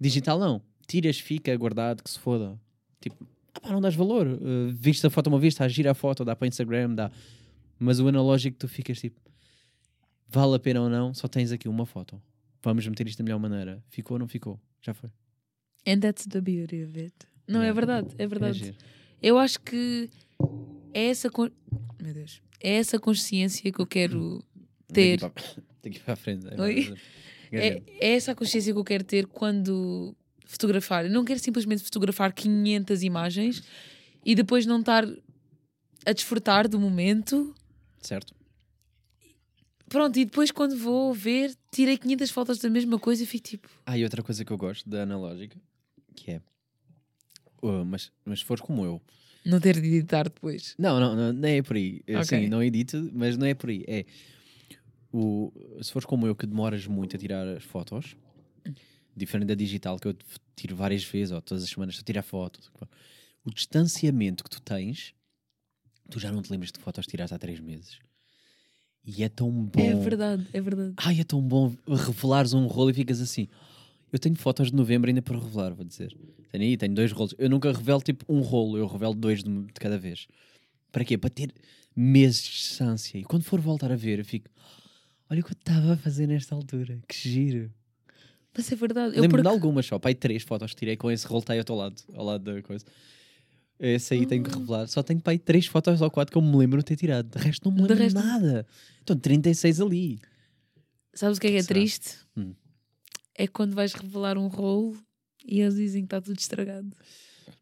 Digital 0.00 0.38
não. 0.38 0.62
Tiras, 0.86 1.18
fica 1.18 1.56
guardado, 1.56 2.04
que 2.04 2.10
se 2.10 2.18
foda. 2.20 2.56
Tipo, 3.00 3.26
ah, 3.62 3.72
não 3.72 3.80
dás 3.80 3.94
valor. 3.94 4.26
Uh, 4.26 4.70
viste 4.72 5.06
a 5.06 5.10
foto 5.10 5.26
uma 5.28 5.38
vez, 5.38 5.54
está 5.54 5.64
a 5.64 5.68
gira 5.68 5.90
a 5.90 5.94
foto, 5.94 6.24
dá 6.24 6.34
para 6.36 6.48
Instagram, 6.48 6.94
dá. 6.94 7.10
Mas 7.78 8.00
o 8.00 8.08
analógico 8.08 8.56
tu 8.58 8.68
ficas 8.68 8.98
tipo, 9.00 9.20
vale 10.28 10.56
a 10.56 10.58
pena 10.58 10.80
ou 10.82 10.88
não, 10.88 11.12
só 11.14 11.28
tens 11.28 11.52
aqui 11.52 11.68
uma 11.68 11.86
foto. 11.86 12.20
Vamos 12.62 12.86
meter 12.86 13.06
isto 13.06 13.18
da 13.18 13.24
melhor 13.24 13.38
maneira. 13.38 13.82
Ficou 13.88 14.14
ou 14.16 14.18
não 14.18 14.26
ficou? 14.28 14.58
Já 14.80 14.92
foi. 14.94 15.10
And 15.86 16.00
that's 16.00 16.26
the 16.26 16.40
beauty 16.40 16.82
of 16.84 16.98
it. 16.98 17.14
Não, 17.46 17.60
é 17.60 17.66
Yeah. 17.66 17.74
verdade, 17.74 18.14
é 18.18 18.24
É 18.24 18.26
verdade. 18.26 18.58
giro. 18.58 18.76
Eu 19.22 19.38
acho 19.38 19.60
que 19.60 20.10
é 20.92 21.06
essa. 21.10 21.30
con- 21.30 21.50
Meu 22.02 22.12
Deus. 22.12 22.42
é 22.60 22.74
essa 22.74 22.98
consciência 22.98 23.70
que 23.70 23.80
eu 23.80 23.86
quero 23.86 24.42
ter. 24.92 25.20
para- 25.20 25.32
Daqui 25.82 26.00
para 26.00 26.14
a 26.14 26.16
frente. 26.16 26.46
Oi? 26.60 26.94
É, 27.52 27.82
é 28.00 28.14
essa 28.14 28.32
a 28.32 28.34
consciência 28.34 28.72
que 28.72 28.78
eu 28.78 28.84
quero 28.84 29.04
ter 29.04 29.26
quando 29.28 30.16
fotografar. 30.46 31.04
Eu 31.04 31.10
não 31.10 31.24
quero 31.24 31.38
simplesmente 31.38 31.82
fotografar 31.82 32.32
500 32.32 33.02
imagens 33.02 33.62
e 34.24 34.34
depois 34.34 34.64
não 34.64 34.80
estar 34.80 35.04
a 36.06 36.12
desfrutar 36.12 36.68
do 36.68 36.80
momento. 36.80 37.54
Certo? 38.00 38.34
Pronto, 39.88 40.18
e 40.18 40.24
depois 40.24 40.50
quando 40.50 40.76
vou 40.76 41.12
ver, 41.12 41.54
tirei 41.70 41.96
500 41.96 42.30
fotos 42.30 42.58
da 42.58 42.68
mesma 42.68 42.98
coisa 42.98 43.22
e 43.22 43.26
fico 43.26 43.48
tipo. 43.48 43.68
Ah, 43.84 43.96
e 43.96 44.04
outra 44.04 44.22
coisa 44.22 44.44
que 44.44 44.52
eu 44.52 44.58
gosto 44.58 44.88
da 44.88 45.02
analógica, 45.02 45.56
que 46.14 46.32
é. 46.32 46.40
uh, 47.62 47.84
mas, 47.84 48.10
mas 48.24 48.40
se 48.40 48.44
fores 48.44 48.62
como 48.62 48.84
eu. 48.84 49.00
Não 49.44 49.60
ter 49.60 49.80
de 49.80 49.86
editar 49.86 50.24
depois. 50.24 50.74
Não, 50.76 50.98
não, 50.98 51.14
não, 51.14 51.32
não 51.32 51.48
é 51.48 51.62
por 51.62 51.76
aí. 51.76 52.02
Ok. 52.08 52.24
Sim, 52.24 52.48
não 52.48 52.60
edito, 52.62 53.10
mas 53.14 53.36
não 53.36 53.46
é 53.46 53.54
por 53.54 53.70
aí. 53.70 53.84
É. 53.86 54.04
O, 55.12 55.52
se 55.80 55.92
fores 55.92 56.04
como 56.04 56.26
eu, 56.26 56.34
que 56.34 56.46
demoras 56.46 56.84
muito 56.86 57.14
a 57.14 57.18
tirar 57.18 57.46
as 57.46 57.62
fotos, 57.62 58.16
diferente 59.16 59.48
da 59.48 59.54
digital, 59.54 59.98
que 59.98 60.08
eu 60.08 60.16
tiro 60.54 60.76
várias 60.76 61.04
vezes, 61.04 61.32
ou 61.32 61.40
todas 61.40 61.64
as 61.64 61.70
semanas, 61.70 61.94
estou 61.94 62.02
a 62.02 62.06
tirar 62.06 62.22
fotos. 62.22 62.70
O 63.44 63.50
distanciamento 63.50 64.44
que 64.44 64.50
tu 64.50 64.60
tens, 64.60 65.14
tu 66.10 66.18
já 66.18 66.30
não 66.30 66.42
te 66.42 66.50
lembras 66.50 66.70
de 66.70 66.78
fotos 66.78 67.06
tiradas 67.06 67.32
há 67.32 67.38
três 67.38 67.60
meses. 67.60 67.98
E 69.04 69.22
é 69.22 69.28
tão 69.28 69.50
bom. 69.50 69.80
É 69.80 69.94
verdade, 69.94 70.46
é 70.52 70.60
verdade. 70.60 70.94
Ai, 70.96 71.20
é 71.20 71.24
tão 71.24 71.40
bom 71.40 71.72
revelares 71.86 72.52
um 72.52 72.66
rolo 72.66 72.90
e 72.90 72.94
ficas 72.94 73.20
assim. 73.20 73.48
Eu 74.12 74.18
tenho 74.18 74.34
fotos 74.34 74.70
de 74.70 74.76
novembro 74.76 75.08
ainda 75.08 75.22
para 75.22 75.38
revelar, 75.38 75.72
vou 75.74 75.84
dizer. 75.84 76.16
Tenho 76.50 76.64
aí, 76.64 76.76
tenho 76.76 76.94
dois 76.94 77.12
rolos. 77.12 77.34
Eu 77.38 77.48
nunca 77.48 77.72
revelo 77.72 78.00
tipo 78.00 78.24
um 78.28 78.40
rolo, 78.40 78.76
eu 78.76 78.86
revelo 78.86 79.14
dois 79.14 79.44
de, 79.44 79.50
de 79.50 79.74
cada 79.74 79.96
vez. 79.96 80.26
Para 80.90 81.04
quê? 81.04 81.16
Para 81.16 81.30
ter 81.30 81.52
meses 81.94 82.42
de 82.42 82.50
distância. 82.50 83.18
E 83.18 83.24
quando 83.24 83.44
for 83.44 83.60
voltar 83.60 83.92
a 83.92 83.96
ver, 83.96 84.18
eu 84.18 84.24
fico. 84.24 84.50
Olha 85.30 85.40
o 85.40 85.44
que 85.44 85.52
eu 85.52 85.56
estava 85.56 85.92
a 85.94 85.96
fazer 85.96 86.26
nesta 86.26 86.54
altura. 86.54 87.00
Que 87.08 87.16
giro. 87.16 87.72
Mas 88.56 88.72
é 88.72 88.74
verdade. 88.76 89.16
Eu 89.16 89.22
Lembro-me 89.22 89.42
por 89.44 89.48
de 89.50 89.54
algumas 89.54 89.86
só. 89.86 89.98
Pai, 89.98 90.14
três 90.14 90.42
fotos 90.42 90.70
que 90.70 90.76
tirei 90.76 90.96
com 90.96 91.10
esse 91.10 91.26
aí 91.48 91.58
ao 91.58 91.64
teu 91.64 91.74
lado, 91.74 91.94
ao 92.14 92.24
lado 92.24 92.42
da 92.54 92.62
coisa. 92.62 92.84
Esse 93.78 94.14
aí 94.14 94.24
tenho 94.26 94.42
que 94.42 94.50
Ah. 94.50 94.54
revelar. 94.58 94.86
Só 94.88 95.02
tenho 95.02 95.20
pai 95.20 95.38
três 95.38 95.66
fotos 95.66 96.00
ou 96.00 96.10
quatro 96.10 96.32
que 96.32 96.38
eu 96.38 96.42
me 96.42 96.56
lembro 96.56 96.78
de 96.78 96.84
ter 96.86 96.96
tirado. 96.96 97.28
De 97.28 97.38
resto, 97.44 97.64
não 97.66 97.72
me 97.72 97.82
lembro 97.82 97.96
de 97.96 98.02
resto- 98.04 98.18
nada. 98.18 98.66
Então, 99.02 99.16
36 99.18 99.80
ali. 99.80 100.18
Sabes 101.14 101.36
o 101.38 101.40
que 101.40 101.46
é 101.48 101.50
que 101.50 101.56
é 101.58 101.62
triste? 101.62 102.16
Hum. 102.36 102.54
É 103.34 103.46
quando 103.46 103.74
vais 103.74 103.92
revelar 103.92 104.38
um 104.38 104.46
rolo 104.48 104.96
e 105.46 105.60
eles 105.60 105.74
dizem 105.74 106.02
que 106.02 106.06
está 106.06 106.20
tudo 106.22 106.38
estragado. 106.38 106.90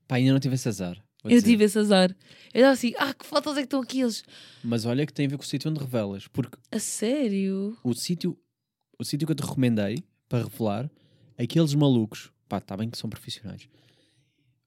Pá, 0.07 0.16
ainda 0.16 0.33
não 0.33 0.39
tive 0.41 0.55
esse 0.55 0.69
azar. 0.69 0.97
eu 1.25 1.31
dizer. 1.31 1.43
tive 1.43 1.65
esse 1.65 1.79
azar. 1.79 2.11
Eu 2.53 2.61
estava 2.61 2.73
assim, 2.75 2.93
ah, 2.99 3.12
que 3.15 3.25
fotos 3.27 3.53
é 3.57 3.61
que 3.61 3.65
estão 3.65 3.81
aqui 3.81 4.01
eles? 4.03 4.23
Mas 4.62 4.85
olha 4.85 5.05
que 5.07 5.12
tem 5.12 5.27
a 5.27 5.29
ver 5.31 5.37
com 5.37 5.43
o 5.43 5.47
sítio 5.47 5.69
onde 5.71 5.81
revelas. 5.81 6.29
Porque 6.29 6.57
A 6.71 6.79
sério? 6.79 7.77
o 7.83 7.93
sítio 7.95 8.39
o 8.99 9.05
sítio 9.05 9.27
que 9.27 9.33
eu 9.33 9.37
te 9.37 9.43
recomendei 9.43 10.05
para 10.29 10.45
revelar, 10.45 10.91
aqueles 11.39 11.75
malucos, 11.75 12.33
pá, 12.49 12.59
está 12.59 12.77
bem 12.77 12.91
que 12.91 12.99
são 12.99 13.11
profissionais. 13.11 13.69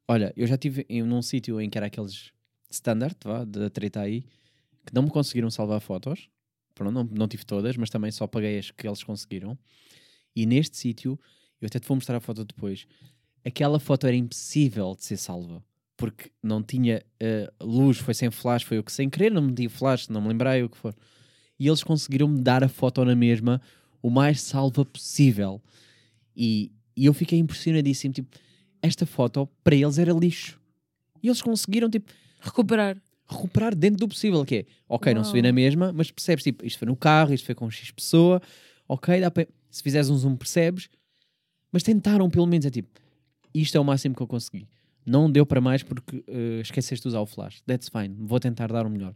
Olha, 0.07 0.33
eu 0.37 0.47
já 0.47 0.55
estive 0.55 0.85
num 1.03 1.21
sítio 1.21 1.59
em 1.59 1.69
que 1.69 1.77
era 1.77 1.87
aqueles 1.87 2.31
standard, 2.69 3.15
vá, 3.23 3.43
da 3.43 3.69
treta 3.69 4.01
aí, 4.01 4.23
que 4.85 4.93
não 4.93 5.03
me 5.03 5.09
conseguiram 5.09 5.49
salvar 5.49 5.81
fotos. 5.81 6.29
Pronto, 6.73 6.93
não, 6.93 7.03
não 7.03 7.27
tive 7.27 7.45
todas, 7.45 7.75
mas 7.75 7.89
também 7.89 8.11
só 8.11 8.27
paguei 8.27 8.59
as 8.59 8.71
que 8.71 8.87
eles 8.87 9.03
conseguiram. 9.03 9.57
E 10.35 10.45
neste 10.45 10.77
sítio, 10.77 11.19
eu 11.59 11.65
até 11.65 11.79
te 11.79 11.87
vou 11.87 11.95
mostrar 11.95 12.17
a 12.17 12.19
foto 12.21 12.45
depois. 12.45 12.87
Aquela 13.43 13.79
foto 13.79 14.05
era 14.07 14.15
impossível 14.15 14.95
de 14.95 15.03
ser 15.03 15.17
salva. 15.17 15.63
Porque 15.97 16.31
não 16.43 16.61
tinha 16.61 17.03
eh, 17.19 17.51
luz, 17.59 17.97
foi 17.97 18.13
sem 18.13 18.29
flash, 18.29 18.61
foi 18.63 18.77
eu 18.77 18.83
que 18.83 18.91
sem 18.91 19.09
querer, 19.09 19.31
não 19.31 19.41
meti 19.41 19.67
flash, 19.67 20.07
não 20.09 20.21
me 20.21 20.27
lembrei 20.27 20.61
o 20.61 20.69
que 20.69 20.77
for. 20.77 20.95
E 21.59 21.67
eles 21.67 21.83
conseguiram-me 21.83 22.39
dar 22.39 22.63
a 22.63 22.69
foto 22.69 23.03
na 23.03 23.15
mesma, 23.15 23.59
o 24.07 24.11
mais 24.11 24.41
salva 24.41 24.85
possível. 24.85 25.61
E, 26.35 26.71
e 26.95 27.05
eu 27.05 27.13
fiquei 27.13 27.37
impressionadíssimo. 27.39 28.13
Tipo, 28.13 28.37
esta 28.81 29.05
foto 29.05 29.47
para 29.63 29.75
eles 29.75 29.97
era 29.97 30.13
lixo. 30.13 30.59
E 31.21 31.27
eles 31.27 31.41
conseguiram, 31.41 31.89
tipo, 31.89 32.11
Recuperar. 32.39 32.97
recuperar 33.29 33.75
dentro 33.75 33.97
do 33.99 34.07
possível, 34.07 34.45
que 34.45 34.55
é, 34.55 34.65
ok, 34.87 35.13
não 35.13 35.23
se 35.23 35.31
vê 35.31 35.39
Uau. 35.39 35.47
na 35.47 35.51
mesma, 35.51 35.91
mas 35.91 36.11
percebes, 36.11 36.43
tipo, 36.43 36.65
isto 36.65 36.77
foi 36.79 36.85
no 36.87 36.95
carro, 36.95 37.33
isto 37.33 37.45
foi 37.45 37.55
com 37.55 37.69
X 37.69 37.91
pessoa, 37.91 38.41
ok, 38.87 39.19
dá 39.19 39.29
para... 39.29 39.47
Se 39.69 39.83
fizeres 39.83 40.09
um 40.09 40.17
zoom, 40.17 40.35
percebes, 40.37 40.87
mas 41.71 41.83
tentaram 41.83 42.29
pelo 42.29 42.45
menos, 42.45 42.65
é 42.65 42.69
tipo, 42.69 42.87
isto 43.53 43.75
é 43.75 43.79
o 43.79 43.83
máximo 43.83 44.15
que 44.15 44.21
eu 44.21 44.27
consegui. 44.27 44.67
Não 45.05 45.29
deu 45.29 45.45
para 45.45 45.59
mais 45.59 45.83
porque 45.83 46.23
eh, 46.27 46.59
esqueceste 46.61 47.03
de 47.03 47.09
usar 47.09 47.19
o 47.19 47.25
flash. 47.25 47.61
That's 47.65 47.89
fine, 47.89 48.15
vou 48.19 48.39
tentar 48.39 48.67
dar 48.67 48.85
o 48.85 48.89
melhor. 48.89 49.13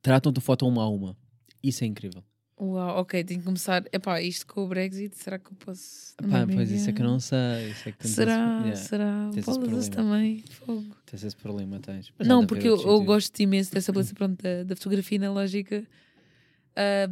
Tratam-te 0.00 0.38
a 0.38 0.40
foto 0.40 0.66
uma 0.66 0.82
a 0.82 0.88
uma. 0.88 1.16
Isso 1.62 1.82
é 1.84 1.86
incrível. 1.86 2.22
Uau, 2.64 3.00
ok, 3.00 3.24
tenho 3.24 3.40
que 3.40 3.44
começar. 3.44 3.84
Epá, 3.92 4.22
isto 4.22 4.46
com 4.46 4.64
o 4.64 4.68
Brexit, 4.68 5.16
será 5.16 5.36
que 5.36 5.50
eu 5.50 5.56
posso. 5.56 6.14
Pá, 6.16 6.40
também 6.40 6.56
pois 6.56 6.70
isso 6.70 6.88
é 6.88 6.92
que 6.92 7.02
não 7.02 7.18
sei. 7.18 7.70
Isso 7.70 7.88
é 7.88 7.92
que 7.92 8.06
Será? 8.06 8.60
yeah, 8.60 8.76
Será? 8.76 9.30
esse 9.36 9.58
Bolas 9.58 9.88
também. 9.88 10.44
Fogo. 10.48 10.84
Tens 11.04 11.24
esse 11.24 11.36
problema, 11.36 11.80
tens. 11.80 12.12
Mas 12.16 12.28
Não, 12.28 12.46
porque 12.46 12.68
eu, 12.68 12.80
eu 12.80 13.02
gosto 13.02 13.38
imenso 13.40 13.72
dessa 13.72 13.90
beleza 13.90 14.14
pronto, 14.14 14.40
da, 14.40 14.62
da 14.62 14.76
fotografia 14.76 15.18
analógica 15.18 15.84
ah, 16.76 17.10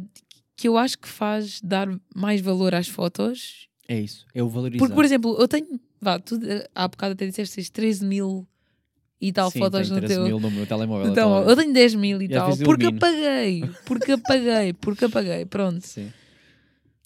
que 0.55 0.67
eu 0.67 0.77
acho 0.77 0.97
que 0.99 1.07
faz 1.07 1.59
dar 1.61 1.87
mais 2.15 2.39
valor 2.39 2.73
às 2.75 2.87
fotos. 2.87 3.67
É 3.87 3.99
isso, 3.99 4.25
é 4.33 4.41
o 4.41 4.47
valorizar. 4.47 4.79
Porque, 4.79 4.95
por 4.95 5.03
exemplo, 5.03 5.35
eu 5.39 5.47
tenho. 5.47 5.79
Vá, 5.99 6.17
tu 6.17 6.39
eh, 6.43 6.69
há 6.73 6.87
bocado 6.87 7.13
até 7.13 7.27
disseste 7.27 7.55
tens 7.55 7.69
13 7.69 8.05
mil 8.05 8.47
e 9.21 9.31
tal 9.31 9.51
Sim, 9.51 9.59
fotos 9.59 9.89
no 9.89 9.97
13 9.97 10.13
teu. 10.15 10.23
mil 10.25 10.39
no 10.39 10.49
meu 10.49 10.65
telemóvel. 10.65 11.11
Então, 11.11 11.47
eu 11.47 11.55
tenho 11.55 11.71
10 11.71 11.95
mil 11.95 12.21
e 12.21 12.27
Já 12.27 12.45
tal. 12.45 12.57
Porque 12.57 12.87
apaguei. 12.87 13.63
Porque 13.85 14.11
apaguei. 14.13 14.73
Porque 14.81 15.05
apaguei. 15.05 15.45
Pronto. 15.45 15.85
Sim. 15.85 16.11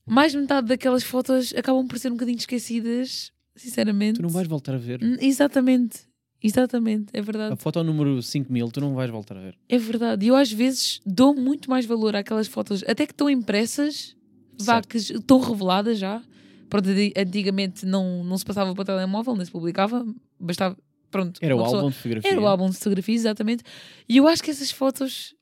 Mais 0.06 0.32
de 0.32 0.38
metade 0.38 0.68
daquelas 0.68 1.04
fotos 1.04 1.54
acabam 1.58 1.86
por 1.88 2.00
ser 2.00 2.10
um 2.10 2.12
bocadinho 2.14 2.38
esquecidas, 2.38 3.32
sinceramente. 3.56 4.18
Tu 4.18 4.22
não 4.22 4.30
vais 4.30 4.48
voltar 4.48 4.76
a 4.76 4.78
ver. 4.78 5.00
Exatamente. 5.20 6.02
Exatamente. 6.42 7.08
É 7.12 7.22
verdade. 7.22 7.54
A 7.54 7.58
foto 7.58 7.84
número 7.84 8.22
5000 8.22 8.72
tu 8.72 8.80
não 8.80 8.94
vais 8.94 9.10
voltar 9.10 9.36
a 9.36 9.42
ver. 9.42 9.58
É 9.68 9.78
verdade. 9.78 10.26
E 10.26 10.30
eu 10.30 10.36
às 10.36 10.52
vezes 10.52 11.02
dou 11.06 11.36
muito 11.36 11.70
mais 11.70 11.86
valor 11.86 12.16
àquelas 12.16 12.48
fotos, 12.48 12.84
até 12.88 13.06
que 13.06 13.14
estão 13.14 13.30
impressas, 13.30 14.16
vá, 14.60 14.76
Certo. 14.76 14.88
que 14.88 14.98
estão 14.98 15.40
reveladas 15.40 15.98
já. 15.98 16.22
Pronto, 16.70 16.88
antigamente 17.18 17.86
não, 17.86 18.24
não 18.24 18.38
se 18.38 18.46
passava 18.46 18.74
para 18.74 18.82
o 18.82 18.86
telemóvel, 18.86 19.36
nem 19.36 19.46
se 19.46 19.52
publicava, 19.52 20.06
bastava. 20.40 20.78
Pronto, 21.16 21.40
Era 21.42 21.56
o 21.56 21.60
pessoa- 21.60 21.78
álbum 21.78 21.90
de 21.92 21.96
fotografia. 21.96 22.32
Era 22.32 22.42
o 22.42 22.48
álbum 22.48 22.70
de 22.70 22.76
fotografia, 22.78 23.16
exatamente. 23.16 23.64
E 24.10 24.18
eu 24.18 24.28
acho 24.28 24.44
que 24.44 24.52
essas 24.52 24.70
fotos 24.70 25.34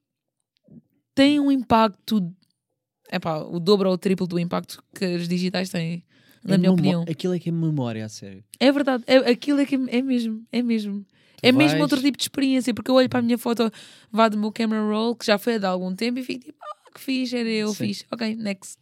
têm 1.15 1.39
um 1.39 1.51
impacto, 1.51 2.31
epá, 3.11 3.39
o 3.39 3.59
dobro 3.59 3.89
ou 3.89 3.95
o 3.95 3.97
triplo 3.97 4.27
do 4.27 4.39
impacto 4.39 4.83
que 4.95 5.03
as 5.03 5.27
digitais 5.27 5.69
têm, 5.69 6.03
na 6.43 6.55
É 6.55 6.57
minha 6.59 6.71
opinião. 6.71 7.05
Aquilo 7.09 7.33
é 7.33 7.39
que 7.39 7.49
é 7.49 7.51
memória, 7.51 8.05
a 8.05 8.09
sério. 8.09 8.43
É 8.59 8.71
verdade, 8.71 9.03
é, 9.07 9.17
aquilo 9.17 9.59
é 9.61 9.65
que 9.65 9.73
é 9.75 10.01
mesmo, 10.01 10.45
é 10.51 10.61
mesmo. 10.61 11.03
Tu 11.03 11.07
É 11.47 11.51
mesmo 11.51 11.71
vais- 11.79 11.81
outro 11.81 11.99
tipo 12.01 12.17
de 12.17 12.23
experiência, 12.23 12.73
porque 12.73 12.91
eu 12.91 12.95
olho 12.95 13.09
para 13.09 13.19
a 13.19 13.21
minha 13.23 13.37
foto, 13.37 13.71
vá 14.11 14.29
do 14.29 14.37
meu 14.37 14.51
camera 14.51 14.81
roll, 14.83 15.15
que 15.15 15.25
já 15.25 15.37
foi 15.39 15.55
há 15.55 15.57
de 15.57 15.65
algum 15.65 15.95
tempo, 15.95 16.19
e 16.19 16.23
fico 16.23 16.45
tipo, 16.45 16.57
ah, 16.61 16.91
que 16.93 17.01
fixe, 17.01 17.35
era 17.35 17.49
eu, 17.49 17.69
Sim. 17.73 17.87
fixe. 17.87 18.05
Ok, 18.11 18.35
next. 18.35 18.77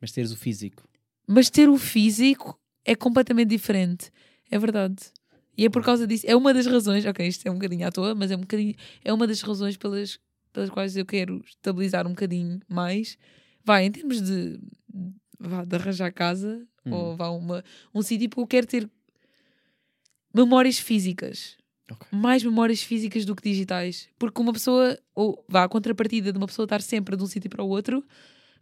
Mas 0.00 0.10
teres 0.10 0.32
o 0.32 0.36
físico. 0.36 0.82
Mas 1.28 1.48
ter 1.48 1.68
o 1.68 1.78
físico 1.78 2.58
é 2.84 2.94
completamente 2.96 3.48
diferente. 3.50 4.10
É 4.50 4.58
verdade. 4.58 4.96
E 5.56 5.64
é 5.66 5.70
por 5.70 5.82
causa 5.84 6.06
disso. 6.06 6.24
É 6.26 6.34
uma 6.34 6.52
das 6.54 6.66
razões, 6.66 7.04
ok, 7.04 7.26
isto 7.26 7.46
é 7.46 7.50
um 7.50 7.54
bocadinho 7.54 7.86
à 7.86 7.90
toa, 7.92 8.14
mas 8.14 8.30
é 8.30 8.36
um 8.36 8.40
bocadinho, 8.40 8.74
é 9.04 9.12
uma 9.12 9.26
das 9.26 9.40
razões 9.42 9.76
pelas, 9.76 10.18
pelas 10.52 10.70
quais 10.70 10.96
eu 10.96 11.04
quero 11.04 11.42
estabilizar 11.46 12.06
um 12.06 12.10
bocadinho 12.10 12.60
mais. 12.68 13.18
Vai, 13.64 13.84
em 13.84 13.90
termos 13.92 14.20
de, 14.22 14.58
vá, 15.38 15.64
de 15.64 15.76
arranjar 15.76 16.12
casa, 16.12 16.66
Hum. 16.84 16.92
ou 16.92 17.16
vá 17.16 17.30
uma, 17.30 17.62
um 17.94 18.02
sítio, 18.02 18.28
porque 18.28 18.40
eu 18.42 18.46
quero 18.48 18.66
ter 18.66 18.90
memórias 20.34 20.78
físicas. 20.78 21.56
Ok. 21.90 22.06
Mais 22.10 22.42
memórias 22.42 22.82
físicas 22.82 23.24
do 23.24 23.36
que 23.36 23.42
digitais. 23.48 24.08
Porque 24.18 24.40
uma 24.40 24.52
pessoa, 24.52 24.98
ou 25.14 25.44
vá, 25.48 25.64
a 25.64 25.68
contrapartida 25.68 26.32
de 26.32 26.38
uma 26.38 26.46
pessoa 26.46 26.64
estar 26.64 26.80
sempre 26.80 27.16
de 27.16 27.22
um 27.22 27.26
sítio 27.26 27.50
para 27.50 27.62
o 27.62 27.68
outro, 27.68 28.04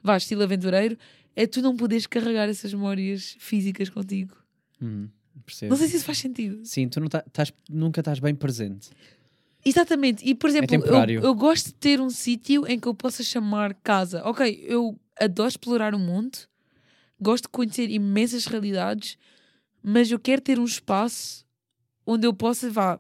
vá, 0.03 0.17
estilo 0.17 0.43
aventureiro, 0.43 0.99
é 1.37 1.47
tu 1.47 1.63
não 1.63 1.77
poderes 1.77 2.07
carregar 2.07 2.49
essas 2.49 2.75
memórias 2.75 3.37
físicas 3.39 3.89
contigo. 3.89 4.37
Hum, 4.83 5.09
Não 5.69 5.77
sei 5.77 5.89
se 5.89 5.97
isso 5.97 6.05
faz 6.05 6.19
sentido. 6.19 6.65
Sim, 6.65 6.89
tu 6.89 7.01
não 7.01 7.09
tá- 7.09 7.25
tás- 7.33 7.53
nunca 7.69 8.01
estás 8.01 8.19
bem 8.19 8.35
presente. 8.35 8.91
Exatamente. 9.65 10.25
E, 10.29 10.35
por 10.35 10.49
exemplo, 10.49 10.75
eu, 10.75 10.81
temporário. 10.81 11.21
eu 11.23 11.35
gosto 11.35 11.67
de 11.67 11.75
ter 11.75 12.01
um 12.01 12.09
sítio 12.11 12.67
em 12.67 12.79
que 12.79 12.89
eu 12.89 12.95
possa 12.95 13.23
chamar 13.23 13.75
casa. 13.75 14.23
Ok, 14.25 14.65
eu 14.67 14.99
adoro 15.19 15.49
explorar 15.49 15.95
o 15.95 15.99
mundo, 15.99 16.39
gosto 17.21 17.45
de 17.45 17.51
conhecer 17.51 17.91
imensas 17.91 18.47
realidades, 18.47 19.19
mas 19.83 20.11
eu 20.11 20.19
quero 20.19 20.41
ter 20.41 20.59
um 20.59 20.65
espaço 20.65 21.45
onde 22.07 22.27
eu 22.27 22.33
possa, 22.33 22.71
vá, 22.71 22.99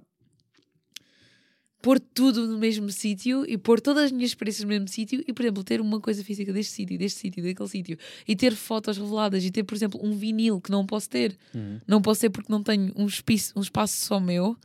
pôr 1.83 1.99
tudo 1.99 2.47
no 2.47 2.59
mesmo 2.59 2.91
sítio 2.91 3.45
e 3.49 3.57
pôr 3.57 3.81
todas 3.81 4.05
as 4.05 4.13
minhas 4.13 4.31
experiências 4.31 4.63
no 4.63 4.69
mesmo 4.69 4.89
sítio 4.89 5.25
e, 5.27 5.33
por 5.33 5.43
exemplo, 5.43 5.65
ter 5.65 5.81
uma 5.81 6.01
coisa 6.01 6.23
física 6.23 6.53
deste 6.53 6.73
sítio, 6.73 6.99
deste 6.99 7.21
sítio, 7.21 7.43
daquele 7.43 7.69
sítio 7.69 7.99
e 8.27 8.37
ter 8.37 8.55
fotos 8.55 8.99
reveladas 8.99 9.45
e 9.45 9.51
ter, 9.51 9.65
por 9.65 9.75
exemplo, 9.75 10.01
um 10.03 10.15
vinil 10.15 10.61
que 10.61 10.71
não 10.71 10.85
posso 10.87 11.09
ter. 11.09 11.37
Uhum. 11.55 11.81
Não 11.87 12.03
posso 12.03 12.21
ter 12.21 12.31
porque 12.31 12.53
não 12.53 12.63
tenho 12.63 12.93
um 12.97 13.07
espaço, 13.07 13.53
um 13.57 13.61
espaço 13.61 14.05
só 14.05 14.21
meu 14.21 14.57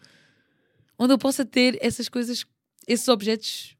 onde 0.98 1.14
eu 1.14 1.18
possa 1.18 1.46
ter 1.46 1.78
essas 1.82 2.10
coisas, 2.10 2.46
esses 2.88 3.08
objetos 3.08 3.75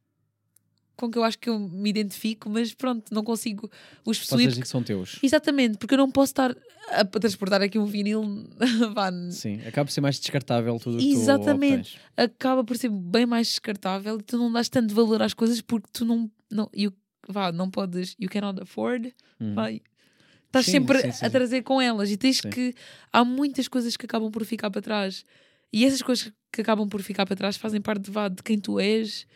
com 0.96 1.10
que 1.10 1.18
eu 1.18 1.24
acho 1.24 1.38
que 1.38 1.50
eu 1.50 1.60
me 1.60 1.90
identifico, 1.90 2.50
mas 2.50 2.74
pronto, 2.74 3.14
não 3.14 3.24
consigo 3.24 3.70
os 4.06 4.20
possuir. 4.20 4.60
que 4.60 4.68
são 4.68 4.82
teus. 4.84 5.20
Exatamente, 5.22 5.78
porque 5.78 5.94
eu 5.94 5.98
não 5.98 6.10
posso 6.10 6.32
estar 6.32 6.56
a 6.90 7.04
transportar 7.06 7.62
aqui 7.62 7.78
um 7.78 7.86
vinil. 7.86 8.24
Sim, 9.32 9.60
acaba 9.66 9.86
por 9.86 9.92
ser 9.92 10.02
mais 10.02 10.20
descartável 10.20 10.78
tudo 10.80 10.98
tu 10.98 11.04
Exatamente. 11.04 11.98
obtens. 11.98 11.98
acaba 12.16 12.64
por 12.64 12.78
ser 12.78 12.90
bem 12.90 13.26
mais 13.26 13.48
descartável 13.48 14.20
e 14.20 14.24
tu 14.24 14.38
não 14.38 14.52
dás 14.52 14.70
tanto 14.70 14.94
valor 14.94 15.22
às 15.22 15.34
coisas 15.34 15.62
porque 15.62 15.88
tu 15.92 16.06
não, 16.06 16.30
não, 16.50 16.70
you, 16.74 16.94
vá, 17.28 17.52
não 17.52 17.70
podes, 17.70 18.16
you 18.20 18.30
cannot 18.30 18.62
afford, 18.62 19.14
Uhum. 19.40 19.54
vá, 19.56 19.72
estás 19.72 20.66
Sim, 20.66 20.72
sempre 20.72 21.02
sim, 21.02 21.12
sim. 21.12 21.26
a 21.26 21.30
trazer 21.30 21.62
com 21.64 21.82
elas 21.82 22.10
e 22.10 22.18
tens 22.18 22.40
que 22.42 22.74
há 23.12 23.24
muitas 23.26 23.68
coisas 23.68 23.98
que 23.98 24.06
acabam 24.06 24.32
por 24.32 24.46
ficar 24.46 24.70
para 24.72 24.82
trás 24.82 25.26
e 25.74 25.84
essas 25.86 26.02
coisas 26.02 26.32
que 26.52 26.62
acabam 26.62 26.88
por 26.88 27.02
ficar 27.02 27.26
para 27.26 27.36
trás 27.36 27.58
fazem 27.58 27.82
parte 27.82 28.10
vá, 28.10 28.30
de 28.30 28.42
quem 28.42 28.58
tu 28.58 28.80
és. 28.80 29.28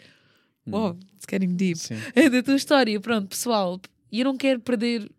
Wow, 0.72 0.98
it's 1.16 1.26
getting 1.30 1.56
deep. 1.56 1.78
Sim. 1.78 1.96
É 2.16 2.28
da 2.30 2.42
tua 2.44 2.56
história, 2.56 3.00
pronto, 3.00 3.28
pessoal. 3.28 3.80
E 4.12 4.20
eu 4.20 4.26
não 4.26 4.38
quero 4.38 4.60
perder, 4.60 5.10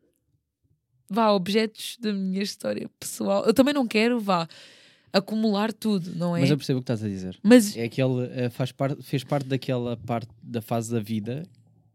vá, 1.08 1.30
objetos 1.30 1.96
da 2.00 2.12
minha 2.12 2.42
história 2.42 2.88
pessoal. 2.98 3.44
Eu 3.44 3.54
também 3.54 3.72
não 3.74 3.86
quero, 3.86 4.18
vá, 4.20 4.48
acumular 5.12 5.72
tudo, 5.72 6.14
não 6.16 6.36
é? 6.36 6.40
Mas 6.40 6.50
eu 6.50 6.56
percebo 6.56 6.78
o 6.78 6.82
que 6.82 6.84
estás 6.84 7.02
a 7.04 7.08
dizer. 7.08 7.38
Mas 7.42 7.76
É 7.76 7.84
aquele, 7.84 8.26
eh, 8.32 8.50
faz 8.50 8.72
parte, 8.72 9.02
fez 9.02 9.24
parte 9.24 9.46
daquela 9.48 9.96
parte 9.96 10.28
da 10.42 10.60
fase 10.62 10.92
da 10.92 11.00
vida. 11.00 11.42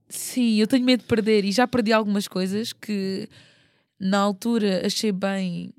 sim, 0.09 0.56
eu 0.56 0.67
tenho 0.67 0.85
medo 0.85 1.01
de 1.01 1.08
perder 1.08 1.43
e 1.45 1.51
já 1.51 1.67
perdi 1.67 1.92
algumas 1.92 2.27
coisas 2.27 2.72
que 2.74 3.27
na 4.00 4.19
altura 4.19 4.85
achei 4.85 5.11
bem 5.11 5.74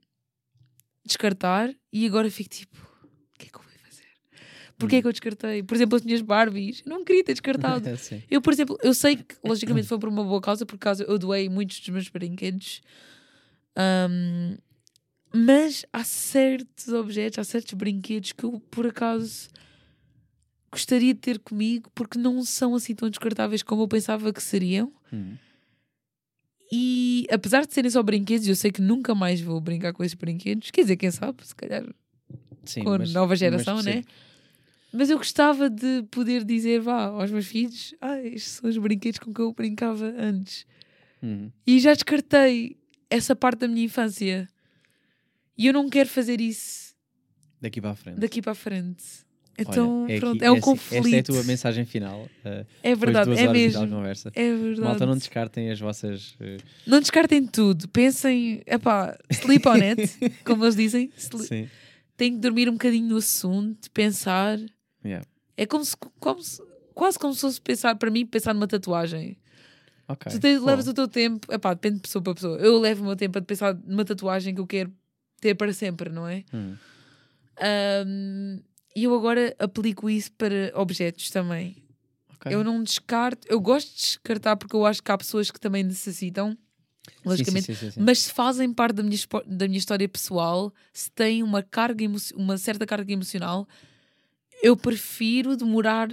descartar 1.05 1.73
e 1.93 2.07
agora 2.07 2.31
fico 2.31 2.51
tipo, 2.51 2.77
o 2.77 3.39
que 3.39 3.47
é 3.47 3.49
que 3.51 3.57
eu 3.57 3.63
vou 3.63 3.71
fazer? 3.89 4.09
Porquê 4.79 4.97
é 4.97 5.01
que 5.01 5.09
eu 5.09 5.13
descartei? 5.13 5.63
Por 5.63 5.75
exemplo, 5.75 5.97
as 5.97 6.03
minhas 6.03 6.21
Barbies, 6.21 6.83
eu 6.85 6.91
não 6.91 7.05
queria 7.05 7.25
ter 7.25 7.33
descartado. 7.33 7.89
Eu, 8.31 8.43
por 8.43 8.53
exemplo, 8.53 8.79
eu 8.83 8.93
sei 8.93 9.17
que 9.17 9.35
logicamente 9.43 9.87
foi 9.87 9.99
por 9.99 10.09
uma 10.09 10.23
boa 10.23 10.41
causa, 10.41 10.67
por 10.67 10.79
causa 10.79 11.05
eu 11.05 11.19
doei 11.19 11.49
muitos 11.49 11.81
dos 11.81 11.89
meus 11.89 12.09
brinquedos. 12.09 12.83
Ahm, 13.75 14.59
mas 15.33 15.85
há 15.93 16.05
certos 16.05 16.89
objetos, 16.89 17.39
há 17.39 17.45
certos 17.45 17.73
brinquedos 17.75 18.33
que 18.33 18.45
eu 18.45 18.61
por 18.71 18.87
acaso 18.87 19.49
gostaria 20.71 21.15
de 21.15 21.21
ter 21.21 21.39
comigo 21.39 21.91
porque 21.95 22.19
não 22.19 22.45
são 22.45 22.75
assim 22.75 22.95
tão 22.95 23.09
descartáveis 23.09 23.63
como 23.63 23.83
eu 23.83 23.89
pensava 23.89 24.33
que 24.33 24.43
seriam. 24.43 24.93
Uhum. 25.13 25.37
E 26.71 27.27
apesar 27.31 27.65
de 27.65 27.73
serem 27.73 27.91
só 27.91 28.03
brinquedos, 28.03 28.49
eu 28.49 28.57
sei 28.57 28.71
que 28.73 28.83
nunca 28.83 29.15
mais 29.15 29.41
vou 29.41 29.61
brincar 29.61 29.93
com 29.93 30.03
esses 30.03 30.15
brinquedos. 30.15 30.71
Quer 30.71 30.83
dizer, 30.83 30.97
quem 30.97 31.11
sabe, 31.11 31.47
se 31.47 31.55
calhar 31.55 31.85
Sim, 32.65 32.83
com 32.83 32.91
a 32.91 32.99
nova 32.99 33.29
mas 33.29 33.39
geração, 33.39 33.81
sim. 33.83 34.03
Mas 34.93 35.11
eu 35.11 35.19
gostava 35.19 35.69
de 35.69 36.05
poder 36.11 36.45
dizer, 36.45 36.81
vá, 36.81 37.05
aos 37.07 37.31
meus 37.31 37.47
filhos, 37.47 37.95
ah, 38.01 38.19
estes 38.23 38.53
são 38.55 38.71
os 38.71 38.79
brinquedos 38.79 39.19
com 39.19 39.33
que 39.33 39.41
eu 39.41 39.53
brincava 39.53 40.07
antes. 40.17 40.67
Uhum. 41.23 41.51
E 41.67 41.79
já 41.81 41.93
descartei 41.93 42.77
essa 43.11 43.35
parte 43.37 43.61
da 43.61 43.69
minha 43.69 43.85
infância. 43.85 44.49
E 45.59 45.67
eu 45.67 45.73
não 45.73 45.89
quero 45.89 46.09
fazer 46.09 46.41
isso 46.41 46.95
Daqui 47.61 47.81
para 47.81 47.91
a 47.91 47.95
frente. 47.97 48.19
daqui 48.21 48.41
para 48.43 48.53
a 48.53 48.55
frente. 48.55 49.05
Olha, 49.59 49.65
Então, 49.71 50.07
é 50.09 50.21
pronto, 50.21 50.37
aqui- 50.37 50.45
é 50.45 50.51
um 50.51 50.55
assim, 50.55 50.61
conflito. 50.63 51.05
Esta 51.07 51.17
é 51.17 51.19
a 51.21 51.23
tua 51.23 51.45
mensagem 51.45 51.85
final. 51.87 52.29
eh, 52.45 52.67
É 52.83 52.95
verdade, 52.95 53.31
é 53.39 53.49
mesmo. 53.51 53.89
conversa. 53.89 54.31
É 54.35 54.55
verdade. 54.55 54.81
Malta, 54.83 55.07
não 55.07 55.17
descartem 55.17 55.71
as 55.71 55.81
vossas. 55.81 56.37
eh, 56.41 56.59
Não 56.87 57.01
descartem 57.01 57.47
tudo. 57.47 57.89
Pensem, 57.89 58.63
epá, 58.67 59.19
sleep 59.33 59.67
on 59.67 59.73
it, 59.75 60.19
como 60.45 60.63
eles 60.65 60.77
dizem. 60.77 61.11
Sle- 61.17 61.47
sim. 61.47 61.69
Tem 62.19 62.33
que 62.33 62.39
dormir 62.39 62.69
um 62.69 62.73
bocadinho 62.73 63.09
no 63.09 63.17
assunto, 63.17 63.91
pensar. 63.91 64.59
Yeah. 65.07 65.27
É 65.57 65.65
como 65.67 65.85
se, 65.85 65.97
como 66.21 66.43
se- 66.43 66.63
quase 66.95 67.19
como 67.19 67.35
se 67.35 67.41
fosse 67.41 67.61
pensar, 67.61 67.95
para 67.97 68.11
mim, 68.11 68.27
pensar 68.27 68.53
numa 68.55 68.67
tatuagem. 68.67 69.39
Ok. 70.09 70.31
Tu 70.33 70.39
tens- 70.41 70.63
levas 70.63 70.87
o 70.89 70.95
teu 70.95 71.09
tempo, 71.09 71.53
epá, 71.53 71.75
depende 71.75 71.97
de 71.97 72.03
pessoa 72.03 72.23
para 72.23 72.35
pessoa. 72.35 72.59
Eu 72.59 72.79
levo 72.79 73.03
o 73.03 73.07
meu 73.07 73.17
tempo 73.17 73.39
a 73.39 73.43
pensar 73.43 73.75
numa 73.85 74.05
tatuagem 74.05 74.55
que 74.55 74.61
eu 74.61 74.67
quero 74.67 74.93
ter 75.41 75.55
para 75.55 75.73
sempre, 75.73 76.11
não 76.11 76.27
é? 76.27 76.45
hum, 78.07 78.61
E 78.95 79.05
eu 79.05 79.15
agora 79.15 79.55
aplico 79.59 80.09
isso 80.09 80.33
para 80.33 80.73
objetos 80.75 81.29
também. 81.31 81.77
ok. 82.35 82.53
Eu 82.53 82.65
não 82.65 82.83
descarto, 82.83 83.47
eu 83.51 83.61
gosto 83.61 83.89
de 83.95 83.97
descartar 84.01 84.57
porque 84.57 84.75
eu 84.75 84.87
acho 84.87 85.03
que 85.03 85.13
há 85.13 85.19
pessoas 85.19 85.51
que 85.51 85.61
também 85.61 85.83
necessitam, 85.85 86.57
logicamente, 87.25 87.67
sim, 87.67 87.75
sim, 87.75 87.91
sim, 87.91 88.01
mas 88.01 88.21
se 88.21 88.33
fazem 88.33 88.73
parte 88.73 88.95
da 88.97 89.03
minha, 89.03 89.19
da 89.47 89.67
minha 89.69 89.79
história 89.79 90.09
pessoal, 90.09 90.73
se 90.93 91.11
têm 91.11 91.43
uma 91.43 91.63
carga 91.63 92.05
uma 92.35 92.57
certa 92.57 92.87
carga 92.87 93.13
emocional, 93.13 93.69
eu 94.63 94.77
prefiro 94.77 95.57
demorar 95.57 96.09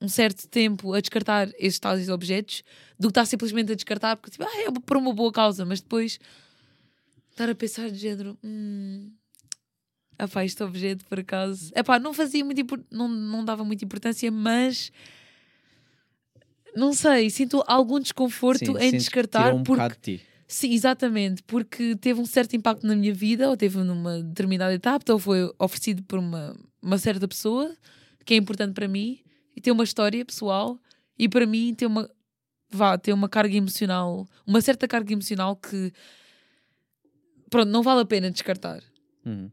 um 0.00 0.08
certo 0.08 0.46
tempo 0.48 0.92
a 0.92 1.00
descartar 1.00 1.48
estes 1.58 1.78
tais 1.78 2.08
objetos 2.08 2.62
do 2.98 3.08
que 3.08 3.12
estar 3.12 3.24
simplesmente 3.26 3.72
a 3.72 3.74
descartar 3.74 4.16
porque 4.16 4.32
tipo, 4.32 4.44
ah, 4.44 4.60
é 4.60 4.70
por 4.70 4.96
uma 4.96 5.12
boa 5.12 5.32
causa, 5.32 5.64
mas 5.64 5.80
depois 5.80 6.18
estar 7.30 7.48
a 7.48 7.54
pensar 7.54 7.90
de 7.90 7.98
género, 7.98 8.36
hum, 8.44 9.10
ah 10.18 10.28
pá, 10.28 10.44
este 10.44 10.62
objeto 10.62 11.04
por 11.06 11.20
acaso, 11.20 11.70
é 11.74 11.82
pá, 11.82 11.98
não 11.98 12.12
fazia 12.12 12.44
muito 12.44 12.84
não, 12.90 13.08
não 13.08 13.44
dava 13.44 13.64
muita 13.64 13.84
importância, 13.84 14.30
mas 14.30 14.92
não 16.74 16.92
sei, 16.92 17.30
sinto 17.30 17.64
algum 17.66 17.98
desconforto 17.98 18.78
Sim, 18.78 18.84
em 18.84 18.90
descartar 18.92 19.54
um 19.54 19.62
porque 19.62 20.18
de. 20.18 20.20
Sim, 20.48 20.72
exatamente, 20.72 21.42
porque 21.42 21.96
teve 21.96 22.20
um 22.20 22.26
certo 22.26 22.54
impacto 22.54 22.86
na 22.86 22.94
minha 22.94 23.12
vida, 23.12 23.48
ou 23.50 23.56
teve 23.56 23.78
numa 23.78 24.22
determinada 24.22 24.72
etapa, 24.72 25.12
ou 25.12 25.18
foi 25.18 25.52
oferecido 25.58 26.04
por 26.04 26.20
uma, 26.20 26.54
uma 26.86 26.98
certa 26.98 27.26
pessoa 27.26 27.74
que 28.24 28.34
é 28.34 28.36
importante 28.36 28.72
para 28.72 28.86
mim 28.86 29.20
e 29.56 29.60
tem 29.60 29.72
uma 29.72 29.84
história 29.84 30.24
pessoal 30.24 30.78
e 31.18 31.28
para 31.28 31.44
mim 31.46 31.74
tem 31.74 31.86
uma 31.88 32.08
vá, 32.70 32.96
tem 32.96 33.12
uma 33.12 33.28
carga 33.28 33.56
emocional, 33.56 34.26
uma 34.46 34.60
certa 34.60 34.86
carga 34.86 35.12
emocional 35.12 35.56
que 35.56 35.92
pronto, 37.50 37.68
não 37.68 37.82
vale 37.82 38.02
a 38.02 38.04
pena 38.06 38.30
descartar. 38.30 38.82
Hum. 39.24 39.50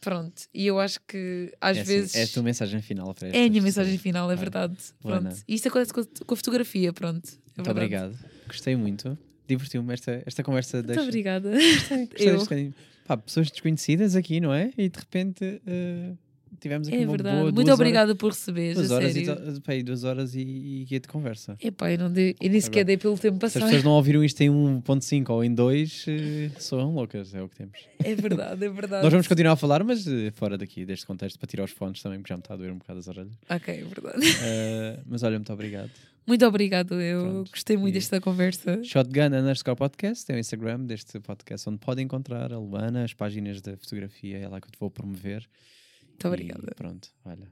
Pronto, 0.00 0.42
e 0.54 0.66
eu 0.66 0.78
acho 0.78 1.00
que 1.08 1.52
às 1.60 1.76
é 1.76 1.80
assim, 1.80 1.92
vezes 1.92 2.14
é 2.14 2.22
a 2.22 2.28
tua 2.28 2.42
mensagem 2.42 2.80
final, 2.80 3.12
Fred. 3.14 3.36
é 3.36 3.46
a 3.46 3.50
minha 3.50 3.62
mensagem 3.62 3.98
final, 3.98 4.26
é 4.30 4.34
Olha, 4.34 4.36
verdade. 4.36 4.76
Pronto. 5.00 5.36
E 5.48 5.54
isto 5.54 5.66
acontece 5.68 5.92
com 5.92 6.00
a, 6.00 6.04
com 6.24 6.34
a 6.34 6.36
fotografia, 6.36 6.92
pronto. 6.92 7.26
É 7.28 7.32
Muito 7.32 7.56
verdade. 7.56 7.70
obrigado. 7.78 8.18
Gostei 8.46 8.76
muito. 8.76 9.18
Divertiu-me 9.48 9.92
esta, 9.92 10.22
esta 10.24 10.44
conversa. 10.44 10.76
Muito 10.76 10.86
deixa- 10.88 11.02
obrigada. 11.02 11.50
Gostei 11.50 12.28
Eu. 12.28 12.32
deste 12.34 12.44
bocadinho. 12.44 12.74
Pá, 13.06 13.16
pessoas 13.16 13.50
desconhecidas 13.50 14.14
aqui, 14.14 14.38
não 14.40 14.52
é? 14.52 14.72
E 14.76 14.88
de 14.88 14.98
repente 14.98 15.60
eh, 15.66 16.12
tivemos 16.60 16.88
aqui 16.88 16.96
É 16.96 17.00
uma 17.00 17.10
verdade. 17.12 17.38
boa 17.40 17.52
Muito 17.52 17.72
obrigada 17.72 18.14
por 18.14 18.30
receber, 18.32 18.74
duas, 18.74 18.90
horas 18.90 19.12
sério. 19.12 19.56
e, 19.56 19.60
pá, 19.60 19.72
duas 19.84 20.04
horas 20.04 20.34
e, 20.34 20.84
guia 20.88 21.00
de 21.00 21.08
conversa. 21.08 21.56
Epá, 21.62 21.92
eu, 21.92 21.98
não 21.98 22.10
dei, 22.12 22.34
eu 22.40 22.50
nem 22.50 22.60
sequer 22.60 22.80
Agora, 22.80 22.84
dei 22.86 22.96
pelo 22.96 23.18
tempo 23.18 23.38
Se 23.48 23.58
as 23.58 23.64
pessoas 23.64 23.84
não 23.84 23.92
ouviram 23.92 24.22
isto 24.24 24.40
em 24.40 24.48
1.5 24.50 25.30
ou 25.30 25.44
em 25.44 25.54
2, 25.54 26.04
eh, 26.08 26.50
soam 26.58 26.94
loucas, 26.94 27.34
é 27.34 27.42
o 27.42 27.48
que 27.48 27.56
temos. 27.56 27.78
É 28.02 28.14
verdade, 28.14 28.64
é 28.64 28.68
verdade. 28.68 29.02
Nós 29.02 29.12
vamos 29.12 29.26
continuar 29.26 29.52
a 29.52 29.56
falar, 29.56 29.82
mas 29.84 30.06
eh, 30.06 30.30
fora 30.32 30.56
daqui, 30.58 30.84
deste 30.84 31.06
contexto, 31.06 31.38
para 31.38 31.46
tirar 31.46 31.64
os 31.64 31.70
fones 31.70 32.02
também, 32.02 32.18
porque 32.18 32.32
já 32.32 32.36
me 32.36 32.40
está 32.42 32.54
a 32.54 32.56
doer 32.56 32.72
um 32.72 32.78
bocado 32.78 32.98
as 32.98 33.08
orelhas. 33.08 33.32
Ok, 33.48 33.74
é 33.74 33.84
verdade. 33.84 34.26
Eh, 34.42 34.98
mas 35.06 35.22
olha, 35.22 35.38
muito 35.38 35.52
obrigado. 35.52 35.90
Muito 36.26 36.44
obrigado, 36.44 37.00
eu 37.00 37.20
Pronto. 37.22 37.50
gostei 37.52 37.76
muito 37.76 37.92
E- 37.94 37.98
desta 37.98 38.20
conversa. 38.20 38.82
Shotgun 38.82 39.26
underscore 39.26 39.76
podcast 39.76 40.30
é 40.32 40.34
o 40.34 40.38
Instagram 40.40 40.80
deste 40.80 41.20
podcast 41.20 41.68
onde 41.68 41.78
podem 41.78 42.04
encontrar 42.04 42.52
a 42.52 42.58
Luana, 42.58 43.04
as 43.04 43.14
páginas 43.14 43.60
da 43.60 43.76
fotografia, 43.76 44.38
é 44.38 44.48
lá 44.48 44.60
que 44.60 44.66
eu 44.66 44.72
te 44.72 44.78
vou 44.80 44.90
promover. 44.90 45.46
Muito 46.16 46.24
E 46.24 46.28
obrigada. 46.28 46.72
pronto, 46.74 47.08
olha. 47.24 47.46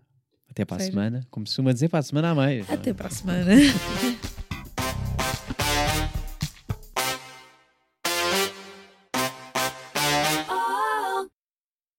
Até 0.51 0.65
para 0.65 0.77
a 0.77 0.81
Sério? 0.81 0.95
semana. 0.95 1.27
Como 1.31 1.47
se 1.47 1.51
costuma 1.53 1.73
dizer, 1.73 1.89
para 1.89 1.99
a 1.99 2.03
semana 2.03 2.31
a 2.31 2.35
mais. 2.35 2.69
é? 2.69 2.73
Até 2.75 2.95
para 2.95 3.09
a 3.09 3.11
semana. 3.11 3.51